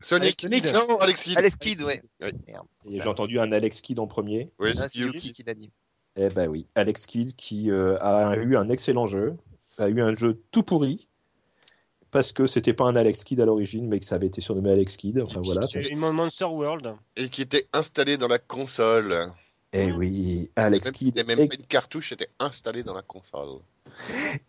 Sonic. 0.00 0.40
Sonic. 0.40 0.64
Non, 0.66 0.98
Alex 1.00 1.24
Kidd. 1.24 1.38
Alex 1.38 1.56
Kidd, 1.56 1.82
ouais. 1.82 2.02
Et 2.20 3.00
J'ai 3.00 3.08
entendu 3.08 3.40
un 3.40 3.50
Alex 3.52 3.80
Kidd 3.80 3.98
en 3.98 4.06
premier. 4.06 4.50
Ouais, 4.58 4.72
Ah, 4.76 4.88
c'est 4.88 4.96
Yuki. 4.98 5.32
qui 5.32 5.42
l'a 5.42 5.54
dit. 5.54 5.70
Eh 6.16 6.28
ben 6.30 6.48
oui, 6.48 6.66
Alex 6.74 7.06
Kidd 7.06 7.34
qui 7.36 7.70
euh, 7.70 7.96
a 8.00 8.36
eu 8.36 8.56
un 8.56 8.68
excellent 8.70 9.06
jeu, 9.06 9.36
a 9.78 9.88
eu 9.88 10.00
un 10.00 10.14
jeu 10.14 10.42
tout 10.50 10.62
pourri 10.62 11.08
parce 12.10 12.32
que 12.32 12.46
c'était 12.46 12.72
pas 12.72 12.84
un 12.86 12.96
Alex 12.96 13.22
Kidd 13.24 13.40
à 13.40 13.44
l'origine, 13.44 13.86
mais 13.88 13.98
que 13.98 14.06
ça 14.06 14.14
avait 14.14 14.26
été 14.28 14.40
surnommé 14.40 14.70
Alex 14.70 14.96
Kidd. 14.96 15.20
Enfin 15.20 15.40
voilà. 15.44 15.60
C'est 15.66 15.88
une 15.88 15.98
Monster 15.98 16.46
World. 16.46 16.94
Et 17.16 17.28
qui 17.28 17.42
était 17.42 17.66
installé 17.74 18.16
dans 18.16 18.28
la 18.28 18.38
console. 18.38 19.30
Eh 19.78 19.92
oui, 19.92 20.50
Alex 20.56 20.92
Kidd. 20.92 21.14
c'était 21.14 21.24
même 21.26 21.38
Et, 21.44 21.48
pas 21.48 21.54
une 21.54 21.66
cartouche, 21.66 22.08
c'était 22.10 22.28
installé 22.38 22.82
dans 22.82 22.94
la 22.94 23.02
console. 23.02 23.58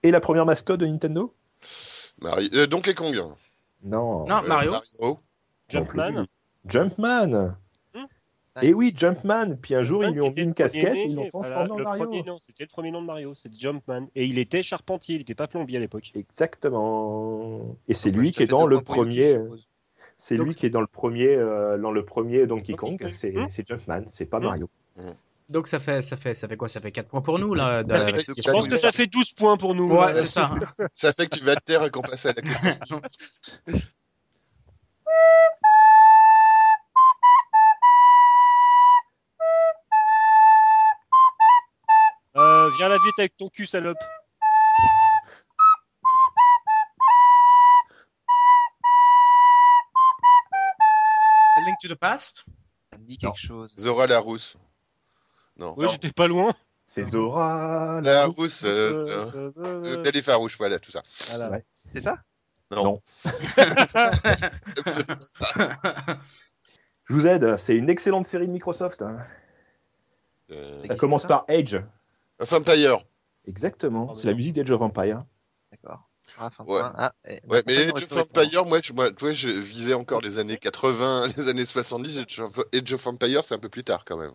et 0.04 0.12
la 0.12 0.20
première 0.20 0.46
mascotte 0.46 0.80
de 0.80 0.86
Nintendo? 0.86 1.34
Mario... 2.22 2.50
euh, 2.54 2.68
Donkey 2.68 2.94
Kong. 2.94 3.16
Non. 3.84 4.26
Non, 4.28 4.38
Euh, 4.44 4.48
Mario. 4.48 4.72
non 5.02 5.18
Jumpman. 5.70 6.26
Jumpman. 6.66 7.56
Hmm. 7.94 8.06
Et 8.62 8.74
oui, 8.74 8.94
Jumpman. 8.96 9.56
Puis 9.62 9.76
un 9.76 9.82
jour, 9.84 10.04
ils 10.06 10.12
lui 10.12 10.22
ont 10.22 10.32
mis 10.32 10.44
une 10.44 10.54
casquette 10.54 10.96
et 10.96 11.06
ils 11.06 11.16
l'ont 11.16 11.28
voilà, 11.34 11.56
transformé 11.56 11.72
en 11.72 11.78
le 11.78 11.84
Mario. 11.84 12.04
premier 12.06 12.24
nom, 12.24 12.40
C'était 12.40 12.64
le 12.64 12.70
premier 12.70 12.92
nom 12.92 13.02
de 13.02 13.08
Mario, 13.08 13.36
c'est 13.36 13.54
Jumpman. 13.54 14.08
Et 14.16 14.26
il 14.26 14.40
était 14.40 14.64
charpentier, 14.64 15.16
il 15.16 15.20
n'était 15.20 15.36
pas 15.36 15.48
plombier 15.48 15.78
à 15.78 15.80
l'époque. 15.82 16.12
Exactement. 16.16 17.76
Et 17.88 17.94
c'est 17.94 18.12
Donc, 18.12 18.20
lui 18.22 18.28
ouais, 18.28 18.32
qui 18.32 18.44
est 18.44 18.48
dans 18.48 18.66
le 18.66 18.82
premier. 18.82 19.38
C'est 20.16 20.38
Donc- 20.38 20.48
lui 20.48 20.56
qui 20.56 20.66
est 20.66 20.70
dans 20.72 20.82
le 20.82 20.88
premier, 20.88 21.28
euh, 21.36 21.78
dans 21.78 21.92
le 21.92 22.04
premier 22.06 22.48
Donkey 22.48 22.72
Donkey 22.72 22.76
Kong. 22.76 23.00
Kong. 23.00 23.12
C'est 23.12 23.34
c'est 23.50 23.68
Jumpman, 23.68 24.04
c'est 24.08 24.26
pas 24.26 24.40
Hmm. 24.40 24.44
Mario. 24.46 24.70
Donc, 25.50 25.68
ça 25.68 25.80
fait, 25.80 26.02
ça 26.02 26.18
fait, 26.18 26.34
ça 26.34 26.48
fait 26.48 26.58
quoi? 26.58 26.68
Ça 26.68 26.82
fait 26.82 26.92
4 26.92 27.08
points 27.08 27.22
pour 27.22 27.40
nous, 27.40 27.54
là. 27.54 27.82
de- 27.84 27.94
fait- 27.94 28.34
Je 28.46 28.52
pense 28.52 28.68
que 28.68 28.76
ça 28.76 28.92
fait 28.92 29.08
12 29.08 29.32
points 29.34 29.56
pour 29.58 29.76
nous. 29.76 29.90
Ouais, 29.90 30.00
là. 30.08 30.16
c'est 30.16 30.28
ça. 30.28 30.50
Ça 30.94 31.14
fait 31.14 31.28
que 31.28 31.38
tu 31.38 31.44
vas 31.46 31.56
te 31.56 31.64
taire 31.64 31.84
et 31.86 31.90
qu'on 31.90 32.02
passe 32.02 32.26
à 32.26 32.34
la 32.34 32.42
question 32.42 32.72
suivante. 32.86 33.18
Euh, 42.36 42.70
viens 42.78 42.90
la 42.90 42.98
vite 42.98 43.18
avec 43.20 43.36
ton 43.38 43.50
cul, 43.50 43.66
salope. 43.66 43.98
A 51.58 51.62
Link 51.66 51.78
to 51.82 51.88
the 51.88 51.96
Past? 51.96 52.46
Ça 52.92 52.98
me 52.98 53.06
dit 53.06 53.18
Non. 53.24 53.32
quelque 53.32 53.42
chose. 53.42 53.74
Zora 53.78 54.08
la 54.08 54.20
rousse. 54.20 54.58
Non. 55.58 55.74
Oui, 55.78 55.88
j'étais 55.92 56.12
pas 56.12 56.28
loin. 56.28 56.52
C'est 56.86 57.06
Zora. 57.06 58.00
La 58.02 58.26
rousse, 58.28 58.64
euh, 58.64 59.32
euh, 59.36 59.52
euh, 59.58 60.02
belle 60.04 60.16
et 60.16 60.22
farouche, 60.22 60.58
voilà, 60.58 60.80
tout 60.80 60.92
ça. 60.92 61.04
Voilà. 61.30 61.50
Ouais. 61.52 61.66
C'est 61.94 62.02
ça? 62.02 62.20
Non. 62.72 62.84
Non. 62.84 63.02
Je 67.10 67.14
vous 67.14 67.26
aide, 67.28 67.58
c'est 67.58 67.76
une 67.76 67.90
excellente 67.90 68.26
série 68.26 68.48
de 68.48 68.52
Microsoft. 68.52 69.02
hein. 69.02 69.24
Euh, 70.52 70.84
Ça 70.86 70.96
commence 70.96 71.24
ça 71.24 71.28
par 71.28 71.46
Edge. 71.48 71.78
Vampire. 72.40 73.00
Exactement, 73.46 74.10
Ah, 74.12 74.14
c'est 74.16 74.28
la 74.28 74.34
musique 74.34 74.54
d'Edge 74.54 74.70
of 74.72 74.82
Empire. 74.82 75.24
D'accord. 75.72 76.10
Ah, 76.38 76.50
Ouais. 76.66 76.82
Ah, 76.84 77.14
Ouais, 77.48 77.64
mais 77.66 77.74
j'aurais 77.88 78.04
of 78.04 78.18
Empire, 78.18 78.66
moi, 78.66 78.80
je, 78.82 78.92
moi, 78.94 79.10
je 79.34 79.50
visais 79.50 79.94
encore 79.94 80.20
les 80.22 80.38
années 80.38 80.58
80, 80.58 81.28
les 81.38 81.48
années 81.48 81.66
70. 81.66 82.18
Age 82.20 82.40
of- 82.42 82.60
Age 82.74 82.94
of 82.94 83.08
Empire, 83.08 83.46
c'est 83.46 83.56
un 83.56 83.60
peu 83.60 83.70
plus 83.70 83.84
tard 83.86 84.04
quand 84.06 84.18
même. 84.18 84.34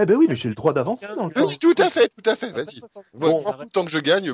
Eh 0.00 0.06
ben 0.06 0.16
oui, 0.16 0.26
mais 0.28 0.36
j'ai 0.36 0.48
le 0.48 0.54
droit 0.54 0.72
d'avancer 0.72 1.06
dans 1.16 1.26
le 1.26 1.32
temps. 1.34 1.46
Oui, 1.46 1.58
tout 1.58 1.74
à 1.78 1.90
fait, 1.90 2.08
tout 2.08 2.28
à 2.30 2.36
fait, 2.36 2.50
vas-y. 2.52 2.80
Bon. 3.14 3.42
fous, 3.52 3.68
tant 3.72 3.84
que 3.84 3.90
je 3.90 3.98
gagne. 3.98 4.32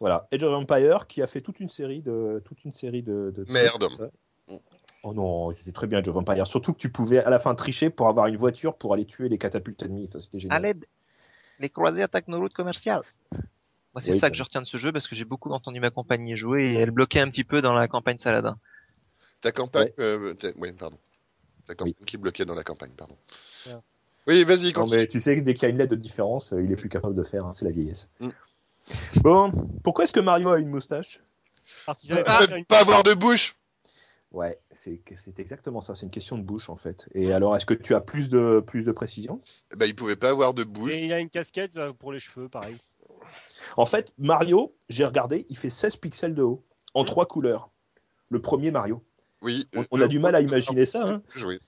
Voilà, 0.00 0.26
Edge 0.30 0.42
of 0.42 0.54
Empire 0.54 1.06
qui 1.06 1.22
a 1.22 1.26
fait 1.26 1.40
toute 1.40 1.60
une 1.60 1.68
série 1.68 2.02
de 2.02 2.40
toute 2.44 2.64
une 2.64 2.72
série 2.72 3.02
de, 3.02 3.32
de- 3.34 3.44
Merde. 3.50 3.88
ça. 3.96 4.08
Oh 5.04 5.14
non, 5.14 5.52
c'était 5.52 5.72
très 5.72 5.86
bien 5.86 6.00
Edge 6.00 6.08
of 6.08 6.16
Empire. 6.16 6.46
Surtout 6.46 6.72
que 6.72 6.78
tu 6.78 6.90
pouvais 6.90 7.18
à 7.18 7.30
la 7.30 7.38
fin 7.38 7.54
tricher 7.54 7.90
pour 7.90 8.08
avoir 8.08 8.26
une 8.26 8.36
voiture 8.36 8.76
pour 8.76 8.92
aller 8.94 9.04
tuer 9.04 9.28
les 9.28 9.38
catapultes 9.38 9.82
ennemies. 9.82 10.06
Enfin, 10.08 10.18
c'était 10.18 10.38
À 10.38 10.40
génial. 10.40 10.62
l'aide, 10.62 10.86
les 11.60 11.68
croisés 11.68 12.02
attaquent 12.02 12.28
nos 12.28 12.38
routes 12.38 12.54
commerciales. 12.54 13.02
Moi, 13.32 14.02
c'est 14.02 14.12
Oui, 14.12 14.18
ça 14.18 14.26
bah. 14.26 14.30
que 14.30 14.36
je 14.36 14.42
retiens 14.42 14.60
de 14.60 14.66
ce 14.66 14.76
jeu 14.76 14.92
parce 14.92 15.06
que 15.08 15.14
j'ai 15.14 15.24
beaucoup 15.24 15.50
entendu 15.50 15.78
ma 15.80 15.90
compagnie 15.90 16.36
jouer 16.36 16.72
et 16.72 16.74
elle 16.74 16.90
bloquait 16.90 17.20
un 17.20 17.28
petit 17.30 17.44
peu 17.44 17.62
dans 17.62 17.72
la 17.72 17.86
campagne 17.88 18.18
Saladin. 18.18 18.58
Ta 19.40 19.52
campagne. 19.52 19.84
Ouais. 19.98 20.04
euh, 20.04 20.34
oui, 20.56 20.72
pardon. 20.72 20.98
Ta 21.66 21.74
campagne 21.74 21.94
Oui. 21.98 22.04
qui 22.06 22.16
bloquait 22.18 22.44
dans 22.44 22.54
la 22.54 22.64
campagne, 22.64 22.90
pardon. 22.96 23.16
Ouais. 23.66 23.72
Oui, 24.28 24.44
vas-y, 24.44 24.66
Non, 24.66 24.72
continue. 24.82 25.00
mais 25.00 25.06
tu 25.06 25.20
sais 25.20 25.36
que 25.36 25.40
dès 25.40 25.54
qu'il 25.54 25.62
y 25.62 25.66
a 25.66 25.68
une 25.70 25.78
lettre 25.78 25.90
de 25.90 25.96
différence, 26.00 26.52
euh, 26.52 26.62
il 26.62 26.70
est 26.70 26.76
plus 26.76 26.88
capable 26.90 27.14
de 27.14 27.22
faire. 27.24 27.44
hein, 27.44 27.52
c'est 27.52 27.64
la 27.64 27.70
vieillesse. 27.70 28.10
Mm. 28.20 28.28
Bon, 29.22 29.50
pourquoi 29.82 30.04
est-ce 30.04 30.12
que 30.12 30.20
Mario 30.20 30.50
a 30.50 30.58
une 30.58 30.68
moustache? 30.68 31.20
Parce 31.86 32.00
qu'il 32.00 32.12
Euh, 32.12 32.22
pas 32.22 32.46
fait 32.46 32.58
une- 32.58 32.64
Pas 32.64 32.80
avoir 32.80 33.02
de 33.02 33.14
bouche. 33.14 33.56
Ouais, 34.30 34.58
c'est 34.70 35.00
c'est 35.24 35.38
exactement 35.38 35.80
ça. 35.80 35.94
C'est 35.94 36.04
une 36.04 36.10
question 36.10 36.36
de 36.36 36.42
bouche 36.42 36.68
en 36.68 36.76
fait. 36.76 37.08
Et 37.14 37.32
alors, 37.32 37.56
est-ce 37.56 37.64
que 37.64 37.72
tu 37.72 37.94
as 37.94 38.02
plus 38.02 38.28
de 38.28 38.60
plus 38.66 38.84
de 38.84 38.92
précision? 38.92 39.40
Eh 39.72 39.76
Ben, 39.76 39.86
il 39.86 39.94
pouvait 39.96 40.16
pas 40.16 40.28
avoir 40.28 40.52
de 40.52 40.64
bouche. 40.64 40.92
Et 40.96 41.06
il 41.06 41.12
a 41.14 41.18
une 41.18 41.30
casquette 41.30 41.76
euh, 41.78 41.94
pour 41.94 42.12
les 42.12 42.20
cheveux, 42.20 42.48
pareil. 42.50 42.76
En 43.78 43.86
fait, 43.86 44.12
Mario, 44.18 44.74
j'ai 44.90 45.06
regardé, 45.06 45.46
il 45.48 45.56
fait 45.56 45.70
16 45.70 45.96
pixels 45.96 46.34
de 46.34 46.42
haut, 46.42 46.62
en 46.92 47.04
trois 47.04 47.24
couleurs. 47.24 47.70
Le 48.28 48.40
premier 48.42 48.70
Mario. 48.70 49.02
Oui. 49.42 49.68
On, 49.74 49.80
euh, 49.80 49.84
on 49.90 50.00
a 50.00 50.04
euh, 50.04 50.08
du 50.08 50.18
mal 50.18 50.34
à 50.34 50.40
imaginer 50.40 50.86
ça. 50.86 51.08
hein. 51.08 51.22
Oui. 51.44 51.58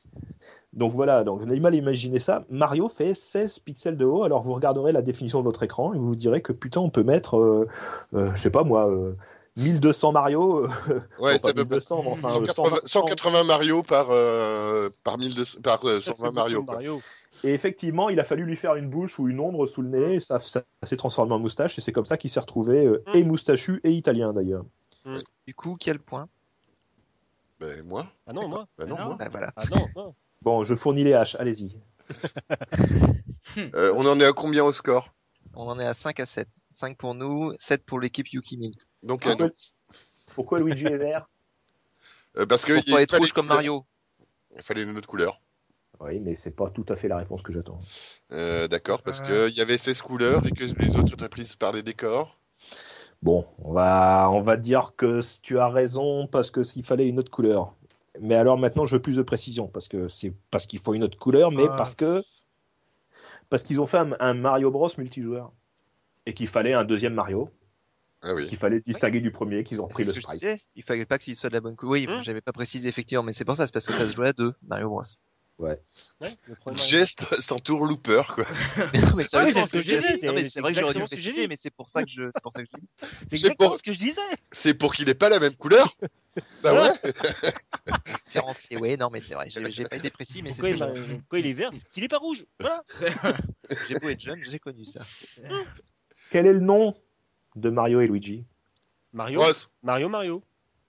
Donc 0.72 0.94
voilà, 0.94 1.24
donc 1.24 1.40
on 1.44 1.50
a 1.50 1.54
du 1.54 1.60
mal 1.60 1.74
à 1.74 1.76
imaginer 1.76 2.20
ça. 2.20 2.44
Mario 2.48 2.88
fait 2.88 3.12
16 3.14 3.58
pixels 3.60 3.96
de 3.96 4.04
haut, 4.04 4.22
alors 4.22 4.42
vous 4.42 4.54
regarderez 4.54 4.92
la 4.92 5.02
définition 5.02 5.40
de 5.40 5.44
votre 5.44 5.62
écran 5.64 5.92
et 5.94 5.98
vous 5.98 6.06
vous 6.08 6.16
direz 6.16 6.42
que 6.42 6.52
putain, 6.52 6.80
on 6.80 6.90
peut 6.90 7.02
mettre, 7.02 7.36
euh, 7.38 7.66
euh, 8.14 8.32
je 8.34 8.40
sais 8.40 8.50
pas 8.50 8.62
moi, 8.62 8.88
euh, 8.88 9.14
1200 9.56 10.12
Mario. 10.12 10.64
euh, 10.64 11.00
Ouais, 11.18 11.38
ça 11.40 11.52
peut 11.52 11.62
1200, 11.64 12.02
mais 12.04 12.10
enfin, 12.12 12.28
euh, 12.28 12.46
180, 12.46 12.76
120. 12.84 12.86
180 12.86 13.44
Mario 13.44 13.82
par, 13.82 14.06
euh, 14.10 14.90
par, 15.02 15.18
1200 15.18 15.60
par 15.60 15.84
euh, 15.86 16.00
Ça 16.00 16.12
fait 16.14 16.18
120 16.22 16.32
Mario. 16.32 17.00
Et 17.42 17.52
effectivement, 17.54 18.08
il 18.10 18.20
a 18.20 18.24
fallu 18.24 18.44
lui 18.44 18.54
faire 18.56 18.74
une 18.76 18.88
bouche 18.88 19.18
ou 19.18 19.28
une 19.28 19.40
ombre 19.40 19.66
sous 19.66 19.82
le 19.82 19.88
nez, 19.88 20.14
et 20.16 20.20
ça, 20.20 20.38
ça 20.38 20.62
s'est 20.84 20.96
transformé 20.96 21.32
en 21.32 21.38
moustache, 21.38 21.78
et 21.78 21.80
c'est 21.80 21.92
comme 21.92 22.04
ça 22.04 22.16
qu'il 22.16 22.30
s'est 22.30 22.40
retrouvé 22.40 22.84
euh, 22.86 23.02
Mm. 23.08 23.16
et 23.16 23.24
moustachu 23.24 23.80
et 23.82 23.90
italien 23.90 24.32
d'ailleurs. 24.32 24.64
Du 25.46 25.54
coup, 25.54 25.76
quel 25.80 25.98
point? 25.98 26.28
Ben, 27.60 27.82
moi 27.86 28.10
Ah 28.26 28.32
non, 28.32 28.48
moi. 28.48 28.66
Ben 28.78 28.86
non, 28.86 28.96
Non. 28.96 29.04
moi. 29.04 29.16
Bah 29.18 29.28
voilà. 29.30 29.52
Ah 29.56 29.64
non, 29.70 29.86
non. 29.94 30.14
Bon, 30.42 30.64
je 30.64 30.74
fournis 30.74 31.04
les 31.04 31.12
haches, 31.12 31.36
allez-y. 31.38 31.76
Euh, 33.56 33.92
on 33.96 34.06
en 34.06 34.18
est 34.20 34.24
à 34.24 34.32
combien 34.32 34.64
au 34.64 34.72
score? 34.72 35.12
On 35.54 35.66
en 35.68 35.78
est 35.80 35.84
à 35.86 35.92
5 35.94 36.20
à 36.20 36.26
7. 36.26 36.48
5 36.70 36.96
pour 36.96 37.14
nous, 37.14 37.52
7 37.58 37.84
pour 37.84 38.00
l'équipe 38.00 38.28
Yuki 38.32 38.56
Mint. 38.56 38.76
Donc, 39.02 39.22
Ah, 39.26 39.32
à 39.32 39.34
nous. 39.34 39.50
Pourquoi 40.34 40.60
Luigi 40.60 40.86
est 40.86 40.96
vert? 40.96 41.28
Euh, 42.38 42.46
parce 42.46 42.64
que 42.64 42.72
Pour 42.74 42.82
il 42.86 42.94
pas 42.94 43.02
être 43.02 43.10
fallait 43.10 43.20
rouge 43.22 43.32
comme 43.32 43.46
Mario. 43.46 43.84
Il 44.56 44.62
fallait 44.62 44.82
une 44.82 44.96
autre 44.96 45.08
couleur. 45.08 45.40
Oui, 46.00 46.18
mais 46.20 46.34
c'est 46.34 46.52
pas 46.56 46.70
tout 46.70 46.86
à 46.88 46.96
fait 46.96 47.08
la 47.08 47.18
réponse 47.18 47.42
que 47.42 47.52
j'attends. 47.52 47.80
Euh, 48.32 48.68
D'accord, 48.68 49.02
parce 49.02 49.20
Euh. 49.22 49.48
qu'il 49.48 49.58
y 49.58 49.60
avait 49.60 49.76
16 49.76 50.00
couleurs 50.00 50.46
et 50.46 50.52
que 50.52 50.64
les 50.64 50.96
autres 50.96 51.12
étaient 51.12 51.28
prises 51.28 51.56
par 51.56 51.72
les 51.72 51.82
décors. 51.82 52.39
Bon, 53.22 53.44
on 53.58 53.72
va, 53.72 54.30
on 54.32 54.40
va 54.40 54.56
dire 54.56 54.94
que 54.96 55.20
tu 55.42 55.58
as 55.58 55.68
raison 55.68 56.26
parce 56.26 56.50
que 56.50 56.62
s'il 56.62 56.84
fallait 56.84 57.08
une 57.08 57.18
autre 57.18 57.30
couleur. 57.30 57.74
Mais 58.20 58.34
alors 58.34 58.56
maintenant, 58.58 58.86
je 58.86 58.96
veux 58.96 59.02
plus 59.02 59.16
de 59.16 59.22
précision 59.22 59.68
parce 59.68 59.88
que 59.88 60.08
c'est 60.08 60.32
parce 60.50 60.66
qu'il 60.66 60.78
faut 60.78 60.94
une 60.94 61.04
autre 61.04 61.18
couleur, 61.18 61.50
mais 61.50 61.66
Ah. 61.68 61.74
parce 61.76 61.94
que 61.94 62.22
parce 63.50 63.62
qu'ils 63.62 63.80
ont 63.80 63.86
fait 63.86 63.98
un, 63.98 64.12
un 64.20 64.34
Mario 64.34 64.70
Bros 64.70 64.90
multijoueur 64.96 65.52
et 66.26 66.34
qu'il 66.34 66.48
fallait 66.48 66.72
un 66.72 66.84
deuxième 66.84 67.14
Mario, 67.14 67.50
Ah 68.22 68.34
oui. 68.34 68.48
qu'il 68.48 68.56
fallait 68.58 68.80
distinguer 68.80 69.20
du 69.20 69.30
premier, 69.30 69.64
qu'ils 69.64 69.80
ont 69.80 69.84
repris 69.84 70.04
C'est 70.04 70.14
le 70.14 70.20
sprite. 70.20 70.62
il 70.74 70.82
fallait 70.82 71.06
pas 71.06 71.18
qu'il 71.18 71.36
soit 71.36 71.50
de 71.50 71.54
la 71.54 71.60
bonne 71.60 71.76
couleur. 71.76 71.92
Oui, 71.92 72.06
Hum. 72.08 72.22
j'avais 72.22 72.40
pas 72.40 72.52
précisé 72.52 72.88
effectivement, 72.88 73.22
mais 73.22 73.32
c'est 73.32 73.44
pour 73.44 73.56
ça, 73.56 73.66
c'est 73.66 73.72
parce 73.72 73.86
que 73.86 73.92
ça 73.92 74.06
se 74.06 74.14
jouait 74.16 74.28
à 74.28 74.32
deux, 74.32 74.54
Mario 74.62 74.88
Bros. 74.88 75.02
Ouais, 75.60 75.78
le 76.46 76.54
premier 76.54 76.76
Mario. 76.76 76.90
Geste 76.90 77.40
sans 77.40 77.58
tour 77.58 77.84
looper, 77.84 78.22
quoi. 78.34 78.44
non, 78.78 78.86
mais 78.94 79.00
Ah 79.02 79.12
oui, 79.14 79.24
sérieusement, 79.24 79.66
c'est 79.66 79.82
ce 79.82 79.86
que 80.20 80.26
non, 80.26 80.32
mais 80.32 80.40
c'est- 80.42 80.48
c'est 80.50 80.60
vrai 80.60 80.72
que 80.72 80.80
j'aurais 80.80 80.94
dû 80.94 81.00
le 81.00 81.46
mais 81.48 81.56
c'est 81.56 81.70
pour 81.70 81.90
ça 81.90 82.02
que 82.02 82.08
je, 82.08 82.22
c'est 82.32 82.42
pour 82.42 82.52
ça 82.52 82.62
que 82.62 82.68
je 82.72 82.78
dis. 82.80 82.86
C'est 83.28 83.32
exactement 83.34 83.72
ce 83.76 83.82
que 83.82 83.92
je 83.92 83.98
disais. 83.98 84.20
C'est 84.50 84.74
pour 84.74 84.94
qu'il 84.94 85.08
ait 85.10 85.14
pas 85.14 85.28
la 85.28 85.38
même 85.38 85.54
couleur 85.54 85.94
Bah 86.62 86.72
ouais 86.74 87.12
Différencier, 88.26 88.78
ouais, 88.78 88.96
non, 88.96 89.10
mais 89.12 89.20
c'est 89.26 89.34
vrai, 89.34 89.48
j'ai 89.50 89.84
pas 89.84 89.96
été 89.96 90.10
précis, 90.10 90.42
mais 90.42 90.50
c'est 90.50 90.62
ce 90.62 90.66
Pourquoi 90.70 90.88
que 90.92 90.98
il, 90.98 91.08
m'a- 91.12 91.18
pourquoi 91.18 91.38
il 91.40 91.46
est 91.46 91.52
vert 91.52 91.70
c'est 91.72 91.90
qu'il 91.90 92.04
est 92.04 92.08
pas 92.08 92.18
rouge. 92.18 92.46
Voilà. 92.58 92.82
j'ai 93.88 93.94
beau 93.94 94.08
être 94.08 94.20
jeune, 94.20 94.38
j'ai 94.48 94.58
connu 94.58 94.84
ça. 94.84 95.00
Quel 96.30 96.46
est 96.46 96.52
le 96.52 96.60
nom 96.60 96.94
de 97.56 97.68
Mario 97.70 98.00
et 98.00 98.06
Luigi 98.06 98.44
Mario. 99.12 99.40
Mario, 99.82 100.08
Mario. 100.08 100.42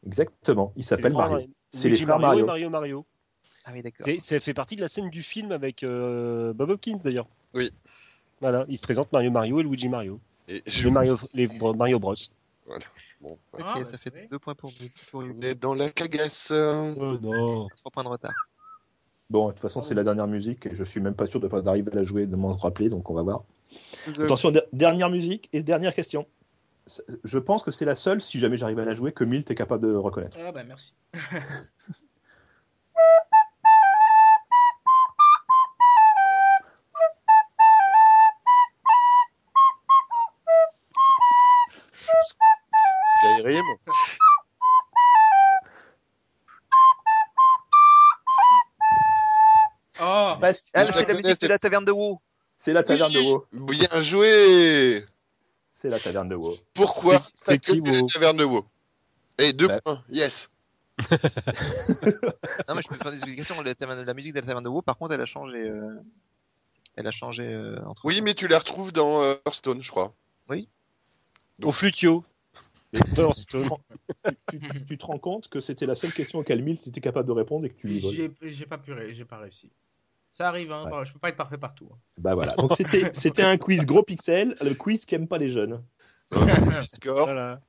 Exactement, 0.06 0.72
il 0.76 0.84
C'est 0.84 0.90
s'appelle 0.90 1.14
Mario. 1.14 1.48
C'est 1.72 1.90
les 1.90 1.98
frères 1.98 2.20
Mario. 2.20 2.46
Mario 2.46 2.70
Mario. 2.70 3.06
Ah 3.66 3.72
oui, 3.74 3.82
d'accord. 3.82 4.06
C'est- 4.06 4.20
Ça 4.24 4.40
fait 4.40 4.54
partie 4.54 4.76
de 4.76 4.82
la 4.82 4.88
scène 4.88 5.10
du 5.10 5.24
film 5.24 5.52
avec 5.52 5.84
euh, 5.84 6.54
Bob 6.54 6.70
Hopkins 6.72 6.98
d'ailleurs. 7.04 7.28
Oui. 7.54 7.72
Voilà, 8.40 8.66
il 8.70 8.78
se 8.78 8.82
présente 8.82 9.12
Mario 9.14 9.30
Mario 9.32 9.60
et 9.60 9.64
Luigi 9.64 9.88
Mario. 9.90 10.20
Et 10.48 10.64
je- 10.66 10.86
Les 10.86 10.92
Mario, 10.92 11.20
les 11.34 11.48
Mario 11.76 12.00
Bros. 12.00 12.16
Bon, 13.22 13.38
Ok, 13.54 13.62
Ah, 13.64 13.76
bah, 13.78 13.86
ça 13.86 13.98
fait 13.98 14.12
oui. 14.16 14.28
deux 14.32 14.40
points 14.40 14.56
pour, 14.56 14.72
pour 15.12 15.22
on 15.24 15.42
est 15.42 15.54
dans 15.56 15.76
la 15.76 15.90
cagasse. 15.90 16.52
Oh 16.52 17.18
non. 17.22 17.68
trois 17.76 17.92
points 17.92 18.04
de 18.04 18.10
retard. 18.10 18.34
Bon, 19.30 19.48
de 19.48 19.52
toute 19.54 19.62
façon, 19.62 19.82
c'est 19.82 19.94
la 19.94 20.04
dernière 20.04 20.28
musique 20.28 20.66
et 20.66 20.74
je 20.74 20.84
suis 20.84 21.00
même 21.00 21.14
pas 21.14 21.26
sûr 21.26 21.40
d'arriver 21.40 21.92
à 21.92 21.96
la 21.96 22.04
jouer, 22.04 22.26
de 22.26 22.36
m'en 22.36 22.54
rappeler, 22.54 22.90
donc 22.90 23.10
on 23.10 23.14
va 23.14 23.22
voir. 23.22 23.44
Attention, 24.20 24.52
der- 24.52 24.64
dernière 24.74 25.10
musique 25.10 25.50
et 25.54 25.64
dernière 25.64 25.94
question. 25.94 26.26
Je 27.24 27.38
pense 27.38 27.62
que 27.64 27.72
c'est 27.72 27.86
la 27.86 27.96
seule, 27.96 28.20
si 28.22 28.40
jamais 28.40 28.58
j'arrive 28.58 28.80
à 28.80 28.86
la 28.86 28.94
jouer, 28.94 29.12
que 29.14 29.24
Milt 29.24 29.50
est 29.52 29.56
capable 29.56 29.88
de 29.88 29.94
reconnaître. 29.96 30.36
Ah 30.42 30.52
bah 30.52 30.64
merci. 30.64 30.94
Oh 50.00 50.36
Parce 50.40 50.62
que- 50.62 50.68
Ah, 50.74 50.86
c'est 50.86 51.08
la 51.08 51.14
musique 51.14 51.42
de 51.42 51.48
la 51.48 51.58
taverne 51.58 51.86
de 51.86 51.92
WoW. 51.92 52.20
C'est 52.58 52.74
la 52.74 52.84
taverne 52.84 53.12
de 53.12 53.20
WoW. 53.20 53.46
Bien 53.68 54.02
joué 54.02 55.06
C'est 55.74 55.90
la 55.90 56.00
taverne 56.00 56.30
de 56.30 56.36
WoW. 56.36 56.56
Pourquoi 56.74 57.22
Parce 57.46 57.62
que 57.62 57.80
c'est 57.80 57.92
la 57.92 58.08
taverne 58.08 58.38
de 58.38 58.44
WoW. 58.44 58.66
Et 59.38 59.54
deux 59.54 59.68
Bah. 59.68 59.80
points, 59.82 60.04
yes. 60.10 60.50
Non, 61.02 62.76
mais 62.76 62.82
je 62.82 62.88
peux 62.88 62.96
faire 62.96 63.12
des 63.12 63.18
explications. 63.18 63.56
La, 63.62 64.14
musique 64.14 64.34
de 64.34 64.40
la 64.40 64.46
taverne 64.46 64.64
de 64.64 64.70
WoW, 64.70 64.82
par 64.82 64.98
contre, 64.98 65.14
elle 65.14 65.22
a 65.22 65.26
changé. 65.26 65.58
euh, 65.58 66.00
Elle 66.96 67.08
a 67.08 67.12
changé 67.12 67.44
euh, 67.44 67.80
entre. 67.86 68.06
Oui, 68.06 68.22
mais 68.22 68.34
tu 68.34 68.48
la 68.48 68.60
retrouves 68.60 68.92
dans 68.92 69.22
euh, 69.22 69.36
Hearthstone, 69.46 69.82
je 69.82 69.90
crois. 69.92 70.14
Au 71.64 71.72
flutio. 71.72 72.26
Tu, 74.50 74.60
tu- 74.60 74.86
tu 74.86 74.98
te 74.98 75.06
rends 75.06 75.18
compte 75.20 75.48
que 75.48 75.60
c'était 75.62 75.86
la 75.86 75.96
seule 75.96 76.12
question 76.12 76.40
auquel 76.40 76.62
Milt 76.62 76.86
était 76.88 77.00
capable 77.02 77.28
de 77.28 77.32
répondre 77.34 77.66
et 77.66 77.70
que 77.70 77.76
tu 77.80 77.88
lui 77.88 78.00
voles. 78.00 78.30
J'ai 78.42 78.66
pas 78.66 78.78
pu, 78.78 78.94
j'ai 79.14 79.26
pas 79.26 79.38
réussi. 79.38 79.72
Ça 80.32 80.48
arrive, 80.50 80.72
hein. 80.72 80.84
Ouais. 80.86 80.92
bah, 80.92 81.04
Je 81.06 81.14
peux 81.14 81.20
pas 81.20 81.30
être 81.30 81.38
parfait 81.38 81.58
partout. 81.58 81.90
hein. 81.94 81.98
Bah 82.18 82.36
voilà. 82.36 82.54
Donc 82.54 82.72
c'était 82.78 83.44
un 83.44 83.58
quiz 83.58 83.86
gros 83.86 84.04
pixel, 84.04 84.56
le 84.62 84.74
quiz 84.76 85.06
qu'aiment 85.06 85.28
pas 85.28 85.38
les 85.38 85.50
jeunes. 85.50 85.82
Le 86.32 86.82
score. 86.84 87.26
Voilà. 87.26 87.62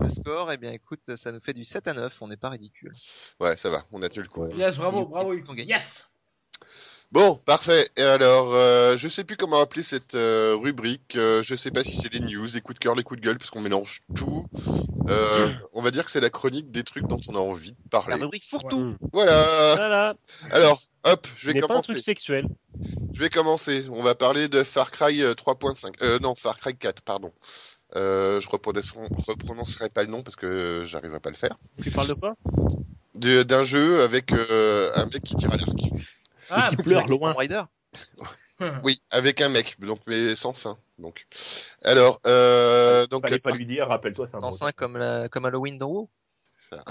Le 0.00 0.08
score, 0.08 0.50
eh 0.52 0.56
bien, 0.56 0.72
écoute, 0.72 1.16
ça 1.16 1.30
nous 1.32 1.40
fait 1.40 1.52
du 1.52 1.64
7 1.64 1.88
à 1.88 1.94
9. 1.94 2.16
On 2.22 2.28
n'est 2.28 2.36
pas 2.38 2.48
ridicule. 2.50 2.92
Ouais, 3.40 3.56
ça 3.56 3.68
va, 3.70 3.84
on 3.92 4.02
a 4.02 4.08
tenu 4.08 4.22
le 4.22 4.28
coup. 4.28 4.46
Yes, 4.56 4.76
bravo, 4.78 5.04
bravo. 5.06 5.34
ils 5.34 5.50
ont 5.50 5.54
gagné. 5.54 5.70
Yes. 5.70 6.06
Bon, 7.10 7.36
parfait. 7.36 7.88
Et 7.96 8.02
alors, 8.02 8.54
euh, 8.54 8.98
je 8.98 9.08
sais 9.08 9.24
plus 9.24 9.36
comment 9.38 9.60
appeler 9.62 9.82
cette 9.82 10.14
euh, 10.14 10.54
rubrique. 10.60 11.16
euh, 11.16 11.42
je 11.42 11.54
sais 11.54 11.70
pas 11.70 11.82
si 11.82 11.96
c'est 11.96 12.12
des 12.12 12.20
news, 12.20 12.46
des 12.48 12.60
coups 12.60 12.78
de 12.78 12.84
cœur, 12.84 12.94
des 12.96 13.02
coups 13.02 13.18
de 13.20 13.24
gueule, 13.24 13.38
parce 13.38 13.48
qu'on 13.50 13.62
mélange 13.62 14.00
tout. 14.14 14.44
Euh, 15.08 15.48
on 15.72 15.80
va 15.80 15.90
dire 15.90 16.04
que 16.04 16.10
c'est 16.10 16.20
la 16.20 16.28
chronique 16.28 16.70
des 16.70 16.84
trucs 16.84 17.06
dont 17.06 17.20
on 17.28 17.34
a 17.34 17.38
envie 17.38 17.70
de 17.72 17.76
La 17.92 18.00
parler. 18.00 18.14
rubrique 18.22 18.44
fourre-tout. 18.50 18.78
Mmh. 18.78 18.98
Voilà. 19.14 19.74
Voilà. 19.76 20.14
Alors, 20.50 20.82
hop, 21.04 21.26
je 21.38 21.46
vais 21.46 21.54
n'est 21.54 21.60
pas 21.60 21.64
un 21.66 21.68
commencer. 21.68 21.94
truc 21.94 22.04
sexuel. 22.04 22.46
Je 23.14 23.20
vais 23.20 23.30
commencer. 23.30 23.86
On 23.90 24.02
va 24.02 24.14
parler 24.14 24.48
de 24.48 24.62
Far 24.62 24.90
Cry 24.90 25.22
euh, 25.22 25.32
3.5. 25.32 25.94
Euh, 26.02 26.18
non, 26.18 26.34
Far 26.34 26.58
Cry 26.58 26.76
4, 26.76 27.00
pardon. 27.00 27.32
Euh, 27.96 28.38
je 28.38 28.50
reprononcerai, 28.50 29.00
reprononcerai 29.26 29.88
pas 29.88 30.02
le 30.02 30.10
nom 30.10 30.22
parce 30.22 30.36
que 30.36 30.44
euh, 30.44 30.84
j'arriverai 30.84 31.20
pas 31.20 31.30
à 31.30 31.32
le 31.32 31.38
faire. 31.38 31.56
Tu 31.82 31.90
parles 31.90 32.08
de 32.08 32.12
quoi? 32.14 32.34
De- 33.14 33.42
D'un 33.44 33.64
jeu 33.64 34.02
avec 34.02 34.30
euh, 34.32 34.92
un 34.94 35.06
mec 35.06 35.22
qui 35.24 35.34
tire 35.36 35.50
à 35.52 35.56
l'arc. 35.56 35.70
Ah, 36.50 36.66
qui 36.70 36.76
pleure 36.76 37.06
loin. 37.06 37.34
Oui, 38.82 39.00
avec 39.10 39.40
un 39.40 39.48
mec, 39.48 39.76
donc 39.78 40.00
mais 40.08 40.34
sans 40.34 40.52
sein. 40.52 40.76
Donc, 40.98 41.26
alors, 41.84 42.20
euh, 42.26 43.06
donc 43.06 43.22
Fallait 43.22 43.38
pas 43.38 43.52
lui 43.52 43.66
dire, 43.66 43.86
rappelle-toi, 43.86 44.26
c'est 44.26 44.36
un 44.36 44.40
breton. 44.40 44.56
5 44.56 44.74
comme, 44.74 44.96
la... 44.98 45.28
comme 45.28 45.44
Halloween 45.44 45.78
dans 45.78 45.86
WoW. 45.86 46.08
ça. 46.56 46.82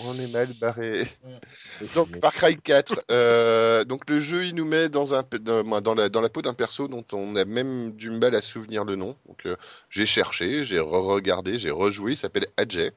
On 0.00 0.12
est 0.14 0.32
mal 0.32 0.48
barré. 0.60 1.08
Mais- 1.24 1.86
Donc 1.94 2.16
Far 2.18 2.32
Cry 2.34 2.56
4. 2.58 3.00
euh, 3.10 3.84
donc 3.84 4.08
le 4.10 4.20
jeu, 4.20 4.44
il 4.44 4.54
nous 4.54 4.64
met 4.66 4.88
dans 4.90 5.14
un 5.14 5.24
dans, 5.40 5.80
dans 5.80 5.94
la 5.94 6.08
dans 6.10 6.20
la 6.20 6.28
peau 6.28 6.42
d'un 6.42 6.52
perso 6.54 6.86
dont 6.86 7.04
on 7.12 7.34
a 7.36 7.44
même 7.46 7.92
du 7.92 8.10
mal 8.10 8.34
à 8.34 8.42
se 8.42 8.50
souvenir 8.52 8.84
le 8.84 8.96
nom. 8.96 9.16
Donc 9.26 9.46
euh, 9.46 9.56
j'ai 9.88 10.04
cherché, 10.06 10.64
j'ai 10.64 10.80
re-regardé, 10.80 11.58
j'ai 11.58 11.70
rejoué. 11.70 12.12
Il 12.12 12.16
s'appelle 12.16 12.46
Ajay. 12.56 12.92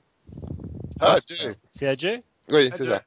Ah, 1.00 1.20
Ajay. 1.30 1.56
C'est 1.74 1.88
Ajay 1.88 2.22
Oui, 2.50 2.70
c'est 2.76 2.86
ça. 2.86 3.04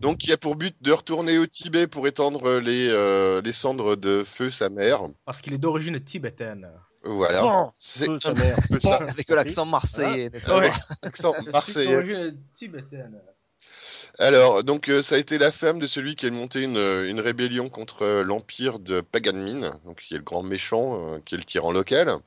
Donc 0.00 0.24
il 0.26 0.32
a 0.32 0.36
pour 0.36 0.56
but 0.56 0.74
de 0.80 0.92
retourner 0.92 1.38
au 1.38 1.46
Tibet 1.46 1.86
pour 1.86 2.06
étendre 2.06 2.58
les 2.58 2.88
euh, 2.90 3.40
les 3.42 3.52
cendres 3.52 3.96
de 3.96 4.22
feu 4.24 4.50
sa 4.50 4.68
mère. 4.68 5.02
Parce 5.24 5.40
qu'il 5.40 5.52
est 5.54 5.58
d'origine 5.58 5.98
tibétaine. 6.02 6.68
Voilà. 7.04 7.42
Bon, 7.42 7.68
C'est 7.78 8.08
un 8.08 8.34
peu 8.70 8.78
ça. 8.80 8.96
Avec 8.96 9.28
l'accent 9.28 9.64
marseillais, 9.66 10.30
n'est-ce 10.30 10.46
pas? 10.46 10.58
Avec 10.58 10.78
cet 10.78 11.04
accent 11.04 11.32
Je 11.38 11.42
suis 11.42 11.50
marseillais. 11.52 11.92
d'origine 11.92 12.32
tibétaine. 12.54 13.20
Alors, 14.18 14.62
donc, 14.62 14.88
euh, 14.88 15.00
ça 15.02 15.14
a 15.14 15.18
été 15.18 15.38
la 15.38 15.50
femme 15.50 15.78
de 15.78 15.86
celui 15.86 16.16
qui 16.16 16.26
a 16.26 16.30
monté 16.30 16.62
une, 16.62 16.76
une 16.76 17.18
rébellion 17.18 17.68
contre 17.70 18.02
euh, 18.02 18.22
l'empire 18.22 18.78
de 18.78 19.00
Paganmin, 19.00 19.72
donc 19.84 20.00
qui 20.02 20.14
est 20.14 20.18
le 20.18 20.22
grand 20.22 20.42
méchant, 20.42 21.14
euh, 21.14 21.18
qui 21.24 21.34
est 21.34 21.38
le 21.38 21.44
tyran 21.44 21.72
local, 21.72 22.18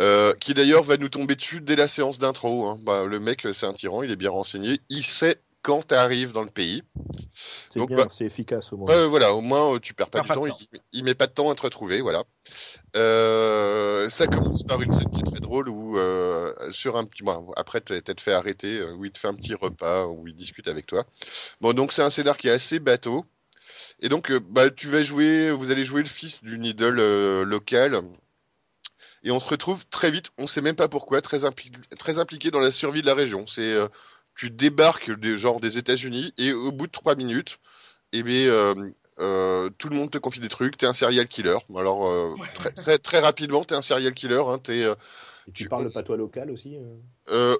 euh, 0.00 0.34
qui 0.34 0.54
d'ailleurs 0.54 0.82
va 0.82 0.96
nous 0.96 1.08
tomber 1.08 1.36
dessus 1.36 1.60
dès 1.60 1.76
la 1.76 1.86
séance 1.88 2.18
d'intro. 2.18 2.66
hein. 2.66 2.78
Bah, 2.82 3.04
le 3.04 3.20
mec, 3.20 3.46
euh, 3.46 3.52
c'est 3.52 3.66
un 3.66 3.72
tyran, 3.74 4.02
il 4.02 4.10
est 4.10 4.16
bien 4.16 4.30
renseigné, 4.30 4.80
il 4.90 5.04
sait 5.04 5.40
quand 5.62 5.82
t'arrives 5.82 6.32
dans 6.32 6.42
le 6.42 6.50
pays. 6.50 6.82
C'est 7.70 7.80
Donc, 7.80 7.88
bien, 7.88 7.98
bah- 7.98 8.08
c'est 8.10 8.26
efficace 8.26 8.72
au 8.72 8.76
moins. 8.78 9.06
Voilà, 9.08 9.34
au 9.34 9.40
moins 9.40 9.74
euh, 9.74 9.78
tu 9.78 9.94
perds 9.94 10.10
pas 10.10 10.20
du 10.20 10.28
pas 10.28 10.34
temps, 10.34 10.46
il, 10.46 10.54
il 10.92 11.04
met 11.04 11.14
pas 11.14 11.26
de 11.26 11.32
temps 11.32 11.50
à 11.50 11.54
te 11.54 11.62
retrouver, 11.62 12.00
voilà. 12.00 12.24
Euh, 12.96 14.08
ça 14.08 14.28
commence 14.28 14.62
par 14.62 14.80
une 14.80 14.92
scène 14.92 15.10
qui 15.10 15.20
est 15.20 15.24
très 15.24 15.40
drôle 15.40 15.68
où 15.68 15.98
euh, 15.98 16.54
sur 16.72 16.96
un 16.96 17.04
petit, 17.04 17.22
bon, 17.22 17.52
après 17.56 17.80
tu 17.80 18.00
t'être 18.02 18.20
fait 18.20 18.32
arrêter, 18.32 18.82
où 18.92 19.04
il 19.04 19.12
te 19.12 19.18
fait 19.18 19.28
un 19.28 19.34
petit 19.34 19.54
repas, 19.54 20.06
où 20.06 20.26
il 20.26 20.34
discute 20.34 20.68
avec 20.68 20.86
toi. 20.86 21.04
Bon, 21.60 21.72
donc 21.74 21.92
c'est 21.92 22.02
un 22.02 22.10
scénar 22.10 22.36
qui 22.38 22.48
est 22.48 22.52
assez 22.52 22.78
bateau. 22.80 23.26
Et 24.00 24.08
donc, 24.08 24.30
euh, 24.30 24.40
bah, 24.40 24.70
tu 24.70 24.88
vas 24.88 25.02
jouer, 25.02 25.50
vous 25.52 25.70
allez 25.70 25.84
jouer 25.84 26.02
le 26.02 26.08
fils 26.08 26.42
d'une 26.42 26.64
idole 26.64 27.00
euh, 27.00 27.44
locale. 27.44 28.02
Et 29.22 29.30
on 29.30 29.40
se 29.40 29.48
retrouve 29.48 29.86
très 29.86 30.10
vite, 30.10 30.30
on 30.38 30.46
sait 30.46 30.60
même 30.60 30.76
pas 30.76 30.88
pourquoi, 30.88 31.20
très, 31.22 31.44
impli- 31.44 31.72
très 31.98 32.18
impliqué 32.18 32.50
dans 32.50 32.60
la 32.60 32.70
survie 32.72 33.00
de 33.02 33.06
la 33.06 33.14
région. 33.14 33.46
C'est, 33.46 33.72
euh, 33.74 33.88
tu 34.38 34.50
débarques 34.50 35.10
des 35.18 35.36
genre 35.36 35.60
des 35.60 35.78
États-Unis 35.78 36.32
et 36.38 36.52
au 36.52 36.72
bout 36.72 36.86
de 36.86 36.92
trois 36.92 37.16
minutes, 37.16 37.58
eh 38.12 38.22
bien, 38.22 38.74
euh, 39.20 39.68
tout 39.78 39.88
le 39.88 39.96
monde 39.96 40.10
te 40.10 40.18
confie 40.18 40.40
des 40.40 40.48
trucs. 40.48 40.76
T'es 40.76 40.86
un 40.86 40.92
serial 40.92 41.26
killer. 41.26 41.56
Alors 41.76 42.06
euh, 42.08 42.34
très, 42.54 42.70
très 42.72 42.98
très 42.98 43.18
rapidement, 43.20 43.64
t'es 43.64 43.74
un 43.74 43.82
serial 43.82 44.12
killer. 44.14 44.42
Hein, 44.46 44.58
t'es, 44.62 44.84
euh, 44.84 44.94
Et 45.48 45.52
tu 45.52 45.64
tu- 45.64 45.68
parles 45.68 45.84
le 45.84 45.90
patois 45.90 46.16
local 46.16 46.50
aussi 46.50 46.76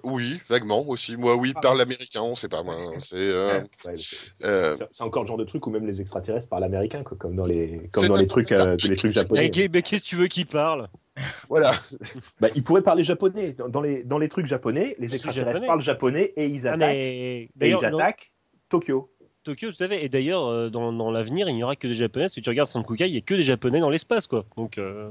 oui, 0.04 0.38
vaguement 0.48 0.86
aussi. 0.88 1.16
Moi, 1.16 1.34
oui, 1.36 1.52
Ah. 1.56 1.60
parle 1.60 1.80
américain, 1.80 2.22
on 2.22 2.34
sait 2.34 2.48
pas. 2.48 2.62
Moi, 2.62 2.76
c'est 2.98 3.16
euh, 3.16 3.60
Ouais, 3.84 3.96
c'est- 3.96 4.44
Euh. 4.44 4.74
encore 5.00 5.22
le 5.24 5.28
genre 5.28 5.36
de 5.36 5.44
truc 5.44 5.66
où 5.66 5.70
même 5.70 5.86
les 5.86 6.00
extraterrestres 6.00 6.48
parlent 6.48 6.64
américain, 6.64 7.02
quoi, 7.02 7.16
comme 7.16 7.34
dans 7.36 7.46
les, 7.46 7.88
comme 7.92 8.06
dans 8.06 8.16
les 8.16 8.26
trucs, 8.26 8.52
euh, 8.52 8.76
les 8.88 8.96
trucs 8.96 9.12
japonais. 9.12 9.42
Mais 9.42 9.50
qu'est-ce 9.82 10.02
que 10.02 10.08
tu 10.08 10.16
veux 10.16 10.26
qu'il 10.28 10.46
parle 10.46 10.88
voilà. 11.48 11.72
Bah, 12.40 12.48
ils 12.54 12.62
pourraient 12.62 12.82
parler 12.82 13.02
japonais. 13.04 13.52
Dans, 13.54 13.68
dans 13.68 13.80
les, 13.80 14.04
dans 14.04 14.18
les 14.18 14.28
trucs 14.28 14.46
japonais, 14.46 14.94
les 14.98 15.14
extraterrestres 15.14 15.50
japonais. 15.54 15.66
parlent 15.66 15.82
japonais 15.82 16.32
et 16.36 16.46
ils 16.46 16.66
Ah, 16.68 16.74
attaquent, 16.74 16.88
mais 16.90 17.42
et 17.60 17.68
ils 17.70 17.84
attaquent 17.84 18.30
Tokyo. 18.68 19.10
Tokyo, 19.48 19.72
tout 19.72 19.82
à 19.82 19.88
fait. 19.88 20.04
Et 20.04 20.08
d'ailleurs, 20.08 20.46
euh, 20.46 20.68
dans, 20.68 20.92
dans 20.92 21.10
l'avenir, 21.10 21.48
il 21.48 21.54
n'y 21.54 21.62
aura 21.64 21.74
que 21.74 21.86
des 21.86 21.94
Japonais. 21.94 22.28
Si 22.28 22.42
tu 22.42 22.48
regardes 22.50 22.68
Sankukai, 22.68 23.08
il 23.08 23.12
n'y 23.12 23.18
a 23.18 23.22
que 23.22 23.34
des 23.34 23.42
Japonais 23.42 23.80
dans 23.80 23.88
l'espace, 23.90 24.26
quoi. 24.26 24.44
Donc, 24.56 24.76
euh, 24.76 25.10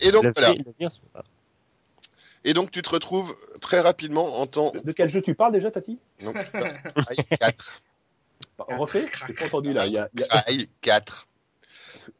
Et 0.00 0.10
donc 0.10 0.24
voilà. 0.34 0.54
Et 2.44 2.54
tu 2.70 2.80
te 2.82 2.88
retrouves 2.90 3.36
très 3.60 3.80
rapidement 3.80 4.40
en 4.40 4.46
temps. 4.46 4.72
De 4.84 4.92
quel 4.92 5.08
jeu 5.08 5.20
tu 5.20 5.34
parles 5.34 5.52
déjà, 5.52 5.70
Tati? 5.70 5.98
Far 6.22 6.32
Cry 7.04 7.16
4. 7.38 7.82
On 8.68 8.78
refait 8.78 9.06
J'ai 9.26 9.34
pas 9.34 9.44
entendu 9.46 9.72
là. 9.72 9.84
il 9.86 9.92
y 9.92 9.98
a- 9.98 10.08
il 10.14 10.20
y 10.20 10.22
a- 10.22 10.42
Cry 10.42 10.68
4. 10.80 11.26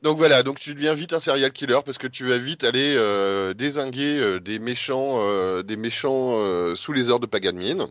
Donc 0.03 0.19
voilà, 0.19 0.43
donc 0.43 0.59
tu 0.59 0.75
deviens 0.75 0.95
vite 0.95 1.13
un 1.13 1.21
serial 1.21 1.53
killer 1.53 1.79
parce 1.85 1.97
que 1.97 2.07
tu 2.09 2.25
vas 2.27 2.39
vite 2.39 2.65
aller 2.65 2.95
euh, 2.97 3.55
désinguer 3.55 4.19
euh, 4.19 4.41
des 4.41 4.59
méchants, 4.59 5.21
euh, 5.21 5.63
des 5.63 5.77
méchants 5.77 6.37
euh, 6.39 6.75
sous 6.75 6.93
les 6.93 7.09
ordres 7.09 7.27
de 7.27 7.31
Paganmin. 7.31 7.89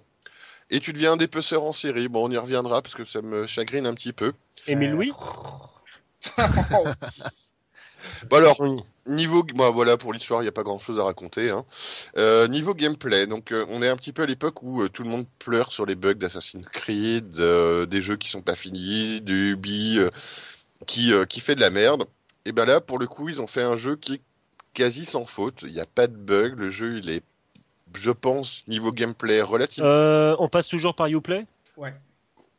Et 0.69 0.79
tu 0.79 0.93
deviens 0.93 1.13
un 1.13 1.17
dépeceur 1.17 1.63
en 1.63 1.73
série. 1.73 2.07
Bon, 2.07 2.27
on 2.27 2.31
y 2.31 2.37
reviendra 2.37 2.81
parce 2.81 2.95
que 2.95 3.05
ça 3.05 3.21
me 3.21 3.45
chagrine 3.45 3.85
un 3.85 3.93
petit 3.93 4.13
peu. 4.13 4.33
Émile 4.67 4.91
Louis 4.91 5.11
Bon 8.29 8.37
alors, 8.37 8.61
niveau, 9.07 9.43
bah, 9.55 9.69
voilà, 9.71 9.97
pour 9.97 10.13
l'histoire, 10.13 10.41
il 10.41 10.43
n'y 10.43 10.49
a 10.49 10.51
pas 10.51 10.63
grand 10.63 10.79
chose 10.79 10.99
à 10.99 11.03
raconter. 11.03 11.49
Hein. 11.49 11.65
Euh, 12.17 12.47
niveau 12.47 12.73
gameplay, 12.73 13.27
donc 13.27 13.51
euh, 13.51 13.65
on 13.69 13.81
est 13.81 13.89
un 13.89 13.95
petit 13.95 14.11
peu 14.11 14.23
à 14.23 14.25
l'époque 14.25 14.61
où 14.63 14.81
euh, 14.81 14.89
tout 14.89 15.03
le 15.03 15.09
monde 15.09 15.25
pleure 15.39 15.71
sur 15.71 15.85
les 15.85 15.95
bugs 15.95 16.13
d'Assassin's 16.13 16.67
Creed, 16.69 17.39
euh, 17.39 17.85
des 17.85 18.01
jeux 18.01 18.15
qui 18.15 18.29
sont 18.29 18.41
pas 18.41 18.55
finis, 18.55 19.21
du 19.21 19.53
Ubi 19.53 19.97
euh, 19.97 20.09
qui, 20.85 21.13
euh, 21.13 21.25
qui 21.25 21.39
fait 21.39 21.55
de 21.55 21.61
la 21.61 21.69
merde. 21.69 22.05
Et 22.45 22.51
ben 22.51 22.65
là, 22.65 22.81
pour 22.81 22.99
le 22.99 23.07
coup, 23.07 23.29
ils 23.29 23.41
ont 23.41 23.47
fait 23.47 23.63
un 23.63 23.77
jeu 23.77 23.95
qui 23.95 24.13
est 24.15 24.21
quasi 24.73 25.05
sans 25.05 25.25
faute. 25.25 25.63
Il 25.63 25.73
n'y 25.73 25.79
a 25.79 25.85
pas 25.85 26.07
de 26.07 26.15
bug. 26.15 26.59
Le 26.59 26.69
jeu, 26.69 26.99
il 26.99 27.09
est, 27.09 27.23
je 27.95 28.11
pense, 28.11 28.63
niveau 28.67 28.91
gameplay 28.91 29.41
relativement. 29.41 29.89
Euh, 29.89 30.35
on 30.39 30.49
passe 30.49 30.67
toujours 30.67 30.95
par 30.95 31.07
Uplay? 31.07 31.45
Ouais. 31.77 31.93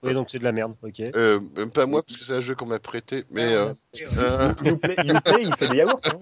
Oui, 0.02 0.14
donc 0.14 0.28
c'est 0.30 0.38
de 0.38 0.44
la 0.44 0.52
merde, 0.52 0.74
ok. 0.82 1.00
Euh, 1.00 1.40
même 1.56 1.70
pas 1.70 1.86
moi, 1.86 2.02
parce 2.02 2.18
que 2.18 2.24
c'est 2.24 2.34
un 2.34 2.40
jeu 2.40 2.54
qu'on 2.54 2.66
m'a 2.66 2.78
prêté. 2.78 3.24
Mais 3.30 3.54
euh, 3.54 3.72
euh, 4.18 4.52
Youplay, 4.64 4.96
Youplay, 5.04 5.42
il 5.42 5.54
fait 5.56 5.68
des 5.68 5.76
yaourts. 5.76 6.00
hein. 6.06 6.18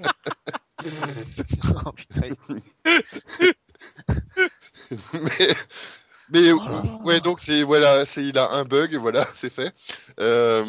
Oh, 1.87 1.93
putain. 1.93 2.29
mais, 5.15 5.49
mais 6.31 6.53
ouais, 7.05 7.21
donc 7.21 7.41
c'est 7.41 7.63
voilà, 7.63 8.05
c'est 8.07 8.25
il 8.25 8.39
a 8.39 8.51
un 8.53 8.65
bug, 8.65 8.95
voilà, 8.97 9.27
c'est 9.35 9.51
fait. 9.51 9.73
Euh, 10.21 10.65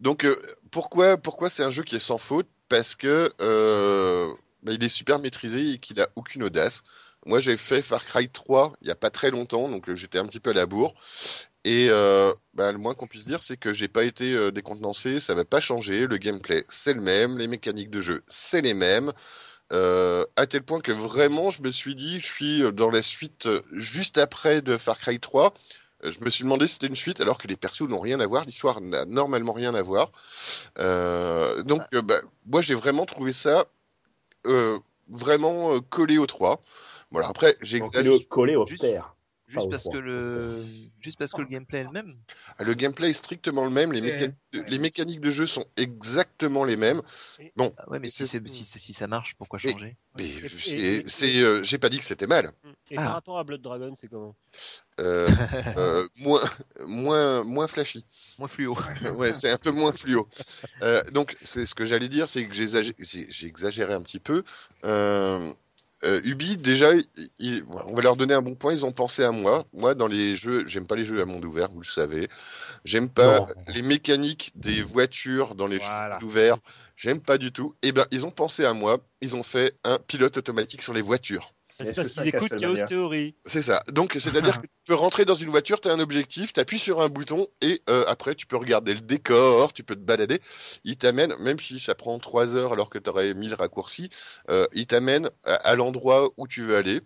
donc 0.00 0.24
euh, 0.24 0.36
pourquoi 0.70 1.16
pourquoi 1.16 1.48
c'est 1.48 1.62
un 1.64 1.70
jeu 1.70 1.82
qui 1.82 1.96
est 1.96 2.00
sans 2.00 2.18
faute? 2.18 2.48
Parce 2.68 2.94
que 2.94 3.32
euh, 3.40 4.32
bah, 4.62 4.72
il 4.72 4.82
est 4.82 4.88
super 4.88 5.18
maîtrisé 5.18 5.72
et 5.72 5.78
qu'il 5.78 6.00
a 6.00 6.08
aucune 6.16 6.42
audace. 6.42 6.82
Moi, 7.26 7.40
j'ai 7.40 7.56
fait 7.56 7.82
Far 7.82 8.04
Cry 8.04 8.28
3 8.28 8.74
il 8.82 8.88
y 8.88 8.90
a 8.90 8.94
pas 8.94 9.10
très 9.10 9.30
longtemps, 9.30 9.68
donc 9.68 9.88
euh, 9.88 9.96
j'étais 9.96 10.18
un 10.18 10.26
petit 10.26 10.40
peu 10.40 10.50
à 10.50 10.54
la 10.54 10.66
bourre. 10.66 10.94
Et 11.64 11.88
euh, 11.90 12.32
bah, 12.54 12.72
le 12.72 12.78
moins 12.78 12.94
qu'on 12.94 13.06
puisse 13.06 13.26
dire, 13.26 13.42
c'est 13.42 13.56
que 13.56 13.72
j'ai 13.72 13.88
pas 13.88 14.04
été 14.04 14.34
euh, 14.34 14.50
décontenancé, 14.50 15.20
ça 15.20 15.34
va 15.34 15.44
pas 15.44 15.60
changer. 15.60 16.06
Le 16.06 16.16
gameplay, 16.16 16.64
c'est 16.68 16.94
le 16.94 17.02
même, 17.02 17.36
les 17.36 17.46
mécaniques 17.46 17.90
de 17.90 18.00
jeu, 18.00 18.22
c'est 18.28 18.62
les 18.62 18.74
mêmes. 18.74 19.12
Euh, 19.72 20.24
à 20.36 20.46
tel 20.46 20.62
point 20.62 20.80
que 20.80 20.92
vraiment, 20.92 21.50
je 21.50 21.60
me 21.60 21.70
suis 21.70 21.94
dit, 21.94 22.20
je 22.20 22.26
suis 22.26 22.72
dans 22.72 22.90
la 22.90 23.02
suite 23.02 23.48
juste 23.72 24.16
après 24.16 24.62
de 24.62 24.78
Far 24.78 24.98
Cry 24.98 25.20
3. 25.20 25.52
Euh, 26.04 26.12
Je 26.12 26.24
me 26.24 26.30
suis 26.30 26.44
demandé 26.44 26.66
si 26.66 26.74
c'était 26.74 26.86
une 26.86 26.96
suite, 26.96 27.20
alors 27.20 27.36
que 27.36 27.48
les 27.48 27.56
persos 27.56 27.82
n'ont 27.82 28.00
rien 28.00 28.20
à 28.20 28.26
voir, 28.26 28.44
l'histoire 28.46 28.80
n'a 28.80 29.04
normalement 29.04 29.52
rien 29.52 29.74
à 29.74 29.82
voir. 29.82 30.10
Donc, 31.64 31.82
bah, 31.92 32.20
moi, 32.46 32.62
j'ai 32.62 32.74
vraiment 32.74 33.04
trouvé 33.04 33.34
ça 33.34 33.66
vraiment 35.08 35.74
euh, 35.74 35.80
collé 35.80 36.18
au 36.18 36.26
3. 36.26 36.60
Voilà, 37.10 37.28
après, 37.28 37.56
j'exagère. 37.62 38.18
collé 38.28 38.56
au 38.56 38.66
Juste- 38.66 38.82
terre. 38.82 39.14
Juste 39.48 39.66
au 39.66 39.68
parce 39.70 39.88
que 39.88 39.96
le, 39.96 40.66
juste 41.00 41.18
parce 41.18 41.32
que 41.32 41.40
le 41.40 41.46
gameplay 41.46 41.78
est 41.80 41.84
le 41.84 41.90
même. 41.90 42.14
Ah, 42.58 42.64
Le 42.64 42.74
gameplay 42.74 43.08
est 43.10 43.14
strictement 43.14 43.64
le 43.64 43.70
même, 43.70 43.92
les, 43.92 44.02
mécaniques 44.02 44.34
de, 44.52 44.60
les 44.60 44.78
mécaniques 44.78 45.20
de 45.20 45.30
jeu 45.30 45.46
sont 45.46 45.64
exactement 45.78 46.64
les 46.64 46.76
mêmes. 46.76 47.00
Bon, 47.56 47.74
Ah 47.78 47.88
ouais, 47.88 47.98
mais 47.98 48.10
si, 48.10 48.26
si, 48.26 48.64
si 48.64 48.92
ça 48.92 49.06
marche, 49.06 49.34
pourquoi 49.36 49.58
changer? 49.58 49.96
mais 50.18 50.26
Et- 50.66 51.08
c'est, 51.08 51.42
euh, 51.42 51.62
j'ai 51.62 51.78
pas 51.78 51.88
dit 51.88 51.98
que 51.98 52.04
c'était 52.04 52.26
mal. 52.26 52.52
Et 52.90 52.98
Ah. 52.98 53.04
par 53.04 53.12
rapport 53.14 53.38
à 53.38 53.44
Blood 53.44 53.62
Dragon, 53.62 53.94
c'est 53.96 54.08
comment? 54.08 54.36
Euh, 55.00 55.30
euh, 55.76 56.06
moins, 56.16 56.42
moins, 56.86 57.44
moins 57.44 57.66
flashy. 57.68 58.04
Moins 58.38 58.48
fluo. 58.48 58.74
ouais, 59.18 59.32
c'est 59.32 59.50
un 59.50 59.56
peu 59.56 59.70
moins 59.70 59.92
fluo. 59.92 60.28
Euh, 60.82 61.02
donc, 61.12 61.36
c'est 61.42 61.64
ce 61.64 61.74
que 61.74 61.86
j'allais 61.86 62.08
dire, 62.08 62.28
c'est 62.28 62.46
que 62.46 62.52
j'exagé- 62.54 62.94
j'ai 62.98 63.26
j'ai 63.30 63.46
exagéré 63.46 63.94
un 63.94 64.02
petit 64.02 64.20
peu. 64.20 64.42
Euh, 66.04 66.20
Ubi, 66.24 66.56
déjà, 66.56 66.90
ils- 67.38 67.64
on 67.86 67.92
va 67.94 68.02
leur 68.02 68.14
donner 68.16 68.34
un 68.34 68.42
bon 68.42 68.54
point. 68.54 68.72
Ils 68.72 68.84
ont 68.84 68.92
pensé 68.92 69.24
à 69.24 69.32
moi. 69.32 69.66
Moi, 69.72 69.94
dans 69.94 70.06
les 70.06 70.36
jeux, 70.36 70.64
j'aime 70.68 70.86
pas 70.86 70.94
les 70.94 71.04
jeux 71.04 71.20
à 71.20 71.24
monde 71.24 71.44
ouvert, 71.44 71.68
vous 71.70 71.80
le 71.80 71.86
savez. 71.86 72.28
J'aime 72.84 73.08
pas 73.08 73.40
Non. 73.40 73.46
les 73.68 73.82
mécaniques 73.82 74.52
des 74.54 74.80
voitures 74.80 75.54
dans 75.56 75.66
les 75.66 75.78
Voilà. 75.78 75.88
jeux 75.88 75.94
à 75.94 76.14
monde 76.14 76.22
ouvert. 76.22 76.56
J'aime 76.96 77.20
pas 77.20 77.36
du 77.36 77.50
tout. 77.50 77.74
Et 77.82 77.90
ben, 77.92 78.06
ils 78.12 78.24
ont 78.26 78.30
pensé 78.30 78.64
à 78.64 78.72
moi. 78.74 78.98
Ils 79.20 79.34
ont 79.34 79.42
fait 79.42 79.74
un 79.84 79.98
pilote 79.98 80.36
automatique 80.36 80.82
sur 80.82 80.92
les 80.92 81.02
voitures. 81.02 81.52
Est-ce 81.80 82.00
que 82.00 82.02
Parce 82.02 82.12
c'est 82.14 82.20
un 82.20 82.22
qu'il 82.22 82.28
écoute 82.28 82.50
Castlevania 82.50 82.86
Chaos 82.86 82.88
Theory. 82.88 83.34
C'est 83.46 83.62
ça. 83.62 83.82
Donc, 83.92 84.14
c'est-à-dire 84.18 84.58
que 84.60 84.66
tu 84.66 84.82
peux 84.86 84.94
rentrer 84.94 85.24
dans 85.24 85.34
une 85.34 85.48
voiture, 85.50 85.80
tu 85.80 85.88
as 85.88 85.92
un 85.92 86.00
objectif, 86.00 86.52
tu 86.52 86.60
appuies 86.60 86.78
sur 86.78 87.00
un 87.00 87.08
bouton 87.08 87.46
et 87.62 87.82
euh, 87.88 88.04
après, 88.08 88.34
tu 88.34 88.46
peux 88.46 88.56
regarder 88.56 88.94
le 88.94 89.00
décor, 89.00 89.72
tu 89.72 89.82
peux 89.84 89.94
te 89.94 90.00
balader. 90.00 90.40
Il 90.84 90.96
t'amène, 90.96 91.34
même 91.38 91.58
si 91.58 91.78
ça 91.80 91.94
prend 91.94 92.18
trois 92.18 92.56
heures 92.56 92.72
alors 92.72 92.90
que 92.90 92.98
tu 92.98 93.08
aurais 93.08 93.32
mis 93.34 93.48
le 93.48 93.54
raccourci, 93.54 94.10
euh, 94.50 94.66
il 94.72 94.86
t'amène 94.86 95.30
à, 95.44 95.54
à 95.54 95.76
l'endroit 95.76 96.30
où 96.36 96.46
tu 96.48 96.62
veux 96.62 96.76
aller. 96.76 97.00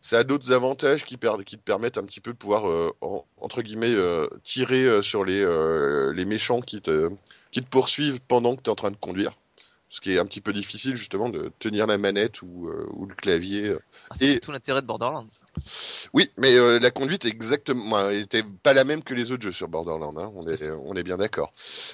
Ça 0.00 0.18
a 0.20 0.24
d'autres 0.24 0.52
avantages 0.52 1.04
qui, 1.04 1.16
per- 1.16 1.44
qui 1.46 1.56
te 1.58 1.62
permettent 1.62 1.98
un 1.98 2.04
petit 2.04 2.20
peu 2.20 2.32
de 2.32 2.36
pouvoir, 2.38 2.68
euh, 2.68 2.90
en- 3.00 3.24
entre 3.38 3.62
guillemets, 3.62 3.94
euh, 3.94 4.26
tirer 4.44 4.84
euh, 4.84 5.02
sur 5.02 5.24
les, 5.24 5.42
euh, 5.42 6.12
les 6.12 6.24
méchants 6.24 6.60
qui 6.60 6.80
te, 6.82 7.10
qui 7.52 7.62
te 7.62 7.68
poursuivent 7.68 8.20
pendant 8.28 8.56
que 8.56 8.62
tu 8.62 8.70
es 8.70 8.72
en 8.72 8.76
train 8.76 8.90
de 8.92 8.96
conduire. 8.96 9.38
Ce 9.90 10.00
qui 10.02 10.12
est 10.12 10.18
un 10.18 10.26
petit 10.26 10.42
peu 10.42 10.52
difficile, 10.52 10.96
justement, 10.96 11.30
de 11.30 11.50
tenir 11.58 11.86
la 11.86 11.96
manette 11.96 12.42
ou, 12.42 12.68
euh, 12.68 12.86
ou 12.92 13.06
le 13.06 13.14
clavier. 13.14 13.68
euh, 13.70 13.78
Ah, 14.10 14.16
c'est 14.18 14.26
Et- 14.26 14.38
tout 14.40 14.52
l'intérêt 14.52 14.82
de 14.82 14.86
Borderlands. 14.86 15.26
oui, 16.12 16.30
mais 16.36 16.54
euh, 16.54 16.78
la 16.78 16.90
conduite 16.90 17.24
est 17.24 17.28
exactement, 17.28 17.98
elle 18.10 18.22
était 18.22 18.42
pas 18.62 18.74
la 18.74 18.84
même 18.84 19.02
que 19.02 19.14
les 19.14 19.32
autres 19.32 19.44
jeux 19.44 19.52
sur 19.52 19.66
Borderlands. 19.68 20.14
hein, 20.18 20.30
on 20.34 20.46
est, 20.46 20.70
on 20.70 20.94
est 20.94 21.02
bien 21.02 21.16
d'accord. 21.16 21.52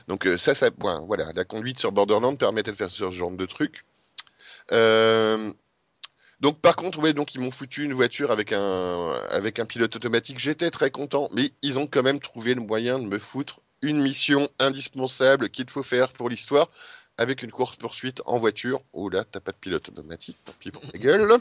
Donc 0.08 0.26
euh, 0.26 0.36
ça, 0.38 0.54
ça, 0.54 0.70
ouais, 0.82 0.94
voilà, 1.06 1.32
la 1.34 1.44
conduite 1.44 1.78
sur 1.78 1.92
Borderlands 1.92 2.34
permettait 2.34 2.72
de 2.72 2.76
faire 2.76 2.90
ce 2.90 3.10
genre 3.12 3.30
de 3.30 3.46
trucs. 3.46 3.84
Euh, 4.72 5.52
donc 6.40 6.60
par 6.60 6.74
contre, 6.76 6.98
ouais, 6.98 7.12
donc 7.12 7.34
ils 7.34 7.40
m'ont 7.40 7.50
foutu 7.52 7.84
une 7.84 7.92
voiture 7.92 8.30
avec 8.32 8.52
un, 8.52 9.12
avec 9.30 9.60
un 9.60 9.66
pilote 9.66 9.94
automatique. 9.94 10.38
J'étais 10.40 10.70
très 10.70 10.90
content, 10.90 11.28
mais 11.32 11.52
ils 11.62 11.78
ont 11.78 11.86
quand 11.86 12.02
même 12.02 12.18
trouvé 12.20 12.54
le 12.54 12.60
moyen 12.60 12.98
de 12.98 13.04
me 13.06 13.18
foutre 13.18 13.60
une 13.82 14.02
mission 14.02 14.48
indispensable 14.58 15.48
qu'il 15.50 15.68
faut 15.70 15.82
faire 15.82 16.12
pour 16.12 16.28
l'histoire 16.28 16.68
avec 17.18 17.42
une 17.42 17.50
course 17.52 17.76
poursuite 17.76 18.22
en 18.26 18.38
voiture. 18.38 18.80
Oh 18.92 19.08
là, 19.08 19.24
t'as 19.24 19.40
pas 19.40 19.52
de 19.52 19.56
pilote 19.56 19.88
automatique, 19.88 20.36
tant 20.44 20.52
pis 20.58 20.70
pour 20.70 20.82
ta 20.90 20.98
gueule. 20.98 21.38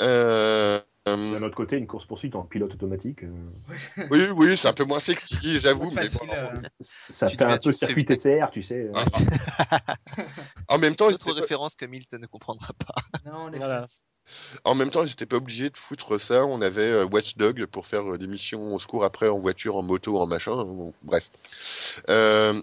Euh, 0.00 0.78
euh, 1.08 1.32
D'un 1.38 1.42
autre 1.42 1.54
côté, 1.54 1.76
une 1.76 1.86
course-poursuite 1.86 2.34
en 2.34 2.42
pilote 2.42 2.74
automatique, 2.74 3.24
euh, 3.24 4.06
oui, 4.10 4.26
oui, 4.36 4.56
c'est 4.56 4.68
un 4.68 4.72
peu 4.72 4.84
moins 4.84 5.00
sexy, 5.00 5.58
j'avoue, 5.58 5.90
mais 5.92 6.06
Facile, 6.08 6.28
bon, 6.28 6.34
euh, 6.36 6.84
ça 7.10 7.26
Tu 7.28 7.36
fait 7.36 7.44
un 7.44 7.48
devais- 7.48 7.58
peu 7.60 7.72
tu 7.72 7.78
circuit. 7.78 8.04
TCR, 8.04 8.50
tu 8.52 8.62
sais. 8.62 8.88
euh. 8.88 8.92
en 10.68 10.78
même 10.78 10.94
temps, 10.96 11.08
ils 11.08 11.12
D'autres 11.12 11.24
étaient 11.30 11.34
pas- 11.36 11.40
références 11.42 11.74
que 11.76 11.86
Milton 11.86 12.20
ne 12.20 12.26
comprendra 12.26 12.72
pas. 12.74 12.94
Non, 13.30 13.48
les- 13.48 13.58
Voilà. 13.58 13.88
en 14.64 14.74
même 14.74 14.90
temps, 14.90 15.04
j'étais 15.04 15.26
pas 15.26 15.36
obligé 15.36 15.70
de 15.70 15.76
foutre 15.76 16.20
ça. 16.20 16.44
On 16.44 16.60
avait 16.60 16.82
euh, 16.82 17.06
Watchdog 17.06 17.64
pour 17.66 17.86
faire 17.86 18.12
euh, 18.14 18.18
des 18.18 18.26
missions 18.26 18.74
au 18.74 18.78
secours 18.78 19.04
après 19.04 19.28
en 19.28 19.38
voiture, 19.38 19.76
en 19.76 19.82
moto, 19.82 20.18
en 20.18 20.26
machin. 20.26 20.54
bon, 20.64 20.92
bref. 21.02 21.30
Euh, 22.10 22.60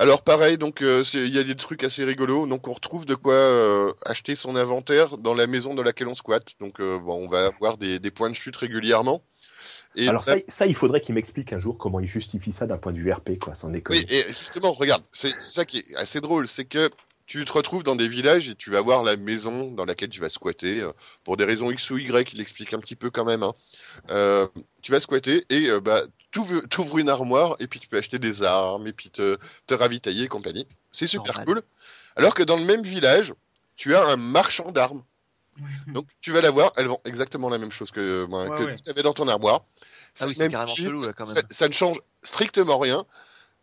alors 0.00 0.22
pareil, 0.22 0.56
donc 0.56 0.80
euh, 0.82 1.04
il 1.12 1.34
y 1.34 1.38
a 1.38 1.44
des 1.44 1.54
trucs 1.54 1.84
assez 1.84 2.04
rigolos. 2.04 2.46
Donc 2.46 2.66
on 2.68 2.72
retrouve 2.72 3.04
de 3.04 3.14
quoi 3.14 3.34
euh, 3.34 3.92
acheter 4.04 4.34
son 4.34 4.56
inventaire 4.56 5.18
dans 5.18 5.34
la 5.34 5.46
maison 5.46 5.74
dans 5.74 5.82
laquelle 5.82 6.08
on 6.08 6.14
squatte. 6.14 6.54
Donc 6.58 6.80
euh, 6.80 6.98
bon, 6.98 7.26
on 7.26 7.28
va 7.28 7.46
avoir 7.46 7.76
des, 7.76 7.98
des 7.98 8.10
points 8.10 8.30
de 8.30 8.34
chute 8.34 8.56
régulièrement. 8.56 9.22
Et 9.96 10.08
Alors 10.08 10.24
ça, 10.24 10.36
ça, 10.48 10.66
il 10.66 10.74
faudrait 10.74 11.00
qu'il 11.00 11.14
m'explique 11.14 11.52
un 11.52 11.58
jour 11.58 11.76
comment 11.76 12.00
il 12.00 12.06
justifie 12.06 12.52
ça 12.52 12.66
d'un 12.66 12.78
point 12.78 12.92
de 12.92 12.98
vue 12.98 13.12
RP, 13.12 13.38
quoi, 13.38 13.54
sans 13.54 13.68
déconner. 13.68 13.98
Oui, 13.98 14.06
et 14.08 14.24
justement, 14.28 14.72
regarde, 14.72 15.02
c'est 15.12 15.38
ça 15.38 15.64
qui 15.64 15.78
est 15.78 15.96
assez 15.96 16.20
drôle, 16.20 16.48
c'est 16.48 16.64
que 16.64 16.90
tu 17.26 17.44
te 17.44 17.52
retrouves 17.52 17.84
dans 17.84 17.94
des 17.94 18.08
villages 18.08 18.48
et 18.48 18.54
tu 18.54 18.70
vas 18.70 18.80
voir 18.80 19.02
la 19.02 19.16
maison 19.16 19.70
dans 19.70 19.84
laquelle 19.84 20.08
tu 20.08 20.20
vas 20.20 20.28
squatter, 20.28 20.80
euh, 20.80 20.92
pour 21.22 21.36
des 21.36 21.44
raisons 21.44 21.70
X 21.70 21.90
ou 21.90 21.98
Y, 21.98 22.32
il 22.32 22.38
l'explique 22.38 22.72
un 22.72 22.78
petit 22.78 22.96
peu 22.96 23.10
quand 23.10 23.24
même. 23.24 23.42
hein. 23.42 23.52
Euh, 24.10 24.46
tu 24.82 24.90
vas 24.92 24.98
squatter 24.98 25.44
et 25.50 25.68
euh, 25.68 25.80
bah, 25.80 26.02
t'ouvres 26.30 26.98
une 26.98 27.08
armoire 27.08 27.56
et 27.58 27.66
puis 27.66 27.80
tu 27.80 27.88
peux 27.88 27.96
acheter 27.98 28.18
des 28.18 28.42
armes 28.42 28.86
et 28.86 28.92
puis 28.92 29.10
te, 29.10 29.38
te 29.66 29.74
ravitailler 29.74 30.24
et 30.24 30.28
compagnie. 30.28 30.66
C'est 30.92 31.06
super 31.06 31.26
Normal. 31.38 31.46
cool. 31.46 31.62
Alors 32.16 32.34
que 32.34 32.42
dans 32.42 32.56
le 32.56 32.64
même 32.64 32.82
village, 32.82 33.34
tu 33.76 33.94
as 33.94 34.04
un 34.06 34.16
marchand 34.16 34.72
d'armes. 34.72 35.02
Donc 35.88 36.06
tu 36.22 36.30
vas 36.32 36.40
la 36.40 36.50
voir, 36.50 36.72
elle 36.76 36.86
vend 36.86 37.00
exactement 37.04 37.48
la 37.50 37.58
même 37.58 37.72
chose 37.72 37.90
que, 37.90 38.24
moi, 38.26 38.44
Ouais, 38.48 38.58
que 38.58 38.62
ouais. 38.64 38.76
tu 38.82 38.88
avais 38.88 39.02
dans 39.02 39.12
ton 39.12 39.28
armoire. 39.28 39.64
Ah 40.20 40.24
oui, 40.24 40.28
le 40.28 40.34
c'est 40.34 40.38
même 40.38 40.52
carrément 40.52 40.72
prix, 40.72 40.84
chelou, 40.84 41.02
là, 41.02 41.12
quand 41.12 41.26
ça- 41.26 41.34
même. 41.34 41.44
Ça, 41.50 41.68
ne 41.68 41.72
change 41.72 42.00
strictement 42.22 42.78
rien. 42.78 43.04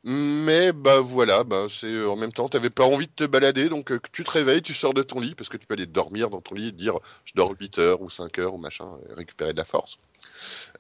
Mais 0.04 0.72
bah 0.74 1.00
voilà, 1.00 1.44
bah 1.44 1.66
c'est 1.70 1.88
euh, 1.88 2.10
en 2.10 2.16
même 2.16 2.32
temps, 2.32 2.48
t'avais 2.48 2.70
pas 2.70 2.86
envie 2.86 3.08
de 3.08 3.12
te 3.14 3.24
balader, 3.24 3.68
donc 3.68 3.92
euh, 3.92 4.00
tu 4.12 4.24
te 4.24 4.30
réveilles, 4.32 4.62
tu 4.62 4.74
sors 4.76 4.94
de 4.94 5.02
ton 5.02 5.20
lit 5.20 5.34
parce 5.36 5.50
que 5.50 5.58
tu 5.58 5.66
peux 5.66 5.74
aller 5.74 5.88
dormir 5.88 6.30
dans 6.30 6.40
ton 6.40 6.54
lit 6.56 6.68
et 6.68 6.72
dire 6.72 7.00
je 7.26 7.34
dors 7.36 7.54
8 7.60 7.80
heures 7.80 8.02
ou 8.02 8.10
5 8.10 8.38
heures 8.40 8.54
ou 8.54 8.58
machin, 8.58 8.88
et 9.10 9.14
récupérer 9.16 9.54
de 9.54 9.58
la 9.58 9.66
force. 9.66 9.98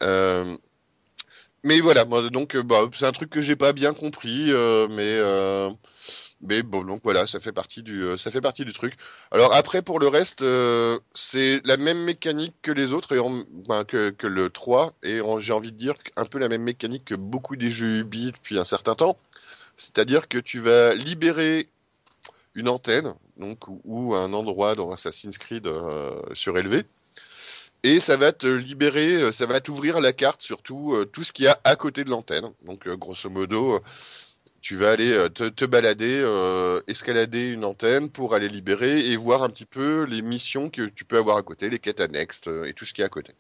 Euh, 0.04 0.56
mais 1.68 1.82
voilà, 1.82 2.06
donc 2.06 2.56
euh, 2.56 2.64
bah, 2.64 2.90
c'est 2.94 3.06
un 3.06 3.12
truc 3.12 3.30
que 3.30 3.42
j'ai 3.42 3.58
pas 3.58 3.74
bien 3.74 3.94
compris, 3.94 4.54
euh, 4.54 4.88
mais 4.90 5.04
euh, 5.04 5.70
Mais 6.42 6.64
bon, 6.64 6.84
donc 6.86 7.02
voilà, 7.04 7.28
ça 7.28 7.40
fait 7.42 7.52
partie 7.52 7.84
du, 7.84 8.18
ça 8.18 8.32
fait 8.32 8.42
partie 8.42 8.64
du 8.66 8.74
truc. 8.74 8.96
Alors 9.32 9.54
après, 9.54 9.82
pour 9.82 10.00
le 10.00 10.08
reste, 10.08 10.44
c'est 11.14 11.62
la 11.66 11.78
même 11.78 12.04
mécanique 12.04 12.56
que 12.62 12.72
les 12.72 12.94
autres 12.94 13.16
et 13.16 13.20
que, 13.86 14.28
le 14.28 14.50
3 14.50 14.94
et 15.04 15.20
j'ai 15.40 15.54
envie 15.54 15.72
de 15.72 15.78
dire 15.78 15.96
un 16.16 16.26
peu 16.26 16.40
la 16.40 16.50
même 16.50 16.64
mécanique 16.64 17.06
que 17.06 17.16
beaucoup 17.16 17.56
des 17.58 17.72
jeux 17.72 18.00
Ubi 18.00 18.32
depuis 18.32 18.60
un 18.60 18.64
certain 18.64 18.96
temps. 18.96 19.18
C'est-à-dire 19.78 20.28
que 20.28 20.38
tu 20.40 20.60
vas 20.60 20.96
libérer 20.96 21.70
une 22.56 22.70
antenne, 22.70 23.14
donc 23.38 23.68
ou, 23.86 24.16
un 24.16 24.34
endroit 24.34 24.76
dans 24.76 24.92
Assassin's 24.92 25.38
Creed 25.38 25.68
surélevé. 26.34 26.86
Et 27.84 28.00
ça 28.00 28.18
va 28.18 28.32
te 28.34 28.48
libérer, 28.48 29.16
euh, 29.16 29.32
ça 29.32 29.46
va 29.46 29.62
t'ouvrir 29.62 30.00
la 30.02 30.12
carte 30.14 30.42
surtout 30.42 30.94
euh, 30.94 31.06
tout 31.06 31.24
ce 31.24 31.32
qu'il 31.32 31.46
y 31.46 31.48
a 31.48 31.60
à 31.64 31.76
côté 31.76 32.04
de 32.04 32.10
l'antenne. 32.10 32.52
Donc 32.66 32.88
euh, 32.88 32.96
grosso 32.98 33.30
modo, 33.30 33.80
tu 34.62 34.76
vas 34.76 34.92
aller 34.92 35.30
te, 35.34 35.66
balader, 35.66 36.26
escalader 36.88 37.48
une 37.48 37.64
antenne 37.64 38.10
pour 38.10 38.34
aller 38.36 38.50
libérer 38.50 39.00
et 39.08 39.16
voir 39.16 39.44
un 39.44 39.50
petit 39.50 39.66
peu 39.66 40.04
les 40.04 40.22
missions 40.22 40.70
que 40.70 40.84
tu 40.88 41.06
peux 41.06 41.18
avoir 41.18 41.38
à 41.38 41.44
côté, 41.44 41.70
les 41.70 41.80
quêtes 41.80 42.02
annexes 42.02 42.42
et 42.66 42.74
tout 42.74 42.84
ce 42.86 42.94
qui 42.94 43.02
est 43.02 43.06
à 43.06 43.10
côté. 43.10 43.34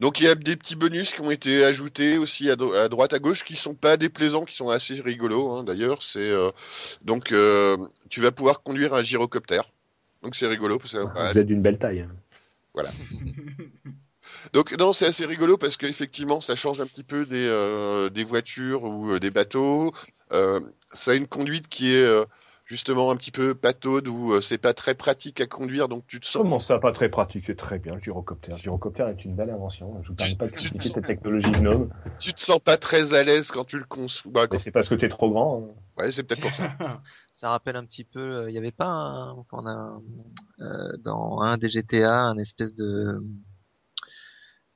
Donc 0.00 0.20
il 0.20 0.24
y 0.24 0.28
a 0.28 0.34
des 0.34 0.56
petits 0.56 0.76
bonus 0.76 1.12
qui 1.12 1.20
ont 1.20 1.30
été 1.30 1.64
ajoutés 1.64 2.16
aussi 2.16 2.50
à, 2.50 2.56
dro- 2.56 2.72
à 2.72 2.88
droite 2.88 3.12
à 3.12 3.18
gauche 3.18 3.44
qui 3.44 3.56
sont 3.56 3.74
pas 3.74 3.96
déplaisants, 3.98 4.44
qui 4.46 4.56
sont 4.56 4.70
assez 4.70 4.94
rigolos. 5.00 5.50
hein, 5.52 5.64
D'ailleurs, 5.64 6.02
c'est 6.02 6.32
donc 7.02 7.34
tu 8.08 8.20
vas 8.20 8.32
pouvoir 8.32 8.62
conduire 8.62 8.94
un 8.94 9.02
gyrocoptère. 9.02 9.70
Donc 10.22 10.34
c'est 10.34 10.46
rigolo. 10.46 10.78
parce 10.78 10.92
que, 10.92 11.32
Vous 11.32 11.38
êtes 11.38 11.46
d'une 11.46 11.62
belle 11.62 11.78
taille. 11.78 12.06
voilà. 12.74 12.90
Donc 14.52 14.76
non, 14.78 14.92
c'est 14.92 15.06
assez 15.06 15.24
rigolo 15.24 15.56
parce 15.56 15.76
qu'effectivement, 15.76 16.40
ça 16.40 16.54
change 16.54 16.80
un 16.80 16.86
petit 16.86 17.04
peu 17.04 17.24
des, 17.24 17.46
euh, 17.48 18.10
des 18.10 18.24
voitures 18.24 18.84
ou 18.84 19.12
euh, 19.12 19.18
des 19.18 19.30
bateaux. 19.30 19.92
Euh, 20.32 20.60
ça 20.86 21.12
a 21.12 21.14
une 21.14 21.26
conduite 21.26 21.68
qui 21.68 21.94
est 21.94 22.04
euh, 22.04 22.24
justement 22.70 23.10
un 23.10 23.16
petit 23.16 23.32
peu 23.32 23.52
pataude 23.56 24.06
où 24.06 24.32
euh, 24.32 24.40
c'est 24.40 24.56
pas 24.56 24.72
très 24.74 24.94
pratique 24.94 25.40
à 25.40 25.46
conduire, 25.48 25.88
donc 25.88 26.06
tu 26.06 26.20
te 26.20 26.26
sens. 26.26 26.42
Comment 26.42 26.60
ça, 26.60 26.78
pas 26.78 26.92
très 26.92 27.08
pratique? 27.08 27.42
C'est 27.46 27.56
très 27.56 27.80
bien, 27.80 27.94
le 27.94 27.98
gyrocoptère. 27.98 28.54
Le 28.54 28.62
gyrocoptère 28.62 29.08
est 29.08 29.24
une 29.24 29.34
belle 29.34 29.50
invention. 29.50 30.00
Je 30.02 30.08
vous 30.10 30.14
permets 30.14 30.36
pas 30.36 30.46
de 30.46 30.52
critiquer 30.52 30.88
cette 30.88 31.04
technologie 31.06 31.50
gnome, 31.50 31.90
Tu 32.20 32.32
te 32.32 32.40
sens 32.40 32.60
pas 32.60 32.76
très 32.76 33.12
à 33.14 33.24
l'aise 33.24 33.50
quand 33.50 33.64
tu 33.64 33.76
le 33.76 33.84
conçois. 33.84 34.30
Bah, 34.32 34.46
quand- 34.46 34.56
c'est 34.58 34.70
parce 34.70 34.88
que 34.88 34.94
t'es 34.94 35.08
trop 35.08 35.30
grand. 35.30 35.64
hein. 35.64 35.80
Ouais, 36.00 36.12
c'est 36.12 36.22
peut-être 36.22 36.42
pour 36.42 36.54
ça. 36.54 36.70
Ça 37.34 37.50
rappelle 37.50 37.74
un 37.74 37.84
petit 37.84 38.04
peu, 38.04 38.20
euh, 38.20 38.50
il 38.50 38.54
y 38.54 38.58
avait 38.58 38.70
pas 38.70 38.86
un, 38.86 39.34
on 39.52 39.66
a, 39.66 40.00
euh, 40.60 40.96
dans 41.02 41.40
un 41.40 41.56
des 41.58 41.68
GTA 41.68 42.22
un 42.26 42.38
espèce 42.38 42.72
de, 42.74 43.18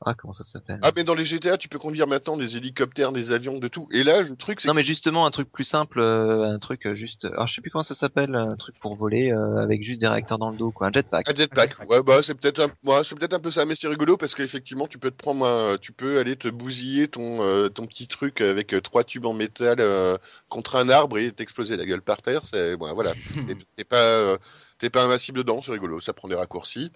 ah 0.05 0.15
comment 0.15 0.33
ça 0.33 0.45
s'appelle 0.45 0.79
Ah, 0.83 0.91
mais 0.95 1.05
dans 1.05 1.15
les 1.15 1.25
GTA, 1.25 1.57
tu 1.57 1.69
peux 1.69 1.79
conduire 1.79 2.07
maintenant 2.07 2.37
des 2.37 2.57
hélicoptères, 2.57 3.13
des 3.13 3.33
avions, 3.33 3.59
de 3.59 3.69
tout. 3.69 3.89
Et 3.93 4.03
là, 4.03 4.23
le 4.23 4.37
truc, 4.37 4.61
c'est 4.61 4.69
Non 4.69 4.75
mais 4.75 4.85
justement 4.85 5.27
un 5.27 5.31
truc 5.31 5.51
plus 5.51 5.65
simple, 5.65 6.01
euh, 6.01 6.43
un 6.53 6.59
truc 6.59 6.87
euh, 6.87 6.95
juste, 6.95 7.25
alors 7.25 7.47
je 7.47 7.55
sais 7.55 7.61
plus 7.61 7.71
comment 7.71 7.83
ça 7.85 7.95
s'appelle, 7.95 8.35
un 8.35 8.57
truc 8.57 8.75
pour 8.81 8.97
voler 8.97 9.33
euh, 9.33 9.57
avec 9.63 9.83
juste 9.83 10.01
des 10.01 10.09
réacteurs 10.09 10.39
dans 10.39 10.51
le 10.51 10.57
dos 10.57 10.73
quoi, 10.73 10.89
un 10.89 10.93
jetpack. 10.93 11.29
Un 11.31 11.35
jetpack. 11.37 11.89
Ouais, 11.89 12.03
bah 12.03 12.23
c'est 12.23 12.35
peut-être 12.35 12.61
un, 12.61 12.69
ouais, 12.89 13.03
c'est 13.05 13.15
peut-être 13.15 13.35
un 13.35 13.41
peu 13.41 13.51
ça, 13.51 13.65
mais 13.65 13.75
c'est 13.75 13.89
rigolo 13.89 14.17
parce 14.17 14.35
qu'effectivement, 14.35 14.87
tu 14.87 14.99
peux 14.99 15.11
te 15.11 15.17
prendre, 15.17 15.47
un- 15.47 15.77
tu 15.79 15.93
peux 15.93 16.19
aller 16.19 16.37
te 16.37 16.49
bousiller 16.49 17.09
ton 17.09 17.43
euh, 17.43 17.69
ton 17.69 17.87
petit 17.87 18.07
truc 18.07 18.41
avec 18.41 18.75
trois 18.83 19.05
tubes 19.05 19.27
en 19.27 19.33
métal 19.33 19.77
euh, 19.81 20.17
contre 20.49 20.77
un 20.77 20.89
arbre 20.89 21.19
et 21.19 21.33
t'exploser 21.33 21.77
la 21.77 21.87
gueule 21.87 22.03
par 22.03 22.21
terre. 22.23 22.45
C'est 22.45 22.77
bon, 22.77 22.93
voilà. 22.95 23.15
T'es- 23.77 23.85
pas 23.85 23.97
euh, 23.97 24.39
t'es 24.79 24.91
pas 24.91 25.03
invincible 25.05 25.39
dedans, 25.39 25.63
c'est 25.63 25.73
rigolo. 25.73 26.01
Ça 26.01 26.13
prend 26.13 26.29
des 26.29 26.35
raccourcis. 26.35 26.93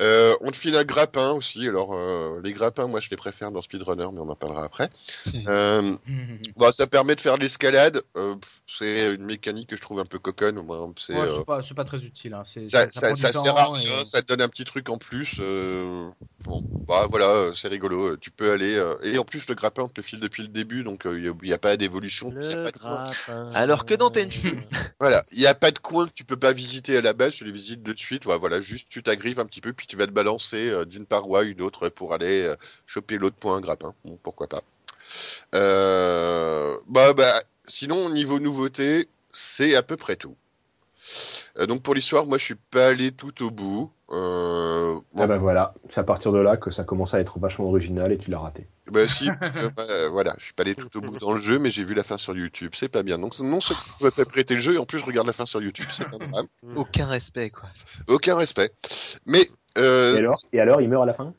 Euh, 0.00 0.34
on 0.40 0.50
te 0.50 0.56
file 0.56 0.74
un 0.76 0.84
grappin 0.84 1.30
aussi. 1.30 1.68
Alors 1.68 1.94
euh, 1.94 2.40
les 2.42 2.52
grappins, 2.52 2.88
moi 2.88 3.00
je 3.00 3.10
les 3.10 3.16
préfère 3.16 3.50
dans 3.52 3.62
Speedrunner, 3.62 4.08
mais 4.12 4.20
on 4.20 4.28
en 4.28 4.36
parlera 4.36 4.64
après. 4.64 4.90
Euh, 5.46 5.96
Bon, 6.56 6.70
ça 6.72 6.86
permet 6.86 7.14
de 7.16 7.20
faire 7.20 7.36
de 7.36 7.42
l'escalade. 7.42 8.02
Euh, 8.16 8.34
c'est 8.66 9.14
une 9.14 9.24
mécanique 9.24 9.68
que 9.70 9.76
je 9.76 9.80
trouve 9.80 9.98
un 10.00 10.04
peu 10.04 10.18
coconne. 10.18 10.56
Moi, 10.62 10.90
c'est 10.98 11.14
Ouais, 11.14 11.28
euh, 11.28 11.42
pas, 11.44 11.84
très 11.84 12.04
utile. 12.04 12.34
Hein. 12.34 12.42
ça, 12.44 12.86
sert 12.88 13.56
à 13.56 13.68
et- 13.68 13.72
rien, 13.72 14.04
ça 14.04 14.22
te 14.22 14.26
donne 14.28 14.40
un 14.42 14.48
petit 14.48 14.64
truc 14.64 14.88
en 14.88 14.98
plus. 14.98 15.36
euh, 15.40 16.08
bon, 16.44 16.62
bah 16.88 17.06
voilà, 17.08 17.50
c'est 17.54 17.68
rigolo. 17.68 18.16
Tu 18.16 18.30
peux 18.30 18.52
aller 18.52 18.74
euh, 18.76 18.94
et 19.02 19.18
en 19.18 19.24
plus 19.24 19.46
le 19.48 19.54
grappin 19.54 19.82
on 19.82 19.88
te 19.88 19.94
le 20.00 20.02
file 20.02 20.20
depuis 20.20 20.42
le 20.42 20.48
début, 20.48 20.82
donc 20.84 21.02
il 21.04 21.34
n'y 21.42 21.52
a, 21.52 21.58
pas 21.58 21.76
d'évolution. 21.76 22.32
a 22.32 22.72
pas. 22.72 23.12
Alors 23.54 23.84
que 23.86 23.94
dans 23.94 24.10
Tenchu. 24.10 24.58
Voilà, 25.00 25.22
il 25.32 25.38
n'y 25.40 25.46
a 25.46 25.54
pas 25.54 25.70
de 25.70 25.78
coin 25.78 26.06
que 26.06 26.12
tu 26.12 26.24
peux 26.24 26.36
pas 26.38 26.52
visiter 26.52 26.96
à 26.96 27.00
la 27.00 27.12
base. 27.12 27.34
Tu 27.34 27.44
les 27.44 27.52
visites 27.52 27.82
de 27.82 27.94
suite. 27.96 28.26
Ouais, 28.26 28.38
voilà, 28.38 28.60
juste 28.60 28.86
tu 28.88 29.02
t'agrives 29.02 29.40
un 29.40 29.46
petit 29.46 29.60
peu, 29.60 29.72
puis 29.72 29.83
tu 29.86 29.96
vas 29.96 30.06
te 30.06 30.12
balancer 30.12 30.70
euh, 30.70 30.84
d'une 30.84 31.06
paroi 31.06 31.40
à 31.40 31.42
une 31.44 31.62
autre 31.62 31.88
pour 31.88 32.14
aller 32.14 32.42
euh, 32.42 32.56
choper 32.86 33.18
l'autre 33.18 33.36
point 33.36 33.60
grappin. 33.60 33.94
Bon, 34.04 34.18
pourquoi 34.22 34.48
pas. 34.48 34.62
Euh, 35.54 36.76
bah, 36.86 37.12
bah, 37.12 37.42
sinon 37.66 38.08
niveau 38.10 38.38
nouveauté, 38.38 39.08
c'est 39.32 39.74
à 39.74 39.82
peu 39.82 39.96
près 39.96 40.16
tout. 40.16 40.36
Euh, 41.58 41.66
donc 41.66 41.82
pour 41.82 41.94
l'histoire, 41.94 42.26
moi 42.26 42.38
je 42.38 42.44
suis 42.44 42.54
pas 42.54 42.88
allé 42.88 43.12
tout 43.12 43.44
au 43.44 43.50
bout. 43.50 43.90
Euh, 44.10 44.94
bon, 44.94 45.22
Ah 45.22 45.26
bah 45.26 45.38
voilà, 45.38 45.74
c'est 45.88 46.00
à 46.00 46.04
partir 46.04 46.32
de 46.32 46.38
là 46.38 46.56
que 46.56 46.70
ça 46.70 46.84
commence 46.84 47.14
à 47.14 47.20
être 47.20 47.38
vachement 47.38 47.66
original 47.66 48.12
et 48.12 48.18
tu 48.18 48.30
l'as 48.30 48.38
raté. 48.38 48.66
Bah 48.90 49.08
si, 49.08 49.26
que, 49.26 49.68
bah, 49.74 50.08
voilà, 50.10 50.34
je 50.38 50.44
suis 50.44 50.52
pas 50.54 50.62
allé 50.62 50.74
tout 50.74 50.94
au 50.96 51.00
bout 51.00 51.18
dans 51.18 51.32
le 51.32 51.40
jeu, 51.40 51.58
mais 51.58 51.70
j'ai 51.70 51.84
vu 51.84 51.94
la 51.94 52.02
fin 52.02 52.18
sur 52.18 52.36
YouTube, 52.36 52.72
c'est 52.74 52.88
pas 52.88 53.02
bien. 53.02 53.18
Donc 53.18 53.38
non 53.38 53.60
seulement 53.60 53.84
je 54.00 54.04
me 54.04 54.10
fais 54.10 54.24
prêter 54.24 54.54
le 54.54 54.60
jeu, 54.60 54.74
et 54.74 54.78
en 54.78 54.86
plus 54.86 54.98
je 54.98 55.04
regarde 55.04 55.26
la 55.26 55.32
fin 55.32 55.46
sur 55.46 55.60
YouTube, 55.62 55.86
c'est 55.90 56.04
un 56.04 56.18
drame. 56.18 56.46
Aucun 56.76 57.06
respect 57.06 57.50
quoi. 57.50 57.68
Aucun 58.08 58.36
respect. 58.36 58.72
Mais 59.26 59.48
euh, 59.78 60.14
Et 60.14 60.18
alors, 60.18 60.40
et 60.52 60.60
alors, 60.60 60.80
il 60.80 60.88
meurt 60.88 61.02
à 61.02 61.06
la 61.06 61.12
fin? 61.12 61.34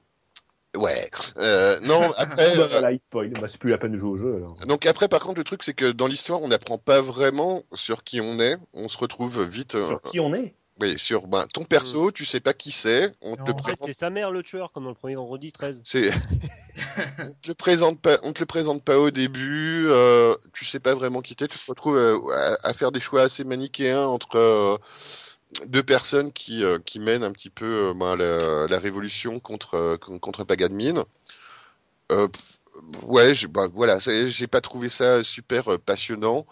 Ouais, 0.76 1.10
euh, 1.38 1.80
non 1.82 2.12
après. 2.18 2.58
Bah 2.58 2.64
euh, 2.64 2.68
Voilà, 2.68 2.92
il 2.92 3.00
spoil. 3.00 3.30
Bah, 3.32 3.48
c'est 3.48 3.58
plus 3.58 3.70
la 3.70 3.78
peine 3.78 3.94
de 3.94 3.98
jouer 3.98 4.10
au 4.10 4.18
jeu 4.18 4.36
alors. 4.36 4.56
donc 4.68 4.86
après, 4.86 5.08
par 5.08 5.24
contre, 5.24 5.38
le 5.38 5.44
truc 5.46 5.64
c'est 5.64 5.74
que 5.74 5.92
dans 5.92 6.08
l'histoire, 6.08 6.42
on 6.42 6.50
n'apprend 6.50 6.78
pas 6.78 7.02
vraiment 7.02 7.64
sur 7.74 8.04
qui 8.04 8.20
on 8.20 8.40
est. 8.40 8.58
On 8.74 8.88
se 8.88 8.98
retrouve 8.98 9.44
vite. 9.44 9.72
Sur 9.82 10.02
qui 10.02 10.20
on 10.20 10.34
est? 10.34 10.54
oui, 10.82 11.00
sur 11.00 11.28
ben, 11.28 11.46
ton 11.54 11.64
perso, 11.64 12.12
tu 12.12 12.26
sais 12.26 12.42
pas 12.42 12.54
qui 12.54 12.72
c'est. 12.72 13.14
On 13.22 13.38
te 13.38 13.52
Non. 13.52 13.56
présente. 13.56 13.88
c'était 13.88 13.94
sa 13.94 14.10
mère 14.10 14.32
le 14.32 14.44
tueur, 14.44 14.74
comme 14.74 14.84
dans 14.84 14.90
le 14.90 14.96
premier 14.96 15.16
vendredi 15.16 15.54
13. 15.54 15.80
C'est. 15.86 16.12
on 17.20 17.32
te 17.42 17.48
le 17.48 17.54
présente 17.54 18.02
pas. 18.02 18.18
On 18.24 18.34
te 18.34 18.42
le 18.42 18.46
présente 18.46 18.84
pas 18.84 19.00
au 19.00 19.12
début. 19.12 19.86
Euh, 19.88 20.36
tu 20.54 20.66
sais 20.66 20.82
pas 20.82 20.94
vraiment 20.94 21.22
qui 21.22 21.38
t'es. 21.38 21.48
Tu 21.48 21.58
te 21.58 21.64
retrouves 21.68 21.98
euh, 21.98 22.18
à, 22.34 22.58
à 22.68 22.74
faire 22.74 22.92
des 22.92 23.00
choix 23.00 23.22
assez 23.22 23.46
manichéens 23.46 24.06
entre 24.06 24.36
euh, 24.36 24.78
deux 25.68 25.84
personnes 25.84 26.32
qui 26.34 26.64
euh, 26.64 26.80
qui 26.80 27.00
mènent 27.00 27.24
un 27.24 27.32
petit 27.32 27.50
peu 27.50 27.90
euh, 27.90 27.94
ben, 27.94 28.16
la, 28.16 28.68
la 28.68 28.80
révolution 28.80 29.40
contre 29.40 29.76
euh, 29.76 29.98
contre 29.98 30.44
Pagadmin. 30.44 31.06
Euh, 32.12 32.28
ouais, 33.04 33.34
bah, 33.50 33.68
voilà, 33.74 33.98
j'ai 34.00 34.48
pas 34.48 34.62
trouvé 34.62 34.90
ça 34.90 35.24
super 35.24 35.74
euh, 35.74 35.78
passionnant. 35.78 36.46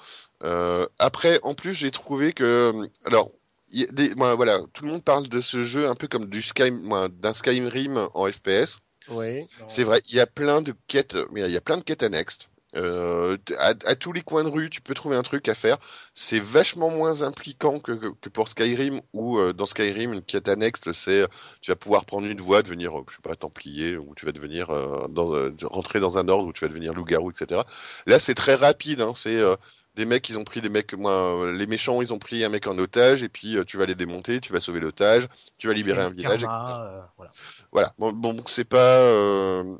Euh, 0.43 0.85
après, 0.99 1.39
en 1.43 1.53
plus, 1.53 1.73
j'ai 1.73 1.91
trouvé 1.91 2.33
que 2.33 2.73
alors. 3.05 3.31
il 3.71 3.81
y 3.81 3.83
a 3.85 3.91
des- 3.91 4.13
ben, 4.15 4.35
voilà, 4.35 4.59
tout 4.73 4.85
le 4.85 4.91
monde 4.91 5.03
parle 5.03 5.27
de 5.29 5.41
ce 5.41 5.63
jeu 5.63 5.87
un 5.87 5.95
peu 5.95 6.07
comme 6.07 6.27
du 6.27 6.41
Sky, 6.41 6.71
ben, 6.71 7.09
d'un 7.09 7.33
Skyrim 7.33 8.07
en 8.13 8.31
FPS. 8.31 8.79
Ouais. 9.09 9.43
C'est 9.67 9.83
vrai, 9.83 9.99
il 10.09 10.15
y 10.15 10.19
a 10.19 10.27
plein 10.27 10.61
de 10.61 10.73
quêtes, 10.87 11.17
mais 11.31 11.41
il 11.41 11.51
y 11.51 11.57
a 11.57 11.61
plein 11.61 11.77
de 11.77 11.83
quêtes 11.83 12.03
annexes. 12.03 12.39
Euh, 12.75 13.37
à, 13.59 13.73
à 13.85 13.95
tous 13.95 14.11
les 14.13 14.21
coins 14.21 14.43
de 14.43 14.49
rue, 14.49 14.69
tu 14.69 14.81
peux 14.81 14.93
trouver 14.93 15.15
un 15.15 15.21
truc 15.23 15.47
à 15.47 15.53
faire. 15.53 15.77
C'est 16.13 16.39
vachement 16.39 16.89
moins 16.89 17.21
impliquant 17.21 17.79
que, 17.79 17.91
que, 17.91 18.07
que 18.21 18.29
pour 18.29 18.47
Skyrim, 18.47 19.01
où 19.13 19.37
euh, 19.37 19.53
dans 19.53 19.65
Skyrim, 19.65 20.13
une 20.13 20.21
quête 20.23 20.47
annexe, 20.49 20.91
c'est 20.93 21.27
tu 21.61 21.71
vas 21.71 21.75
pouvoir 21.75 22.05
prendre 22.05 22.27
une 22.27 22.41
voie, 22.41 22.61
devenir, 22.63 22.97
euh, 22.97 23.03
je 23.09 23.15
sais 23.15 23.21
pas, 23.21 23.35
templier, 23.35 23.97
ou 23.97 24.13
tu 24.15 24.25
vas 24.25 24.31
devenir 24.31 24.69
euh, 24.71 25.07
dans, 25.09 25.33
euh, 25.35 25.53
rentrer 25.63 25.99
dans 25.99 26.17
un 26.17 26.27
ordre, 26.29 26.47
où 26.47 26.53
tu 26.53 26.61
vas 26.65 26.69
devenir 26.69 26.93
loup-garou, 26.93 27.31
etc. 27.31 27.61
Là, 28.07 28.19
c'est 28.19 28.35
très 28.35 28.55
rapide. 28.55 29.01
Hein, 29.01 29.13
c'est 29.15 29.37
euh, 29.39 29.55
des 29.95 30.05
mecs, 30.05 30.27
ils 30.29 30.37
ont 30.39 30.43
pris 30.43 30.61
des 30.61 30.69
mecs, 30.69 30.93
moi, 30.93 31.11
euh, 31.45 31.51
les 31.51 31.67
méchants, 31.67 32.01
ils 32.01 32.13
ont 32.13 32.19
pris 32.19 32.43
un 32.43 32.49
mec 32.49 32.65
en 32.67 32.77
otage, 32.79 33.21
et 33.23 33.29
puis 33.29 33.57
euh, 33.57 33.63
tu 33.63 33.77
vas 33.77 33.85
les 33.85 33.95
démonter, 33.95 34.39
tu 34.41 34.51
vas 34.51 34.59
sauver 34.59 34.79
l'otage, 34.79 35.27
tu 35.57 35.67
vas 35.67 35.73
libérer 35.73 36.01
un 36.01 36.09
village, 36.09 36.43
etc. 36.43 36.49
Euh, 36.81 37.01
voilà. 37.17 37.31
Voilà. 37.71 37.93
Bon, 37.99 38.11
bon 38.11 38.37
c'est 38.47 38.65
pas. 38.65 38.99
euh, 39.01 39.77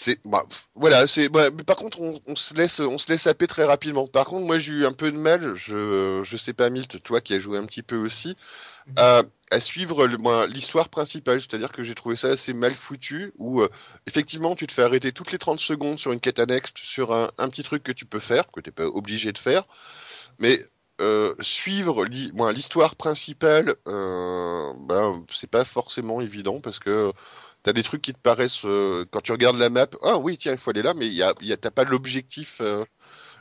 C'est 0.00 0.18
bah, 0.24 0.46
voilà. 0.74 1.06
C'est. 1.06 1.28
bah, 1.28 1.50
mais 1.50 1.62
par 1.62 1.76
contre, 1.76 2.00
on, 2.00 2.18
on 2.26 2.34
se 2.34 2.54
laisse, 2.54 2.80
on 2.80 2.96
se 2.96 3.12
laisse 3.12 3.26
happer 3.26 3.46
très 3.46 3.64
rapidement. 3.64 4.06
Par 4.06 4.24
contre, 4.24 4.46
moi, 4.46 4.58
j'ai 4.58 4.72
eu 4.72 4.86
un 4.86 4.94
peu 4.94 5.12
de 5.12 5.18
mal. 5.18 5.54
Je, 5.54 6.22
je 6.24 6.36
sais 6.38 6.54
pas, 6.54 6.70
Milt, 6.70 7.02
toi 7.02 7.20
qui 7.20 7.34
as 7.34 7.38
joué 7.38 7.58
un 7.58 7.66
petit 7.66 7.82
peu 7.82 7.96
aussi, 7.96 8.34
à, 8.96 9.22
à 9.50 9.60
suivre 9.60 10.06
l'histoire 10.46 10.88
principale. 10.88 11.42
C'est-à-dire 11.42 11.70
que 11.70 11.84
j'ai 11.84 11.94
trouvé 11.94 12.16
ça 12.16 12.28
assez 12.28 12.54
mal 12.54 12.74
foutu. 12.74 13.34
Où 13.36 13.60
euh, 13.60 13.68
effectivement, 14.06 14.56
tu 14.56 14.66
te 14.66 14.72
fais 14.72 14.84
arrêter 14.84 15.12
toutes 15.12 15.32
les 15.32 15.38
30 15.38 15.60
secondes 15.60 15.98
sur 15.98 16.12
une 16.12 16.20
quête 16.20 16.38
annexe, 16.38 16.72
sur 16.76 17.12
un, 17.12 17.30
un 17.36 17.50
petit 17.50 17.62
truc 17.62 17.82
que 17.82 17.92
tu 17.92 18.06
peux 18.06 18.20
faire, 18.20 18.50
que 18.50 18.60
t'es 18.60 18.70
pas 18.70 18.86
obligé 18.86 19.32
de 19.32 19.38
faire, 19.38 19.64
mais 20.38 20.60
euh, 21.00 21.34
suivre 21.40 22.04
l'histoire 22.04 22.94
principale, 22.94 23.74
euh, 23.88 24.72
ben, 24.80 25.24
c'est 25.32 25.50
pas 25.50 25.64
forcément 25.64 26.20
évident 26.20 26.60
parce 26.60 26.78
que 26.78 27.12
t'as 27.62 27.72
des 27.72 27.82
trucs 27.82 28.02
qui 28.02 28.12
te 28.12 28.18
paraissent 28.20 28.64
euh, 28.64 29.04
quand 29.10 29.20
tu 29.22 29.32
regardes 29.32 29.58
la 29.58 29.70
map. 29.70 29.86
Ah 30.02 30.18
oui, 30.18 30.38
tiens, 30.38 30.52
il 30.52 30.58
faut 30.58 30.70
aller 30.70 30.82
là, 30.82 30.94
mais 30.94 31.08
y 31.08 31.22
a, 31.22 31.34
y 31.42 31.52
a- 31.52 31.56
t'as 31.56 31.70
pas 31.70 31.84
l'objectif. 31.84 32.60
euh, 32.60 32.84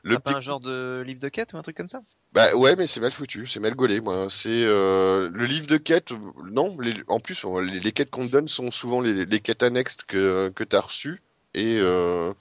T'as 0.10 0.20
pas 0.20 0.34
un 0.36 0.42
genre 0.42 0.60
de 0.60 1.02
livre 1.06 1.20
de 1.20 1.30
quête 1.30 1.54
ou 1.54 1.58
un 1.58 1.62
truc 1.62 1.78
comme 1.78 1.88
ça? 1.88 2.02
Bah 2.32 2.54
ouais, 2.56 2.76
mais 2.76 2.86
c'est 2.86 3.00
mal 3.00 3.12
foutu, 3.12 3.48
c'est 3.48 3.60
mal 3.60 3.74
gaulé, 3.74 4.02
moi. 4.02 4.28
C'est 4.30 4.50
euh, 4.66 5.30
le 5.34 5.46
livre 5.46 5.66
de 5.66 5.78
quête. 5.78 6.12
Non, 6.52 6.78
les- 6.80 6.94
en 7.08 7.20
plus, 7.20 7.44
les, 7.64 7.80
les 7.80 7.92
quêtes 7.92 8.12
qu'on 8.12 8.28
te 8.28 8.32
donne 8.32 8.48
sont 8.48 8.70
souvent 8.70 9.02
les, 9.02 9.26
les 9.26 9.40
quêtes 9.40 9.64
annexes 9.64 9.98
que 10.08 10.50
que 10.56 10.64
t'as 10.64 10.82
reçues 10.82 11.24
et 11.56 11.78
euh, 11.80 12.32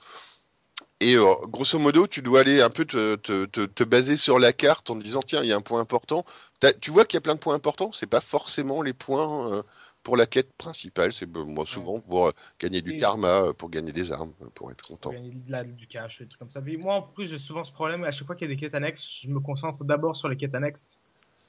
et 1.01 1.15
euh, 1.17 1.35
grosso 1.47 1.79
modo, 1.79 2.07
tu 2.07 2.23
dois 2.23 2.41
aller 2.41 2.61
un 2.61 2.71
peu 2.71 2.85
te, 2.85 3.17
te, 3.17 3.47
te, 3.47 3.67
te 3.67 3.85
baser 3.85 4.17
sur 4.17 4.39
la 4.39 4.53
carte 4.53 4.91
en 4.91 4.99
te 4.99 5.03
disant 5.05 5.21
tiens, 5.23 5.43
il 5.43 5.49
y 5.49 5.53
a 5.53 5.57
un 5.57 5.61
point 5.61 5.81
important. 5.81 6.25
T'as- 6.61 6.73
tu 6.73 6.91
vois 6.91 7.05
qu'il 7.05 7.17
y 7.17 7.19
a 7.19 7.21
plein 7.21 7.35
de 7.35 7.41
points 7.41 7.55
importants? 7.55 7.93
C'est 7.93 8.07
pas 8.07 8.21
forcément 8.21 8.83
les 8.83 8.93
points 8.93 9.53
euh, 9.53 9.63
pour 10.09 10.17
la 10.17 10.25
quête 10.25 10.51
principale. 10.55 11.13
C'est 11.13 11.29
euh, 11.37 11.45
moi 11.45 11.67
souvent 11.67 12.01
pour 12.01 12.29
euh, 12.29 12.33
gagner 12.59 12.81
du 12.81 12.97
karma, 12.97 13.43
euh, 13.43 13.53
pour 13.53 13.69
gagner 13.69 13.93
des 13.93 14.11
armes, 14.11 14.33
euh, 14.41 14.47
pour 14.55 14.71
être 14.71 14.83
content. 14.83 15.11
Pour 15.11 15.13
gagner 15.13 15.31
de 15.33 15.53
la- 15.53 15.65
du 15.65 15.87
cash, 15.87 16.21
des 16.21 16.27
trucs 16.27 16.39
comme 16.39 16.51
ça. 16.51 16.63
Mais 16.63 16.77
moi, 16.79 16.95
en 16.95 17.03
plus, 17.03 17.27
j'ai 17.27 17.39
souvent 17.39 17.63
ce 17.63 17.73
problème. 17.73 18.05
À 18.05 18.11
chaque 18.11 18.27
fois 18.27 18.35
qu'il 18.35 18.49
y 18.49 18.51
a 18.51 18.55
des 18.55 18.59
quêtes 18.59 18.75
annexes, 18.75 19.07
je 19.21 19.29
me 19.29 19.39
concentre 19.39 19.85
d'abord 19.85 20.17
sur 20.17 20.29
les 20.31 20.37
quêtes 20.39 20.55
annexes. 20.55 20.99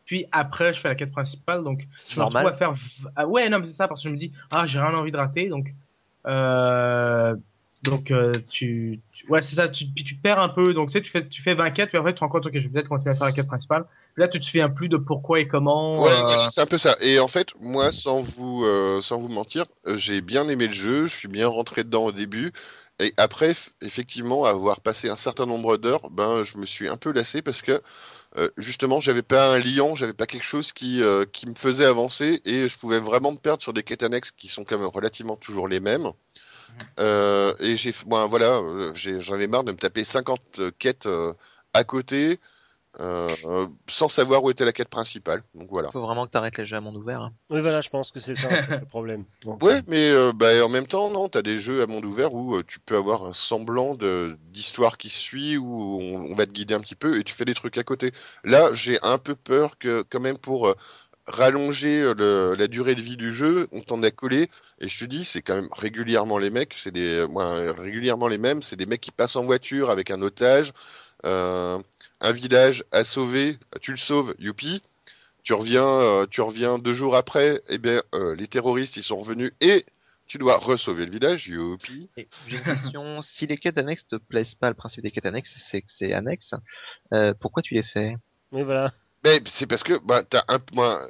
Puis 0.04 0.26
après, 0.34 0.74
je 0.74 0.82
fais 0.82 0.90
la 0.90 0.96
quête 0.96 1.12
principale. 1.14 1.64
Donc, 1.64 1.86
je 2.10 2.20
me 2.20 2.20
Normal. 2.26 2.48
retrouve 2.48 2.70
à 2.70 2.76
faire. 2.76 3.12
Ah 3.16 3.28
ouais, 3.28 3.48
non, 3.48 3.60
mais 3.60 3.66
c'est 3.66 3.72
ça, 3.72 3.88
parce 3.88 4.04
que 4.04 4.10
je 4.10 4.14
me 4.14 4.20
dis, 4.20 4.34
ah, 4.52 4.68
j'ai 4.68 4.80
rien 4.82 4.94
envie 4.94 5.12
de 5.14 5.18
rater. 5.18 5.48
Donc, 5.48 5.74
euh, 6.28 7.34
donc 7.84 8.12
euh, 8.12 8.34
tu, 8.50 9.00
tu- 9.14 9.26
ouais, 9.28 9.42
c'est 9.42 9.56
ça. 9.56 9.70
Tu, 9.70 9.86
puis 9.86 10.04
tu 10.04 10.16
perds 10.16 10.40
un 10.40 10.50
peu. 10.50 10.74
Donc, 10.74 10.90
tu 10.90 10.94
sais, 10.94 11.02
tu 11.02 11.12
fais, 11.12 11.28
tu 11.28 11.42
fais 11.42 11.54
20 11.54 11.72
quêtes, 11.72 11.90
puis 11.90 11.98
après, 11.98 12.12
tu 12.14 12.20
te 12.20 12.24
rends 12.24 12.30
compte, 12.30 12.46
ok, 12.46 12.52
je 12.54 12.68
vais 12.68 12.74
peut-être 12.74 12.90
continuer 12.90 13.12
à 13.12 13.18
faire 13.18 13.28
la 13.28 13.32
quête 13.32 13.48
principale. 13.48 13.86
Là, 14.18 14.28
tu 14.28 14.40
te 14.40 14.46
souviens 14.46 14.70
plus 14.70 14.90
de 14.90 14.98
pourquoi 14.98 15.40
et 15.40 15.48
comment. 15.48 15.96
Ouais, 16.04 16.10
euh, 16.12 16.22
voilà, 16.26 16.50
c'est 16.50 16.62
un 16.62 16.66
peu 16.66 16.78
ça. 16.78 16.96
Et 17.02 17.20
en 17.20 17.28
fait, 17.30 17.54
moi, 17.62 17.92
sans 17.92 18.20
vous, 18.22 18.66
euh, 18.66 19.00
sans 19.00 19.18
vous 19.18 19.30
mentir, 19.30 19.66
j'ai 19.96 20.20
bien 20.20 20.48
aimé 20.50 20.68
le 20.68 20.74
jeu. 20.74 21.08
Je 21.08 21.16
suis 21.16 21.28
bien 21.30 21.48
rentré 21.48 21.84
dedans 21.86 22.06
au 22.06 22.12
début. 22.12 22.52
Et 23.02 23.14
après, 23.16 23.54
effectivement, 23.82 24.44
avoir 24.44 24.82
passé 24.82 25.08
un 25.08 25.16
certain 25.16 25.46
nombre 25.46 25.78
d'heures, 25.78 26.10
ben, 26.10 26.44
je 26.44 26.58
me 26.58 26.66
suis 26.66 26.90
un 26.90 26.98
peu 26.98 27.14
lassé 27.14 27.42
parce 27.42 27.62
que 27.62 27.82
justement, 28.58 29.00
j'avais 29.00 29.22
pas 29.22 29.54
un 29.54 29.60
liant, 29.60 29.96
j'avais 29.96 30.14
pas 30.14 30.26
quelque 30.26 30.44
chose 30.44 30.74
qui, 30.74 31.02
qui 31.32 31.48
me 31.48 31.56
faisait 31.56 31.86
avancer 31.86 32.42
et 32.44 32.68
je 32.68 32.78
pouvais 32.78 33.00
vraiment 33.00 33.32
me 33.32 33.38
perdre 33.38 33.64
sur 33.64 33.72
des 33.72 33.84
quêtes 33.84 34.04
annexes 34.04 34.32
qui 34.32 34.50
sont 34.50 34.66
quand 34.66 34.78
même 34.78 34.88
relativement 34.88 35.38
toujours 35.38 35.70
les 35.70 35.80
mêmes. 35.80 36.12
Euh, 37.00 37.54
et 37.60 37.76
j'ai, 37.76 37.94
bon, 38.06 38.28
voilà, 38.28 38.58
euh, 38.58 38.92
j'en 38.94 39.34
avais 39.34 39.48
marre 39.48 39.64
de 39.64 39.72
me 39.72 39.78
taper 39.78 40.04
50 40.04 40.42
quêtes 40.78 41.06
euh, 41.06 41.34
à 41.74 41.84
côté 41.84 42.40
euh, 43.00 43.68
sans 43.88 44.10
savoir 44.10 44.44
où 44.44 44.50
était 44.50 44.66
la 44.66 44.74
quête 44.74 44.90
principale. 44.90 45.44
Donc 45.54 45.70
voilà. 45.70 45.90
Faut 45.92 46.02
vraiment 46.02 46.26
que 46.26 46.32
t'arrêtes 46.32 46.58
les 46.58 46.66
jeux 46.66 46.76
à 46.76 46.82
monde 46.82 46.98
ouvert. 46.98 47.22
hein. 47.22 47.32
Oui, 47.50 47.62
voilà, 47.62 47.82
je 47.82 47.90
pense 47.90 48.12
que 48.12 48.20
c'est 48.20 48.36
ça 48.36 48.48
en 48.48 48.50
fait, 48.50 48.80
le 48.80 48.86
problème. 48.86 49.24
Donc, 49.46 49.64
Ouais, 49.64 49.82
mais 49.88 50.10
euh, 50.10 50.34
bah, 50.34 50.66
en 50.66 50.70
même 50.70 50.88
temps, 50.88 51.10
non, 51.10 51.30
t'as 51.30 51.44
des 51.44 51.60
jeux 51.60 51.82
à 51.82 51.88
monde 51.88 52.04
ouvert 52.04 52.34
où 52.34 52.56
euh, 52.56 52.64
tu 52.68 52.80
peux 52.80 52.98
avoir 52.98 53.26
un 53.26 53.32
semblant 53.32 53.94
de 53.96 54.36
d'histoire 54.50 54.98
qui 54.98 55.10
suit, 55.10 55.56
où 55.58 56.02
on, 56.02 56.32
on 56.32 56.36
va 56.36 56.46
te 56.46 56.52
guider 56.52 56.74
un 56.74 56.80
petit 56.82 56.96
peu 56.96 57.20
et 57.20 57.24
tu 57.24 57.34
fais 57.34 57.46
des 57.46 57.54
trucs 57.54 57.78
à 57.78 57.84
côté. 57.84 58.12
Là, 58.44 58.74
j'ai 58.74 58.98
un 59.04 59.20
peu 59.20 59.36
peur 59.36 59.78
que, 59.78 60.04
quand 60.10 60.20
même, 60.20 60.38
pour 60.40 60.68
euh, 60.68 60.74
rallonger 61.30 62.02
euh, 62.02 62.14
le- 62.18 62.56
la 62.58 62.68
durée 62.68 62.96
de 62.96 63.02
vie 63.02 63.18
du 63.18 63.34
jeu, 63.34 63.68
on 63.72 63.82
t'en 63.82 64.02
a 64.04 64.12
collé. 64.12 64.50
Et 64.80 64.88
je 64.88 65.00
te 65.00 65.06
dis, 65.06 65.26
c'est 65.26 65.42
quand 65.42 65.56
même 65.56 65.70
régulièrement 65.72 66.38
les 66.38 66.50
mecs, 66.50 66.74
c'est 66.76 66.92
des, 66.92 67.26
moi, 67.30 67.74
régulièrement 67.74 68.28
les 68.28 68.38
mêmes, 68.38 68.62
c'est 68.62 68.76
des 68.76 68.86
mecs 68.86 69.02
qui 69.02 69.12
passent 69.12 69.36
en 69.38 69.44
voiture 69.44 69.90
avec 69.92 70.12
un 70.12 70.22
otage, 70.22 70.74
euh, 71.26 71.80
un 72.22 72.32
village 72.32 72.84
à 72.92 73.04
sauver, 73.04 73.58
tu 73.82 73.92
le 73.92 73.98
sauves, 73.98 74.36
youpi. 74.40 74.82
Tu 75.44 75.54
reviens, 75.54 75.84
euh, 75.86 76.26
tu 76.30 76.42
reviens 76.42 76.78
deux 76.80 76.94
jours 76.94 77.16
après, 77.16 77.62
eh 77.70 77.78
bien, 77.78 78.02
euh, 78.16 78.36
les 78.36 78.48
terroristes 78.48 78.98
ils 78.98 79.04
sont 79.04 79.18
revenus 79.20 79.52
et 79.62 79.86
tu 80.28 80.38
dois 80.38 80.58
re-sauver 80.58 81.06
le 81.06 81.12
village, 81.12 81.48
youpi. 81.48 82.10
Et 82.18 82.30
J'ai 82.46 82.58
une 82.58 82.64
question. 82.64 83.22
si 83.22 83.48
les 83.48 83.58
quêtes 83.58 83.78
annexes 83.78 84.08
te 84.08 84.16
plaisent 84.18 84.56
pas, 84.56 84.70
le 84.70 84.76
principe 84.76 85.02
des 85.04 85.12
quêtes 85.12 85.26
annexes, 85.26 85.56
c'est 85.60 85.82
que 85.82 85.92
c'est 85.92 86.14
annexe. 86.14 86.54
euh, 87.14 87.34
pourquoi 87.40 87.64
tu 87.64 87.74
les 87.76 87.84
fais? 87.84 88.16
Oui, 88.52 88.64
voilà. 88.64 88.94
Mais 89.24 89.42
c'est 89.46 89.68
parce 89.68 89.84
que 89.84 89.98
bah, 90.06 90.24
t'as 90.24 90.44
un 90.48 90.60
moi, 90.74 91.08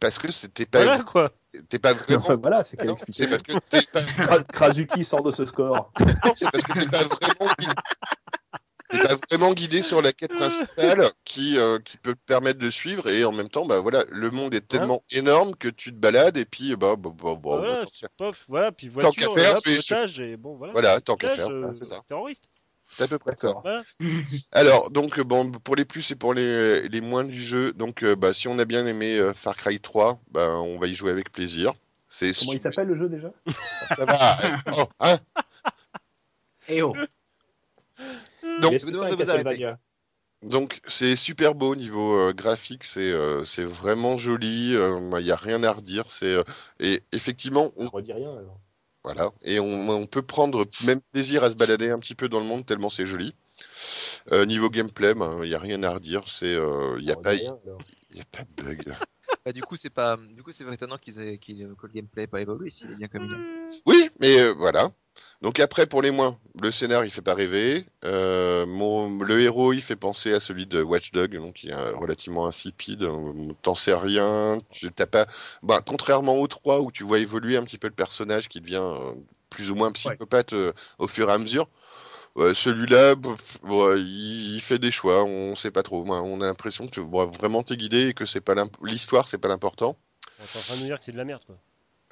parce 0.00 0.18
que 0.18 0.30
c'était 0.30 0.66
pas 0.66 0.84
Voilà 0.84 1.02
quoi. 1.04 1.32
t'es 1.68 1.78
pas 1.78 1.94
vraiment 1.94 2.36
voilà, 2.40 2.64
c'est 2.64 2.76
qu'elle 2.76 2.90
explique. 2.90 3.16
c'est 3.16 3.28
parce 3.28 3.42
que 3.42 3.52
t'es 3.70 3.82
pas 3.92 4.00
Kra- 4.22 4.44
Krasuki 4.44 5.04
sort 5.04 5.22
de 5.22 5.32
ce 5.32 5.46
score. 5.46 5.90
non, 6.00 6.34
c'est 6.34 6.50
parce 6.50 6.64
que 6.64 6.72
t'es 6.72 6.88
pas 6.88 7.04
vraiment 7.04 7.52
guidé. 7.58 7.72
T'es 8.88 8.98
pas 8.98 9.14
vraiment 9.28 9.52
guidé 9.52 9.82
sur 9.82 10.00
la 10.00 10.12
quête 10.12 10.32
principale 10.32 11.10
qui, 11.24 11.58
euh, 11.58 11.80
qui 11.80 11.96
peut 11.96 12.14
te 12.14 12.20
permettre 12.24 12.60
de 12.60 12.70
suivre 12.70 13.08
et 13.08 13.24
en 13.24 13.32
même 13.32 13.48
temps 13.48 13.66
bah 13.66 13.80
voilà 13.80 14.04
le 14.10 14.30
monde 14.30 14.54
est 14.54 14.60
tellement 14.68 15.02
énorme 15.10 15.56
que 15.56 15.66
tu 15.66 15.90
te 15.90 15.96
balades 15.98 16.36
et 16.36 16.44
puis 16.44 16.76
bah 16.76 16.94
bah 16.96 17.10
bah, 17.10 17.34
bah, 17.34 17.38
voilà, 17.42 17.84
bah, 18.18 18.30
voilà, 18.46 18.70
Tant 18.70 19.10
qu'à 19.10 19.26
voiture, 19.28 19.34
faire, 19.34 20.20
et 20.20 20.36
bon, 20.36 20.54
voilà. 20.56 20.72
voilà 20.72 21.00
tant 21.00 21.16
qu'à 21.16 21.30
faire 21.30 21.50
euh, 21.50 21.72
c'est 21.72 21.86
ça 21.86 22.00
Terroriste. 22.06 22.48
C'est 22.96 23.04
à 23.04 23.08
peu 23.08 23.18
près 23.18 23.36
ça. 23.36 23.52
Voilà. 23.62 23.82
Alors, 24.52 24.90
donc, 24.90 25.18
euh, 25.18 25.24
bon, 25.24 25.50
pour 25.50 25.76
les 25.76 25.84
plus 25.84 26.10
et 26.10 26.16
pour 26.16 26.34
les, 26.34 26.88
les 26.88 27.00
moins 27.00 27.24
du 27.24 27.42
jeu, 27.42 27.72
donc, 27.72 28.02
euh, 28.02 28.16
bah, 28.16 28.32
si 28.32 28.48
on 28.48 28.58
a 28.58 28.64
bien 28.64 28.86
aimé 28.86 29.18
euh, 29.18 29.32
Far 29.32 29.56
Cry 29.56 29.80
3, 29.80 30.20
bah, 30.30 30.58
on 30.60 30.78
va 30.78 30.86
y 30.86 30.94
jouer 30.94 31.10
avec 31.10 31.30
plaisir. 31.32 31.74
C'est 32.08 32.30
Comment 32.38 32.52
il 32.52 32.60
s'appelle 32.60 32.88
le 32.88 32.96
jeu 32.96 33.08
déjà? 33.08 33.32
Ça 33.96 34.04
va. 34.04 34.44
euh, 34.44 34.56
oh, 34.78 34.84
hein? 35.00 35.18
Et 36.68 36.82
oh. 36.82 36.92
Donc, 38.62 38.72
vous 38.72 38.78
c'est 38.78 39.10
devez 39.10 39.76
donc, 40.42 40.80
super 41.16 41.54
beau 41.54 41.74
niveau 41.74 42.14
euh, 42.14 42.32
graphique, 42.32 42.84
c'est 42.84 43.10
euh, 43.10 43.42
c'est 43.42 43.64
vraiment 43.64 44.18
joli. 44.18 44.74
Il 44.74 45.22
n'y 45.22 45.30
a 45.30 45.36
rien 45.36 45.62
à 45.64 45.72
redire. 45.72 46.10
C'est 46.10 46.26
euh, 46.26 46.42
et 46.78 47.02
effectivement, 47.12 47.72
on, 47.76 47.86
On 47.86 47.90
redit 47.90 48.12
rien 48.12 48.36
alors. 48.36 48.60
Voilà, 49.06 49.30
et 49.42 49.60
on, 49.60 49.88
on 49.88 50.06
peut 50.06 50.22
prendre 50.22 50.66
même 50.84 51.00
plaisir 51.12 51.44
à 51.44 51.50
se 51.50 51.54
balader 51.54 51.90
un 51.90 51.98
petit 52.00 52.16
peu 52.16 52.28
dans 52.28 52.40
le 52.40 52.46
monde 52.46 52.66
tellement 52.66 52.88
c'est 52.88 53.06
joli. 53.06 53.36
Euh, 54.32 54.44
niveau 54.44 54.68
gameplay, 54.68 55.12
il 55.42 55.48
n'y 55.48 55.54
a 55.54 55.60
rien 55.60 55.80
à 55.84 55.94
redire. 55.94 56.22
C'est, 56.26 56.54
il 56.54 57.04
n'y 57.04 57.12
a 57.12 57.16
pas, 57.16 57.30
rien, 57.30 57.56
y 58.12 58.20
a 58.20 58.24
pas 58.24 58.42
de 58.42 58.62
bug. 58.64 58.92
Bah, 59.44 59.52
du 59.52 59.62
coup, 59.62 59.76
c'est 59.76 59.90
pas, 59.90 60.16
du 60.16 60.42
coup, 60.42 60.50
c'est 60.52 60.64
pas 60.64 60.74
étonnant 60.74 60.98
qu'ils 60.98 61.20
aient, 61.20 61.38
qu'ils- 61.38 61.72
que 61.80 61.86
le 61.86 61.92
gameplay 61.92 62.24
ait 62.24 62.26
pas 62.26 62.40
évolué 62.40 62.68
s'il 62.68 62.90
est 62.90 62.96
bien 62.96 63.06
comme 63.06 63.22
il 63.22 63.32
est. 63.32 63.80
Oui, 63.86 63.95
mais 64.20 64.40
euh, 64.40 64.52
voilà. 64.56 64.90
Donc 65.42 65.60
après, 65.60 65.86
pour 65.86 66.02
les 66.02 66.10
moins, 66.10 66.38
le 66.62 66.70
scénar, 66.70 67.04
il 67.04 67.10
fait 67.10 67.22
pas 67.22 67.34
rêver. 67.34 67.84
Euh, 68.04 68.64
mon, 68.66 69.18
le 69.18 69.40
héros, 69.40 69.72
il 69.72 69.82
fait 69.82 69.96
penser 69.96 70.32
à 70.32 70.40
celui 70.40 70.66
de 70.66 70.82
Watch 70.82 71.12
Dogs, 71.12 71.36
donc 71.36 71.62
il 71.62 71.70
est 71.70 71.74
euh, 71.74 71.94
relativement 71.94 72.46
insipide. 72.46 73.06
T'en 73.62 73.74
sais 73.74 73.94
rien. 73.94 74.58
Tu 74.70 74.90
t'as 74.90 75.06
pas. 75.06 75.26
Bah, 75.62 75.82
contrairement 75.86 76.36
aux 76.36 76.46
trois 76.46 76.80
où 76.80 76.90
tu 76.90 77.04
vois 77.04 77.18
évoluer 77.18 77.56
un 77.56 77.64
petit 77.64 77.78
peu 77.78 77.88
le 77.88 77.94
personnage 77.94 78.48
qui 78.48 78.60
devient 78.60 78.82
euh, 78.82 79.12
plus 79.50 79.70
ou 79.70 79.74
moins 79.74 79.92
psychopathe 79.92 80.54
au 80.98 81.06
fur 81.06 81.30
et 81.30 81.32
à 81.32 81.38
mesure. 81.38 81.68
Celui-là, 82.36 83.14
il, 83.96 84.60
fait 84.60 84.78
des 84.78 84.90
choix, 84.90 85.24
on 85.24 85.56
sait 85.56 85.70
pas 85.70 85.82
trop. 85.82 86.04
On 86.06 86.40
a 86.42 86.46
l'impression 86.46 86.86
que 86.86 87.00
bon, 87.00 87.24
vraiment 87.26 87.62
t'es 87.62 87.76
guidé 87.76 88.08
et 88.08 88.14
que 88.14 88.26
c'est 88.26 88.42
pas 88.42 88.54
l'histoire, 88.82 89.28
c'est 89.28 89.38
pas 89.38 89.48
l'important. 89.48 89.96
Est 90.38 90.58
en 90.58 90.60
train 90.60 90.74
de 90.74 90.80
nous 90.80 90.86
dire 90.86 90.98
que 90.98 91.04
c'est 91.06 91.12
de 91.12 91.16
la 91.16 91.24
merde 91.24 91.42
quoi. 91.46 91.56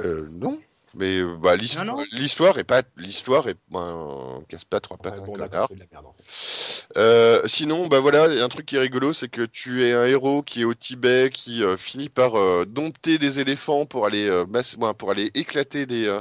Euh, 0.01 0.27
non, 0.29 0.61
mais 0.97 1.19
euh, 1.19 1.37
bah, 1.37 1.57
l'histoire, 1.57 1.85
non. 1.85 2.03
l'histoire 2.13 2.59
est 2.59 2.65
pas, 2.65 2.83
l'histoire 2.97 3.49
est, 3.49 3.57
ben, 3.71 4.43
casse 4.49 4.65
pas 4.65 4.81
trois 4.81 4.97
pattes 4.97 5.19
Ouais, 5.19 5.23
un 5.23 5.27
connard. 5.27 5.65
en 5.65 5.67
fait. 5.69 6.89
Euh, 6.97 7.43
sinon, 7.47 7.89
bah 7.89 8.01
voilà, 8.01 8.29
il 8.29 8.39
y 8.39 8.41
a 8.41 8.45
un 8.45 8.49
truc 8.49 8.67
qui 8.67 8.77
est 8.77 8.81
rigolo, 8.81 9.13
c'est 9.13 9.29
que 9.29 9.43
tu 9.43 9.85
es 9.85 9.93
un 9.93 10.05
héros 10.05 10.43
qui 10.43 10.63
est 10.63 10.65
au 10.65 10.75
Tibet, 10.75 11.31
qui 11.31 11.63
euh, 11.63 11.77
finit 11.77 12.09
par 12.09 12.37
euh, 12.37 12.65
dompter 12.65 13.19
des 13.19 13.41
éléphants 13.41 13.87
pour 13.87 14.07
aller, 14.07 14.31
ouais, 14.31 14.95
pour 14.95 15.11
aller 15.11 15.31
éclater 15.35 15.87
des, 15.87 16.19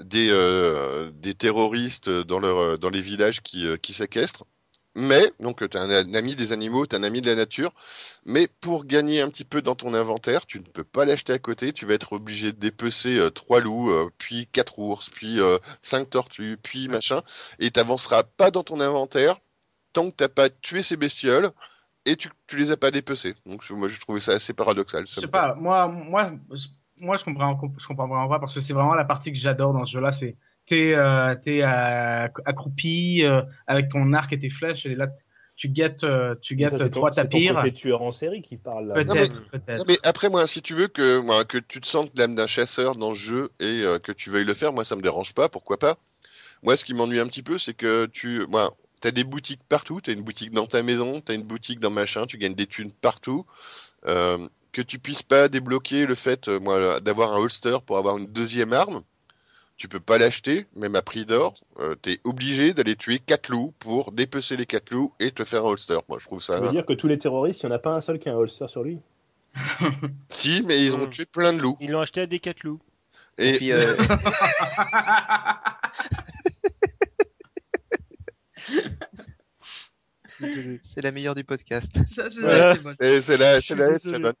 des, 0.00 1.10
des 1.14 1.34
terroristes 1.34 2.08
dans, 2.10 2.38
leur, 2.40 2.78
dans 2.78 2.90
les 2.90 3.00
villages 3.00 3.42
qui, 3.42 3.66
qui 3.82 3.92
séquestrent. 3.92 4.44
Mais, 4.94 5.32
donc, 5.40 5.58
tu 5.58 5.64
es 5.64 5.80
un, 5.80 6.14
ami 6.14 6.36
des 6.36 6.52
animaux, 6.52 6.86
tu 6.86 6.94
es 6.94 6.98
un 6.98 7.02
ami 7.02 7.20
de 7.20 7.26
la 7.26 7.34
nature. 7.34 7.72
Mais 8.24 8.48
pour 8.60 8.84
gagner 8.84 9.20
un 9.20 9.28
petit 9.28 9.44
peu 9.44 9.60
dans 9.60 9.74
ton 9.74 9.92
inventaire, 9.92 10.46
tu 10.46 10.60
ne 10.60 10.64
peux 10.64 10.84
pas 10.84 11.04
l'acheter 11.04 11.32
à 11.32 11.38
côté. 11.38 11.72
Tu 11.72 11.84
vas 11.84 11.94
être 11.94 12.12
obligé 12.12 12.52
de 12.52 12.58
dépecer 12.58 13.18
euh, 13.18 13.30
trois 13.30 13.60
loups, 13.60 13.90
euh, 13.90 14.10
puis 14.18 14.46
quatre 14.46 14.78
ours, 14.78 15.10
puis 15.10 15.40
euh, 15.40 15.58
cinq 15.82 16.10
tortues, 16.10 16.58
puis 16.62 16.88
machin. 16.88 17.22
Et 17.58 17.70
tu 17.70 17.80
n'avanceras 17.80 18.22
pas 18.22 18.50
dans 18.50 18.62
ton 18.62 18.80
inventaire 18.80 19.36
tant 19.92 20.10
que 20.10 20.16
tu 20.16 20.24
n'as 20.24 20.28
pas 20.28 20.50
tué 20.50 20.82
ces 20.82 20.96
bestioles 20.96 21.50
et 22.04 22.16
tu, 22.16 22.28
tu 22.46 22.56
les 22.58 22.70
as 22.70 22.76
pas 22.76 22.90
dépecées. 22.90 23.34
Donc, 23.46 23.68
moi, 23.70 23.88
je 23.88 23.98
trouvais 23.98 24.20
ça 24.20 24.32
assez 24.32 24.52
paradoxal. 24.52 25.06
Je 25.06 25.20
sais 25.20 25.26
pas, 25.28 25.54
moi, 25.54 25.88
moi, 25.88 26.32
moi, 26.98 27.16
je 27.16 27.24
comprends, 27.24 27.58
je 27.78 27.86
comprends 27.86 28.06
vraiment 28.06 28.28
pas 28.28 28.38
parce 28.38 28.54
que 28.54 28.60
c'est 28.60 28.74
vraiment 28.74 28.94
la 28.94 29.04
partie 29.04 29.32
que 29.32 29.38
j'adore 29.38 29.72
dans 29.72 29.86
ce 29.86 29.92
jeu-là. 29.92 30.12
C'est 30.12 30.36
t'es, 30.66 30.94
euh, 30.94 31.34
t'es 31.34 31.62
euh, 31.62 32.28
accroupi 32.44 33.24
euh, 33.24 33.42
avec 33.66 33.88
ton 33.88 34.12
arc 34.12 34.32
et 34.32 34.38
tes 34.38 34.50
flèches 34.50 34.86
et 34.86 34.94
là 34.94 35.08
tu 35.56 35.68
guettes, 35.68 36.04
euh, 36.04 36.34
tu 36.42 36.56
guettes 36.56 36.76
c'est 36.76 36.90
trois 36.90 37.12
c'est 37.12 37.22
ton 37.22 37.28
tapirs. 37.28 37.56
côté 37.56 37.72
tueur 37.72 38.02
en 38.02 38.10
série 38.10 38.42
qui 38.42 38.56
parle. 38.56 38.92
Peut-être, 38.92 39.40
mais 39.86 39.98
après, 40.02 40.28
moi, 40.28 40.46
si 40.46 40.62
tu 40.62 40.74
veux 40.74 40.88
que, 40.88 41.18
moi, 41.20 41.44
que 41.44 41.58
tu 41.58 41.80
te 41.80 41.86
sentes 41.86 42.10
l'âme 42.18 42.34
d'un 42.34 42.48
chasseur 42.48 42.96
dans 42.96 43.10
le 43.10 43.14
jeu 43.14 43.50
et 43.60 43.82
euh, 43.82 43.98
que 43.98 44.10
tu 44.10 44.30
veuilles 44.30 44.44
le 44.44 44.54
faire, 44.54 44.72
moi, 44.72 44.84
ça 44.84 44.96
me 44.96 45.02
dérange 45.02 45.32
pas, 45.32 45.48
pourquoi 45.48 45.78
pas. 45.78 45.96
Moi, 46.62 46.76
ce 46.76 46.84
qui 46.84 46.94
m'ennuie 46.94 47.20
un 47.20 47.26
petit 47.26 47.42
peu, 47.42 47.56
c'est 47.58 47.74
que 47.74 48.06
tu, 48.06 48.44
moi, 48.48 48.74
t'as 49.00 49.12
des 49.12 49.22
boutiques 49.22 49.62
partout, 49.68 50.00
t'as 50.00 50.12
une 50.12 50.22
boutique 50.22 50.50
dans 50.50 50.66
ta 50.66 50.82
maison, 50.82 51.20
t'as 51.20 51.34
une 51.34 51.42
boutique 51.42 51.78
dans 51.78 51.90
machin, 51.90 52.26
tu 52.26 52.36
gagnes 52.38 52.54
des 52.54 52.66
thunes 52.66 52.90
partout. 52.90 53.46
Euh, 54.06 54.38
que 54.72 54.82
tu 54.82 54.98
puisses 54.98 55.22
pas 55.22 55.48
débloquer 55.48 56.04
le 56.04 56.16
fait, 56.16 56.48
euh, 56.48 56.58
moi, 56.58 56.98
d'avoir 57.00 57.32
un 57.32 57.36
holster 57.36 57.78
pour 57.86 57.96
avoir 57.96 58.18
une 58.18 58.26
deuxième 58.26 58.72
arme. 58.72 59.02
Tu 59.76 59.88
peux 59.88 59.98
pas 60.00 60.18
l'acheter, 60.18 60.66
même 60.76 60.94
à 60.94 61.02
prix 61.02 61.26
d'or. 61.26 61.54
Euh, 61.80 61.96
T'es 61.96 62.20
obligé 62.24 62.72
d'aller 62.74 62.94
tuer 62.94 63.18
quatre 63.18 63.48
loups 63.48 63.74
pour 63.80 64.12
dépecer 64.12 64.56
les 64.56 64.66
quatre 64.66 64.90
loups 64.92 65.12
et 65.18 65.30
te 65.32 65.44
faire 65.44 65.64
un 65.64 65.70
holster. 65.70 65.98
Moi, 66.08 66.18
je 66.20 66.24
trouve 66.26 66.40
ça. 66.40 66.54
Ça 66.54 66.60
veut 66.60 66.70
dire 66.70 66.86
que 66.86 66.92
tous 66.92 67.08
les 67.08 67.18
terroristes, 67.18 67.62
il 67.62 67.66
n'y 67.66 67.72
en 67.72 67.74
a 67.74 67.78
pas 67.80 67.92
un 67.94 68.00
seul 68.00 68.18
qui 68.20 68.28
a 68.28 68.32
un 68.32 68.36
holster 68.36 68.68
sur 68.68 68.84
lui? 68.84 69.00
Si, 70.30 70.62
mais 70.66 70.84
ils 70.84 70.94
ont 70.94 71.06
Hmm. 71.06 71.10
tué 71.10 71.24
plein 71.26 71.52
de 71.52 71.58
loups. 71.58 71.76
Ils 71.80 71.90
l'ont 71.90 72.00
acheté 72.00 72.20
à 72.20 72.26
Decathlon. 72.26 72.78
Et 73.38 73.52
puis, 73.54 73.72
euh. 73.72 73.94
C'est 80.40 81.02
la 81.02 81.10
meilleure 81.12 81.34
du 81.34 81.44
podcast. 81.44 81.90
Ça, 82.14 82.28
c'est 82.30 82.40
la, 82.40 82.74
c'est 83.60 83.62
suis 83.62 83.74
la, 83.74 83.88
désolé. 83.90 83.98
c'est 84.00 84.18
bonne. 84.18 84.34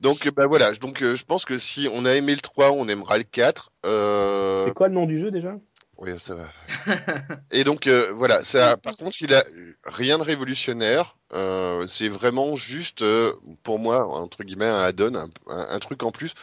Donc, 0.00 0.28
bah 0.34 0.46
voilà. 0.46 0.72
Donc, 0.72 1.02
euh, 1.02 1.16
je 1.16 1.24
pense 1.24 1.44
que 1.44 1.58
si 1.58 1.88
on 1.92 2.04
a 2.04 2.12
aimé 2.14 2.34
le 2.34 2.40
3, 2.40 2.70
on 2.72 2.88
aimera 2.88 3.18
le 3.18 3.24
4. 3.24 3.72
Euh... 3.86 4.58
C'est 4.64 4.72
quoi 4.74 4.88
le 4.88 4.94
nom 4.94 5.06
du 5.06 5.18
jeu 5.18 5.30
déjà? 5.30 5.56
Oui, 5.96 6.10
ça 6.18 6.34
va. 6.34 6.48
Et 7.52 7.62
donc, 7.64 7.86
euh, 7.86 8.12
voilà. 8.14 8.42
Ça, 8.42 8.76
par 8.76 8.96
contre, 8.96 9.22
il 9.22 9.32
a 9.34 9.42
rien 9.84 10.18
de 10.18 10.24
révolutionnaire. 10.24 11.16
Euh, 11.32 11.86
c'est 11.86 12.08
vraiment 12.08 12.56
juste, 12.56 13.02
euh, 13.02 13.32
pour 13.62 13.78
moi, 13.78 14.06
entre 14.06 14.42
guillemets, 14.44 14.66
un 14.66 14.78
add-on, 14.80 15.14
un, 15.14 15.28
un- 15.48 15.66
un 15.70 15.78
truc 15.78 16.02
en 16.02 16.10
plus. 16.10 16.34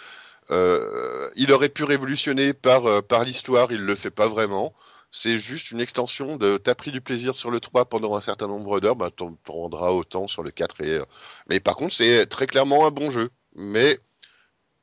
Euh, 0.51 1.29
il 1.35 1.51
aurait 1.53 1.69
pu 1.69 1.83
révolutionner 1.83 2.53
par, 2.53 2.85
euh, 2.85 3.01
par 3.01 3.23
l'histoire, 3.23 3.71
il 3.71 3.85
le 3.85 3.95
fait 3.95 4.09
pas 4.11 4.27
vraiment. 4.27 4.73
C'est 5.11 5.39
juste 5.39 5.71
une 5.71 5.81
extension 5.81 6.37
de 6.37 6.57
t'as 6.57 6.73
pris 6.73 6.91
du 6.91 7.01
plaisir 7.01 7.35
sur 7.35 7.51
le 7.51 7.59
3 7.59 7.85
pendant 7.85 8.15
un 8.15 8.21
certain 8.21 8.47
nombre 8.47 8.79
d'heures, 8.79 8.95
bah 8.95 9.09
t'en 9.15 9.37
rendras 9.47 9.91
autant 9.91 10.27
sur 10.27 10.41
le 10.41 10.51
4 10.51 10.81
et 10.81 10.97
euh, 10.99 11.05
mais 11.49 11.59
par 11.59 11.75
contre 11.75 11.93
c'est 11.93 12.25
très 12.27 12.47
clairement 12.47 12.87
un 12.87 12.91
bon 12.91 13.11
jeu. 13.11 13.29
Mais 13.55 13.99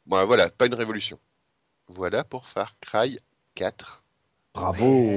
bah, 0.06 0.24
voilà, 0.24 0.50
pas 0.50 0.66
une 0.66 0.74
révolution. 0.74 1.18
Voilà 1.86 2.24
pour 2.24 2.46
Far 2.46 2.78
Cry 2.80 3.18
4. 3.54 4.04
Bravo 4.54 5.10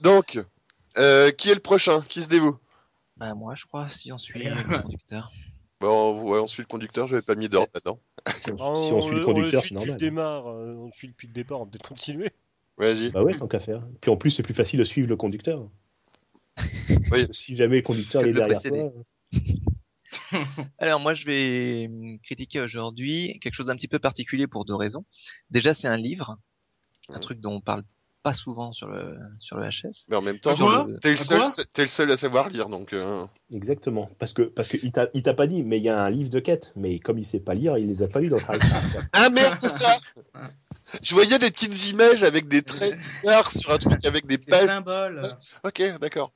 Donc, 0.00 0.38
euh, 0.96 1.30
qui 1.30 1.50
est 1.50 1.54
le 1.54 1.60
prochain? 1.60 2.00
Qui 2.02 2.22
se 2.22 2.28
dévoue? 2.28 2.58
Bah, 3.16 3.34
moi, 3.34 3.54
je 3.54 3.66
crois, 3.66 3.88
si 3.88 4.10
on 4.12 4.18
suit 4.18 4.42
le 4.44 4.82
conducteur. 4.82 5.30
Bon, 5.80 6.22
ouais, 6.22 6.40
on 6.40 6.46
suit 6.46 6.62
le 6.62 6.66
conducteur, 6.66 7.08
je 7.08 7.16
vais 7.16 7.22
pas 7.22 7.34
mis 7.34 7.48
d'ordre 7.48 7.70
là-dedans. 7.74 8.00
si 8.34 8.50
on, 8.50 8.74
si 8.74 8.92
on 8.92 9.02
suit 9.02 9.16
le 9.16 9.24
conducteur, 9.24 9.62
c'est 9.62 9.74
normal. 9.74 9.92
le 9.92 9.98
démarre, 9.98 10.48
euh, 10.48 10.74
on 10.76 10.86
le 10.86 10.92
suit 10.92 11.08
depuis 11.08 11.28
le 11.28 11.34
départ, 11.34 11.60
on 11.60 11.66
peut-être 11.66 11.86
continuer. 11.86 12.32
Vas-y. 12.78 13.10
Bah 13.10 13.22
ouais, 13.22 13.36
tant 13.36 13.48
qu'à 13.48 13.58
faire. 13.60 13.82
Puis 14.00 14.10
en 14.10 14.16
plus, 14.16 14.30
c'est 14.30 14.42
plus 14.42 14.54
facile 14.54 14.78
de 14.78 14.84
suivre 14.84 15.08
le 15.08 15.16
conducteur. 15.16 15.68
Oui. 17.12 17.26
Si 17.32 17.54
jamais 17.56 17.76
le 17.76 17.82
conducteur 17.82 18.22
est 18.22 18.32
le 18.32 18.34
derrière 18.34 18.62
toi. 18.62 18.92
Alors 20.78 21.00
moi 21.00 21.14
je 21.14 21.26
vais 21.26 21.90
critiquer 22.22 22.60
aujourd'hui 22.60 23.38
quelque 23.42 23.52
chose 23.54 23.66
d'un 23.66 23.76
petit 23.76 23.88
peu 23.88 23.98
particulier 23.98 24.46
pour 24.46 24.64
deux 24.64 24.74
raisons. 24.74 25.04
Déjà 25.50 25.74
c'est 25.74 25.88
un 25.88 25.96
livre, 25.96 26.38
un 27.10 27.20
truc 27.20 27.40
dont 27.40 27.52
on 27.52 27.60
parle 27.60 27.82
pas 28.22 28.34
souvent 28.34 28.72
sur 28.72 28.88
le 28.88 29.16
sur 29.38 29.58
le 29.58 29.68
HS. 29.68 30.06
Mais 30.08 30.16
en 30.16 30.22
même 30.22 30.38
temps, 30.38 30.54
Quoi 30.56 30.86
t'es 31.00 31.10
le 31.12 31.16
seul, 31.16 31.40
t'es 31.72 31.82
le 31.82 31.88
seul 31.88 32.10
à 32.10 32.16
savoir 32.16 32.48
lire, 32.48 32.68
donc. 32.68 32.92
euh, 32.92 33.24
Exactement. 33.52 34.10
Parce 34.18 34.32
que 34.32 34.42
parce 34.42 34.68
que 34.68 34.76
il 34.82 34.92
t'a 34.92 35.08
il 35.14 35.22
t'a 35.22 35.34
pas 35.34 35.46
dit, 35.46 35.62
mais 35.62 35.78
il 35.78 35.84
y 35.84 35.88
a 35.90 36.02
un 36.02 36.10
livre 36.10 36.30
de 36.30 36.40
quêtes. 36.40 36.72
Mais 36.74 36.98
comme 36.98 37.18
il 37.18 37.24
sait 37.26 37.40
pas 37.40 37.54
lire, 37.54 37.78
il 37.78 37.86
les 37.86 38.02
a 38.02 38.08
pas 38.08 38.20
lus 38.20 38.28
dans 38.28 38.38
Far 38.40 38.58
Cry. 38.58 38.70
Ah 39.12 39.30
merde, 39.30 39.54
c'est 39.58 39.68
ça 39.68 39.94
Je 41.02 41.14
voyais 41.14 41.38
des 41.38 41.50
petites 41.50 41.88
images 41.88 42.22
avec 42.22 42.48
des 42.48 42.62
traits 42.62 42.98
bizarres 43.00 43.50
sur 43.50 43.70
un 43.70 43.78
truc 43.78 44.04
avec 44.04 44.26
des 44.26 44.38
Des 44.38 44.44
pages. 44.46 44.66
symboles. 44.66 45.20
Ok, 45.64 45.82
d'accord. 46.00 46.32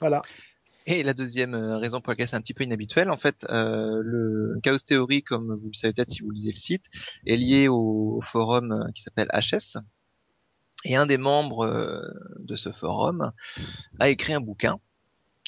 Voilà. 0.00 0.22
Et 0.86 1.02
la 1.02 1.14
deuxième 1.14 1.54
euh, 1.54 1.78
raison 1.78 2.00
pour 2.02 2.10
laquelle 2.12 2.28
c'est 2.28 2.36
un 2.36 2.42
petit 2.42 2.52
peu 2.52 2.64
inhabituel, 2.64 3.10
en 3.10 3.16
fait, 3.16 3.46
euh, 3.48 4.02
le 4.02 4.58
Chaos 4.62 4.78
Theory, 4.78 5.22
comme 5.22 5.54
vous 5.54 5.68
le 5.68 5.74
savez 5.74 5.94
peut-être 5.94 6.10
si 6.10 6.20
vous 6.22 6.30
lisez 6.30 6.50
le 6.50 6.58
site, 6.58 6.84
est 7.26 7.36
lié 7.36 7.68
au 7.68 8.20
forum 8.22 8.72
euh, 8.72 8.90
qui 8.94 9.02
s'appelle 9.02 9.28
HS. 9.32 9.78
Et 10.84 10.96
un 10.96 11.06
des 11.06 11.16
membres 11.16 11.64
euh, 11.64 12.02
de 12.40 12.56
ce 12.56 12.70
forum 12.70 13.32
a 13.98 14.10
écrit 14.10 14.34
un 14.34 14.40
bouquin 14.42 14.78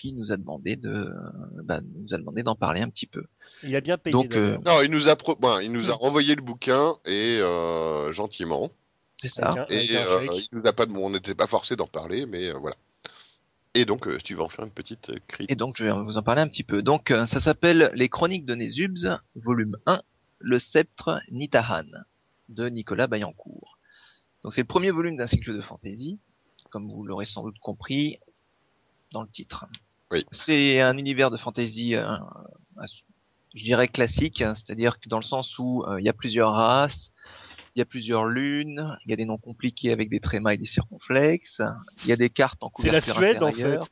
qui 0.09 0.15
nous 0.15 0.33
a 0.33 0.37
demandé 0.37 0.77
de, 0.77 0.89
euh, 0.91 1.63
bah, 1.65 1.81
nous 1.83 2.15
a 2.15 2.19
demandé 2.19 2.43
d'en 2.43 2.55
parler 2.55 2.81
un 2.81 2.89
petit 2.89 3.07
peu. 3.07 3.25
Il 3.63 3.75
a 3.77 3.81
bien 3.81 3.99
payé. 3.99 4.13
Donc, 4.13 4.31
d'ailleurs. 4.31 4.61
Non, 4.65 4.83
il 4.83 4.91
nous 4.91 5.09
a, 5.09 5.17
pro... 5.17 5.37
bon, 5.37 5.59
il 5.61 5.73
nous 5.73 5.91
a 5.91 5.95
renvoyé 5.95 6.35
le 6.35 6.43
bouquin 6.43 6.95
et 7.05 7.39
euh, 7.41 8.13
gentiment. 8.13 8.71
C'est 9.17 9.29
ça. 9.29 9.53
Un- 9.53 9.67
Et 9.69 9.97
euh, 9.97 10.27
il 10.35 10.49
nous 10.53 10.67
a 10.67 10.73
pas, 10.73 10.85
on 10.95 11.11
n'était 11.11 11.35
pas 11.35 11.47
forcé 11.47 11.75
d'en 11.77 11.87
parler, 11.87 12.27
mais 12.27 12.49
euh, 12.51 12.55
voilà. 12.59 12.77
Et 13.75 13.85
donc, 13.85 14.07
euh, 14.09 14.19
tu 14.23 14.35
vas 14.35 14.45
en 14.45 14.49
faire 14.49 14.65
une 14.65 14.71
petite 14.71 15.11
euh, 15.11 15.17
critique. 15.29 15.51
Et 15.51 15.57
donc, 15.57 15.77
je 15.77 15.85
vais 15.85 15.93
vous 15.93 16.17
en 16.17 16.23
parler 16.23 16.41
un 16.43 16.49
petit 16.49 16.65
peu. 16.65 16.83
Donc, 16.83 17.11
euh, 17.11 17.27
ça 17.27 17.41
s'appelle 17.41 17.91
Les 17.95 18.09
Chroniques 18.09 18.45
de 18.47 18.55
Nézubs, 18.55 19.19
volume 19.35 19.77
1, 19.87 20.01
Le 20.39 20.59
Sceptre 20.59 21.21
Nitahan, 21.31 21.85
de 22.49 22.69
Nicolas 22.69 23.07
Bayancourt. 23.07 23.79
Donc, 24.43 24.55
c'est 24.55 24.63
le 24.63 24.67
premier 24.67 24.91
volume 24.91 25.17
d'un 25.17 25.27
cycle 25.27 25.55
de 25.55 25.61
fantasy, 25.61 26.19
comme 26.71 26.91
vous 26.91 27.05
l'aurez 27.05 27.27
sans 27.27 27.43
doute 27.43 27.59
compris 27.59 28.19
dans 29.13 29.23
le 29.23 29.29
titre. 29.29 29.67
Oui. 30.13 30.25
C'est 30.31 30.81
un 30.81 30.97
univers 30.99 31.31
de 31.31 31.37
fantasy, 31.37 31.97
euh, 31.97 32.17
je 33.55 33.65
dirais 33.65 33.89
classique, 33.89 34.41
hein, 34.43 34.55
c'est-à-dire 34.55 35.01
que 35.01 35.09
dans 35.09 35.19
le 35.19 35.25
sens 35.25 35.59
où 35.59 35.85
euh, 35.85 36.01
il 36.01 36.05
y 36.05 36.09
a 36.09 36.13
plusieurs 36.13 36.53
races, 36.53 37.11
il 37.75 37.81
y 37.81 37.83
a 37.83 37.85
plusieurs 37.85 38.25
lunes, 38.27 38.97
il 39.05 39.11
y 39.11 39.13
a 39.13 39.17
des 39.17 39.25
noms 39.25 39.39
compliqués 39.39 39.93
avec 39.93 40.09
des 40.09 40.21
trémas 40.21 40.55
et 40.55 40.59
des 40.59 40.65
circonflexes, 40.67 41.61
il 42.05 42.09
y 42.09 42.13
a 42.13 42.17
des 42.17 42.31
cartes 42.31 42.63
en 42.63 42.71
C'est 42.79 42.91
la 42.91 43.01
couverture 43.01 43.15
Suède 43.17 43.43
en 43.43 43.49
intérieure. 43.49 43.85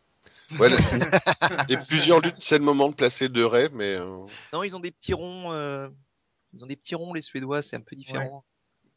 fait. 0.48 0.58
Ouais, 0.58 0.68
le- 0.68 0.76
et 1.68 1.76
plusieurs 1.78 2.20
luttes, 2.20 2.36
c'est 2.36 2.58
le 2.58 2.64
moment 2.64 2.88
de 2.88 2.94
placer 2.94 3.28
deux 3.28 3.46
raies, 3.46 3.70
mais 3.72 3.94
euh, 3.94 4.26
Non, 4.52 4.62
ils 4.62 4.76
ont 4.76 4.80
des 4.80 4.90
petits 4.92 5.14
ronds. 5.14 5.50
euh, 5.52 5.88
Ils 6.52 6.62
ont 6.62 6.66
des 6.66 6.76
petits 6.76 6.94
ronds, 6.94 7.12
les 7.14 7.22
Suédois, 7.22 7.62
c'est 7.62 7.76
un 7.76 7.80
peu 7.80 7.96
différent. 7.96 8.44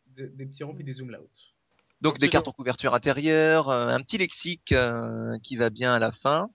Des, 0.06 0.28
des 0.28 0.46
petits 0.46 0.64
ronds 0.64 0.76
puis 0.76 0.84
des 0.84 0.94
zoom 0.94 1.10
out. 1.10 1.30
Donc 2.02 2.20
des 2.20 2.28
cartes 2.30 2.48
en 2.48 2.52
couverture 2.52 2.94
intérieure, 2.94 3.70
euh, 3.70 3.88
un 3.88 4.00
petit 4.02 4.18
lexique 4.20 4.72
euh, 4.72 5.38
qui 5.42 5.56
va 5.56 5.70
bien 5.72 5.94
à 5.94 6.00
la 6.00 6.12
fin. 6.12 6.50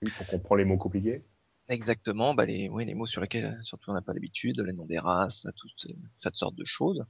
Pour 0.00 0.26
comprendre 0.26 0.58
les 0.58 0.64
mots 0.64 0.78
compliqués. 0.78 1.22
Exactement, 1.68 2.32
bah 2.32 2.46
les, 2.46 2.70
oui, 2.70 2.86
les 2.86 2.94
mots 2.94 3.06
sur 3.06 3.20
lesquels 3.20 3.58
surtout 3.62 3.90
on 3.90 3.92
n'a 3.92 4.00
pas 4.00 4.14
l'habitude, 4.14 4.58
les 4.58 4.72
noms 4.72 4.86
des 4.86 4.98
races, 4.98 5.46
toutes 5.56 5.86
cette 6.22 6.36
sorte 6.36 6.54
de 6.54 6.64
choses. 6.64 7.04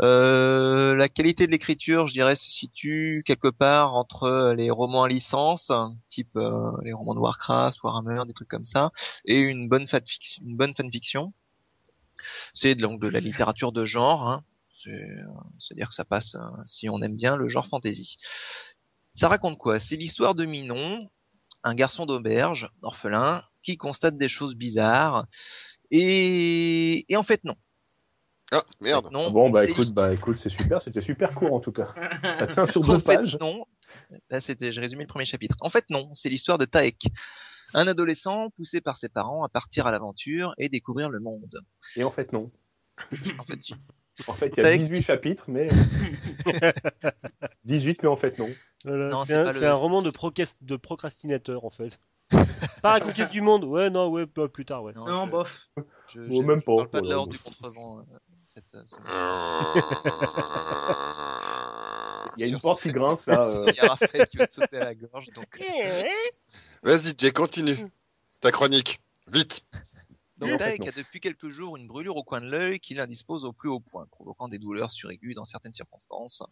Euh, 0.00 0.94
la 0.94 1.08
qualité 1.08 1.46
de 1.46 1.50
l'écriture, 1.50 2.06
je 2.06 2.12
dirais, 2.12 2.36
se 2.36 2.48
situe 2.48 3.24
quelque 3.26 3.48
part 3.48 3.96
entre 3.96 4.52
les 4.56 4.70
romans 4.70 5.02
à 5.02 5.08
licence, 5.08 5.72
type 6.08 6.36
euh, 6.36 6.70
les 6.84 6.92
romans 6.92 7.14
de 7.14 7.18
Warcraft, 7.18 7.82
Warhammer, 7.82 8.22
des 8.28 8.34
trucs 8.34 8.46
comme 8.46 8.64
ça, 8.64 8.92
et 9.24 9.40
une 9.40 9.68
bonne 9.68 9.88
fanfiction. 9.88 11.24
Une. 11.24 11.32
C'est 12.52 12.76
donc 12.76 13.00
de 13.00 13.08
la 13.08 13.18
littérature 13.18 13.72
de 13.72 13.84
genre, 13.84 14.28
hein. 14.28 14.44
Euh, 14.86 15.24
c'est-à-dire 15.58 15.88
que 15.88 15.94
ça 15.94 16.04
passe 16.04 16.36
euh, 16.36 16.38
si 16.64 16.88
on 16.88 17.02
aime 17.02 17.16
bien 17.16 17.34
le 17.34 17.48
genre 17.48 17.66
fantasy. 17.66 18.16
Ça 19.14 19.28
raconte 19.28 19.58
quoi? 19.58 19.80
C'est 19.80 19.96
l'histoire 19.96 20.36
de 20.36 20.44
Minon, 20.44 21.10
un 21.64 21.74
garçon 21.74 22.06
d'auberge, 22.06 22.70
orphelin, 22.82 23.42
qui 23.62 23.76
constate 23.76 24.16
des 24.16 24.28
choses 24.28 24.54
bizarres. 24.54 25.26
Et, 25.90 27.10
et 27.12 27.16
en 27.16 27.22
fait, 27.22 27.42
non. 27.44 27.56
ah 28.52 28.62
merde. 28.80 29.06
En 29.06 29.08
fait, 29.08 29.14
non. 29.14 29.30
Bon 29.30 29.50
bah 29.50 29.64
écoute, 29.66 29.92
bah 29.92 30.12
écoute, 30.12 30.36
c'est 30.36 30.50
super, 30.50 30.80
c'était 30.82 31.00
super 31.00 31.34
court 31.34 31.54
en 31.54 31.60
tout 31.60 31.72
cas. 31.72 31.88
Ça 32.34 32.46
tient 32.46 32.66
sur 32.66 32.82
En 32.82 32.86
deux 32.86 32.98
fait, 32.98 33.16
pages. 33.16 33.36
non. 33.40 33.64
Là, 34.30 34.40
c'était, 34.40 34.70
j'ai 34.72 34.80
résumé 34.80 35.04
le 35.04 35.08
premier 35.08 35.24
chapitre. 35.24 35.56
En 35.60 35.70
fait, 35.70 35.84
non. 35.90 36.12
C'est 36.14 36.28
l'histoire 36.28 36.58
de 36.58 36.64
Taek. 36.66 37.06
Un 37.74 37.86
adolescent 37.86 38.50
poussé 38.50 38.80
par 38.80 38.96
ses 38.96 39.08
parents 39.10 39.44
à 39.44 39.48
partir 39.48 39.86
à 39.86 39.90
l'aventure 39.92 40.54
et 40.58 40.68
découvrir 40.68 41.10
le 41.10 41.20
monde. 41.20 41.60
Et 41.96 42.04
en 42.04 42.10
fait 42.10 42.32
non. 42.32 42.50
En 43.38 43.44
fait, 43.44 43.62
si. 43.62 43.74
En 44.26 44.32
fait, 44.32 44.48
il 44.56 44.60
y 44.60 44.64
a 44.64 44.66
Avec- 44.68 44.80
18 44.80 45.02
chapitres, 45.02 45.44
mais 45.48 45.68
18, 47.64 48.02
mais 48.02 48.08
en 48.08 48.16
fait 48.16 48.38
non. 48.38 48.48
Voilà, 48.88 49.08
Non, 49.08 49.24
c'est 49.24 49.34
c'est 49.34 49.40
un, 49.40 49.44
pas 49.44 49.52
c'est 49.54 49.60
le- 49.60 49.68
un 49.68 49.74
roman 49.74 50.02
de, 50.02 50.10
procast- 50.10 50.54
de 50.62 50.76
procrastinateur 50.76 51.64
en 51.64 51.70
fait. 51.70 51.98
Pas 52.82 52.98
la 52.98 53.00
conquête 53.00 53.30
du 53.30 53.40
monde, 53.40 53.64
ouais, 53.64 53.88
non, 53.90 54.08
ouais, 54.08 54.26
pas 54.26 54.48
plus 54.48 54.64
tard, 54.66 54.82
ouais. 54.82 54.92
Non, 54.94 55.24
je, 55.26 55.30
bof. 55.30 55.68
je, 56.12 56.20
Ou 56.20 56.42
je- 56.42 56.46
même 56.46 56.60
je 56.60 56.64
pas, 56.64 56.76
parle 56.76 56.88
pas 56.90 57.00
de 57.00 57.08
la 57.08 57.16
horde 57.18 57.30
du 57.30 57.38
contrevent. 57.38 58.00
euh, 58.00 58.18
cette, 58.44 58.74
euh, 58.74 58.82
cette- 58.86 58.98
Il 62.36 62.42
y 62.42 62.44
a 62.44 62.48
une 62.48 62.60
porte 62.60 62.82
qui 62.82 62.92
grince 62.92 63.26
là. 63.26 63.40
euh, 63.48 63.64
Il 63.68 63.74
y 63.76 63.80
a 63.80 63.88
Raphaël 63.88 64.26
qui 64.28 64.36
va 64.36 64.46
te 64.46 64.52
sauter 64.52 64.76
à 64.76 64.84
la 64.84 64.94
gorge, 64.94 65.26
donc. 65.34 65.60
Vas-y, 66.82 67.14
Jay, 67.18 67.32
continue. 67.32 67.76
Ta 68.40 68.50
chronique. 68.52 69.00
Vite. 69.26 69.64
Donc 70.36 70.60
a 70.60 70.76
depuis 70.92 71.20
quelques 71.20 71.48
jours 71.48 71.76
une 71.76 71.88
brûlure 71.88 72.16
au 72.16 72.22
coin 72.22 72.40
de 72.40 72.46
l'œil 72.46 72.78
qui 72.78 72.94
l'indispose 72.94 73.44
au 73.44 73.52
plus 73.52 73.68
haut 73.68 73.80
point, 73.80 74.06
provoquant 74.06 74.46
des 74.48 74.58
douleurs 74.58 74.92
suraiguës 74.92 75.34
dans 75.34 75.44
certaines 75.44 75.72
circonstances. 75.72 76.42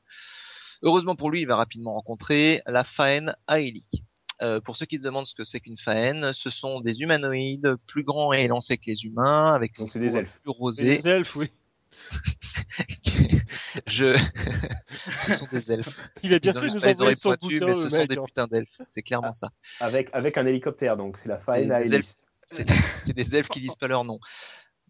Heureusement 0.82 1.16
pour 1.16 1.30
lui, 1.30 1.40
il 1.40 1.46
va 1.46 1.56
rapidement 1.56 1.92
rencontrer 1.92 2.62
la 2.66 2.84
Faen 2.84 3.32
Aeli. 3.48 4.02
Euh, 4.42 4.60
pour 4.60 4.76
ceux 4.76 4.84
qui 4.84 4.98
se 4.98 5.02
demandent 5.02 5.26
ce 5.26 5.34
que 5.34 5.44
c'est 5.44 5.60
qu'une 5.60 5.78
Faen, 5.78 6.32
ce 6.34 6.50
sont 6.50 6.80
des 6.80 7.00
humanoïdes 7.00 7.76
plus 7.86 8.02
grands 8.02 8.34
et 8.34 8.44
élancés 8.44 8.76
que 8.76 8.86
les 8.86 9.05
humains, 9.05 9.55
avec 9.55 9.78
Donc 9.78 9.88
c'est 9.90 9.98
une 9.98 10.05
des 10.08 10.16
elfes. 10.16 10.40
plus 10.42 10.52
Et 10.52 10.55
rosée. 10.55 10.84
Les 10.84 11.08
elfes, 11.08 11.36
oui. 11.36 11.50
Je, 13.86 14.18
ce 15.16 15.32
sont 15.32 15.46
des 15.50 15.72
elfes. 15.72 15.98
Il 16.22 16.34
a 16.34 16.38
bien 16.38 16.52
Ils 16.52 16.58
ont 16.58 16.60
fait 16.60 16.74
nous 16.74 16.80
les 16.82 17.00
oreilles 17.00 17.16
pointues, 17.16 17.60
mais 17.64 17.72
ce 17.72 17.88
sont 17.88 18.05
des 18.05 18.18
hein. 18.18 18.24
putains 18.26 18.46
d'elfes. 18.46 18.82
C'est 18.86 19.02
clairement 19.02 19.32
ça. 19.32 19.48
Avec, 19.80 20.10
avec 20.12 20.36
un 20.36 20.44
hélicoptère, 20.44 20.96
donc 20.98 21.16
c'est 21.16 21.28
la 21.28 21.36
des 21.36 21.94
Hélice. 21.94 22.22
C'est 22.44 22.68
c'est 23.05 23.12
des 23.12 23.34
elfes 23.34 23.48
qui 23.48 23.60
disent 23.60 23.74
pas 23.74 23.88
leur 23.88 24.05
nom. 24.05 24.20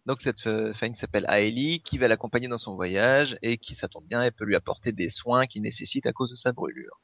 Donc 0.07 0.21
cette 0.21 0.47
euh, 0.47 0.73
Fain 0.73 0.93
s'appelle 0.93 1.25
Aeli, 1.27 1.81
qui 1.81 1.97
va 1.99 2.07
l'accompagner 2.07 2.47
dans 2.47 2.57
son 2.57 2.73
voyage 2.75 3.37
et 3.41 3.57
qui, 3.57 3.75
ça 3.75 3.87
tombe 3.87 4.05
bien, 4.07 4.23
elle 4.23 4.31
peut 4.31 4.45
lui 4.45 4.55
apporter 4.55 4.91
des 4.93 5.09
soins 5.09 5.45
qu'il 5.45 5.61
nécessite 5.61 6.05
à 6.07 6.13
cause 6.13 6.29
de 6.31 6.35
sa 6.35 6.53
brûlure. 6.53 6.99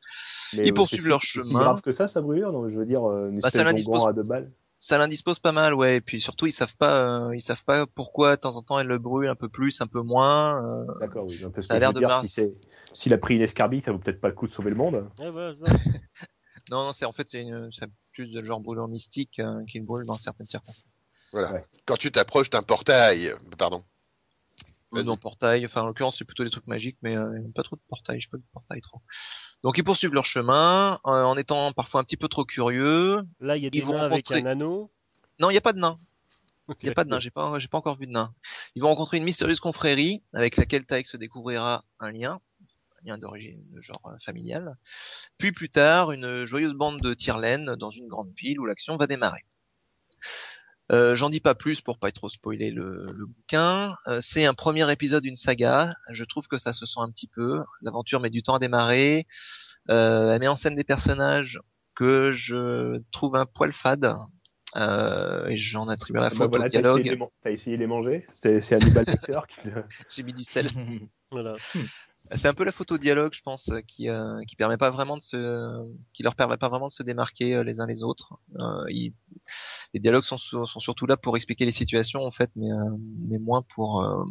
Mais, 0.54 0.68
Ils 0.68 0.74
poursuivent 0.74 1.02
c'est 1.04 1.10
leur 1.10 1.22
si- 1.22 1.42
si 1.42 1.50
chemin. 1.50 1.60
grave 1.60 1.82
que 1.82 1.92
ça, 1.92 2.08
sa 2.08 2.22
brûlure 2.22 2.52
Donc 2.54 2.70
je 2.70 2.76
veux 2.78 2.86
dire, 2.86 3.04
euh, 3.08 3.30
une 3.30 3.36
Bah, 3.40 3.50
ça 3.50 3.60
espèce 3.60 3.66
l'indispose- 3.66 4.00
d'onguent 4.00 4.10
à 4.10 4.14
deux 4.14 4.24
balles. 4.24 4.52
Ça 4.80 4.98
l'indispose 4.98 5.40
pas 5.40 5.52
mal, 5.52 5.74
ouais. 5.74 5.98
Et 5.98 6.02
puis 6.02 6.20
surtout, 6.20 6.46
ils 6.46 6.52
savent 6.52 6.76
pas, 6.78 7.28
euh, 7.28 7.36
ils 7.36 7.42
savent 7.42 7.64
pas 7.64 7.86
pourquoi 7.88 8.36
de 8.36 8.42
temps 8.42 8.56
en 8.56 8.62
temps 8.64 8.80
elle 8.80 8.88
le 8.88 8.98
brûle 9.00 9.28
un 9.30 9.36
peu 9.36 9.48
plus, 9.50 9.80
un 9.82 9.88
peu 9.88 10.02
moins. 10.02 10.62
euh, 10.66 10.86
D'accord, 11.00 11.26
oui. 11.26 11.38
Parce 11.54 11.68
Ça 11.68 11.76
a 11.76 11.80
l'air 11.80 11.94
de 11.94 12.00
dire, 12.00 12.14
si 12.20 12.28
c'est 12.28 12.54
s'il 12.94 13.14
a 13.14 13.18
pris 13.18 13.36
une 13.36 13.42
escarbille, 13.42 13.82
ça 13.82 13.92
vaut 13.92 13.98
peut-être 14.00 14.20
pas 14.22 14.28
le 14.30 14.34
coup 14.34 14.46
de 14.48 14.52
sauver 14.52 14.70
le 14.70 14.76
monde. 14.78 15.10
Ouais, 15.20 15.30
voilà, 15.30 15.56
ça. 15.56 15.66
Non, 16.72 16.86
non, 16.86 16.94
c'est 16.94 17.04
en 17.06 17.12
fait, 17.12 17.28
c'est 17.30 17.46
plus 18.14 18.28
de 18.32 18.42
genre 18.44 18.62
brûlure 18.62 18.88
mystique 18.88 19.40
euh, 19.40 19.66
qu'une 19.66 19.86
brûle 19.86 20.06
dans 20.06 20.18
certaines 20.18 20.48
circonstances. 20.48 20.86
Voilà. 21.34 21.52
Ouais. 21.52 21.66
Quand 21.86 21.98
tu 21.98 22.12
t'approches 22.12 22.50
d'un 22.50 22.62
portail, 22.64 23.34
pardon. 23.58 23.84
Dans 24.94 25.18
portail, 25.18 25.66
enfin 25.66 25.82
en 25.82 25.88
l'occurrence 25.88 26.20
c'est 26.20 26.24
plutôt 26.24 26.44
des 26.44 26.52
trucs 26.52 26.68
magiques, 26.68 26.98
mais 27.02 27.18
euh, 27.18 27.40
pas 27.56 27.64
trop 27.64 27.76
de 27.76 27.82
portail, 27.90 28.22
je 28.22 28.30
pas 28.30 28.38
de 28.38 28.44
portail 28.54 28.80
trop. 28.80 29.02
Donc 29.64 29.80
ils 29.80 29.84
poursuivent 29.84 30.14
leur 30.14 30.28
chemin 30.28 31.00
euh, 31.08 31.24
en 31.24 31.36
étant 31.36 31.72
parfois 31.74 32.00
un 32.00 32.04
petit 32.04 32.16
peu 32.16 32.28
trop 32.28 32.46
curieux. 32.46 33.24
Là, 33.40 33.58
il 33.58 33.64
y 33.64 33.66
a 33.66 33.72
des 33.72 33.80
Ils 33.80 33.84
vont 33.84 33.94
nains 33.94 34.04
avec 34.04 34.28
rencontrer- 34.28 34.44
un 34.44 34.52
anneau. 34.52 34.92
Non, 35.40 35.50
il 35.50 35.56
y 35.56 35.58
a 35.58 35.62
pas 35.62 35.74
de 35.74 35.80
nains. 35.80 36.00
Il 36.80 36.86
y 36.88 36.90
a 36.92 36.94
pas 36.94 37.04
de 37.06 37.10
nains, 37.10 37.20
j'ai 37.20 37.32
pas 37.32 37.58
j'ai 37.58 37.68
pas 37.68 37.80
encore 37.80 37.98
vu 37.98 38.06
de 38.06 38.12
nains. 38.12 38.36
Ils 38.76 38.84
vont 38.84 38.90
rencontrer 38.90 39.18
une 39.18 39.24
mystérieuse 39.24 39.60
confrérie 39.60 40.22
avec 40.32 40.58
laquelle 40.58 40.86
Taek 40.86 41.08
se 41.08 41.18
découvrira 41.18 41.84
un 42.00 42.12
lien, 42.12 42.40
un 43.02 43.08
lien 43.10 43.18
d'origine 43.18 43.60
de 43.72 43.82
genre 43.82 44.00
euh, 44.06 44.16
familial. 44.24 44.78
Puis 45.40 45.52
plus 45.52 45.72
tard, 45.72 46.12
une 46.12 46.46
joyeuse 46.46 46.76
bande 46.76 47.02
de 47.02 47.16
tire-laine 47.16 47.76
dans 47.78 47.90
une 47.90 48.08
grande 48.08 48.32
ville 48.38 48.60
où 48.60 48.66
l'action 48.68 48.96
va 48.96 49.08
démarrer. 49.08 49.44
Euh, 50.94 51.16
J'en 51.16 51.30
dis 51.30 51.40
pas 51.40 51.56
plus 51.56 51.82
pour 51.82 51.98
pas 51.98 52.12
trop 52.12 52.30
spoiler 52.30 52.72
le, 52.72 53.12
le 53.14 53.26
bouquin. 53.26 53.96
Euh, 54.08 54.20
c'est 54.22 54.46
un 54.46 54.54
premier 54.54 54.90
épisode 54.92 55.24
d'une 55.24 55.36
saga. 55.36 55.96
Je 56.12 56.24
trouve 56.24 56.48
que 56.48 56.58
ça 56.60 56.72
se 56.72 56.86
sent 56.86 57.00
un 57.00 57.10
petit 57.10 57.28
peu. 57.28 57.62
L'aventure 57.82 58.20
met 58.20 58.30
du 58.30 58.44
temps 58.44 58.56
à 58.56 58.60
démarrer. 58.60 59.26
Euh, 59.90 60.32
elle 60.34 60.40
met 60.40 60.48
en 60.48 60.56
scène 60.56 60.76
des 60.76 60.84
personnages 60.84 61.60
que 61.96 62.32
je 62.34 63.02
trouve 63.12 63.36
un 63.36 63.46
poil 63.46 63.74
fade. 63.74 64.14
Euh, 64.76 65.48
et 65.50 65.58
j'en 65.58 65.88
attribue 65.88 66.18
à 66.18 66.24
la 66.24 66.30
Bah 66.30 66.36
faute 66.36 66.50
voilà, 66.50 66.66
au 66.66 66.70
t'as 66.70 66.80
essayé, 66.80 66.98
de 66.98 67.04
dialogue. 67.04 67.30
t'as 67.44 67.52
essayé 67.52 67.76
de 67.76 67.82
les 67.82 67.88
manger 67.88 68.26
C'est 68.34 68.60
c'est 68.62 68.74
Hannibal 68.76 69.06
Lecter 69.06 69.40
qui. 69.48 69.62
J'ai 70.10 70.24
mis 70.24 70.34
du 70.34 70.44
sel. 70.44 70.70
Voilà. 71.32 71.56
C'est 72.32 72.48
un 72.48 72.54
peu 72.54 72.64
la 72.64 72.72
photo 72.72 72.98
dialogue, 72.98 73.34
je 73.34 73.42
pense, 73.42 73.70
euh, 73.70 73.82
qui 73.82 74.10
euh, 74.10 74.34
qui 74.48 74.56
permet 74.56 74.78
pas 74.78 74.90
vraiment 74.90 75.18
de 75.18 75.22
se, 75.22 75.86
qui 76.14 76.24
leur 76.24 76.36
permet 76.36 76.58
pas 76.58 76.70
vraiment 76.70 76.88
de 76.88 76.92
se 76.92 77.04
démarquer 77.04 77.56
euh, 77.56 77.64
les 77.64 77.82
uns 77.82 77.86
les 77.86 78.04
autres. 78.04 78.34
Euh, 78.62 78.86
ils- 78.90 79.14
les 79.94 80.00
dialogues 80.00 80.24
sont 80.24 80.38
sont 80.38 80.66
surtout 80.80 81.06
là 81.06 81.18
pour 81.18 81.36
expliquer 81.38 81.66
les 81.66 81.72
situations 81.72 82.24
en 82.24 82.32
fait, 82.32 82.50
mais 82.56 82.72
euh, 82.72 82.98
mais 83.30 83.40
moins 83.40 83.62
pour 83.76 84.04
euh, 84.04 84.24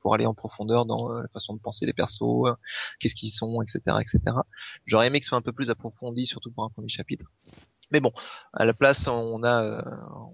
pour 0.00 0.14
aller 0.14 0.26
en 0.26 0.34
profondeur 0.34 0.86
dans 0.86 1.10
euh, 1.12 1.22
la 1.22 1.28
façon 1.28 1.54
de 1.54 1.60
penser 1.60 1.86
des 1.86 1.92
persos, 1.94 2.22
euh, 2.46 2.54
qu'est-ce 3.00 3.14
qu'ils 3.14 3.32
sont, 3.32 3.62
etc., 3.62 4.00
etc. 4.02 4.44
J'aurais 4.86 5.08
aimé 5.08 5.20
que 5.20 5.24
ce 5.26 5.30
soit 5.30 5.38
un 5.38 5.42
peu 5.42 5.52
plus 5.52 5.70
approfondi, 5.70 6.26
surtout 6.26 6.52
pour 6.52 6.64
un 6.64 6.70
premier 6.70 6.88
chapitre. 6.88 7.26
Mais 7.92 8.00
bon, 8.00 8.12
à 8.52 8.64
la 8.64 8.74
place, 8.74 9.08
on 9.08 9.42
a 9.42 9.64
euh, 9.64 9.82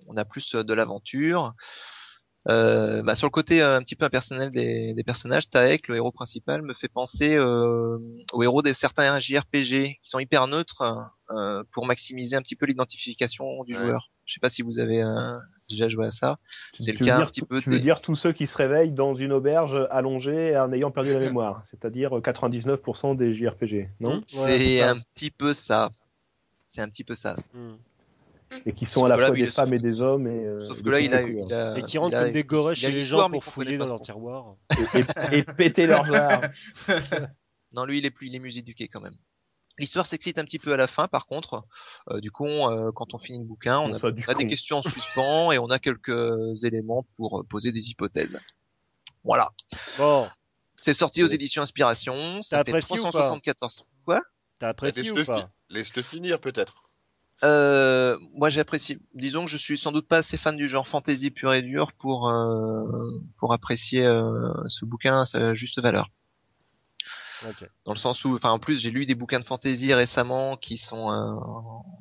on 0.08 0.16
a 0.16 0.24
plus 0.24 0.54
de 0.54 0.74
l'aventure. 0.74 1.54
Euh, 2.48 3.02
bah, 3.02 3.14
sur 3.16 3.26
le 3.26 3.30
côté 3.32 3.60
euh, 3.60 3.76
un 3.76 3.82
petit 3.82 3.96
peu 3.96 4.04
impersonnel 4.04 4.50
des, 4.52 4.94
des 4.94 5.02
personnages, 5.04 5.50
Taek, 5.50 5.88
le 5.88 5.96
héros 5.96 6.12
principal, 6.12 6.62
me 6.62 6.74
fait 6.74 6.88
penser 6.88 7.36
euh, 7.36 7.98
au 8.32 8.42
héros 8.42 8.62
des 8.62 8.72
certains 8.72 9.18
JRPG 9.18 9.98
qui 10.00 10.08
sont 10.08 10.20
hyper 10.20 10.46
neutres 10.46 10.82
euh, 11.30 11.64
pour 11.72 11.86
maximiser 11.86 12.36
un 12.36 12.42
petit 12.42 12.54
peu 12.54 12.66
l'identification 12.66 13.64
du 13.64 13.74
Ouais. 13.76 13.84
joueur. 13.84 14.10
Je 14.26 14.34
sais 14.34 14.40
pas 14.40 14.48
si 14.48 14.62
vous 14.62 14.78
avez 14.78 15.02
euh, 15.02 15.38
déjà 15.68 15.88
joué 15.88 16.06
à 16.06 16.10
ça. 16.12 16.38
C'est 16.78 16.92
le 16.92 17.04
cas 17.04 17.16
un 17.16 17.18
dire 17.18 17.30
petit 17.30 17.42
peu 17.42 17.60
Tu 17.60 17.70
veux 17.70 17.80
dire 17.80 18.00
tous 18.00 18.14
ceux 18.14 18.32
qui 18.32 18.46
se 18.46 18.56
réveillent 18.56 18.92
dans 18.92 19.14
une 19.14 19.32
auberge 19.32 19.76
allongée 19.90 20.56
en 20.56 20.72
ayant 20.72 20.90
perdu 20.92 21.12
la 21.12 21.18
mémoire, 21.30 21.62
c'est-à-dire 21.64 22.10
99% 22.10 23.16
des 23.16 23.34
JRPG, 23.34 23.88
non? 24.00 24.22
C'est 24.26 24.82
un 24.82 24.98
petit 25.00 25.30
peu 25.32 25.52
ça. 25.52 25.90
C'est 26.68 26.80
un 26.80 26.88
petit 26.88 27.04
peu 27.04 27.14
ça. 27.14 27.34
Hmm. 27.54 27.74
Et 28.64 28.72
qui 28.72 28.86
sont 28.86 29.00
Sauf 29.00 29.06
à 29.06 29.08
la 29.14 29.16
là, 29.20 29.26
fois 29.28 29.36
des 29.36 29.42
le- 29.42 29.50
femmes 29.50 29.74
et 29.74 29.78
des 29.78 30.00
hommes. 30.00 30.26
Et, 30.26 30.44
euh, 30.46 30.58
Sauf 30.64 30.82
que 30.82 30.88
là, 30.90 31.00
il 31.00 31.12
a, 31.14 31.22
il 31.22 31.52
a, 31.52 31.78
Et 31.78 31.82
qui 31.82 31.98
rentrent 31.98 32.14
il 32.14 32.16
a- 32.16 32.24
comme 32.24 32.32
des 32.32 32.44
gorées 32.44 32.74
chez 32.74 32.90
les 32.90 33.04
gens 33.04 33.28
mais 33.28 33.34
pour 33.40 33.44
fouiller 33.44 33.76
dans 33.76 33.86
leur 33.86 33.96
trop. 33.96 34.04
tiroir. 34.04 34.56
couleurs. 34.70 34.88
et, 35.30 35.34
et- 35.36 35.38
et 35.38 35.42
péter 35.44 35.86
leur 35.86 36.04
jarre. 36.06 36.42
Non, 37.74 37.84
lui, 37.84 37.98
il 37.98 38.06
est 38.06 38.10
plus, 38.10 38.28
il 38.28 38.34
est 38.34 38.38
mieux 38.38 38.56
éduqué 38.56 38.88
quand 38.88 39.00
même. 39.00 39.16
L'histoire 39.78 40.06
s'excite 40.06 40.38
un 40.38 40.44
petit 40.44 40.58
peu 40.58 40.72
à 40.72 40.76
la 40.78 40.86
fin, 40.86 41.06
par 41.06 41.26
contre. 41.26 41.66
Euh, 42.10 42.20
du 42.20 42.30
coup, 42.30 42.46
euh, 42.46 42.92
quand 42.94 43.12
on 43.12 43.18
finit 43.18 43.38
le 43.40 43.44
bouquin, 43.44 43.78
on 43.78 43.92
a, 43.92 43.98
on 44.02 44.10
des 44.38 44.46
questions 44.46 44.78
en 44.78 44.82
suspens 44.82 45.52
et 45.52 45.58
on 45.58 45.68
a 45.68 45.78
quelques 45.78 46.64
éléments 46.64 47.04
pour 47.16 47.44
poser 47.48 47.72
des 47.72 47.90
hypothèses. 47.90 48.40
Voilà. 49.22 49.50
Bon, 49.98 50.28
C'est 50.78 50.94
sorti 50.94 51.22
aux 51.22 51.26
éditions 51.26 51.60
Inspiration. 51.62 52.40
Ça 52.40 52.64
fait 52.64 52.70
apprécié 52.70 52.98
ou 53.00 53.02
pas? 53.02 53.10
374. 53.10 53.84
Quoi? 54.06 54.22
T'as 54.60 54.68
apprécié 54.68 55.10
ou 55.10 55.24
pas? 55.24 55.50
laisse-le 55.68 56.00
finir 56.02 56.40
peut-être. 56.40 56.85
Euh, 57.44 58.16
Moi, 58.34 58.48
j'ai 58.50 58.60
apprécié. 58.60 58.98
Disons 59.14 59.44
que 59.44 59.50
je 59.50 59.56
suis 59.56 59.76
sans 59.78 59.92
doute 59.92 60.08
pas 60.08 60.18
assez 60.18 60.36
fan 60.38 60.56
du 60.56 60.68
genre 60.68 60.88
fantasy 60.88 61.30
pur 61.30 61.52
et 61.52 61.62
dur 61.62 61.92
pour 61.92 62.28
euh, 62.28 62.84
pour 63.38 63.52
apprécier 63.52 64.04
euh, 64.06 64.52
ce 64.68 64.84
bouquin 64.84 65.20
à 65.20 65.26
sa 65.26 65.54
juste 65.54 65.80
valeur. 65.80 66.08
Ok. 67.46 67.68
dans 67.84 67.92
le 67.92 67.98
sens 67.98 68.24
où 68.24 68.34
enfin 68.34 68.48
en 68.50 68.58
plus 68.58 68.80
j'ai 68.80 68.90
lu 68.90 69.04
des 69.04 69.14
bouquins 69.14 69.38
de 69.38 69.44
fantasy 69.44 69.92
récemment 69.92 70.56
qui 70.56 70.78
sont 70.78 71.12
euh, 71.12 71.34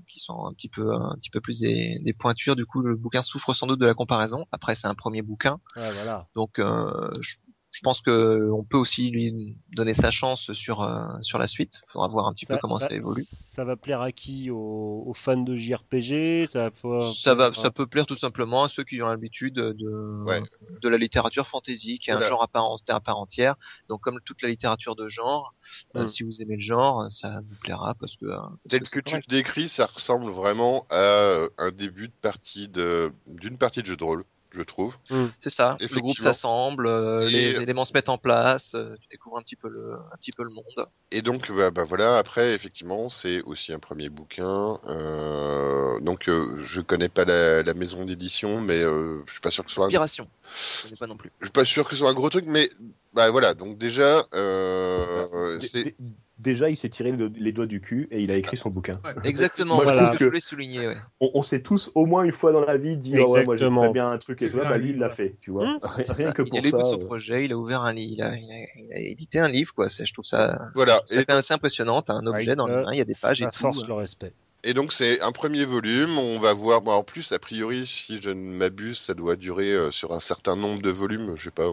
qui 0.07 0.21
sont 0.21 0.45
un 0.45 0.53
petit 0.53 0.69
peu 0.69 0.93
un 0.95 1.13
petit 1.17 1.29
peu 1.29 1.41
plus 1.41 1.59
des, 1.59 1.99
des 2.01 2.13
pointures 2.13 2.55
du 2.55 2.65
coup 2.65 2.79
le 2.81 2.95
bouquin 2.95 3.21
souffre 3.21 3.53
sans 3.53 3.67
doute 3.67 3.81
de 3.81 3.85
la 3.85 3.93
comparaison 3.93 4.45
après 4.53 4.75
c'est 4.75 4.87
un 4.87 4.95
premier 4.95 5.21
bouquin 5.21 5.59
Ouais, 5.75 5.91
voilà. 5.91 6.25
donc 6.35 6.57
euh, 6.57 7.11
je, 7.19 7.35
je 7.75 7.81
pense 7.83 7.99
que 7.99 8.49
on 8.51 8.63
peut 8.63 8.77
aussi 8.77 9.09
lui 9.11 9.57
donner 9.75 9.93
sa 9.93 10.09
chance 10.09 10.53
sur 10.53 10.81
euh, 10.81 11.03
sur 11.21 11.39
la 11.39 11.47
suite. 11.47 11.81
Faudra 11.87 12.07
voir 12.07 12.27
un 12.27 12.33
petit 12.33 12.45
peu 12.45 12.57
comment 12.57 12.79
ça, 12.79 12.89
évolue. 12.95 13.25
Ça 13.29 13.65
va 13.65 13.75
plaire 13.75 13.99
à 13.99 14.13
qui? 14.13 14.49
Aux, 14.49 15.03
aux 15.05 15.13
fans 15.13 15.35
de 15.35 15.55
JRPG 15.57 16.47
Ça, 16.47 16.69
va- 16.83 16.99
ça 17.01 17.35
va 17.35 17.53
ça 17.53 17.71
peut 17.71 17.85
plaire 17.85 18.05
tout 18.05 18.15
simplement 18.15 18.63
à 18.63 18.69
ceux 18.69 18.85
qui 18.85 19.01
ont 19.01 19.07
l'habitude 19.09 19.55
de 19.55 20.23
Ouais. 20.25 20.41
de 20.81 20.87
la 20.89 20.97
littérature 20.97 21.47
fantasy 21.47 21.99
qui 21.99 22.09
est 22.11 22.13
Voilà. 22.13 22.25
un 22.25 22.29
genre 22.29 22.43
à 22.43 22.47
part, 22.47 22.65
à 22.87 23.01
part 23.01 23.17
entière. 23.19 23.55
Donc 23.89 23.99
comme 24.01 24.19
toute 24.23 24.41
la 24.41 24.47
littérature 24.49 24.95
de 24.95 25.09
genre 25.09 25.53
euh, 25.97 26.03
Mm. 26.03 26.07
si 26.07 26.23
vous 26.23 26.41
aimez 26.41 26.55
le 26.55 26.61
genre 26.61 27.11
ça 27.11 27.41
vous 27.41 27.55
plaira 27.61 27.93
parce 27.95 28.15
que 28.15 28.25
euh, 28.25 28.37
parce 28.39 28.57
Tel 28.69 28.83
que 28.89 28.99
tu 29.01 29.15
le 29.15 29.21
décris, 29.27 29.67
ça 29.67 29.85
ressemble 29.85 30.31
vraiment 30.31 30.85
à 30.89 31.47
un 31.57 31.71
début 31.71 32.07
de 32.07 32.13
partie 32.21 32.69
de 32.69 33.11
d'une 33.27 33.57
partie 33.57 33.81
de 33.81 33.87
jeu 33.87 33.97
de 33.97 34.03
rôle, 34.03 34.23
je 34.55 34.61
trouve. 34.63 34.97
C'est 35.39 35.49
ça. 35.49 35.77
Le 35.79 35.87
groupe 36.01 36.17
s'assemble, 36.17 36.87
euh, 36.87 37.19
les 37.27 37.61
éléments 37.61 37.85
se 37.85 37.93
mettent 37.93 38.09
en 38.09 38.17
place, 38.17 38.73
euh, 38.75 38.95
tu 39.01 39.07
découvres 39.09 39.37
un 39.37 39.41
petit 39.41 39.55
peu 39.55 39.69
le, 39.69 39.93
un 39.93 40.17
petit 40.17 40.31
peu 40.31 40.43
le 40.43 40.49
monde. 40.49 40.87
Et 41.11 41.21
donc, 41.21 41.51
bah, 41.51 41.71
bah, 41.71 41.83
voilà, 41.83 42.17
après, 42.17 42.53
effectivement, 42.53 43.09
c'est 43.09 43.41
aussi 43.43 43.71
un 43.73 43.79
premier 43.79 44.09
bouquin. 44.09 44.79
Euh, 44.87 45.99
donc, 45.99 46.27
euh, 46.27 46.61
je 46.63 46.81
connais 46.81 47.09
pas 47.09 47.25
la, 47.25 47.63
la 47.63 47.73
maison 47.73 48.05
d'édition, 48.05 48.61
mais 48.61 48.81
euh, 48.81 49.21
je 49.27 49.31
suis 49.33 49.41
pas 49.41 49.51
sûr 49.51 49.63
que 49.63 49.69
ce 49.69 49.75
soit 49.75 49.85
un, 49.85 49.87
Inspiration. 49.87 50.27
Je 50.43 50.83
connais 50.83 50.97
pas 50.97 51.07
non 51.07 51.17
plus. 51.17 51.31
je 51.39 51.45
suis 51.45 51.51
pas 51.51 51.65
sûr 51.65 51.85
que 51.85 51.91
ce 51.91 51.99
soit 51.99 52.09
un 52.09 52.13
gros 52.13 52.29
truc, 52.29 52.45
mais 52.47 52.69
bah 53.13 53.29
voilà. 53.29 53.53
Donc 53.53 53.77
déjà, 53.77 54.25
euh, 54.33 55.57
Dé- 55.59 55.67
c'est 55.67 55.95
Déjà, 56.37 56.69
il 56.69 56.75
s'est 56.75 56.89
tiré 56.89 57.11
le- 57.13 57.31
les 57.33 57.53
doigts 57.53 57.65
du 57.65 57.79
cul 57.79 58.09
et 58.11 58.21
il 58.21 58.29
a 58.29 58.35
écrit 58.35 58.57
son 58.57 58.69
bouquin. 58.69 58.99
Exactement. 59.23 59.75
Moi, 59.83 59.85
je 59.85 59.91
c'est 59.91 59.97
trouve 59.99 60.07
ce 60.07 60.11
que 60.13 60.17
que- 60.17 60.23
je 60.25 60.29
voulais 60.29 60.39
souligner. 60.41 60.87
Ouais. 60.87 60.97
On, 61.21 61.31
on 61.35 61.43
s'est 61.43 61.61
tous 61.61 61.91
au 61.95 62.05
moins 62.05 62.23
une 62.23 62.33
fois 62.33 62.51
dans 62.51 62.65
la 62.65 62.75
vie 62.77 62.97
dit 62.97 63.17
oh 63.17 63.31
ouais, 63.31 63.45
moi 63.45 63.55
j'aimerais 63.55 63.89
bien 63.91 64.09
un 64.11 64.17
truc 64.17 64.41
et 64.41 64.49
tout. 64.49 64.57
C'est 64.57 64.63
Bah 64.67 64.77
lui 64.77 64.89
il 64.89 64.97
l'a 64.97 65.09
fait, 65.09 65.37
tu 65.39 65.51
vois. 65.51 65.63
Hum, 65.63 65.77
Rien, 65.81 66.03
C'est 66.05 66.13
rien 66.13 66.27
ça. 66.27 66.33
que 66.33 66.41
il 66.45 66.57
a 66.57 66.61
pour 66.71 66.81
ça. 66.81 66.85
son 66.91 66.99
projet, 66.99 67.45
il 67.45 67.53
a 67.53 67.57
ouvert 67.57 67.81
un 67.83 67.93
livre, 67.93 68.15
il 68.17 68.21
a, 68.21 68.35
il 68.37 68.51
a, 68.51 68.65
il 68.83 68.93
a 68.93 68.99
édité 68.99 69.39
un 69.39 69.47
livre, 69.47 69.73
quoi. 69.73 69.87
C'est- 69.87 70.05
Je 70.05 70.13
trouve 70.13 70.25
ça, 70.25 70.59
voilà. 70.75 70.99
c'est 71.07 71.29
assez 71.31 71.53
impressionnant. 71.53 72.01
T'as 72.01 72.13
un 72.13 72.27
objet 72.27 72.49
Ouais, 72.51 72.55
dans 72.57 72.67
les 72.67 72.73
ça- 72.73 72.81
mains, 72.81 72.91
il 72.91 72.97
y 72.97 73.01
a 73.01 73.05
des 73.05 73.15
pages 73.15 73.41
et 73.41 73.45
Ça 73.45 73.51
tout. 73.51 73.59
force 73.59 73.87
le 73.87 73.93
respect. 73.93 74.33
Et 74.65 74.73
donc 74.73 74.91
c'est 74.91 75.21
un 75.21 75.31
premier 75.31 75.63
volume. 75.63 76.17
On 76.17 76.39
va 76.39 76.53
voir. 76.53 76.81
Bon, 76.81 76.91
en 76.91 77.03
plus, 77.03 77.31
a 77.31 77.39
priori, 77.39 77.85
si 77.85 78.19
je 78.19 78.31
ne 78.31 78.57
m'abuse, 78.57 78.97
ça 78.97 79.13
doit 79.13 79.35
durer 79.35 79.71
euh, 79.71 79.91
sur 79.91 80.11
un 80.11 80.19
certain 80.19 80.55
nombre 80.55 80.81
de 80.81 80.89
volumes. 80.89 81.35
Je 81.37 81.43
sais 81.43 81.51
pas, 81.51 81.71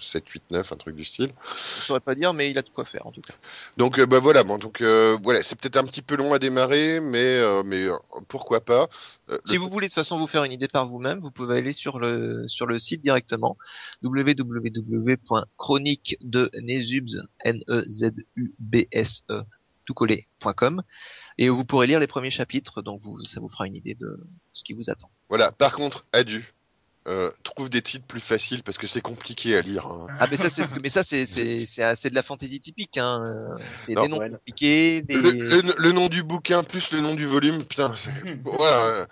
7, 0.00 0.28
8, 0.28 0.42
9, 0.50 0.72
un 0.72 0.76
truc 0.76 0.96
du 0.96 1.04
style. 1.04 1.30
Je 1.48 1.82
saurais 1.82 2.00
pas 2.00 2.16
dire, 2.16 2.34
mais 2.34 2.50
il 2.50 2.58
a 2.58 2.62
de 2.62 2.68
quoi 2.68 2.84
faire 2.84 3.06
en 3.06 3.12
tout 3.12 3.20
cas. 3.20 3.34
Donc 3.76 4.00
euh, 4.00 4.06
bah 4.06 4.18
voilà, 4.18 4.42
bon 4.42 4.58
donc 4.58 4.80
euh, 4.80 5.16
voilà, 5.22 5.40
c'est 5.42 5.56
peut-être 5.56 5.76
un 5.76 5.84
petit 5.84 6.02
peu 6.02 6.16
long 6.16 6.34
à 6.34 6.40
démarrer, 6.40 6.98
mais 6.98 7.40
mais 7.64 7.86
pourquoi 8.26 8.60
pas. 8.60 8.88
Si 9.46 9.56
vous 9.56 9.68
voulez 9.68 9.86
de 9.86 9.92
toute 9.92 9.94
façon 9.94 10.18
vous 10.18 10.26
faire 10.26 10.42
une 10.42 10.52
idée 10.52 10.66
par 10.66 10.88
vous-même, 10.88 11.20
vous 11.20 11.30
pouvez 11.30 11.58
aller 11.58 11.72
sur 11.72 12.00
le 12.00 12.48
sur 12.48 12.66
le 12.66 12.80
site 12.80 13.02
directement 13.02 13.56
www.chronique 14.02 16.16
de 16.22 16.50
Nezubs 16.60 17.22
n 17.44 17.62
e 17.68 17.84
e 19.30 19.42
tout 19.84 19.94
collé.com 19.94 20.82
et 21.38 21.48
vous 21.48 21.64
pourrez 21.64 21.86
lire 21.86 22.00
les 22.00 22.06
premiers 22.06 22.30
chapitres 22.30 22.82
donc 22.82 23.00
vous, 23.00 23.22
ça 23.24 23.40
vous 23.40 23.48
fera 23.48 23.66
une 23.66 23.74
idée 23.74 23.94
de 23.94 24.20
ce 24.52 24.64
qui 24.64 24.72
vous 24.72 24.90
attend. 24.90 25.10
Voilà. 25.28 25.52
Par 25.52 25.72
contre, 25.74 26.04
Adu, 26.12 26.52
euh, 27.08 27.30
trouve 27.44 27.70
des 27.70 27.80
titres 27.80 28.04
plus 28.06 28.20
faciles 28.20 28.62
parce 28.62 28.76
que 28.76 28.86
c'est 28.86 29.00
compliqué 29.00 29.56
à 29.56 29.62
lire. 29.62 29.86
hein. 29.86 30.06
Ah 30.18 30.26
mais 30.30 30.36
ça 30.36 30.50
c'est 30.50 30.64
ce 30.64 30.72
que 30.74 30.80
mais 30.80 30.90
ça 30.90 31.02
c'est 31.02 31.24
c'est 31.24 31.64
c'est 31.64 31.82
assez 31.82 32.10
de 32.10 32.14
la 32.14 32.22
fantaisie 32.22 32.60
typique 32.60 32.98
hein. 32.98 33.24
C'est 33.86 33.94
Non, 33.94 34.02
des 34.02 34.08
noms 34.08 34.18
ouais. 34.18 34.30
compliqués, 34.30 35.00
des 35.02 35.14
Le, 35.14 35.30
le- 35.62 35.74
le 35.78 35.92
nom 35.92 36.08
du 36.08 36.22
bouquin 36.22 36.62
plus 36.62 36.92
le 36.92 37.00
nom 37.00 37.14
du 37.14 37.24
volume, 37.24 37.64
putain. 37.64 37.94
c'est- 37.96 38.10
Voilà. 38.44 38.84
euh, 38.84 39.06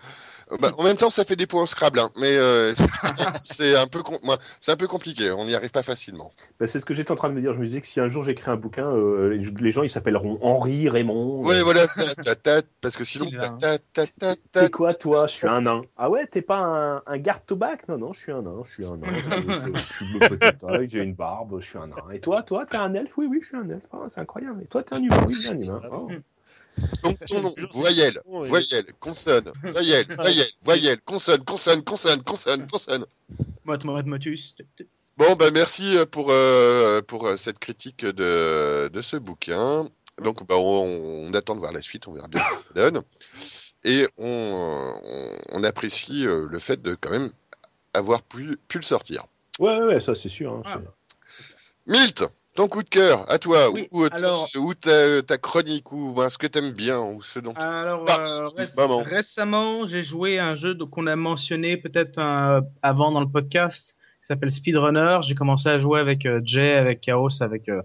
bah, 0.61 0.71
en 0.79 0.83
même 0.83 0.97
temps, 0.97 1.11
ça 1.11 1.25
fait 1.25 1.37
des 1.37 1.47
points 1.47 1.63
au 1.63 1.67
Scrabble, 1.67 1.99
hein, 2.01 2.11
mais 2.17 2.37
euh, 2.37 2.75
c'est 3.37 3.77
un 3.77 3.87
peu 3.87 4.01
c'est 4.61 4.73
un 4.73 4.77
peu 4.77 4.87
compliqué. 4.87 5.31
On 5.31 5.45
n'y 5.45 5.55
arrive 5.55 5.71
pas 5.71 5.83
facilement. 5.83 6.33
bah, 6.61 6.67
c'est 6.67 6.81
ce 6.81 6.85
que 6.85 6.95
j'étais 6.95 7.11
en 7.13 7.17
train 7.17 7.29
de 7.29 7.35
me 7.35 7.41
dire. 7.41 7.53
Je 7.53 7.59
me 7.59 7.65
disais 7.65 7.81
que 7.81 7.87
si 7.87 8.01
un 8.01 8.09
jour 8.09 8.25
j'écris 8.25 8.51
un 8.51 8.57
bouquin, 8.57 8.89
euh, 8.91 9.29
les, 9.31 9.45
les 9.51 9.73
gens 9.73 9.83
ils 9.83 9.91
s'appelleront 9.91 10.39
Henri, 10.43 10.89
Raymond. 10.89 11.43
Ouais, 11.45 11.57
euh, 11.61 11.63
voilà, 11.65 11.87
ça, 11.89 12.15
ta, 12.15 12.35
ta, 12.35 12.63
parce 12.81 12.97
que 12.97 13.05
sinon, 13.05 13.31
ta, 13.59 13.77
T'es 14.53 14.71
quoi 14.71 14.95
toi? 14.95 15.27
Je 15.27 15.33
suis 15.33 15.49
un 15.49 15.63
nain. 15.63 15.83
Ah 15.97 16.11
ouais, 16.11 16.27
t'es 16.27 16.43
pas 16.43 16.59
un, 16.59 17.03
un 17.07 17.19
garde 17.19 17.45
tobac 17.47 17.87
Non, 17.89 17.99
non, 17.99 18.13
je 18.13 18.21
suis 18.21 18.33
un 18.33 18.43
nain. 18.43 18.63
Je 18.67 18.73
suis 18.73 18.85
un 18.87 18.97
nain. 18.97 19.07
Je, 19.13 19.23
je- 19.31 19.79
je 19.79 19.93
suis 19.95 20.13
de 20.13 20.29
petite 20.29 20.59
taille, 20.67 20.89
j'ai 20.89 21.01
une 21.01 21.15
barbe, 21.15 21.61
je 21.61 21.67
suis 21.67 21.79
un 21.79 21.87
nain. 21.87 21.97
Et 22.13 22.21
toi, 22.21 22.43
toi, 22.43 22.67
t'es 22.67 22.77
un 22.77 22.95
elfe? 22.95 23.17
Oui, 23.19 23.27
oui, 23.31 23.39
je 23.43 23.49
suis 23.49 23.57
un 23.57 23.69
elfe. 23.69 23.85
Ah, 23.93 24.07
c'est 24.09 24.21
incroyable. 24.21 24.63
Et 24.63 24.67
toi, 24.67 24.83
t'es 24.83 24.95
un 24.95 25.03
humain 25.03 25.25
Oui, 25.27 25.35
je 25.35 25.41
suis 25.41 25.49
un 25.51 25.59
humain. 25.59 25.81
Oh. 25.93 26.09
Donc 27.03 27.19
ton 27.27 27.41
nom, 27.43 27.55
voyelle, 27.73 28.21
voyelle, 28.27 28.85
consonne, 29.01 29.51
voyelle, 29.63 30.07
voyelle, 30.15 30.47
voyelle, 30.63 31.01
consonne, 31.03 31.45
consonne, 31.45 31.83
consonne, 31.83 32.23
consonne, 32.23 32.67
consonne. 32.69 33.05
Mot, 33.65 33.77
mot, 33.85 34.03
motus. 34.05 34.55
Bon, 35.17 35.35
ben 35.35 35.53
merci 35.53 35.97
pour, 36.13 36.29
euh, 36.31 37.03
pour 37.03 37.27
euh, 37.27 37.37
cette 37.37 37.59
critique 37.59 38.05
de, 38.07 38.89
de 38.93 39.03
ce 39.03 39.17
bouquin. 39.17 39.89
Donc, 40.23 40.47
bah, 40.47 40.57
on, 40.57 41.27
on 41.29 41.35
attend 41.35 41.55
de 41.55 41.61
voir 41.61 41.73
la 41.73 41.81
suite, 41.83 42.07
on 42.09 42.13
verra 42.13 42.29
bien 42.29 42.41
ce 42.41 42.49
que 42.51 42.75
ça 42.81 42.91
donne. 42.91 43.03
Et 43.85 44.07
on, 44.17 45.01
on, 45.05 45.39
on 45.51 45.65
apprécie 45.65 46.27
euh, 46.27 46.47
le 46.51 46.59
fait 46.59 46.81
de 46.83 46.97
quand 47.01 47.11
même 47.11 47.31
avoir 47.95 48.23
pu, 48.23 48.59
pu 48.69 48.79
le 48.79 48.85
sortir. 48.85 49.25
Ouais, 49.59 49.77
ouais, 49.79 49.87
ouais, 49.95 50.01
ça 50.01 50.15
c'est 50.15 50.29
sûr. 50.29 50.53
hein, 50.53 50.63
Ah. 50.65 50.77
Euh, 50.79 50.81
Milt, 51.87 52.25
ton 52.59 52.67
coup 52.69 52.83
de 52.83 52.89
cœur, 52.89 53.25
à 53.31 53.39
toi, 53.39 53.71
Oui, 53.73 53.87
ou, 53.93 54.09
ta- 54.09 54.17
alors- 54.17 54.49
ou 54.57 54.75
ta, 54.75 55.23
ta 55.23 55.39
chronique, 55.39 55.93
ou 55.93 56.13
ben, 56.13 56.29
ce 56.29 56.39
que 56.39 56.47
t'aimes 56.49 56.73
bien, 56.73 57.01
ou 57.01 57.23
ce 57.23 57.39
dont 57.39 57.53
Alors, 57.55 58.05
euh, 58.09 58.49
réc- 58.57 58.77
maman. 58.77 58.99
récemment, 58.99 59.87
j'ai 59.87 60.03
joué 60.03 60.39
à 60.41 60.47
un 60.49 60.55
jeu 60.57 60.75
qu'on 60.75 61.07
a 61.07 61.15
mentionné 61.15 61.77
peut-être 61.77 62.19
euh, 62.19 62.61
avant 62.83 63.13
dans 63.13 63.21
le 63.21 63.29
podcast, 63.29 63.97
qui 64.23 64.27
s'appelle 64.27 64.51
Speedrunner. 64.51 65.19
J'ai 65.23 65.35
commencé 65.37 65.69
à 65.69 65.79
jouer 65.79 66.01
avec 66.01 66.27
euh, 66.27 66.41
Jay, 66.45 66.73
avec 66.75 67.01
Chaos, 67.01 67.41
avec 67.43 67.69
euh, 67.69 67.81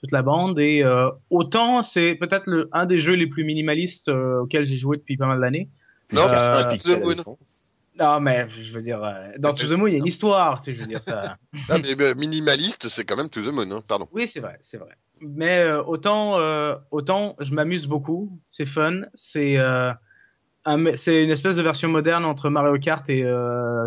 toute 0.00 0.10
la 0.10 0.22
bande. 0.22 0.58
Et 0.58 0.82
euh, 0.82 1.10
autant, 1.30 1.82
c'est 1.82 2.16
peut-être 2.16 2.68
un 2.72 2.86
des 2.86 2.98
jeux 2.98 3.14
les 3.14 3.28
plus 3.28 3.44
minimalistes 3.44 4.08
euh, 4.08 4.40
auxquels 4.42 4.66
j'ai 4.66 4.76
joué 4.76 4.96
depuis 4.96 5.16
pas 5.16 5.26
mal 5.26 5.40
d'années. 5.40 5.68
Non, 6.12 6.22
Euh, 6.22 6.28
c'est 6.28 6.66
un 6.66 6.68
pixel 6.70 7.00
pixel 7.00 7.20
à 7.20 7.22
moon. 7.24 7.38
Non, 7.98 8.20
mais 8.20 8.46
je 8.48 8.72
veux 8.72 8.82
dire, 8.82 9.02
euh, 9.02 9.32
dans 9.38 9.52
To 9.54 9.66
the 9.66 9.72
Moon, 9.72 9.88
il 9.88 9.92
y 9.92 9.96
a 9.96 9.98
une 9.98 10.06
histoire, 10.06 10.60
tu 10.60 10.70
sais, 10.70 10.76
je 10.76 10.80
veux 10.82 10.86
dire 10.86 11.02
ça. 11.02 11.36
Ah, 11.68 11.78
mais 11.78 12.14
minimaliste, 12.14 12.88
c'est 12.88 13.04
quand 13.04 13.16
même 13.16 13.28
to 13.28 13.42
the 13.42 13.48
moon, 13.52 13.70
hein, 13.72 13.82
pardon. 13.88 14.06
Oui, 14.12 14.28
c'est 14.28 14.38
vrai, 14.40 14.56
c'est 14.60 14.76
vrai. 14.78 14.90
Mais 15.20 15.58
euh, 15.58 15.82
autant, 15.82 16.38
euh, 16.38 16.76
autant, 16.92 17.34
je 17.40 17.52
m'amuse 17.52 17.86
beaucoup. 17.88 18.38
C'est 18.48 18.66
fun. 18.66 19.00
C'est, 19.14 19.58
euh, 19.58 19.90
un- 20.64 20.96
c'est 20.96 21.24
une 21.24 21.30
espèce 21.30 21.56
de 21.56 21.62
version 21.62 21.88
moderne 21.88 22.24
entre 22.24 22.50
Mario 22.50 22.78
Kart 22.78 23.08
et 23.10 23.24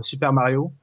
Super 0.02 0.34
Mario. 0.34 0.74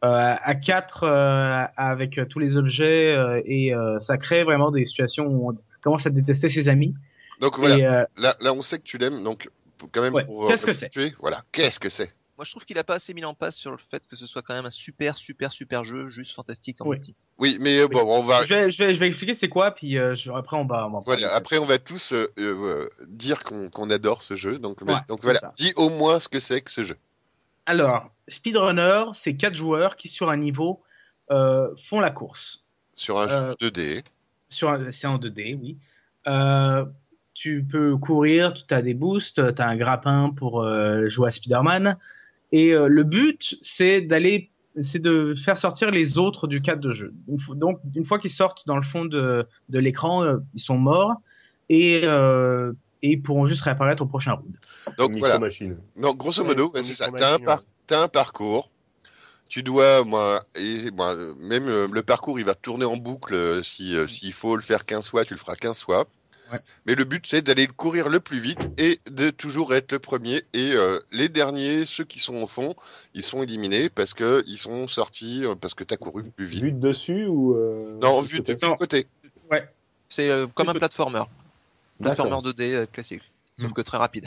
À 0.00 0.54
quatre 0.56 1.04
euh, 1.04 1.64
avec 1.76 2.18
tous 2.28 2.38
les 2.40 2.56
objets 2.56 3.16
et 3.44 3.72
ça 4.00 4.16
crée 4.16 4.44
vraiment 4.44 4.70
des 4.70 4.86
situations 4.86 5.26
où 5.26 5.50
on 5.50 5.54
commence 5.82 6.06
à 6.06 6.10
détester 6.10 6.48
ses 6.48 6.68
amis. 6.68 6.94
Donc 7.40 7.58
voilà, 7.58 7.76
Et, 7.76 7.82
là, 7.82 8.34
là 8.40 8.52
on 8.54 8.62
sait 8.62 8.78
que 8.78 8.84
tu 8.84 8.96
l'aimes, 8.98 9.22
donc 9.22 9.48
quand 9.92 10.00
même 10.00 10.14
Ouais. 10.14 10.24
pour 10.24 10.48
Qu'est-ce 10.48 10.64
que 10.66 10.72
c'est? 10.72 10.90
Voilà, 11.20 11.42
qu'est-ce 11.52 11.78
que 11.78 11.88
c'est? 11.88 12.12
Moi, 12.42 12.46
je 12.46 12.50
trouve 12.50 12.64
qu'il 12.64 12.76
a 12.76 12.82
pas 12.82 12.94
assez 12.96 13.14
mis 13.14 13.24
en 13.24 13.34
place 13.34 13.54
sur 13.54 13.70
le 13.70 13.76
fait 13.76 14.04
que 14.08 14.16
ce 14.16 14.26
soit 14.26 14.42
quand 14.42 14.52
même 14.54 14.66
un 14.66 14.70
super, 14.70 15.16
super, 15.16 15.52
super 15.52 15.84
jeu, 15.84 16.08
juste 16.08 16.34
fantastique 16.34 16.80
en 16.80 16.86
Oui. 16.88 16.96
multi. 16.96 17.14
Oui, 17.38 17.56
mais 17.60 17.78
euh, 17.78 17.86
bon, 17.86 18.00
on 18.04 18.20
va. 18.20 18.42
je, 18.44 18.52
vais, 18.52 18.72
je, 18.72 18.82
vais, 18.82 18.94
je 18.94 18.98
vais 18.98 19.06
expliquer 19.06 19.34
c'est 19.34 19.48
quoi, 19.48 19.70
puis 19.70 19.96
euh, 19.96 20.16
je- 20.16 20.32
après 20.32 20.56
on 20.56 20.64
va. 20.66 20.88
On. 20.88 20.98
Voilà, 21.02 21.32
après 21.36 21.58
on 21.58 21.64
va 21.64 21.78
tous 21.78 22.12
euh, 22.12 22.26
euh, 22.40 22.88
dire 23.06 23.44
qu'on 23.44 23.90
adore 23.90 24.24
ce 24.24 24.34
jeu. 24.34 24.58
Donc, 24.58 24.82
Ouais, 24.82 24.94
donc 25.06 25.20
c'est 25.20 25.22
voilà, 25.22 25.38
ça. 25.38 25.52
dis 25.56 25.72
au 25.76 25.88
moins 25.88 26.18
ce 26.18 26.28
que 26.28 26.40
c'est 26.40 26.60
que 26.62 26.70
ce 26.72 26.82
jeu. 26.82 26.96
Alors, 27.66 28.10
Speedrunner, 28.26 29.04
c'est 29.12 29.36
quatre 29.36 29.54
joueurs 29.54 29.94
qui 29.94 30.08
sur 30.08 30.28
un 30.28 30.36
niveau 30.36 30.82
euh, 31.30 31.68
font 31.88 32.00
la 32.00 32.10
course. 32.10 32.64
Sur 32.96 33.20
un 33.20 33.28
Euh, 33.28 33.54
jeu 33.60 33.68
2D. 33.70 34.02
sur 34.48 34.68
un- 34.68 34.90
c'est 34.90 35.06
en 35.06 35.18
2D, 35.18 35.56
oui. 35.62 35.78
Euh, 36.26 36.84
tu 37.34 37.64
peux 37.70 37.96
courir, 37.98 38.52
tu 38.52 38.74
as 38.74 38.82
des 38.82 38.94
boosts, 38.94 39.54
tu 39.54 39.62
as 39.62 39.68
un 39.68 39.76
grappin 39.76 40.30
pour 40.36 40.62
euh, 40.64 41.06
jouer 41.08 41.28
à 41.28 41.30
Spider-Man. 41.30 41.96
Et 42.52 42.72
euh, 42.72 42.86
le 42.86 43.02
but, 43.04 43.56
c'est 43.62 44.02
d'aller, 44.02 44.50
c'est 44.82 45.00
de 45.00 45.34
faire 45.34 45.56
sortir 45.56 45.90
les 45.90 46.18
autres 46.18 46.46
du 46.46 46.60
cadre 46.60 46.82
de 46.82 46.92
jeu. 46.92 47.12
Donc, 47.54 47.80
une 47.94 48.04
fois 48.04 48.18
qu'ils 48.18 48.30
sortent 48.30 48.66
dans 48.66 48.76
le 48.76 48.82
fond 48.82 49.04
de, 49.06 49.46
de 49.70 49.78
l'écran, 49.78 50.22
euh, 50.22 50.36
ils 50.54 50.60
sont 50.60 50.76
morts 50.78 51.14
et, 51.70 52.02
euh, 52.04 52.72
et 53.02 53.12
ils 53.12 53.22
pourront 53.22 53.46
juste 53.46 53.62
réapparaître 53.62 54.02
au 54.02 54.06
prochain 54.06 54.32
round. 54.32 54.54
Donc 54.98 55.16
voilà. 55.16 55.38
Machine. 55.38 55.76
Donc 55.96 56.18
grosso 56.18 56.44
modo, 56.44 56.68
c'est 56.68 56.72
ouais, 56.74 56.80
une 56.80 56.84
c'est 56.84 56.92
ça. 56.92 57.10
T'as 57.10 57.34
un, 57.34 57.38
par- 57.38 57.58
ouais. 57.58 57.64
t'as 57.86 58.02
un 58.02 58.08
parcours. 58.08 58.70
Tu 59.48 59.62
dois, 59.62 60.04
moi, 60.04 60.40
et 60.54 60.90
moi, 60.92 61.14
euh, 61.14 61.34
même 61.38 61.68
euh, 61.68 61.86
le 61.90 62.02
parcours, 62.02 62.38
il 62.38 62.44
va 62.46 62.54
tourner 62.54 62.84
en 62.86 62.96
boucle. 62.96 63.34
euh, 63.34 63.62
Si 63.62 63.94
euh, 63.96 64.06
s'il 64.06 64.32
faut 64.32 64.56
le 64.56 64.62
faire 64.62 64.86
15 64.86 65.08
fois, 65.10 65.24
tu 65.24 65.34
le 65.34 65.38
feras 65.38 65.56
15 65.56 65.82
fois. 65.82 66.06
Ouais. 66.52 66.58
Mais 66.86 66.94
le 66.94 67.04
but, 67.04 67.26
c'est 67.26 67.42
d'aller 67.42 67.66
courir 67.66 68.08
le 68.08 68.20
plus 68.20 68.38
vite 68.38 68.68
et 68.78 69.00
de 69.10 69.30
toujours 69.30 69.74
être 69.74 69.92
le 69.92 69.98
premier. 69.98 70.42
Et 70.52 70.72
euh, 70.74 71.00
les 71.10 71.28
derniers, 71.28 71.86
ceux 71.86 72.04
qui 72.04 72.20
sont 72.20 72.36
au 72.36 72.46
fond, 72.46 72.74
ils 73.14 73.22
sont 73.24 73.42
éliminés 73.42 73.88
parce 73.88 74.12
que 74.14 74.44
ils 74.46 74.58
sont 74.58 74.86
sortis 74.86 75.44
euh, 75.44 75.54
parce 75.54 75.74
que 75.74 75.82
t'as 75.84 75.96
couru 75.96 76.24
plus 76.24 76.44
vite. 76.46 76.62
Vue 76.62 76.72
de 76.72 76.78
dessus 76.78 77.24
ou. 77.26 77.56
euh, 77.56 77.98
Non, 78.02 78.20
de 78.22 78.26
vu 78.26 78.40
de, 78.40 78.44
côté 78.52 78.66
de 78.66 78.76
côté. 78.76 79.06
C'est 80.08 80.28
euh, 80.30 80.46
comme 80.46 80.68
un 80.68 80.74
platformer. 80.74 81.22
Platformer 82.02 82.30
D'accord. 82.32 82.52
2D 82.52 82.72
euh, 82.74 82.86
classique. 82.86 83.22
Sauf 83.58 83.70
Mm. 83.70 83.74
que 83.74 83.80
très 83.80 83.96
rapide. 83.98 84.26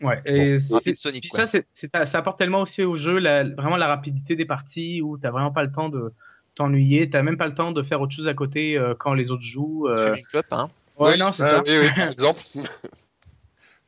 Ouais. 0.00 0.20
Et 0.26 0.58
c'est- 0.58 0.96
Sonic, 0.96 1.28
ça, 1.32 1.46
ça 1.46 2.18
apporte 2.18 2.38
tellement 2.38 2.62
aussi 2.62 2.82
au 2.82 2.96
jeu 2.96 3.18
la, 3.18 3.44
vraiment 3.44 3.76
la 3.76 3.86
rapidité 3.86 4.34
des 4.36 4.44
parties 4.44 5.00
où 5.00 5.16
t'as 5.16 5.30
vraiment 5.30 5.52
pas 5.52 5.62
le 5.62 5.70
temps 5.70 5.88
de 5.88 6.12
t'ennuyer, 6.56 7.08
t'as 7.08 7.22
même 7.22 7.36
pas 7.36 7.46
le 7.46 7.54
temps 7.54 7.72
de 7.72 7.82
faire 7.82 8.00
autre 8.00 8.12
chose 8.12 8.28
à 8.28 8.34
côté 8.34 8.76
euh, 8.76 8.94
quand 8.98 9.14
les 9.14 9.30
autres 9.30 9.42
jouent. 9.42 9.88
euh. 9.88 9.96
Sur 10.06 10.14
une 10.14 10.24
clope, 10.24 10.46
hein. 10.52 10.70
Ouais, 10.98 11.12
Oui, 11.12 11.18
non, 11.18 11.32
c'est 11.32 11.42
ça. 11.42 11.60
Oui, 11.60 11.72
oui, 11.80 11.88
par 11.96 12.10
exemple. 12.10 12.42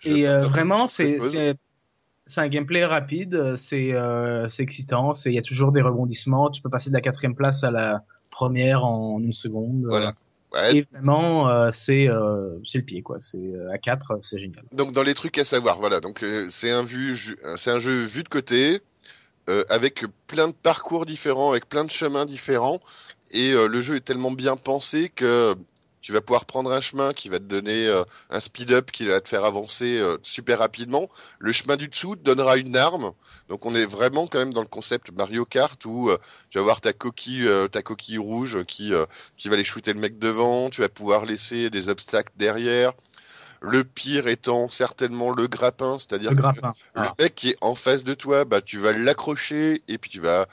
Et 0.05 0.29
euh, 0.29 0.41
vraiment, 0.41 0.89
c'est 0.89 2.41
un 2.41 2.49
gameplay 2.49 2.85
rapide, 2.85 3.57
c'est, 3.57 3.93
euh, 3.93 4.49
excitant, 4.59 5.13
il 5.27 5.33
y 5.33 5.39
a 5.39 5.43
toujours 5.43 5.73
des 5.73 5.81
rebondissements, 5.81 6.51
tu 6.51 6.61
peux 6.61 6.71
passer 6.71 6.91
de 6.91 6.95
la 6.95 7.01
quatrième 7.01 7.37
place 7.37 7.63
à 7.63 7.71
la 7.71 8.05
première 8.31 8.85
en 8.85 9.21
une 9.21 9.33
seconde. 9.33 9.85
euh, 9.85 9.89
Voilà. 9.91 10.13
Ouais, 10.53 10.77
Et 10.77 10.87
vraiment, 10.93 11.49
euh, 11.49 11.71
c'est, 11.73 12.09
euh, 12.09 12.59
c'est 12.65 12.79
le 12.79 12.85
pied, 12.85 13.03
quoi. 13.03 13.19
C'est 13.21 13.53
à 13.73 13.79
4, 13.79 14.19
c'est 14.23 14.39
génial. 14.39 14.65
Donc 14.73 14.93
dans 14.93 15.03
les 15.03 15.15
trucs 15.15 15.39
à 15.39 15.45
savoir, 15.45 15.79
voilà. 15.79 16.01
Donc 16.01 16.25
c'est 16.49 16.71
un 16.71 16.83
vu, 16.83 17.17
un 17.45 17.79
jeu 17.79 18.03
vu 18.03 18.23
de 18.23 18.29
côté, 18.29 18.81
avec 19.69 20.05
plein 20.27 20.49
de 20.49 20.53
parcours 20.55 21.07
différents, 21.07 21.51
avec 21.51 21.69
plein 21.69 21.85
de 21.85 21.91
chemins 21.91 22.27
différents, 22.27 22.81
et 23.33 23.53
le 23.55 23.81
jeu 23.83 23.97
est 23.97 24.05
tellement 24.05 24.33
bien 24.33 24.57
pensé 24.57 25.09
que 25.09 25.55
tu 26.01 26.13
vas 26.13 26.21
pouvoir 26.21 26.45
prendre 26.45 26.71
un 26.73 26.81
chemin 26.81 27.13
qui 27.13 27.29
va 27.29 27.39
te 27.39 27.45
donner 27.45 27.87
euh, 27.89 28.05
un 28.31 28.41
speed-up 28.41 28.91
qui 28.93 29.07
va 29.07 29.21
te 29.21 29.29
faire 29.29 29.45
avancer 29.45 29.99
euh, 29.99 30.19
super 30.23 30.59
rapidement. 30.61 31.09
Le 31.39 31.53
chemin 31.53 31.77
du 31.77 31.89
dessous 31.89 32.15
te 32.17 32.23
donnera 32.23 32.57
une 32.59 32.77
arme. 32.77 33.13
Donc 33.49 33.67
on 33.67 33.75
est 33.75 33.87
vraiment 33.87 34.27
quand 34.29 34.39
même 34.39 34.55
dans 34.55 34.61
le 34.63 34.69
concept 34.69 35.11
Mario 35.13 35.45
Kart 35.45 35.85
où 35.85 36.11
euh, 36.11 36.19
tu 36.51 36.59
vas 36.59 36.63
avoir 36.63 36.81
ta 36.81 36.93
coquille, 36.93 37.47
euh, 37.49 37.69
ta 37.69 37.83
coquille 37.83 38.19
rouge 38.19 38.65
qui 38.67 38.95
euh, 38.95 39.07
qui 39.37 39.49
va 39.49 39.55
aller 39.55 39.65
shooter 39.65 39.93
le 39.93 40.01
mec 40.01 40.19
devant. 40.19 40.71
Tu 40.71 40.81
vas 40.81 40.89
pouvoir 40.89 41.25
laisser 41.25 41.71
des 41.71 41.89
obstacles 41.89 42.33
derrière. 42.37 42.93
Le 43.61 43.85
pire 43.85 44.29
étant 44.29 44.69
certainement 44.69 45.31
le 45.31 45.47
grappin, 45.49 45.99
c'est-à-dire 45.99 46.31
Le 46.31 46.37
que 46.37 46.41
grappin. 46.43 46.75
le 46.95 47.09
Ah, 47.09 47.15
mec 47.19 47.35
qui 47.35 47.51
est 47.51 47.57
en 47.61 47.75
face 47.75 48.05
de 48.05 48.15
toi, 48.15 48.45
bah 48.45 48.61
tu 48.61 48.79
vas 48.79 48.93
l'accrocher 48.93 49.83
et 49.89 49.99
puis 49.99 50.11
tu 50.11 50.21
vas 50.21 50.47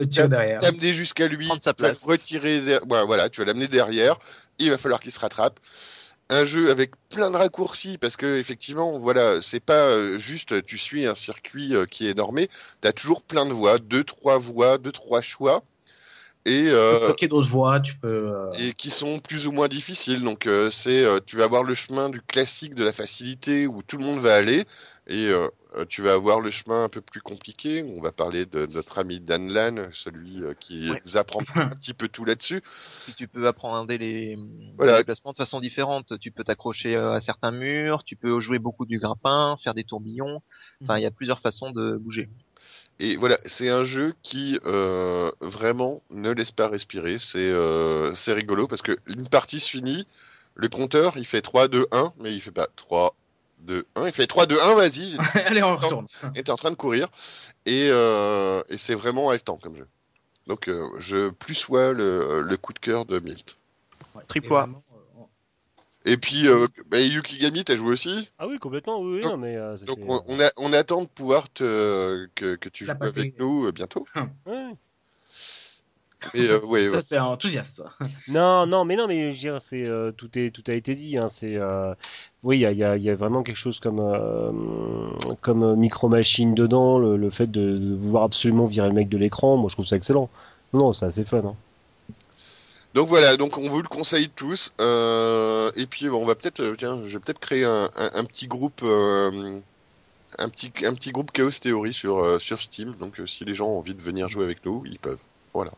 le 0.00 0.08
tir 0.08 0.28
derrière. 0.28 0.60
t'amener 0.60 0.92
jusqu'à 0.94 1.26
lui, 1.28 1.46
Prendre 1.46 1.62
sa 1.62 1.72
tu 1.74 1.82
vas 1.82 1.88
place. 1.90 2.04
le 2.04 2.12
retirer, 2.12 2.60
der- 2.60 2.86
ouais, 2.88 3.04
voilà, 3.06 3.28
tu 3.28 3.40
vas 3.40 3.46
l'amener 3.46 3.68
derrière. 3.68 4.18
Il 4.58 4.70
va 4.70 4.78
falloir 4.78 5.00
qu'il 5.00 5.12
se 5.12 5.20
rattrape. 5.20 5.58
Un 6.30 6.44
jeu 6.46 6.70
avec 6.70 6.92
plein 7.10 7.30
de 7.30 7.36
raccourcis 7.36 7.98
parce 7.98 8.16
que 8.16 8.38
effectivement, 8.38 8.98
voilà, 8.98 9.40
c'est 9.42 9.60
pas 9.60 9.88
euh, 9.88 10.18
juste 10.18 10.64
tu 10.64 10.78
suis 10.78 11.06
un 11.06 11.14
circuit 11.14 11.74
euh, 11.76 11.84
qui 11.86 12.08
est 12.08 12.14
normé. 12.14 12.48
T'as 12.80 12.92
toujours 12.92 13.22
plein 13.22 13.44
de 13.46 13.52
voies, 13.52 13.78
deux 13.78 14.04
trois 14.04 14.38
voies, 14.38 14.78
deux 14.78 14.92
trois 14.92 15.20
choix 15.20 15.62
et 16.46 16.64
Tu 16.64 16.68
peux 16.70 16.74
euh, 16.76 17.06
bloquer 17.06 17.28
d'autres 17.28 17.48
voies, 17.48 17.80
tu 17.80 17.96
peux. 17.98 18.08
euh, 18.08 18.48
et 18.58 18.72
qui 18.74 18.90
sont 18.90 19.18
plus 19.20 19.46
ou 19.46 19.52
moins 19.52 19.68
difficiles. 19.68 20.22
Donc 20.22 20.46
euh, 20.46 20.70
c'est 20.70 21.04
euh, 21.04 21.18
tu 21.24 21.36
vas 21.36 21.44
avoir 21.44 21.62
le 21.62 21.74
chemin 21.74 22.10
du 22.10 22.20
classique 22.20 22.74
de 22.74 22.84
la 22.84 22.92
facilité 22.92 23.66
où 23.66 23.82
tout 23.82 23.96
le 23.96 24.04
monde 24.04 24.20
va 24.20 24.34
aller 24.34 24.64
et 25.06 25.28
tu 25.88 26.02
vas 26.02 26.12
avoir 26.12 26.40
le 26.40 26.50
chemin 26.50 26.84
un 26.84 26.88
peu 26.88 27.00
plus 27.00 27.20
compliqué. 27.20 27.82
où 27.82 27.98
On 27.98 28.00
va 28.00 28.12
parler 28.12 28.46
de 28.46 28.66
notre 28.66 28.98
ami 28.98 29.18
Dan 29.20 29.52
Lan, 29.52 29.88
celui 29.90 30.40
euh, 30.42 30.54
qui 30.60 30.90
Ouais. 30.90 31.02
nous 31.04 31.16
apprend 31.16 31.40
un 31.56 31.68
petit 31.68 31.94
peu 31.94 32.06
tout 32.08 32.24
là-dessus. 32.24 32.62
Tu 33.16 33.26
peux 33.26 33.46
apprendre 33.48 33.92
les, 33.92 34.36
Voilà. 34.76 34.92
les 34.92 34.98
déplacements 34.98 35.32
de 35.32 35.36
façon 35.36 35.58
différente. 35.60 36.18
Tu 36.20 36.30
peux 36.30 36.44
t'accrocher 36.44 36.94
à 36.94 37.20
certains 37.20 37.50
murs, 37.50 38.04
tu 38.04 38.14
peux 38.16 38.38
jouer 38.38 38.58
beaucoup 38.60 38.86
du 38.86 38.98
grappin, 38.98 39.56
faire 39.62 39.74
des 39.74 39.84
tourbillons. 39.84 40.40
Enfin, 40.82 40.98
il 40.98 41.02
y 41.02 41.06
a 41.06 41.10
plusieurs 41.10 41.40
façons 41.40 41.70
de 41.72 41.96
bouger. 41.96 42.28
Et 43.00 43.16
voilà, 43.16 43.38
c'est 43.44 43.68
un 43.68 43.84
jeu 43.84 44.14
qui 44.22 44.58
euh, 44.66 45.30
vraiment 45.40 46.00
ne 46.10 46.30
laisse 46.30 46.52
pas 46.52 46.68
respirer. 46.68 47.18
C'est 47.18 47.38
euh, 47.50 48.14
c'est 48.14 48.32
rigolo 48.32 48.68
parce 48.68 48.82
que 48.82 48.96
une 49.06 49.28
partie 49.28 49.58
se 49.60 49.70
finit, 49.70 50.06
le 50.54 50.68
compteur 50.68 51.16
il 51.16 51.24
fait 51.26 51.42
3, 51.42 51.68
2, 51.68 51.86
1, 51.90 52.12
mais 52.20 52.32
il 52.32 52.40
fait 52.40 52.52
pas 52.52 52.68
3, 52.76 53.14
2, 53.60 53.84
1, 53.96 54.06
il 54.06 54.12
fait 54.12 54.26
3, 54.28 54.46
2, 54.46 54.60
1, 54.60 54.74
vas-y, 54.74 55.18
Allez, 55.34 55.62
on 55.62 55.74
retourne. 55.76 56.06
et 56.36 56.42
t'es 56.44 56.50
en 56.50 56.56
train 56.56 56.70
de 56.70 56.76
courir. 56.76 57.08
Et, 57.66 57.88
euh, 57.90 58.62
et 58.68 58.78
c'est 58.78 58.94
vraiment 58.94 59.30
haletant 59.30 59.56
comme 59.56 59.76
jeu. 59.76 59.88
Donc 60.46 60.68
euh, 60.68 60.86
je 60.98 61.30
plus 61.30 61.54
sois 61.54 61.92
le, 61.92 62.42
le 62.42 62.56
coup 62.56 62.72
de 62.72 62.78
cœur 62.78 63.06
de 63.06 63.18
Milt. 63.18 63.56
Triple 64.28 64.46
Et 64.52 64.56
A. 64.56 64.60
vraiment, 64.60 64.82
euh, 64.92 64.93
Et 66.06 66.16
puis 66.18 66.46
euh, 66.48 66.66
bah, 66.90 67.00
Yukigami, 67.00 67.64
t'as 67.64 67.76
joué 67.76 67.88
aussi 67.92 68.28
Ah 68.38 68.46
oui, 68.46 68.58
complètement, 68.58 69.00
oui, 69.00 69.20
Donc- 69.22 69.32
non, 69.32 69.36
mais 69.38 69.56
euh, 69.56 69.76
Donc 69.86 69.98
c'est- 69.98 70.04
on, 70.06 70.22
on, 70.26 70.40
a, 70.40 70.50
on 70.58 70.72
attend 70.74 71.02
de 71.02 71.08
pouvoir 71.08 71.48
te, 71.50 72.26
que, 72.34 72.56
que 72.56 72.68
tu 72.68 72.84
joues 72.84 72.92
avec 73.00 73.38
nous 73.38 73.66
euh, 73.66 73.72
bientôt. 73.72 74.06
ouais. 74.46 74.72
Mais 76.32 76.48
euh, 76.48 76.60
ouais, 76.64 76.88
Ça, 76.88 76.96
ouais. 76.96 77.02
c'est 77.02 77.18
enthousiaste. 77.18 77.82
Non, 78.28 78.66
non, 78.66 78.84
mais 78.86 78.96
non, 78.96 79.06
mais 79.06 79.32
je 79.32 79.34
veux 79.34 79.38
dire, 79.52 79.62
c'est 79.62 79.82
euh, 79.84 80.10
tout 80.10 80.38
est 80.38 80.50
tout 80.50 80.62
a 80.68 80.72
été 80.72 80.94
dit. 80.94 81.18
Hein, 81.18 81.28
c'est 81.30 81.56
euh, 81.56 81.94
oui, 82.42 82.56
il 82.58 82.60
y 82.60 82.66
a, 82.66 82.72
il 82.72 82.78
y, 82.78 82.84
a, 82.84 82.96
il 82.96 83.02
y 83.02 83.10
a 83.10 83.14
vraiment 83.14 83.42
quelque 83.42 83.56
chose 83.58 83.78
comme 83.78 84.00
euh, 84.00 84.50
comme 85.42 85.62
euh, 85.62 85.76
micro 85.76 86.08
machine 86.08 86.54
dedans. 86.54 86.98
Le, 86.98 87.18
le 87.18 87.30
fait 87.30 87.50
de, 87.50 87.76
de 87.76 87.94
vouloir 87.94 88.24
absolument 88.24 88.64
virer 88.66 88.88
le 88.88 88.94
mec 88.94 89.10
de 89.10 89.18
l'écran, 89.18 89.58
moi 89.58 89.68
je 89.68 89.74
trouve 89.74 89.84
ça 89.86 89.96
excellent. 89.96 90.30
Non, 90.72 90.94
c'est 90.94 91.04
assez 91.04 91.24
fun. 91.24 91.42
Hein. 91.44 91.54
Donc 92.94 93.08
voilà, 93.08 93.36
donc 93.36 93.58
on 93.58 93.68
vous 93.68 93.82
le 93.82 93.88
conseille 93.88 94.28
tous. 94.30 94.72
Euh, 94.80 95.70
et 95.74 95.86
puis 95.86 96.08
bon, 96.08 96.22
on 96.22 96.26
va 96.26 96.36
peut-être, 96.36 96.60
euh, 96.60 96.76
tiens, 96.78 97.00
je 97.04 97.18
vais 97.18 97.18
peut-être 97.18 97.40
créer 97.40 97.64
un, 97.64 97.90
un, 97.96 98.10
un 98.14 98.24
petit 98.24 98.46
groupe, 98.46 98.80
euh, 98.84 99.58
un 100.38 100.48
petit 100.48 100.72
un 100.84 100.94
petit 100.94 101.10
groupe 101.10 101.32
Chaos 101.32 101.50
Theory 101.50 101.92
sur 101.92 102.18
euh, 102.18 102.38
sur 102.38 102.60
Steam. 102.60 102.94
Donc 103.00 103.20
si 103.26 103.44
les 103.44 103.54
gens 103.54 103.66
ont 103.66 103.78
envie 103.78 103.94
de 103.94 104.02
venir 104.02 104.28
jouer 104.28 104.44
avec 104.44 104.64
nous, 104.64 104.84
ils 104.86 104.98
peuvent. 105.00 105.20
Voilà. 105.52 105.72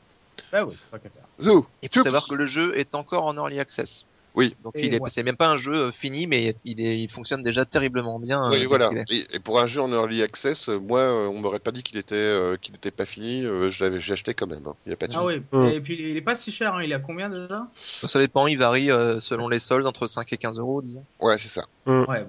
Ah 0.52 0.66
oui, 0.66 0.74
c'est 0.78 0.90
pas 0.90 0.98
qu'à 0.98 1.08
faire. 1.08 1.22
Zo, 1.40 1.66
Il 1.82 1.88
faut 1.88 2.02
savoir 2.02 2.28
que 2.28 2.34
le 2.34 2.46
jeu 2.46 2.76
est 2.78 2.94
encore 2.94 3.24
en 3.24 3.34
early 3.36 3.58
access. 3.60 4.04
Oui. 4.36 4.54
Donc 4.62 4.74
Et 4.76 4.86
il 4.86 4.94
est, 4.94 5.00
ouais. 5.00 5.08
c'est 5.10 5.22
même 5.22 5.36
pas 5.36 5.48
un 5.48 5.56
jeu 5.56 5.74
euh, 5.74 5.92
fini, 5.92 6.26
mais 6.26 6.54
il 6.64 6.80
est, 6.80 7.00
il 7.00 7.10
fonctionne 7.10 7.42
déjà 7.42 7.64
terriblement 7.64 8.18
bien. 8.18 8.44
euh, 8.44 8.50
Oui, 8.50 8.66
voilà. 8.66 8.90
Et, 9.10 9.24
et 9.32 9.38
pour 9.40 9.58
un 9.58 9.66
jeu 9.66 9.80
en 9.80 9.90
early 9.90 10.22
access, 10.22 10.68
euh, 10.68 10.78
moi, 10.78 11.02
on 11.30 11.40
m'aurait 11.40 11.58
pas 11.58 11.72
dit 11.72 11.82
qu'il 11.82 11.96
était 11.98 12.14
euh, 12.14 12.56
qu'il 12.56 12.74
était 12.74 12.90
pas 12.90 13.06
fini. 13.06 13.44
euh, 13.46 13.70
je 13.70 13.82
l'avais, 13.82 13.98
j'ai 13.98 14.12
acheté 14.12 14.34
quand 14.34 14.46
même. 14.46 14.66
hein. 14.66 14.74
Il 14.84 14.90
y 14.90 14.92
a 14.92 14.96
pas 14.96 15.06
de 15.06 15.14
Ah 15.16 15.24
oui, 15.24 15.40
Mm. 15.52 15.64
et 15.68 15.80
puis 15.80 16.10
il 16.10 16.16
est 16.16 16.20
pas 16.22 16.34
si 16.34 16.52
cher, 16.52 16.74
hein. 16.74 16.82
il 16.82 16.92
est 16.92 16.94
à 16.94 16.98
combien 16.98 17.30
déjà? 17.30 17.62
Ça 18.06 18.18
dépend, 18.18 18.46
il 18.46 18.58
varie 18.58 18.90
euh, 18.90 19.20
selon 19.20 19.48
les 19.48 19.58
soldes 19.58 19.86
entre 19.86 20.06
5 20.06 20.30
et 20.32 20.36
15 20.36 20.58
euros, 20.58 20.82
disons. 20.82 21.04
Ouais, 21.20 21.38
c'est 21.38 21.48
ça. 21.48 21.64
Ouais, 21.86 22.26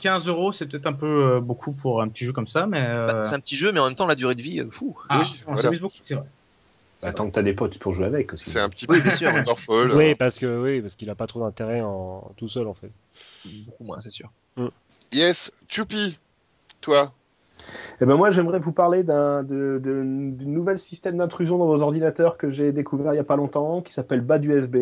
15 0.00 0.28
euros, 0.28 0.52
c'est 0.52 0.66
peut-être 0.66 0.86
un 0.86 0.92
peu 0.92 1.06
euh, 1.36 1.40
beaucoup 1.40 1.72
pour 1.72 2.02
un 2.02 2.08
petit 2.08 2.24
jeu 2.24 2.32
comme 2.32 2.46
ça, 2.48 2.66
mais 2.66 2.84
euh, 2.84 3.06
Bah, 3.06 3.22
c'est 3.22 3.34
un 3.34 3.40
petit 3.40 3.56
jeu, 3.56 3.70
mais 3.72 3.78
en 3.80 3.86
même 3.86 3.94
temps 3.94 4.06
la 4.06 4.14
durée 4.16 4.34
de 4.34 4.42
vie, 4.42 4.60
euh, 4.60 4.68
fou. 4.70 4.96
ah, 5.08 5.20
oui, 5.22 5.40
on 5.46 5.52
voilà. 5.52 5.62
s'amuse 5.62 5.80
beaucoup, 5.80 5.94
c'est 6.04 6.14
vrai. 6.14 6.26
Bah, 7.04 7.12
tant 7.12 7.26
que 7.28 7.32
t'as 7.32 7.42
des 7.42 7.54
potes 7.54 7.78
pour 7.78 7.92
jouer 7.92 8.06
avec 8.06 8.32
aussi. 8.32 8.50
C'est 8.50 8.60
un 8.60 8.68
petit 8.68 8.86
Oui, 8.88 8.98
peu 8.98 9.04
bien 9.04 9.16
sûr. 9.16 9.32
Morphol. 9.44 9.92
Oui, 9.92 10.14
parce 10.14 10.38
que 10.38 10.62
oui, 10.62 10.80
parce 10.80 10.94
qu'il 10.94 11.10
a 11.10 11.14
pas 11.14 11.26
trop 11.26 11.40
d'intérêt 11.40 11.80
en 11.80 12.32
tout 12.36 12.48
seul 12.48 12.66
en 12.66 12.74
fait. 12.74 12.90
Beaucoup 13.44 13.84
moins, 13.84 14.00
c'est 14.00 14.10
sûr. 14.10 14.30
Yes, 15.12 15.50
Choupi, 15.68 16.18
toi. 16.80 17.12
Eh 18.00 18.04
ben 18.06 18.16
moi, 18.16 18.30
j'aimerais 18.30 18.58
vous 18.58 18.72
parler 18.72 19.04
d'un 19.04 19.42
de, 19.42 19.80
de, 19.82 20.02
d'une 20.02 20.52
nouvelle 20.52 20.78
système 20.78 21.16
d'intrusion 21.16 21.58
dans 21.58 21.66
vos 21.66 21.80
ordinateurs 21.82 22.36
que 22.36 22.50
j'ai 22.50 22.72
découvert 22.72 23.14
il 23.14 23.16
y 23.16 23.20
a 23.20 23.24
pas 23.24 23.36
longtemps, 23.36 23.80
qui 23.80 23.92
s'appelle 23.92 24.20
BAD 24.20 24.44
USB, 24.44 24.76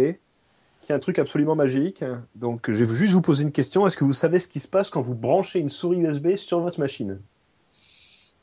qui 0.81 0.93
est 0.93 0.95
un 0.95 0.99
truc 0.99 1.19
absolument 1.19 1.55
magique. 1.55 2.05
Donc, 2.35 2.71
je 2.71 2.85
vais 2.85 2.95
juste 2.95 3.13
vous 3.13 3.23
poser 3.23 3.45
une 3.45 3.53
question. 3.53 3.87
Est-ce 3.87 3.97
que 3.97 4.05
vous 4.05 4.13
savez 4.13 4.39
ce 4.39 4.49
qui 4.49 4.61
se 4.61 4.69
passe 4.69 4.91
quand 4.91 5.03
vous 5.03 5.15
branchez 5.15 5.61
une 5.61 5.69
souris 5.69 5.99
USB 5.99 6.37
sur 6.37 6.61
votre 6.61 6.81
machine? 6.81 7.21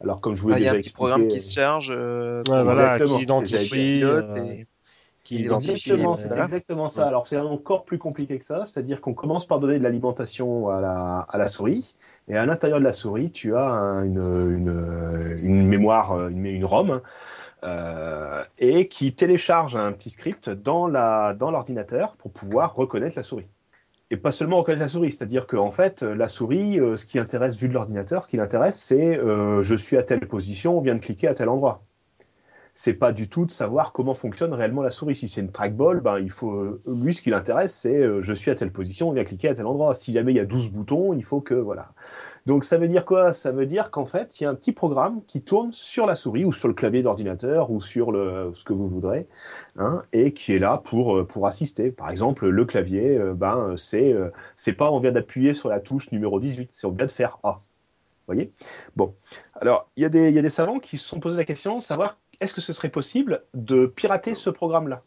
Alors, 0.02 0.22
comme 0.22 0.36
je 0.36 0.42
vous 0.42 0.50
l'ai 0.50 0.56
Ah, 0.56 0.60
il 0.60 0.66
y 0.66 0.68
a 0.68 0.72
un 0.72 0.76
petit 0.76 0.90
programme 0.92 1.28
qui 1.28 1.42
se 1.42 1.54
charge. 1.54 1.92
euh, 1.92 2.44
Ouais, 2.48 2.64
voilà, 2.64 3.00
qui 3.00 3.22
identifie, 3.22 4.02
euh, 4.04 4.22
et- 4.54 4.68
qui 5.24 5.36
il 5.36 5.42
identifie. 5.46 5.92
Exactement, 5.92 6.14
euh, 6.14 6.16
c'est 6.16 6.28
voilà. 6.30 6.44
exactement 6.44 6.88
ça. 6.88 7.08
Alors 7.08 7.28
c'est 7.28 7.38
encore 7.38 7.84
plus 7.86 7.98
compliqué 7.98 8.38
que 8.40 8.44
ça, 8.46 8.66
c'est-à-dire 8.66 9.02
qu'on 9.02 9.14
commence 9.14 9.46
par 9.46 9.60
donner 9.60 9.78
de 9.78 9.84
l'alimentation 9.84 10.70
à 10.70 10.80
la, 10.82 11.20
à 11.30 11.38
la 11.38 11.48
souris, 11.50 11.96
et 12.30 12.38
à 12.38 12.46
l'intérieur 12.46 12.80
de 12.80 12.86
la 12.86 12.94
souris, 12.94 13.32
tu 13.32 13.56
as 13.56 13.68
un- 13.68 14.04
une, 14.04 14.18
une, 14.20 15.36
une 15.44 15.68
mémoire, 15.68 16.14
euh, 16.14 16.30
une, 16.30 16.46
une 16.46 16.66
ROM, 16.66 17.02
euh, 17.64 18.44
et 18.60 18.88
qui 18.90 19.14
télécharge 19.16 19.76
un 19.76 19.92
petit 19.94 20.10
script 20.12 20.50
dans 20.50 20.88
la 20.88 21.34
dans 21.36 21.52
l'ordinateur 21.52 22.16
pour 22.18 22.32
pouvoir 22.32 22.76
reconnaître 22.76 23.16
la 23.18 23.24
souris. 23.24 23.48
Et 24.12 24.18
pas 24.18 24.32
seulement 24.32 24.58
reconnaître 24.58 24.82
la 24.82 24.88
souris, 24.88 25.12
c'est-à-dire 25.12 25.46
qu'en 25.46 25.72
fait, 25.72 26.02
la 26.02 26.28
souris, 26.28 26.80
euh, 26.80 26.96
ce 26.96 27.06
qui 27.06 27.20
intéresse 27.20 27.58
vu 27.58 27.68
de 27.70 27.74
l'ordinateur, 27.74 28.24
ce 28.24 28.28
qui 28.28 28.38
l'intéresse, 28.38 28.78
c'est 28.78 29.18
euh, 29.20 29.62
je 29.62 29.76
suis 29.76 29.98
à 29.98 30.04
telle 30.04 30.28
position, 30.28 30.78
on 30.78 30.82
vient 30.82 30.96
de 30.96 31.00
cliquer 31.00 31.28
à 31.28 31.34
tel 31.36 31.50
endroit 31.50 31.84
c'est 32.82 32.94
pas 32.94 33.12
du 33.12 33.28
tout 33.28 33.46
de 33.46 33.52
savoir 33.52 33.92
comment 33.92 34.14
fonctionne 34.14 34.54
réellement 34.54 34.82
la 34.82 34.90
souris. 34.90 35.14
Si 35.14 35.28
c'est 35.28 35.42
une 35.42 35.52
trackball, 35.52 36.00
ben 36.00 36.18
il 36.18 36.30
faut 36.30 36.54
euh, 36.54 36.82
lui 36.88 37.14
ce 37.14 37.22
qui 37.22 37.30
l'intéresse 37.30 37.74
c'est 37.74 37.98
euh, 37.98 38.22
je 38.22 38.34
suis 38.34 38.52
à 38.52 38.56
telle 38.56 38.72
position, 38.72 39.10
on 39.10 39.12
vient 39.12 39.26
cliquer 39.26 39.50
à 39.50 39.54
tel 39.54 39.66
endroit. 39.66 39.94
Si 39.94 40.14
jamais 40.14 40.32
il 40.32 40.38
y 40.38 40.40
a 40.40 40.46
12 40.46 40.72
boutons, 40.72 41.12
il 41.14 41.26
faut 41.26 41.42
que 41.42 41.54
voilà. 41.54 41.92
Donc 42.46 42.64
ça 42.64 42.78
veut 42.78 42.88
dire 42.88 43.04
quoi? 43.04 43.34
Ça 43.34 43.52
veut 43.52 43.66
dire 43.66 43.92
qu'en 43.92 44.06
fait, 44.06 44.40
il 44.40 44.46
y 44.46 44.48
a 44.48 44.50
un 44.50 44.56
petit 44.56 44.72
programme 44.72 45.22
qui 45.28 45.42
tourne 45.42 45.74
sur 45.74 46.06
la 46.06 46.16
souris 46.16 46.46
ou 46.46 46.54
sur 46.54 46.70
le 46.70 46.74
clavier 46.74 47.04
d'ordinateur 47.04 47.70
ou 47.70 47.82
sur 47.82 48.14
le 48.14 48.52
ce 48.54 48.64
que 48.64 48.72
vous 48.72 48.88
voudrez 48.88 49.28
hein, 49.78 50.04
et 50.14 50.34
qui 50.34 50.54
est 50.54 50.60
là 50.60 50.82
pour 50.82 51.18
euh, 51.18 51.28
pour 51.28 51.48
assister. 51.48 51.92
Par 51.92 52.10
exemple, 52.10 52.48
le 52.48 52.64
clavier 52.64 53.20
ben 53.36 53.74
c'est 53.76 54.16
c'est 54.56 54.72
pas 54.72 54.90
on 54.90 55.02
vient 55.02 55.12
d'appuyer 55.12 55.54
sur 55.54 55.68
la 55.68 55.82
touche 55.82 56.14
numéro 56.14 56.40
18, 56.40 56.70
c'est 56.72 56.88
on 56.88 56.92
vient 56.92 57.08
de 57.08 57.12
faire 57.12 57.40
A. 57.44 57.58
Vous 57.58 58.36
voyez? 58.36 58.54
Bon. 58.96 59.16
Alors, 59.60 59.90
il 59.98 60.04
y 60.04 60.06
a 60.06 60.10
des 60.10 60.32
y 60.32 60.40
a 60.40 60.42
des 60.42 60.50
savants 60.50 60.80
qui 60.80 60.98
se 60.98 61.06
sont 61.06 61.20
posé 61.20 61.36
la 61.36 61.44
question 61.44 61.80
de 61.80 61.84
savoir 61.84 62.18
est-ce 62.40 62.54
que 62.54 62.62
ce 62.62 62.74
serait 62.74 62.90
possible 62.90 63.44
de 63.54 63.86
pirater 63.86 64.36
ce 64.36 64.50
programme-là? 64.50 65.02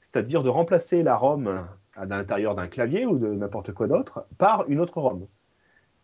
C'est-à-dire 0.00 0.42
de 0.42 0.48
remplacer 0.48 1.02
la 1.02 1.16
ROM 1.16 1.66
à 1.96 2.04
l'intérieur 2.06 2.54
d'un 2.54 2.66
clavier 2.68 3.04
ou 3.06 3.18
de 3.18 3.28
n'importe 3.28 3.72
quoi 3.72 3.86
d'autre 3.88 4.26
par 4.38 4.68
une 4.68 4.80
autre 4.80 5.00
ROM? 5.00 5.26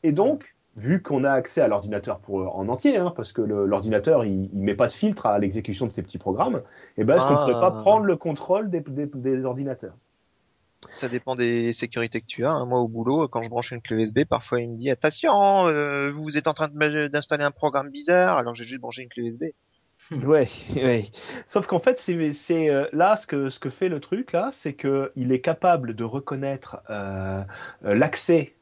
Et 0.02 0.12
donc, 0.12 0.55
vu 0.76 1.01
qu'on 1.02 1.25
a 1.25 1.31
accès 1.31 1.60
à 1.60 1.68
l'ordinateur 1.68 2.20
en 2.28 2.68
entier, 2.68 2.97
hein, 2.99 3.12
parce 3.17 3.33
que 3.33 3.41
l'ordinateur 3.41 4.25
il, 4.25 4.51
il 4.52 4.62
met 4.62 4.75
pas 4.75 4.89
de 4.89 4.93
filtre 4.93 5.26
à 5.26 5.39
l'exécution 5.39 5.86
de 5.86 5.93
ces 5.93 6.02
petits 6.02 6.18
programmes, 6.18 6.62
eh 6.99 7.05
ben, 7.05 7.15
est-ce 7.17 7.25
qu'on 7.26 7.34
Ah. 7.34 7.44
pourrait 7.47 7.60
pas 7.60 7.70
prendre 7.70 8.05
le 8.05 8.17
contrôle 8.17 8.70
des, 8.70 8.81
des- 8.81 9.07
des 9.07 9.44
ordinateurs? 9.44 9.94
Ça 10.91 11.09
dépend 11.09 11.34
des 11.34 11.73
sécurités 11.73 12.20
que 12.20 12.26
tu 12.26 12.44
as. 12.44 12.51
hein. 12.52 12.67
Moi, 12.67 12.78
au 12.81 12.89
boulot, 12.89 13.26
quand 13.28 13.43
je 13.43 13.49
branche 13.49 13.70
une 13.73 13.81
clé 13.81 13.97
USB, 14.05 14.25
parfois 14.28 14.60
il 14.60 14.70
me 14.70 14.76
dit 14.76 14.91
attention, 14.91 15.67
euh, 15.68 16.10
vous 16.10 16.36
êtes 16.36 16.47
en 16.47 16.52
train 16.52 16.68
d'installer 16.68 17.44
un 17.44 17.51
programme 17.52 17.89
bizarre, 17.89 18.36
alors 18.36 18.55
j'ai 18.55 18.65
juste 18.65 18.81
branché 18.83 19.02
une 19.02 19.09
clé 19.09 19.23
USB. 19.23 19.44
Ouais, 20.23 20.49
ouais. 20.76 21.10
Sauf 21.47 21.66
qu'en 21.66 21.78
fait, 21.78 21.99
c'est 21.99 22.70
euh, 22.70 22.86
là 22.92 23.16
ce 23.16 23.26
que 23.26 23.50
ce 23.50 23.58
que 23.58 23.70
fait 23.70 23.89
le 23.89 24.00
truc 24.00 24.33
là, 24.33 24.50
c'est 24.52 24.74
que 24.74 25.12
il 25.16 25.33
est 25.33 25.41
capable 25.41 25.94
de 25.94 26.05
reconnaître 26.05 26.83
euh, 26.91 27.42
euh, 27.84 27.94
l'accès 27.94 28.55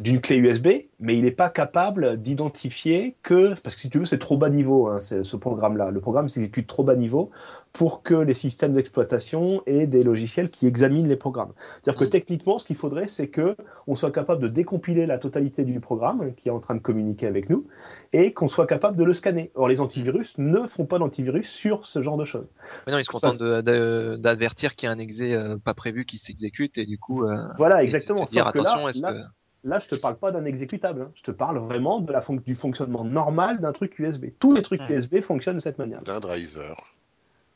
d'une 0.00 0.20
clé 0.20 0.36
USB, 0.36 0.68
mais 1.00 1.16
il 1.16 1.24
n'est 1.24 1.30
pas 1.32 1.50
capable 1.50 2.20
d'identifier 2.22 3.16
que 3.22 3.54
parce 3.62 3.74
que 3.74 3.80
si 3.80 3.90
tu 3.90 3.98
veux, 3.98 4.04
c'est 4.04 4.18
trop 4.18 4.36
bas 4.36 4.50
niveau 4.50 4.88
hein, 4.88 5.00
ce 5.00 5.36
programme-là. 5.36 5.90
Le 5.90 6.00
programme 6.00 6.28
s'exécute 6.28 6.66
trop 6.66 6.84
bas 6.84 6.94
niveau 6.96 7.30
pour 7.74 8.04
que 8.04 8.14
les 8.14 8.34
systèmes 8.34 8.72
d'exploitation 8.72 9.60
aient 9.66 9.88
des 9.88 10.04
logiciels 10.04 10.48
qui 10.48 10.68
examinent 10.68 11.08
les 11.08 11.16
programmes. 11.16 11.52
C'est-à-dire 11.82 11.98
que 11.98 12.04
Mm. 12.04 12.10
techniquement, 12.10 12.58
ce 12.60 12.64
qu'il 12.64 12.76
faudrait, 12.76 13.08
c'est 13.08 13.26
que 13.28 13.56
on 13.88 13.96
soit 13.96 14.12
capable 14.12 14.40
de 14.40 14.46
décompiler 14.48 15.06
la 15.06 15.18
totalité 15.18 15.64
du 15.64 15.80
programme 15.80 16.34
qui 16.36 16.48
est 16.48 16.52
en 16.52 16.60
train 16.60 16.76
de 16.76 16.80
communiquer 16.80 17.26
avec 17.26 17.50
nous 17.50 17.66
et 18.12 18.32
qu'on 18.32 18.46
soit 18.46 18.68
capable 18.68 18.96
de 18.96 19.02
le 19.02 19.12
scanner. 19.12 19.50
Or, 19.56 19.66
les 19.68 19.80
antivirus 19.80 20.38
ne 20.38 20.60
font 20.68 20.86
pas 20.86 21.00
d'antivirus 21.00 21.48
sur 21.50 21.84
ce 21.84 22.00
genre 22.00 22.16
de 22.16 22.24
choses. 22.24 22.46
Mais 22.86 22.92
non, 22.92 22.98
ils 23.00 23.04
se 23.04 23.10
contentent 23.10 23.42
d'avertir 23.42 24.76
qu'il 24.76 24.86
y 24.86 24.90
a 24.90 24.94
un 24.94 24.98
exé 24.98 25.34
euh, 25.34 25.56
pas 25.58 25.74
prévu 25.74 26.04
qui 26.04 26.16
s'exécute 26.18 26.78
et 26.78 26.86
du 26.86 26.98
coup. 26.98 27.24
euh, 27.26 27.36
Voilà, 27.58 27.82
exactement. 27.82 28.24
te 28.24 28.30
dire 28.30 28.44
que 28.52 28.60
attention, 28.60 28.86
là, 28.86 28.92
là, 29.00 29.12
que 29.12 29.68
là, 29.68 29.78
je 29.80 29.88
te 29.88 29.96
parle 29.96 30.14
pas 30.16 30.30
d'un 30.30 30.44
exécutable. 30.44 31.02
hein. 31.02 31.10
Je 31.16 31.22
te 31.24 31.32
parle 31.32 31.58
vraiment 31.58 31.98
de 32.00 32.12
la 32.12 32.20
fonc- 32.20 32.42
du 32.44 32.54
fonctionnement 32.54 33.02
normal 33.04 33.58
d'un 33.60 33.72
truc 33.72 33.98
USB. 33.98 34.26
Tous 34.38 34.54
les 34.54 34.62
trucs 34.62 34.80
Ouais. 34.82 34.94
USB 34.96 35.20
fonctionnent 35.20 35.56
de 35.56 35.60
cette 35.62 35.78
manière. 35.78 36.02
D'un 36.02 36.20
driver. 36.20 36.76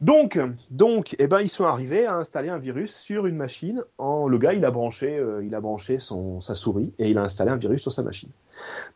Donc, 0.00 0.38
donc, 0.70 1.16
eh 1.18 1.26
ben, 1.26 1.40
ils 1.40 1.48
sont 1.48 1.64
arrivés 1.64 2.06
à 2.06 2.14
installer 2.14 2.50
un 2.50 2.58
virus 2.58 2.94
sur 2.94 3.26
une 3.26 3.34
machine. 3.34 3.82
Le 3.98 4.38
gars, 4.38 4.52
il 4.52 4.64
a 4.64 4.70
branché, 4.70 5.18
euh, 5.18 6.38
sa 6.40 6.54
souris 6.54 6.92
et 7.00 7.10
il 7.10 7.18
a 7.18 7.22
installé 7.22 7.50
un 7.50 7.56
virus 7.56 7.82
sur 7.82 7.90
sa 7.90 8.04
machine. 8.04 8.30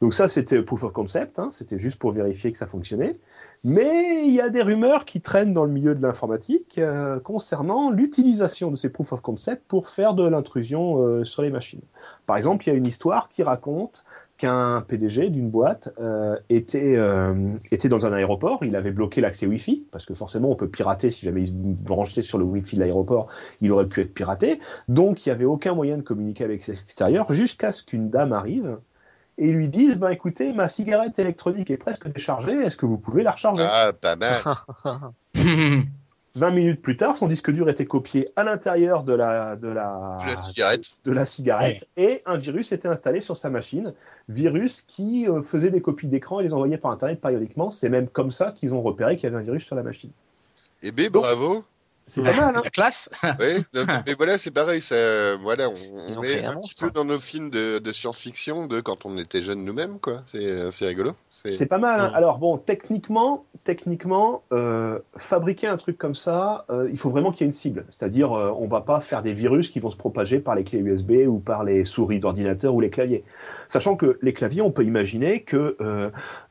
Donc 0.00 0.14
ça, 0.14 0.28
c'était 0.28 0.62
proof 0.62 0.84
of 0.84 0.92
concept. 0.92 1.40
hein, 1.40 1.48
c'était 1.50 1.78
juste 1.78 1.98
pour 1.98 2.12
vérifier 2.12 2.52
que 2.52 2.58
ça 2.58 2.66
fonctionnait. 2.66 3.18
Mais 3.64 4.26
il 4.26 4.32
y 4.32 4.40
a 4.40 4.48
des 4.48 4.62
rumeurs 4.62 5.05
qui 5.05 5.20
traînent 5.20 5.55
dans 5.55 5.64
le 5.64 5.72
milieu 5.72 5.94
de 5.97 6.02
l'informatique 6.02 6.78
euh, 6.78 7.18
concernant 7.18 7.90
l'utilisation 7.90 8.70
de 8.70 8.76
ces 8.76 8.89
proof 8.89 9.12
of 9.12 9.20
concept 9.20 9.64
pour 9.66 9.89
faire 9.89 10.14
de 10.14 10.26
l'intrusion 10.26 11.02
euh, 11.02 11.24
sur 11.24 11.42
les 11.42 11.50
machines. 11.50 11.82
Par 12.26 12.36
exemple, 12.36 12.64
il 12.66 12.70
y 12.70 12.72
a 12.72 12.76
une 12.76 12.86
histoire 12.86 13.28
qui 13.28 13.42
raconte 13.42 14.05
qu'un 14.43 14.81
PDG 14.81 15.31
d'une 15.31 15.51
boîte 15.51 15.95
euh, 16.01 16.37
était, 16.49 16.97
euh, 16.97 17.55
était 17.71 17.89
dans 17.89 18.07
un 18.07 18.12
aéroport, 18.12 18.65
il 18.65 18.75
avait 18.75 18.91
bloqué 18.91 19.21
l'accès 19.21 19.47
Wi-Fi, 19.47 19.87
parce 19.93 20.05
que 20.05 20.15
forcément 20.15 20.51
on 20.51 20.57
peut 20.57 20.69
pirater, 20.69 21.12
si 21.12 21.25
jamais 21.25 21.43
il 21.43 21.47
se 21.47 21.53
branchait 21.53 22.23
sur 22.23 22.39
le 22.39 22.45
Wi-Fi 22.45 22.75
de 22.75 22.81
l'aéroport, 22.81 23.29
il 23.61 23.71
aurait 23.71 23.87
pu 23.87 24.01
être 24.01 24.12
piraté, 24.12 24.59
donc 24.89 25.25
il 25.25 25.29
n'y 25.29 25.33
avait 25.33 25.45
aucun 25.45 25.75
moyen 25.75 25.97
de 25.97 26.03
communiquer 26.03 26.43
avec 26.43 26.67
l'extérieur, 26.67 27.33
jusqu'à 27.33 27.71
ce 27.71 27.85
qu'une 27.85 28.11
dame 28.11 28.33
arrive 28.33 28.79
et 29.39 29.53
lui 29.53 29.69
dise, 29.69 29.97
ben 29.97 30.11
écoutez, 30.11 30.53
ma 30.53 30.67
cigarette 30.67 31.21
électronique 31.21 31.71
est 31.71 31.77
presque 31.77 32.12
déchargée, 32.12 32.55
est-ce 32.55 32.77
que 32.77 32.87
vous 32.87 32.99
pouvez 32.99 33.23
la 33.23 33.31
recharger? 33.31 33.69
Ah, 33.71 33.93
pas 33.93 34.17
mal. 34.17 34.43
20 36.35 36.51
minutes 36.51 36.81
plus 36.83 36.97
tard, 36.97 37.15
son 37.15 37.27
disque 37.27 37.51
dur 37.51 37.69
était 37.69 37.85
copié 37.85 38.28
à 38.36 38.44
l'intérieur 38.44 39.05
de 39.05 39.12
la, 39.12 39.57
de 39.57 39.69
la, 39.69 40.17
De 40.20 40.27
la 40.27 40.36
cigarette. 40.36 40.91
de 41.05 41.12
la 41.12 41.27
cigarette 41.27 41.86
et 41.97 42.23
un 42.25 42.39
virus 42.39 42.73
était 42.73 42.89
installé 42.89 43.20
sur 43.20 43.36
sa 43.36 43.51
machine. 43.51 43.93
Virus 44.28 44.81
qui 44.83 45.28
euh, 45.28 45.43
faisait 45.43 45.70
des 45.70 45.83
copies 45.83 46.09
d'écran 46.09 46.41
et 46.41 46.44
les 46.44 46.55
envoyait 46.55 46.78
par 46.78 46.91
Internet 46.91 47.20
périodiquement. 47.20 47.70
C'est 47.70 47.91
même 47.91 48.09
comme 48.09 48.31
ça 48.31 48.52
qu'ils 48.52 48.73
ont 48.73 48.81
repéré 48.83 49.17
qu'il 49.17 49.25
y 49.25 49.27
avait 49.27 49.36
un 49.36 49.44
virus 49.44 49.65
sur 49.65 49.77
la 49.77 49.83
machine. 49.83 50.11
Eh 50.83 50.91
Donc- 50.91 51.12
bravo. 51.23 51.65
C'est 52.15 52.23
pas 52.23 52.36
mal, 52.36 52.57
hein 52.57 52.60
La 52.65 52.70
classe. 52.70 53.08
Mais 54.07 54.15
voilà, 54.16 54.39
c'est 54.39 54.50
pareil. 54.50 54.81
Ça, 54.82 55.36
voilà, 55.36 55.68
on, 55.70 55.74
on 56.18 56.23
est 56.23 56.44
un 56.44 56.55
petit 56.57 56.74
peu 56.74 56.91
dans 56.91 57.05
nos 57.05 57.18
films 57.18 57.50
de, 57.50 57.78
de 57.78 57.92
science-fiction 57.92 58.66
de 58.66 58.81
quand 58.81 59.07
on 59.07 59.16
était 59.18 59.42
jeunes 59.42 59.65
nous-mêmes, 59.65 59.99
quoi. 59.99 60.23
C'est 60.26 60.70
c'est 60.70 60.86
rigolo. 60.86 61.12
C'est 61.31 61.66
pas 61.66 61.78
mal. 61.78 62.00
hein. 62.00 62.08
Ouais. 62.10 62.15
Alors 62.15 62.39
bon, 62.39 62.58
techniquement, 62.58 63.44
techniquement, 63.65 64.42
euh, 64.52 64.99
fabriquer 65.16 65.66
un 65.68 65.76
truc 65.76 65.97
comme 65.99 66.15
ça, 66.15 66.65
euh, 66.70 66.89
il 66.92 66.99
faut 66.99 67.10
vraiment 67.10 67.32
qu'il 67.32 67.41
y 67.41 67.44
ait 67.44 67.47
une 67.47 67.52
cible. 67.52 67.84
C'est-à-dire, 67.91 68.32
euh, 68.36 68.52
on 68.58 68.66
va 68.68 68.82
pas 68.82 69.00
faire 69.00 69.23
des 69.23 69.32
virus 69.34 69.70
qui 69.70 69.81
vont 69.81 69.91
se 69.91 69.97
propager 69.97 70.39
par 70.41 70.55
les 70.55 70.65
clés 70.65 70.78
USB 70.81 71.12
ou 71.26 71.39
par 71.39 71.65
les 71.65 71.84
souris 71.84 72.20
d'ordinateur 72.20 72.74
ou 72.74 72.81
les 72.81 72.91
claviers. 72.91 73.24
Sachant 73.68 73.97
que 73.97 74.18
les 74.23 74.32
claviers, 74.32 74.60
on 74.62 74.70
peut 74.70 74.84
imaginer 74.84 75.42
que 75.42 75.76
euh, 75.81 76.10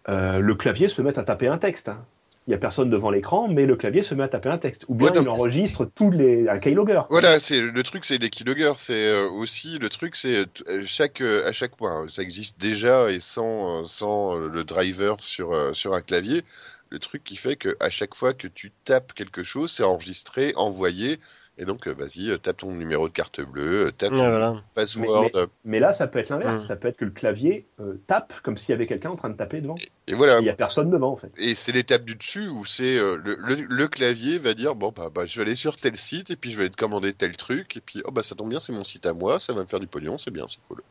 euh, 0.09 0.40
le 0.40 0.56
clavier 0.56 0.90
se 0.90 1.01
mette 1.01 1.17
à 1.17 1.23
taper 1.23 1.48
un 1.48 1.57
texte. 1.57 1.90
hein. 1.90 1.99
Il 2.48 2.52
y 2.52 2.53
a 2.56 2.58
personne 2.58 2.90
devant 2.90 3.11
l'écran, 3.11 3.48
mais 3.48 3.68
le 3.68 3.76
clavier 3.76 4.02
se 4.02 4.16
met 4.16 4.24
à 4.24 4.28
taper 4.28 4.50
un 4.50 4.58
texte. 4.58 4.86
Ou 4.88 4.95
bien 4.95 5.11
Ouais, 5.11 5.22
il 5.22 5.30
enregistre 5.30 5.86
tous 5.86 6.10
les 6.10 6.50
un 6.50 6.58
keylogger. 6.58 7.03
Voilà, 7.11 7.40
c'est 7.40 7.61
le 7.61 7.84
truc, 7.84 8.03
c'est 8.03 8.18
les 8.18 8.32
keyloggers. 8.32 8.74
C'est 8.78 9.10
euh, 9.10 9.30
aussi 9.30 9.78
le 9.78 9.90
truc, 9.90 10.16
c'est 10.16 10.48
euh, 10.68 10.82
chaque 10.84 11.22
euh, 11.22 11.48
à 11.48 11.52
chaque 11.52 11.76
point. 11.76 12.08
Ça 12.08 12.24
existe 12.24 12.60
déjà 12.60 13.11
et 13.11 13.20
sans 13.20 13.86
sans 13.86 14.36
le 14.36 14.64
driver 14.64 15.18
sur 15.22 15.56
sur 15.76 15.94
un 15.94 16.02
clavier. 16.02 16.44
Le 16.90 16.98
truc 16.98 17.24
qui 17.24 17.36
fait 17.36 17.56
que 17.56 17.78
à 17.80 17.92
chaque 17.92 18.16
fois 18.16 18.34
que 18.34 18.48
tu 18.48 18.72
tapes 18.86 19.14
quelque 19.14 19.44
chose, 19.44 19.72
c'est 19.72 19.84
enregistré, 19.84 20.53
envoyé. 20.56 21.20
Et 21.61 21.65
donc, 21.65 21.88
euh, 21.88 21.93
vas-y, 21.93 22.31
euh, 22.31 22.40
tape 22.40 22.57
ton 22.57 22.72
numéro 22.73 23.07
de 23.07 23.14
carte 23.14 23.40
bleue, 23.40 23.85
euh, 23.85 23.91
tape 23.91 24.09
ton 24.15 24.27
voilà. 24.27 24.56
password. 24.73 25.30
Mais- 25.35 25.41
Mais 25.64 25.80
là, 25.80 25.93
ça 25.93 26.07
peut 26.07 26.17
être 26.17 26.31
l'inverse. 26.31 26.64
Mm. 26.64 26.65
Ça 26.65 26.75
peut 26.75 26.88
être 26.88 26.98
que 26.98 27.06
le 27.06 27.11
clavier 27.11 27.67
euh, 27.80 28.01
tape 28.07 28.33
comme 28.41 28.57
s'il 28.57 28.73
y 28.73 28.75
avait 28.75 28.88
quelqu'un 28.88 29.11
en 29.11 29.15
train 29.15 29.30
de 29.30 29.38
taper 29.38 29.61
devant. 29.61 29.75
Et 30.07 30.15
voilà. 30.15 30.40
Il 30.40 30.45
y 30.45 30.49
a 30.49 30.56
personne 30.56 30.90
devant, 30.90 31.11
en 31.11 31.17
fait. 31.17 31.31
Et 31.38 31.53
c'est 31.53 31.72
l'étape 31.72 32.03
du 32.03 32.15
dessus 32.15 32.48
où 32.48 32.65
c'est 32.65 32.98
euh, 32.98 33.15
le, 33.23 33.35
le, 33.35 33.56
le 33.69 33.88
clavier 33.88 34.40
va 34.40 34.56
dire 34.56 34.73
bon 34.73 34.91
bah, 34.95 35.11
bah 35.14 35.27
je 35.27 35.35
vais 35.38 35.45
aller 35.45 35.56
sur 35.56 35.77
tel 35.77 35.95
site 35.95 36.31
et 36.31 36.35
puis 36.35 36.51
je 36.51 36.57
vais 36.57 36.67
te 36.69 36.75
commander 36.75 37.14
tel 37.14 37.38
truc 37.38 37.77
et 37.77 37.81
puis 37.81 38.01
oh 38.06 38.11
bah 38.11 38.23
ça 38.23 38.33
tombe 38.33 38.49
bien 38.49 38.59
c'est 38.59 38.73
mon 38.73 38.83
site 38.83 39.06
à 39.06 39.14
moi 39.14 39.40
ça 39.40 39.53
va 39.53 39.61
me 39.61 39.67
faire 39.67 39.80
du 39.80 39.88
pognon 39.88 40.17
c'est 40.17 40.31
bien 40.31 40.45
c'est 40.48 40.59
cool. 40.67 40.81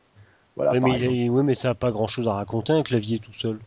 Voilà, 0.55 0.71
par 0.71 0.81
mais, 0.81 1.29
ouais, 1.29 1.43
mais 1.43 1.55
ça 1.55 1.71
a 1.71 1.73
pas 1.75 1.91
grand 1.91 2.07
chose 2.07 2.27
à 2.27 2.33
raconter 2.33 2.73
un 2.73 2.83
clavier 2.83 3.19
tout 3.19 3.33
seul. 3.33 3.59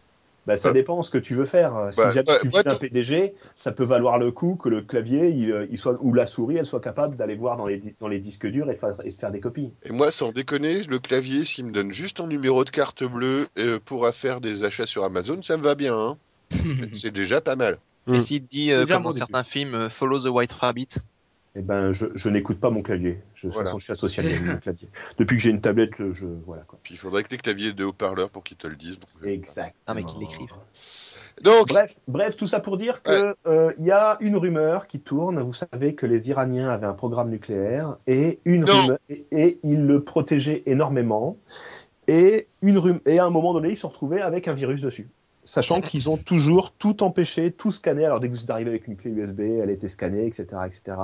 Bah, 0.46 0.56
ça 0.56 0.68
Bah. 0.68 0.74
dépend 0.74 1.02
ce 1.02 1.10
que 1.10 1.18
tu 1.18 1.34
veux 1.34 1.44
faire. 1.44 1.88
Si 1.90 2.00
jamais 2.00 2.22
bah, 2.22 2.38
tu 2.40 2.48
vises 2.48 2.66
un 2.66 2.74
PDG, 2.74 3.34
ça 3.56 3.72
peut 3.72 3.84
valoir 3.84 4.18
le 4.18 4.30
coup 4.30 4.56
que 4.56 4.68
le 4.68 4.82
clavier 4.82 5.28
il, 5.28 5.50
euh, 5.52 5.66
il 5.70 5.78
soit, 5.78 5.96
ou 6.00 6.12
la 6.12 6.26
souris 6.26 6.56
elle 6.56 6.66
soit 6.66 6.80
capable 6.80 7.16
d'aller 7.16 7.36
voir 7.36 7.56
dans 7.56 7.66
les, 7.66 7.94
dans 8.00 8.08
les 8.08 8.18
disques 8.18 8.46
durs 8.46 8.70
et 8.70 8.78
et 9.04 9.10
de 9.10 9.16
faire 9.16 9.30
des 9.30 9.40
copies. 9.40 9.72
Et 9.84 9.92
moi 9.92 10.10
sans 10.10 10.32
déconner 10.32 10.82
le 10.82 10.98
clavier 10.98 11.44
s'il 11.44 11.66
me 11.66 11.72
donne 11.72 11.92
juste 11.92 12.18
ton 12.18 12.26
numéro 12.26 12.64
de 12.64 12.70
carte 12.70 13.04
bleue 13.04 13.46
euh, 13.58 13.78
pour 13.84 14.08
faire 14.10 14.40
des 14.40 14.64
achats 14.64 14.86
sur 14.86 15.04
Amazon 15.04 15.40
ça 15.42 15.56
me 15.56 15.62
va 15.62 15.74
bien 15.74 15.96
hein. 15.96 16.16
c'est 16.92 17.12
déjà 17.12 17.40
pas 17.40 17.56
mal. 17.56 17.78
Et 18.12 18.20
s'il 18.20 18.42
te 18.42 18.48
dit, 18.48 18.70
euh, 18.70 18.82
un 18.82 18.86
comme 18.86 19.04
dans 19.04 19.12
certains 19.12 19.44
films, 19.44 19.74
euh, 19.74 19.90
Follow 19.90 20.20
the 20.20 20.26
White 20.26 20.52
Rabbit, 20.52 20.88
Eh 21.56 21.62
ben, 21.62 21.92
je, 21.92 22.06
je 22.14 22.28
n'écoute 22.28 22.58
pas 22.58 22.70
mon 22.70 22.82
clavier. 22.82 23.20
Je, 23.34 23.46
de 23.46 23.52
Voilà. 23.52 23.66
façon, 23.66 23.78
je 23.78 23.84
suis 23.84 23.92
associé 23.92 24.24
avec 24.24 24.42
mon 24.44 24.56
clavier. 24.58 24.88
Depuis 25.18 25.36
que 25.36 25.42
j'ai 25.42 25.50
une 25.50 25.60
tablette, 25.60 25.94
je, 25.96 26.12
je- 26.12 26.26
voilà 26.46 26.62
quoi. 26.62 26.80
Puis 26.82 26.94
il 26.94 26.96
faudrait 26.96 27.22
que 27.22 27.30
les 27.30 27.36
claviers 27.36 27.68
aient 27.68 27.72
des 27.74 27.84
haut-parleurs 27.84 28.30
pour 28.30 28.42
qu'ils 28.42 28.56
te 28.56 28.66
le 28.66 28.74
disent. 28.74 28.98
donc, 28.98 29.10
euh, 29.22 29.28
Exact. 29.28 29.76
Ah, 29.86 29.94
mais 29.94 30.04
qu'ils 30.04 30.20
l'écrivent. 30.20 30.50
Donc 31.42 31.68
Bref, 31.68 32.00
bref, 32.08 32.36
tout 32.36 32.46
ça 32.46 32.60
pour 32.60 32.76
dire 32.76 33.02
que 33.02 33.34
euh, 33.46 33.72
il 33.78 33.84
y 33.84 33.90
a 33.92 34.16
une 34.20 34.36
rumeur 34.36 34.86
qui 34.88 35.00
tourne. 35.00 35.40
Vous 35.42 35.52
savez 35.52 35.94
que 35.94 36.06
les 36.06 36.28
Iraniens 36.28 36.70
avaient 36.70 36.86
un 36.86 36.92
programme 36.94 37.30
nucléaire 37.30 37.98
et 38.06 38.40
une 38.44 38.64
rumeur, 38.64 38.98
et, 39.08 39.26
et 39.32 39.58
ils 39.62 39.84
le 39.84 40.02
protégeaient 40.02 40.62
énormément. 40.66 41.36
Et 42.06 42.48
une 42.62 43.00
et 43.06 43.18
à 43.18 43.24
un 43.26 43.30
moment 43.30 43.54
donné, 43.54 43.70
ils 43.70 43.76
se 43.76 43.82
sont 43.82 43.88
retrouvés 43.88 44.20
avec 44.20 44.46
un 44.48 44.54
virus 44.54 44.80
dessus. 44.80 45.08
Sachant 45.44 45.80
qu'ils 45.80 46.08
ont 46.08 46.16
toujours 46.16 46.72
tout 46.72 47.02
empêché, 47.02 47.52
tout 47.52 47.70
scanné. 47.70 48.04
Alors 48.04 48.20
dès 48.20 48.28
que 48.28 48.34
vous 48.34 48.42
êtes 48.42 48.50
arrivé 48.50 48.70
avec 48.70 48.86
une 48.86 48.96
clé 48.96 49.10
USB, 49.10 49.40
elle 49.40 49.70
était 49.70 49.88
scannée, 49.88 50.26
etc., 50.26 50.46
etc. 50.66 50.96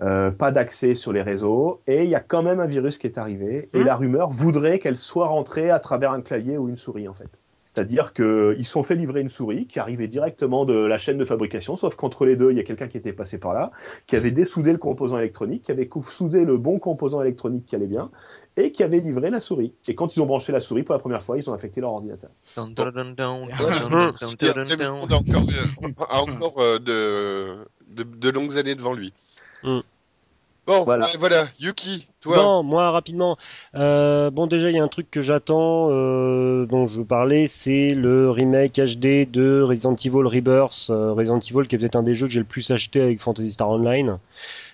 Euh, 0.00 0.30
pas 0.30 0.52
d'accès 0.52 0.94
sur 0.94 1.12
les 1.12 1.22
réseaux. 1.22 1.82
Et 1.86 2.04
il 2.04 2.10
y 2.10 2.14
a 2.14 2.20
quand 2.20 2.42
même 2.42 2.60
un 2.60 2.66
virus 2.66 2.98
qui 2.98 3.06
est 3.06 3.18
arrivé. 3.18 3.68
Et 3.74 3.82
Hmm. 3.82 3.84
la 3.84 3.96
rumeur 3.96 4.28
voudrait 4.30 4.78
qu'elle 4.78 4.96
soit 4.96 5.26
rentrée 5.28 5.70
à 5.70 5.80
travers 5.80 6.12
un 6.12 6.20
clavier 6.20 6.58
ou 6.58 6.68
une 6.68 6.76
souris, 6.76 7.08
en 7.08 7.14
fait. 7.14 7.40
C'est-à-dire 7.76 8.14
qu'ils 8.14 8.64
se 8.64 8.72
sont 8.72 8.82
fait 8.82 8.94
livrer 8.94 9.20
une 9.20 9.28
souris 9.28 9.66
qui 9.66 9.78
arrivait 9.78 10.08
directement 10.08 10.64
de 10.64 10.72
la 10.72 10.96
chaîne 10.96 11.18
de 11.18 11.26
fabrication, 11.26 11.76
sauf 11.76 11.94
qu'entre 11.94 12.24
les 12.24 12.34
deux, 12.34 12.50
il 12.50 12.56
y 12.56 12.60
a 12.60 12.62
quelqu'un 12.62 12.88
qui 12.88 12.96
était 12.96 13.12
passé 13.12 13.36
par 13.36 13.52
là, 13.52 13.70
qui 14.06 14.16
avait 14.16 14.30
dessoudé 14.30 14.72
le 14.72 14.78
composant 14.78 15.18
électronique, 15.18 15.64
qui 15.64 15.72
avait 15.72 15.86
soudé 16.08 16.46
le 16.46 16.56
bon 16.56 16.78
composant 16.78 17.20
électronique 17.20 17.66
qui 17.66 17.76
allait 17.76 17.86
bien, 17.86 18.10
et 18.56 18.72
qui 18.72 18.82
avait 18.82 19.00
livré 19.00 19.28
la 19.28 19.40
souris. 19.40 19.74
Et 19.88 19.94
quand 19.94 20.16
ils 20.16 20.22
ont 20.22 20.26
branché 20.26 20.52
la 20.52 20.60
souris 20.60 20.84
pour 20.84 20.94
la 20.94 20.98
première 20.98 21.22
fois, 21.22 21.36
ils 21.36 21.50
ont 21.50 21.52
affecté 21.52 21.82
leur 21.82 21.92
ordinateur. 21.92 22.30
Dun, 22.56 22.68
dun, 22.68 22.92
dun, 22.92 23.14
a 23.20 23.28
encore, 23.28 23.68
euh, 23.68 24.10
encore 26.32 26.62
euh, 26.62 26.78
de, 26.78 27.56
de, 27.94 28.04
de 28.04 28.30
longues 28.30 28.56
années 28.56 28.74
devant 28.74 28.94
lui. 28.94 29.12
Mm. 29.64 29.80
Bon, 30.66 30.82
Voilà. 30.82 31.06
Yuki, 31.60 32.08
toi. 32.20 32.36
Non, 32.36 32.62
moi 32.64 32.90
rapidement. 32.90 33.38
Euh, 33.76 34.30
bon, 34.30 34.46
déjà, 34.48 34.68
il 34.70 34.76
y 34.76 34.80
a 34.80 34.82
un 34.82 34.88
truc 34.88 35.10
que 35.10 35.20
j'attends, 35.20 35.88
euh, 35.90 36.66
dont 36.66 36.86
je 36.86 36.98
veux 37.00 37.06
parler, 37.06 37.46
c'est 37.46 37.90
le 37.90 38.30
remake 38.30 38.74
HD 38.74 39.30
de 39.30 39.62
Resident 39.62 39.94
Evil 39.94 40.26
Rebirth. 40.26 40.88
Euh, 40.90 41.12
Resident 41.12 41.38
Evil, 41.38 41.68
qui 41.68 41.76
est 41.76 41.78
peut-être 41.78 41.96
un 41.96 42.02
des 42.02 42.16
jeux 42.16 42.26
que 42.26 42.32
j'ai 42.32 42.40
le 42.40 42.46
plus 42.46 42.68
acheté 42.72 43.00
avec 43.00 43.20
Fantasy 43.20 43.52
Star 43.52 43.70
Online. 43.70 44.18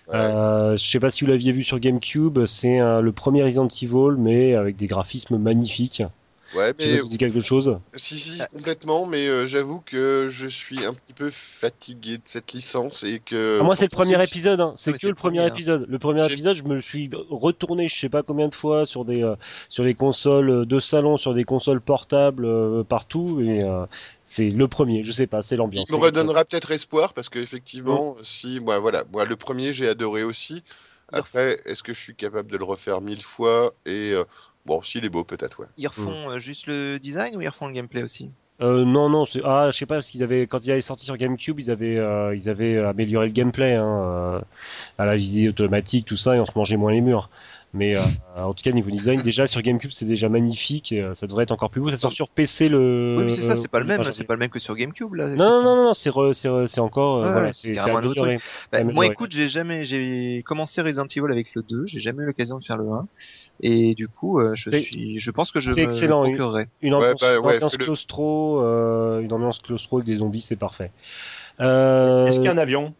Ouais. 0.08 0.14
Euh, 0.14 0.76
je 0.76 0.84
sais 0.84 0.98
pas 0.98 1.10
si 1.10 1.24
vous 1.24 1.30
l'aviez 1.30 1.52
vu 1.52 1.62
sur 1.62 1.78
GameCube, 1.78 2.46
c'est 2.46 2.78
le 2.78 3.12
premier 3.12 3.42
Resident 3.42 3.68
Evil, 3.68 4.16
mais 4.16 4.54
avec 4.54 4.76
des 4.76 4.86
graphismes 4.86 5.36
magnifiques. 5.36 6.02
Ouais, 6.54 6.74
mais 6.78 6.98
ça 6.98 7.04
dit 7.04 7.18
quelque 7.18 7.40
chose. 7.40 7.78
si, 7.94 8.18
si, 8.18 8.38
complètement, 8.52 9.06
mais 9.06 9.26
euh, 9.26 9.46
j'avoue 9.46 9.80
que 9.80 10.28
je 10.30 10.46
suis 10.46 10.84
un 10.84 10.92
petit 10.92 11.12
peu 11.12 11.30
fatigué 11.30 12.18
de 12.18 12.22
cette 12.24 12.52
licence 12.52 13.04
et 13.04 13.20
que. 13.20 13.58
Ah, 13.60 13.64
moi, 13.64 13.76
c'est 13.76 13.90
le 13.90 13.96
premier 13.96 14.22
épisode. 14.22 14.60
Hein. 14.60 14.74
C'est 14.76 14.92
que 14.92 15.06
le 15.06 15.14
premier 15.14 15.40
hein. 15.40 15.48
épisode. 15.48 15.86
Le 15.88 15.98
premier 15.98 16.24
épisode, 16.24 16.56
je 16.56 16.64
me 16.64 16.80
suis 16.80 17.10
retourné, 17.30 17.88
je 17.88 17.98
sais 17.98 18.08
pas 18.08 18.22
combien 18.22 18.48
de 18.48 18.54
fois 18.54 18.86
sur 18.86 19.04
des 19.04 19.22
euh, 19.22 19.36
sur 19.68 19.84
des 19.84 19.94
consoles 19.94 20.66
de 20.66 20.80
salon, 20.80 21.16
sur 21.16 21.34
des 21.34 21.44
consoles 21.44 21.80
portables 21.80 22.44
euh, 22.44 22.84
partout, 22.84 23.40
et 23.40 23.62
euh, 23.62 23.86
c'est 24.26 24.50
le 24.50 24.68
premier. 24.68 25.02
Je 25.04 25.12
sais 25.12 25.26
pas, 25.26 25.42
c'est 25.42 25.56
l'ambiance. 25.56 25.86
Il 25.88 25.96
me 25.96 26.00
redonnera 26.00 26.44
peut-être 26.44 26.70
espoir 26.70 27.12
parce 27.12 27.28
qu'effectivement, 27.28 28.16
si, 28.22 28.60
moi, 28.60 28.78
voilà, 28.78 29.04
moi, 29.12 29.24
le 29.24 29.36
premier, 29.36 29.72
j'ai 29.72 29.88
adoré 29.88 30.22
aussi. 30.22 30.62
Après, 31.12 31.60
est-ce 31.66 31.82
que 31.82 31.92
je 31.92 31.98
suis 31.98 32.14
capable 32.14 32.50
de 32.50 32.56
le 32.56 32.64
refaire 32.64 33.02
mille 33.02 33.22
fois 33.22 33.74
Et 33.84 34.12
euh, 34.12 34.24
bon, 34.66 34.82
s'il 34.82 35.04
est 35.04 35.10
beau, 35.10 35.24
peut-être, 35.24 35.60
ouais. 35.60 35.66
Ils 35.76 35.88
refont 35.88 36.30
euh, 36.30 36.38
juste 36.38 36.66
le 36.66 36.98
design 36.98 37.36
ou 37.36 37.40
ils 37.40 37.48
refont 37.48 37.66
le 37.66 37.72
gameplay 37.72 38.02
aussi? 38.02 38.30
Euh, 38.60 38.84
non, 38.84 39.08
non, 39.08 39.26
c'est 39.26 39.40
ah, 39.44 39.70
je 39.72 39.78
sais 39.78 39.86
pas 39.86 39.94
parce 39.96 40.08
qu'ils 40.08 40.22
avaient 40.22 40.46
quand 40.46 40.64
il 40.64 40.70
avait 40.70 40.82
sorti 40.82 41.04
sur 41.04 41.16
GameCube, 41.16 41.58
ils 41.58 41.70
avaient 41.70 41.96
euh, 41.96 42.34
ils 42.36 42.48
avaient 42.48 42.78
amélioré 42.78 43.26
le 43.26 43.32
gameplay 43.32 43.74
hein, 43.74 43.84
euh, 43.84 44.34
à 44.98 45.04
la 45.06 45.16
visée 45.16 45.48
automatique, 45.48 46.06
tout 46.06 46.16
ça, 46.16 46.36
et 46.36 46.40
on 46.40 46.46
se 46.46 46.52
mangeait 46.54 46.76
moins 46.76 46.92
les 46.92 47.00
murs. 47.00 47.28
Mais 47.74 47.96
euh, 47.96 48.02
en 48.36 48.52
tout 48.52 48.62
cas 48.62 48.70
niveau 48.70 48.90
design, 48.90 49.22
déjà 49.22 49.46
sur 49.46 49.62
GameCube 49.62 49.90
c'est 49.90 50.04
déjà 50.04 50.28
magnifique 50.28 50.92
et 50.92 51.02
euh, 51.02 51.14
ça 51.14 51.26
devrait 51.26 51.44
être 51.44 51.52
encore 51.52 51.70
plus 51.70 51.80
beau. 51.80 51.88
Ça 51.90 51.96
sort 51.96 52.12
sur 52.12 52.28
PC 52.28 52.68
le. 52.68 53.16
Oui, 53.18 53.24
mais 53.24 53.30
c'est 53.30 53.42
ça, 53.42 53.56
c'est 53.56 53.68
pas 53.68 53.80
le 53.80 53.86
même, 53.86 54.04
c'est 54.12 54.24
pas 54.24 54.34
le 54.34 54.40
même 54.40 54.50
que 54.50 54.58
sur 54.58 54.76
GameCube 54.76 55.14
là. 55.14 55.28
Non, 55.28 55.36
non, 55.36 55.62
non, 55.62 55.84
non, 55.84 55.94
c'est 55.94 56.10
re- 56.10 56.34
c'est 56.34 56.48
re- 56.48 56.66
c'est 56.66 56.80
encore 56.80 57.22
Ouais, 57.22 57.30
voilà, 57.32 57.52
c'est 57.54 57.62
c'est 57.62 57.68
c'est 57.68 57.74
carrément 57.74 57.98
un 57.98 58.04
autre 58.04 58.22
amélioré. 58.22 58.44
Bah, 58.70 58.84
moi, 58.84 59.06
écoute, 59.06 59.32
j'ai 59.32 59.48
jamais, 59.48 59.84
j'ai 59.84 60.42
commencé 60.46 60.82
Resident 60.82 61.06
Evil 61.06 61.32
avec 61.32 61.54
le 61.54 61.62
2, 61.62 61.86
j'ai 61.86 61.98
jamais 62.00 62.22
eu 62.24 62.26
l'occasion 62.26 62.58
de 62.58 62.64
faire 62.64 62.76
le 62.76 62.90
1, 62.90 63.06
et 63.60 63.94
du 63.94 64.08
coup, 64.08 64.40
euh, 64.40 64.54
je 64.54 64.70
suis, 64.70 65.18
je 65.18 65.30
pense 65.30 65.52
que 65.52 65.60
je 65.60 65.72
c'est 65.72 65.82
me 65.82 65.86
excellent, 65.86 66.22
procurerai. 66.22 66.66
Une 66.80 66.94
Ouais, 66.94 67.00
ambiance, 67.00 67.20
bah, 67.20 67.40
ouais, 67.40 67.54
ambiance 67.54 67.72
fais-le. 67.72 67.84
claustro, 67.84 68.60
euh, 68.60 69.20
une 69.20 69.32
ambiance 69.32 69.58
claustro 69.60 69.98
avec 69.98 70.06
des 70.06 70.16
zombies, 70.16 70.40
c'est 70.40 70.56
parfait. 70.58 70.90
Euh, 71.60 72.26
Est-ce 72.26 72.36
qu'il 72.36 72.46
y 72.46 72.48
a 72.48 72.52
un 72.52 72.58
avion 72.58 72.94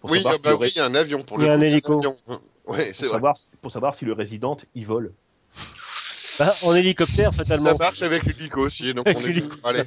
pour 0.00 0.10
Oui, 0.10 0.18
savoir, 0.18 0.34
ah 0.34 0.36
si 0.36 0.42
bah 0.42 0.56
oui, 0.60 0.72
il 0.74 0.78
y 0.78 0.80
a 0.80 0.86
un 0.86 0.94
avion 0.94 1.22
pour 1.22 1.38
Il 1.38 1.44
y 1.44 1.46
le 1.46 1.52
a 1.52 1.54
un 1.54 1.60
hélico. 1.60 2.00
Ouais, 2.66 2.92
pour, 2.92 3.04
vrai. 3.04 3.12
savoir, 3.12 3.34
pour 3.60 3.70
savoir 3.70 3.94
si 3.94 4.06
le 4.06 4.14
résident 4.14 4.56
il 4.74 4.86
vole 4.86 5.12
bah, 6.38 6.54
en 6.62 6.74
hélicoptère 6.74 7.34
fatalement. 7.34 7.66
Ça 7.66 7.74
marche 7.74 8.02
avec 8.02 8.24
l'hélico 8.24 8.60
aussi, 8.60 8.92
donc 8.94 9.06
on 9.14 9.20
est. 9.24 9.44
Allez. 9.64 9.84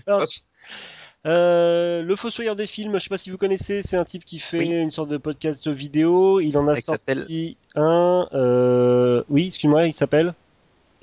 Euh, 1.28 2.04
le 2.04 2.16
Fossoyeur 2.16 2.56
des 2.56 2.68
films, 2.68 2.94
je 2.94 3.00
sais 3.04 3.10
pas 3.10 3.18
si 3.18 3.30
vous 3.30 3.38
connaissez, 3.38 3.82
c'est 3.84 3.98
un 3.98 4.06
type 4.06 4.24
qui 4.24 4.40
fait 4.40 4.60
Oui. 4.60 4.68
une 4.68 4.92
sorte 4.92 5.10
de 5.10 5.18
podcast 5.18 5.68
vidéo. 5.68 6.40
Il 6.40 6.58
en 6.58 6.68
a 6.68 6.76
sorti 6.80 7.58
un. 7.76 8.28
Euh... 8.34 9.24
Oui, 9.30 9.48
excuse-moi, 9.48 9.88
il 9.88 9.94
s'appelle. 9.94 10.34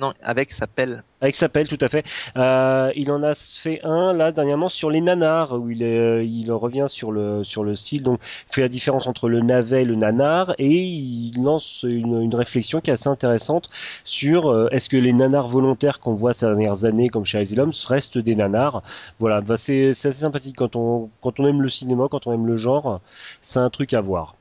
Non, 0.01 0.13
avec 0.23 0.51
sa 0.51 0.67
pelle. 0.67 1.05
Avec 1.21 1.37
sa 1.37 1.49
pelle, 1.49 1.69
tout 1.69 1.79
à 1.81 1.89
fait. 1.89 2.05
Euh, 2.37 2.91
il 2.97 3.13
en 3.13 3.23
a 3.23 3.35
fait 3.37 3.81
un 3.85 4.13
là 4.13 4.33
dernièrement 4.33 4.69
sur 4.69 4.91
les 4.91 5.01
nanars 5.01 5.53
où 5.53 5.71
il 5.71 5.85
est, 5.85 6.27
il 6.27 6.51
revient 6.51 6.87
sur 6.89 7.13
le 7.13 7.45
sur 7.45 7.63
le 7.63 7.77
style 7.77 8.03
donc 8.03 8.21
fait 8.51 8.61
la 8.61 8.69
différence 8.69 9.07
entre 9.07 9.29
le 9.29 9.41
navet 9.41 9.83
et 9.83 9.85
le 9.85 9.95
nanar 9.95 10.55
et 10.59 10.69
il 10.69 11.41
lance 11.43 11.85
une, 11.89 12.21
une 12.23 12.35
réflexion 12.35 12.81
qui 12.81 12.91
est 12.91 12.95
assez 12.95 13.09
intéressante 13.09 13.71
sur 14.05 14.49
euh, 14.51 14.69
est-ce 14.73 14.89
que 14.89 14.97
les 14.97 15.13
nanars 15.13 15.49
volontaires 15.49 16.01
qu'on 16.01 16.15
voit 16.15 16.35
ces 16.35 16.47
dernières 16.47 16.85
années 16.85 17.09
comme 17.09 17.25
chez 17.25 17.39
Asylum 17.39 17.71
restent 17.87 18.19
des 18.19 18.35
nanars? 18.35 18.83
Voilà, 19.21 19.41
bah, 19.43 19.57
c'est 19.57 19.91
assez 19.91 20.13
sympathique 20.13 20.57
quand 20.57 20.75
on 20.75 21.11
quand 21.23 21.39
on 21.39 21.47
aime 21.47 21.63
le 21.63 21.69
cinéma, 21.69 22.09
quand 22.11 22.27
on 22.27 22.33
aime 22.33 22.47
le 22.47 22.57
genre, 22.57 23.01
c'est 23.43 23.61
un 23.61 23.71
truc 23.71 23.93
à 23.95 24.01
voir. 24.01 24.35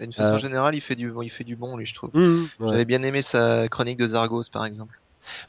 D'une 0.00 0.12
façon 0.12 0.34
Euh. 0.34 0.38
générale, 0.38 0.74
il 0.74 0.80
fait 0.80 0.96
du, 0.96 1.12
il 1.22 1.30
fait 1.30 1.44
du 1.44 1.56
bon, 1.56 1.76
lui, 1.76 1.86
je 1.86 1.94
trouve. 1.94 2.10
Mmh, 2.14 2.44
ouais. 2.60 2.68
J'avais 2.68 2.84
bien 2.84 3.02
aimé 3.02 3.22
sa 3.22 3.68
chronique 3.68 3.98
de 3.98 4.06
Zargos, 4.08 4.42
par 4.52 4.64
exemple. 4.64 4.98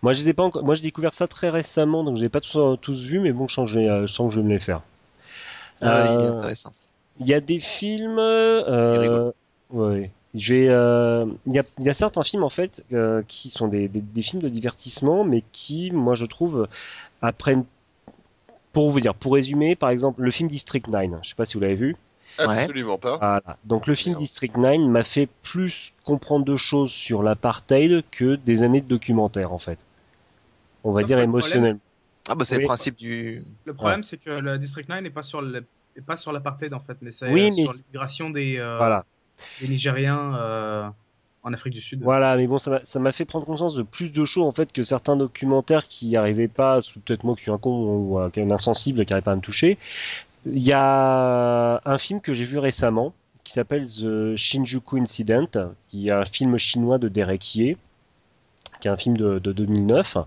Moi, 0.02 0.14
je 0.14 0.24
les 0.24 0.30
ai 0.30 0.34
pas 0.34 0.44
encore... 0.44 0.64
Moi, 0.64 0.76
j'ai 0.76 0.84
découvert 0.84 1.14
ça 1.14 1.28
très 1.28 1.50
récemment, 1.50 2.04
donc 2.04 2.18
je 2.18 2.22
l'ai 2.22 2.30
pas 2.30 2.40
tous, 2.42 2.78
tous 2.82 3.04
vu, 3.04 3.20
mais 3.20 3.32
bon, 3.34 3.48
je 3.48 3.56
sens 3.56 3.66
que 3.70 3.74
je 3.74 3.80
vais, 3.80 3.90
euh, 3.90 4.08
je 4.08 4.14
sens 4.14 4.30
que 4.30 4.36
je 4.36 4.40
vais 4.40 4.48
me 4.48 4.54
les 4.54 4.60
faire. 4.60 4.82
Ah 5.82 6.06
il 6.06 6.12
est 6.22 6.28
Euh, 6.28 6.34
intéressant. 6.38 6.72
Il 7.20 7.28
y 7.28 7.34
a 7.34 7.42
des 7.42 7.60
films. 7.60 8.18
Il 8.18 8.20
Euh. 8.20 9.32
Ouais. 9.72 10.12
Euh, 10.52 11.26
y, 11.48 11.60
a, 11.60 11.64
il 11.80 11.86
y 11.86 11.90
a 11.90 11.94
certains 11.94 12.24
films 12.24 12.44
en 12.44 12.50
fait 12.50 12.84
euh, 12.92 13.22
qui 13.28 13.50
sont 13.50 13.70
des, 13.70 13.88
des, 13.88 14.02
des 14.02 14.22
films 14.22 14.42
de 14.42 14.50
divertissement, 14.50 15.24
mais 15.24 15.44
qui, 15.54 15.92
moi, 15.92 16.14
je 16.16 16.26
trouve, 16.26 16.68
apprennent. 17.22 17.66
Pour 18.74 18.92
vous 18.92 19.00
dire, 19.00 19.16
pour 19.16 19.34
résumer, 19.36 19.76
par 19.78 19.90
exemple, 19.90 20.22
le 20.22 20.32
film 20.32 20.50
District 20.50 20.90
9. 20.90 21.20
Je 21.24 21.30
sais 21.30 21.36
pas 21.36 21.46
si 21.46 21.54
vous 21.54 21.62
l'avez 21.62 21.76
vu. 21.76 21.96
Absolument 22.40 22.98
pas. 22.98 23.18
Voilà. 23.18 23.58
Donc 23.66 23.88
le 23.88 23.96
film. 23.96 24.16
District 24.18 24.58
9 24.58 24.80
m'a 24.90 25.04
fait 25.04 25.28
plus 25.44 25.94
comprendre 26.04 26.46
de 26.46 26.56
choses 26.56 26.92
sur 26.92 27.24
l'apartheid 27.24 28.04
que 28.12 28.36
des 28.36 28.64
années 28.64 28.82
de 28.82 28.88
documentaire 28.88 29.54
en 29.54 29.58
fait. 29.60 29.80
On 30.84 30.92
va 30.92 31.04
dire 31.04 31.18
que 31.18 31.22
le 31.22 31.28
problème- 31.28 31.30
émotionnel. 31.30 31.78
Ah 32.28 32.36
bah 32.36 32.44
c'est 32.46 32.56
Oui. 32.56 32.62
le 32.62 32.68
principe 32.68 32.98
du. 32.98 33.44
Le 33.66 33.74
problème, 33.74 34.04
c'est 34.04 34.18
que 34.18 34.30
le 34.32 34.58
District 34.58 34.90
9 34.90 35.02
n'est 35.04 35.10
pas 35.10 35.24
sur 35.24 35.42
le 35.42 35.64
pas 36.06 36.18
sur 36.18 36.32
l'apartheid 36.34 36.74
en 36.74 36.80
fait, 36.82 36.98
mais 37.02 37.12
c'est 37.12 37.32
Oui, 37.32 37.44
euh, 37.44 37.50
mais 37.56 37.64
sur 37.64 37.72
l'immigration 37.74 38.30
des, 38.30 38.58
euh, 38.58 38.78
Voilà. 38.78 39.06
des 39.62 39.68
Nigériens 39.70 40.36
euh, 40.36 40.90
en 41.44 41.54
Afrique 41.54 41.74
du 41.74 41.80
Sud. 41.82 42.02
Voilà, 42.04 42.36
mais 42.36 42.48
bon, 42.48 42.58
ça 42.58 42.70
m'a- 42.72 42.82
ça 42.84 43.00
m'a 43.00 43.12
fait 43.14 43.24
prendre 43.24 43.46
conscience 43.46 43.76
de 43.76 43.84
plus 43.84 44.12
de 44.12 44.26
choses 44.26 44.44
en 44.46 44.52
fait 44.52 44.74
que 44.74 44.84
certains 44.84 45.16
documentaires 45.16 45.88
qui 45.88 46.18
arrivaient 46.18 46.48
pas, 46.50 46.82
peut-être 47.06 47.24
moi 47.24 47.36
qui 47.36 47.44
suis 47.44 47.52
un 47.52 47.58
con 47.58 47.72
ou 47.72 48.20
un, 48.20 48.30
insensible 48.52 49.06
qui 49.06 49.14
n'arrive 49.14 49.24
pas 49.24 49.32
à 49.32 49.36
me 49.38 49.42
toucher. 49.42 49.78
Il 50.46 50.64
y 50.64 50.74
a 50.74 51.82
un 51.86 51.98
film 51.98 52.22
que 52.22 52.34
j'ai 52.34 52.46
vu 52.46 52.60
récemment 52.60 53.14
qui 53.44 53.54
s'appelle 53.54 53.86
The 53.86 54.36
Shinjuku 54.36 54.98
Incident, 54.98 55.48
qui 55.90 56.10
est 56.10 56.12
un 56.12 56.26
film 56.26 56.58
chinois 56.58 56.98
de 56.98 57.08
Derek 57.08 57.56
Yee, 57.56 57.78
qui 58.80 58.88
est 58.88 58.92
un 58.92 58.98
film 58.98 59.18
de, 59.18 59.40
de 59.40 59.52
2009, 59.52 60.18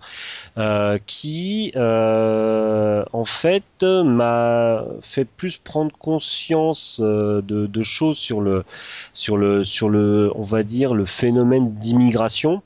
euh, 0.57 0.99
qui 1.07 1.73
euh, 1.77 3.05
en 3.13 3.25
fait 3.25 3.83
m'a 3.83 4.85
fait 5.03 5.25
plus 5.25 5.57
prendre 5.59 5.93
conscience 5.99 7.01
euh, 7.03 7.43
de, 7.43 7.67
de 7.67 7.83
choses 7.83 8.19
sur 8.19 8.41
le 8.41 8.65
sur 9.13 9.37
le 9.37 9.65
sur 9.65 9.89
le 9.89 10.33
on 10.35 10.45
va 10.45 10.63
dire 10.63 10.95
le 10.95 11.05
phénomène 11.05 11.75
d'immigration 11.75 12.63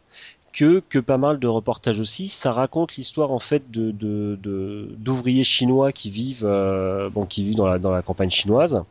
que 0.53 0.83
que 0.89 0.99
pas 0.99 1.19
mal 1.19 1.39
de 1.39 1.49
reportages 1.49 2.01
aussi. 2.01 2.29
Ça 2.29 2.53
raconte 2.53 2.97
l'histoire 2.97 3.33
en 3.33 3.41
fait 3.41 3.71
de 3.71 3.91
de 3.91 4.39
de- 4.43 4.89
d'ouvriers 4.99 5.45
chinois 5.45 5.93
qui 5.93 6.11
vivent 6.11 6.45
euh, 6.47 7.09
bon 7.11 7.27
qui 7.27 7.45
vivent 7.45 7.57
dans 7.57 7.67
la 7.67 7.79
dans 7.79 7.91
la 7.93 8.03
campagne 8.03 8.31
chinoise 8.31 8.83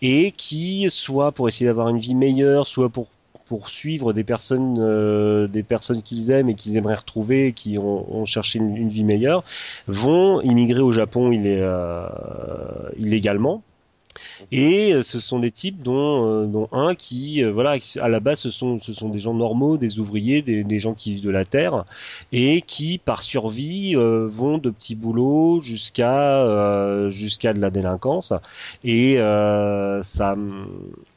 et 0.00 0.32
qui 0.32 0.86
soit 0.90 1.32
pour 1.32 1.48
essayer 1.48 1.66
d'avoir 1.66 1.88
une 1.88 1.98
vie 1.98 2.14
meilleure 2.14 2.66
soit 2.66 2.88
pour 2.88 3.08
pour 3.46 3.68
suivre 3.68 4.12
des 4.12 4.24
personnes 4.24 4.78
euh, 4.80 5.46
des 5.46 5.62
personnes 5.62 6.02
qu'ils 6.02 6.30
aiment 6.30 6.48
et 6.48 6.54
qu'ils 6.54 6.76
aimeraient 6.76 6.94
retrouver 6.96 7.48
et 7.48 7.52
qui 7.52 7.78
ont, 7.78 8.14
ont 8.14 8.24
cherché 8.24 8.58
une, 8.58 8.76
une 8.76 8.88
vie 8.88 9.04
meilleure 9.04 9.44
vont 9.88 10.40
immigrer 10.42 10.80
au 10.80 10.92
Japon 10.92 11.32
il 11.32 11.46
est, 11.46 11.60
euh, 11.60 12.08
illégalement 12.98 13.62
et 14.50 14.92
euh, 14.92 15.02
ce 15.02 15.20
sont 15.20 15.38
des 15.38 15.50
types 15.50 15.82
dont, 15.82 16.26
euh, 16.26 16.46
dont 16.46 16.68
un 16.72 16.94
qui, 16.94 17.42
euh, 17.42 17.52
voilà, 17.52 17.76
à 18.00 18.08
la 18.08 18.20
base, 18.20 18.40
ce 18.40 18.50
sont, 18.50 18.80
ce 18.80 18.92
sont 18.92 19.08
des 19.08 19.20
gens 19.20 19.34
normaux, 19.34 19.76
des 19.76 19.98
ouvriers, 19.98 20.42
des, 20.42 20.64
des 20.64 20.78
gens 20.78 20.94
qui 20.94 21.14
vivent 21.14 21.24
de 21.24 21.30
la 21.30 21.44
terre, 21.44 21.84
et 22.32 22.62
qui, 22.62 22.98
par 22.98 23.22
survie, 23.22 23.94
vont 23.94 24.58
de 24.58 24.70
petits 24.70 24.94
boulots 24.94 25.60
jusqu'à 25.62 27.08
jusqu'à 27.10 27.52
de 27.52 27.60
la 27.60 27.70
délinquance. 27.70 28.32
Et 28.84 29.16
ça, 29.16 30.36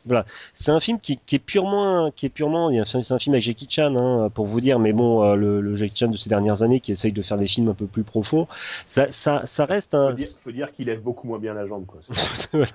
voilà, 0.05 0.25
c'est 0.53 0.71
un 0.71 0.79
film 0.79 0.99
qui, 0.99 1.17
qui 1.25 1.35
est 1.37 1.39
purement, 1.39 2.11
qui 2.11 2.27
est 2.27 2.29
purement, 2.29 2.69
il 2.69 2.77
y 2.77 2.79
a- 2.79 2.85
c'est 2.85 3.11
un 3.11 3.19
film 3.19 3.33
avec 3.33 3.43
Jackie 3.43 3.67
Chan, 3.69 3.95
hein, 3.95 4.29
pour 4.29 4.45
vous 4.45 4.61
dire, 4.61 4.77
mais 4.79 4.93
bon, 4.93 5.23
euh, 5.23 5.35
le, 5.35 5.61
le 5.61 5.75
Jackie 5.75 5.95
Chan 5.97 6.07
de 6.11 6.17
ces 6.17 6.29
dernières 6.29 6.61
années 6.61 6.79
qui 6.79 6.91
essaye 6.91 7.11
de 7.11 7.21
faire 7.21 7.37
des 7.37 7.47
films 7.47 7.69
un 7.69 7.73
peu 7.73 7.87
plus 7.87 8.03
profonds, 8.03 8.47
ça, 8.87 9.11
ça, 9.11 9.43
ça 9.45 9.65
reste 9.65 9.95
un. 9.95 10.09
Faut 10.09 10.13
dire, 10.13 10.27
faut 10.39 10.51
dire 10.51 10.71
qu'il 10.71 10.85
lève 10.87 11.01
beaucoup 11.01 11.27
moins 11.27 11.39
bien 11.39 11.53
la 11.53 11.65
jambe, 11.65 11.85
quoi. 11.85 11.99
Voilà. 12.53 12.67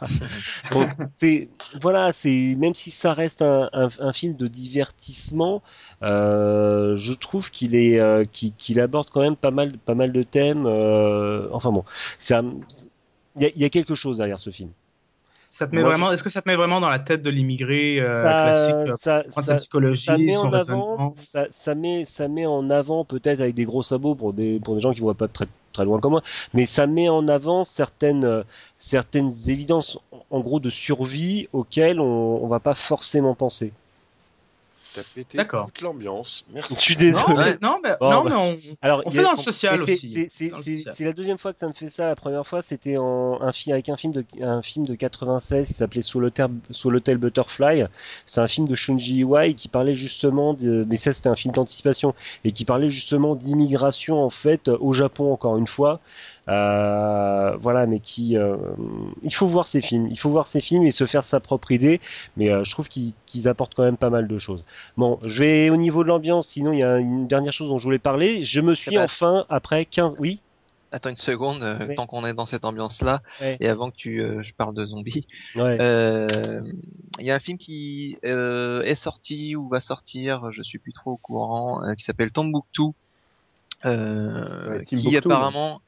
Donc, 0.72 0.88
c'est 1.12 1.48
voilà, 1.80 2.12
c'est 2.12 2.54
même 2.58 2.74
si 2.74 2.90
ça 2.90 3.12
reste 3.14 3.42
un, 3.42 3.68
un, 3.72 3.88
un 3.98 4.12
film 4.12 4.34
de 4.36 4.46
divertissement, 4.46 5.62
euh, 6.02 6.96
je 6.96 7.12
trouve 7.12 7.50
qu'il 7.50 7.74
est 7.74 7.98
euh, 8.00 8.24
qu'il 8.30 8.80
aborde 8.80 9.08
quand 9.10 9.20
même 9.20 9.36
pas 9.36 9.50
mal 9.50 9.72
pas 9.78 9.94
mal 9.94 10.12
de 10.12 10.22
thèmes. 10.22 10.66
euh, 10.66 11.48
enfin 11.52 11.70
bon, 11.72 11.84
ça, 12.18 12.42
il 13.36 13.42
y 13.42 13.46
a, 13.46 13.50
y 13.56 13.64
a 13.64 13.68
quelque 13.68 13.94
chose 13.94 14.18
derrière 14.18 14.38
ce 14.38 14.50
film. 14.50 14.70
Ça 15.50 15.66
te 15.66 15.74
met 15.74 15.82
Moi, 15.82 15.90
vraiment, 15.90 16.12
est-ce 16.12 16.22
que 16.22 16.30
ça 16.30 16.40
te 16.42 16.48
met 16.48 16.56
vraiment 16.56 16.80
dans 16.80 16.88
la 16.88 16.98
tête 16.98 17.22
de 17.22 17.30
l'immigré 17.30 17.98
euh, 18.00 18.34
classique, 18.34 18.86
euh, 18.86 18.92
ça- 18.92 19.24
prendre 19.30 19.46
ça- 19.46 19.52
sa 19.52 19.54
psychologie, 19.56 20.04
ça 20.04 20.16
met 20.18 20.32
son 20.32 20.46
en 20.46 20.50
raisonnement? 20.50 20.86
avant, 20.96 21.14
ça, 21.16 21.46
ça 21.50 21.74
met, 21.74 22.04
ça 22.06 22.28
met 22.28 22.46
en 22.46 22.70
avant 22.70 23.04
peut-être 23.04 23.40
avec 23.40 23.54
des 23.54 23.64
gros 23.64 23.82
sabots 23.82 24.14
pour 24.14 24.32
des, 24.32 24.60
pour 24.60 24.74
des 24.74 24.80
gens 24.80 24.92
qui 24.92 25.00
voient 25.00 25.14
pas 25.14 25.28
très, 25.28 25.46
très 25.72 25.84
loin 25.84 26.00
comme 26.00 26.12
moi, 26.12 26.22
mais 26.54 26.66
ça 26.66 26.86
met 26.86 27.08
en 27.08 27.28
avant 27.28 27.64
certaines, 27.64 28.44
certaines 28.78 29.32
évidences, 29.48 29.98
en 30.30 30.40
gros, 30.40 30.60
de 30.60 30.70
survie 30.70 31.48
auxquelles 31.52 32.00
on, 32.00 32.44
on 32.44 32.48
va 32.48 32.60
pas 32.60 32.74
forcément 32.74 33.34
penser. 33.34 33.72
T'as 34.94 35.02
pété 35.14 35.38
D'accord. 35.38 35.66
toute 35.66 35.82
l'ambiance. 35.82 36.44
Merci. 36.52 36.74
Je 36.74 36.78
suis 36.80 36.94
Non, 36.96 37.00
désolé. 37.00 37.34
mais, 37.36 37.58
non, 37.62 37.78
mais, 37.82 37.96
Bon, 38.00 38.10
non, 38.10 38.24
bah, 38.24 38.30
mais 38.30 38.36
on, 38.36 38.58
Alors, 38.82 39.02
on 39.06 39.10
y 39.10 39.14
fait 39.14 39.20
a- 39.20 39.22
dans 39.22 39.32
le 39.32 39.36
social 39.38 39.82
aussi. 39.82 40.28
C'est, 40.30 41.04
la 41.04 41.12
deuxième 41.12 41.38
fois 41.38 41.52
que 41.52 41.60
ça 41.60 41.68
me 41.68 41.72
fait 41.72 41.88
ça. 41.88 42.08
La 42.08 42.16
première 42.16 42.46
fois, 42.46 42.60
c'était 42.62 42.96
en 42.96 43.40
un 43.40 43.52
film 43.52 43.74
avec 43.74 43.88
un 43.88 43.96
film 43.96 44.12
de 44.12 44.24
un 44.42 44.62
film 44.62 44.86
de 44.86 44.94
96 44.94 45.68
qui 45.68 45.74
s'appelait 45.74 46.02
Sous 46.02 46.18
l'hôtel 46.20 47.18
Butterfly. 47.18 47.84
C'est 48.26 48.40
un 48.40 48.48
film 48.48 48.66
de 48.66 48.74
Shunji 48.74 49.16
Iwai 49.18 49.54
qui 49.54 49.68
parlait 49.68 49.94
justement 49.94 50.54
de, 50.54 50.84
mais 50.88 50.96
ça 50.96 51.12
c'était 51.12 51.28
un 51.28 51.36
film 51.36 51.54
d'anticipation 51.54 52.14
et 52.44 52.52
qui 52.52 52.64
parlait 52.64 52.90
justement 52.90 53.34
d'immigration 53.36 54.22
en 54.22 54.30
fait 54.30 54.68
au 54.68 54.92
Japon 54.92 55.32
encore 55.32 55.56
une 55.56 55.66
fois. 55.66 56.00
Euh, 56.50 57.56
voilà, 57.60 57.86
mais 57.86 58.00
qui, 58.00 58.36
euh, 58.36 58.56
il 59.22 59.32
faut 59.32 59.46
voir 59.46 59.66
ces 59.66 59.80
films, 59.80 60.08
il 60.08 60.18
faut 60.18 60.30
voir 60.30 60.46
ces 60.46 60.60
films 60.60 60.84
et 60.84 60.90
se 60.90 61.06
faire 61.06 61.24
sa 61.24 61.38
propre 61.38 61.70
idée. 61.70 62.00
Mais 62.36 62.50
euh, 62.50 62.64
je 62.64 62.70
trouve 62.70 62.88
qu'ils, 62.88 63.14
apportent 63.46 63.74
quand 63.74 63.84
même 63.84 63.96
pas 63.96 64.10
mal 64.10 64.26
de 64.26 64.38
choses. 64.38 64.64
Bon, 64.96 65.18
je 65.24 65.38
vais 65.38 65.70
au 65.70 65.76
niveau 65.76 66.02
de 66.02 66.08
l'ambiance. 66.08 66.48
Sinon, 66.48 66.72
il 66.72 66.80
y 66.80 66.82
a 66.82 66.98
une 66.98 67.26
dernière 67.28 67.52
chose 67.52 67.68
dont 67.68 67.78
je 67.78 67.84
voulais 67.84 67.98
parler. 67.98 68.44
Je 68.44 68.60
me 68.60 68.74
suis 68.74 68.90
Eh 68.92 68.96
ben, 68.96 69.04
enfin 69.04 69.46
après 69.48 69.84
15, 69.84 70.14
oui? 70.18 70.40
Attends 70.92 71.10
une 71.10 71.16
seconde, 71.16 71.62
euh, 71.62 71.86
Ouais. 71.86 71.94
tant 71.94 72.06
qu'on 72.06 72.26
est 72.26 72.34
dans 72.34 72.46
cette 72.46 72.64
ambiance-là, 72.64 73.22
Ouais. 73.40 73.56
et 73.60 73.68
avant 73.68 73.92
que 73.92 73.96
tu, 73.96 74.20
euh, 74.20 74.42
je 74.42 74.52
parle 74.54 74.74
de 74.74 74.84
zombies, 74.84 75.28
Ouais. 75.54 75.76
euh, 75.80 76.62
il 77.20 77.26
y 77.26 77.30
a 77.30 77.36
un 77.36 77.38
film 77.38 77.58
qui 77.58 78.18
euh, 78.24 78.82
est 78.82 78.96
sorti 78.96 79.54
ou 79.54 79.68
va 79.68 79.78
sortir, 79.78 80.50
je 80.50 80.62
suis 80.62 80.80
plus 80.80 80.92
trop 80.92 81.12
au 81.12 81.16
courant, 81.16 81.84
euh, 81.84 81.94
qui 81.94 82.02
s'appelle 82.02 82.32
Tombouctou, 82.32 82.96
euh, 83.84 84.78
Ouais, 84.78 84.84
qui 84.84 84.96
Timbuktu, 84.96 85.18
apparemment 85.18 85.80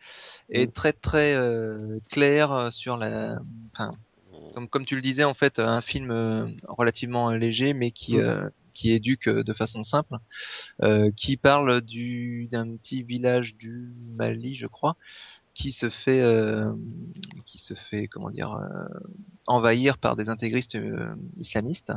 est 0.50 0.66
Mm. 0.68 0.72
très 0.72 0.92
très 0.92 1.34
euh, 1.36 1.98
clair 2.10 2.72
sur 2.72 2.96
la, 2.96 3.38
enfin, 3.72 3.92
comme 4.54 4.68
comme 4.68 4.84
tu 4.84 4.96
le 4.96 5.02
disais 5.02 5.24
en 5.24 5.34
fait, 5.34 5.58
un 5.58 5.80
film 5.80 6.10
euh, 6.10 6.46
relativement 6.68 7.32
léger 7.32 7.74
mais 7.74 7.90
qui 7.92 8.16
Mm. 8.16 8.20
euh, 8.20 8.50
qui 8.74 8.92
éduque 8.92 9.28
euh, 9.28 9.44
de 9.44 9.52
façon 9.54 9.82
simple, 9.84 10.16
euh, 10.82 11.10
qui 11.16 11.36
parle 11.36 11.80
du 11.82 12.48
d'un 12.52 12.76
petit 12.76 13.02
village 13.02 13.56
du 13.56 13.94
Mali, 14.16 14.54
je 14.54 14.66
crois, 14.66 14.96
qui 15.54 15.72
se 15.72 15.90
fait 15.90 16.22
euh, 16.22 16.72
qui 17.46 17.58
se 17.58 17.74
fait 17.74 18.08
comment 18.08 18.30
dire 18.30 18.52
euh, 18.54 18.88
envahir 19.46 19.98
par 19.98 20.16
des 20.16 20.28
intégristes 20.28 20.76
euh, 20.76 21.14
islamistes 21.38 21.92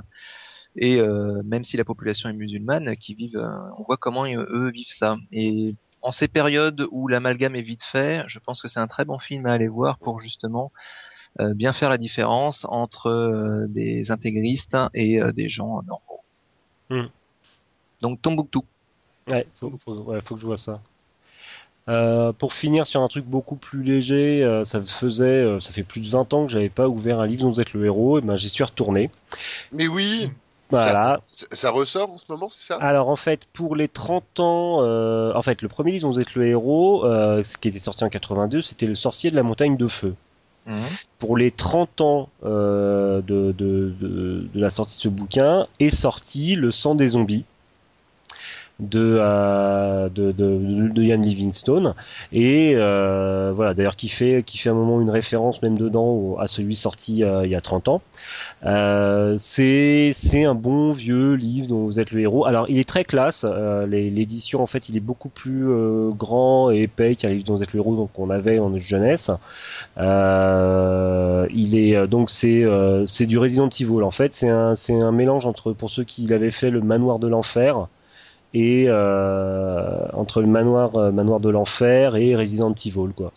et 0.76 1.00
euh, 1.00 1.42
même 1.46 1.64
si 1.64 1.78
la 1.78 1.86
population 1.86 2.30
est 2.30 2.34
musulmane 2.34 2.96
qui 2.98 3.16
vivent 3.16 3.38
euh, 3.38 3.50
on 3.78 3.84
voit 3.84 3.98
comment 3.98 4.26
euh, 4.26 4.46
eux 4.50 4.72
vivent 4.72 4.92
ça 4.92 5.18
et 5.32 5.76
en 6.06 6.12
ces 6.12 6.28
périodes 6.28 6.88
où 6.92 7.08
l'amalgame 7.08 7.56
est 7.56 7.62
vite 7.62 7.84
fait 7.84 8.24
je 8.28 8.40
pense 8.40 8.62
que 8.62 8.68
c'est 8.68 8.80
un 8.80 8.88
très 8.88 9.06
bon 9.06 9.20
film 9.20 9.46
à 9.46 9.54
aller 9.54 9.68
voir 9.68 9.98
pour 9.98 10.20
justement 10.20 10.72
euh, 11.40 11.54
bien 11.54 11.74
faire 11.74 11.90
la 11.90 11.98
différence 11.98 12.66
entre 12.70 13.08
euh, 13.08 13.68
des 13.68 14.12
intégristes 14.12 14.78
et 14.94 15.22
euh, 15.22 15.32
des 15.32 15.50
gens 15.50 15.82
normaux 15.84 16.22
Hmm. 16.92 17.08
donc 18.02 18.22
Tombouctou 18.22 18.64
Ouais, 19.28 19.48
faut, 19.60 19.74
faut, 19.84 19.96
ouais, 20.04 20.22
faut 20.24 20.36
que 20.36 20.42
je 20.42 20.46
vois 20.46 20.58
ça. 20.58 20.82
Euh, 21.88 22.32
pour 22.34 22.54
finir 22.54 22.88
sur 22.88 23.02
un 23.02 23.08
truc 23.08 23.26
beaucoup 23.26 23.56
plus 23.56 23.84
léger, 23.84 24.44
euh, 24.44 24.66
ça 24.66 24.82
faisait, 24.82 25.24
euh, 25.24 25.60
ça 25.60 25.72
fait 25.72 25.84
plus 25.84 26.02
de 26.02 26.08
20 26.08 26.34
ans 26.34 26.46
que 26.46 26.52
j'avais 26.52 26.70
pas 26.70 26.88
ouvert 26.88 27.20
un 27.20 27.28
livre 27.28 27.44
dont 27.44 27.52
vous 27.52 27.62
êtes 27.62 27.74
le 27.74 27.86
héros, 27.86 28.18
et 28.18 28.22
ben 28.22 28.36
j'y 28.36 28.50
suis 28.50 28.64
retourné. 28.64 29.12
Mais 29.72 29.88
oui, 29.88 30.32
Voilà. 30.70 31.20
ça, 31.24 31.46
ça 31.52 31.72
ressort 31.72 32.12
en 32.12 32.18
ce 32.18 32.26
moment, 32.30 32.50
c'est 32.50 32.64
ça? 32.64 32.78
Alors 32.78 33.10
en 33.10 33.16
fait, 33.16 33.46
pour 33.54 33.76
les 33.76 33.88
30 33.88 34.40
ans, 34.40 34.84
euh, 34.84 35.34
en 35.36 35.42
fait, 35.44 35.62
le 35.62 35.68
premier 35.68 35.92
livre 35.92 36.08
dont 36.08 36.14
vous 36.14 36.20
êtes 36.20 36.36
le 36.36 36.48
héros, 36.48 37.06
euh, 37.06 37.44
ce 37.44 37.58
qui 37.58 37.68
était 37.68 37.80
sorti 37.80 38.04
en 38.04 38.10
82, 38.10 38.62
c'était 38.62 38.88
Le 38.88 38.96
sorcier 38.96 39.32
de 39.32 39.36
la 39.36 39.44
montagne 39.44 39.78
de 39.78 39.88
feu. 39.88 40.16
Pour 41.20 41.38
les 41.38 41.52
30 41.52 42.02
ans 42.02 42.30
euh, 42.44 43.22
de, 43.22 43.52
de, 43.52 43.94
de, 44.00 44.48
de 44.54 44.60
la 44.60 44.72
sortie 44.72 44.96
de 44.98 45.02
ce 45.02 45.08
bouquin, 45.10 45.68
est 45.80 45.96
sorti 45.96 46.56
Le 46.56 46.72
sang 46.72 46.96
des 46.96 47.08
zombies. 47.10 47.46
De, 48.80 49.18
euh, 49.20 50.10
de, 50.10 50.32
de, 50.32 50.90
de 50.90 51.04
Ian 51.04 51.22
Livingstone. 51.22 51.94
Et 52.32 52.74
euh, 52.76 53.52
voilà 53.56 53.74
d'ailleurs 53.74 53.96
qui 53.96 54.10
fait 54.10 54.44
qui 54.46 54.58
fait 54.58 54.70
un 54.70 54.74
moment 54.74 55.02
une 55.02 55.10
référence 55.10 55.62
même 55.62 55.78
dedans 55.78 56.06
au- 56.08 56.38
à 56.40 56.48
celui 56.48 56.76
sorti 56.76 57.24
euh, 57.24 57.46
il 57.46 57.52
y 57.52 57.56
a 57.56 57.62
30 57.62 57.88
ans. 57.88 58.02
Euh, 58.66 59.36
c'est 59.38 60.14
c'est 60.18 60.44
un 60.46 60.56
bon 60.56 60.92
vieux 60.94 61.34
livre 61.36 61.68
dont 61.68 61.86
vous 61.86 62.00
êtes 62.00 62.12
le 62.12 62.22
héros. 62.22 62.46
Alors 62.46 62.66
il 62.70 62.78
est 62.80 62.88
très 62.88 63.04
classe 63.06 63.46
euh, 63.48 63.86
l'édition 63.88 64.62
en 64.62 64.68
fait 64.68 64.90
il 64.90 64.98
est 64.98 65.02
beaucoup 65.02 65.30
plus 65.30 65.70
euh, 65.70 66.10
grand 66.12 66.72
et 66.72 66.84
épais 66.84 67.16
qu'un 67.16 67.30
livre 67.30 67.46
dont 67.46 67.56
vous 67.56 67.64
êtes 67.64 67.74
le 67.74 67.80
héros 67.80 67.96
donc 67.96 68.12
qu'on 68.14 68.30
avait 68.30 68.60
en 68.60 68.76
jeunesse. 68.78 69.32
Il 71.52 71.76
est 71.78 72.08
donc 72.08 72.30
c'est 72.30 72.64
c'est 73.06 73.26
du 73.26 73.38
Resident 73.38 73.70
Evil 73.70 74.04
en 74.04 74.12
fait. 74.12 74.36
C'est 74.36 74.50
un 74.50 74.76
c'est 74.76 74.94
un 75.00 75.12
mélange 75.12 75.46
entre 75.46 75.74
pour 75.74 75.90
ceux 75.90 76.04
qui 76.04 76.28
l'avaient 76.28 76.52
fait 76.52 76.70
le 76.72 76.82
manoir 76.82 77.20
de 77.20 77.28
l'enfer 77.28 77.88
et 78.54 78.86
euh, 78.88 80.08
entre 80.14 80.42
le 80.42 80.48
manoir 80.48 80.96
euh, 80.96 81.12
manoir 81.12 81.40
de 81.40 81.50
l'enfer 81.50 82.16
et 82.16 82.36
Resident 82.36 82.74
Evil 82.74 83.14
quoi. 83.16 83.32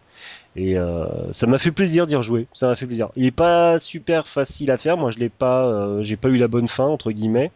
Et 0.56 0.76
euh, 0.76 1.32
ça 1.32 1.46
m'a 1.46 1.58
fait 1.58 1.70
plaisir 1.70 2.06
d'y 2.06 2.16
rejouer, 2.16 2.46
ça 2.52 2.66
m'a 2.66 2.74
fait 2.74 2.86
plaisir. 2.86 3.10
Il 3.16 3.24
est 3.26 3.30
pas 3.30 3.78
super 3.78 4.26
facile 4.26 4.70
à 4.70 4.78
faire, 4.78 4.96
moi 4.96 5.10
je 5.10 5.18
l'ai 5.18 5.28
pas, 5.28 6.02
j'ai 6.02 6.16
pas 6.16 6.28
eu 6.28 6.36
la 6.36 6.48
bonne 6.48 6.68
fin 6.68 6.86
entre 6.86 7.12
guillemets, 7.12 7.50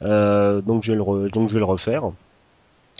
donc 0.00 0.82
je 0.82 0.92
vais 0.92 0.98
le 0.98 1.30
donc 1.30 1.48
je 1.48 1.54
vais 1.54 1.60
le 1.60 1.64
refaire. 1.64 2.10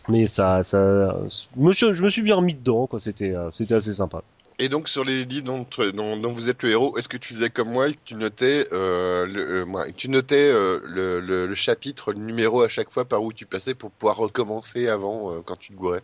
Mais 0.08 0.26
ça, 0.26 0.62
ça, 0.64 1.16
je 1.28 2.02
me 2.02 2.10
suis, 2.10 2.22
bien 2.22 2.36
remis 2.36 2.54
dedans 2.54 2.86
quoi. 2.86 2.98
C'était, 2.98 3.34
c'était 3.50 3.74
assez 3.74 3.94
sympa. 3.94 4.22
Et 4.60 4.68
donc 4.68 4.88
sur 4.88 5.02
les 5.02 5.24
livres 5.24 5.44
dont, 5.46 5.66
dont, 5.92 6.16
dont 6.16 6.32
vous 6.32 6.50
êtes 6.50 6.62
le 6.62 6.70
héros, 6.70 6.96
est-ce 6.96 7.08
que 7.08 7.16
tu 7.16 7.34
faisais 7.34 7.50
comme 7.50 7.70
moi 7.72 7.88
et 7.88 7.94
que 7.94 8.00
tu 8.04 8.14
notais, 8.14 8.66
euh, 8.72 9.26
le, 9.26 9.66
euh, 9.66 9.92
tu 9.96 10.08
notais 10.08 10.50
euh, 10.52 10.80
le, 10.84 11.18
le, 11.20 11.46
le 11.46 11.54
chapitre, 11.54 12.12
le 12.12 12.20
numéro 12.20 12.62
à 12.62 12.68
chaque 12.68 12.92
fois 12.92 13.04
par 13.06 13.22
où 13.24 13.32
tu 13.32 13.46
passais 13.46 13.74
pour 13.74 13.90
pouvoir 13.90 14.16
recommencer 14.18 14.86
avant 14.88 15.34
euh, 15.34 15.42
quand 15.42 15.56
tu 15.56 15.72
te 15.72 15.76
gourais? 15.78 16.02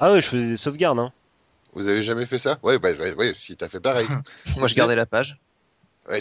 Ah 0.00 0.12
ouais, 0.12 0.20
je 0.20 0.26
faisais 0.28 0.48
des 0.48 0.56
sauvegardes. 0.56 0.98
Hein. 0.98 1.12
Vous 1.72 1.88
avez 1.88 2.02
jamais 2.02 2.26
fait 2.26 2.38
ça? 2.38 2.58
Ouais, 2.62 2.78
bah 2.78 2.92
ouais, 2.92 3.12
ouais, 3.14 3.32
si 3.36 3.56
t'as 3.56 3.68
fait 3.68 3.80
pareil. 3.80 4.08
Moi, 4.56 4.68
je 4.68 4.74
gardais 4.74 4.96
la 4.96 5.06
page. 5.06 5.40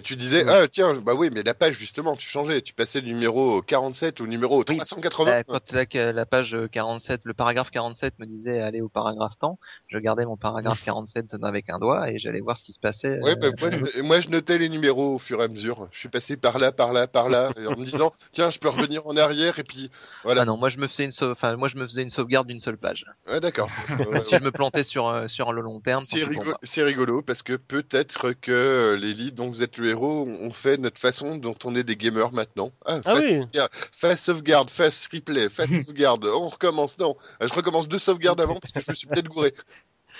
Tu 0.04 0.16
disais, 0.16 0.44
ah 0.48 0.68
tiens, 0.68 0.94
bah 0.96 1.14
oui, 1.16 1.30
mais 1.32 1.44
la 1.44 1.54
page 1.54 1.78
justement, 1.78 2.16
tu 2.16 2.30
changeais, 2.30 2.62
tu 2.62 2.74
passais 2.74 3.02
le 3.02 3.08
numéro 3.08 3.62
47 3.62 4.22
au 4.22 4.28
numéro 4.28 4.64
380. 4.64 5.32
Euh, 5.32 5.44
quand 5.48 5.94
la, 5.94 6.12
la 6.12 6.26
page 6.26 6.58
47, 6.72 7.22
le 7.24 7.34
paragraphe 7.34 7.72
47 7.72 8.20
me 8.20 8.26
disait 8.26 8.60
aller 8.62 8.82
au 8.82 8.90
paragraphe 8.90 9.38
temps, 9.40 9.60
je 9.88 9.98
gardais 9.98 10.26
mon 10.26 10.38
paragraphe 10.38 10.82
47 10.86 11.36
avec 11.44 11.70
un 11.70 11.80
doigt 11.80 12.10
et 12.10 12.20
j'allais 12.20 12.42
voir 12.42 12.58
ce 12.58 12.64
qui 12.64 12.74
se 12.74 12.80
passait. 12.80 13.20
Ouais, 13.24 13.36
bah, 13.36 13.48
euh, 13.48 13.52
moi, 13.60 13.70
je, 13.70 14.02
moi, 14.02 14.20
je 14.20 14.30
notais 14.30 14.58
les 14.58 14.70
numéros 14.70 15.16
au 15.16 15.20
fur 15.20 15.42
et 15.42 15.46
à 15.46 15.48
mesure. 15.48 15.88
Je 15.92 16.00
suis 16.00 16.10
passé 16.10 16.38
par 16.38 16.60
là, 16.60 16.72
par 16.72 16.94
là, 16.94 17.08
par 17.08 17.30
là, 17.30 17.52
en 17.68 17.72
me 17.78 17.86
disant, 17.86 18.12
tiens, 18.32 18.50
je 18.50 18.60
peux 18.60 18.70
revenir 18.70 19.08
en 19.08 19.18
arrière, 19.18 19.60
et 19.60 19.64
puis 19.64 19.90
voilà. 20.24 20.42
Ah 20.42 20.46
non, 20.46 20.58
moi 20.58 20.70
je 20.70 20.78
me 20.78 20.88
faisais 20.88 21.06
une 21.06 21.12
enfin 21.22 21.56
moi 21.56 21.68
je 21.68 21.78
me 21.78 21.86
faisais 21.88 22.04
une 22.04 22.10
sauvegarde 22.10 22.48
d'une 22.48 22.60
seule 22.60 22.78
page. 22.78 23.06
Ouais, 23.30 23.40
d'accord. 23.40 23.70
Si 24.24 24.36
je 24.36 24.44
me 24.44 24.52
plantais 24.52 24.84
sur 24.84 25.08
euh, 25.08 25.28
sur 25.28 25.54
le 25.54 25.62
long 25.62 25.80
terme, 25.80 26.04
C'est 26.04 26.84
rigolo, 26.84 27.22
parce 27.22 27.42
que 27.42 27.54
peut-être 27.54 28.34
que 28.34 28.52
euh, 28.52 28.98
les 28.98 29.14
leads 29.14 29.36
dont 29.36 29.50
vous 29.50 29.64
êtes 29.64 29.79
héros 29.88 30.28
ont 30.28 30.52
fait 30.52 30.78
notre 30.78 31.00
façon 31.00 31.38
dont 31.38 31.56
on 31.66 31.76
est 31.76 31.84
des 31.84 31.96
gamers 31.96 32.32
maintenant. 32.34 32.72
Ah, 32.86 33.02
Ah 33.06 33.14
fast, 33.14 33.28
oui. 33.28 33.40
sauvegarde, 33.42 33.72
fast 33.74 34.24
sauvegarde, 34.24 34.70
fast 34.70 35.12
replay, 35.14 35.50
fast 35.50 35.74
sauvegarde, 35.86 36.26
on 36.26 36.50
recommence. 36.50 36.98
Non, 36.98 37.16
Euh, 37.42 37.48
je 37.48 37.54
recommence 37.54 37.88
deux 37.88 38.00
sauvegardes 38.00 38.42
avant 38.42 38.56
parce 38.60 38.74
que 38.74 38.82
je 38.82 38.90
me 38.90 38.96
suis 38.96 39.08
peut-être 39.08 39.30
gouré. 39.30 39.54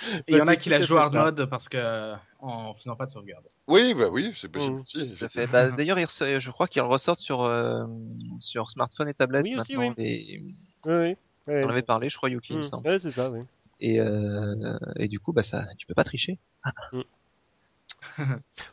Et 0.02 0.22
il 0.28 0.36
y 0.36 0.40
en 0.40 0.46
Bah, 0.46 0.52
a 0.52 0.54
c'est 0.54 0.60
qui 0.60 0.70
la 0.70 0.80
jouent 0.80 0.98
hard 0.98 1.46
parce 1.46 1.68
que 1.68 2.14
en 2.40 2.74
faisant 2.74 2.96
pas 2.96 3.06
de 3.06 3.10
sauvegarde. 3.10 3.44
Oui, 3.68 3.94
bah 3.94 4.08
oui, 4.10 4.32
c'est 4.34 4.48
possible 4.48 4.78
Mm. 4.78 4.80
aussi. 4.80 5.16
Fait. 5.16 5.46
Bah, 5.46 5.70
D'ailleurs, 5.70 5.98
je 5.98 6.50
crois 6.50 6.68
qu'ils 6.68 6.82
ressortent 6.82 7.20
sur 7.20 7.42
euh, 7.42 7.84
sur 8.38 8.70
smartphone 8.70 9.08
et 9.08 9.14
tablette 9.14 9.44
Oui, 9.44 9.56
aussi, 9.56 9.76
maintenant. 9.76 9.94
oui. 9.98 10.04
Et 10.06 10.40
Oui, 10.86 11.16
on 11.48 11.64
en 11.66 11.68
avait 11.70 11.82
parlé, 11.82 12.08
je 12.08 12.16
crois, 12.16 12.30
Yuki, 12.30 12.54
il 12.54 12.58
me 12.58 12.62
Mm. 12.62 12.66
semble. 12.66 12.88
Ouais, 12.88 12.98
c'est 12.98 13.10
ça, 13.12 13.30
oui. 13.30 13.40
Et 13.80 14.00
euh, 14.00 14.78
et 14.96 15.08
du 15.08 15.20
coup, 15.20 15.32
bah 15.32 15.42
ça, 15.42 15.64
tu 15.78 15.86
peux 15.86 15.94
pas 15.94 16.04
tricher. 16.04 16.38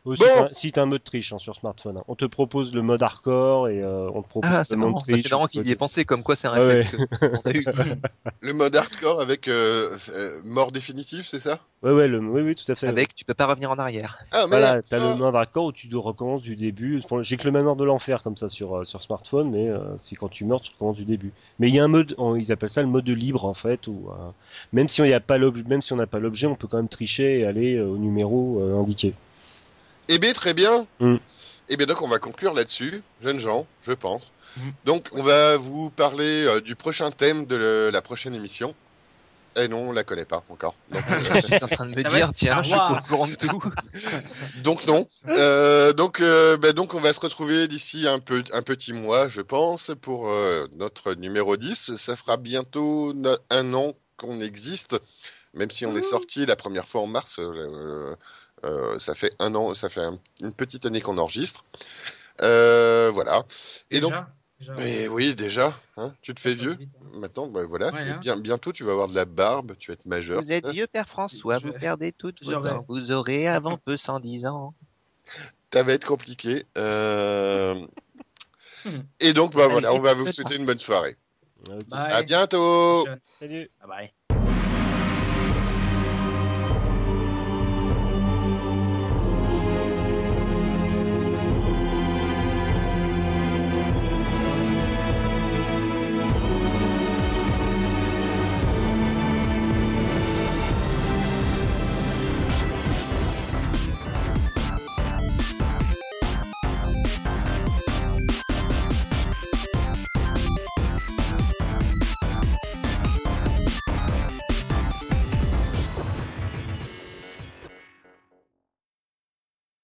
Aussi, 0.06 0.24
Bon. 0.24 0.48
t'as- 0.48 0.54
si 0.54 0.72
t'as 0.72 0.82
un 0.82 0.86
mode 0.86 1.04
triche 1.04 1.32
hein, 1.34 1.38
sur 1.40 1.56
smartphone, 1.56 1.98
hein. 1.98 2.04
on 2.08 2.16
te 2.16 2.26
propose 2.26 2.74
le 2.74 2.82
mode 2.82 3.02
hardcore 3.04 3.70
et 3.70 3.82
euh, 3.82 4.10
on 4.14 4.22
te 4.22 4.28
propose 4.28 4.50
Ah, 4.52 4.60
le 4.60 4.64
c'est 4.66 4.76
mode 4.76 4.88
marrant. 4.90 5.00
Bah, 5.00 5.14
triche. 5.14 5.24
c'est 5.24 5.32
marrant 5.32 5.48
qu'ils 5.48 5.66
y 5.68 5.72
aient 5.72 5.76
pensé, 5.76 6.06
comme 6.06 6.24
quoi 6.24 6.36
c'est 6.36 6.48
un 6.48 6.54
Ah 6.54 6.60
ouais. 6.60 6.76
réflexe 6.82 6.90
que- 7.20 7.26
qu'on 7.28 7.50
a 7.50 7.54
eu. 7.54 7.64
quoi. 7.64 7.74
Le 8.42 8.54
mode 8.54 8.76
hardcore 8.76 9.22
avec 9.22 9.48
euh, 9.48 9.98
euh, 10.10 10.42
mort 10.44 10.72
définitive, 10.72 11.26
c'est 11.26 11.40
ça? 11.40 11.60
Ouais, 11.84 11.92
ouais, 11.92 12.08
le... 12.08 12.20
oui, 12.20 12.42
oui, 12.42 12.56
tout 12.56 12.70
à 12.72 12.76
fait. 12.76 12.88
Avec, 12.88 13.14
tu 13.14 13.24
peux 13.24 13.36
pas 13.36 13.46
revenir 13.46 13.70
en 13.70 13.78
arrière. 13.78 14.20
Ah, 14.32 14.48
Voilà, 14.48 14.74
merde, 14.74 14.86
t'as 14.90 14.98
ah. 15.00 15.12
le 15.12 15.16
mode 15.18 15.36
hardcore 15.36 15.66
où 15.66 15.72
tu 15.72 15.88
recommences 15.96 16.42
du 16.42 16.56
début. 16.56 17.04
J'ai 17.22 17.38
que 17.38 17.44
le 17.44 17.52
manoir 17.52 17.76
de 17.76 17.84
l'enfer 17.84 18.24
comme 18.24 18.36
ça 18.36 18.50
sur 18.50 18.78
euh, 18.80 18.84
sur 18.84 19.02
smartphone, 19.04 19.52
mais 19.52 19.68
euh, 19.70 19.80
c'est 20.02 20.16
quand 20.16 20.28
tu 20.28 20.44
meurs, 20.44 20.62
tu 20.62 20.72
recommences 20.72 20.98
du 20.98 21.06
début. 21.06 21.32
Mais 21.60 21.70
il 21.70 21.76
y 21.76 21.80
a 21.80 21.84
un 21.84 21.88
mode, 21.88 22.16
ils 22.38 22.52
appellent 22.52 22.72
ça 22.72 22.82
le 22.82 22.88
mode 22.88 23.08
libre 23.08 23.46
en 23.46 23.54
fait, 23.54 23.86
où 23.88 24.10
euh, 24.10 24.30
même 24.74 24.88
si 24.88 25.02
on 25.02 25.06
y 25.06 25.14
a 25.14 25.20
pas 25.20 25.38
l'objet, 25.38 25.64
même 25.68 25.84
si 25.84 25.94
on 25.94 25.98
n'a 25.98 26.08
pas 26.08 26.20
l'objet, 26.20 26.48
on 26.48 26.56
peut 26.56 26.68
quand 26.68 26.78
même 26.78 26.90
tricher 26.90 27.40
et 27.42 27.46
aller 27.46 27.76
euh, 27.76 27.86
au 27.86 27.98
numéro 27.98 28.60
euh, 28.60 28.82
indiqué. 28.82 29.14
Eh 30.10 30.18
bien, 30.20 30.34
très 30.34 30.54
bien. 30.56 30.88
Mm. 31.00 31.18
Eh 31.70 31.76
bien, 31.76 31.86
donc, 31.86 32.02
on 32.02 32.08
va 32.08 32.18
conclure 32.18 32.54
là-dessus, 32.54 33.04
jeunes 33.22 33.42
gens, 33.42 33.68
je 33.86 33.92
pense. 33.92 34.32
Mm. 34.56 34.62
Donc, 34.86 35.10
on 35.12 35.22
va 35.22 35.58
vous 35.58 35.90
parler 35.90 36.46
euh, 36.48 36.62
du 36.62 36.76
prochain 36.76 37.12
thème 37.12 37.46
de 37.46 37.56
le- 37.58 37.90
la 37.92 38.02
prochaine 38.02 38.34
émission. 38.34 38.74
Eh 39.60 39.68
non, 39.68 39.90
on 39.90 39.92
la 39.92 40.04
connaît 40.04 40.26
pas 40.26 40.44
encore. 40.50 40.76
Donc, 40.92 41.02
Je 41.20 41.40
suis 41.42 41.56
en 41.64 41.68
train 41.68 41.86
de 41.88 41.96
me 41.96 42.04
dire, 42.04 42.30
tiens, 42.34 42.62
je 42.64 42.70
suis 42.70 42.78
au 42.78 43.08
courant 43.10 43.28
de 43.28 43.36
tout. 43.36 43.62
donc 44.64 44.86
non. 44.86 45.08
Euh, 45.30 45.94
donc, 45.94 46.22
euh, 46.22 46.58
ben, 46.58 46.74
donc, 46.74 46.94
on 46.94 47.00
va 47.00 47.12
se 47.14 47.20
retrouver 47.20 47.68
d'ici 47.68 48.08
un, 48.08 48.20
peu, 48.20 48.44
un 48.54 48.62
petit 48.62 48.94
mois, 48.94 49.28
je 49.28 49.42
pense, 49.42 49.92
pour 50.02 50.30
euh, 50.30 50.68
notre 50.76 51.14
numéro 51.16 51.58
10. 51.58 51.96
Ça 51.96 52.16
fera 52.16 52.38
bientôt 52.38 53.14
un 53.50 53.74
an 53.74 53.94
qu'on 54.18 54.40
existe, 54.42 54.98
même 55.54 55.72
si 55.72 55.86
on 55.86 55.96
est 55.96 56.02
sorti 56.04 56.46
la 56.46 56.56
première 56.56 56.88
fois 56.88 57.02
en 57.02 57.08
mars. 57.08 57.38
euh, 57.40 58.16
euh, 58.66 58.98
ça 59.00 59.14
fait 59.16 59.32
un 59.40 59.54
an, 59.56 59.74
ça 59.76 59.88
fait 59.90 60.02
un- 60.02 60.20
une 60.40 60.54
petite 60.54 60.86
année 60.86 61.02
qu'on 61.02 61.18
enregistre. 61.18 61.64
Euh, 62.42 63.10
voilà. 63.14 63.44
Et 63.92 64.00
donc, 64.00 64.12
Déjà 64.60 64.74
mais 64.76 65.08
oui, 65.08 65.36
déjà, 65.36 65.80
hein, 65.98 66.14
tu 66.22 66.34
te 66.34 66.40
fais 66.40 66.56
vieux. 66.56 66.74
vite, 66.76 66.90
hein. 67.00 67.06
Maintenant, 67.20 67.48
ben 67.48 67.64
voilà, 67.66 67.92
Ouais, 67.92 68.04
tu- 68.04 68.10
hein. 68.10 68.18
bien, 68.20 68.38
bientôt 68.38 68.72
tu 68.72 68.84
vas 68.84 68.92
avoir 68.94 69.08
de 69.08 69.14
la 69.16 69.26
barbe, 69.26 69.76
tu 69.78 69.92
vas 69.92 69.94
être 69.94 70.06
majeur. 70.06 70.42
Vous 70.42 70.52
êtes 70.52 70.68
vieux, 70.68 70.88
Père 70.88 71.08
François, 71.08 71.60
Je- 71.60 71.68
vous 71.68 71.74
perdez 71.74 72.12
toutes 72.12 72.44
vos 72.44 72.56
dents. 72.56 72.86
Vous 72.90 73.12
aurez 73.12 73.48
avant 73.48 73.78
peu 73.78 73.98
110 73.98 74.46
ans. 74.48 74.74
Ça 75.72 75.84
va 75.84 75.94
être 75.94 76.06
compliqué. 76.06 76.66
Euh, 76.78 77.86
Et 79.20 79.34
donc, 79.34 79.54
bah 79.56 79.68
voilà, 79.68 79.94
on 79.94 80.00
va 80.00 80.14
vous 80.14 80.26
souhaiter 80.28 80.56
une 80.56 80.66
bonne 80.66 80.80
soirée. 80.80 81.16
Bye. 81.88 82.12
À 82.12 82.24
bientôt. 82.24 83.06
Salut. 83.40 83.70
Bye 83.82 83.88
bye. 83.88 84.14